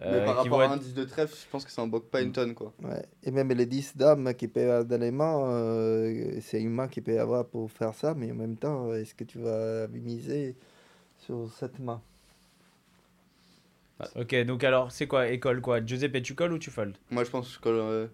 mais 0.00 0.06
euh, 0.06 0.24
par 0.24 0.34
qui 0.42 0.48
rapport 0.48 0.62
à 0.62 0.72
un 0.72 0.74
être- 0.74 0.82
10 0.82 0.92
de 0.92 1.04
trèfle, 1.04 1.36
je 1.40 1.48
pense 1.48 1.64
que 1.64 1.70
ça 1.70 1.82
en 1.82 1.86
bloque 1.86 2.10
pas 2.10 2.20
une 2.20 2.32
tonne 2.32 2.52
quoi. 2.56 2.72
Ouais. 2.82 3.04
Et 3.22 3.30
même 3.30 3.52
les 3.52 3.66
10 3.66 3.96
dames 3.96 4.34
qui 4.34 4.48
peuvent 4.48 4.68
avoir 4.68 4.84
dans 4.84 5.00
les 5.00 5.12
mains, 5.12 5.48
euh, 5.52 6.40
c'est 6.40 6.60
une 6.60 6.70
main 6.70 6.88
qui 6.88 7.00
peut 7.00 7.20
avoir 7.20 7.46
pour 7.46 7.70
faire 7.70 7.94
ça, 7.94 8.12
mais 8.14 8.32
en 8.32 8.34
même 8.34 8.56
temps, 8.56 8.92
est-ce 8.92 9.14
que 9.14 9.22
tu 9.22 9.38
vas 9.38 9.86
miser 9.86 10.56
sur 11.18 11.48
cette 11.52 11.78
main? 11.78 12.02
Ok, 14.16 14.34
donc 14.46 14.64
alors, 14.64 14.90
c'est 14.90 15.06
quoi 15.06 15.28
École 15.28 15.60
quoi? 15.60 15.84
Giuseppe, 15.84 16.20
tu 16.22 16.34
colles 16.34 16.54
ou 16.54 16.58
tu 16.58 16.70
fold? 16.72 16.96
Moi 17.12 17.22
je 17.22 17.30
pense 17.30 17.46
que 17.46 17.54
je 17.54 17.60
colle, 17.60 17.76
euh, 17.76 18.06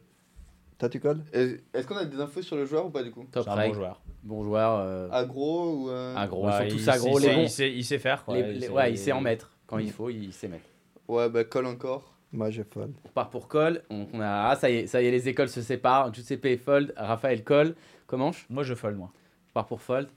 Toi, 0.79 0.89
tu 0.91 1.01
colles 1.01 1.23
Est- 1.33 1.63
Est-ce 1.73 1.87
qu'on 1.87 1.97
a 1.97 2.05
des 2.05 2.21
infos 2.21 2.43
sur 2.43 2.57
le 2.57 2.67
joueur 2.67 2.87
ou 2.87 2.91
pas 2.91 3.03
du 3.03 3.11
coup 3.11 3.25
Top 3.33 3.45
C'est 3.45 3.51
un 3.51 3.69
bon 3.69 3.75
joueur. 3.75 4.01
Bon 4.23 4.45
joueur. 4.45 4.79
euh, 4.81 5.09
Agro 5.11 5.73
ou. 5.73 5.91
euh, 5.91 6.15
agro. 6.17 6.47
Ouais, 6.47 6.67
ils 6.67 6.71
sont 6.73 6.77
tous 6.77 6.83
il- 6.83 6.91
agro. 6.91 7.19
il 7.19 7.23
Les 7.23 7.29
sait- 7.29 7.35
bons. 7.35 7.43
il 7.43 7.51
sait, 7.51 7.73
il 7.73 7.85
sait 7.85 7.99
faire 7.99 8.25
quoi. 8.25 8.37
les- 8.37 8.55
il 8.55 8.63
sait- 8.63 8.69
ouais, 8.69 8.91
il 8.93 8.99
sait 8.99 9.13
en 9.13 9.21
mettre. 9.21 9.51
Quand 9.67 9.79
il 9.79 9.91
faut, 9.91 10.11
il 10.11 10.33
sait 10.33 10.49
mettre. 10.49 10.65
Ouais, 11.09 11.29
bah 11.31 11.45
colle 11.45 11.67
encore. 11.67 12.13
Moi, 12.33 12.51
je 12.51 12.63
fold. 12.63 12.93
On 13.05 13.09
part 13.09 13.31
pour 13.31 13.49
call. 13.49 13.83
On, 13.89 14.07
on 14.13 14.21
a, 14.21 14.49
ah, 14.51 14.57
ça 14.57 14.69
y 14.69 14.77
est, 14.79 14.87
ça 14.87 15.01
y 15.01 15.07
est, 15.07 15.11
les 15.11 15.29
écoles 15.29 15.49
se 15.49 15.63
séparent. 15.63 16.13
Giuseppe 16.13 16.45
et 16.47 16.57
fold. 16.57 16.93
Raphaël 16.97 17.43
colle. 17.45 17.75
Comment 18.07 18.33
je 18.33 18.45
Moi, 18.51 18.63
je 18.65 18.75
fold, 18.75 18.97
moi. 18.97 19.13
pars 19.55 19.67
pour 19.67 19.81
fold. 19.81 20.09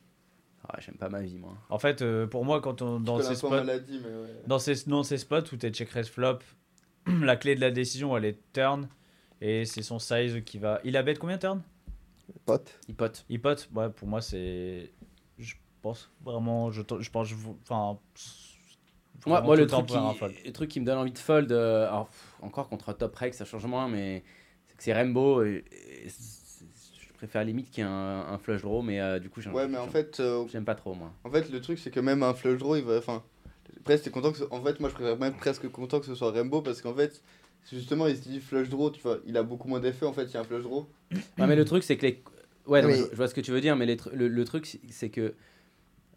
Ah, 0.68 0.76
J'aime 0.80 0.95
pas 0.95 1.07
ma 1.10 1.22
vie, 1.22 1.38
moi. 1.38 1.53
En 1.69 1.80
fait, 1.80 2.02
euh, 2.02 2.27
pour 2.27 2.44
moi, 2.45 2.60
quand 2.61 2.81
on 2.81 2.99
dans 2.99 3.22
ces 3.22 3.36
spots, 3.36 3.49
maladie, 3.49 4.02
mais 4.03 4.10
ouais. 4.10 4.27
dans 4.45 4.60
ces, 4.60 4.88
dans 4.88 5.03
ces 5.03 5.18
spots 5.18 5.53
où 5.53 5.56
t'es 5.56 5.69
check 5.72 5.90
raise 5.90 6.10
flop, 6.10 6.40
la 7.07 7.36
clé 7.38 7.56
de 7.56 7.61
la 7.61 7.72
décision, 7.72 8.15
elle 8.18 8.26
est 8.26 8.40
turn. 8.53 8.88
Et 9.41 9.66
c'est 9.66 9.82
son 9.82 9.99
size 9.99 10.41
qui 10.45 10.57
va. 10.57 10.80
Il 10.84 10.98
a 10.98 11.03
bet 11.03 11.16
combien 11.16 11.38
turn 11.38 11.61
Pote. 12.45 12.80
Il 12.88 12.95
pote. 12.95 13.26
Il 13.30 13.41
pote 13.41 13.70
Ouais, 13.74 13.90
pour 13.90 14.07
moi, 14.07 14.22
c'est. 14.22 14.91
Je 15.38 15.56
pense 15.82 16.11
vraiment. 16.24 16.72
Je, 16.72 16.82
je 16.99 17.10
pense. 17.10 17.28
je- 17.28 17.36
Enfin. 17.70 17.98
Moi, 19.26 19.41
moi 19.41 19.56
le, 19.57 19.68
temps 19.68 19.78
truc 19.84 19.88
pour 19.88 19.95
faire 19.98 20.06
un 20.06 20.14
qui, 20.14 20.20
fold. 20.20 20.34
le 20.45 20.52
truc 20.53 20.70
qui 20.70 20.80
me 20.80 20.86
donne 20.86 20.98
envie 20.98 21.11
de 21.11 21.18
fold, 21.18 21.52
euh, 21.52 21.88
alors, 21.88 22.07
pff, 22.07 22.36
encore 22.41 22.70
contre 22.70 22.88
un 22.90 22.94
top 22.94 23.14
reg, 23.18 23.34
ça 23.34 23.44
change 23.44 23.66
moins, 23.66 23.90
mais 23.90 24.24
c'est 24.68 24.78
que 24.78 24.84
c'est 24.84 24.94
Rainbow. 24.94 25.44
Et, 25.44 25.66
et 26.06 26.10
c'est- 26.10 26.66
je 27.02 27.14
préfère 27.14 27.44
limite 27.44 27.70
qu'il 27.70 27.84
y 27.84 27.88
ait 27.88 27.90
un, 27.90 28.28
un 28.30 28.38
flush 28.38 28.61
draw, 28.61 28.82
mais 28.82 29.02
euh, 29.02 29.20
du 29.20 29.30
coup, 29.30 29.41
j'aime 29.41 29.53
Ouais, 29.53 29.68
mais 29.68 29.78
en 29.78 29.90
fait, 29.90 30.22
euh, 30.22 30.45
j'aime 30.49 30.64
pas 30.64 30.76
trop, 30.76 30.94
moi. 30.94 31.11
en 31.26 31.30
fait, 31.30 31.49
le 31.49 31.60
truc, 31.60 31.80
c'est 31.80 31.91
que 31.91 31.99
même 31.99 32.24
un 32.24 32.34
flush 32.34 32.57
draw, 32.60 32.78
il 32.78 32.84
va. 32.86 32.98
Enfin, 32.98 33.22
presque, 33.84 34.06
t'es 34.06 34.10
content 34.10 34.32
que. 34.32 34.38
ce- 34.38 34.45
En 34.52 34.61
fait, 34.64 34.80
moi, 34.80 34.88
je 34.90 34.94
préfère 34.95 35.18
même 35.18 35.36
presque 35.36 35.68
content 35.70 35.99
que 35.99 36.06
ce 36.06 36.16
soit 36.16 36.32
Rainbow 36.32 36.61
parce 36.61 36.82
qu'en 36.82 36.94
fait, 36.94 37.22
justement, 37.72 38.07
il 38.07 38.15
se 38.18 38.22
dit 38.22 38.40
flush 38.40 38.69
draw, 38.69 38.90
tu 38.91 39.02
vois, 39.02 39.19
il 39.26 39.38
a 39.38 39.44
beaucoup 39.44 39.68
moins 39.68 39.80
d'effet 39.80 40.06
en 40.06 40.14
fait, 40.14 40.26
il 40.26 40.34
y 40.34 40.38
a 40.38 40.41
un 40.41 40.44
flush 40.44 40.64
draw. 40.64 40.88
Ouais, 41.11 41.48
mais 41.48 41.56
le 41.56 41.65
truc, 41.65 41.84
c'est 41.84 41.98
que 41.98 42.06
les. 42.06 42.23
Ouais, 42.68 42.81
non, 42.81 42.90
Oui. 42.90 42.95
je, 42.98 43.11
je 43.11 43.15
vois 43.15 43.27
ce 43.27 43.34
que 43.34 43.41
tu 43.41 43.52
veux 43.52 43.61
dire, 43.61 43.76
mais 43.76 43.86
les 43.86 43.98
le, 44.14 44.27
le 44.27 44.45
truc, 44.45 44.77
c'est- 44.90 45.10
que 45.10 45.34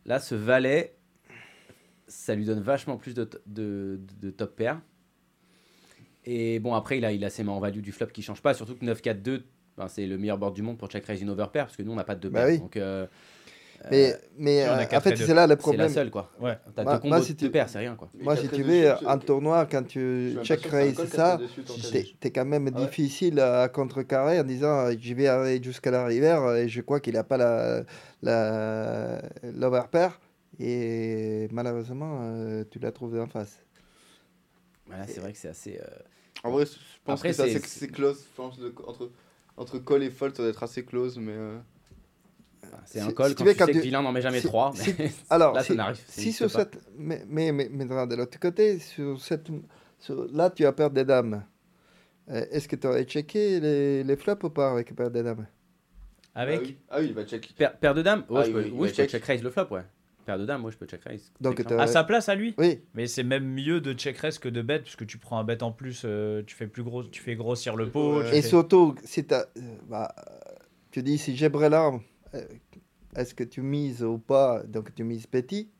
là, 0.04 0.18
ce 0.18 0.34
valet, 0.34 0.96
ça 2.08 2.34
lui 2.34 2.44
donne 2.44 2.60
vachement 2.60 2.96
plus 2.96 3.14
de, 3.14 3.28
de, 3.46 4.00
de, 4.20 4.30
top 4.30 4.54
pair. 4.56 4.80
Et 6.24 6.58
bon, 6.60 6.74
après, 6.74 6.98
il 6.98 7.04
a, 7.04 7.12
il 7.12 7.24
a 7.24 7.30
ses 7.30 7.42
mains 7.42 7.52
en 7.52 7.60
value 7.60 7.80
du 7.80 7.90
flop 7.92 8.06
qui 8.08 8.22
change 8.22 8.42
pas, 8.42 8.54
surtout 8.54 8.76
que 8.76 8.84
9-4-2, 8.84 9.44
ben, 9.76 9.88
c'est 9.88 10.06
le 10.06 10.18
meilleur 10.18 10.38
board 10.38 10.54
du 10.54 10.62
monde 10.62 10.78
pour 10.78 10.88
check 10.88 11.04
raise 11.06 11.22
une 11.22 11.30
overpair, 11.30 11.64
parce 11.66 11.76
que 11.76 11.82
nous, 11.82 11.92
on 11.92 11.96
n'a 11.96 12.04
pas 12.04 12.14
de 12.14 12.20
deux 12.20 12.28
Bah 12.30 12.46
oui. 12.46 12.58
Donc, 12.58 12.76
euh, 12.76 13.06
Mais, 13.90 14.16
mais 14.38 14.64
on 14.68 14.72
a 14.72 14.82
euh, 14.82 14.96
en 14.96 15.00
fait, 15.00 15.16
c'est 15.16 15.34
là 15.34 15.46
le 15.46 15.50
c'est 15.50 15.54
la 15.54 15.56
problème. 15.56 15.88
seule, 15.88 16.10
quoi. 16.10 16.30
Ouais. 16.40 16.56
T'as 16.74 16.84
Moi- 16.84 16.98
deux 16.98 17.08
moi, 17.08 17.16
combos 17.18 17.26
si 17.26 17.34
de 17.34 17.38
tu- 17.38 17.44
deux 17.46 17.50
paires, 17.50 17.68
c'est 17.68 17.78
rien, 17.78 17.96
quoi. 17.96 18.08
Moi, 18.20 18.36
si 18.36 18.48
tu 18.48 18.62
veux, 18.62 18.92
en 19.06 19.18
tournoi, 19.18 19.66
quand 19.66 19.82
tu 19.86 20.36
check 20.44 20.64
raise 20.66 21.04
ça, 21.08 21.40
t'es 22.20 22.30
quand 22.30 22.44
même 22.44 22.70
Ah 22.74 22.78
ouais. 22.78 22.86
difficile 22.86 23.40
à 23.40 23.68
contrecarrer 23.68 24.38
en 24.40 24.44
disant 24.44 24.86
euh, 24.86 24.94
je 24.98 25.14
vais 25.14 25.26
aller 25.26 25.60
jusqu'à 25.62 25.90
la 25.90 26.04
rivière 26.06 26.54
et 26.54 26.68
je 26.68 26.80
crois 26.80 27.00
qu'il 27.00 27.14
n'a 27.14 27.24
pas 27.24 27.36
la, 27.36 27.82
la, 28.22 29.22
l'overpair. 29.42 30.20
Et 30.60 31.48
malheureusement, 31.50 32.20
euh, 32.22 32.64
tu 32.70 32.78
la 32.78 32.92
trouves 32.92 33.18
en 33.18 33.26
face. 33.26 33.58
Voilà, 34.86 35.06
c'est 35.06 35.20
vrai 35.20 35.32
que 35.32 35.38
c'est 35.38 35.48
assez. 35.48 35.78
euh, 35.80 35.86
En 36.44 36.50
vrai, 36.50 36.66
je 36.66 36.72
pense 37.04 37.18
Après, 37.20 37.30
que 37.30 37.34
c'est 37.34 37.56
assez- 37.56 37.88
close. 37.88 38.24
Entre, 38.38 39.10
entre 39.56 39.78
call 39.78 40.02
et 40.02 40.10
fold, 40.10 40.36
ça 40.36 40.42
doit 40.42 40.50
être 40.50 40.62
assez 40.62 40.84
close, 40.84 41.18
mais. 41.18 41.32
C'est 42.84 43.00
un 43.00 43.06
tu 43.08 43.14
quand 43.14 43.24
veux, 43.24 43.34
tu 43.34 43.36
sais 43.36 43.72
que 43.72 43.78
vilain 43.78 44.02
n'en 44.02 44.12
met 44.12 44.20
jamais 44.22 44.40
si- 44.40 44.46
trois. 44.46 44.72
si- 44.74 44.94
mais 44.98 45.10
Alors, 45.30 45.54
là, 45.54 45.62
si, 45.62 45.68
ça 45.68 45.74
n'arrive. 45.74 46.00
si 46.08 46.32
sur 46.32 46.50
cette. 46.50 46.78
Mais, 46.96 47.24
mais, 47.28 47.52
mais 47.52 47.68
maintenant, 47.68 48.06
de 48.06 48.16
l'autre 48.16 48.38
côté, 48.40 48.78
sur 48.78 49.20
cette, 49.20 49.48
sur- 49.98 50.26
là, 50.32 50.50
tu 50.50 50.64
as 50.66 50.72
paire 50.72 50.90
des 50.90 51.04
dames. 51.04 51.44
Euh, 52.30 52.44
Est-ce 52.50 52.68
que 52.68 52.76
tu 52.76 52.86
aurais 52.86 53.04
checké 53.04 53.60
les, 53.60 54.04
les 54.04 54.16
flops 54.16 54.44
ou 54.44 54.50
pas 54.50 54.70
avec 54.72 54.94
paire 54.94 55.10
des 55.10 55.22
dames? 55.22 55.46
Avec 56.34 56.60
Ah 56.60 56.62
oui, 56.62 56.76
ah 56.90 56.96
oui, 57.00 57.06
il 57.08 57.14
va 57.14 57.24
check. 57.24 57.52
Paire, 57.56 57.76
paire 57.76 57.94
de 57.94 58.02
dames? 58.02 58.24
Ah, 58.30 58.42
oui, 58.46 58.88
je 58.88 58.94
peux 58.94 59.08
check. 59.08 59.24
raise 59.24 59.42
le 59.42 59.50
flop, 59.50 59.66
ouais. 59.70 59.82
Paire 60.24 60.38
de 60.38 60.46
dames, 60.46 60.62
moi 60.62 60.70
je 60.70 60.76
peux 60.76 60.86
check 60.86 61.02
raise. 61.02 61.32
Donc. 61.40 61.62
À 61.68 61.86
sa 61.88 62.04
place, 62.04 62.28
à 62.28 62.34
lui? 62.36 62.54
Oui, 62.56 62.80
Mais 62.94 63.06
c'est 63.08 63.24
même 63.24 63.44
mieux 63.44 63.80
de 63.80 63.92
check 63.92 64.16
raise 64.18 64.38
que 64.38 64.48
de 64.48 64.62
bet, 64.62 64.78
puisque 64.78 65.04
tu 65.06 65.18
prends 65.18 65.38
un 65.38 65.44
bet 65.44 65.62
en 65.64 65.72
plus, 65.72 66.02
euh, 66.04 66.42
tu 66.46 66.54
fais 66.54 66.68
plus 66.68 66.84
gros, 66.84 67.02
tu 67.02 67.20
fais 67.20 67.34
grossir 67.34 67.74
le 67.76 67.90
pot. 67.90 68.20
Ouais. 68.20 68.38
Et 68.38 68.42
fais- 68.42 68.48
surtout, 68.48 68.94
si 69.04 69.24
t'as, 69.26 69.46
euh, 69.58 69.60
bah, 69.88 70.14
tu 70.92 71.02
dis 71.02 71.18
si 71.18 71.36
j'ai 71.36 71.46
euh, 71.46 71.98
est-ce 73.16 73.34
que 73.34 73.44
tu 73.44 73.60
mises 73.62 74.02
ou 74.02 74.18
pas 74.18 74.62
Donc 74.64 74.94
tu 74.94 75.04
mises 75.04 75.26
petit. 75.26 75.70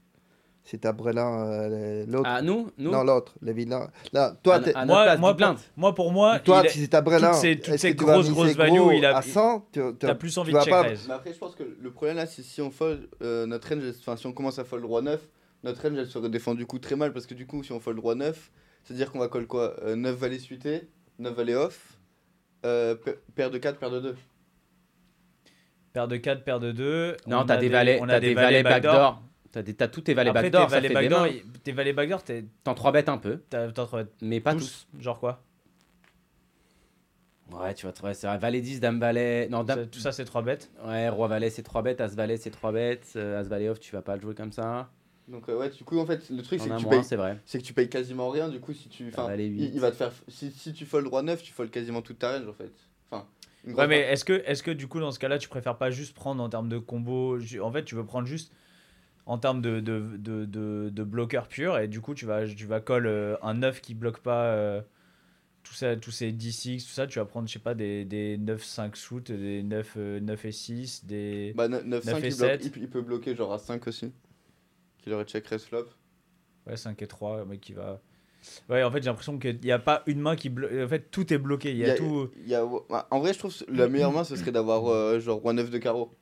Si 0.65 0.79
tu 0.79 0.87
as 0.87 0.93
Brelan, 0.93 1.45
euh, 1.49 2.07
l'autre? 2.07 2.31
Ah, 2.33 2.41
nous, 2.41 2.70
nous? 2.79 2.93
Non, 2.93 3.03
l'autre, 3.03 3.35
les 3.43 3.53
vilains. 3.53 3.91
Là, 4.12 4.37
toi, 4.45 4.61
t'es- 4.61 4.73
Moi, 4.87 5.03
place, 5.03 5.19
moi, 5.19 5.33
blind. 5.35 5.57
Moi, 5.77 5.93
pour 5.93 6.12
moi, 6.12 6.39
toi 6.39 6.62
si 6.69 6.89
tu 6.89 6.95
as 6.95 7.01
Brelan, 7.01 7.33
toutes 7.33 7.41
ces- 7.41 7.57
toutes 7.59 7.79
ces 7.79 7.95
grosses, 7.95 8.31
grosses 8.31 8.55
gros 8.55 8.87
values, 8.87 8.99
il 8.99 9.05
a- 9.05 9.16
à 9.16 9.23
100 9.23 9.66
tu, 9.73 9.81
t'as 9.99 10.15
plus 10.15 10.39
envie 10.39 10.53
tu 10.53 10.59
de 10.59 10.62
check 10.62 10.70
pas- 10.70 10.83
raise. 10.83 11.05
Mais 11.09 11.15
après, 11.15 11.33
je 11.33 11.39
pense 11.39 11.57
que 11.57 11.65
le 11.65 11.91
problème 11.91 12.16
là, 12.16 12.27
c'est 12.27 12.43
si 12.43 12.62
on 12.62 12.70
fold 12.70 13.09
euh, 13.23 13.45
notre 13.47 13.69
range, 13.74 13.83
enfin 13.99 14.16
si 14.16 14.24
on 14.29 14.33
commence 14.33 14.61
à 14.61 14.65
fold 14.65 14.85
roi 14.85 15.03
9, 15.03 15.29
notre 15.65 15.83
range 15.83 15.99
elle 15.99 16.07
se 16.07 16.19
défend 16.29 16.55
du 16.55 16.65
coup 16.65 16.79
très 16.79 16.95
mal 16.95 17.12
parce 17.12 17.27
que 17.27 17.35
du 17.35 17.45
coup, 17.45 17.65
si 17.65 17.73
on 17.73 17.81
fold 17.81 17.99
roi 17.99 18.15
9, 18.15 18.53
c'est-à-dire 18.85 19.11
qu'on 19.11 19.19
va 19.19 19.27
call 19.27 19.49
quoi 19.49 19.74
euh, 19.83 19.97
9 19.97 20.15
valets 20.15 20.39
suités, 20.39 20.83
9 21.19 21.35
valets 21.35 21.57
off, 21.57 21.99
euh, 22.65 22.95
pa- 22.95 23.11
paire 23.35 23.51
de 23.51 23.59
4, 23.59 23.81
paire 23.81 23.91
de 23.91 23.99
2. 23.99 24.15
Paire 25.93 26.09
de 26.09 26.16
4, 26.16 26.44
paire 26.44 26.60
de 26.60 26.73
2. 26.73 27.16
Non, 27.27 27.44
t'as 27.44 27.56
des 27.59 27.69
valets, 27.69 28.01
t'as 28.06 28.20
des 28.20 28.35
valets 28.35 28.62
backdoor. 28.62 29.23
T'as 29.51 29.62
des- 29.62 29.74
t'as 29.74 29.89
tous 29.89 30.01
tes 30.01 30.14
valets 30.14 30.32
backdoor, 30.32 30.64
tes 30.64 30.70
ça 30.70 30.77
valets 30.77 30.89
fait 30.89 30.94
des 30.94 31.09
backdoor, 31.09 31.27
tes 31.62 31.73
valets 31.73 31.93
backdoor, 31.93 32.23
t'es- 32.24 32.44
T'en 32.64 32.73
3 32.74 32.90
bêtes 32.90 33.10
un 33.10 33.19
peu, 33.19 33.43
t'as 33.51 33.70
trouvé 33.70 34.05
mais 34.23 34.40
pas 34.40 34.55
tous. 34.55 34.86
tous. 34.94 35.01
Genre 35.02 35.20
quoi? 35.20 35.43
Ouais, 37.52 37.74
tu 37.74 37.85
vois, 37.86 37.94
ouais, 38.05 38.14
c'est 38.14 38.27
vrai. 38.27 38.39
Valet 38.39 38.62
10, 38.62 38.81
dame 38.81 38.98
valet. 38.98 39.48
Non, 39.51 39.62
dame. 39.62 39.86
Tout 39.89 39.98
ça, 39.98 40.10
c'est 40.12 40.24
3 40.24 40.40
bêtes? 40.40 40.70
Ouais, 40.86 41.10
roi 41.10 41.28
valet, 41.28 41.51
c'est 41.51 41.62
3 41.62 41.82
bêtes. 41.82 42.01
As 42.01 42.14
valet, 42.14 42.39
c'est 42.39 42.51
3 42.51 42.73
bêtes. 42.73 43.12
euh, 43.16 43.39
As 43.39 43.43
valet 43.47 43.69
off, 43.69 43.78
tu 43.78 43.93
vas 43.94 44.01
pas 44.01 44.16
le 44.16 44.23
jouer 44.23 44.35
comme 44.35 44.52
ça. 44.52 44.89
Donc 45.28 45.48
euh, 45.48 45.59
ouais, 45.59 45.69
du 45.70 45.85
coup 45.85 45.98
en 45.98 46.06
fait, 46.06 46.31
le 46.31 46.43
truc 46.43 46.60
c'est 46.60 46.69
T'en 46.69 46.77
que 46.77 46.81
tu 46.81 46.86
moins, 46.86 46.97
payes 46.97 47.05
c'est 47.05 47.16
vrai. 47.16 47.39
c'est 47.44 47.59
que 47.59 47.64
tu 47.64 47.73
payes 47.73 47.89
quasiment 47.89 48.28
rien 48.31 48.48
du 48.48 48.59
coup 48.59 48.73
si 48.73 48.89
tu 48.89 49.06
enfin 49.09 49.32
il, 49.36 49.52
8. 49.52 49.70
il 49.74 49.81
va 49.81 49.90
te 49.93 49.97
faire 49.97 50.10
si, 50.27 50.51
si 50.51 50.73
tu 50.73 50.85
fold 50.85 51.06
roi 51.06 51.23
9, 51.23 51.40
tu 51.43 51.52
fold 51.52 51.70
quasiment 51.70 52.02
toute 52.02 52.19
ta 52.19 52.36
range 52.39 52.48
en 52.48 52.52
fait. 52.52 52.73
Une 53.64 53.74
Ouais, 53.74 53.86
mais 53.86 54.01
est-ce 54.01 54.24
que, 54.24 54.43
est 54.44 54.62
que 54.62 54.70
du 54.70 54.89
coup, 54.89 54.98
dans 55.01 55.12
ce 55.12 55.18
cas-là, 55.18 55.39
tu 55.39 55.48
préfères 55.48 55.78
pas 55.78 55.90
juste 55.90 56.14
prendre 56.14 56.43
en 56.43 56.48
termes 56.48 56.68
de 56.68 56.78
combo 56.78 57.39
En 57.60 57.72
fait, 57.72 57.84
tu 57.84 57.94
veux 57.94 58.05
prendre 58.05 58.26
juste 58.26 58.52
en 59.26 59.39
termes 59.39 59.62
de, 59.62 59.78
de, 59.80 60.16
de, 60.18 60.44
de, 60.44 60.90
de 60.93 61.05
bloqueur 61.05 61.47
pur, 61.47 61.78
et 61.78 61.86
du 61.86 62.01
coup, 62.01 62.12
tu 62.14 62.26
vas, 62.26 62.47
tu 62.47 62.66
vas 62.66 62.80
call 62.80 63.06
euh, 63.06 63.36
un 63.43 63.55
9 63.55 63.80
qui 63.80 63.94
bloque 63.94 64.18
pas. 64.20 64.47
euh, 64.47 64.82
tout 65.62 65.74
ça, 65.74 65.94
tous 65.94 66.10
ces 66.10 66.32
D6, 66.32 66.82
tout 66.84 66.90
ça, 66.93 67.06
tu 67.06 67.20
vas 67.20 67.24
prendre, 67.24 67.47
je 67.47 67.52
sais 67.52 67.60
pas, 67.60 67.74
des, 67.74 68.05
des 68.05 68.36
9-5 68.36 68.97
suits, 68.97 69.20
des 69.22 69.62
9, 69.62 69.94
euh, 69.97 70.18
9 70.18 70.44
et 70.44 70.51
6, 70.51 71.05
des. 71.05 71.52
Bah 71.55 71.68
9-5, 71.68 71.84
Neuf 71.84 72.09
et 72.09 72.10
il, 72.10 72.20
bloque- 72.20 72.34
sept. 72.34 72.72
il, 72.76 72.82
il 72.82 72.90
peut 72.90 73.01
bloquer 73.01 73.36
genre 73.36 73.52
à 73.52 73.59
5 73.60 73.86
aussi. 73.86 74.12
Qu'il 74.98 75.12
aurait 75.12 75.24
check 75.24 75.47
raise 75.47 75.64
flop. 75.64 75.86
Ouais, 76.66 76.76
5 76.76 77.01
et 77.02 77.06
3, 77.06 77.43
un 77.43 77.44
mec 77.44 77.60
qui 77.60 77.74
va. 77.74 78.01
Ouais, 78.69 78.82
en 78.82 78.90
fait, 78.90 79.02
j'ai 79.02 79.09
l'impression 79.10 79.39
qu'il 79.39 79.60
n'y 79.60 79.70
a 79.73 79.78
pas 79.78 80.02
une 80.06 80.20
main 80.20 80.35
qui 80.36 80.48
bloque. 80.48 80.73
En 80.73 80.89
fait, 80.89 81.10
tout 81.10 81.32
est 81.32 81.39
bloqué. 81.39 81.70
Il 81.70 81.78
y 81.78 81.85
a, 81.85 81.94
tout. 81.94 82.28
il 82.44 82.48
y 82.48 82.55
a- 82.55 82.64
bah, 82.90 83.06
en 83.10 83.20
vrai, 83.20 83.32
je 83.32 83.39
trouve 83.39 83.56
que 83.56 83.70
la 83.73 83.89
meilleure 83.89 84.12
main 84.12 84.24
ce 84.24 84.35
serait 84.36 84.51
d'avoir 84.52 84.86
euh, 84.89 85.20
genre 85.20 85.39
roi 85.40 85.52
9 85.52 85.70
de 85.70 85.78
carreau. 85.78 86.12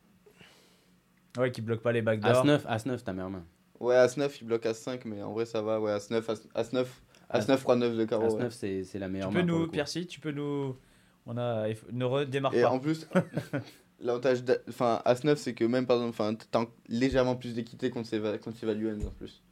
Ouais, 1.39 1.51
qui 1.53 1.61
bloque 1.63 1.81
pas 1.81 1.93
les 1.93 2.03
backdoors. 2.03 2.45
As-9, 2.45 2.61
As-9, 2.67 3.03
ta 3.03 3.13
meilleure 3.13 3.31
main. 3.31 3.45
Ouais, 3.79 3.95
As-9, 3.95 4.31
il 4.41 4.47
bloque 4.47 4.67
As-5, 4.67 5.01
mais 5.07 5.23
en 5.23 5.33
vrai, 5.33 5.47
ça 5.47 5.63
va. 5.63 5.81
Ouais, 5.81 5.93
As-9, 5.93 6.29
As- 6.29 6.43
As-9, 6.55 6.87
As-9, 7.31 7.63
roi 7.65 7.77
9 7.77 7.97
de 7.97 8.05
carreau. 8.05 8.27
As-9, 8.27 8.43
ouais. 8.43 8.51
c'est 8.51 8.85
c'est 8.85 8.99
la 8.99 9.07
Tu 9.07 9.13
meilleure 9.13 9.29
peux 9.31 9.35
main. 9.39 9.47
pour 9.47 9.53
le 9.55 9.59
nous, 9.61 9.67
coup. 9.67 9.73
Piercy, 9.73 10.07
tu 10.07 10.21
peux 10.21 10.33
nous. 10.33 10.77
On 11.27 11.39
a. 11.39 11.69
Ne 11.93 12.05
redémarre 12.05 12.55
Et 12.55 12.63
pas. 12.63 12.71
en 12.71 12.79
plus, 12.81 13.07
l'avantage, 14.01 14.43
enfin, 14.69 15.01
As-9, 15.05 15.37
c'est 15.37 15.55
que 15.55 15.65
même 15.65 15.87
par 15.87 15.97
exemple, 16.05 16.45
t'as 16.51 16.65
légèrement 16.89 17.37
plus 17.37 17.55
d'équité 17.55 17.91
contre 17.91 18.09
ses, 18.09 18.21
contre 18.43 18.57
ses 18.59 18.67
value 18.67 18.89
en 19.07 19.11
plus. 19.11 19.43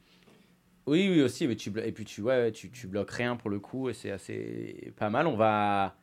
Oui, 0.88 1.08
oui, 1.10 1.22
aussi. 1.22 1.46
Mais 1.46 1.56
tu 1.56 1.70
blo- 1.70 1.84
Et 1.84 1.92
puis, 1.92 2.04
tu, 2.04 2.22
ouais, 2.22 2.50
tu, 2.52 2.70
tu 2.70 2.86
bloques 2.86 3.10
rien 3.10 3.36
pour 3.36 3.50
le 3.50 3.58
coup. 3.60 3.88
Et 3.88 3.94
c'est 3.94 4.10
assez 4.10 4.92
pas 4.96 5.10
mal. 5.10 5.26
On 5.26 5.36
va, 5.36 5.94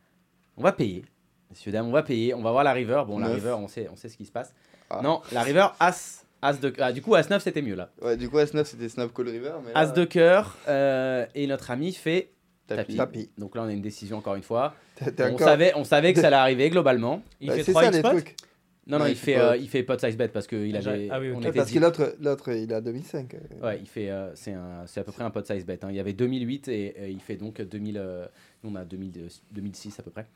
on 0.58 0.64
va 0.64 0.72
payer. 0.72 1.04
Messieurs, 1.50 1.72
dames, 1.72 1.88
on 1.88 1.92
va 1.92 2.04
payer. 2.04 2.34
On 2.34 2.42
va 2.42 2.52
voir 2.52 2.64
la 2.64 2.74
river. 2.74 3.04
Bon, 3.08 3.20
la 3.20 3.28
Neuf. 3.28 3.36
river, 3.36 3.56
on 3.60 3.68
sait, 3.68 3.88
on 3.92 3.96
sait 3.96 4.10
ce 4.10 4.18
qui 4.18 4.26
se 4.26 4.32
passe. 4.32 4.54
Ah. 4.90 5.02
Non, 5.04 5.22
la 5.32 5.42
river, 5.42 5.68
As. 5.80 6.26
As 6.42 6.60
de... 6.60 6.72
ah, 6.80 6.92
du 6.92 7.02
coup, 7.02 7.16
As-9, 7.16 7.40
c'était 7.40 7.62
mieux 7.64 7.76
là. 7.76 7.90
Ouais, 8.02 8.18
du 8.18 8.30
coup, 8.30 8.38
As-9, 8.38 8.66
c'était 8.66 8.88
Snap 8.90 9.12
Call 9.14 9.30
River. 9.30 9.54
Mais 9.66 9.74
là, 9.74 9.80
As 9.80 9.94
de 9.94 10.04
cœur. 10.06 10.58
euh, 10.68 11.26
et 11.34 11.48
notre 11.48 11.72
ami 11.72 11.92
fait 11.94 12.30
tapis. 12.68 12.96
Tapis. 12.98 13.30
Donc 13.38 13.56
là, 13.56 13.64
on 13.64 13.68
a 13.68 13.72
une 13.72 13.82
décision 13.82 14.18
encore 14.18 14.36
une 14.36 14.44
fois. 14.44 14.76
T'es- 14.96 15.12
t'es 15.12 15.24
On 15.24 15.34
encore- 15.34 15.48
savait, 15.48 15.72
on 15.76 15.84
savait 15.84 16.14
que 16.14 16.20
ça 16.22 16.28
allait 16.28 16.36
arriver 16.36 16.70
globalement. 16.70 17.24
Il 17.42 17.50
Ouais, 17.50 17.58
fait 17.58 17.64
c'est 17.64 17.72
3 17.72 17.82
ça 17.84 17.88
x 17.88 17.96
les 17.98 18.02
pot 18.04 18.10
trucs. 18.10 18.36
Non, 18.88 19.00
non, 19.00 19.06
Ouais, 19.06 19.12
il 19.12 19.14
il 19.14 19.18
fait, 19.18 19.38
euh, 19.40 19.58
il 19.58 19.68
fait 19.68 19.82
pot 19.82 20.00
size 20.00 20.16
bet 20.16 20.28
parce 20.28 20.46
qu'il 20.46 20.76
Ah, 20.76 20.80
avait. 20.80 21.08
ah 21.10 21.20
oui, 21.20 21.30
ok. 21.32 21.38
on 21.38 21.42
Ouais, 21.42 21.48
était 21.50 21.58
parce 21.58 21.70
dit- 21.70 21.76
que 21.76 21.80
l'autre, 21.80 22.16
l'autre, 22.22 22.52
il 22.52 22.72
a 22.72 22.82
2005. 22.82 23.34
euh. 23.34 23.40
Ouais, 23.66 23.80
il 23.80 23.88
fait, 23.88 24.12
euh, 24.12 24.30
c'est 24.36 24.54
un- 24.54 24.86
c'est 24.86 25.00
à 25.00 25.04
peu 25.04 25.12
près 25.12 25.24
un 25.24 25.32
pot 25.32 25.44
size 25.46 25.66
bet. 25.66 25.80
hein. 25.84 25.88
Il 25.90 25.96
y 25.96 26.00
avait 26.00 26.14
2008 26.14 26.68
et, 26.68 26.86
et 27.06 27.10
il 27.10 27.20
fait 27.20 27.36
donc 27.36 27.60
2000, 27.62 27.98
euh, 27.98 28.28
nous 28.64 28.70
on 28.72 28.76
a 28.76 28.86
2000, 28.86 29.28
2006 29.52 30.00
à 30.00 30.04
peu 30.04 30.12
près. 30.12 30.28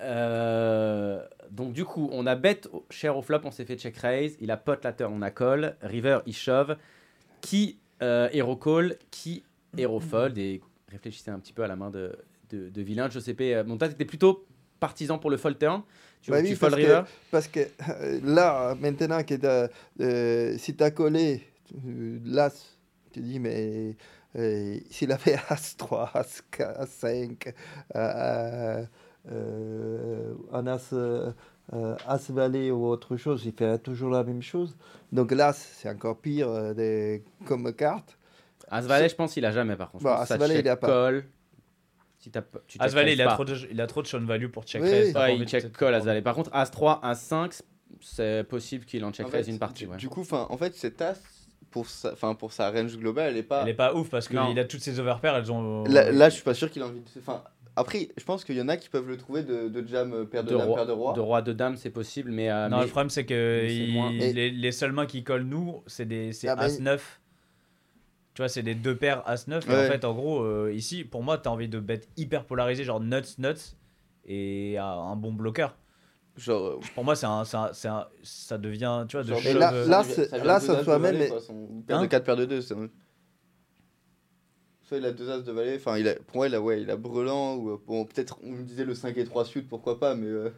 Euh, 0.00 1.24
donc 1.50 1.72
du 1.72 1.84
coup, 1.84 2.08
on 2.12 2.26
a 2.26 2.34
bet 2.36 2.60
cher 2.90 3.16
au 3.16 3.22
flop, 3.22 3.40
on 3.44 3.50
s'est 3.50 3.64
fait 3.64 3.76
check 3.76 3.96
raise. 3.96 4.36
Il 4.40 4.50
a 4.50 4.56
pot 4.56 4.82
la 4.84 4.92
turn, 4.92 5.12
on 5.14 5.22
a 5.22 5.30
call. 5.30 5.76
River, 5.82 6.18
il 6.26 6.34
shove. 6.34 6.76
Qui 7.40 7.78
euh, 8.02 8.28
hero 8.32 8.56
call, 8.56 8.96
qui 9.10 9.44
hero 9.76 9.98
fold? 10.00 10.36
Et 10.38 10.60
réfléchissez 10.88 11.30
un 11.30 11.38
petit 11.38 11.52
peu 11.52 11.62
à 11.62 11.68
la 11.68 11.76
main 11.76 11.90
de, 11.90 12.12
de, 12.50 12.68
de 12.68 12.82
vilain. 12.82 13.08
Je 13.10 13.18
sais 13.18 13.34
pas. 13.34 13.44
euh, 13.44 13.62
Bon, 13.64 13.76
toi, 13.76 13.88
t'étais 13.88 14.04
plutôt 14.04 14.46
partisan 14.80 15.18
pour 15.18 15.30
le 15.30 15.36
fold 15.36 15.58
turn. 15.58 15.82
Tu, 16.22 16.30
Bah 16.30 16.40
tu 16.42 16.48
oui, 16.48 16.54
fold 16.54 16.72
parce 16.72 16.82
que-. 16.82 17.08
Parce 17.30 17.48
que 17.48 17.60
euh, 17.90 18.20
là, 18.24 18.74
maintenant 18.80 19.22
que 19.22 19.34
euh, 20.00 20.58
si 20.58 20.74
tu 20.74 20.82
as 20.84 20.90
collé 20.90 21.42
euh, 21.86 22.18
l'As, 22.24 22.76
tu 23.12 23.20
dis, 23.20 23.38
mais 23.40 23.96
euh, 24.36 24.78
s'il 24.90 25.12
avait 25.12 25.36
As-3, 25.48 26.10
As-4, 26.14 26.78
As-5, 26.80 27.52
euh, 27.96 28.84
euh, 29.30 30.34
un 30.52 30.66
As, 30.66 30.92
euh, 30.92 31.32
euh, 31.72 31.96
As-Valet 32.06 32.70
ou 32.70 32.86
autre 32.86 33.16
chose, 33.16 33.44
il 33.44 33.52
fait 33.52 33.78
toujours 33.78 34.10
la 34.10 34.24
même 34.24 34.42
chose. 34.42 34.76
Donc 35.12 35.32
l'As, 35.32 35.52
c'est 35.54 35.88
encore 35.88 36.18
pire 36.18 36.74
des- 36.74 37.22
comme 37.46 37.72
carte. 37.72 38.16
As 38.70 38.82
valet, 38.82 39.08
je 39.08 39.14
pense 39.14 39.32
qu'il 39.32 39.44
a 39.46 39.50
jamais 39.50 39.76
par 39.76 39.90
contre. 39.90 40.02
Je 40.02 40.08
Bah, 40.08 40.20
As-Valet, 40.22 40.56
check 40.56 40.64
il 40.64 40.68
a 40.68 40.76
pas. 40.76 40.88
Tu 42.66 42.78
il 42.78 43.22
a, 43.22 43.28
trop 43.28 43.44
de, 43.44 43.56
il 43.70 43.80
a 43.80 43.86
trop 43.86 44.02
de 44.02 44.06
shot 44.06 44.20
value 44.20 44.48
pour 44.48 44.64
check 44.64 44.82
Oui, 44.82 44.88
raise. 44.90 45.14
Ouais, 45.14 45.36
il 45.36 45.46
check 45.46 45.72
call 45.72 45.94
As-Valet. 45.94 46.22
Par 46.22 46.34
contre, 46.34 46.50
As-3, 46.52 47.00
As-5, 47.02 47.60
c'est 48.00 48.44
possible 48.48 48.84
qu'il 48.84 49.04
en 49.04 49.12
check 49.12 49.26
En 49.26 49.30
raise 49.30 49.46
fait, 49.46 49.52
une 49.52 49.58
partie. 49.58 49.84
Du, 49.84 49.90
ouais. 49.90 49.96
du 49.96 50.08
coup, 50.08 50.24
en 50.30 50.56
fait, 50.56 50.74
cette 50.74 51.00
As, 51.02 51.20
pour 51.70 51.86
sa, 51.88 52.12
enfin, 52.12 52.34
pour 52.34 52.52
sa 52.52 52.70
range 52.70 52.96
globale, 52.96 53.30
elle 53.30 53.36
est 53.38 53.42
pas. 53.42 53.62
Elle 53.62 53.68
est 53.68 53.74
pas 53.74 53.94
ouf 53.94 54.10
parce 54.10 54.28
qu'il 54.28 54.38
a 54.38 54.64
toutes 54.64 54.80
ses 54.82 54.98
overpairs, 55.00 55.36
elles 55.36 55.52
ont. 55.52 55.84
Là, 55.84 56.10
là, 56.10 56.28
je 56.28 56.34
suis 56.36 56.44
pas 56.44 56.54
sûr 56.54 56.70
qu'il 56.70 56.82
a 56.82 56.86
envie 56.86 57.00
de. 57.00 57.06
Enfin, 57.20 57.42
après, 57.76 58.08
je 58.16 58.24
pense 58.24 58.44
qu'il 58.44 58.56
y 58.56 58.60
en 58.60 58.68
a 58.68 58.76
qui 58.76 58.88
peuvent 58.88 59.06
le 59.08 59.16
trouver 59.16 59.42
de, 59.42 59.68
de 59.68 59.86
jam 59.86 60.12
euh, 60.12 60.24
paire 60.24 60.42
de, 60.42 60.50
de, 60.50 60.56
dame, 60.56 60.66
roi, 60.66 60.76
paire 60.76 60.86
de 60.86 60.92
roi. 60.92 61.12
de 61.12 61.20
roi, 61.20 61.42
de 61.42 61.52
dame, 61.52 61.76
c'est 61.76 61.90
possible, 61.90 62.30
mais, 62.32 62.50
euh, 62.50 62.68
Non, 62.68 62.78
mais- 62.78 62.84
le 62.84 62.88
problème 62.90 63.10
c'est 63.10 63.24
que 63.24 63.66
il- 63.68 64.18
les, 64.34 64.50
les 64.50 64.72
seules 64.72 64.90
mains 64.92 65.06
qui 65.06 65.22
collent 65.22 65.44
nous, 65.44 65.82
c'est 65.86 66.04
des 66.06 66.32
c'est 66.32 66.48
Ah, 66.48 66.56
mais- 66.56 66.64
As-9. 66.64 66.98
Tu 68.38 68.42
vois, 68.42 68.48
c'est 68.48 68.62
des 68.62 68.76
deux 68.76 68.94
paires 68.94 69.24
As-9. 69.26 69.66
Et 69.66 69.68
Ouais. 69.72 69.86
en 69.88 69.90
fait, 69.90 70.04
en 70.04 70.14
gros, 70.14 70.44
euh, 70.44 70.72
ici, 70.72 71.02
pour 71.02 71.24
moi, 71.24 71.38
t'as 71.38 71.50
envie 71.50 71.68
de 71.68 71.80
bet 71.80 72.02
hyper 72.16 72.44
polarisé, 72.44 72.84
genre 72.84 73.00
nuts, 73.00 73.36
nuts, 73.38 73.74
et 74.26 74.78
un, 74.78 74.84
un 74.84 75.16
bon 75.16 75.32
bloqueur. 75.32 75.76
Genre. 76.36 76.64
euh, 76.64 76.78
Pour 76.94 77.02
moi, 77.02 77.16
c'est 77.16 77.26
un, 77.26 77.44
c'est 77.44 77.56
un- 77.56 77.72
un- 77.86 78.06
ça 78.22 78.56
devient, 78.56 79.06
tu 79.08 79.16
vois, 79.16 79.24
de 79.24 79.30
genre 79.30 79.40
là- 79.58 79.72
là, 79.72 80.04
là, 80.44 80.60
de 80.60 80.64
ça 80.64 80.84
soit 80.84 80.98
valet, 80.98 81.18
même- 81.18 81.28
quoi, 81.30 81.40
son 81.40 81.82
paire 81.84 81.98
Hein 81.98 82.02
de 82.02 82.06
4, 82.06 82.24
paire 82.26 82.36
de 82.36 82.44
2. 82.44 82.60
Soit 82.62 82.78
il 84.92 85.04
a 85.04 85.10
deux 85.10 85.28
as 85.32 85.40
de 85.40 85.50
valet, 85.50 85.74
enfin, 85.74 85.98
il 85.98 86.06
a, 86.06 86.14
pour 86.14 86.36
moi, 86.36 86.46
il 86.46 86.54
a, 86.54 86.60
ouais, 86.60 86.80
il 86.80 86.90
a 86.92 86.96
brelan, 86.96 87.56
ou 87.56 87.70
euh, 87.70 87.82
bon, 87.88 88.04
peut-être 88.04 88.38
on 88.44 88.50
me 88.52 88.62
disait 88.62 88.84
le 88.84 88.94
5 88.94 89.16
et 89.16 89.24
3 89.24 89.46
suite, 89.46 89.66
pourquoi 89.68 89.98
pas, 89.98 90.14
mais. 90.14 90.28
euh, 90.28 90.50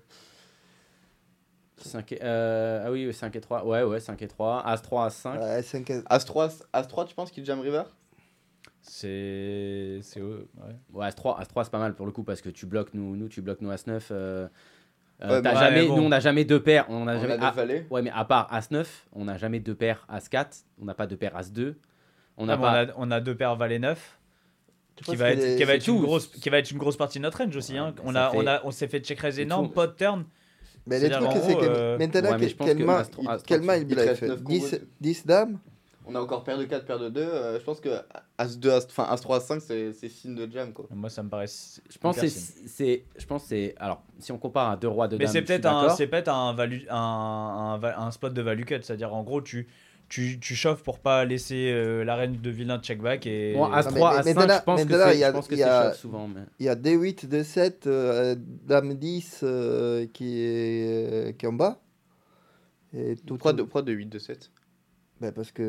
cinq 1.83 2.13
et- 2.13 2.19
euh, 2.23 2.85
ah 2.87 2.91
oui, 2.91 3.13
5 3.13 3.35
et 3.37 3.41
3. 3.41 3.65
Ouais, 3.67 3.83
ouais, 3.83 4.01
5 4.01 4.21
et 4.23 4.29
3. 4.29 4.63
As-3, 4.67 5.07
As-5. 5.07 5.39
Ouais, 5.41 5.63
5 5.63 5.91
As-3, 6.09 6.63
As-3, 6.73 7.07
tu 7.07 7.15
penses 7.15 7.31
qu'il 7.31 7.45
jam 7.45 7.61
river? 7.61 7.83
C'est. 8.83 10.01
c'est 10.03 10.21
ouais. 10.23 10.47
Ouais, 10.93 11.07
As-3, 11.07 11.39
As-3 11.41 11.65
c'est 11.65 11.71
pas 11.71 11.79
mal 11.79 11.95
pour 11.95 12.07
le 12.07 12.13
coup 12.13 12.23
parce 12.25 12.41
que 12.41 12.49
tu 12.49 12.67
bloques 12.67 12.95
nous, 12.95 13.17
nous 13.17 13.29
tu 13.29 13.43
bloques 13.43 13.61
nous 13.61 13.71
As-9. 13.71 14.09
euh, 14.11 14.49
euh, 15.23 15.29
Ouais, 15.37 15.43
t'as 15.43 15.53
mais- 15.55 15.61
jamais, 15.61 15.87
bon. 15.87 15.97
Nous, 15.99 16.03
on 16.05 16.09
n'a 16.09 16.21
jamais 16.21 16.45
deux 16.45 16.63
paires. 16.63 16.87
On 16.89 17.07
a 17.07 17.17
On 17.17 17.21
jamais, 17.21 17.35
a 17.35 17.51
deux 17.51 17.57
valets. 17.57 17.87
ouais, 17.91 18.03
mais 18.03 18.11
à 18.11 18.25
part 18.25 18.49
As-9, 18.53 18.87
on 19.13 19.27
n'a 19.27 19.37
jamais 19.39 19.61
deux 19.61 19.75
paires 19.75 20.07
As-4. 20.09 20.65
On 20.81 20.85
n'a 20.87 20.95
pas 20.95 21.07
deux 21.07 21.17
paires 21.17 21.37
As-2. 21.37 21.75
On 22.39 22.49
Ah, 22.49 22.57
pas. 22.57 22.63
on, 22.63 22.75
a, 22.75 22.93
on 22.97 23.11
a 23.11 23.21
deux 23.21 23.35
paires 23.35 23.55
Valet 23.57 23.79
9. 23.79 24.19
Tu 24.97 25.05
Qui 25.05 25.11
penses 25.13 25.19
va, 25.21 25.31
être, 25.33 25.57
qui, 25.57 25.65
va 25.65 25.75
être 25.75 25.87
une 25.89 26.01
grosse, 26.01 26.27
qui 26.29 26.49
va 26.51 26.59
être 26.59 26.71
une 26.71 26.79
grosse 26.79 26.97
partie 26.97 27.19
de 27.19 27.23
notre 27.23 27.39
range 27.39 27.55
aussi. 27.57 27.73
Ouais, 27.75 27.79
hein. 27.79 27.95
On, 28.05 28.15
a, 28.15 28.31
on, 28.35 28.41
fait- 28.41 28.49
a, 28.49 28.61
on 28.65 28.71
s'est 28.71 28.89
fait 28.89 29.01
check 29.01 29.19
raise 29.21 29.39
énorme, 29.39 29.69
de 29.71 29.87
turn. 29.97 30.25
Mais 30.91 30.99
le 31.01 31.07
C'est-à-dire, 31.09 31.29
truc, 31.31 31.43
en 31.43 31.47
c'est 31.47 31.55
que 31.55 31.65
euh, 31.65 31.97
mais 31.99 32.05
pense 32.57 32.67
quelle 32.67 32.79
que 32.79 32.83
main, 32.85 33.03
il- 33.23 33.29
As- 33.31 33.43
quelle 33.43 33.63
main 33.63 33.77
il 33.77 33.83
il 33.83 33.87
te 33.89 33.95
bluff 33.95 34.07
reste 34.09 34.23
neuf 34.23 34.43
10, 34.43 34.61
combos. 34.71 34.85
10 35.01 35.27
dames 35.27 35.59
On 36.07 36.15
a 36.17 36.21
encore 36.21 36.43
paire 36.45 36.59
de 36.59 36.65
4, 36.65 36.85
paire 36.85 36.99
de 36.99 37.09
2. 37.09 37.21
je 37.59 37.65
pense 37.65 37.81
que 37.81 37.89
As-2, 38.39 38.69
As, 38.71 38.87
enfin, 38.87 39.05
As-3, 39.11 39.37
As-5, 39.39 39.61
c'est 39.61 39.93
c'est 39.93 40.09
signe 40.09 40.35
de 40.35 40.51
jam, 40.51 40.73
quoi. 40.73 40.87
Moi, 40.91 41.09
ça 41.09 41.23
me 41.23 41.29
paraît. 41.29 41.47
Je 41.47 41.99
pense 41.99 42.17
c'est, 42.67 43.05
je 43.17 43.27
pense 43.27 43.43
que 43.43 43.49
c'est, 43.51 43.75
alors 43.79 44.03
si 44.19 44.33
on 44.33 44.39
compare 44.39 44.71
à 44.71 44.77
deux 44.77 44.89
rois 44.89 45.07
de 45.09 45.17
Mais 45.17 45.25
dames, 45.27 45.33
c'est 45.33 45.43
peut-être 45.43 45.67
un, 45.67 45.83
d'accord. 45.83 45.97
c'est 45.97 46.07
peut-être 46.09 46.29
un, 46.29 46.53
value, 46.55 46.83
un, 46.91 46.97
un, 46.97 47.79
va- 47.79 48.01
un 48.01 48.11
spot 48.11 48.33
de 48.35 48.43
value 48.43 48.65
cut, 48.65 48.77
c'est-à-dire 48.83 49.15
en 49.15 49.23
gros 49.23 49.41
tu, 49.43 49.69
tu, 50.11 50.39
tu 50.41 50.55
chauffes 50.55 50.83
pour 50.83 50.99
pas 50.99 51.25
laisser 51.25 51.71
euh, 51.73 52.05
la 52.05 52.17
reine 52.17 52.37
de 52.43 52.51
vilain 52.51 52.79
check 52.81 53.01
back 53.01 53.27
et 53.27 53.55
Bon, 53.55 53.65
As-3, 53.73 53.95
mais- 53.95 54.01
mais 54.01 54.05
As-5, 54.05 54.35
maintenant- 54.35 54.59
je 54.59 54.65
pense 54.65 54.85
que 54.85 54.93
c'est, 54.99 55.15
il 55.15 55.21
y 55.21 55.25
a- 55.25 55.29
je 55.29 55.33
pense 55.33 55.49
que 55.49 55.55
il 55.55 55.59
c'est 55.95 55.95
souvent. 55.99 56.29
Mais... 56.29 56.41
Il 56.59 56.67
y 56.67 56.69
a 56.69 56.75
D8, 56.75 57.27
D7, 57.29 57.87
euh, 57.87 58.35
Dame 58.39 58.95
10 58.95 59.41
euh, 59.45 60.07
qui, 60.13 60.41
est, 60.43 61.29
euh, 61.29 61.33
qui 61.33 61.47
est 61.47 61.49
en 61.49 61.53
bas. 61.55 61.81
Et 62.93 63.15
tout, 63.17 63.35
Pourquoi 63.35 63.53
de, 63.55 63.63
pourquoi 63.63 63.83
de 63.83 63.93
8, 63.93 64.07
de 64.07 64.19
7 64.19 64.51
Ben 65.21 65.31
parce 65.31 65.53
que. 65.53 65.63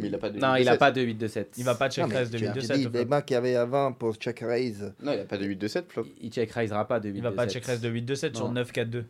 Mais 0.00 0.08
il 0.08 0.14
a 0.14 0.18
pas 0.18 0.30
de 0.30 0.38
Non, 0.38 0.54
8, 0.54 0.60
il 0.60 0.64
de 0.64 0.68
a 0.68 0.72
7. 0.72 0.78
pas 0.80 0.90
de 0.92 1.00
8 1.02 1.14
de 1.16 1.26
7. 1.26 1.54
il 1.58 1.64
va 1.64 1.74
pas 1.74 1.90
check 1.90 2.04
Non, 2.06 2.10
raise 2.16 2.30
de 2.30 2.38
tu- 2.38 2.44
8 2.44 2.54
de 2.54 2.60
tu 2.60 2.66
7. 2.66 2.76
dis, 2.78 2.86
au 2.86 2.90
les 2.90 2.98
flop. 3.00 3.08
mains 3.10 3.20
qu'il 3.20 3.34
y 3.34 3.36
avait 3.36 3.56
avant 3.56 3.92
pour 3.92 4.14
check 4.14 4.40
raise. 4.40 4.94
Non, 5.02 5.12
il 5.12 5.20
a 5.20 5.24
pas 5.26 5.36
de 5.36 5.44
8, 5.44 5.56
de 5.56 5.68
7, 5.68 5.92
flop. 5.92 6.06
Il, 6.20 6.26
il 6.28 6.32
check 6.32 6.50
raisera 6.52 6.88
pas 6.88 7.00
de 7.00 7.10
8 7.10 7.16
Il 7.18 7.22
va 7.22 7.30
de 7.32 7.34
pas 7.36 7.42
7. 7.42 7.52
check 7.52 7.64
raise 7.66 7.80
de 7.82 7.88
8 7.90 8.02
de 8.02 8.14
7 8.14 8.34
sur 8.34 8.46
Non. 8.46 8.52
9 8.52 8.72
4 8.72 8.88
2. 8.88 9.04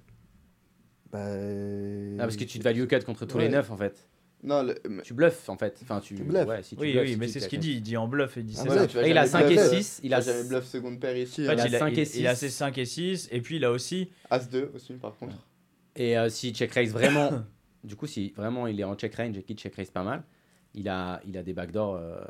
Ben, 1.13 2.17
Ah, 2.19 2.23
parce 2.25 2.37
que 2.37 2.45
tu 2.45 2.59
te 2.59 2.65
value 2.65 2.87
cut 2.87 3.01
contre 3.05 3.27
tous 3.27 3.37
Ouais. 3.37 3.45
les 3.45 3.51
9 3.51 3.71
en 3.71 3.77
fait. 3.77 4.09
Non, 4.45 4.63
le, 4.65 4.75
mais- 4.89 5.03
Tu 5.03 5.15
bluffes 5.15 5.49
en 5.49 5.57
fait. 5.57 5.79
Enfin, 5.83 6.01
tu, 6.01 6.15
Tu 6.17 6.23
bluffes. 6.25 6.47
Ouais, 6.49 6.63
si 6.63 6.75
tu 6.75 6.81
Oui, 6.83 6.93
bluffes, 6.93 7.03
oui, 7.05 7.13
si 7.13 7.17
mais 7.17 7.29
c'est 7.29 7.41
ce 7.41 7.49
qu'il 7.49 7.61
dit. 7.61 7.75
Il 7.75 7.81
dit 7.83 7.97
en 7.97 8.09
bluff, 8.09 8.35
il 8.37 8.45
dit 8.45 8.57
Ah, 8.59 8.63
Et 9.05 9.11
il 9.11 9.19
a 9.19 9.25
jamais 9.25 9.27
5 9.27 9.51
et 9.51 9.55
bluff. 9.55 9.69
6. 9.71 10.01
Il 10.03 10.15
a 10.15 10.21
jamais 10.21 10.45
bluff 10.49 10.65
seconde 10.67 10.99
paire 11.01 11.17
ici. 11.17 11.43
En 11.43 11.51
fait, 11.51 11.55
Il 11.55 11.61
a 11.61 11.67
il, 11.69 11.75
a, 11.77 11.79
5 11.79 11.99
et 11.99 12.03
il, 12.03 12.21
il 12.21 12.27
a 12.27 12.35
6. 12.35 12.41
ses 12.41 12.49
5 12.51 12.79
et 12.79 12.85
6, 12.85 13.29
et 13.31 13.41
puis 13.41 13.57
il 13.57 13.65
a 13.65 13.71
aussi. 13.71 14.11
As-2 14.31 14.71
aussi, 14.75 14.95
par 14.95 15.17
contre. 15.17 15.37
Et 15.95 16.19
euh, 16.19 16.29
si 16.29 16.53
check 16.53 16.73
raise 16.73 16.93
vraiment, 16.93 17.31
du 17.85 17.95
coup, 17.95 18.07
si 18.09 18.33
vraiment 18.37 18.67
il 18.67 18.81
est 18.81 18.85
en 18.85 18.95
check 18.97 19.15
range 19.15 19.39
et 19.39 19.43
qu'il 19.45 19.57
check 19.57 19.75
raise 19.77 19.91
pas 19.91 20.03
mal, 20.03 20.25
il 20.75 20.89
a, 20.89 21.21
il 21.27 21.37
a 21.39 21.43
des 21.45 21.53
backdoors. 21.53 21.97
euh, 21.97 22.21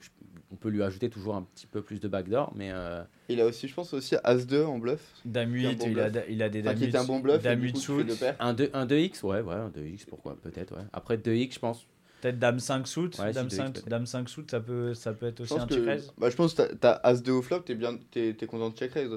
je- 0.00 0.08
on 0.52 0.56
peut 0.56 0.68
lui 0.68 0.82
ajouter 0.82 1.08
toujours 1.10 1.34
un 1.34 1.42
petit 1.42 1.66
peu 1.66 1.82
plus 1.82 1.98
de 2.00 2.08
backdoor, 2.08 2.52
mais 2.54 2.70
euh, 2.72 3.02
Il 3.28 3.40
a 3.40 3.46
aussi, 3.46 3.66
je 3.68 3.74
pense, 3.74 3.92
aussi 3.94 4.14
As-2 4.22 4.64
en 4.64 4.78
bluff. 4.78 5.00
Dame 5.24 5.52
Qui 5.54 5.64
est 5.64 5.66
un 5.66 5.70
8, 5.70 5.76
bon 5.78 5.86
il, 5.88 6.00
a, 6.00 6.08
il 6.28 6.42
a 6.42 6.48
des 6.48 6.60
Enfin, 6.60 6.68
dames 6.70 6.78
qui 6.78 6.84
était 6.84 6.98
un 6.98 7.02
8, 7.02 7.06
bon 7.08 7.20
bluff. 7.20 7.42
dame 7.42 7.58
du 7.60 7.66
8 7.66 7.72
coup, 7.72 7.78
tu 7.80 7.86
fais 7.98 8.04
deux 8.04 8.14
suit, 8.14 8.24
un, 8.38 8.52
2, 8.54 8.70
un 8.74 8.86
2x, 8.86 9.22
ouais, 9.24 9.40
ouais, 9.40 9.54
un 9.54 9.68
2x, 9.70 10.04
pourquoi, 10.08 10.36
peut-être, 10.42 10.76
ouais. 10.76 10.84
Après 10.92 11.16
2x, 11.16 11.54
je 11.54 11.58
pense. 11.58 11.86
peut-être 12.20 12.38
dame 12.38 12.58
5 12.60 12.86
suit. 12.86 13.10
Ouais, 13.18 13.32
dame, 13.32 13.48
si, 13.50 13.56
5, 13.56 13.72
peut-être. 13.72 13.88
dame 13.88 14.06
5 14.06 14.28
suit, 14.28 14.44
ça 14.50 14.60
peut, 14.60 14.94
ça 14.94 15.12
peut 15.14 15.26
être 15.26 15.40
aussi 15.40 15.54
un 15.54 15.66
que, 15.66 15.74
check 15.74 15.84
raise. 15.86 16.12
bah, 16.18 16.28
je 16.30 16.36
pense 16.36 16.52
que 16.54 16.62
t'as- 16.62 16.74
t'as 17.00 17.00
As-2 17.12 17.30
au 17.30 17.42
flop, 17.42 17.60
t'es 17.60 17.74
bien, 17.74 17.98
t'es 18.10 18.34
t'es 18.34 18.46
content 18.46 18.70
de 18.70 18.76
check 18.76 18.92
raise. 18.92 19.10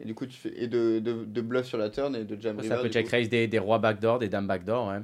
Et 0.00 0.06
du 0.06 0.14
coup, 0.14 0.24
tu 0.26 0.36
fais 0.38 0.52
et 0.60 0.68
de, 0.68 1.00
de, 1.00 1.24
de 1.24 1.40
bluff 1.42 1.66
sur 1.66 1.76
la 1.76 1.90
turn 1.90 2.16
et 2.16 2.24
de 2.24 2.40
jam 2.40 2.56
Ça 2.56 2.62
river. 2.62 2.76
peut 2.82 2.88
check 2.88 3.04
coup. 3.04 3.10
raise 3.12 3.28
des, 3.28 3.46
des 3.46 3.58
rois 3.58 3.78
backdoor, 3.78 4.18
des 4.18 4.28
dames 4.28 4.46
backdoor, 4.46 4.88
ouais. 4.88 5.00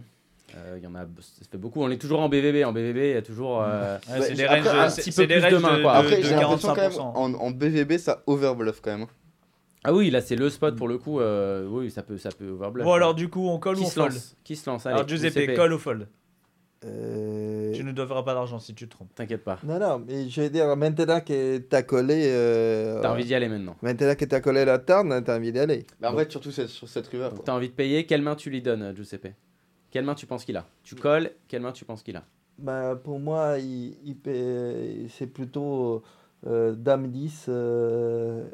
Euh, 0.57 0.77
Il 0.79 0.85
y 0.85 0.87
en 0.87 0.95
a, 0.95 1.01
ça 1.21 1.43
fait 1.51 1.59
beaucoup. 1.59 1.83
On 1.83 1.91
est 1.91 1.99
toujours 1.99 2.21
en 2.21 2.29
BVB. 2.29 2.65
En 2.65 2.73
BVB, 2.73 2.97
il 3.11 3.15
y 3.15 3.17
a 3.17 3.23
toujours. 3.23 3.63
euh, 3.63 3.97
Ouais, 4.09 4.23
c'est 4.23 4.35
des 4.35 4.45
après, 4.45 4.61
ranges, 4.63 4.93
un 4.93 4.97
petit 4.97 5.13
peu 5.13 5.27
des 5.27 5.35
plus 5.35 5.43
ranges 5.45 5.53
de 5.53 5.59
main, 5.59 5.77
de, 5.79 5.83
quoi. 5.83 5.93
de- 5.93 5.99
Après, 5.99 6.17
de 6.17 6.23
j'ai 6.23 6.35
l'impression 6.35 6.69
quand 6.69 6.77
même, 6.77 6.91
45%. 6.93 7.01
en, 7.17 7.35
en 7.35 7.51
BVB, 7.51 7.99
ça 7.99 8.23
overbluff 8.27 8.81
quand 8.81 8.93
même. 8.93 9.03
hein. 9.03 9.09
Ah 9.85 9.93
oui, 9.95 10.11
là 10.11 10.21
c'est 10.21 10.35
le 10.37 10.51
spot 10.51 10.75
pour 10.77 10.89
le 10.89 10.99
coup. 10.99 11.21
euh, 11.21 11.67
oui, 11.71 11.91
ça 11.91 12.03
peut, 12.03 12.19
ça 12.19 12.31
peut 12.31 12.49
overbluff. 12.49 12.85
Bon, 12.85 12.93
alors 12.93 13.15
du 13.15 13.29
coup, 13.29 13.49
on 13.49 13.59
colle 13.59 13.77
ou 13.79 13.83
on 13.83 13.87
fold 13.87 14.13
Qui 14.43 14.57
se 14.57 14.69
lance 14.69 14.87
Allez, 14.87 14.97
Alors, 14.97 15.09
Giuseppe, 15.09 15.55
colle 15.55 15.73
ou 15.75 15.79
fold 15.79 16.09
Euh, 16.85 17.73
Tu 17.75 17.85
ne 17.85 17.93
devras 17.93 18.23
pas 18.23 18.35
d'argent 18.35 18.59
si 18.59 18.75
tu 18.75 18.87
te 18.89 18.91
trompes. 18.95 19.15
T'inquiète 19.15 19.45
pas. 19.45 19.59
Non, 19.65 19.79
non, 19.79 20.03
mais 20.07 20.29
je 20.29 20.41
veux 20.43 20.51
dire, 20.51 20.75
maintenant 20.77 21.21
que 21.21 21.59
tu 21.59 21.77
as 21.77 21.83
collé. 21.83 22.25
euh, 22.29 23.01
T'as 23.03 23.13
envie 23.13 23.25
d'y 23.25 23.35
aller 23.35 23.49
maintenant. 23.49 23.77
Maintenant 23.83 24.15
que 24.15 24.25
tu 24.25 24.35
as 24.35 24.41
collé 24.41 24.65
la 24.65 24.79
turn, 24.79 25.23
tu 25.25 25.31
as 25.31 25.37
envie 25.37 25.53
d'y 25.53 25.59
aller. 25.59 25.87
Bah, 26.01 26.13
en 26.13 26.17
fait, 26.17 26.31
surtout 26.31 26.51
sur 26.51 26.89
cette 26.89 27.07
river. 27.09 27.31
T'as 27.45 27.53
envie 27.53 27.69
de 27.69 27.75
payer. 27.75 28.07
Quelle 28.07 28.23
main 28.23 28.35
tu 28.37 28.51
lui 28.51 28.63
donnes, 28.63 28.95
Giuseppe? 28.97 29.29
Quelle 29.91 30.05
main 30.05 30.15
tu 30.15 30.27
penses 30.27 30.45
qu'il 30.45 30.57
a? 30.57 30.67
Tu 30.85 30.95
colles. 30.95 31.33
Quelle 31.49 31.63
main 31.63 31.73
tu 31.73 31.85
penses 31.85 32.03
qu'il 32.03 32.17
a? 32.17 32.25
Bah, 32.59 32.97
pour 32.97 33.21
moi, 33.21 33.59
il, 33.59 33.97
il 34.05 34.17
paie- 34.17 35.07
c'est 35.11 35.29
plutôt 35.29 36.03
euh, 36.47 36.75
Dame 36.75 37.09
10, 37.11 37.47
euh, 37.49 38.49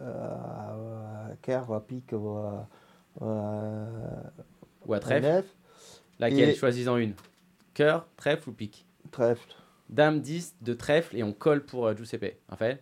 euh, 0.00 1.34
à 1.48 1.80
pique 1.80 2.12
ou 2.12 2.36
à, 2.36 2.68
ou 4.86 4.96
trèfle. 4.98 5.44
Laquelle 6.18 6.50
Et- 6.50 6.54
Choisis-en 6.54 6.96
une? 6.96 7.14
Cœur, 7.74 8.06
trèfle 8.16 8.50
ou 8.50 8.52
pique 8.52 8.84
Trèfle. 9.10 9.54
Dame 9.88 10.20
10 10.20 10.54
de 10.60 10.74
trèfle 10.74 11.16
et 11.16 11.22
on 11.22 11.32
colle 11.32 11.64
pour 11.64 11.86
euh, 11.86 11.96
Giuseppe. 11.96 12.36
Raphaël? 12.48 12.80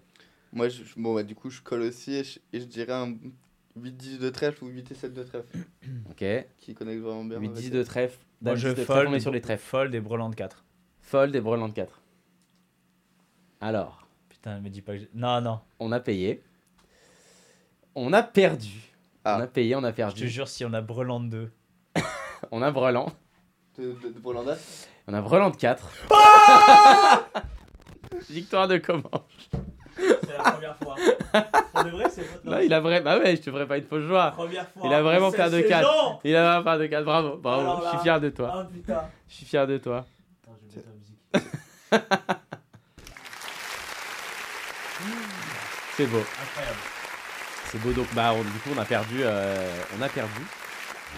Moi, 0.53 0.69
je, 0.69 0.83
bon, 0.97 1.15
bah, 1.15 1.23
du 1.23 1.35
coup, 1.35 1.51
je 1.51 1.61
colle 1.61 1.83
aussi 1.83 2.15
et 2.15 2.25
je, 2.25 2.39
et 2.53 2.61
je 2.61 2.65
dirais 2.65 2.93
un 2.95 3.15
8-10 3.79 4.19
de 4.19 4.31
trèfle 4.31 4.65
ou 4.65 4.69
8-7 4.71 5.13
de 5.13 5.23
trèfle. 5.23 5.59
Ok. 6.11 6.25
Qui 6.59 6.75
connecte 6.75 7.01
vraiment 7.03 7.25
bien. 7.25 7.39
8 7.39 7.47
avec- 7.49 7.59
10 7.63 7.71
de 7.71 7.83
trèfle. 7.83 8.19
Moi, 8.41 8.55
je 8.55 8.69
10 8.69 8.71
de 8.71 8.75
trèfle, 8.75 8.93
fold, 8.93 9.09
on 9.09 9.15
est 9.15 9.21
sur 9.21 9.31
les 9.33 9.41
trèfles. 9.41 9.65
fold 9.65 9.95
et 9.95 10.01
brelan 10.01 10.29
de 10.31 10.35
4. 10.35 10.65
Fold 11.01 11.35
et 11.37 11.41
brelan 11.41 11.69
de 11.69 11.75
4. 11.75 12.01
Alors, 13.61 14.03
Putain, 14.29 14.61
me 14.61 14.69
dis 14.69 14.83
pas 14.83 14.93
que 14.93 14.99
j'ai- 15.01 15.11
Non, 15.15 15.41
non. 15.41 15.61
on 15.81 15.91
a 15.93 15.99
payé. 16.01 16.43
On 17.95 18.13
a 18.13 18.23
perdu. 18.23 18.93
Ah. 19.25 19.39
On 19.39 19.43
a 19.43 19.47
payé, 19.47 19.75
on 19.75 19.83
a 19.83 19.87
Je 19.89 19.91
te 19.93 19.97
perdu. 19.97 20.29
jure, 20.29 20.47
si 20.49 20.65
on 20.65 20.73
a 20.73 20.81
brelan 20.83 21.21
de 21.21 21.29
2. 21.29 21.51
On 22.53 22.63
a 22.63 22.71
brelan. 22.71 23.11
De, 23.79 23.85
de, 23.93 24.09
de 24.11 24.21
On 25.09 25.15
a 25.15 25.21
brelan 25.23 25.51
de 25.51 25.57
4. 25.57 25.91
Victoire 28.31 28.69
de 28.69 28.77
comment 28.79 29.11
C'est 29.97 30.37
la 30.37 30.51
première 30.51 30.77
fois. 30.77 30.95
Pour 31.73 31.85
de 31.85 31.91
vrai, 31.91 32.05
c'est 32.11 32.23
votre 32.23 32.49
Là, 32.51 32.63
il 32.63 32.73
a 32.75 32.81
vrai. 32.81 33.01
Bah 33.01 33.19
ouais, 33.19 33.37
je 33.37 33.43
te 33.43 33.51
ferai 33.51 33.67
pas 33.67 33.79
une 33.79 33.85
fausse 33.87 34.05
joie. 34.05 34.31
première 34.33 34.69
fois. 34.69 34.83
Il 34.85 34.93
a 34.93 35.03
vraiment 35.03 35.31
paire 35.31 35.51
de 35.51 35.57
saison. 35.61 35.69
4. 35.69 36.21
Il 36.25 36.37
a 36.37 36.43
vraiment 36.45 36.65
paire 36.65 36.79
de 36.79 36.87
4. 36.87 37.05
Bravo, 37.05 37.37
bravo. 37.37 37.61
Alors 37.61 37.83
je 37.85 37.89
suis 37.91 37.99
fier 37.99 38.21
de 38.21 38.29
toi. 38.31 38.53
Ah 38.55 38.67
putain. 38.73 39.03
Je 39.29 39.35
suis 39.35 39.47
fier 39.47 39.67
de 39.67 39.79
toi. 39.79 40.05
Attends, 40.45 40.57
je 40.69 40.77
vais 40.77 40.87
mettre 40.87 40.89
la 41.93 41.95
musique. 42.01 42.07
C'est 45.97 46.07
beau. 46.07 46.19
Incroyable. 46.43 46.79
C'est 47.71 47.81
beau. 47.81 47.93
Donc, 47.93 48.07
bah, 48.15 48.33
on- 48.35 48.43
du 48.43 48.51
coup, 48.61 48.71
on 48.77 48.81
a 48.81 48.85
perdu. 48.85 49.21
euh, 49.23 49.67
on 49.99 50.03
a 50.03 50.09
perdu. 50.09 50.43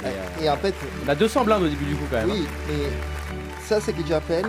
Euh, 0.04 0.26
Et 0.40 0.48
en 0.48 0.56
fait, 0.56 0.74
on 1.04 1.08
a 1.08 1.14
200 1.14 1.44
blindes 1.44 1.64
au 1.64 1.68
début 1.68 1.84
du 1.84 1.96
coup, 1.96 2.04
quand 2.10 2.18
même. 2.18 2.30
hein. 2.30 2.34
oui, 2.34 2.46
mais 2.68 2.84
ça, 3.64 3.80
c'est 3.80 3.90
ce 3.92 3.96
que 3.96 4.06
j'appelle 4.06 4.46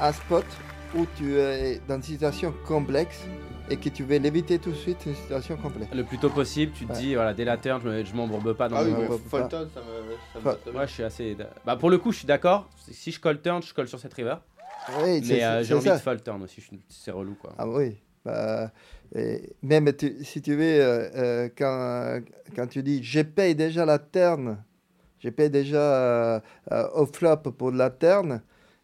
un 0.00 0.12
spot 0.12 0.44
où 0.94 1.06
tu 1.16 1.36
es 1.38 1.80
dans 1.88 1.96
une 1.96 2.02
situation 2.02 2.52
complexe 2.66 3.20
et 3.70 3.76
que 3.76 3.88
tu 3.88 4.02
veux 4.02 4.16
l'éviter 4.18 4.58
tout 4.58 4.70
de 4.70 4.76
suite, 4.76 4.98
une 5.06 5.14
situation 5.14 5.56
complexe. 5.56 5.94
Le 5.94 6.02
plus 6.02 6.18
tôt 6.18 6.30
possible, 6.30 6.72
tu 6.72 6.86
te 6.86 6.92
Ouais. 6.92 6.98
dis, 6.98 7.14
voilà, 7.14 7.32
dès 7.34 7.44
la 7.44 7.56
turn, 7.56 7.80
je 7.84 7.88
me- 7.88 8.04
je 8.04 8.14
m'embourbe 8.14 8.54
pas 8.54 8.68
dans 8.68 8.76
Ah 8.76 8.82
oui, 8.84 8.90
mais 8.98 9.06
ouais, 9.06 9.18
Fulton, 9.30 9.68
ça 9.72 9.80
me. 9.80 10.42
Ça 10.42 10.58
me. 10.66 10.72
Moi, 10.72 10.86
je 10.86 10.92
suis 10.92 11.02
assez. 11.04 11.36
Bah, 11.64 11.76
pour 11.76 11.90
le 11.90 11.98
coup, 11.98 12.10
je 12.10 12.18
suis 12.18 12.26
d'accord. 12.26 12.68
Si 12.90 13.12
je 13.12 13.20
colle 13.20 13.40
turn, 13.40 13.62
je 13.62 13.72
colle 13.72 13.86
sur 13.88 14.00
cette 14.00 14.14
river. 14.14 14.36
Oui, 15.04 15.22
Mais 15.28 15.44
euh, 15.44 15.62
j'ai 15.62 15.74
envie 15.74 15.84
ça. 15.88 15.96
de 15.96 16.00
fold 16.00 16.24
turn 16.24 16.42
aussi. 16.42 16.64
C'est 16.88 17.10
relou, 17.12 17.34
quoi. 17.40 17.52
Ah 17.58 17.68
oui. 17.68 17.96
Bah, 18.24 18.70
et 19.14 19.54
même 19.62 19.92
tu- 19.92 20.24
si 20.24 20.42
tu 20.42 20.54
veux, 20.56 20.62
euh, 20.64 21.08
euh, 21.14 21.48
quand, 21.56 22.20
quand 22.56 22.66
tu 22.66 22.82
dis 22.82 23.02
je 23.02 23.20
paye 23.20 23.54
déjà 23.54 23.84
la 23.86 23.98
turn, 23.98 24.58
je 25.20 25.28
paye 25.30 25.48
déjà 25.50 25.78
euh, 25.78 26.40
euh, 26.72 26.88
au 26.94 27.06
flop 27.06 27.36
pour 27.36 27.70
la 27.70 27.90
turn, 27.90 28.42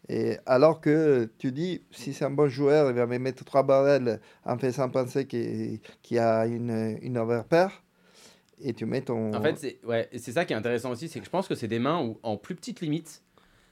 et 0.08 0.38
alors 0.46 0.80
que 0.80 1.30
tu 1.38 1.52
dis 1.52 1.82
si 1.90 2.12
c'est 2.12 2.24
un 2.24 2.30
bon 2.30 2.48
joueur, 2.48 2.90
il 2.90 2.96
va 2.96 3.06
me 3.06 3.18
mettre 3.18 3.44
trois 3.44 3.62
barrels 3.62 4.20
en 4.44 4.56
faisant 4.58 4.88
penser 4.88 5.26
qu'il 5.26 5.80
y 6.10 6.18
a 6.18 6.46
une, 6.46 6.98
une 7.02 7.18
overpair, 7.18 7.82
et 8.60 8.72
tu 8.72 8.86
mets 8.86 9.02
ton. 9.02 9.34
En 9.34 9.42
fait, 9.42 9.58
c'est 9.58 9.78
ouais, 9.84 10.08
ça 10.18 10.44
qui 10.44 10.52
est 10.52 10.56
intéressant 10.56 10.90
aussi, 10.90 11.08
c'est 11.08 11.18
que 11.18 11.26
je 11.26 11.30
pense 11.30 11.48
que 11.48 11.54
c'est 11.54 11.68
des 11.68 11.78
mains 11.78 12.02
où, 12.02 12.18
en 12.22 12.36
plus 12.36 12.54
petite 12.54 12.80
limite, 12.80 13.22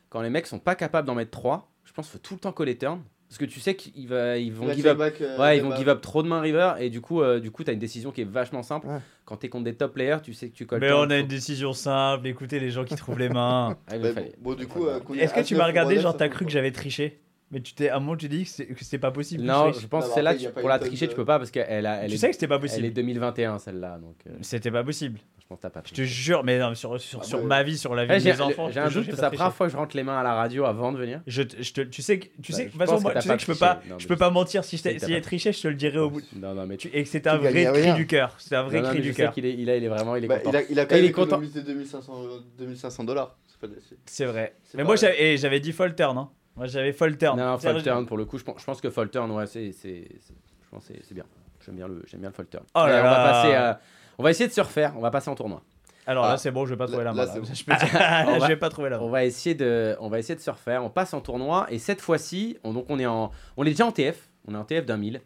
quand 0.09 0.20
les 0.23 0.31
mecs 0.31 0.47
sont 0.47 0.59
pas 0.59 0.74
capables 0.74 1.06
d'en 1.06 1.15
mettre 1.15 1.31
3, 1.31 1.70
je 1.85 1.93
pense 1.93 2.06
qu'il 2.06 2.12
faut 2.12 2.19
tout 2.19 2.35
le 2.35 2.40
temps 2.40 2.52
coller 2.52 2.77
turn. 2.77 3.02
Parce 3.35 3.51
que 3.51 3.52
tu 3.52 3.59
sais 3.59 3.74
qu'ils 3.74 4.06
va, 4.06 4.39
ils 4.39 4.52
vont 4.52 4.73
give 4.73 4.86
up. 4.86 4.97
back, 4.97 5.20
euh, 5.20 5.36
Ouais, 5.40 5.56
ils 5.56 5.61
vont 5.61 5.70
balles. 5.70 5.78
give 5.78 5.89
up 5.89 6.01
trop 6.01 6.23
de 6.23 6.28
mains 6.28 6.40
river 6.40 6.74
et 6.78 6.89
du 6.89 7.01
coup, 7.01 7.20
euh, 7.20 7.40
du 7.40 7.51
coup, 7.51 7.65
t'as 7.65 7.73
une 7.73 7.81
décision 7.81 8.12
qui 8.12 8.20
est 8.20 8.31
vachement 8.31 8.62
simple. 8.62 8.86
Ouais. 8.86 8.98
Quand 9.24 9.36
t'es 9.39 9.48
contre 9.48 9.65
des 9.65 9.74
top 9.74 9.93
players, 9.94 10.19
tu 10.23 10.35
sais 10.35 10.48
que 10.51 10.55
tu 10.55 10.66
colles. 10.66 10.78
Mais 10.81 10.93
on 10.93 11.11
a 11.11 11.19
une 11.19 11.27
décision 11.27 11.73
simple. 11.73 12.28
Écoutez 12.28 12.61
les 12.61 12.70
gens 12.70 12.85
qui 12.85 12.94
trouvent 12.94 13.19
les 13.19 13.28
mains. 13.28 13.77
Ah, 13.89 13.98
Bah, 13.98 14.12
fallait- 14.12 14.35
bon, 14.40 14.55
du 14.55 14.69
coup, 14.69 14.86
euh, 14.86 15.01
Est-ce 15.19 15.35
que 15.35 15.40
tu 15.40 15.55
H9 15.55 15.59
m'as 15.59 15.66
regardé, 15.66 15.98
genre 15.98 16.16
t'as 16.16 16.28
cru 16.28 16.44
que 16.44 16.52
j'avais 16.52 16.70
triché 16.70 17.19
Mais 17.51 17.61
tu 17.61 17.74
t'es 17.74 17.89
à 17.89 17.97
un 17.97 17.98
moment 18.01 18.16
tu 18.16 18.28
dis 18.28 18.44
que 18.44 18.51
c'est- 18.51 18.66
que 18.66 18.85
c'était 18.85 18.98
pas 18.98 19.11
possible. 19.11 19.43
Non, 19.43 19.73
je 19.73 19.85
pense 19.89 20.06
que 20.06 20.15
celle-là, 20.15 20.35
pour 20.61 20.69
la 20.69 20.78
tricher, 20.78 21.06
de- 21.06 21.11
tu 21.11 21.16
peux 21.16 21.24
pas 21.24 21.39
parce 21.39 21.51
qu'elle 21.51 21.66
elle 21.86 22.09
Tu 22.09 22.15
est, 22.15 22.19
sais 22.19 22.28
que 22.28 22.35
c'était 22.35 22.47
pas 22.47 22.55
elle 22.56 22.65
est 22.65 22.69
possible. 22.69 22.93
2021 22.93 23.59
celle-là, 23.59 23.98
donc 23.98 24.15
euh, 24.28 24.31
C'était 24.43 24.70
pas 24.70 24.85
possible. 24.85 25.19
Je 25.45 25.49
pense 25.49 25.59
que 25.59 25.62
t'as 25.62 25.71
pas. 25.71 25.83
Je 25.85 25.93
te 25.93 26.03
jure, 26.03 26.43
mais 26.43 26.59
non, 26.59 26.75
sur, 26.75 26.99
sur, 26.99 27.21
Ah 27.21 27.25
sur 27.25 27.39
ouais. 27.41 27.45
ma 27.45 27.62
vie, 27.62 27.77
sur 27.77 27.95
la 27.95 28.05
vie 28.07 28.11
Ouais, 28.12 28.16
de 28.19 28.23
J'ai 28.23 28.33
mes 28.33 28.41
enfants. 28.41 28.66
j'ai 28.69 28.75
je 28.75 28.81
un 28.81 28.89
doute, 28.89 29.05
c'est 29.11 29.16
pas 29.16 29.23
la 29.23 29.31
première 29.31 29.55
fois 29.55 29.66
que 29.66 29.73
je 29.73 29.77
rentre 29.77 29.95
les 29.97 30.03
mains 30.03 30.19
à 30.19 30.23
la 30.23 30.35
radio 30.35 30.65
avant 30.65 30.91
de 30.91 30.97
venir. 30.99 31.21
Je, 31.27 31.43
je 31.61 31.73
te- 31.73 31.81
tu 31.83 32.01
sais 32.03 32.19
que, 32.19 32.27
tu 32.43 32.53
Bah, 32.53 32.57
sais, 32.59 32.65
que- 32.66 32.69
de 32.69 32.73
je 32.73 32.73
toute 32.73 32.79
façon, 32.81 32.93
pense 32.95 33.03
moi, 33.03 33.11
que 33.11 33.15
t'as 33.16 33.21
tu 33.23 33.29
pas 33.29 33.35
sais 33.35 33.37
que 33.39 33.43
je 33.43 33.47
peux 33.53 33.59
pas, 33.59 33.81
Non, 33.89 33.99
je 33.99 34.09
peux 34.09 34.16
pas 34.16 34.31
mentir. 34.31 34.65
Si 34.65 34.79
pas 34.79 35.21
triché, 35.21 35.53
je 35.53 35.61
te 35.61 35.69
le 35.69 35.75
dirai 35.75 35.99
au 35.99 36.09
bout. 36.11 36.23
Non, 36.35 36.55
non, 36.55 36.66
mais 36.66 36.77
tu. 36.79 36.89
Et 36.95 37.03
que 37.03 37.09
c'était 37.09 37.29
un 37.29 37.37
vrai 37.37 37.65
cri 37.73 37.93
du 37.95 38.07
cœur. 38.07 38.35
C'était 38.39 38.57
un 38.57 38.62
vrai 38.62 38.79
Non, 38.81 38.85
non, 38.89 38.91
cri 38.95 39.03
du 39.03 39.12
cœur. 39.15 39.33
qu'il 39.33 39.45
est, 39.45 39.55
il, 39.55 39.69
a, 39.69 39.77
il 39.77 39.85
est 39.85 39.89
vraiment, 39.89 40.16
il 40.16 40.25
est 40.25 40.29
Bah, 40.29 40.39
content. 40.39 40.51
il, 40.51 40.57
a, 40.57 40.83
il 40.83 40.87
quand 40.89 40.95
il 40.97 41.03
même 41.03 41.11
économisé 41.11 41.62
2500, 41.62 42.12
2500 42.59 43.05
dollars. 43.05 43.37
C'est 43.61 43.69
c'est- 43.89 43.97
C'est 44.07 44.25
vrai. 44.27 44.55
C'est 44.65 44.77
Mais 44.79 44.83
pas 44.83 44.89
moi, 44.89 44.97
j'avais 44.97 45.23
et 45.35 45.37
j'avais 45.37 45.61
dit 45.61 45.73
fall 45.73 45.95
turn. 45.95 46.16
Hein. 46.19 46.31
Moi, 46.57 46.66
j'avais 46.66 46.93
fall 46.93 47.16
turn. 47.16 47.39
Non, 47.39 47.59
turn 47.83 48.07
pour 48.07 48.16
le 48.16 48.25
coup, 48.27 48.39
je 48.39 48.45
pense, 48.45 48.61
je 48.61 48.65
pense 48.65 48.81
que 48.81 48.91
fall 48.91 49.11
turn, 49.11 49.31
ouais, 49.31 49.47
c'est, 49.47 49.73
c'est, 49.73 50.07
c'est- 50.21 50.35
je 50.65 50.69
pense 50.71 50.87
que 50.87 50.95
c'est, 50.95 51.03
c'est 51.05 51.15
bien. 51.15 51.25
J'aime 51.65 51.77
bien 51.77 51.89
le, 51.89 52.03
j'aime 52.07 52.21
bien 52.21 52.29
le 52.29 52.35
fall 52.35 52.47
turn. 52.47 52.62
Oh 52.75 52.81
là 52.87 53.01
on 53.01 53.11
va 53.11 53.31
passer, 53.31 53.55
à- 53.55 53.81
on 54.19 54.23
va 54.23 54.31
essayer 54.31 54.49
de 54.49 54.53
se 54.53 54.61
refaire. 54.61 54.95
On 54.97 55.01
va 55.01 55.11
passer 55.11 55.28
en 55.31 55.35
tournoi. 55.35 55.62
Alors 56.07 56.24
Ah. 56.27 56.32
là, 56.32 56.36
c'est 56.36 56.51
bon, 56.51 56.66
je 56.66 56.70
vais 56.70 56.77
pas 56.77 56.86
trouver 56.86 57.05
Là- 57.05 57.12
la 57.12 57.15
main. 57.15 57.24
là, 57.27 57.35
là. 57.35 57.41
Je 57.55 57.65
peux 57.65 57.74
dire, 57.74 57.89
On 58.28 58.41
je 58.41 58.47
vais 58.47 58.57
pas 58.57 58.69
trouver 58.69 58.91
la 58.91 59.01
On 59.01 59.07
main. 59.07 59.12
va 59.12 59.24
essayer 59.24 59.55
de, 59.55 59.97
on 60.01 60.09
va 60.09 60.19
essayer 60.19 60.35
de 60.35 60.41
se 60.41 60.51
refaire. 60.51 60.85
On 60.85 60.91
passe 60.91 61.15
en 61.15 61.20
tournoi 61.20 61.66
et 61.70 61.78
cette 61.78 62.01
fois-ci, 62.01 62.59
on, 62.65 62.73
donc 62.74 62.86
on 62.91 62.99
est 62.99 63.07
en, 63.07 63.31
on 63.57 63.65
est 63.65 63.70
déjà 63.70 63.86
en 63.86 63.93
TF. 63.93 64.28
On 64.47 64.55
est 64.55 64.59
en 64.59 64.65
TF 64.65 64.85
d'un 64.85 64.99
1000. 64.99 65.23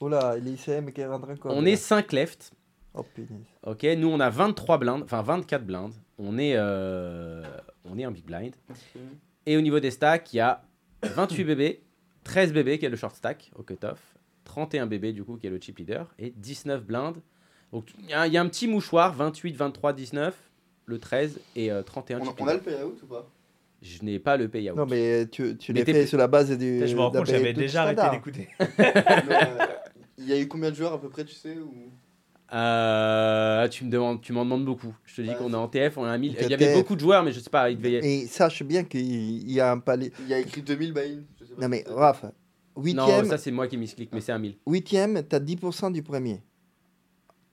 Oula, 0.00 0.36
l'ICM 0.36 0.92
qui 0.92 1.04
rentre 1.04 1.28
encore. 1.30 1.52
On 1.56 1.64
est 1.64 1.76
5 1.76 2.12
left. 2.12 2.52
Oh 2.94 3.04
punaise. 3.14 3.30
Ok, 3.64 3.84
nous 3.96 4.08
on 4.08 4.20
a 4.20 4.28
23 4.30 4.78
blindes, 4.78 5.02
enfin 5.04 5.22
24 5.22 5.64
blindes. 5.64 5.94
On 6.18 6.38
est, 6.38 6.52
euh, 6.56 7.42
on 7.84 7.98
est 7.98 8.04
un 8.04 8.10
big 8.10 8.24
blind. 8.24 8.54
Et 9.46 9.56
au 9.56 9.60
niveau 9.60 9.80
des 9.80 9.90
stacks, 9.90 10.32
il 10.34 10.36
y 10.36 10.40
a 10.40 10.62
28 11.02 11.44
bébés, 11.44 11.82
13 12.24 12.52
bébés 12.52 12.78
qui 12.78 12.84
est 12.86 12.90
le 12.90 12.96
short 12.96 13.16
stack 13.16 13.50
au 13.56 13.62
cutoff, 13.62 13.98
31 14.44 14.86
bébés 14.86 15.12
du 15.12 15.24
coup 15.24 15.36
qui 15.36 15.46
est 15.46 15.50
le 15.50 15.58
chip 15.58 15.78
leader 15.78 16.12
et 16.18 16.32
19 16.36 16.84
blindes. 16.84 17.18
Donc 17.72 17.86
il 17.98 18.10
y, 18.10 18.12
a- 18.12 18.26
y 18.26 18.36
a 18.36 18.40
un 18.42 18.48
petit 18.48 18.68
mouchoir 18.68 19.14
28, 19.14 19.56
23, 19.56 19.92
19, 19.92 20.34
le 20.86 20.98
13 20.98 21.40
et 21.56 21.70
euh, 21.72 21.82
31 21.82 22.20
On, 22.20 22.34
on 22.38 22.46
a 22.48 22.54
le 22.54 22.60
payout 22.60 22.94
ou 23.02 23.06
pas? 23.06 23.28
Je 23.80 24.02
n'ai 24.04 24.18
pas 24.20 24.36
le 24.36 24.48
payout. 24.48 24.76
Non, 24.76 24.86
mais 24.86 25.26
tu, 25.26 25.56
tu 25.56 25.72
l'as 25.72 25.84
fait 25.84 26.06
sur 26.06 26.18
la 26.18 26.28
base 26.28 26.56
du. 26.56 26.86
Je 26.86 26.94
me 26.94 27.00
rends 27.00 27.10
compte, 27.10 27.26
j'avais 27.26 27.52
déjà 27.52 27.82
arrêté 27.82 28.02
d'écouter. 28.10 28.48
Euh, 28.78 29.66
Il 30.18 30.28
y 30.28 30.32
a 30.32 30.38
eu 30.38 30.46
combien 30.46 30.70
de 30.70 30.76
joueurs 30.76 30.92
à 30.92 31.00
peu 31.00 31.08
près, 31.08 31.24
tu 31.24 31.34
sais 31.34 31.56
ou... 31.58 31.72
Euh, 32.52 33.66
tu 33.68 33.84
me 33.84 33.90
demandes, 33.90 34.20
tu 34.20 34.32
m'en 34.32 34.44
demandes 34.44 34.64
beaucoup. 34.64 34.94
Je 35.04 35.16
te 35.16 35.22
dis 35.22 35.30
Ouais, 35.30 35.34
qu'on 35.36 35.52
est 35.52 35.56
en 35.56 35.68
TF, 35.68 35.96
on 35.96 36.06
est 36.06 36.10
à 36.10 36.18
1000. 36.18 36.32
Donc, 36.34 36.42
Il 36.42 36.50
y 36.50 36.54
avait 36.54 36.74
beaucoup 36.74 36.94
de 36.94 37.00
joueurs, 37.00 37.22
mais 37.24 37.32
je 37.32 37.40
sais 37.40 37.48
pas, 37.50 37.70
il 37.70 37.78
devait. 37.78 37.94
Et 38.06 38.26
sache 38.26 38.62
bien 38.62 38.84
qu'il 38.84 39.50
y 39.50 39.58
a 39.58 39.72
un 39.72 39.78
palier. 39.78 40.12
Il 40.20 40.28
y 40.28 40.34
a 40.34 40.38
écrit 40.38 40.60
2000 40.62 40.92
buy-in. 40.92 41.20
je 41.40 41.46
sais 41.46 41.54
pas 41.54 41.62
Non, 41.62 41.68
mais 41.68 41.82
Raph, 41.88 42.24
Non, 42.24 42.30
huitième, 42.82 43.24
ça 43.24 43.38
c'est 43.38 43.50
moi 43.50 43.66
qui 43.68 43.78
misclique, 43.78 44.10
mais 44.12 44.20
c'est 44.20 44.32
un 44.32 44.38
1000. 44.38 44.58
huitième, 44.66 45.22
tu 45.26 45.34
as 45.34 45.40
10% 45.40 45.92
du 45.92 46.02
premier. 46.02 46.42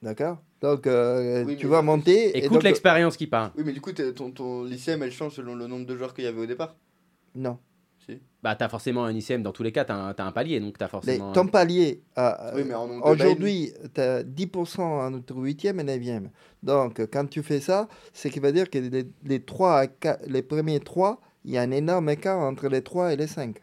D'accord 0.02 0.38
Donc, 0.62 0.88
euh, 0.88 1.44
Oui, 1.46 1.58
tu 1.58 1.66
mais 1.66 1.72
vas 1.72 1.82
monter. 1.82 2.38
Écoute 2.38 2.54
donc- 2.54 2.64
l'expérience 2.64 3.18
qui 3.18 3.28
parle. 3.28 3.52
Oui, 3.58 3.64
mais 3.66 3.74
du 3.74 3.82
coup, 3.82 3.92
ton, 3.92 4.32
ton 4.32 4.64
lycéum, 4.64 5.04
elle 5.04 5.12
change 5.12 5.34
selon 5.34 5.56
le 5.56 5.68
nombre 5.68 5.86
de 5.86 5.96
joueurs 5.98 6.14
qu'il 6.14 6.24
y 6.24 6.28
avait 6.28 6.40
au 6.42 6.46
départ. 6.46 6.76
Non. 7.36 7.58
Bah, 8.42 8.56
t'as 8.56 8.70
forcément 8.70 9.04
un 9.06 9.14
ICM 9.14 9.44
dans 9.44 9.52
tous 9.52 9.62
les 9.62 9.72
cas, 9.72 9.86
t'as 9.86 9.94
un, 9.94 10.14
t'as 10.16 10.24
un 10.24 10.32
palier, 10.32 10.60
donc 10.60 10.80
t'as 10.80 10.88
forcément. 10.88 11.32
ton 11.32 11.46
palier, 11.46 12.02
à- 12.16 12.54
Oui, 12.56 12.64
mais 12.66 12.74
buy-in. 12.74 13.02
aujourd'hui, 13.04 13.72
tu 13.94 14.02
as 14.02 14.24
10% 14.24 14.82
entre 15.16 15.36
huitième 15.36 15.80
et 15.80 15.84
neuvième. 15.84 16.32
Donc, 16.64 17.00
quand 17.12 17.30
tu 17.30 17.44
fais 17.44 17.60
ça, 17.60 17.88
c'est 18.12 18.32
qui 18.32 18.40
veut 18.40 18.52
dire 18.52 18.68
que 18.72 18.80
les, 18.80 19.06
les, 19.26 19.40
trois 19.44 19.78
à 19.82 19.86
quatre- 19.88 20.26
les 20.26 20.42
premiers 20.42 20.80
trois, 20.80 21.22
il 21.46 21.52
y 21.52 21.58
a 21.60 21.62
un 21.62 21.70
énorme 21.70 22.10
écart 22.10 22.40
entre 22.40 22.68
les 22.68 22.82
3 22.82 23.14
et 23.14 23.16
les 23.16 23.28
5. 23.28 23.58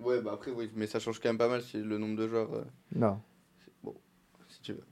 Ouais, 0.00 0.20
bah 0.22 0.30
après, 0.34 0.52
oui, 0.52 0.70
mais 0.74 0.86
ça 0.86 1.00
change 1.00 1.18
quand 1.20 1.28
même 1.28 1.38
pas 1.38 1.48
mal 1.48 1.60
si 1.60 1.76
le 1.78 1.98
nombre 1.98 2.16
de 2.16 2.28
joueurs, 2.28 2.54
euh, 2.54 2.64
Non. 2.94 3.20
Si 4.58 4.62
tu 4.62 4.72
veux. 4.72 4.84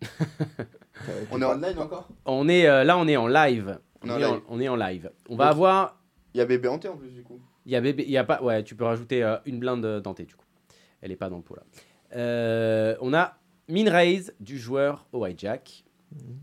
T'as- 0.00 1.12
On 1.30 1.40
est 1.40 1.44
online 1.44 1.78
encore? 1.78 2.08
On 2.26 2.48
est, 2.48 2.66
euh, 2.66 2.84
là, 2.84 2.98
on 2.98 3.08
est 3.08 3.16
en 3.16 3.26
live. 3.26 3.78
On, 4.02 4.08
est 4.10 4.18
live. 4.18 4.26
en, 4.26 4.40
on 4.48 4.60
est 4.60 4.68
en 4.68 4.76
live. 4.76 5.10
On 5.28 5.36
va 5.36 5.48
avoir. 5.48 6.00
Il 6.34 6.38
y 6.38 6.40
a 6.40 6.46
bébé 6.46 6.68
hanté 6.68 6.88
en 6.88 6.96
plus, 6.96 7.10
du 7.10 7.22
coup. 7.22 7.40
Il 7.66 7.72
y 7.72 7.76
a 7.76 7.80
bébé. 7.80 8.04
Il 8.06 8.10
y 8.12 8.18
a 8.18 8.24
pas. 8.24 8.42
Ouais, 8.42 8.62
tu 8.62 8.74
peux 8.76 8.84
rajouter 8.84 9.22
euh, 9.24 9.36
une 9.46 9.58
blinde 9.58 10.02
dentée 10.02 10.24
du 10.24 10.34
coup. 10.34 10.44
Elle 11.00 11.10
est 11.10 11.16
pas 11.16 11.30
dans 11.30 11.38
le 11.38 11.42
pot 11.42 11.56
là. 11.56 11.62
Euh, 12.16 12.96
on 13.00 13.12
a 13.14 13.38
min 13.68 13.90
raise 13.90 14.34
du 14.40 14.58
joueur 14.58 15.06
au 15.12 15.26
hijack. 15.26 15.84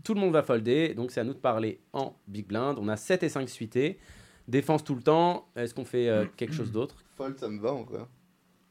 Tout 0.04 0.14
le 0.14 0.20
monde 0.20 0.32
va 0.32 0.42
folder, 0.42 0.94
donc 0.94 1.10
c'est 1.12 1.20
à 1.20 1.24
nous 1.24 1.32
de 1.34 1.38
parler 1.38 1.80
en 1.92 2.14
big 2.26 2.46
blind. 2.46 2.78
On 2.78 2.88
a 2.88 2.96
7 2.96 3.22
et 3.22 3.28
5 3.28 3.48
suités. 3.48 3.98
Défense 4.48 4.84
tout 4.84 4.94
le 4.94 5.02
temps. 5.02 5.48
Est-ce 5.56 5.72
qu'on 5.74 5.84
fait 5.84 6.08
euh, 6.08 6.26
quelque 6.36 6.52
chose 6.52 6.72
d'autre? 6.72 6.96
Fold, 7.16 7.38
ça 7.38 7.48
me 7.48 7.60
va 7.60 7.72
en 7.72 7.84
peut 7.84 7.98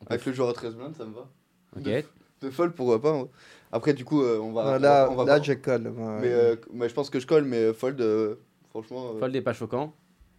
Avec 0.07 0.25
le 0.25 0.33
joueur 0.33 0.49
à 0.49 0.53
13 0.53 0.75
blindes, 0.75 0.95
ça 0.95 1.05
me 1.05 1.13
va. 1.13 1.29
Ok. 1.75 2.05
De 2.41 2.49
fold, 2.49 2.73
pourquoi 2.73 3.01
pas. 3.01 3.11
vrai. 3.13 3.25
Après, 3.71 3.93
du 3.93 4.03
coup, 4.03 4.21
euh, 4.21 4.39
on 4.39 4.51
va. 4.51 4.61
Ah, 4.63 4.75
on 4.77 4.79
là, 4.79 5.05
va- 5.05 5.11
on 5.11 5.15
va 5.15 5.25
là 5.25 5.41
je 5.41 5.53
colle. 5.53 5.89
moi. 5.95 6.17
Mais, 6.21 6.31
euh, 6.31 6.55
mais 6.73 6.89
je 6.89 6.93
pense 6.93 7.09
que 7.09 7.19
je 7.19 7.27
colle, 7.27 7.45
mais 7.45 7.73
fold, 7.73 8.01
euh, 8.01 8.35
franchement. 8.69 9.11
euh, 9.15 9.19
Fold 9.19 9.35
est 9.35 9.41
pas 9.41 9.53
choquant. 9.53 9.93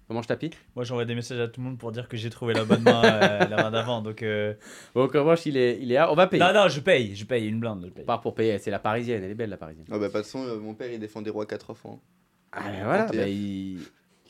Comment 0.09 0.20
je 0.20 0.29
tapis 0.29 0.51
Moi, 0.74 0.85
j'envoie 0.85 1.05
des 1.05 1.15
messages 1.15 1.39
à 1.39 1.49
tout 1.49 1.61
le 1.61 1.66
monde 1.69 1.79
pour 1.79 1.93
dire 1.93 2.09
que 2.09 2.16
j'ai 2.16 2.29
trouvé 2.29 2.53
la 2.55 2.65
bonne 2.65 2.83
main, 2.83 3.03
euh, 3.05 3.39
la 3.49 3.57
main 3.62 3.70
d'avant. 3.70 4.03
Donc, 4.03 4.23
euh, 4.23 4.53
Bon, 4.95 5.09
comment 5.09 5.35
il 5.47 5.57
est, 5.57 5.79
il 5.81 5.91
est 5.93 5.97
à. 5.97 6.11
On 6.12 6.15
va 6.16 6.27
payer. 6.27 6.43
non, 6.43 6.53
non, 6.53 6.69
je 6.69 6.81
paye, 6.81 7.15
je 7.15 7.24
paye 7.24 7.47
une 7.49 7.61
blinde. 7.61 7.83
Je 7.85 7.89
On 7.89 7.91
paye. 7.95 8.05
part 8.05 8.20
pour 8.20 8.35
payer. 8.35 8.59
C'est 8.59 8.70
la 8.73 8.81
parisienne. 8.81 9.23
Elle 9.23 9.31
est 9.31 9.35
belle 9.35 9.49
la 9.51 9.57
parisienne. 9.57 9.87
Ah 9.91 9.99
bah, 9.99 10.11
pas 10.11 10.20
de 10.20 10.27
son, 10.27 10.45
euh, 10.45 10.59
mon 10.59 10.74
père 10.74 10.91
il 10.93 10.99
défend 10.99 11.23
des 11.23 11.31
rois 11.31 11.47
4 11.47 11.70
enfants. 11.70 12.03
Ah, 12.51 12.62
ben 12.65 12.85
voilà, 12.85 13.27
il... 13.29 13.79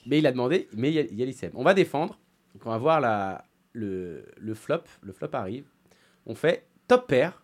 Mais 0.06 0.18
il 0.18 0.26
a 0.26 0.30
demandé, 0.32 0.68
mais 0.74 0.90
il 0.90 0.94
y 0.94 0.98
a, 0.98 1.02
il 1.02 1.18
y 1.18 1.22
a 1.22 1.26
l'ICM. 1.26 1.50
On 1.54 1.64
va 1.64 1.74
défendre. 1.74 2.18
Donc 2.54 2.66
on 2.66 2.70
va 2.70 2.78
voir 2.78 3.00
la, 3.00 3.44
le, 3.72 4.26
le 4.36 4.54
flop. 4.54 4.82
Le 5.00 5.12
flop 5.12 5.28
arrive. 5.32 5.64
On 6.26 6.34
fait 6.36 6.66
top 6.86 7.08
pair, 7.08 7.42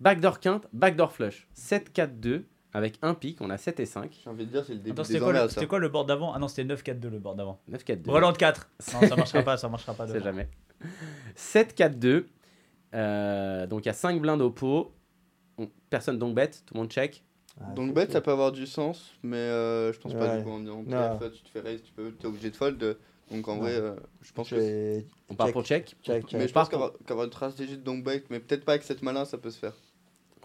backdoor 0.00 0.40
quinte, 0.40 0.66
backdoor 0.72 1.12
flush. 1.12 1.48
7-4-2 1.56 2.42
avec 2.72 2.98
un 3.02 3.14
pic. 3.14 3.40
On 3.40 3.50
a 3.50 3.56
7 3.56 3.80
et 3.80 3.86
5. 3.86 4.18
J'ai 4.22 4.30
envie 4.30 4.46
de 4.46 4.50
dire, 4.52 4.64
c'est 4.64 4.74
le 4.74 4.78
début 4.80 4.90
Attends, 4.92 5.02
des 5.02 5.08
c'était 5.08 5.18
quoi, 5.20 5.32
le- 5.32 5.38
emmerdes, 5.38 5.50
ça. 5.50 5.54
c'était 5.54 5.66
quoi 5.66 5.78
le 5.78 5.88
board 5.88 6.08
d'avant? 6.08 6.32
Ah 6.34 6.38
non, 6.38 6.48
c'était 6.48 6.64
9-4-2 6.74 7.08
le 7.08 7.18
board 7.18 7.36
d'avant. 7.38 7.60
9-4-2. 7.70 8.10
Roland 8.10 8.32
4. 8.32 8.68
Non, 8.94 9.08
ça 9.08 9.16
marchera 9.16 9.42
pas, 9.42 9.56
ça 9.56 9.68
marchera 9.68 9.94
pas. 9.94 10.06
C'est 10.06 10.22
jamais. 10.22 10.48
7-4-2. 11.36 12.24
Euh, 12.94 13.66
donc 13.66 13.84
il 13.84 13.86
y 13.86 13.90
a 13.90 13.94
5 13.94 14.20
blindes 14.20 14.42
au 14.42 14.50
pot. 14.50 14.92
On- 15.58 15.68
Personne 15.90 16.18
donc 16.18 16.34
bête. 16.34 16.62
Tout 16.66 16.74
le 16.74 16.80
monde 16.80 16.90
check. 16.90 17.22
Ah, 17.60 17.72
Donc 17.74 17.88
c'est 17.88 17.94
bête, 17.94 18.06
cool. 18.08 18.12
ça 18.12 18.20
peut 18.20 18.30
avoir 18.32 18.52
du 18.52 18.66
sens, 18.66 19.12
mais 19.22 19.36
euh, 19.38 19.90
je 19.92 19.98
pense 19.98 20.12
pas 20.12 20.28
Ouais. 20.32 20.38
du 20.38 20.44
coup 20.44 20.50
en, 20.50 20.66
en 20.66 20.82
Non. 20.82 21.18
TF, 21.18 21.32
tu 21.32 21.42
te 21.42 21.48
fais 21.48 21.60
raise, 21.60 21.82
tu 21.82 21.90
peux, 21.92 22.12
es 22.22 22.26
obligé 22.26 22.50
de 22.50 22.56
fold. 22.56 22.98
Donc 23.30 23.48
en 23.48 23.54
Non. 23.54 23.60
vrai, 23.62 23.72
euh, 23.74 23.94
je 24.20 24.30
pense 24.32 24.50
que. 24.50 25.02
On 25.30 25.34
part 25.34 25.46
Check. 25.46 25.52
pour 25.54 25.64
check. 25.64 25.96
Check. 26.02 26.32
Mais 26.34 26.46
je 26.48 26.52
pense 26.52 26.68
qu'avoir 26.68 26.92
qu'avoir 27.06 27.24
une 27.24 27.32
stratégie 27.32 27.78
de 27.78 27.82
donc 27.82 28.04
bait, 28.04 28.22
mais 28.28 28.40
peut-être 28.40 28.64
pas 28.66 28.72
avec 28.72 28.82
cette 28.84 29.02
malin, 29.02 29.24
ça 29.24 29.38
peut 29.38 29.50
se 29.50 29.58
faire. 29.58 29.72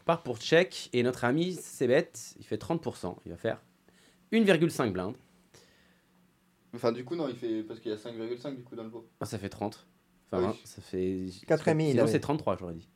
On 0.02 0.04
part 0.06 0.24
pour 0.24 0.38
check. 0.40 0.90
Et 0.94 1.04
notre 1.04 1.24
ami, 1.26 1.54
c'est 1.54 1.88
bête. 1.88 2.34
Il 2.40 2.46
fait 2.46 2.58
30%. 2.62 3.16
Il 3.26 3.32
va 3.32 3.38
faire 3.38 3.62
1,5 4.32 4.92
blindes. 4.92 5.16
Enfin, 6.74 6.92
du 6.92 7.04
coup, 7.04 7.16
non, 7.16 7.28
il 7.28 7.36
fait. 7.36 7.64
Parce 7.64 7.80
qu'il 7.80 7.92
y 7.92 7.94
a 7.94 7.98
5,5 7.98 8.56
du 8.56 8.64
coup 8.64 8.76
dans 8.76 8.84
le 8.84 8.90
pot. 8.90 9.08
Ah, 9.20 9.26
ça 9.26 9.38
fait 9.38 9.50
30. 9.50 9.86
Enfin, 10.32 10.44
Oui. 10.44 10.50
hein, 10.50 10.56
ça 10.64 10.82
fait. 10.82 11.26
Quatre 11.48 11.68
et 11.68 11.72
demi, 11.72 11.86
il 11.88 11.92
Sinon, 11.92 12.04
avait. 12.04 12.12
c'est 12.12 12.20
33, 12.22 12.58
j'aurais 12.58 12.74
dit. 12.76 12.88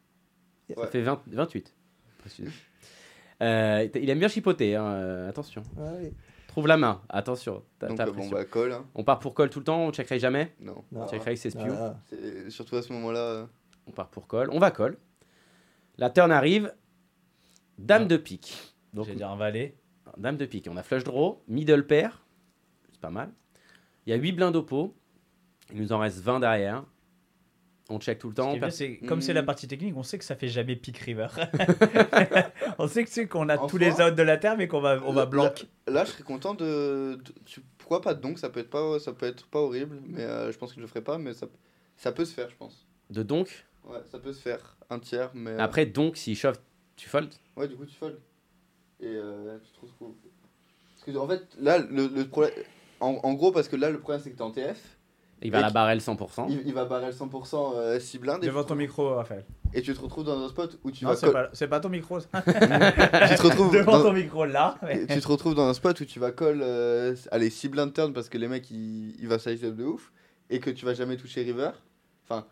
Ça 0.74 0.82
Ouais. 0.82 0.88
fait 0.88 1.02
20 1.02 1.22
28. 1.28 1.74
Précisément. 2.20 2.54
Euh, 3.44 3.88
il 3.96 4.10
aime 4.10 4.20
bien 4.20 4.30
chipoter, 4.30 4.76
hein, 4.76 4.86
euh, 4.86 5.30
attention. 5.30 5.62
Ah 5.78 5.92
oui. 6.02 6.12
Trouve 6.48 6.68
la 6.68 6.78
main, 6.78 7.02
attention. 7.10 7.64
T'as 7.80 7.88
Donc 7.90 7.98
t'as 7.98 8.04
euh, 8.04 8.12
bon, 8.12 8.14
pression. 8.14 8.32
bah, 8.32 8.46
call. 8.46 8.72
hein. 8.72 8.86
On 8.96 9.04
part 9.04 9.20
pour 9.20 9.36
call 9.36 9.50
tout 9.50 9.60
le 9.60 9.66
temps, 9.66 9.82
on 9.88 9.92
checkerait 9.92 10.20
jamais? 10.20 10.56
Non. 10.62 10.86
Non. 10.94 11.06
Check 11.10 11.22
raise, 11.24 11.42
c'est 11.42 11.50
spew. 11.50 11.60
C'est- 12.06 12.50
Surtout 12.50 12.78
à 12.78 12.82
ce 12.82 12.94
moment-là. 12.94 13.20
euh, 13.20 13.46
On 13.88 13.92
part 13.92 14.08
pour 14.10 14.28
call. 14.30 14.50
On 14.52 14.60
va 14.60 14.72
call. 14.72 14.98
La 15.98 16.10
turn 16.10 16.32
arrive. 16.32 16.74
Dame 17.78 18.04
Ah. 18.04 18.08
de 18.08 18.18
pique. 18.18 18.76
Donc, 18.94 19.06
J'allais 19.06 19.18
dire 19.18 19.30
un 19.30 19.36
valet. 19.36 19.76
dame 20.18 20.38
de 20.38 20.46
pique. 20.46 20.68
On 20.72 20.78
a 20.78 20.84
flush 20.84 21.04
draw, 21.04 21.44
middle 21.48 21.86
pair. 21.86 22.24
C'est 22.92 23.02
pas 23.02 23.10
mal. 23.10 23.30
Il 24.06 24.12
y 24.12 24.14
a 24.14 24.16
8 24.18 24.32
blindes 24.34 24.56
au 24.56 24.64
pot. 24.64 24.96
Il 25.74 25.82
nous 25.82 25.92
en 25.92 26.00
reste 26.00 26.20
20 26.20 26.40
derrière. 26.40 26.86
On 27.90 28.00
check 28.00 28.18
tout 28.18 28.30
le 28.30 28.34
Ce 28.34 28.38
temps. 28.38 28.50
qui 28.52 28.56
est 28.56 28.60
bien, 28.60 28.68
Pers- 28.70 28.74
c'est- 28.76 28.98
comme 29.06 29.22
c'est 29.22 29.34
la 29.34 29.42
Hmm. 29.44 29.46
partie 29.46 29.68
technique, 29.68 29.96
on 29.96 30.02
sait 30.04 30.18
que 30.18 30.24
ça 30.24 30.36
fait 30.36 30.48
jamais 30.48 30.76
pick 30.76 30.98
river. 31.00 31.28
on 32.80 32.88
sait 32.88 33.04
que 33.04 33.10
c'est 33.10 33.28
qu'on 33.28 33.48
a 33.50 33.58
En 33.58 33.68
tous 33.68 33.78
les 33.78 33.92
outs 34.02 34.12
de 34.12 34.24
la 34.24 34.38
terre, 34.38 34.58
mais 34.58 34.68
qu'on 34.68 34.80
va, 34.82 35.00
on 35.06 35.12
va 35.14 35.22
là- 35.22 35.26
blanc. 35.28 35.52
Là, 35.88 36.04
je 36.06 36.12
serais 36.12 36.24
content 36.24 36.54
de. 36.56 37.20
de- 37.24 37.34
tu- 37.46 37.62
Pourquoi 37.78 38.02
pas 38.02 38.16
de 38.16 38.22
donc 38.22 38.40
Ça 38.40 38.50
peut 38.50 38.60
être 38.62 38.70
pas, 38.72 38.98
ça 39.00 39.14
peut 39.14 39.28
être 39.28 39.46
pas 39.48 39.60
horrible, 39.60 40.00
mais 40.08 40.22
euh, 40.22 40.52
je 40.52 40.58
pense 40.58 40.72
que 40.72 40.78
je 40.78 40.82
le 40.82 40.88
ferai 40.88 41.02
pas, 41.04 41.18
mais 41.20 41.34
ça, 41.34 41.46
ça 41.98 42.12
peut 42.12 42.26
se 42.26 42.34
faire, 42.34 42.50
je 42.50 42.56
pense. 42.56 42.88
De 43.12 43.22
donc. 43.22 43.66
Ouais, 43.84 44.00
ça 44.12 44.18
peut 44.18 44.34
se 44.34 44.42
faire. 44.42 44.78
Un 44.90 44.98
tiers, 45.00 45.30
mais. 45.36 45.52
euh, 45.52 45.60
Après, 45.60 45.86
donc, 45.86 46.18
s'il 46.18 46.36
chauffe, 46.36 46.58
tu 46.96 47.10
fold. 47.10 47.30
Ouais, 47.58 47.68
du 47.68 47.76
coup, 47.76 47.86
tu 47.86 47.96
fold. 47.96 48.20
Et 49.00 49.08
euh, 49.08 49.58
tu 49.64 49.72
te 49.72 49.82
retrouves. 49.82 50.14
Parce 50.94 51.04
que, 51.06 51.18
en 51.18 51.28
fait, 51.28 51.44
là, 51.60 51.78
le, 51.80 52.08
le 52.08 52.28
problème. 52.28 52.54
En, 53.02 53.20
en 53.24 53.34
gros, 53.34 53.52
parce 53.52 53.68
que 53.68 53.76
là, 53.76 53.90
le 53.90 54.00
problème, 54.00 54.22
c'est 54.24 54.32
que 54.32 54.38
t'es 54.38 54.42
en 54.42 54.52
TF. 54.52 54.98
Il 55.42 55.52
va 55.52 55.60
Et 55.60 55.62
la 55.64 55.70
barrel 55.70 56.00
100%. 56.00 56.46
Il, 56.50 56.64
il 56.66 56.74
va 56.74 56.86
barrer 56.86 57.08
le 57.08 57.12
100% 57.12 57.74
euh, 57.76 58.00
6 58.00 58.20
blindes. 58.20 58.44
et 58.44 58.48
Devant 58.48 58.64
tu- 58.64 58.70
ton 58.70 58.76
micro, 58.76 59.16
Raphaël. 59.16 59.44
Et 59.74 59.82
tu 59.82 59.94
te 59.94 60.00
retrouves 60.00 60.24
dans 60.24 60.40
un 60.42 60.48
spot 60.48 60.80
où 60.86 60.92
tu 60.92 61.04
non, 61.04 61.12
vas. 61.14 61.50
c'est 61.52 61.68
pas, 61.68 61.80
ton 61.82 61.90
micro. 61.90 62.22
ça. 62.22 62.30
tu 62.42 62.52
te 62.54 63.42
retrouves 63.42 63.74
Devant 63.74 63.98
dans- 63.98 64.04
ton 64.04 64.14
micro 64.14 64.46
là. 64.46 64.78
mais- 64.82 65.06
tu 65.06 65.20
te 65.20 65.28
retrouves 65.28 65.54
dans 65.54 65.68
un 65.68 65.74
spot 65.74 66.00
où 66.00 66.06
tu 66.06 66.20
vas 66.22 66.32
call 66.32 66.62
euh, 66.64 67.14
allez 67.32 67.50
6 67.50 67.68
blind 67.68 67.92
turn 67.94 68.14
parce 68.14 68.30
que 68.30 68.38
les 68.38 68.48
mecs 68.48 68.72
ils, 68.72 69.14
ils 69.20 69.28
va 69.28 69.38
size 69.38 69.66
up 69.66 69.76
de 69.76 69.84
ouf 69.84 70.14
et 70.50 70.62
que 70.62 70.70
tu 70.70 70.86
vas 70.86 70.94
jamais 70.94 71.18
toucher 71.18 71.44
river. 71.44 71.72
Enfin, 72.24 72.48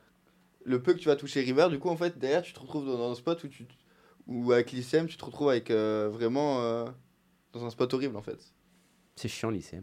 le 0.66 0.82
peu 0.82 0.94
que 0.94 1.00
tu 1.00 1.08
vas 1.08 1.16
toucher 1.16 1.40
river, 1.40 1.68
du 1.70 1.80
coup 1.80 1.90
en 1.90 1.96
fait 1.96 2.18
derrière 2.20 2.42
tu 2.42 2.52
te 2.52 2.60
retrouves 2.60 2.86
dans, 2.86 2.98
dans 2.98 3.12
un 3.12 3.16
spot 3.16 3.42
où 3.46 3.48
tu 3.48 3.66
où 4.28 4.52
avec 4.52 4.72
l'ICM 4.72 5.08
tu 5.08 5.18
te 5.18 5.26
retrouves 5.26 5.50
avec 5.50 5.70
euh, 5.72 6.10
vraiment 6.12 6.62
euh, 6.62 6.86
dans 7.54 7.66
un 7.66 7.70
spot 7.70 7.94
horrible 7.94 8.16
en 8.18 8.22
fait. 8.22 8.40
C'est 9.16 9.28
chiant, 9.28 9.50
lycée. 9.50 9.82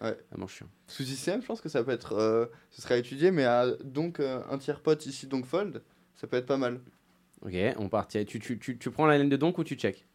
Ouais. 0.00 0.16
Vraiment 0.30 0.46
chiant. 0.46 0.68
Sous 0.86 1.02
ICM, 1.02 1.42
je 1.42 1.46
pense 1.46 1.60
que 1.60 1.68
ça 1.68 1.82
peut 1.84 1.90
être 1.90 2.12
euh, 2.12 2.46
ce 2.70 2.80
sera 2.80 2.96
étudié 2.96 3.30
mais 3.30 3.44
à, 3.44 3.66
donc 3.84 4.20
euh, 4.20 4.40
un 4.50 4.58
tiers 4.58 4.80
pot 4.80 5.04
ici 5.06 5.26
donc 5.26 5.44
fold, 5.44 5.82
ça 6.14 6.26
peut 6.26 6.36
être 6.36 6.46
pas 6.46 6.56
mal. 6.56 6.80
Ok, 7.42 7.54
on 7.78 7.88
part. 7.88 8.06
Tu, 8.08 8.24
tu, 8.26 8.58
tu, 8.58 8.78
tu 8.78 8.90
prends 8.90 9.06
la 9.06 9.16
laine 9.18 9.28
de 9.30 9.36
donc 9.36 9.56
ou 9.58 9.64
tu 9.64 9.74
check? 9.74 10.06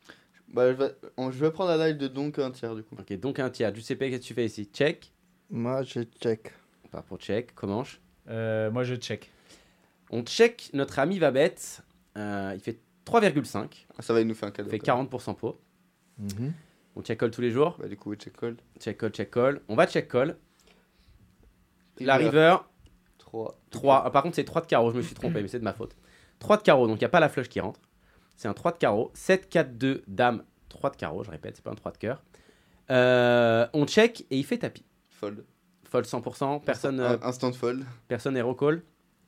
Bah 0.47 0.71
je 0.71 0.77
vais, 0.77 0.95
on- 1.17 1.31
je 1.31 1.37
vais 1.39 1.49
prendre 1.51 1.75
la 1.75 1.87
live 1.87 1.97
de 1.97 2.07
donc 2.07 2.37
un 2.39 2.51
tiers 2.51 2.75
du 2.75 2.83
coup. 2.83 2.95
Ok, 2.99 3.11
donc 3.19 3.39
un 3.39 3.49
tiers. 3.49 3.73
Giuseppe, 3.73 3.99
qu'est-ce 3.99 4.17
que 4.21 4.23
tu 4.23 4.33
fais 4.35 4.45
ici? 4.45 4.69
Check? 4.71 5.11
Moi, 5.49 5.81
je 5.83 6.01
check. 6.21 6.51
On 6.83 6.87
part 6.87 7.03
pour 7.03 7.17
check. 7.17 7.53
Comment? 7.55 7.83
Euh, 8.29 8.69
moi, 8.71 8.83
je 8.83 8.93
check. 8.95 9.31
On 10.11 10.21
check. 10.23 10.69
Notre 10.73 10.99
ami 10.99 11.17
va 11.17 11.31
bête. 11.31 11.81
Euh, 12.17 12.51
il 12.53 12.59
fait 12.61 12.79
3,5. 13.05 13.85
Ah, 13.97 14.01
ça 14.01 14.13
va 14.13 14.21
il 14.21 14.27
nous 14.27 14.33
fait 14.35 14.45
un 14.45 14.51
cadeau. 14.51 14.69
Fait 14.69 14.79
quand 14.79 14.97
même. 14.97 15.07
40% 15.07 15.35
pot. 15.35 15.59
Mhm. 16.17 16.53
On 16.95 17.01
check 17.01 17.19
call 17.19 17.31
tous 17.31 17.41
les 17.41 17.51
jours. 17.51 17.75
Bah 17.79 17.87
du 17.87 17.97
coup 17.97 18.15
check 18.15 18.35
call. 18.37 18.55
Check 18.79 18.97
call, 18.97 19.11
check 19.11 19.29
call. 19.31 19.61
On 19.67 19.75
va 19.75 19.85
check 19.87 20.07
call. 20.07 20.37
La 21.99 22.15
river, 22.17 22.57
3. 23.19 23.57
3. 23.69 24.11
par 24.11 24.23
contre, 24.23 24.35
c'est 24.35 24.43
3 24.43 24.61
de 24.61 24.67
carreau. 24.67 24.91
Je 24.91 24.97
me 24.97 25.01
suis 25.01 25.15
trompé, 25.15 25.41
mais 25.41 25.47
c'est 25.47 25.59
de 25.59 25.63
ma 25.63 25.73
faute. 25.73 25.95
3 26.39 26.57
de 26.57 26.61
carreau, 26.63 26.87
donc 26.87 26.97
il 26.97 27.01
n'y 27.01 27.05
a 27.05 27.09
pas 27.09 27.19
la 27.19 27.29
flush 27.29 27.47
qui 27.49 27.59
rentre. 27.59 27.79
C'est 28.35 28.47
un 28.47 28.53
3 28.53 28.73
de 28.73 28.77
carreau. 28.77 29.11
7, 29.13 29.47
4, 29.49 29.77
2, 29.77 30.03
dame, 30.07 30.43
3 30.69 30.89
de 30.89 30.95
carreau. 30.97 31.23
Je 31.23 31.31
répète, 31.31 31.55
c'est 31.55 31.63
pas 31.63 31.71
un 31.71 31.75
3 31.75 31.91
de 31.93 31.97
cœur. 31.97 32.23
Euh, 32.91 33.65
on 33.73 33.85
check 33.87 34.25
et 34.29 34.37
il 34.37 34.43
fait 34.45 34.57
tapis. 34.57 34.85
Fold. 35.09 35.45
Fold 35.85 36.05
100%. 36.05 36.59
Personne, 36.65 36.99
euh, 36.99 37.17
Un- 37.21 37.27
Instant 37.27 37.51
fold. 37.53 37.85
personne 38.07 38.35
hero 38.37 38.53
call. 38.55 38.83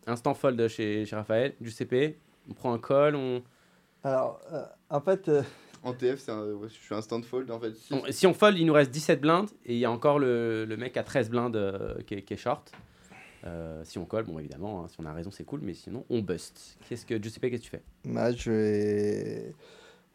Instant 0.06 0.34
fold 0.34 0.68
chez, 0.68 1.06
chez 1.06 1.16
Raphaël. 1.16 1.56
Du 1.62 1.72
CP. 1.72 2.20
On 2.50 2.54
prend 2.54 2.74
un 2.74 2.80
call. 2.80 3.16
On... 3.16 3.42
Alors, 4.04 4.40
euh, 4.54 4.64
en 4.90 5.02
fait, 5.02 5.28
euh, 5.30 5.44
En 5.84 5.94
TF, 5.94 6.20
c'est 6.20 6.32
un, 6.32 6.44
ouais, 6.54 6.68
je 6.70 6.74
suis 6.74 6.96
instant 6.96 7.22
fold 7.22 7.50
en 7.52 7.60
fait. 7.60 7.76
Si, 7.76 7.94
on- 7.94 8.04
si 8.10 8.28
on 8.28 8.34
fold, 8.34 8.58
il 8.58 8.66
nous 8.66 8.74
reste 8.74 8.92
17 8.92 9.22
blindes. 9.22 9.50
Et 9.66 9.74
il 9.74 9.80
y 9.80 9.86
a 9.86 9.92
encore 9.92 10.20
le, 10.20 10.66
le 10.66 10.78
mec 10.78 10.98
à 10.98 11.04
13 11.04 11.30
blindes 11.30 11.56
euh, 11.56 11.96
qui, 12.06 12.16
est, 12.16 12.22
qui 12.24 12.34
est 12.34 12.38
short. 12.38 12.72
Euh, 13.46 13.82
si 13.86 13.98
on 13.98 14.06
colle, 14.06 14.26
bon 14.26 14.40
évidemment, 14.40 14.84
hein, 14.84 14.88
si 14.90 14.98
on 15.00 15.06
a 15.06 15.14
raison, 15.14 15.30
c'est 15.32 15.44
cool. 15.46 15.62
Mais 15.62 15.74
sinon, 15.74 16.04
on 16.10 16.20
bust. 16.22 16.78
Qu'est-ce 16.90 17.06
que 17.06 17.22
Giuseppe, 17.22 17.42
qu'est-ce 17.50 17.58
que 17.62 17.66
tu 17.66 17.70
fais? 17.70 17.84
Moi, 18.06 18.32
je 18.32 18.52
vais- 18.52 19.56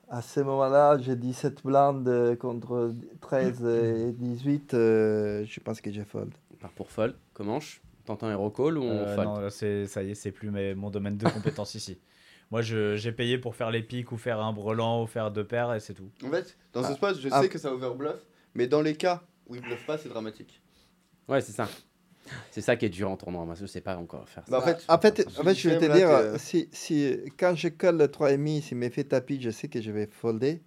À 0.09 0.21
ce 0.21 0.41
moment-là, 0.41 0.99
j'ai 0.99 1.17
17 1.17 1.65
blindes 1.65 2.07
euh, 2.09 2.37
contre 2.37 2.93
13 3.23 3.65
et 3.65 4.13
18. 4.13 4.75
euh, 4.75 5.45
je 5.47 5.61
pense 5.61 5.81
que 5.81 5.91
j'ai 5.91 6.05
fold. 6.05 6.33
On 6.53 6.57
part 6.57 6.73
pour 6.73 6.91
fold. 6.91 7.15
Comment 7.33 7.61
je 7.61 7.79
Tente 8.05 8.25
un 8.25 8.33
hero 8.33 8.51
call 8.51 8.79
ou 8.79 8.83
on 8.83 9.05
Euh, 9.07 9.15
fold? 9.15 9.29
non, 9.29 9.39
là, 9.39 9.49
c'est- 9.51 9.87
ça 9.87 10.03
y 10.03 10.11
est, 10.11 10.15
c'est 10.15 10.33
plus 10.33 10.51
mes- 10.51 10.75
mon 10.75 10.91
domaine 10.91 11.17
de 11.17 11.29
compétence 11.29 11.75
ici. 11.77 11.99
Moi, 12.53 12.61
je- 12.63 12.97
j'ai 12.97 13.13
payé 13.13 13.39
pour 13.39 13.57
faire 13.57 13.71
les 13.71 13.83
pics 13.83 14.13
ou 14.13 14.17
faire 14.19 14.39
un 14.41 14.53
brelan 14.53 15.03
ou 15.03 15.07
faire 15.07 15.31
deux 15.31 15.45
paires 15.47 15.73
et 15.75 15.81
c'est 15.81 15.95
tout. 15.95 16.11
En 16.23 16.31
fait, 16.31 16.57
dans 16.75 16.83
ce 16.83 16.93
Ah. 16.93 16.95
spot, 16.95 17.19
je 17.19 17.29
Ah. 17.33 17.41
sais 17.43 17.49
que 17.49 17.59
ça 17.59 17.73
overbluff, 17.73 18.21
mais 18.55 18.67
dans 18.67 18.83
les 18.83 18.95
cas 18.95 19.23
où 19.49 19.55
il 19.57 19.63
bluffe 19.63 19.87
pas, 19.87 19.97
c'est 19.99 20.11
dramatique. 20.11 20.61
Ouais, 21.29 21.41
c'est 21.41 21.53
ça. 21.53 21.67
C'est 22.51 22.61
ça 22.61 22.77
qui 22.77 22.85
est 22.85 22.91
dur 22.91 23.11
en 23.11 23.17
tournoi. 23.17 23.45
Moi, 23.47 23.55
je 23.59 23.65
sais 23.67 23.81
pas 23.81 23.97
encore 23.97 24.29
faire 24.29 24.45
ça. 24.47 24.51
Bah, 24.53 24.59
en 24.59 24.63
fait, 24.63 24.85
en 24.87 24.99
fait, 24.99 25.27
en 25.39 25.43
fait, 25.43 25.55
je 25.55 25.69
vais 25.71 25.79
te 25.79 25.85
là, 25.87 25.97
dire, 26.31 26.39
si, 26.41 26.69
si, 26.73 27.19
quand 27.39 27.55
je 27.57 27.69
colle 27.69 27.97
le 27.97 28.07
3,5, 28.09 28.61
s'il 28.63 28.77
me 28.77 28.91
fait 28.91 29.05
tapis, 29.05 29.41
je 29.41 29.49
sais 29.51 29.69
que 29.69 29.81
je 29.81 29.91
vais 29.91 30.07
folder. 30.07 30.63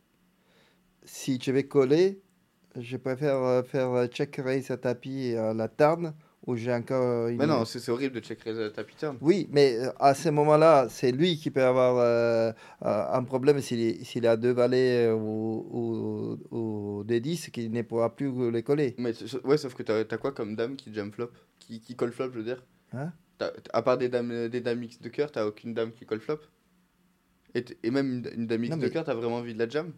Si 1.04 1.40
je 1.42 1.52
vais 1.52 1.64
coller, 1.68 2.20
je 2.76 2.98
préfère 2.98 3.36
euh, 3.38 3.64
faire 3.64 3.92
euh, 3.92 4.08
check 4.08 4.36
raise 4.38 4.72
à 4.72 4.78
tapis 4.78 5.36
à 5.36 5.54
la 5.54 5.68
turn, 5.70 6.14
où 6.48 6.56
j'ai 6.56 6.74
encore 6.74 7.28
une... 7.28 7.38
Mais 7.38 7.48
non, 7.48 7.66
c'est 7.66 7.80
c'est 7.80 7.92
horrible 7.92 8.16
de 8.16 8.20
check 8.22 8.42
raise 8.44 8.60
à 8.60 8.84
turn. 8.84 9.18
Oui, 9.22 9.48
mais 9.52 9.78
euh, 9.80 9.92
à 10.00 10.14
ce 10.14 10.30
moment-là, 10.30 10.88
c'est 10.90 11.12
lui 11.12 11.38
qui 11.38 11.50
peut 11.52 11.64
avoir 11.64 11.98
euh, 11.98 12.52
euh, 12.84 13.06
un 13.12 13.24
problème 13.24 13.62
s'il 13.62 14.28
a 14.28 14.38
deux 14.38 14.52
valets 14.52 15.08
euh, 15.08 15.14
ou, 15.16 16.38
ou, 16.52 16.56
ou 16.58 17.04
des 17.04 17.20
10 17.20 17.50
qui 17.50 17.70
ne 17.70 17.82
pourra 17.82 18.16
plus 18.16 18.52
les 18.52 18.64
coller. 18.64 18.96
Mais 18.98 19.14
ouais, 19.44 19.58
sauf 19.58 19.74
que 19.74 19.84
t'as 19.84 20.00
as 20.10 20.18
quoi 20.18 20.32
comme 20.32 20.56
dame 20.56 20.76
qui 20.76 20.94
jam 20.94 21.12
flop? 21.12 21.32
Qui, 21.60 21.80
qui 21.80 21.96
colle 21.96 22.12
flop, 22.12 22.32
je 22.32 22.38
veux 22.40 22.44
dire? 22.44 22.64
Hein? 22.94 23.12
À 23.74 23.82
part 23.82 23.98
des 23.98 24.08
dames, 24.10 24.48
des 24.48 24.62
dames 24.62 24.84
X 24.84 25.02
de 25.02 25.10
cœur, 25.10 25.32
t'as 25.32 25.46
aucune 25.46 25.74
dame 25.74 25.92
qui 25.92 26.06
colle 26.06 26.22
flop? 26.22 26.40
Et, 27.54 27.64
et 27.84 27.92
même 27.92 28.08
une, 28.26 28.30
une 28.42 28.48
dame 28.48 28.64
X 28.66 28.72
Non, 28.72 28.78
de 28.78 28.84
mais- 28.84 28.90
cœur, 28.92 29.04
t'as 29.04 29.14
vraiment 29.14 29.38
envie 29.38 29.54
de 29.54 29.60
la 29.60 29.68
jam? 29.70 29.92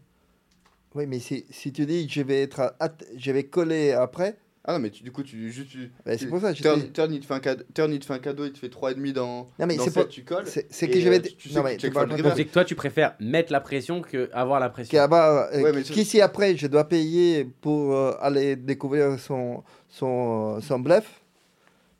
Oui, 0.95 1.05
mais 1.05 1.19
si, 1.19 1.45
si 1.49 1.71
tu 1.73 1.85
dis 1.85 2.07
je 2.09 2.21
vais, 2.21 2.41
être 2.43 2.61
à- 2.79 2.95
je 3.17 3.31
vais 3.31 3.43
coller 3.43 3.91
après, 3.91 4.37
Ah 4.69 4.73
non, 4.73 4.79
mais 4.79 4.89
tu- 4.89 5.01
du 5.01 5.11
coup, 5.13 5.23
tu 5.23 5.49
juste. 5.49 5.69
Tu, 5.69 5.77
tu- 5.89 6.17
c'est 6.17 6.27
pour 6.27 6.41
ça 6.41 6.51
que 6.51 6.57
je 6.57 6.61
turn, 6.61 6.91
turn, 6.91 7.13
il 7.13 7.21
te 7.21 7.25
fait 7.25 7.33
un 7.33 7.39
cadeau, 7.39 7.63
turn, 7.73 7.91
il 7.93 7.99
te 7.99 8.05
fait 8.05 8.13
un 8.13 8.19
cadeau, 8.19 8.45
il 8.45 8.51
te 8.51 8.57
fait 8.59 8.67
3,5 8.67 9.13
dans. 9.13 9.47
Non, 9.59 9.65
mais 9.65 9.77
dans 9.77 9.85
c'est 9.85 9.93
pas- 9.93 10.03
tu 10.05 10.25
colles. 10.25 10.45
c'est 10.45 10.87
que 10.89 10.99
je 10.99 11.07
vais. 11.07 11.19
euh, 11.19 11.29
tu 11.37 11.53
non, 11.53 11.63
mais 11.63 11.77
C'est 11.79 11.89
que 11.89 12.51
toi, 12.51 12.65
tu 12.65 12.75
préfères 12.75 13.15
mettre 13.21 13.53
la 13.53 13.61
pression 13.61 14.01
que 14.01 14.29
avoir 14.33 14.59
la 14.59 14.69
pression. 14.69 14.91
Qu'à-bas, 14.91 15.49
euh, 15.53 15.61
Ouais, 15.71 15.81
qu'ici 15.83 16.19
après, 16.19 16.57
je 16.57 16.67
dois 16.67 16.83
payer 16.89 17.45
pour 17.45 17.93
euh, 17.95 18.11
aller 18.19 18.57
découvrir 18.57 19.17
son, 19.19 19.63
son, 19.87 20.59
son 20.59 20.79
bluff, 20.79 21.21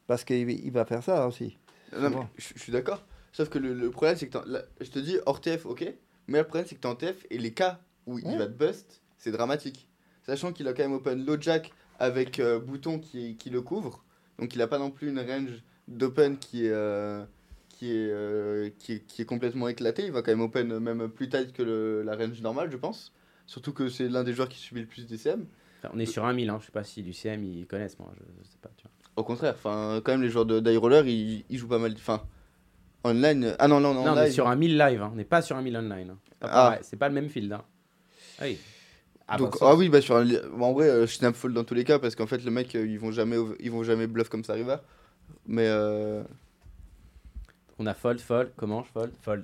parce 0.08 0.24
qu'il 0.26 0.50
il 0.50 0.72
va 0.72 0.84
faire 0.86 1.02
ça 1.04 1.26
aussi. 1.26 1.58
Non, 1.94 2.10
mais 2.10 2.16
bon. 2.18 2.28
je 2.38 2.48
je 2.54 2.60
suis 2.62 2.72
d'accord. 2.74 3.06
Sauf 3.32 3.48
que 3.50 3.60
le, 3.60 3.74
le 3.74 3.90
problème, 3.92 4.18
c'est 4.18 4.28
que. 4.28 4.38
là, 4.46 4.64
je 4.82 4.90
te 4.90 5.00
dis, 5.00 5.18
hors 5.26 5.40
TF, 5.40 5.66
ok. 5.66 5.86
Mais 6.28 6.40
le 6.40 6.44
problème, 6.44 6.66
c'est 6.68 6.76
que 6.76 6.82
t'es 6.82 6.88
en 6.88 6.96
TF 6.96 7.26
et 7.30 7.38
les 7.38 7.54
cas 7.54 7.80
où 8.06 8.20
il 8.20 8.38
va 8.38 8.46
te 8.48 8.52
bust, 8.52 9.02
c'est 9.18 9.32
dramatique. 9.32 9.88
Sachant 10.26 10.52
qu'il 10.52 10.68
a 10.68 10.74
quand 10.74 10.84
même 10.84 10.92
open 10.94 11.26
low 11.26 11.38
jack 11.40 11.72
avec 12.00 12.40
euh, 12.40 12.60
bouton 12.60 13.00
qui, 13.00 13.36
qui 13.36 13.50
le 13.50 13.62
couvre. 13.62 14.04
Donc 14.40 14.54
il 14.56 14.62
a 14.62 14.68
pas 14.68 14.78
non 14.80 14.92
plus 14.92 15.10
une 15.10 15.20
range 15.20 15.64
d'open 15.88 16.38
qui 16.38 16.66
est. 16.66 16.72
euh, 16.72 17.24
qui 17.70 17.92
euh, 17.92 18.70
qui, 18.80 18.94
est, 18.94 19.00
qui 19.06 19.22
est 19.22 19.26
complètement 19.26 19.68
éclaté. 19.68 20.06
Il 20.06 20.12
va 20.12 20.22
quand 20.24 20.32
même 20.32 20.42
open 20.42 20.80
même 20.80 21.08
plus 21.10 21.30
tight 21.30 21.54
que 21.54 21.62
le- 21.62 22.02
la 22.04 22.16
range 22.16 22.42
normale, 22.42 22.72
je 22.72 22.78
pense. 22.78 23.14
Surtout 23.46 23.72
que 23.72 23.88
c'est 23.88 24.10
l'un 24.10 24.24
des 24.24 24.34
joueurs 24.34 24.50
qui 24.50 24.58
subit 24.58 24.82
le 24.82 24.88
plus 24.88 25.06
d'ECM. 25.06 25.46
Enfin, 25.84 25.92
on 25.94 26.00
est 26.00 26.06
sur 26.08 26.26
un 26.26 26.34
1000, 26.34 26.50
hein. 26.50 26.58
je 26.60 26.66
sais 26.66 26.72
pas 26.72 26.84
si 26.84 27.04
du 27.04 27.14
CM 27.14 27.44
ils 27.44 27.68
connaissent, 27.68 28.00
moi, 28.00 28.12
je, 28.18 28.24
je 28.44 28.48
sais 28.50 28.58
pas. 28.62 28.70
Tu 28.78 28.84
vois. 28.84 28.92
Au 29.16 29.24
contraire, 29.24 29.54
enfin, 29.56 30.02
quand 30.04 30.12
même, 30.12 30.24
les 30.24 30.30
joueurs 30.30 30.46
de 30.48 30.76
roller, 30.76 31.08
ils, 31.08 31.46
ils 31.50 31.58
jouent 31.60 31.68
pas 31.68 31.78
mal. 31.78 31.94
Enfin, 31.94 32.24
online. 33.04 33.56
Ah 33.60 33.68
non, 33.68 33.80
non, 33.80 33.94
non, 33.94 34.04
Non, 34.06 34.14
on 34.14 34.24
est 34.24 34.32
sur 34.32 34.48
un 34.48 34.56
1000 34.56 34.78
live, 34.78 35.02
hein. 35.02 35.10
on 35.14 35.16
n'est 35.16 35.24
pas 35.24 35.42
sur 35.44 35.56
un 35.56 35.62
1000 35.62 35.78
online. 35.78 36.10
hein. 36.12 36.18
Pas 36.40 36.48
Ah. 36.52 36.80
C'est 36.82 36.98
pas 36.98 37.08
le 37.10 37.14
même 37.16 37.30
field. 37.30 37.52
Hein. 37.54 37.64
Ah 38.40 38.44
oui. 38.46 38.58
Ah, 39.28 39.38
Donc, 39.38 39.60
bah, 39.60 39.68
ah 39.72 39.76
oui, 39.76 39.90
bah 39.90 40.00
sur 40.02 40.16
un 40.16 40.26
bah, 40.26 40.40
en 40.62 40.74
vrai, 40.74 40.88
euh, 40.90 41.06
je 41.06 41.14
snap 41.14 41.36
fold 41.36 41.54
dans 41.54 41.64
tous 41.66 41.74
les 41.74 41.84
cas 41.84 42.00
parce 42.00 42.16
qu'en 42.16 42.28
fait, 42.28 42.44
le 42.44 42.52
mec, 42.52 42.74
euh, 42.76 42.86
ils 42.88 43.00
vont 43.00 43.12
jamais, 43.12 43.36
ils 43.60 43.72
vont 43.72 43.84
jamais 43.84 44.08
bluff 44.08 44.30
comme 44.30 44.44
ça 44.44 44.54
river. 44.54 44.78
Mais 45.46 45.66
euh, 45.68 46.24
On 47.80 47.86
a 47.86 47.94
fold, 47.94 48.20
fold, 48.20 48.52
comment 48.56 48.84
je 48.84 48.90
fold? 48.92 49.12
Fold. 49.22 49.44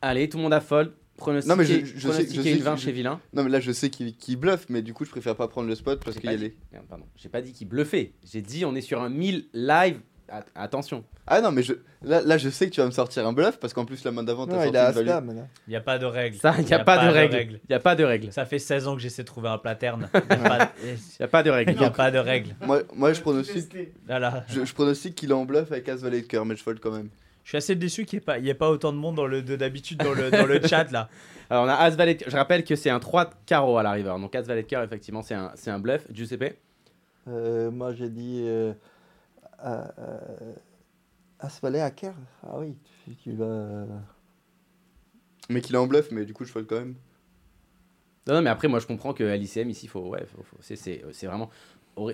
Allez, 0.00 0.28
tout 0.28 0.38
le 0.38 0.42
monde 0.44 0.54
a 0.54 0.60
fold. 0.60 0.92
Pronostiqué, 1.18 1.50
Non, 1.54 1.56
mais 1.56 1.66
je- 1.66 1.84
je 1.84 1.92
sais- 1.92 2.08
pronostiqué 2.08 2.34
je 2.36 2.42
sais 2.42 2.52
une 2.52 2.58
que 2.58 2.62
20 2.64 2.76
je- 2.76 2.80
chez 2.84 2.92
Vilain. 2.92 3.20
non, 3.34 3.44
mais 3.44 3.50
là, 3.50 3.60
je 3.60 3.70
sais 3.70 3.90
qu'il 3.90 4.16
qu'il 4.16 4.36
bluffe, 4.36 4.64
mais 4.70 4.80
du 4.80 4.94
coup, 4.94 5.04
je 5.04 5.10
préfère 5.10 5.36
pas 5.36 5.46
prendre 5.46 5.68
le 5.68 5.74
spot 5.74 6.02
parce 6.02 6.16
qu'il 6.16 6.30
y 6.30 6.32
a 6.32 6.36
dit- 6.36 6.42
les. 6.44 6.56
Merde, 6.72 6.86
pardon. 6.88 7.04
J'ai 7.16 7.28
pas 7.28 7.42
dit 7.42 7.52
qu'il 7.52 7.68
bluffait. 7.68 8.12
J'ai 8.24 8.40
dit 8.40 8.64
on 8.64 8.74
est 8.74 8.80
sur 8.80 9.02
un 9.02 9.10
1000 9.10 9.46
live. 9.52 10.00
At- 10.32 10.46
attention. 10.54 11.04
Ah 11.26 11.42
non, 11.42 11.52
mais 11.52 11.62
je, 11.62 11.74
là, 12.02 12.22
là, 12.24 12.38
je 12.38 12.48
sais 12.48 12.66
que 12.68 12.74
tu 12.74 12.80
vas 12.80 12.86
me 12.86 12.90
sortir 12.92 13.26
un 13.26 13.34
bluff 13.34 13.58
parce 13.60 13.74
qu'en 13.74 13.84
plus, 13.84 14.02
la 14.02 14.12
main 14.12 14.22
d'avant, 14.22 14.46
t'as 14.46 14.52
Non, 14.52 14.58
sorti 14.62 14.70
il 14.70 14.76
a 14.78 14.88
une 14.88 14.94
value. 14.94 15.38
Il 15.66 15.70
n'y 15.70 15.76
a 15.76 15.80
pas 15.82 15.98
de 15.98 16.06
règle. 16.06 16.36
Ça, 16.38 16.54
il 16.58 16.64
n'y 16.64 16.72
a, 16.72 16.78
pas, 16.78 17.04
de 17.06 17.12
règle. 17.12 17.60
Il 17.64 17.66
n'y 17.68 17.74
a 17.76 17.80
pas 17.80 17.94
de 17.94 18.02
règle. 18.02 18.32
Ça 18.32 18.46
fait 18.46 18.58
16 18.58 18.88
ans 18.88 18.94
que 18.96 19.02
j'essaie 19.02 19.22
de 19.22 19.26
trouver 19.26 19.50
un 19.50 19.58
pattern. 19.58 20.08
Il 20.30 20.38
n'y 20.38 20.44
a 20.46 20.48
pas 20.48 20.72
Il 20.82 20.88
n'y 21.20 21.24
a 21.24 21.28
pas 21.28 21.42
de 21.42 21.50
règle. 21.50 21.72
y 21.80 21.84
a 21.84 21.90
pas 21.90 22.10
de 22.10 22.18
règle. 22.18 22.54
Moi, 22.66 22.80
moi, 22.96 23.12
je 23.12 23.20
pronostique, 23.20 23.70
Voilà. 24.06 24.44
je, 24.48 24.64
je 24.64 24.72
pronostique 24.74 25.14
qu'il 25.16 25.30
est 25.30 25.34
en 25.34 25.44
bluff 25.44 25.70
avec 25.70 25.86
As 25.90 25.96
valet 25.96 26.22
de 26.22 26.26
cœur, 26.26 26.46
mais 26.46 26.56
je 26.56 26.62
fold 26.62 26.80
quand 26.80 26.92
même. 26.92 27.08
Je 27.44 27.50
suis 27.50 27.58
assez 27.58 27.74
déçu 27.74 28.04
qu'il 28.06 28.18
n'y 28.18 28.22
ait, 28.22 28.24
pas- 28.24 28.38
il 28.38 28.46
y 28.46 28.48
ait 28.50 28.54
pas 28.54 28.70
autant 28.70 28.92
de 28.92 28.98
monde 28.98 29.16
dans 29.16 29.26
le, 29.26 29.42
de 29.42 29.56
d'habitude 29.56 29.98
dans 29.98 30.12
le, 30.14 30.30
dans 30.30 30.46
le 30.46 30.60
chat 30.66 30.90
là. 30.92 31.08
Alors 31.50 31.64
on 31.64 31.68
a 31.68 31.74
As 31.74 31.90
Valet. 31.90 32.14
de- 32.14 32.24
Je 32.26 32.36
rappelle 32.36 32.62
que 32.64 32.76
c'est 32.76 32.88
un 32.88 33.00
3 33.00 33.24
de 33.26 33.30
carreau 33.46 33.76
à 33.78 33.82
la 33.82 33.90
river. 33.90 34.14
Donc 34.20 34.34
As 34.34 34.42
Valet 34.42 34.62
de 34.62 34.68
cœur, 34.68 34.82
effectivement, 34.82 35.22
c'est 35.22 35.34
un, 35.34 35.50
c'est 35.56 35.70
un 35.70 35.78
bluff. 35.80 36.02
Giuseppe 36.12 36.56
Euh, 37.28 37.70
moi, 37.70 37.92
j'ai 37.94 38.08
dit 38.08 38.42
euh, 38.46 38.72
euh, 39.64 39.84
euh, 39.98 40.54
As-Valet 41.40 41.80
à 41.80 41.90
cœur. 41.90 42.14
Ah 42.42 42.58
oui, 42.58 42.76
tu, 43.04 43.14
tu 43.16 43.32
vas. 43.32 43.86
Mais 45.48 45.60
qu'il 45.60 45.74
est 45.74 45.78
en 45.78 45.86
bluff, 45.86 46.10
mais 46.10 46.24
du 46.24 46.32
coup, 46.34 46.44
je 46.44 46.52
fold 46.52 46.66
quand 46.66 46.76
même. 46.78 46.94
Non, 48.26 48.34
non, 48.34 48.42
mais 48.42 48.50
après, 48.50 48.68
moi, 48.68 48.78
je 48.78 48.86
comprends 48.86 49.12
que 49.12 49.24
à 49.24 49.36
l'ICM, 49.36 49.70
ici, 49.70 49.88
faut, 49.88 50.08
ouais, 50.08 50.24
faut, 50.26 50.42
faut- 50.44 50.56
c'est, 50.60 50.76
c'est, 50.76 51.02
c'est 51.12 51.26
vraiment. 51.26 51.50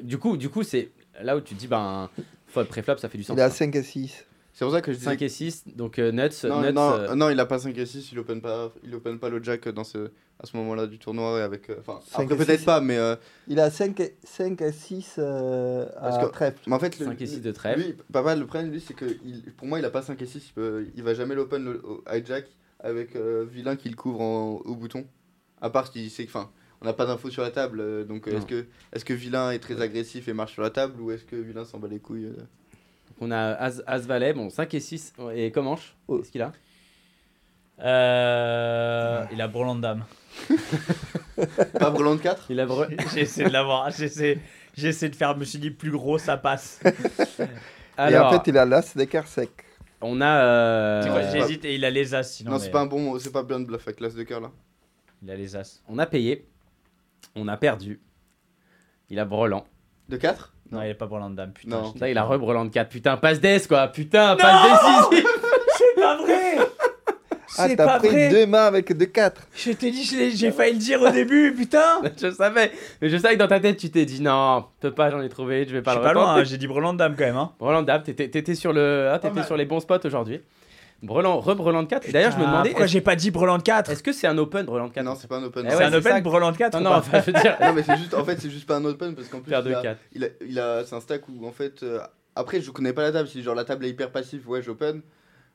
Du 0.03 0.19
coup, 0.19 0.37
du 0.37 0.49
coup, 0.49 0.63
c'est 0.63 0.91
là 1.21 1.37
où 1.37 1.41
tu 1.41 1.55
te 1.55 1.61
dis, 1.61 1.69
ben, 1.69 2.09
fold 2.47 2.67
préflop, 2.69 2.97
ça 2.97 3.09
fait 3.09 3.19
du 3.19 3.25
sens. 3.25 3.37
Il 3.37 3.41
est 3.41 3.43
à 3.43 3.51
5 3.51 3.75
et 3.77 3.83
6. 3.83 4.25
C'est 4.59 4.65
pour 4.65 4.75
ça 4.75 4.81
que 4.81 4.91
je 4.93 4.97
disais 4.99 5.11
5 5.11 5.23
et 5.23 5.29
6, 5.29 5.65
donc 5.77 6.01
euh, 6.01 6.11
nuts, 6.11 6.31
Non, 6.49 6.63
nuts. 6.63 6.73
non, 6.73 6.91
euh, 6.95 7.15
non, 7.15 7.31
il 7.31 7.39
a 7.39 7.47
pas 7.47 7.61
5 7.61 7.79
et 7.79 7.87
6, 7.87 8.11
il 8.11 8.19
open 8.19 8.41
pas, 8.41 8.73
il 8.83 8.93
open 8.93 9.21
pas 9.21 9.29
le 9.29 9.41
jack 9.41 9.69
dans 9.69 9.85
ce, 9.85 10.11
à 10.41 10.47
ce 10.47 10.57
moment-là 10.57 10.89
du 10.89 10.99
tournoi. 10.99 11.39
et 11.39 11.43
Avec, 11.43 11.71
euh, 11.71 11.77
enfin, 11.79 12.01
après 12.13 12.35
et 12.35 12.39
peut-être 12.39 12.65
pas, 12.65 12.81
mais, 12.81 12.97
euh, 12.99 13.15
Il 13.47 13.61
a 13.61 13.71
5 13.71 14.01
et, 14.01 14.17
5 14.25 14.61
et 14.63 14.73
6 14.73 15.15
euh, 15.19 15.87
à 16.01 16.19
que- 16.27 16.33
trèfle. 16.33 16.59
mais 16.67 16.75
en 16.75 16.81
fait, 16.81 16.99
le- 16.99 17.05
5 17.07 17.13
et 17.21 17.25
lui- 17.25 17.29
6 17.29 17.41
de 17.41 17.53
trèfle. 17.53 17.79
Lui, 17.81 17.95
pas 18.13 18.23
mal, 18.23 18.41
le 18.41 18.47
problème, 18.47 18.73
lui, 18.73 18.81
c'est 18.81 18.95
que 18.95 19.05
il- 19.25 19.43
pour 19.57 19.69
moi, 19.69 19.79
il 19.79 19.85
a 19.85 19.91
pas 19.91 20.03
5 20.03 20.21
et 20.23 20.27
6, 20.27 20.49
il, 20.49 20.53
peut, 20.55 20.87
il 20.97 21.05
va 21.05 21.15
jamais 21.15 21.37
l'open 21.37 21.65
le- 21.65 21.81
au 21.87 22.03
hijack 22.13 22.47
avec 22.81 23.15
euh, 23.15 23.47
vilain 23.49 23.77
qui 23.77 23.89
le 23.89 23.95
couvre 23.95 24.21
en- 24.21 24.57
au 24.65 24.75
bouton. 24.75 25.07
À 25.61 25.71
part 25.71 25.89
qu'il 25.93 26.11
sait 26.11 26.25
que, 26.25 26.31
enfin, 26.31 26.51
on 26.81 26.85
n'a 26.85 26.95
pas 26.95 27.07
d'infos 27.07 27.31
sur 27.31 27.43
la 27.45 27.53
table, 27.53 28.09
donc 28.09 28.27
est-ce 28.27 28.45
que, 28.47 28.67
est 28.93 29.05
que 29.05 29.15
vilain 29.15 29.53
est 29.53 29.61
très 29.61 29.81
agressif 29.81 30.27
et 30.27 30.33
marche 30.33 30.55
sur 30.55 30.63
la 30.63 30.71
table 30.71 31.01
ou 31.01 31.13
est-ce 31.13 31.25
que 31.25 31.37
vilain 31.37 31.65
s'en 31.65 31.79
bat 31.79 31.87
les 31.87 32.01
couilles 32.01 32.27
euh 32.27 32.43
On 33.21 33.31
a 33.31 33.53
As, 33.55 33.83
As 33.87 33.99
Valet, 34.01 34.33
bon, 34.33 34.49
5 34.51 34.73
et 34.75 34.81
6. 34.81 35.13
Et 35.35 35.51
Comanche, 35.51 35.95
Oh. 36.07 36.19
qu'est-ce 36.19 36.31
qu'il 36.31 36.43
a? 36.43 36.53
Euh, 37.81 39.25
il 39.33 39.41
a 39.41 39.49
Brelan 39.49 39.77
de 39.77 39.81
dame. 39.83 40.05
Pas 41.79 41.91
Brelan 41.91 42.17
de 42.17 42.21
4 42.21 42.47
Il 42.51 42.61
a 42.61 42.67
bre- 42.67 42.89
J'ai 43.15 43.21
essayé 43.23 43.47
de 43.49 43.53
l'avoir. 43.53 43.91
J'ai 43.91 44.05
essayé, 44.07 45.09
de 45.09 45.17
faire. 45.17 45.35
Je 45.35 45.39
me 45.41 45.45
suis 45.45 45.59
dit 45.59 45.71
plus 45.71 45.91
gros, 45.91 46.19
ça 46.19 46.37
passe. 46.37 46.81
Alors, 47.97 48.33
Et 48.33 48.37
en 48.37 48.39
fait, 48.41 48.51
il 48.51 48.59
a 48.59 48.65
l'As 48.65 48.97
d'écart 48.97 49.27
sec. 49.29 49.51
on 50.01 50.21
a. 50.21 50.27
euh, 50.45 51.03
Tu 51.05 51.09
vois, 51.09 51.23
c'est 51.25 51.41
J'hésite 51.41 51.65
et 51.65 51.75
il 51.77 51.85
a 51.85 51.91
les 51.91 52.15
as. 52.15 52.23
Sinon, 52.25 52.53
Non, 52.53 52.59
mais- 52.59 52.65
c'est 52.65 52.71
pas 52.71 52.81
un 52.81 52.87
bon, 52.87 53.19
c'est 53.19 53.33
pas 53.33 53.43
bien 53.43 53.61
de 53.61 53.65
bluff 53.67 53.87
avec 53.87 54.01
l'as 54.01 54.15
de 54.15 54.23
cœur 54.25 54.41
là. 54.41 54.51
Il 55.23 55.31
a 55.31 55.37
les 55.37 55.57
as. 55.57 55.83
On 55.89 55.99
a 55.99 56.07
payé. 56.07 56.47
On 57.35 57.47
a 57.49 57.57
perdu. 57.57 58.01
Il 59.11 59.19
a 59.19 59.25
Brelan. 59.25 59.65
De 60.09 60.17
4 60.17 60.55
Non, 60.71 60.83
il 60.83 60.91
a 60.91 60.95
pas 60.95 61.07
Brelan 61.07 61.31
de 61.31 61.37
dame. 61.37 61.53
Putain. 61.53 61.77
Non. 61.81 61.93
je- 61.95 62.01
Là, 62.01 62.09
il 62.11 62.19
a 62.19 62.25
re-Brelan 62.25 62.67
de 62.67 62.71
4. 62.71 62.89
Putain, 62.89 63.17
passe 63.17 63.41
d'ess, 63.41 63.67
quoi. 63.67 63.89
Putain, 63.89 64.37
passe 64.37 64.63
décisive. 65.11 65.29
C'est 65.79 66.01
pas 66.01 66.17
vrai. 66.17 66.59
Ah, 67.61 67.67
C'est 67.69 67.77
t'as 67.77 67.87
pas 67.87 67.99
pris 67.99 68.09
vrai. 68.09 68.29
deux 68.29 68.47
mains 68.47 68.67
avec 68.67 68.93
deux 68.97 69.07
4. 69.07 69.41
Je 69.57 69.73
t'ai 69.73 69.91
dit, 69.91 70.05
je 70.05 70.31
j'ai 70.37 70.53
failli 70.53 70.75
le 70.75 70.79
dire 70.79 71.01
au 71.03 71.09
début, 71.11 71.53
putain. 71.55 72.01
je 72.21 72.31
savais. 72.31 72.71
Mais 73.01 73.09
je 73.09 73.17
savais 73.17 73.35
que 73.35 73.39
dans 73.41 73.49
ta 73.49 73.59
tête, 73.59 73.77
tu 73.79 73.91
t'es 73.91 74.05
dit 74.05 74.21
non, 74.23 74.67
peut 74.81 74.93
pas, 74.93 75.11
j'en 75.11 75.21
ai 75.23 75.29
trouvé, 75.29 75.65
je 75.67 75.71
vais 75.73 75.79
Je 75.79 75.83
pas 75.83 75.93
suis 75.93 76.01
le 76.01 76.05
pas 76.07 76.13
loin. 76.13 76.35
hein, 76.35 76.45
J'ai 76.45 76.57
dit 76.59 76.67
Brelan 76.69 76.93
de 76.93 76.99
dame 76.99 77.17
quand 77.19 77.25
même. 77.25 77.37
Hein. 77.37 77.53
Brelan 77.59 77.81
de 77.83 77.87
dame, 77.87 78.03
t'étais 78.05 78.29
t'étais 78.29 78.55
sur, 78.55 78.73
le... 78.73 79.11
ah, 79.13 79.19
t'étais 79.19 79.35
mal. 79.35 79.45
sur 79.45 79.57
les 79.57 79.65
bons 79.65 79.81
spots 79.81 80.05
aujourd'hui. 80.05 80.41
Brelan, 81.03 81.39
re-Brelan 81.41 81.85
de 81.85 81.89
4. 81.89 82.09
Et 82.09 82.13
d'ailleurs, 82.13 82.33
je 82.33 82.37
me 82.37 82.41
Putain, 82.41 82.51
demandais, 82.53 82.71
pourquoi 82.71 82.85
est-ce 82.87 82.93
j'ai 82.93 83.01
pas 83.01 83.15
dit 83.17 83.31
Brelan 83.31 83.59
de 83.59 83.63
4 83.63 83.91
est-ce 83.91 84.03
que 84.03 84.13
c'est 84.13 84.27
un 84.27 84.37
open 84.37 84.67
Brelan 84.67 84.89
de 84.89 84.93
4 84.93 85.05
Non, 85.05 85.15
c'est 85.15 85.29
pas 85.29 85.37
un 85.39 85.45
open. 85.45 85.65
Eh 85.67 85.71
C'est 85.71 85.77
ouais, 85.77 85.85
un 85.85 85.91
c'est 85.91 85.97
open 85.97 86.13
ça. 86.13 86.21
Brelan 86.21 86.51
de 86.53 86.57
4 86.57 86.73
Non, 86.75 86.81
ou 86.81 86.83
non, 86.85 86.91
pas 86.91 86.99
enfin, 86.99 87.21
je 87.25 87.31
veux 87.31 87.41
dire. 87.41 87.57
Non, 87.61 87.73
mais 87.73 87.83
c'est 87.85 87.97
juste, 87.97 88.15
en 88.15 88.25
fait, 88.25 88.41
c'est 88.41 88.51
juste 88.51 88.67
pas 88.67 88.77
un 88.77 88.85
open 88.85 89.15
parce 89.15 89.29
qu'en 89.29 89.41
plus, 89.41 89.51
Paire 89.51 89.63
de 89.63 89.71
il 89.71 89.75
a, 89.75 89.83
quatre. 89.83 90.01
il 90.13 90.25
a, 90.25 90.29
il 90.47 90.59
a- 90.59 90.85
c'est 90.85 90.97
un 90.97 91.01
stack 91.01 91.29
où 91.29 91.47
en 91.47 91.53
fait, 91.53 91.83
euh, 91.85 92.01
après, 92.35 92.61
je 92.61 92.71
connais 92.73 92.93
pas 92.93 93.03
la 93.03 93.13
table. 93.13 93.29
Si 93.29 93.43
genre 93.43 93.55
la 93.55 93.65
table 93.65 93.85
est 93.87 93.91
hyper 93.91 94.11
passive, 94.11 94.49
ouais, 94.49 94.61
j'open. 94.63 95.03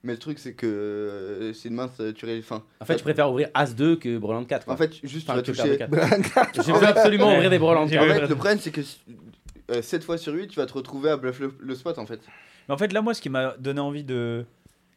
Mais 0.06 0.14
le 0.14 0.20
truc, 0.20 0.38
c'est 0.40 0.53
que 0.53 0.65
euh, 0.68 1.53
c'est 1.53 1.70
une 1.70 1.76
main, 1.76 1.90
ça- 1.98 2.11
tu 2.14 2.26
ré- 2.26 2.40
enfin, 2.40 2.64
En 2.82 2.86
fait, 2.86 2.98
je 2.98 3.03
préfère 3.03 3.30
ouvrir 3.30 3.49
As-2 3.53 3.98
que 3.98 4.18
Brelan 4.18 4.41
de 4.41 4.48
4. 4.48 4.70
en 4.70 4.76
fait, 4.78 4.91
juste 5.03 5.30
Enfin, 5.30 5.41
tu 5.41 5.52
que 5.52 5.57
vas 5.57 5.64
de 5.64 5.76
toucher. 5.76 6.32
4. 6.34 6.61
Je 6.65 6.72
veux 6.72 6.88
absolument 6.88 7.34
ouvrir 7.34 7.49
des 7.49 7.60
Brelan 7.60 7.86
de 7.86 7.90
J'ai 7.90 7.95
4. 7.98 8.10
En 8.10 8.14
fait, 8.14 8.28
le 8.28 8.36
problème, 8.36 8.60
c'est 8.60 8.72
que 8.72 8.82
7 9.82 10.03
fois 10.03 10.18
sur 10.18 10.34
8, 10.34 10.48
tu 10.49 10.60
vas 10.60 10.65
te 10.65 10.74
retrouver 10.74 11.10
à 11.10 11.18
bluff 11.18 11.40
le, 11.40 11.53
le 11.60 11.76
spot 11.76 11.98
en 11.98 12.06
fait. 12.06 12.20
Mais 12.68 12.74
en 12.74 12.78
fait, 12.78 12.91
là, 12.94 13.02
moi, 13.02 13.14
ce 13.14 13.22
qui 13.22 13.30
m'a 13.30 13.56
donné 13.60 13.80
envie 13.82 14.03
de. 14.03 14.45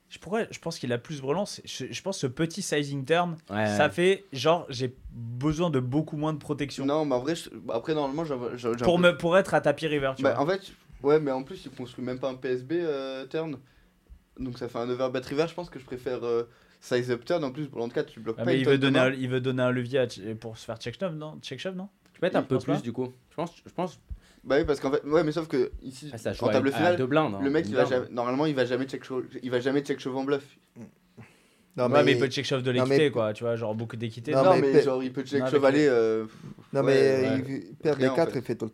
Je, 0.09 0.19
pourrais, 0.19 0.47
je 0.53 0.59
pense 0.61 0.79
qu'il 0.79 0.93
a 0.93 0.99
plus 0.99 1.21
Brelan. 1.21 1.47
c'est- 1.47 1.67
Je, 1.67 1.93
je 1.93 2.03
pense 2.03 2.17
que 2.17 2.21
ce 2.21 2.27
petit 2.29 2.63
sizing 2.63 3.05
turn, 3.05 3.37
Ouais. 3.51 3.67
ça 3.67 3.91
fait 3.91 4.25
genre, 4.33 4.65
j'ai 4.69 4.95
besoin 5.13 5.69
de 5.71 5.81
beaucoup 5.81 6.17
moins 6.17 6.33
de 6.33 6.39
protection. 6.39 6.87
Non, 6.87 7.05
mais 7.05 7.15
en 7.17 7.21
vrai, 7.21 7.35
je- 7.35 7.51
après, 7.73 7.93
normalement, 7.95 8.23
un 8.23 8.75
pour, 8.85 8.97
peu- 8.97 9.03
me, 9.03 9.17
pour 9.17 9.37
être 9.37 9.55
à 9.55 9.61
tapis 9.61 9.89
river, 9.89 10.13
tu 10.17 10.23
Bah, 10.23 10.35
vois. 10.35 10.43
en 10.43 10.47
fait, 10.47 10.61
ouais, 11.03 11.19
mais 11.19 11.33
en 11.33 11.43
plus, 11.43 11.65
il 11.65 11.71
construit 11.73 12.05
même 12.05 12.21
pas 12.21 12.29
un 12.31 12.35
PSB 12.37 12.79
euh, 12.83 13.27
turn. 13.27 13.59
Donc 14.39 14.59
ça 14.59 14.69
fait 14.69 14.79
un 14.79 14.89
overbet 14.89 15.21
river. 15.21 15.47
Je 15.49 15.55
pense 15.55 15.71
que 15.71 15.79
je 15.79 15.85
préfère 15.85 16.23
euh, 16.25 16.45
size 16.81 17.11
up 17.11 17.25
turn. 17.25 17.43
En 17.43 17.51
plus, 17.51 17.67
pour 17.69 17.87
4, 17.93 18.07
tu 18.07 18.21
bloques 18.21 18.37
Ah, 18.39 18.45
pas 18.45 18.51
mais 18.51 18.61
il 18.61 18.67
veut, 18.67 18.77
de 18.79 18.83
donner 18.83 18.99
un, 18.99 19.11
il 19.11 19.29
veut 19.29 19.41
donner 19.41 19.63
un 19.63 19.71
levier 19.71 19.99
à 20.01 20.07
pour 20.39 20.57
se 20.59 20.65
faire 20.67 20.77
check 20.77 20.97
shove, 21.01 21.15
non? 21.17 21.39
Check 21.43 21.59
shove, 21.59 21.75
non? 21.75 21.89
Tu 22.13 22.21
peux 22.21 22.27
être 22.27 22.37
un 22.37 22.43
peu 22.43 22.59
plus 22.59 22.75
pas. 22.75 22.81
du 22.81 22.93
coup. 22.93 23.13
Je 23.31 23.35
pense, 23.35 23.55
je 23.65 23.73
pense 23.73 23.99
Bah 24.47 24.57
oui, 24.59 24.65
parce 24.65 24.79
qu'en 24.81 24.93
fait, 24.93 25.03
ouais, 25.05 25.25
mais 25.25 25.33
sauf 25.33 25.49
que 25.49 25.73
ici, 25.83 26.09
ah, 26.15 26.19
ça 26.19 26.33
joue 26.33 26.45
en 26.45 26.49
table 26.49 26.69
à 26.69 26.73
finale, 26.73 26.97
deux 26.97 27.07
blindes. 27.07 27.35
hein, 27.35 27.41
le 27.43 27.51
mec, 27.51 27.67
il 27.69 27.75
va 27.75 27.85
jamais, 27.85 28.07
normalement, 28.11 28.47
il 28.47 28.55
va 28.55 28.65
jamais 28.65 28.85
check 28.87 29.03
shove, 29.05 29.25
il 29.43 29.51
va 29.51 29.59
jamais 29.61 29.81
check 29.81 29.99
shove 29.99 30.17
en 30.17 30.25
bluff. 30.25 30.45
Non, 31.77 31.91
Ouais, 31.91 32.03
mais 32.05 32.13
il 32.13 32.19
peut 32.19 32.29
check 32.29 32.47
shove 32.47 32.63
de 32.63 32.71
l'équité, 32.71 32.97
mais- 32.97 33.11
quoi. 33.11 33.35
Tu 33.35 33.45
vois, 33.45 33.55
genre 33.57 33.75
beaucoup 33.75 33.97
d'équité. 33.97 34.33
Non, 34.33 34.45
Non, 34.45 34.57
mais 34.59 34.81
genre, 34.83 35.03
il 35.03 35.13
peut 35.13 35.23
check 35.25 35.47
shove 35.47 35.63
aller. 35.63 35.87
euh, 35.87 36.25
Non, 36.73 36.81
ouais, 36.83 36.87
mais 36.87 37.29
ouais. 37.29 37.45
il 37.71 37.75
perd 37.77 38.03
en 38.03 38.15
4 38.15 38.33
fait. 38.33 38.39
et 38.39 38.43
fait 38.43 38.55
tout 38.55 38.65
le 38.65 38.71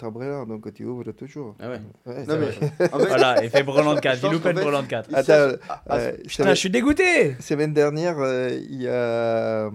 donc 0.47 0.73
tu 0.73 0.85
ouvres 0.85 1.11
toujours. 1.11 1.57
Ah 1.59 1.69
ouais. 1.71 1.81
Ouais, 2.07 2.21
Non, 2.21 2.27
ça 2.27 2.37
mais 2.39 2.47
va. 2.47 2.67
en 2.97 2.99
fait, 3.01 3.07
Voilà, 3.09 3.43
il 3.45 3.51
fait 3.51 3.63
Brelan 3.65 3.95
de 3.95 4.01
4. 4.01 4.17
Je 4.19 4.21
pense 4.23 4.31
Il 4.31 4.37
open 4.37 4.53
qu'en 4.53 4.59
fait, 4.61 4.65
Brelan 4.65 4.83
de 4.83 4.87
4. 4.87 5.09
il 5.11 5.17
Attends, 5.17 5.27
cherche- 5.27 5.59
ah, 5.69 5.83
Euh, 5.99 6.13
Putain, 6.29 6.49
je 6.51 6.55
suis 6.55 6.71
dégoûté 6.71 7.35
Semaine 7.41 7.73
dernière, 7.73 8.21
euh, 8.21 8.51
il 8.71 8.83
y 8.83 8.87
a 8.87 8.93
euh, 8.93 9.71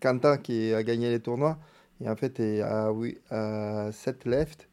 Quentin 0.00 0.38
qui 0.38 0.72
a 0.72 0.82
gagné 0.82 1.10
les 1.10 1.20
tournois. 1.20 1.58
Et 2.02 2.08
en 2.08 2.16
fait, 2.16 2.40
oui, 2.90 3.18
à 3.30 3.90
7 3.92 4.24
left, 4.24 4.66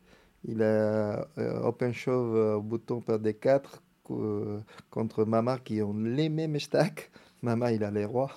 il 0.45 0.61
a 0.63 1.27
euh, 1.38 1.59
open 1.63 1.93
shove 1.93 2.35
euh, 2.35 2.55
au 2.55 2.61
bouton 2.61 3.01
par 3.01 3.19
des 3.19 3.34
4 3.34 3.81
contre 4.89 5.23
Mama 5.26 5.57
qui 5.63 5.81
ont 5.81 5.93
les 5.97 6.30
mêmes 6.30 6.59
stacks. 6.59 7.09
Mama, 7.41 7.72
il 7.72 7.84
a 7.84 7.91
les 7.91 8.05
rois 8.05 8.31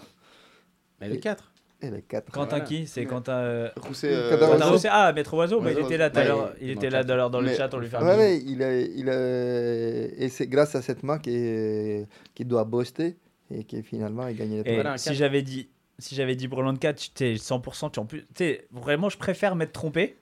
Mais 1.01 1.09
le 1.09 1.17
4. 1.17 1.53
et 1.83 1.91
les 1.91 2.03
4. 2.03 2.31
Quentin 2.33 2.49
Voilà. 2.51 2.65
qui? 2.65 2.87
C'est. 2.87 3.05
Quentin. 3.07 3.33
euh, 3.39 3.69
Rousset, 3.77 4.09
Oui, 4.09 4.15
euh, 4.15 4.31
Quentin 4.31 4.47
Quentin 4.47 4.59
Oiseau. 4.61 4.73
Rousset. 4.73 4.89
Ah, 4.91 5.13
Maître 5.13 5.35
Oiseau, 5.35 5.61
bah, 5.61 5.73
il 5.73 5.79
était 5.81 5.97
là 5.97 6.11
tout 6.11 6.19
à 6.19 6.25
l'heure. 6.25 6.55
il 6.61 6.71
était 6.71 6.89
dans 6.89 6.93
là 6.97 7.01
le 7.03 7.07
tout 7.07 7.13
à 7.13 7.17
l'heure 7.17 7.31
dans 7.31 7.41
le 7.41 7.47
Mais- 7.49 7.57
chat, 7.57 7.75
on 7.75 7.79
lui 7.79 7.89
fait 7.89 7.97
un 7.97 8.17
Ouais, 8.17 8.39
il 8.39 8.63
a, 8.63 8.81
il 8.81 9.09
a, 9.11 10.23
et 10.23 10.29
c'est 10.29 10.47
grâce 10.47 10.75
à 10.75 10.83
cette 10.83 11.03
main 11.03 11.19
qu'il 11.19 12.07
qui 12.35 12.45
doit 12.45 12.65
booster 12.65 13.17
et 13.51 13.65
qui 13.65 13.83
finalement 13.83 14.27
il 14.29 14.37
gagne 14.37 14.63
les. 14.63 14.75
Voilà, 14.75 14.97
si 14.97 15.15
j'avais 15.15 15.43
dit, 15.43 15.69
si 15.99 16.15
j'avais 16.15 16.35
dit 16.37 16.49
Breland 16.49 16.77
4, 16.79 16.97
tu 16.97 17.11
t'es 17.11 17.35
100%, 17.35 17.91
tu 17.91 17.99
en 18.01 18.07
plus, 18.07 18.21
tu 18.23 18.27
sais, 18.39 18.67
vraiment, 18.73 19.09
je 19.11 19.19
préfère 19.19 19.55
m'être 19.57 19.73
trompé. 19.73 20.17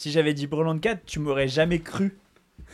Si 0.00 0.10
j'avais 0.10 0.32
dit 0.32 0.46
Breland 0.46 0.78
4, 0.78 1.04
tu 1.04 1.18
m'aurais 1.20 1.48
jamais 1.48 1.80
cru. 1.80 2.16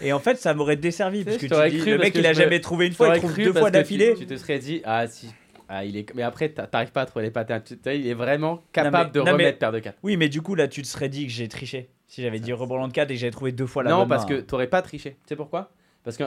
Et 0.00 0.12
en 0.12 0.20
fait, 0.20 0.36
ça 0.36 0.54
m'aurait 0.54 0.76
desservi 0.76 1.24
parce 1.24 1.38
que 1.38 1.46
tu 1.46 1.70
dis, 1.70 1.78
cru 1.80 1.90
le 1.92 1.98
mec, 1.98 2.14
il 2.14 2.24
a 2.26 2.32
jamais 2.32 2.60
trouvé 2.60 2.86
une 2.86 2.92
fois, 2.92 3.16
il 3.16 3.18
trouve 3.18 3.34
deux 3.36 3.52
fois 3.52 3.64
tu- 3.66 3.72
d'affilée. 3.72 4.14
Tu, 4.16 4.26
te 4.26 4.36
serais 4.36 4.58
dit, 4.58 4.80
ah 4.84 5.06
si. 5.08 5.28
Ah, 5.68 5.84
il 5.84 5.96
est... 5.96 6.14
Mais 6.14 6.22
après, 6.22 6.50
t'a- 6.50 6.68
t'arrives 6.68 6.92
pas 6.92 7.00
à 7.02 7.06
trouver 7.06 7.24
les 7.24 7.30
patterns. 7.32 7.62
Il 7.86 8.06
est 8.06 8.14
vraiment 8.14 8.62
capable 8.72 9.06
mais- 9.06 9.10
de 9.12 9.18
non, 9.18 9.24
mais- 9.24 9.32
remettre 9.32 9.58
paire 9.58 9.72
de 9.72 9.80
4. 9.80 9.98
Oui, 10.04 10.16
mais 10.16 10.28
du 10.28 10.40
coup, 10.40 10.54
là, 10.54 10.68
tu 10.68 10.82
te 10.82 10.86
serais 10.86 11.08
dit 11.08 11.26
que 11.26 11.32
j'ai 11.32 11.48
triché. 11.48 11.88
Si 12.06 12.22
j'avais 12.22 12.38
dit 12.38 12.52
Breland 12.52 12.88
4 12.90 13.10
et 13.10 13.14
que 13.14 13.20
j'avais 13.20 13.32
trouvé 13.32 13.50
deux 13.50 13.66
fois 13.66 13.82
la 13.82 13.90
Non, 13.90 13.98
bonne 14.00 14.08
parce 14.08 14.22
main. 14.30 14.36
que 14.36 14.40
t'aurais 14.42 14.68
pas 14.68 14.80
triché. 14.82 15.12
Tu 15.12 15.16
sais 15.30 15.36
pourquoi? 15.36 15.72
Parce 16.04 16.16
que. 16.16 16.24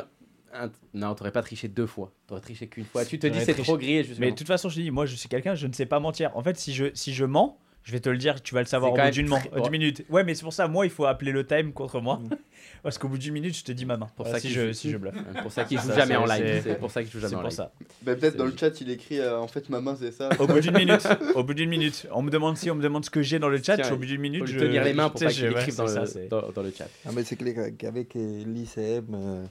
Non, 0.93 1.13
t'aurais 1.15 1.31
pas 1.31 1.41
triché 1.43 1.67
deux 1.69 1.85
fois. 1.85 2.11
T'aurais 2.27 2.41
triché 2.41 2.67
qu'une 2.67 2.84
fois. 2.84 3.05
Tu 3.05 3.17
te 3.19 3.27
dis, 3.27 3.39
c'est 3.39 3.53
trop 3.53 3.77
grillé. 3.77 4.05
Mais 4.19 4.31
de 4.31 4.35
toute 4.35 4.47
façon, 4.47 4.67
je 4.67 4.81
dis, 4.81 4.91
moi, 4.91 5.05
je 5.05 5.15
suis 5.15 5.30
quelqu'un, 5.30 5.55
je 5.55 5.67
ne 5.67 5.73
sais 5.73 5.85
pas 5.85 5.99
mentir. 6.01 6.31
En 6.35 6.43
fait, 6.43 6.57
si 6.57 6.73
je, 6.73 6.85
si 6.93 7.13
je 7.13 7.23
mens, 7.23 7.57
je 7.89 7.93
vais 7.93 7.99
te 7.99 8.09
le 8.09 8.17
dire, 8.17 8.39
tu 8.43 8.53
vas 8.53 8.59
le 8.59 8.67
savoir 8.67 8.93
au 8.93 8.95
bout 8.95 9.09
d'une 9.09 9.27
minute. 9.71 10.05
Ouais, 10.09 10.23
mais 10.23 10.35
c'est 10.35 10.43
pour 10.43 10.53
ça, 10.53 10.67
moi, 10.67 10.85
il 10.85 10.91
faut 10.91 11.05
appeler 11.05 11.31
le 11.31 11.43
time 11.43 11.73
contre 11.73 11.99
moi. 11.99 12.21
Parce 12.83 12.99
qu'au 12.99 13.07
bout 13.07 13.17
d'une 13.17 13.33
minute, 13.33 13.57
je 13.57 13.63
te 13.63 13.71
dis 13.71 13.83
ma 13.83 13.97
main. 13.97 14.05
Pour 14.15 14.25
Voilà, 14.25 14.39
ça 14.39 14.47
si, 14.47 14.53
je, 14.53 14.71
si 14.73 14.91
je 14.91 14.97
bluffe. 14.97 15.15
C'est 15.15 15.41
pour 15.41 15.51
ça 15.51 15.63
qu'il 15.63 15.79
joue 15.79 15.91
jamais 15.91 16.15
en 16.15 16.25
live. 16.27 16.61
c'est- 16.63 16.75
pour 16.75 16.91
ça 16.91 17.01
qu'il 17.01 17.11
joue 17.11 17.19
jamais 17.19 17.35
en 17.35 17.41
live. 17.41 17.67
Bah, 18.03 18.15
peut-être 18.15 18.35
dans 18.35 18.45
le 18.45 18.53
chat, 18.55 18.79
il 18.79 18.91
écrit 18.91 19.19
euh, 19.19 19.39
en 19.39 19.47
fait 19.47 19.69
ma 19.69 19.81
main 19.81 19.95
c'est 19.99 20.11
ça. 20.11 20.29
Au 20.39 20.45
bout 20.45 20.59
d'une 20.59 20.75
minute, 20.75 21.07
au 21.35 21.43
bout 21.43 21.55
d'une 21.55 21.69
minute, 21.69 22.07
on 22.11 22.21
me 22.21 22.29
demande 22.29 22.57
si 22.57 22.69
on 22.69 22.75
me 22.75 22.83
demande 22.83 23.03
ce 23.03 23.09
que 23.09 23.23
j'ai 23.23 23.39
dans 23.39 23.49
le 23.49 23.57
chat. 23.57 23.77
Tiens, 23.77 23.91
au 23.91 23.97
bout 23.97 24.05
d'une 24.05 24.21
minute, 24.21 24.45
je 24.45 24.59
tenir 24.59 24.83
les 24.83 24.93
mains 24.93 25.09
pour 25.09 25.19
pas 25.19 25.31
qu'il 25.31 25.45
écrive 25.45 25.75
dans, 25.75 25.85
le- 25.85 26.71
chat. 26.71 26.87
Ah, 27.05 27.09
mais 27.11 27.23
c'est 27.23 27.37
clair 27.37 27.71
qu'avec 27.75 28.15
euh, 28.15 28.43
l'ICM, 28.45 29.15
euh, 29.15 29.45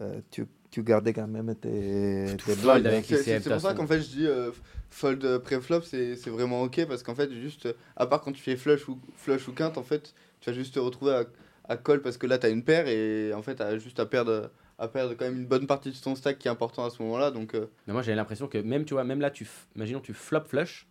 euh, 0.00 0.20
tu, 0.30 0.82
gardais 0.82 1.12
quand 1.12 1.26
même 1.26 1.54
tes, 1.56 2.24
hein. 2.30 2.36
C'est 3.42 3.50
pour 3.50 3.60
ça 3.60 3.74
qu'en 3.74 3.86
fait 3.86 4.00
je 4.00 4.08
dis 4.08 4.26
euh, 4.26 4.50
fold 4.90 5.24
euh, 5.24 5.38
pré-flop 5.38 5.82
c'est 5.82 6.28
vraiment 6.28 6.62
ok 6.62 6.86
parce 6.86 7.02
qu'en 7.02 7.14
fait 7.14 7.32
juste 7.32 7.68
à 7.96 8.06
part 8.06 8.20
quand 8.20 8.32
tu 8.32 8.42
fais 8.42 8.56
flush 8.56 8.88
ou 8.88 8.98
flush 9.14 9.48
ou 9.48 9.52
quinte 9.52 9.78
en 9.78 9.84
fait 9.84 10.14
tu 10.40 10.50
vas 10.50 10.56
juste 10.56 10.74
te 10.74 10.80
retrouver 10.80 11.12
à, 11.12 11.24
à 11.68 11.76
call 11.76 12.02
parce 12.02 12.18
que 12.18 12.26
là 12.26 12.38
tu 12.38 12.46
as 12.46 12.50
une 12.50 12.64
paire 12.64 12.88
et 12.88 13.32
en 13.32 13.42
fait 13.42 13.56
tu 13.56 13.62
as 13.62 13.78
juste 13.78 14.00
à 14.00 14.06
perdre 14.06 14.50
à 14.80 14.88
perdre 14.88 15.14
quand 15.14 15.26
même 15.26 15.36
une 15.36 15.46
bonne 15.46 15.66
partie 15.66 15.90
de 15.90 15.96
ton 15.96 16.14
stack 16.16 16.38
qui 16.38 16.48
est 16.48 16.50
important 16.50 16.84
à 16.84 16.90
ce 16.90 17.00
moment-là 17.02 17.30
donc 17.30 17.54
euh, 17.54 17.66
Mais 17.86 17.92
moi, 17.92 18.02
j'avais 18.02 18.16
l'impression 18.16 18.48
que 18.48 18.56
même, 18.56 18.86
tu 18.86 18.94
vois, 18.94 19.04
même 19.04 19.20
là, 19.20 19.30
tu 19.30 19.46
imaginons 19.76 20.00
tu 20.00 20.14
flop 20.14 20.44
flush, 20.46 20.88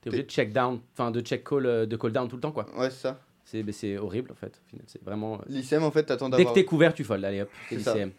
t'es 0.00 0.10
obligé 0.10 0.22
de 0.22 0.30
check 0.30 0.52
down, 0.52 0.80
enfin 0.92 1.10
de 1.10 1.20
check 1.20 1.42
call, 1.42 1.66
euh, 1.66 1.86
de 1.86 1.96
call 1.96 2.12
down 2.12 2.28
tout 2.28 2.36
le 2.36 2.40
temps, 2.40 2.52
quoi. 2.52 2.66
ouais 2.78 2.88
c'est 2.88 3.00
ça. 3.00 3.20
C'est 3.44 3.64
mais 3.64 3.72
c'est 3.72 3.98
horrible, 3.98 4.30
en 4.30 4.36
fait. 4.36 4.62
C'est 4.86 5.02
vraiment. 5.02 5.40
L'ICM 5.48 5.82
en 5.82 5.90
fait 5.90 6.04
t'attends 6.04 6.28
Dès 6.28 6.36
que 6.36 6.38
d'avoir 6.38 6.54
t'es 6.54 6.64
couvert, 6.64 6.94
tu 6.94 7.02
fold. 7.02 7.24
Allez 7.24 7.42
hop, 7.42 7.50
c'est 7.68 7.76
l'ICM. 7.76 8.12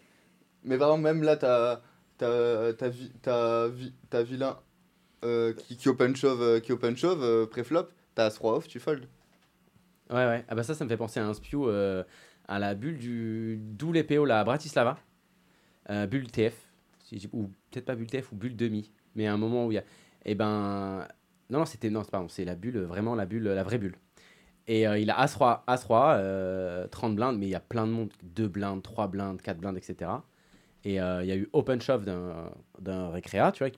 mais 0.64 0.74
exemple 0.74 1.02
même 1.02 1.22
là 1.22 1.38
t'as 1.38 1.80
t'as 2.18 3.72
vilain 4.22 4.58
euh, 5.24 5.52
qui, 5.52 5.76
qui 5.76 5.88
open 5.88 6.14
shove 6.14 6.40
euh, 6.42 6.60
qui 6.60 6.70
open 6.70 6.96
shove 6.96 7.24
euh, 7.24 7.44
pré-flop 7.44 7.88
t'as 8.14 8.26
as 8.26 8.30
3 8.30 8.56
off 8.56 8.68
tu 8.68 8.78
fold. 8.78 9.04
Ouais, 10.10 10.26
ouais. 10.26 10.44
Ah 10.48 10.54
bah 10.54 10.62
ça, 10.62 10.74
ça 10.74 10.84
me 10.84 10.88
fait 10.88 10.96
penser 10.96 11.20
à 11.20 11.26
un 11.26 11.34
spew 11.34 11.68
à 12.46 12.58
la 12.58 12.74
bulle 12.74 12.98
du 12.98 13.58
d'où 13.60 13.92
les 13.92 14.04
PO 14.04 14.24
là, 14.24 14.40
à 14.40 14.44
Bratislava. 14.44 14.98
Bulle 15.88 16.30
TF. 16.30 16.54
Ou 17.32 17.48
peut-être 17.70 17.84
pas 17.84 17.94
bulle 17.94 18.06
TF 18.06 18.32
ou 18.32 18.36
bulle 18.36 18.56
demi. 18.56 18.90
Mais 19.14 19.26
à 19.26 19.32
un 19.34 19.36
moment 19.36 19.66
où 19.66 19.72
il 19.72 19.74
y 19.74 19.78
a. 19.78 19.84
Eh 20.24 20.34
ben. 20.34 21.06
Non, 21.50 21.60
non, 21.60 21.64
c'était. 21.64 21.90
Non, 21.90 22.04
pardon, 22.04 22.28
c'est 22.28 22.44
la 22.44 22.54
bulle, 22.54 22.78
vraiment 22.78 23.14
la 23.14 23.26
bulle, 23.26 23.44
la 23.44 23.62
vraie 23.62 23.78
bulle. 23.78 23.96
Et 24.66 24.82
il 24.82 25.10
a 25.10 25.18
As-3, 25.18 25.62
As-3 25.66 26.16
euh, 26.18 26.86
30 26.88 27.16
blindes, 27.16 27.38
mais 27.38 27.46
il 27.46 27.50
y 27.50 27.54
a 27.54 27.60
plein 27.60 27.86
de 27.86 27.92
monde. 27.92 28.12
2 28.22 28.48
blindes, 28.48 28.82
3 28.82 29.08
blindes, 29.08 29.40
4 29.40 29.58
blindes, 29.58 29.76
etc. 29.76 30.10
Et 30.84 30.94
il 30.94 30.94
y 30.94 31.00
a 31.00 31.36
eu 31.36 31.48
open 31.52 31.80
shove 31.80 32.04
d'un 32.04 32.50
d'un 32.78 33.10
récréa, 33.10 33.52
tu 33.52 33.64
vois, 33.64 33.72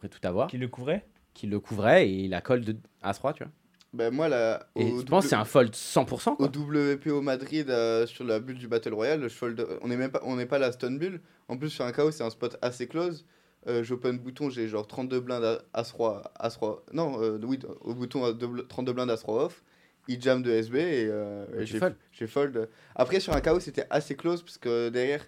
près 0.00 0.08
tout 0.08 0.26
avoir, 0.26 0.46
Qui 0.48 0.58
le 0.58 0.68
couvrait 0.68 1.06
qui 1.32 1.46
le 1.46 1.60
couvrait 1.60 2.08
et 2.08 2.24
il 2.24 2.34
a 2.34 2.40
call 2.40 2.64
de 2.64 2.76
As-3, 3.02 3.34
tu 3.34 3.44
vois. 3.44 3.52
Bah 3.92 4.10
moi 4.10 4.28
là 4.28 4.66
Et 4.76 4.84
au 4.90 4.98
je 5.00 5.04
pense 5.04 5.26
c'est 5.26 5.36
un 5.36 5.44
fold 5.44 5.72
100%. 5.74 6.36
Quoi. 6.36 6.46
Au 6.46 6.48
WPO 6.48 7.20
Madrid, 7.22 7.70
euh, 7.70 8.04
sur 8.06 8.24
la 8.24 8.40
bulle 8.40 8.58
du 8.58 8.66
Battle 8.68 8.94
Royale, 8.94 9.22
je 9.22 9.28
fold, 9.28 9.64
on 9.82 9.88
n'est 9.88 9.96
même 9.96 10.10
pas, 10.10 10.20
on 10.24 10.34
n'est 10.36 10.46
pas 10.46 10.58
la 10.58 10.72
stun 10.72 10.92
bulle. 10.96 11.20
En 11.48 11.56
plus, 11.56 11.70
sur 11.70 11.84
un 11.84 11.92
KO, 11.92 12.10
c'est 12.10 12.24
un 12.24 12.30
spot 12.30 12.56
assez 12.62 12.86
close. 12.88 13.24
Euh, 13.68 13.82
J'open 13.84 14.18
bouton, 14.18 14.48
j'ai 14.50 14.66
genre 14.68 14.86
32 14.86 15.20
blindes 15.20 15.44
à 15.44 15.80
As-3, 15.80 16.22
As-3, 16.38 16.80
non, 16.92 17.20
euh, 17.22 17.38
oui, 17.44 17.58
au 17.82 17.94
bouton 17.94 18.24
à 18.24 18.32
double- 18.32 18.66
32 18.68 18.92
blindes 18.92 19.10
As-3 19.10 19.44
off. 19.44 19.62
Il 20.08 20.20
jam 20.20 20.42
de 20.42 20.50
SB 20.50 20.78
et, 20.78 21.06
euh, 21.08 21.44
Et 21.60 21.66
j'ai 21.66 21.78
fold. 21.78 21.94
j'ai 22.10 22.26
fold. 22.26 22.68
Après, 22.96 23.20
sur 23.20 23.34
un 23.36 23.40
KO, 23.40 23.60
c'était 23.60 23.86
assez 23.90 24.16
close 24.16 24.42
parce 24.42 24.58
que 24.58 24.88
derrière, 24.88 25.24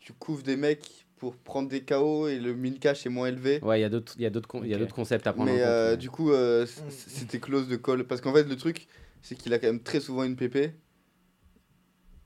tu 0.00 0.12
couvres 0.12 0.42
des 0.42 0.56
mecs 0.56 1.05
pour 1.16 1.36
prendre 1.36 1.68
des 1.68 1.82
KO 1.82 2.28
et 2.28 2.38
le 2.38 2.54
min 2.54 2.72
cash 2.74 3.06
est 3.06 3.10
moins 3.10 3.28
élevé. 3.28 3.58
Ouais, 3.62 3.78
il 3.78 3.82
y 3.82 3.84
a 3.84 3.88
d'autres 3.88 4.14
il 4.16 4.22
y 4.22 4.26
a 4.26 4.30
d'autres 4.30 4.48
con- 4.48 4.62
il 4.62 4.68
y 4.70 4.72
a 4.74 4.76
Ok. 4.76 4.82
d'autres 4.82 4.94
concepts 4.94 5.26
à 5.26 5.32
prendre 5.32 5.50
Mais 5.50 5.56
en 5.56 5.64
compte. 5.64 5.66
euh, 5.66 5.90
mais- 5.92 5.96
du 5.96 6.10
coup, 6.10 6.30
euh, 6.32 6.66
c- 6.66 6.82
c'était 6.90 7.38
close 7.40 7.68
de 7.68 7.76
call. 7.76 8.04
Parce 8.04 8.20
qu'en 8.20 8.32
fait, 8.34 8.44
le 8.44 8.56
truc, 8.56 8.86
c'est 9.22 9.34
qu'il 9.34 9.52
a 9.54 9.58
quand 9.58 9.66
même 9.68 9.82
très 9.82 10.00
souvent 10.00 10.24
une 10.24 10.36
PP. 10.36 10.72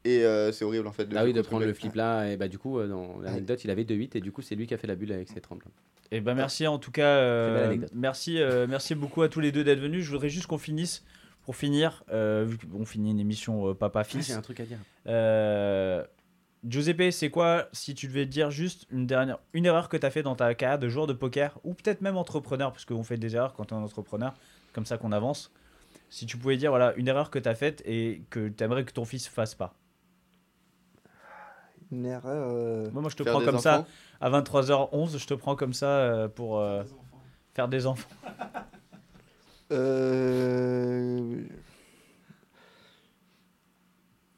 Et 0.05 0.25
euh, 0.25 0.51
c'est 0.51 0.65
horrible 0.65 0.87
en 0.87 0.93
fait. 0.93 1.07
Ah 1.15 1.25
oui, 1.25 1.33
de 1.35 1.43
prendre 1.43 1.67
le 1.67 1.75
flip 1.75 1.95
là, 1.95 2.27
et 2.31 2.37
bah 2.39 2.49
du 2.49 2.59
coup, 2.59 2.79
euh, 2.79 2.89
dans 2.89 3.21
l'anecdote, 3.21 3.63
il 3.65 3.71
avait 3.71 3.85
2-8 3.85 4.17
et 4.17 4.21
du 4.21 4.33
coup, 4.33 4.41
c'est 4.41 4.55
lui 4.55 4.67
qui 4.67 4.73
a 4.73 4.79
fait 4.79 4.87
la 4.87 4.95
bulle 4.95 5.13
avec 5.13 5.29
ses 5.29 5.41
30 5.43 5.59
blindes. 5.59 5.73
Et 6.11 6.21
ben 6.23 6.35
merci 6.35 6.67
en 6.67 6.79
tout 6.79 6.91
cas. 6.91 7.19
euh, 7.19 7.77
merci, 7.95 8.41
euh, 8.41 8.67
merci 8.69 8.95
beaucoup 8.95 9.21
à 9.23 9.29
tous 9.29 9.41
les 9.41 9.53
deux 9.53 9.63
d'être 9.63 9.79
venus. 9.79 10.05
Je 10.05 10.11
voudrais 10.11 10.29
juste 10.31 10.47
qu'on 10.47 10.59
finisse. 10.59 11.05
Pour 11.45 11.57
finir, 11.57 12.05
euh, 12.13 12.45
vu 12.47 12.59
qu'on 12.59 12.85
finit 12.85 13.11
une 13.11 13.19
émission 13.19 13.67
euh, 13.67 13.71
Ah, 13.73 13.75
papa-fils, 13.75 14.27
J'ai 14.29 14.35
un 14.35 14.43
truc 14.43 14.61
à 14.61 14.65
dire. 14.65 14.79
Euh, 15.07 16.05
Giuseppe, 16.63 17.11
c'est 17.11 17.31
quoi, 17.31 17.69
si 17.73 17.95
tu 17.95 18.07
devais 18.07 18.27
dire 18.27 18.51
juste 18.51 18.87
une 18.91 19.07
dernière, 19.07 19.39
une 19.55 19.65
erreur 19.65 19.89
que 19.89 19.97
tu 19.97 20.05
as 20.05 20.11
fait 20.11 20.23
dans 20.23 20.37
ta 20.37 20.55
carrière 20.55 20.79
de 20.79 20.89
joueur 20.91 21.07
de 21.07 21.15
poker, 21.15 21.59
ou 21.65 21.73
peut-être 21.75 22.03
même 22.03 22.19
entrepreneur, 22.19 22.71
parce 22.71 22.85
qu'on 22.85 23.03
fait 23.03 23.17
des 23.17 23.35
erreurs 23.35 23.55
quand 23.55 23.73
on 23.73 23.81
est 23.81 23.85
entrepreneur, 23.85 24.35
comme 24.75 24.85
ça 24.85 24.99
qu'on 24.99 25.13
avance. 25.13 25.51
Si 26.11 26.27
tu 26.27 26.37
pouvais 26.37 26.57
dire, 26.59 26.71
voilà, 26.71 26.93
une 26.97 27.09
erreur 27.09 27.31
que 27.31 27.39
tu 27.39 27.49
as 27.49 27.55
faite 27.55 27.83
et 27.87 28.23
que 28.31 28.49
tu 28.49 28.63
aimerais 28.63 28.85
que 28.85 28.93
ton 28.93 29.05
fils 29.07 29.27
fasse 29.27 29.55
pas? 29.55 29.75
Une 31.93 32.05
erreur. 32.07 32.51
euh, 32.53 32.91
Moi, 32.93 33.01
moi 33.03 33.11
je 33.11 33.17
te 33.17 33.23
Faire 33.23 33.33
prends 33.33 33.41
des 33.41 33.47
comme 33.47 33.59
ça, 33.59 33.81
enfants. 33.81 33.89
à 34.21 34.31
23h11, 34.31 35.19
je 35.19 35.27
te 35.27 35.35
prends 35.35 35.57
comme 35.57 35.73
ça 35.73 35.87
euh, 35.89 36.29
pour 36.29 36.59
euh, 36.59 36.85
faire 37.55 37.69
des 37.69 37.87
enfants. 37.87 38.09
Euh, 39.73 41.45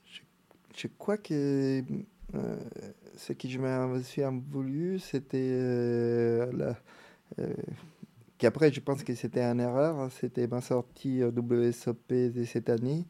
je, 0.04 0.20
je 0.76 0.86
crois 0.98 1.16
que 1.16 1.80
euh, 1.80 1.82
ce 3.16 3.32
que 3.32 3.48
je 3.48 3.58
me 3.58 4.02
suis 4.02 4.22
voulu, 4.50 4.98
c'était 4.98 5.38
euh, 5.52 6.50
la- 6.52 6.76
euh, 7.40 7.54
qu'après 8.38 8.72
je 8.72 8.80
pense 8.80 9.04
que 9.04 9.14
c'était 9.14 9.42
une 9.42 9.60
erreur, 9.60 10.10
c'était 10.12 10.46
ma 10.48 10.60
sortie 10.60 11.22
WSOP 11.24 12.12
de 12.32 12.44
cette 12.44 12.70
année 12.70 13.06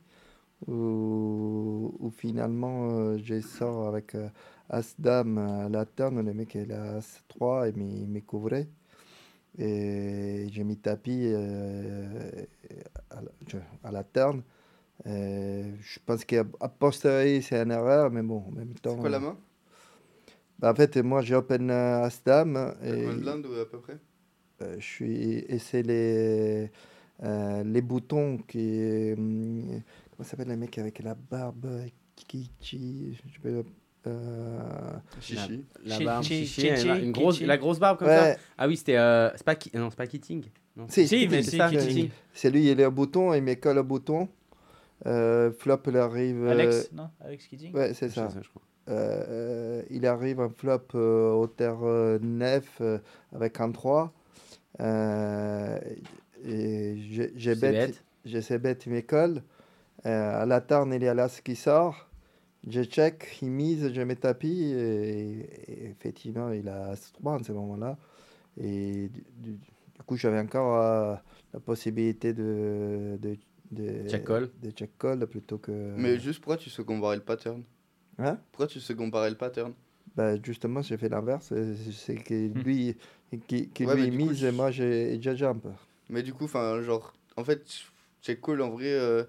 où, 0.68 2.10
finalement 2.16 2.90
euh, 2.92 3.18
je 3.24 3.40
sors 3.40 3.88
avec 3.88 4.14
euh, 4.14 4.28
As-Dame 4.70 5.38
à 5.38 5.68
la 5.68 5.86
turn, 5.86 6.20
le 6.24 6.34
mec 6.34 6.54
il 6.56 6.72
a 6.72 6.98
As-3 6.98 7.68
et 7.68 7.74
il 7.76 8.08
me 8.08 8.20
couvrait. 8.20 8.68
Et 9.58 10.48
j'ai 10.52 10.64
mis 10.64 10.78
tapis 10.78 11.26
euh, 11.32 12.30
à, 13.10 13.20
la, 13.22 13.30
je- 13.48 13.58
à 13.84 13.92
la 13.92 14.04
turn. 14.04 14.42
Euh, 15.06 15.64
je 15.80 15.98
pense 16.06 16.24
qu'à 16.24 16.44
a 16.60 16.68
posteriori, 16.68 17.42
c'est 17.42 17.60
une 17.60 17.72
erreur, 17.72 18.10
mais 18.10 18.22
bon, 18.22 18.44
en 18.46 18.52
même 18.52 18.74
temps. 18.74 18.94
C'est 18.94 19.00
quoi 19.00 19.10
la 19.10 19.18
main? 19.18 19.36
Bah, 20.58 20.70
En 20.70 20.74
fait, 20.74 20.96
moi, 20.98 21.22
j'ai 21.22 21.34
open 21.34 21.70
euh, 21.70 22.04
As-Dame. 22.04 22.74
T'as 22.80 22.88
et, 22.88 22.96
combien 22.96 23.14
de 23.14 23.20
blindes 23.20 23.46
euh, 23.46 23.62
à 23.62 23.66
peu 23.66 23.78
près? 23.80 23.98
Euh, 24.62 24.76
je 24.78 24.84
suis, 24.84 25.38
et 25.48 25.58
c'est 25.58 25.82
les, 25.82 26.70
euh, 27.24 27.64
les 27.64 27.82
boutons 27.82 28.38
qui. 28.46 29.12
hum, 29.16 29.80
comment 30.16 30.28
s'appelle 30.28 30.48
le 30.48 30.56
mec 30.56 30.78
avec 30.78 31.00
la 31.02 31.14
barbe 31.16 31.66
qui, 32.14 32.50
qui, 32.60 33.18
je 33.34 33.40
peux, 33.40 33.64
euh, 34.06 34.92
Chichi. 35.20 35.64
La 35.84 35.96
Chi- 35.98 36.04
barbe, 36.04 36.24
chi- 36.24 36.46
chichi, 36.46 36.60
chi- 36.60 36.66
elle 36.68 36.90
a 36.90 36.98
chi- 36.98 37.04
une 37.04 37.12
grosse, 37.12 37.40
la 37.40 37.58
grosse 37.58 37.80
barbe 37.80 37.98
comme 37.98 38.08
ça? 38.08 38.22
ouais, 38.22 38.36
Ah 38.56 38.68
oui, 38.68 38.76
c'était. 38.76 38.96
euh, 38.98 39.30
c'est 39.34 39.44
pas, 39.44 39.56
non, 39.74 39.90
c'est 39.90 39.96
pas 39.96 40.06
Keating. 40.06 40.44
Non. 40.76 40.86
Si, 40.88 41.08
Si, 41.08 41.26
mais 41.28 41.42
c'est 41.42 41.50
si, 41.50 41.56
ça, 41.56 41.70
c'est 42.34 42.50
lui, 42.50 42.70
il 42.70 42.80
est 42.80 42.86
au 42.86 42.90
bouton, 42.92 43.34
il 43.34 43.42
me 43.42 43.54
colle 43.54 43.78
au 43.78 43.84
bouton. 43.84 44.28
Euh, 45.06 45.50
flop, 45.52 45.80
il 45.88 45.96
arrive. 45.96 46.44
euh, 46.44 46.50
Alex, 46.50 46.90
non? 46.92 47.10
Alex 47.20 47.46
Keating? 47.48 47.74
Ouais, 47.74 47.92
c'est 47.94 48.08
ça. 48.08 48.28
sais, 48.28 48.40
je 48.42 48.48
crois. 48.48 48.62
Euh, 48.88 49.24
euh, 49.28 49.82
il 49.90 50.06
arrive 50.06 50.40
en 50.40 50.48
flop 50.48 50.80
euh, 50.94 51.30
au 51.32 51.46
terre 51.46 51.78
euh, 51.82 52.18
9 52.20 52.78
euh, 52.80 52.98
avec 53.34 53.60
un 53.60 53.70
3. 53.70 54.12
Euh, 54.80 55.78
et 56.44 56.96
j'ai 57.36 57.54
bête. 57.54 58.02
je 58.24 58.40
sais 58.40 58.58
bête, 58.58 58.86
il. 58.86 59.42
Euh, 60.06 60.42
à 60.42 60.46
la 60.46 60.60
tarne, 60.60 60.92
il 60.94 61.02
y 61.02 61.08
a 61.08 61.14
l'as 61.14 61.40
qui 61.40 61.54
sort. 61.56 62.08
Je 62.68 62.82
check, 62.82 63.38
il 63.42 63.50
mise, 63.50 63.92
je 63.92 64.02
mets 64.02 64.16
tapis. 64.16 64.62
Et, 64.72 65.30
et 65.68 65.90
effectivement, 65.90 66.50
il 66.50 66.68
a 66.68 66.90
as 66.90 67.12
3 67.12 67.34
en 67.34 67.42
ce 67.42 67.52
moment-là. 67.52 67.96
Et 68.60 69.08
du, 69.08 69.24
du- 69.38 69.52
du 69.52 70.02
coup, 70.06 70.16
j'avais 70.16 70.40
encore 70.40 70.76
euh, 70.82 71.14
la 71.54 71.60
possibilité 71.60 72.32
de, 72.32 73.16
de, 73.20 73.36
de 73.72 74.08
Check 74.08 74.24
call. 74.24 74.50
de 74.62 74.70
check 74.70 74.96
call 74.98 75.26
plutôt 75.26 75.58
que. 75.58 75.70
Mais 75.96 76.18
juste 76.18 76.40
pourquoi 76.40 76.56
tu 76.56 76.70
second 76.70 76.98
barrais 76.98 77.16
le 77.16 77.22
pattern? 77.22 77.62
Hein? 78.18 78.38
Pourquoi 78.52 78.66
tu 78.66 78.80
second 78.80 79.08
barrais 79.08 79.30
le 79.30 79.36
pattern? 79.36 79.72
Bah, 80.14 80.34
justement, 80.42 80.82
j'ai 80.82 80.96
fait 80.98 81.08
l'inverse. 81.08 81.50
euh, 81.52 81.74
C'est 81.90 82.16
que 82.16 82.34
lui, 82.62 82.96
qui, 83.48 83.68
qui 83.70 83.86
Ouais, 83.86 83.96
lui 83.96 84.10
coup, 84.10 84.16
mise 84.28 84.40
je- 84.40 84.46
et 84.46 84.52
moi, 84.52 84.70
j'ai 84.70 85.20
je 85.20 85.34
jump. 85.34 85.66
Mais 86.10 86.22
du 86.22 86.34
coup, 86.34 86.44
enfin, 86.44 86.82
genre, 86.82 87.14
en 87.36 87.44
fait, 87.44 87.64
check 88.20 88.40
call 88.42 88.60
en 88.60 88.70
vrai, 88.70 88.92
euh, 88.92 89.24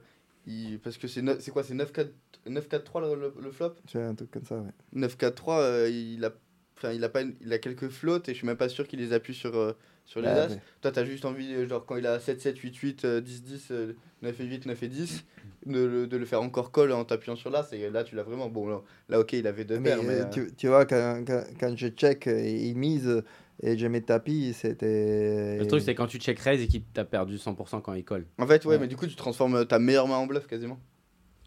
il- 0.46 0.80
parce 0.80 0.98
que 0.98 1.08
c'est 1.08 1.24
quoi 1.52 1.64
C'est 1.64 1.74
9-4 1.74 2.12
9-4-3 2.46 3.00
le, 3.02 3.16
le- 3.16 3.34
le 3.42 3.52
flop? 3.52 3.76
C'est 3.88 4.02
un 4.02 4.14
truc 4.16 4.30
comme 4.32 4.44
ça, 4.46 4.58
ouais. 4.60 4.72
9-4-3, 4.94 5.60
euh, 5.62 5.90
il 5.90 6.24
a. 6.26 6.34
Enfin, 6.76 6.92
il 6.92 7.04
a, 7.06 7.10
pas 7.10 7.22
une- 7.22 7.36
il 7.40 7.54
a 7.54 7.60
quelques 7.60 7.88
flottes 7.88 8.28
et 8.28 8.34
je 8.34 8.40
suis 8.40 8.48
même 8.48 8.58
pas 8.58 8.68
sûr 8.68 8.86
qu'il 8.88 9.00
les 9.00 9.14
appuie 9.14 9.34
sur, 9.36 9.56
euh, 9.56 9.72
sur 10.06 10.22
les 10.22 10.28
Bah, 10.28 10.44
as. 10.46 10.50
ouais. 10.50 10.60
Toi, 10.82 10.92
t'as 10.92 11.06
juste 11.06 11.26
envie, 11.26 11.54
euh, 11.54 11.68
genre, 11.68 11.86
quand 11.86 11.96
il 11.96 12.06
a 12.08 12.20
7, 12.20 12.42
7, 12.42 12.58
8, 12.58 12.76
8, 12.76 13.06
euh, 13.06 13.22
10, 13.22 13.44
10, 13.44 13.68
euh, 13.72 13.96
9 14.22 14.40
et 14.40 14.46
8, 14.46 14.66
9 14.66 14.82
et 14.84 14.88
10, 14.88 15.26
de, 15.66 15.80
le- 15.84 16.08
de 16.08 16.18
le 16.18 16.26
faire 16.26 16.42
encore 16.42 16.72
call 16.72 16.92
en 16.92 17.06
t'appuyant 17.06 17.36
sur 17.36 17.50
l'as. 17.50 17.72
Et 17.72 17.90
là, 17.90 18.04
tu 18.04 18.16
l'as 18.16 18.24
vraiment. 18.24 18.50
Bon, 18.50 18.68
là, 18.68 18.82
là, 19.10 19.20
ok, 19.20 19.34
il 19.34 19.48
avait 19.48 19.64
deux 19.66 19.80
Mais, 19.80 19.92
paires, 19.92 20.04
mais. 20.04 20.14
euh, 20.16 20.24
euh, 20.26 20.30
tu, 20.30 20.52
tu 20.58 20.68
vois, 20.68 20.86
quand, 20.86 21.24
quand, 21.26 21.44
quand 21.60 21.76
je 21.78 21.88
check, 21.88 22.28
euh, 22.28 22.40
il 22.46 22.76
mise 22.78 23.24
et 23.62 23.78
je 23.78 23.88
mets 23.88 24.02
tapis, 24.02 24.54
c'était. 24.54 25.58
Le 25.60 25.68
truc, 25.68 25.82
c'est 25.82 25.96
quand 25.96 26.08
tu 26.08 26.18
check 26.20 26.38
raise 26.40 26.62
et 26.62 26.68
qu'il 26.68 26.84
t'a 26.84 27.06
perdu 27.06 27.38
100% 27.38 27.82
quand 27.82 27.94
il 27.94 28.04
colle. 28.04 28.26
En 28.40 28.48
fait, 28.48 28.66
ouais, 28.66 28.72
Ouais. 28.76 28.80
mais 28.80 28.88
du 28.88 28.96
coup, 28.98 29.08
tu 29.08 29.16
transformes 29.16 29.66
ta 29.66 29.80
meilleure 29.80 30.08
main 30.08 30.16
en 30.18 30.28
bluff 30.28 30.48
quasiment. 30.48 30.80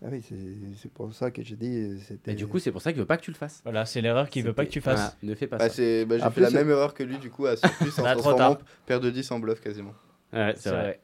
Ah 0.05 0.09
oui, 0.12 0.20
c'est 0.23 0.36
c'est 0.77 0.90
pour 0.93 1.12
ça 1.14 1.31
que 1.31 1.43
j'ai 1.43 1.56
dit. 1.56 1.98
Et 2.27 2.35
du 2.35 2.47
coup, 2.47 2.59
c'est 2.59 2.70
pour 2.70 2.82
ça 2.82 2.93
qu'il 2.93 3.01
veut 3.01 3.06
pas 3.06 3.16
que 3.16 3.23
tu 3.23 3.31
le 3.31 3.36
fasses. 3.36 3.60
Voilà, 3.64 3.86
c'est 3.86 4.01
l'erreur 4.02 4.28
qu'il 4.28 4.44
veut 4.44 4.52
pas 4.52 4.66
que 4.66 4.70
tu 4.70 4.81
fasses. 4.82 5.16
Voilà, 5.23 5.32
ne 5.32 5.35
fais 5.35 5.47
pas 5.47 5.56
Bah, 5.56 5.68
ça. 5.68 5.74
c'est- 5.74 6.05
bah, 6.05 6.18
j'ai 6.18 6.31
fait 6.31 6.40
la 6.43 6.51
même 6.51 6.68
erreur 6.70 6.93
que 6.93 7.02
lui, 7.02 7.18
du 7.18 7.31
coup, 7.31 7.47
à 7.47 7.56
surplus 7.56 7.93
en 7.98 8.02
trop 8.02 8.12
transformant 8.12 8.56
tard. 8.56 8.59
paire 8.85 9.01
de 9.01 9.09
10 9.10 9.31
en 9.31 9.39
bluff 9.39 9.60
quasiment. 9.60 9.94
Ouais, 10.32 10.55
c'est 10.56 10.70
vrai. 10.70 11.01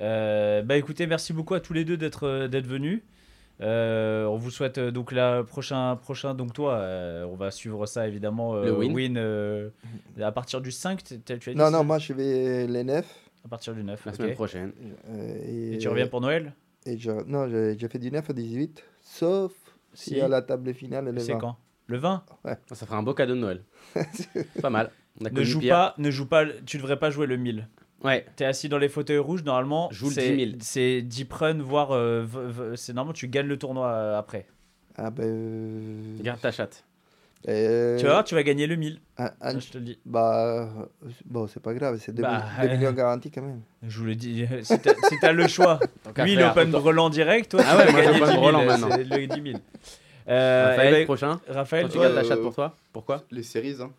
Euh, 0.00 0.62
bah 0.62 0.76
écoutez, 0.76 1.06
merci 1.06 1.32
beaucoup 1.32 1.54
à 1.54 1.60
tous 1.60 1.72
les 1.72 1.84
deux 1.84 1.96
d'être 1.96 2.24
euh, 2.26 2.48
d'être 2.48 2.66
venus. 2.66 3.02
Euh, 3.60 4.24
on 4.26 4.36
vous 4.36 4.52
souhaite 4.52 4.78
euh, 4.78 4.90
donc 4.92 5.10
la 5.10 5.42
prochain 5.42 5.96
prochain 5.96 6.32
donc 6.32 6.52
toi 6.52 6.74
euh, 6.74 7.24
on 7.24 7.34
va 7.34 7.50
suivre 7.50 7.84
ça 7.86 8.06
évidemment 8.06 8.54
euh, 8.54 8.66
Le 8.66 8.70
win. 8.72 9.16
euh, 9.16 9.70
à 10.22 10.30
partir 10.30 10.60
du 10.60 10.70
5 10.70 11.02
tu 11.02 11.18
tu 11.20 11.32
as 11.32 11.36
dit 11.38 11.54
Non, 11.56 11.68
non, 11.72 11.82
moi 11.82 11.98
je 11.98 12.12
vais 12.12 12.68
les 12.68 12.84
9. 12.84 13.04
à 13.44 13.48
partir 13.48 13.74
du 13.74 13.82
9 13.82 14.04
La 14.06 14.12
ok. 14.12 14.16
semaine 14.18 14.34
prochaine. 14.34 14.72
euh, 15.08 15.38
et, 15.44 15.74
et 15.74 15.78
tu 15.78 15.88
reviens 15.88 16.06
pour 16.06 16.20
Noël? 16.20 16.52
Et 16.86 16.96
je, 16.98 17.10
Non, 17.26 17.48
j'ai 17.48 17.76
j'ai 17.78 17.88
fait 17.88 17.98
du 17.98 18.10
9 18.10 18.28
à 18.28 18.32
18, 18.32 18.82
sauf 19.02 19.52
si, 19.94 20.10
Si. 20.14 20.20
à 20.20 20.28
la 20.28 20.42
table 20.42 20.72
finale, 20.74 21.06
le 21.10 21.18
c'est 21.20 21.32
20. 21.32 21.38
quand? 21.38 21.56
Le 21.86 21.96
20 21.98 22.24
Ça 22.72 22.86
fera 22.86 22.96
un 22.98 23.02
beau 23.02 23.14
cadeau 23.14 23.34
de 23.34 23.40
Noël. 23.40 23.64
pas 24.62 24.70
mal. 24.70 24.90
On 25.20 25.24
a 25.24 25.30
ne 25.30 25.42
joue 25.42 25.60
pas 25.60 25.94
ne 25.98 26.10
joue 26.10 26.26
pas 26.26 26.44
tu 26.66 26.76
devrais 26.76 26.98
pas 26.98 27.10
jouer 27.10 27.26
le 27.26 27.36
1000 27.36 27.68
Ouais. 28.04 28.24
T'es 28.36 28.44
assis 28.44 28.68
dans 28.68 28.78
les 28.78 28.88
fauteuils 28.88 29.18
rouges, 29.18 29.42
normalement, 29.42 29.88
Joue 29.90 30.06
le 30.08 30.14
c'est 30.14 30.36
10 30.36 30.44
000. 30.50 30.56
c'est 30.60 31.02
deep 31.02 31.32
run, 31.32 31.58
voire 31.60 31.90
euh, 31.90 32.24
c'est 32.76 32.92
normalement 32.92 33.12
tu 33.14 33.26
gagnes 33.26 33.48
le 33.48 33.58
tournoi 33.58 33.88
euh, 33.88 34.16
après. 34.18 34.46
Ah 34.96 35.10
ben. 35.10 35.24
euh, 35.26 36.16
Garde 36.22 36.40
ta 36.40 36.52
chatte. 36.52 36.84
Euh, 37.46 37.96
Tu 37.98 38.04
vas 38.04 38.10
voir, 38.12 38.24
tu 38.24 38.34
vas 38.34 38.42
gagner 38.42 38.66
le 38.66 38.76
1000. 38.76 39.00
un- 39.18 39.30
un- 39.40 39.58
je 39.60 39.68
te 39.70 39.78
le 39.78 39.84
dis. 39.84 39.98
bah, 40.04 40.66
euh, 40.80 41.10
bon, 41.26 41.46
c'est 41.46 41.60
pas 41.62 41.72
grave, 41.74 41.98
c'est 42.00 42.12
2 42.12 42.22
Bah, 42.22 42.42
millions 42.62 42.88
euh, 42.88 42.92
garantis 42.92 43.30
quand 43.30 43.42
même. 43.42 43.60
Je 43.86 43.98
vous 43.98 44.06
le 44.06 44.14
dis, 44.16 44.44
si 44.62 44.78
t'as 44.80 44.94
si 45.08 45.18
t'as 45.20 45.32
le 45.32 45.46
choix. 45.46 45.78
Lui, 46.16 46.34
l'open 46.34 46.70
brelan 46.70 47.10
direct, 47.10 47.50
toi, 47.52 47.62
Ah 47.64 47.72
tu 47.72 47.78
ouais, 47.78 47.84
vas 47.86 47.92
moi, 47.92 48.00
gagner 48.02 48.18
l'open 48.18 48.28
10 48.28 48.32
000. 48.32 48.42
brelan 48.42 48.60
euh, 48.62 48.66
maintenant. 48.66 48.88
C'est 48.90 49.04
le 49.04 49.26
10 49.26 49.42
000. 49.52 49.58
Euh, 50.30 50.68
Raphaël, 50.68 50.92
ben, 50.92 51.04
prochain. 51.06 51.40
Raphaël, 51.48 51.84
Toi, 51.84 51.90
tu 51.92 51.98
gardes 52.00 52.14
ta 52.14 52.22
chatte 52.22 52.38
euh, 52.38 52.42
pour 52.42 52.54
toi 52.54 52.76
Pourquoi 52.92 53.24
Les 53.30 53.42
séries, 53.42 53.76
hein. 53.80 53.90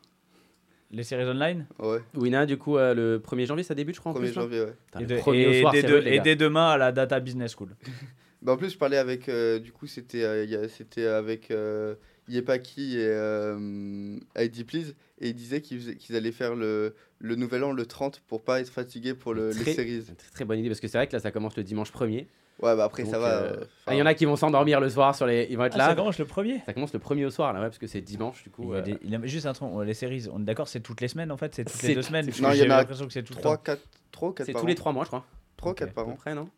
les 0.92 1.02
séries 1.02 1.26
online 1.28 1.66
Ouais, 1.80 2.02
Wina, 2.16 2.46
du 2.46 2.56
coup, 2.56 2.78
euh, 2.78 2.94
le 2.94 3.18
1er 3.20 3.48
janvier, 3.48 3.64
ça 3.64 3.74
débute, 3.74 3.96
je 3.96 4.00
crois. 4.00 4.12
en 4.12 4.16
1er 4.16 4.20
plus, 4.20 4.36
non 4.36 4.42
janvier, 4.44 4.62
ouais. 4.62 4.74
Et, 4.98 5.00
le 5.00 5.06
de- 5.08 5.16
premier 5.18 5.48
au 5.48 5.52
et 5.52 5.62
soir, 5.62 5.74
dès 5.74 5.82
de- 5.82 6.04
et 6.06 6.36
demain 6.36 6.70
à 6.70 6.78
la 6.78 6.92
Data 6.92 7.20
Business 7.20 7.56
School. 7.58 7.70
Bah, 8.44 8.52
en 8.54 8.58
plus, 8.58 8.70
je 8.74 8.78
parlais 8.78 8.98
avec. 8.98 9.28
euh, 9.28 9.58
du 9.58 9.72
coup, 9.72 9.88
c'était 9.88 10.24
euh, 10.24 11.18
avec 11.18 11.50
euh, 11.50 11.96
Yepaki 12.30 12.98
et 12.98 13.06
euh, 13.08 14.18
ID 14.38 14.66
Please. 14.66 14.94
Et 15.20 15.30
ils 15.30 15.36
disaient 15.36 15.62
qu'ils 15.62 16.16
allaient 16.16 16.32
faire 16.32 16.56
le, 16.56 16.96
le 17.20 17.36
nouvel 17.36 17.64
an 17.64 17.72
le 17.74 17.86
30 17.86 18.22
pour 18.28 18.42
pas 18.42 18.62
être 18.62 18.70
fatigués 18.70 19.14
pour 19.14 19.34
le, 19.34 19.50
les 19.52 19.74
séries. 19.74 20.04
Très, 20.04 20.30
très 20.32 20.46
bonne 20.46 20.60
idée 20.60 20.70
parce 20.70 20.80
que 20.80 20.88
c'est 20.88 20.98
vrai 20.98 21.08
que 21.08 21.14
là 21.14 21.20
ça 21.20 21.32
commence 21.32 21.58
le 21.58 21.64
dimanche 21.64 21.92
1er. 21.92 22.28
Ouais, 22.62 22.76
bah 22.76 22.84
après, 22.84 23.06
ça 23.06 23.18
va. 23.20 23.28
euh, 23.28 23.54
euh, 23.54 23.56
ah, 23.62 23.66
enfin, 23.86 23.94
Il 23.96 24.00
y 24.00 24.02
en 24.02 24.06
a 24.06 24.14
qui 24.14 24.26
vont 24.26 24.36
s'endormir 24.36 24.82
le 24.82 24.90
soir 24.90 25.16
sur 25.16 25.26
les. 25.26 25.48
Ils 25.50 25.58
vont 25.58 25.64
être 25.64 25.76
Ah, 25.76 25.78
là. 25.78 25.88
ça 25.88 25.96
commence 25.96 26.20
le 26.20 26.26
premier 26.26 26.60
Ça 26.66 26.74
commence 26.74 26.92
le 26.92 27.00
premier 27.00 27.26
au 27.26 27.30
soir 27.30 27.54
là, 27.54 27.62
ouais, 27.62 27.68
parce 27.68 27.78
que 27.78 27.88
c'est 27.88 28.02
dimanche 28.02 28.44
du 28.44 28.50
coup. 28.50 28.64
il 28.64 28.70
y, 28.72 28.74
a 28.74 28.78
euh, 28.78 28.82
des- 28.82 28.98
il 29.02 29.10
y 29.12 29.16
a 29.16 29.26
juste 29.26 29.46
un 29.46 29.54
truc, 29.54 29.70
les 29.86 29.94
séries, 29.94 30.28
on 30.32 30.42
est 30.42 30.46
d'accord, 30.46 30.68
c'est 30.68 30.82
toutes 30.82 31.00
les 31.00 31.08
semaines 31.08 31.32
en 31.32 31.38
fait, 31.38 31.56
c'est 31.56 31.64
toutes 31.64 31.82
les 31.84 31.96
deux 31.96 32.02
semaines. 32.02 32.26
Non, 32.26 32.32
il 32.34 32.42
y 32.42 32.46
en 32.48 32.52
j'ai 32.54 32.64
a 32.66 32.68
l'impression 32.68 33.08
que 33.08 33.14
c'est 33.14 33.24
tout 33.24 33.34
le 33.34 33.40
3, 33.40 33.56
temps. 33.58 33.64
4, 33.64 33.82
3 34.12 34.36
4 34.36 34.46
C'est 34.46 34.54
tous 34.54 34.66
les 34.66 34.76
3 34.76 34.92
mois, 34.92 35.04
je 35.06 35.08
crois. 35.10 35.26
3, 35.56 35.72
Ok. 35.72 35.78
4 35.80 35.94
par 35.94 36.08
an. 36.10 36.16
près, 36.16 36.36
non? 36.36 36.50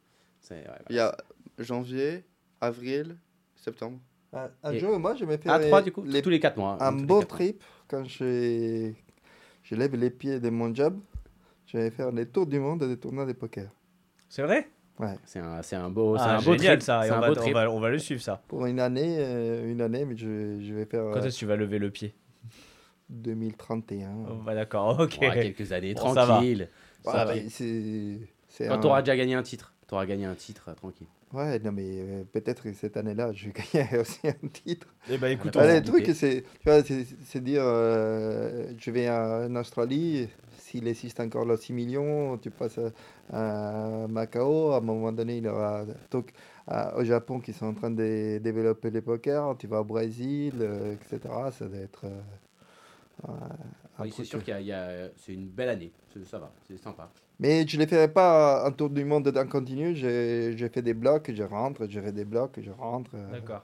Il 0.89 0.95
y 0.95 0.99
a 0.99 1.15
janvier, 1.59 2.23
avril, 2.61 3.15
septembre. 3.55 3.99
Un, 4.33 4.49
un 4.63 4.71
Et- 4.73 4.79
jour, 4.79 4.97
moi, 4.99 5.15
je 5.15 5.25
me 5.25 5.35
fais 5.37 5.49
À 5.49 5.59
3 5.59 5.81
du 5.81 5.91
coup 5.91 6.03
les- 6.03 6.21
Tous 6.21 6.29
les 6.29 6.39
4 6.39 6.57
mois. 6.57 6.77
un 6.81 6.91
bon 6.93 7.19
quatre 7.19 7.29
mois. 7.31 7.37
trip 7.37 7.63
quand 7.87 8.03
je, 8.05 8.91
je 9.63 9.75
lève 9.75 9.95
les 9.95 10.09
pieds 10.09 10.39
de 10.39 10.49
mon 10.49 10.73
job. 10.73 10.99
Je 11.67 11.77
vais 11.77 11.91
faire 11.91 12.11
les 12.11 12.25
tours 12.25 12.47
du 12.47 12.59
monde 12.59 12.83
des 12.83 12.97
tournois 12.97 13.25
de 13.25 13.33
poker. 13.33 13.69
C'est 14.29 14.41
vrai? 14.43 14.69
Ouais. 14.99 15.15
C'est 15.25 15.39
un, 15.39 15.61
c'est 15.61 15.75
un 15.75 15.89
beau, 15.89 16.17
c'est 16.17 16.23
Ah, 16.23 16.37
un 16.37 16.41
beau 16.41 16.53
génial 16.53 16.77
trip. 16.77 16.81
ça, 16.83 17.01
et 17.05 17.07
C'est 17.07 17.11
on 17.13 17.17
un 17.17 17.19
va, 17.21 17.33
beau 17.33 17.41
on, 17.41 17.51
va, 17.51 17.71
on 17.71 17.79
va 17.79 17.89
le 17.89 17.97
suivre 17.99 18.21
ça. 18.21 18.41
Pour 18.47 18.65
une 18.65 18.79
année, 18.79 19.17
euh, 19.19 19.69
une 19.71 19.81
année, 19.81 20.05
mais 20.05 20.15
je, 20.15 20.59
je 20.61 20.73
vais 20.73 20.85
faire 20.85 21.03
Quand 21.11 21.19
euh, 21.19 21.23
est-ce 21.23 21.35
que 21.35 21.39
tu 21.39 21.45
vas 21.45 21.55
lever 21.55 21.79
le 21.79 21.89
pied? 21.91 22.13
2031. 23.09 24.09
Oh, 24.29 24.33
bah, 24.45 24.55
D'accord, 24.55 24.99
ok. 24.99 25.17
Ouais, 25.21 25.33
quelques 25.53 25.71
années, 25.71 25.93
Bon, 25.95 26.13
ça 26.13 26.25
va. 26.25 26.33
tranquille. 26.35 26.69
Ouais, 27.05 27.11
ça 27.11 27.25
va. 27.25 27.33
c'est, 27.49 28.19
c'est 28.47 28.67
Quand 28.67 28.75
un- 28.75 28.79
tu 28.79 28.87
auras 28.87 29.01
déjà 29.01 29.17
gagné 29.17 29.33
un 29.35 29.43
titre, 29.43 29.73
tu 29.87 29.93
auras 29.93 30.05
gagné 30.05 30.25
un 30.25 30.35
titre, 30.35 30.65
euh, 30.69 30.73
tranquille. 30.73 31.07
Ouais, 31.33 31.59
non, 31.59 31.71
mais 31.71 31.85
euh, 32.01 32.23
peut-être 32.25 32.63
que 32.63 32.73
cette 32.73 32.97
année-là, 32.97 33.31
je 33.31 33.47
vais 33.47 33.53
gagner 33.73 33.97
aussi 34.01 34.19
un 34.27 34.47
titre. 34.49 34.87
Eh 35.07 35.17
ben 35.17 35.27
écoute, 35.31 35.55
va 35.55 35.65
le 35.65 35.81
truc, 35.81 36.05
c'est, 36.13 36.43
tu 36.59 36.69
vois, 36.69 36.83
c'est, 36.83 37.05
c'est 37.25 37.41
dire, 37.41 37.61
euh, 37.65 38.73
je 38.77 38.91
vais 38.91 39.09
en 39.09 39.55
Australie, 39.55 40.27
s'il 40.57 40.87
existe 40.87 41.21
encore 41.21 41.45
là 41.45 41.55
6 41.55 41.71
millions, 41.71 42.37
tu 42.37 42.51
passes 42.51 42.79
à, 43.31 44.03
à 44.03 44.07
Macao, 44.07 44.71
à 44.71 44.77
un 44.77 44.81
moment 44.81 45.11
donné, 45.13 45.37
il 45.37 45.45
y 45.45 45.47
aura 45.47 45.85
donc, 46.11 46.31
à- 46.67 46.97
au 46.97 47.03
Japon 47.05 47.39
qui 47.39 47.53
sont 47.53 47.67
en 47.67 47.73
train 47.73 47.91
de 47.91 48.39
développer 48.39 48.89
les 48.91 49.01
pokers, 49.01 49.57
tu 49.57 49.67
vas 49.67 49.81
au 49.81 49.85
Brésil, 49.85 50.55
euh, 50.59 50.93
etc. 50.95 51.51
Ça 51.51 51.65
doit 51.67 51.77
être. 51.79 52.05
Oui, 53.99 54.11
c'est 54.15 54.25
sûr 54.25 54.43
qu'il 54.43 54.53
y 54.53 54.57
a, 54.57 54.61
il 54.61 54.67
y 54.67 54.71
a- 54.73 55.09
c'est 55.17 55.33
une 55.33 55.47
belle 55.47 55.69
année. 55.69 55.91
Ça 56.25 56.39
va, 56.39 56.51
c'est 56.67 56.77
sympa. 56.77 57.09
Mais 57.41 57.67
je 57.67 57.75
ne 57.75 57.81
les 57.81 57.87
ferai 57.87 58.07
pas 58.07 58.63
un 58.65 58.71
tour 58.71 58.89
du 58.89 59.03
monde 59.03 59.31
en 59.35 59.47
continu, 59.47 59.95
je, 59.95 60.53
je 60.55 60.67
fais 60.67 60.81
des 60.83 60.93
blocs, 60.93 61.29
je 61.35 61.41
rentre, 61.43 61.87
je 61.89 61.99
fais 61.99 62.11
des 62.11 62.23
blocs, 62.23 62.59
je 62.61 62.69
rentre. 62.71 63.09
euh. 63.15 63.31
D'accord. 63.31 63.63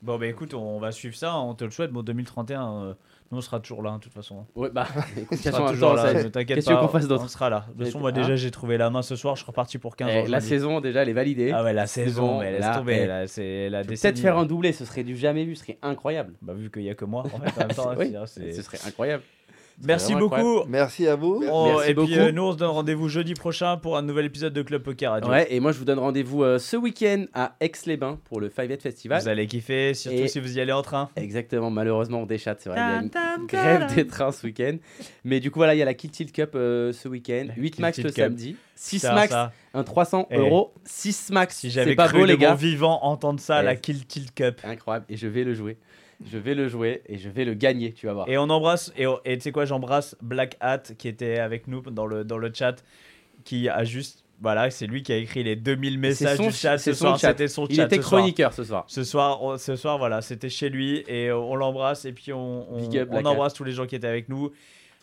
Bon, 0.00 0.16
bah 0.18 0.26
écoute, 0.26 0.54
on 0.54 0.78
va 0.78 0.90
suivre 0.92 1.14
ça, 1.16 1.36
on 1.36 1.54
te 1.54 1.64
le 1.64 1.70
souhaite. 1.70 1.90
Bon, 1.90 2.02
2031, 2.02 2.62
euh, 2.84 2.94
nous 3.30 3.38
on 3.38 3.40
sera 3.42 3.58
toujours 3.60 3.82
là, 3.82 3.90
hein, 3.90 3.98
de 3.98 4.04
toute 4.04 4.14
façon. 4.14 4.46
Ouais, 4.54 4.70
bah, 4.70 4.86
écoute, 5.20 5.38
On 5.44 5.50
sera 5.50 5.70
toujours 5.70 5.94
là, 5.94 6.14
ne 6.14 6.28
t'inquiète 6.28 6.64
pas. 6.64 6.76
qu'on 6.80 6.88
fasse 6.88 7.08
d'autre 7.08 7.24
On 7.24 7.28
sera 7.28 7.50
là. 7.50 7.66
De 7.68 7.72
toute 7.74 7.86
façon, 7.86 7.98
moi 8.00 8.10
Hein 8.10 8.12
déjà, 8.12 8.36
j'ai 8.36 8.50
trouvé 8.52 8.78
la 8.78 8.88
main 8.90 9.02
ce 9.02 9.16
soir, 9.16 9.34
je 9.34 9.42
suis 9.42 9.46
reparti 9.50 9.76
pour 9.76 9.96
15 9.96 10.08
Eh, 10.10 10.18
ans. 10.20 10.26
je 10.26 10.30
la 10.30 10.40
saison, 10.40 10.80
déjà, 10.80 11.02
elle 11.02 11.08
est 11.10 11.12
validée. 11.14 11.50
Ah 11.52 11.62
ouais, 11.64 11.72
la 11.74 11.86
saison, 11.88 12.38
mais 12.38 12.52
laisse 12.52 12.70
tomber, 12.74 13.00
eh, 13.02 13.06
là, 13.06 13.26
c'est 13.26 13.68
la. 13.68 13.82
Peut-être 13.84 14.18
faire 14.18 14.38
un 14.38 14.46
doublé, 14.46 14.72
ce 14.72 14.84
serait 14.86 15.02
du 15.04 15.14
jamais 15.16 15.44
vu, 15.44 15.56
ce 15.56 15.62
serait 15.64 15.78
incroyable. 15.82 16.32
Bah, 16.40 16.54
vu 16.54 16.70
qu'il 16.70 16.82
y 16.84 16.90
a 16.90 16.94
que 16.94 17.04
moi, 17.04 17.24
en 17.24 17.28
fait, 17.40 17.60
en 17.60 17.66
même 17.66 17.76
temps, 17.76 17.92
Oui, 17.98 18.14
c'est- 18.26 18.52
ce 18.52 18.62
serait 18.62 18.78
incroyable. 18.86 19.24
Merci 19.84 20.14
beaucoup. 20.14 20.64
Merci 20.68 21.06
à 21.06 21.14
vous. 21.14 21.42
On- 21.50 21.66
Merci 21.76 21.90
et 21.90 21.94
beaucoup. 21.94 22.08
puis 22.08 22.18
euh, 22.18 22.32
nous, 22.32 22.42
on 22.42 22.52
se 22.52 22.56
donne 22.56 22.70
rendez-vous 22.70 23.08
jeudi 23.08 23.34
prochain 23.34 23.76
pour 23.76 23.96
un 23.96 24.02
nouvel 24.02 24.26
épisode 24.26 24.52
de 24.52 24.62
Club 24.62 24.82
Poker 24.82 25.12
Radio. 25.12 25.30
Ouais, 25.30 25.46
et 25.50 25.60
moi 25.60 25.70
je 25.72 25.78
vous 25.78 25.84
donne 25.84 25.98
rendez-vous 26.00 26.42
euh, 26.42 26.58
ce 26.58 26.76
week-end 26.76 27.26
à 27.32 27.54
Aix-les-Bains 27.60 28.18
pour 28.24 28.40
le 28.40 28.48
Five 28.48 28.70
Head 28.70 28.82
Festival. 28.82 29.22
Vous 29.22 29.28
allez 29.28 29.46
kiffer, 29.46 29.94
surtout 29.94 30.16
Et- 30.18 30.28
si 30.28 30.40
vous 30.40 30.58
y 30.58 30.60
allez 30.60 30.72
en 30.72 30.82
train. 30.82 31.08
Exactement, 31.16 31.70
malheureusement 31.70 32.22
on 32.22 32.26
déchatte, 32.26 32.60
c'est 32.60 32.70
vrai. 32.70 32.78
Il 32.78 32.82
y 32.82 33.18
a 33.18 33.36
une 33.38 33.46
grève 33.46 33.94
des 33.94 34.06
trains 34.06 34.32
ce 34.32 34.46
week-end. 34.46 34.76
Mais 35.24 35.38
du 35.40 35.50
coup, 35.50 35.60
voilà, 35.60 35.74
il 35.74 35.78
y 35.78 35.82
a 35.82 35.84
la 35.84 35.94
Kill 35.94 36.10
Tilt 36.10 36.32
Cup 36.32 36.50
euh, 36.54 36.92
ce 36.92 37.08
week-end. 37.08 37.46
La 37.48 37.54
8 37.54 37.70
Kill 37.70 37.82
max 37.82 37.98
le 37.98 38.04
Cup. 38.10 38.14
samedi. 38.16 38.56
6 38.74 39.00
Ça, 39.00 39.12
max, 39.14 39.30
ça. 39.32 39.52
un 39.74 39.82
300 39.84 40.26
Eh. 40.30 40.38
euros. 40.38 40.72
6 40.84 41.30
max, 41.30 41.56
Si 41.58 41.70
j'avais 41.70 41.94
pas 41.96 42.06
cru 42.08 42.18
beau 42.20 42.24
les 42.26 42.36
gars. 42.36 42.54
vivant 42.54 43.00
entendre 43.02 43.40
ça, 43.40 43.60
Eh. 43.62 43.64
la 43.64 43.74
Kill 43.76 44.06
Tilt 44.06 44.32
Cup. 44.34 44.60
Incroyable, 44.64 45.06
et 45.08 45.16
je 45.16 45.26
vais 45.26 45.42
le 45.44 45.54
jouer. 45.54 45.78
Je 46.24 46.36
vais 46.38 46.54
le 46.54 46.68
jouer 46.68 47.02
et 47.06 47.16
je 47.18 47.28
vais 47.28 47.44
le 47.44 47.54
gagner, 47.54 47.92
tu 47.92 48.06
vas 48.06 48.12
voir. 48.14 48.28
Et 48.28 48.36
on 48.38 48.50
embrasse, 48.50 48.92
et, 48.96 49.04
et 49.24 49.36
tu 49.38 49.42
sais 49.44 49.52
quoi, 49.52 49.64
j'embrasse 49.66 50.16
Black 50.20 50.56
Hat 50.60 50.82
qui 50.98 51.06
était 51.08 51.38
avec 51.38 51.68
nous 51.68 51.80
dans 51.82 52.06
le, 52.06 52.24
dans 52.24 52.38
le 52.38 52.50
chat, 52.52 52.82
qui 53.44 53.68
a 53.68 53.84
juste, 53.84 54.24
voilà, 54.40 54.68
c'est 54.70 54.86
lui 54.88 55.02
qui 55.04 55.12
a 55.12 55.16
écrit 55.16 55.44
les 55.44 55.54
2000 55.54 55.98
messages 55.98 56.38
du 56.38 56.52
chat 56.52 56.76
ce 56.78 56.92
soir, 56.92 57.18
c'était 57.30 57.46
son 57.48 57.66
Il 57.66 57.76
chat 57.76 57.84
était 57.84 57.96
ce 57.96 58.02
soir. 58.02 58.20
chroniqueur 58.20 58.52
ce 58.52 58.64
soir. 58.64 58.84
Ce 58.88 59.04
soir, 59.04 59.42
on- 59.42 59.58
ce 59.58 59.76
soir, 59.76 59.96
voilà, 59.98 60.20
c'était 60.20 60.48
chez 60.48 60.68
lui 60.70 61.04
et 61.06 61.30
on 61.30 61.54
l'embrasse 61.54 62.04
et 62.04 62.12
puis 62.12 62.32
on, 62.32 62.66
on, 62.72 62.80
on 63.10 63.24
embrasse 63.24 63.54
tous 63.54 63.64
les 63.64 63.72
gens 63.72 63.86
qui 63.86 63.94
étaient 63.94 64.06
avec 64.08 64.28
nous. 64.28 64.50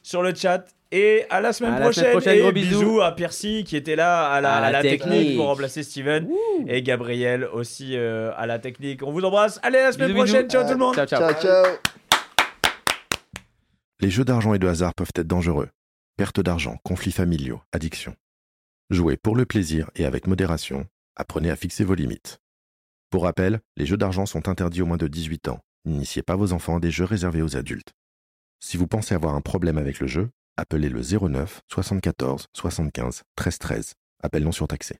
Sur 0.06 0.22
le 0.22 0.34
chat. 0.36 0.66
Et 0.92 1.26
à 1.32 1.42
la 1.42 1.52
semaine 1.52 1.74
À 1.74 1.80
la 1.80 1.86
prochaine. 1.86 2.04
semaine 2.04 2.12
prochaine, 2.14 2.38
et 2.38 2.42
gros 2.42 2.52
bisous. 2.52 3.02
à 3.02 3.12
Percy 3.16 3.64
qui 3.66 3.76
était 3.76 3.96
là 3.96 4.30
à 4.32 4.40
la, 4.40 4.54
À 4.56 4.62
la 4.62 4.68
à 4.68 4.72
la 4.72 4.82
technique. 4.84 5.02
technique. 5.12 5.36
pour 5.38 5.48
remplacer 5.48 5.82
Steven. 5.84 6.30
Et 6.68 6.84
Gabriel 6.84 7.46
aussi 7.46 7.98
euh, 7.98 8.32
à 8.38 8.46
la 8.46 8.60
technique. 8.60 9.02
On 9.04 9.12
vous 9.12 9.22
embrasse. 9.26 9.60
Allez, 9.64 9.80
à 9.80 9.86
la 9.86 9.92
semaine 9.92 10.10
Bisous, 10.14 10.18
prochaine. 10.20 10.46
bisous. 10.48 10.52
Ciao 10.52 10.64
tout 10.64 10.74
le 10.74 10.78
monde. 10.78 10.96
Ciao, 10.96 11.08
ciao. 11.08 11.20
Ciao, 11.34 11.42
ciao. 11.42 11.66
Les 14.00 14.10
jeux 14.12 14.24
d'argent 14.26 14.54
et 14.54 14.60
de 14.60 14.68
hasard 14.68 14.94
peuvent 14.94 15.12
être 15.16 15.28
dangereux. 15.28 15.70
Perte 16.18 16.40
d'argent, 16.40 16.78
conflits 16.84 17.12
familiaux, 17.12 17.62
addiction. 17.74 18.16
Jouez 18.92 19.18
pour 19.18 19.36
le 19.36 19.46
plaisir 19.46 19.90
et 19.96 20.06
avec 20.06 20.28
modération. 20.28 20.86
Apprenez 21.16 21.50
à 21.50 21.56
fixer 21.56 21.84
vos 21.84 21.96
limites. 21.96 22.40
Pour 23.10 23.24
rappel, 23.24 23.60
les 23.76 23.86
jeux 23.86 23.98
d'argent 23.98 24.26
sont 24.26 24.48
interdits 24.48 24.82
aux 24.82 24.86
moins 24.86 24.98
de 24.98 25.08
18 25.08 25.48
ans. 25.48 25.60
N'initiez 25.86 26.22
pas 26.24 26.36
vos 26.36 26.54
enfants 26.54 26.78
à 26.78 26.80
des 26.80 26.92
jeux 26.92 27.06
réservés 27.06 27.42
aux 27.42 27.58
adultes. 27.58 27.94
Si 28.68 28.78
vous 28.78 28.88
pensez 28.88 29.14
avoir 29.14 29.36
un 29.36 29.42
problème 29.42 29.78
avec 29.78 30.00
le 30.00 30.08
jeu, 30.08 30.32
appelez 30.58 30.90
le 30.90 31.02
09 31.02 31.62
74 31.72 32.48
75 32.52 33.22
13 33.36 33.60
13. 33.60 33.94
Appel 34.24 34.44
non 34.44 34.52
surtaxé. 34.52 34.94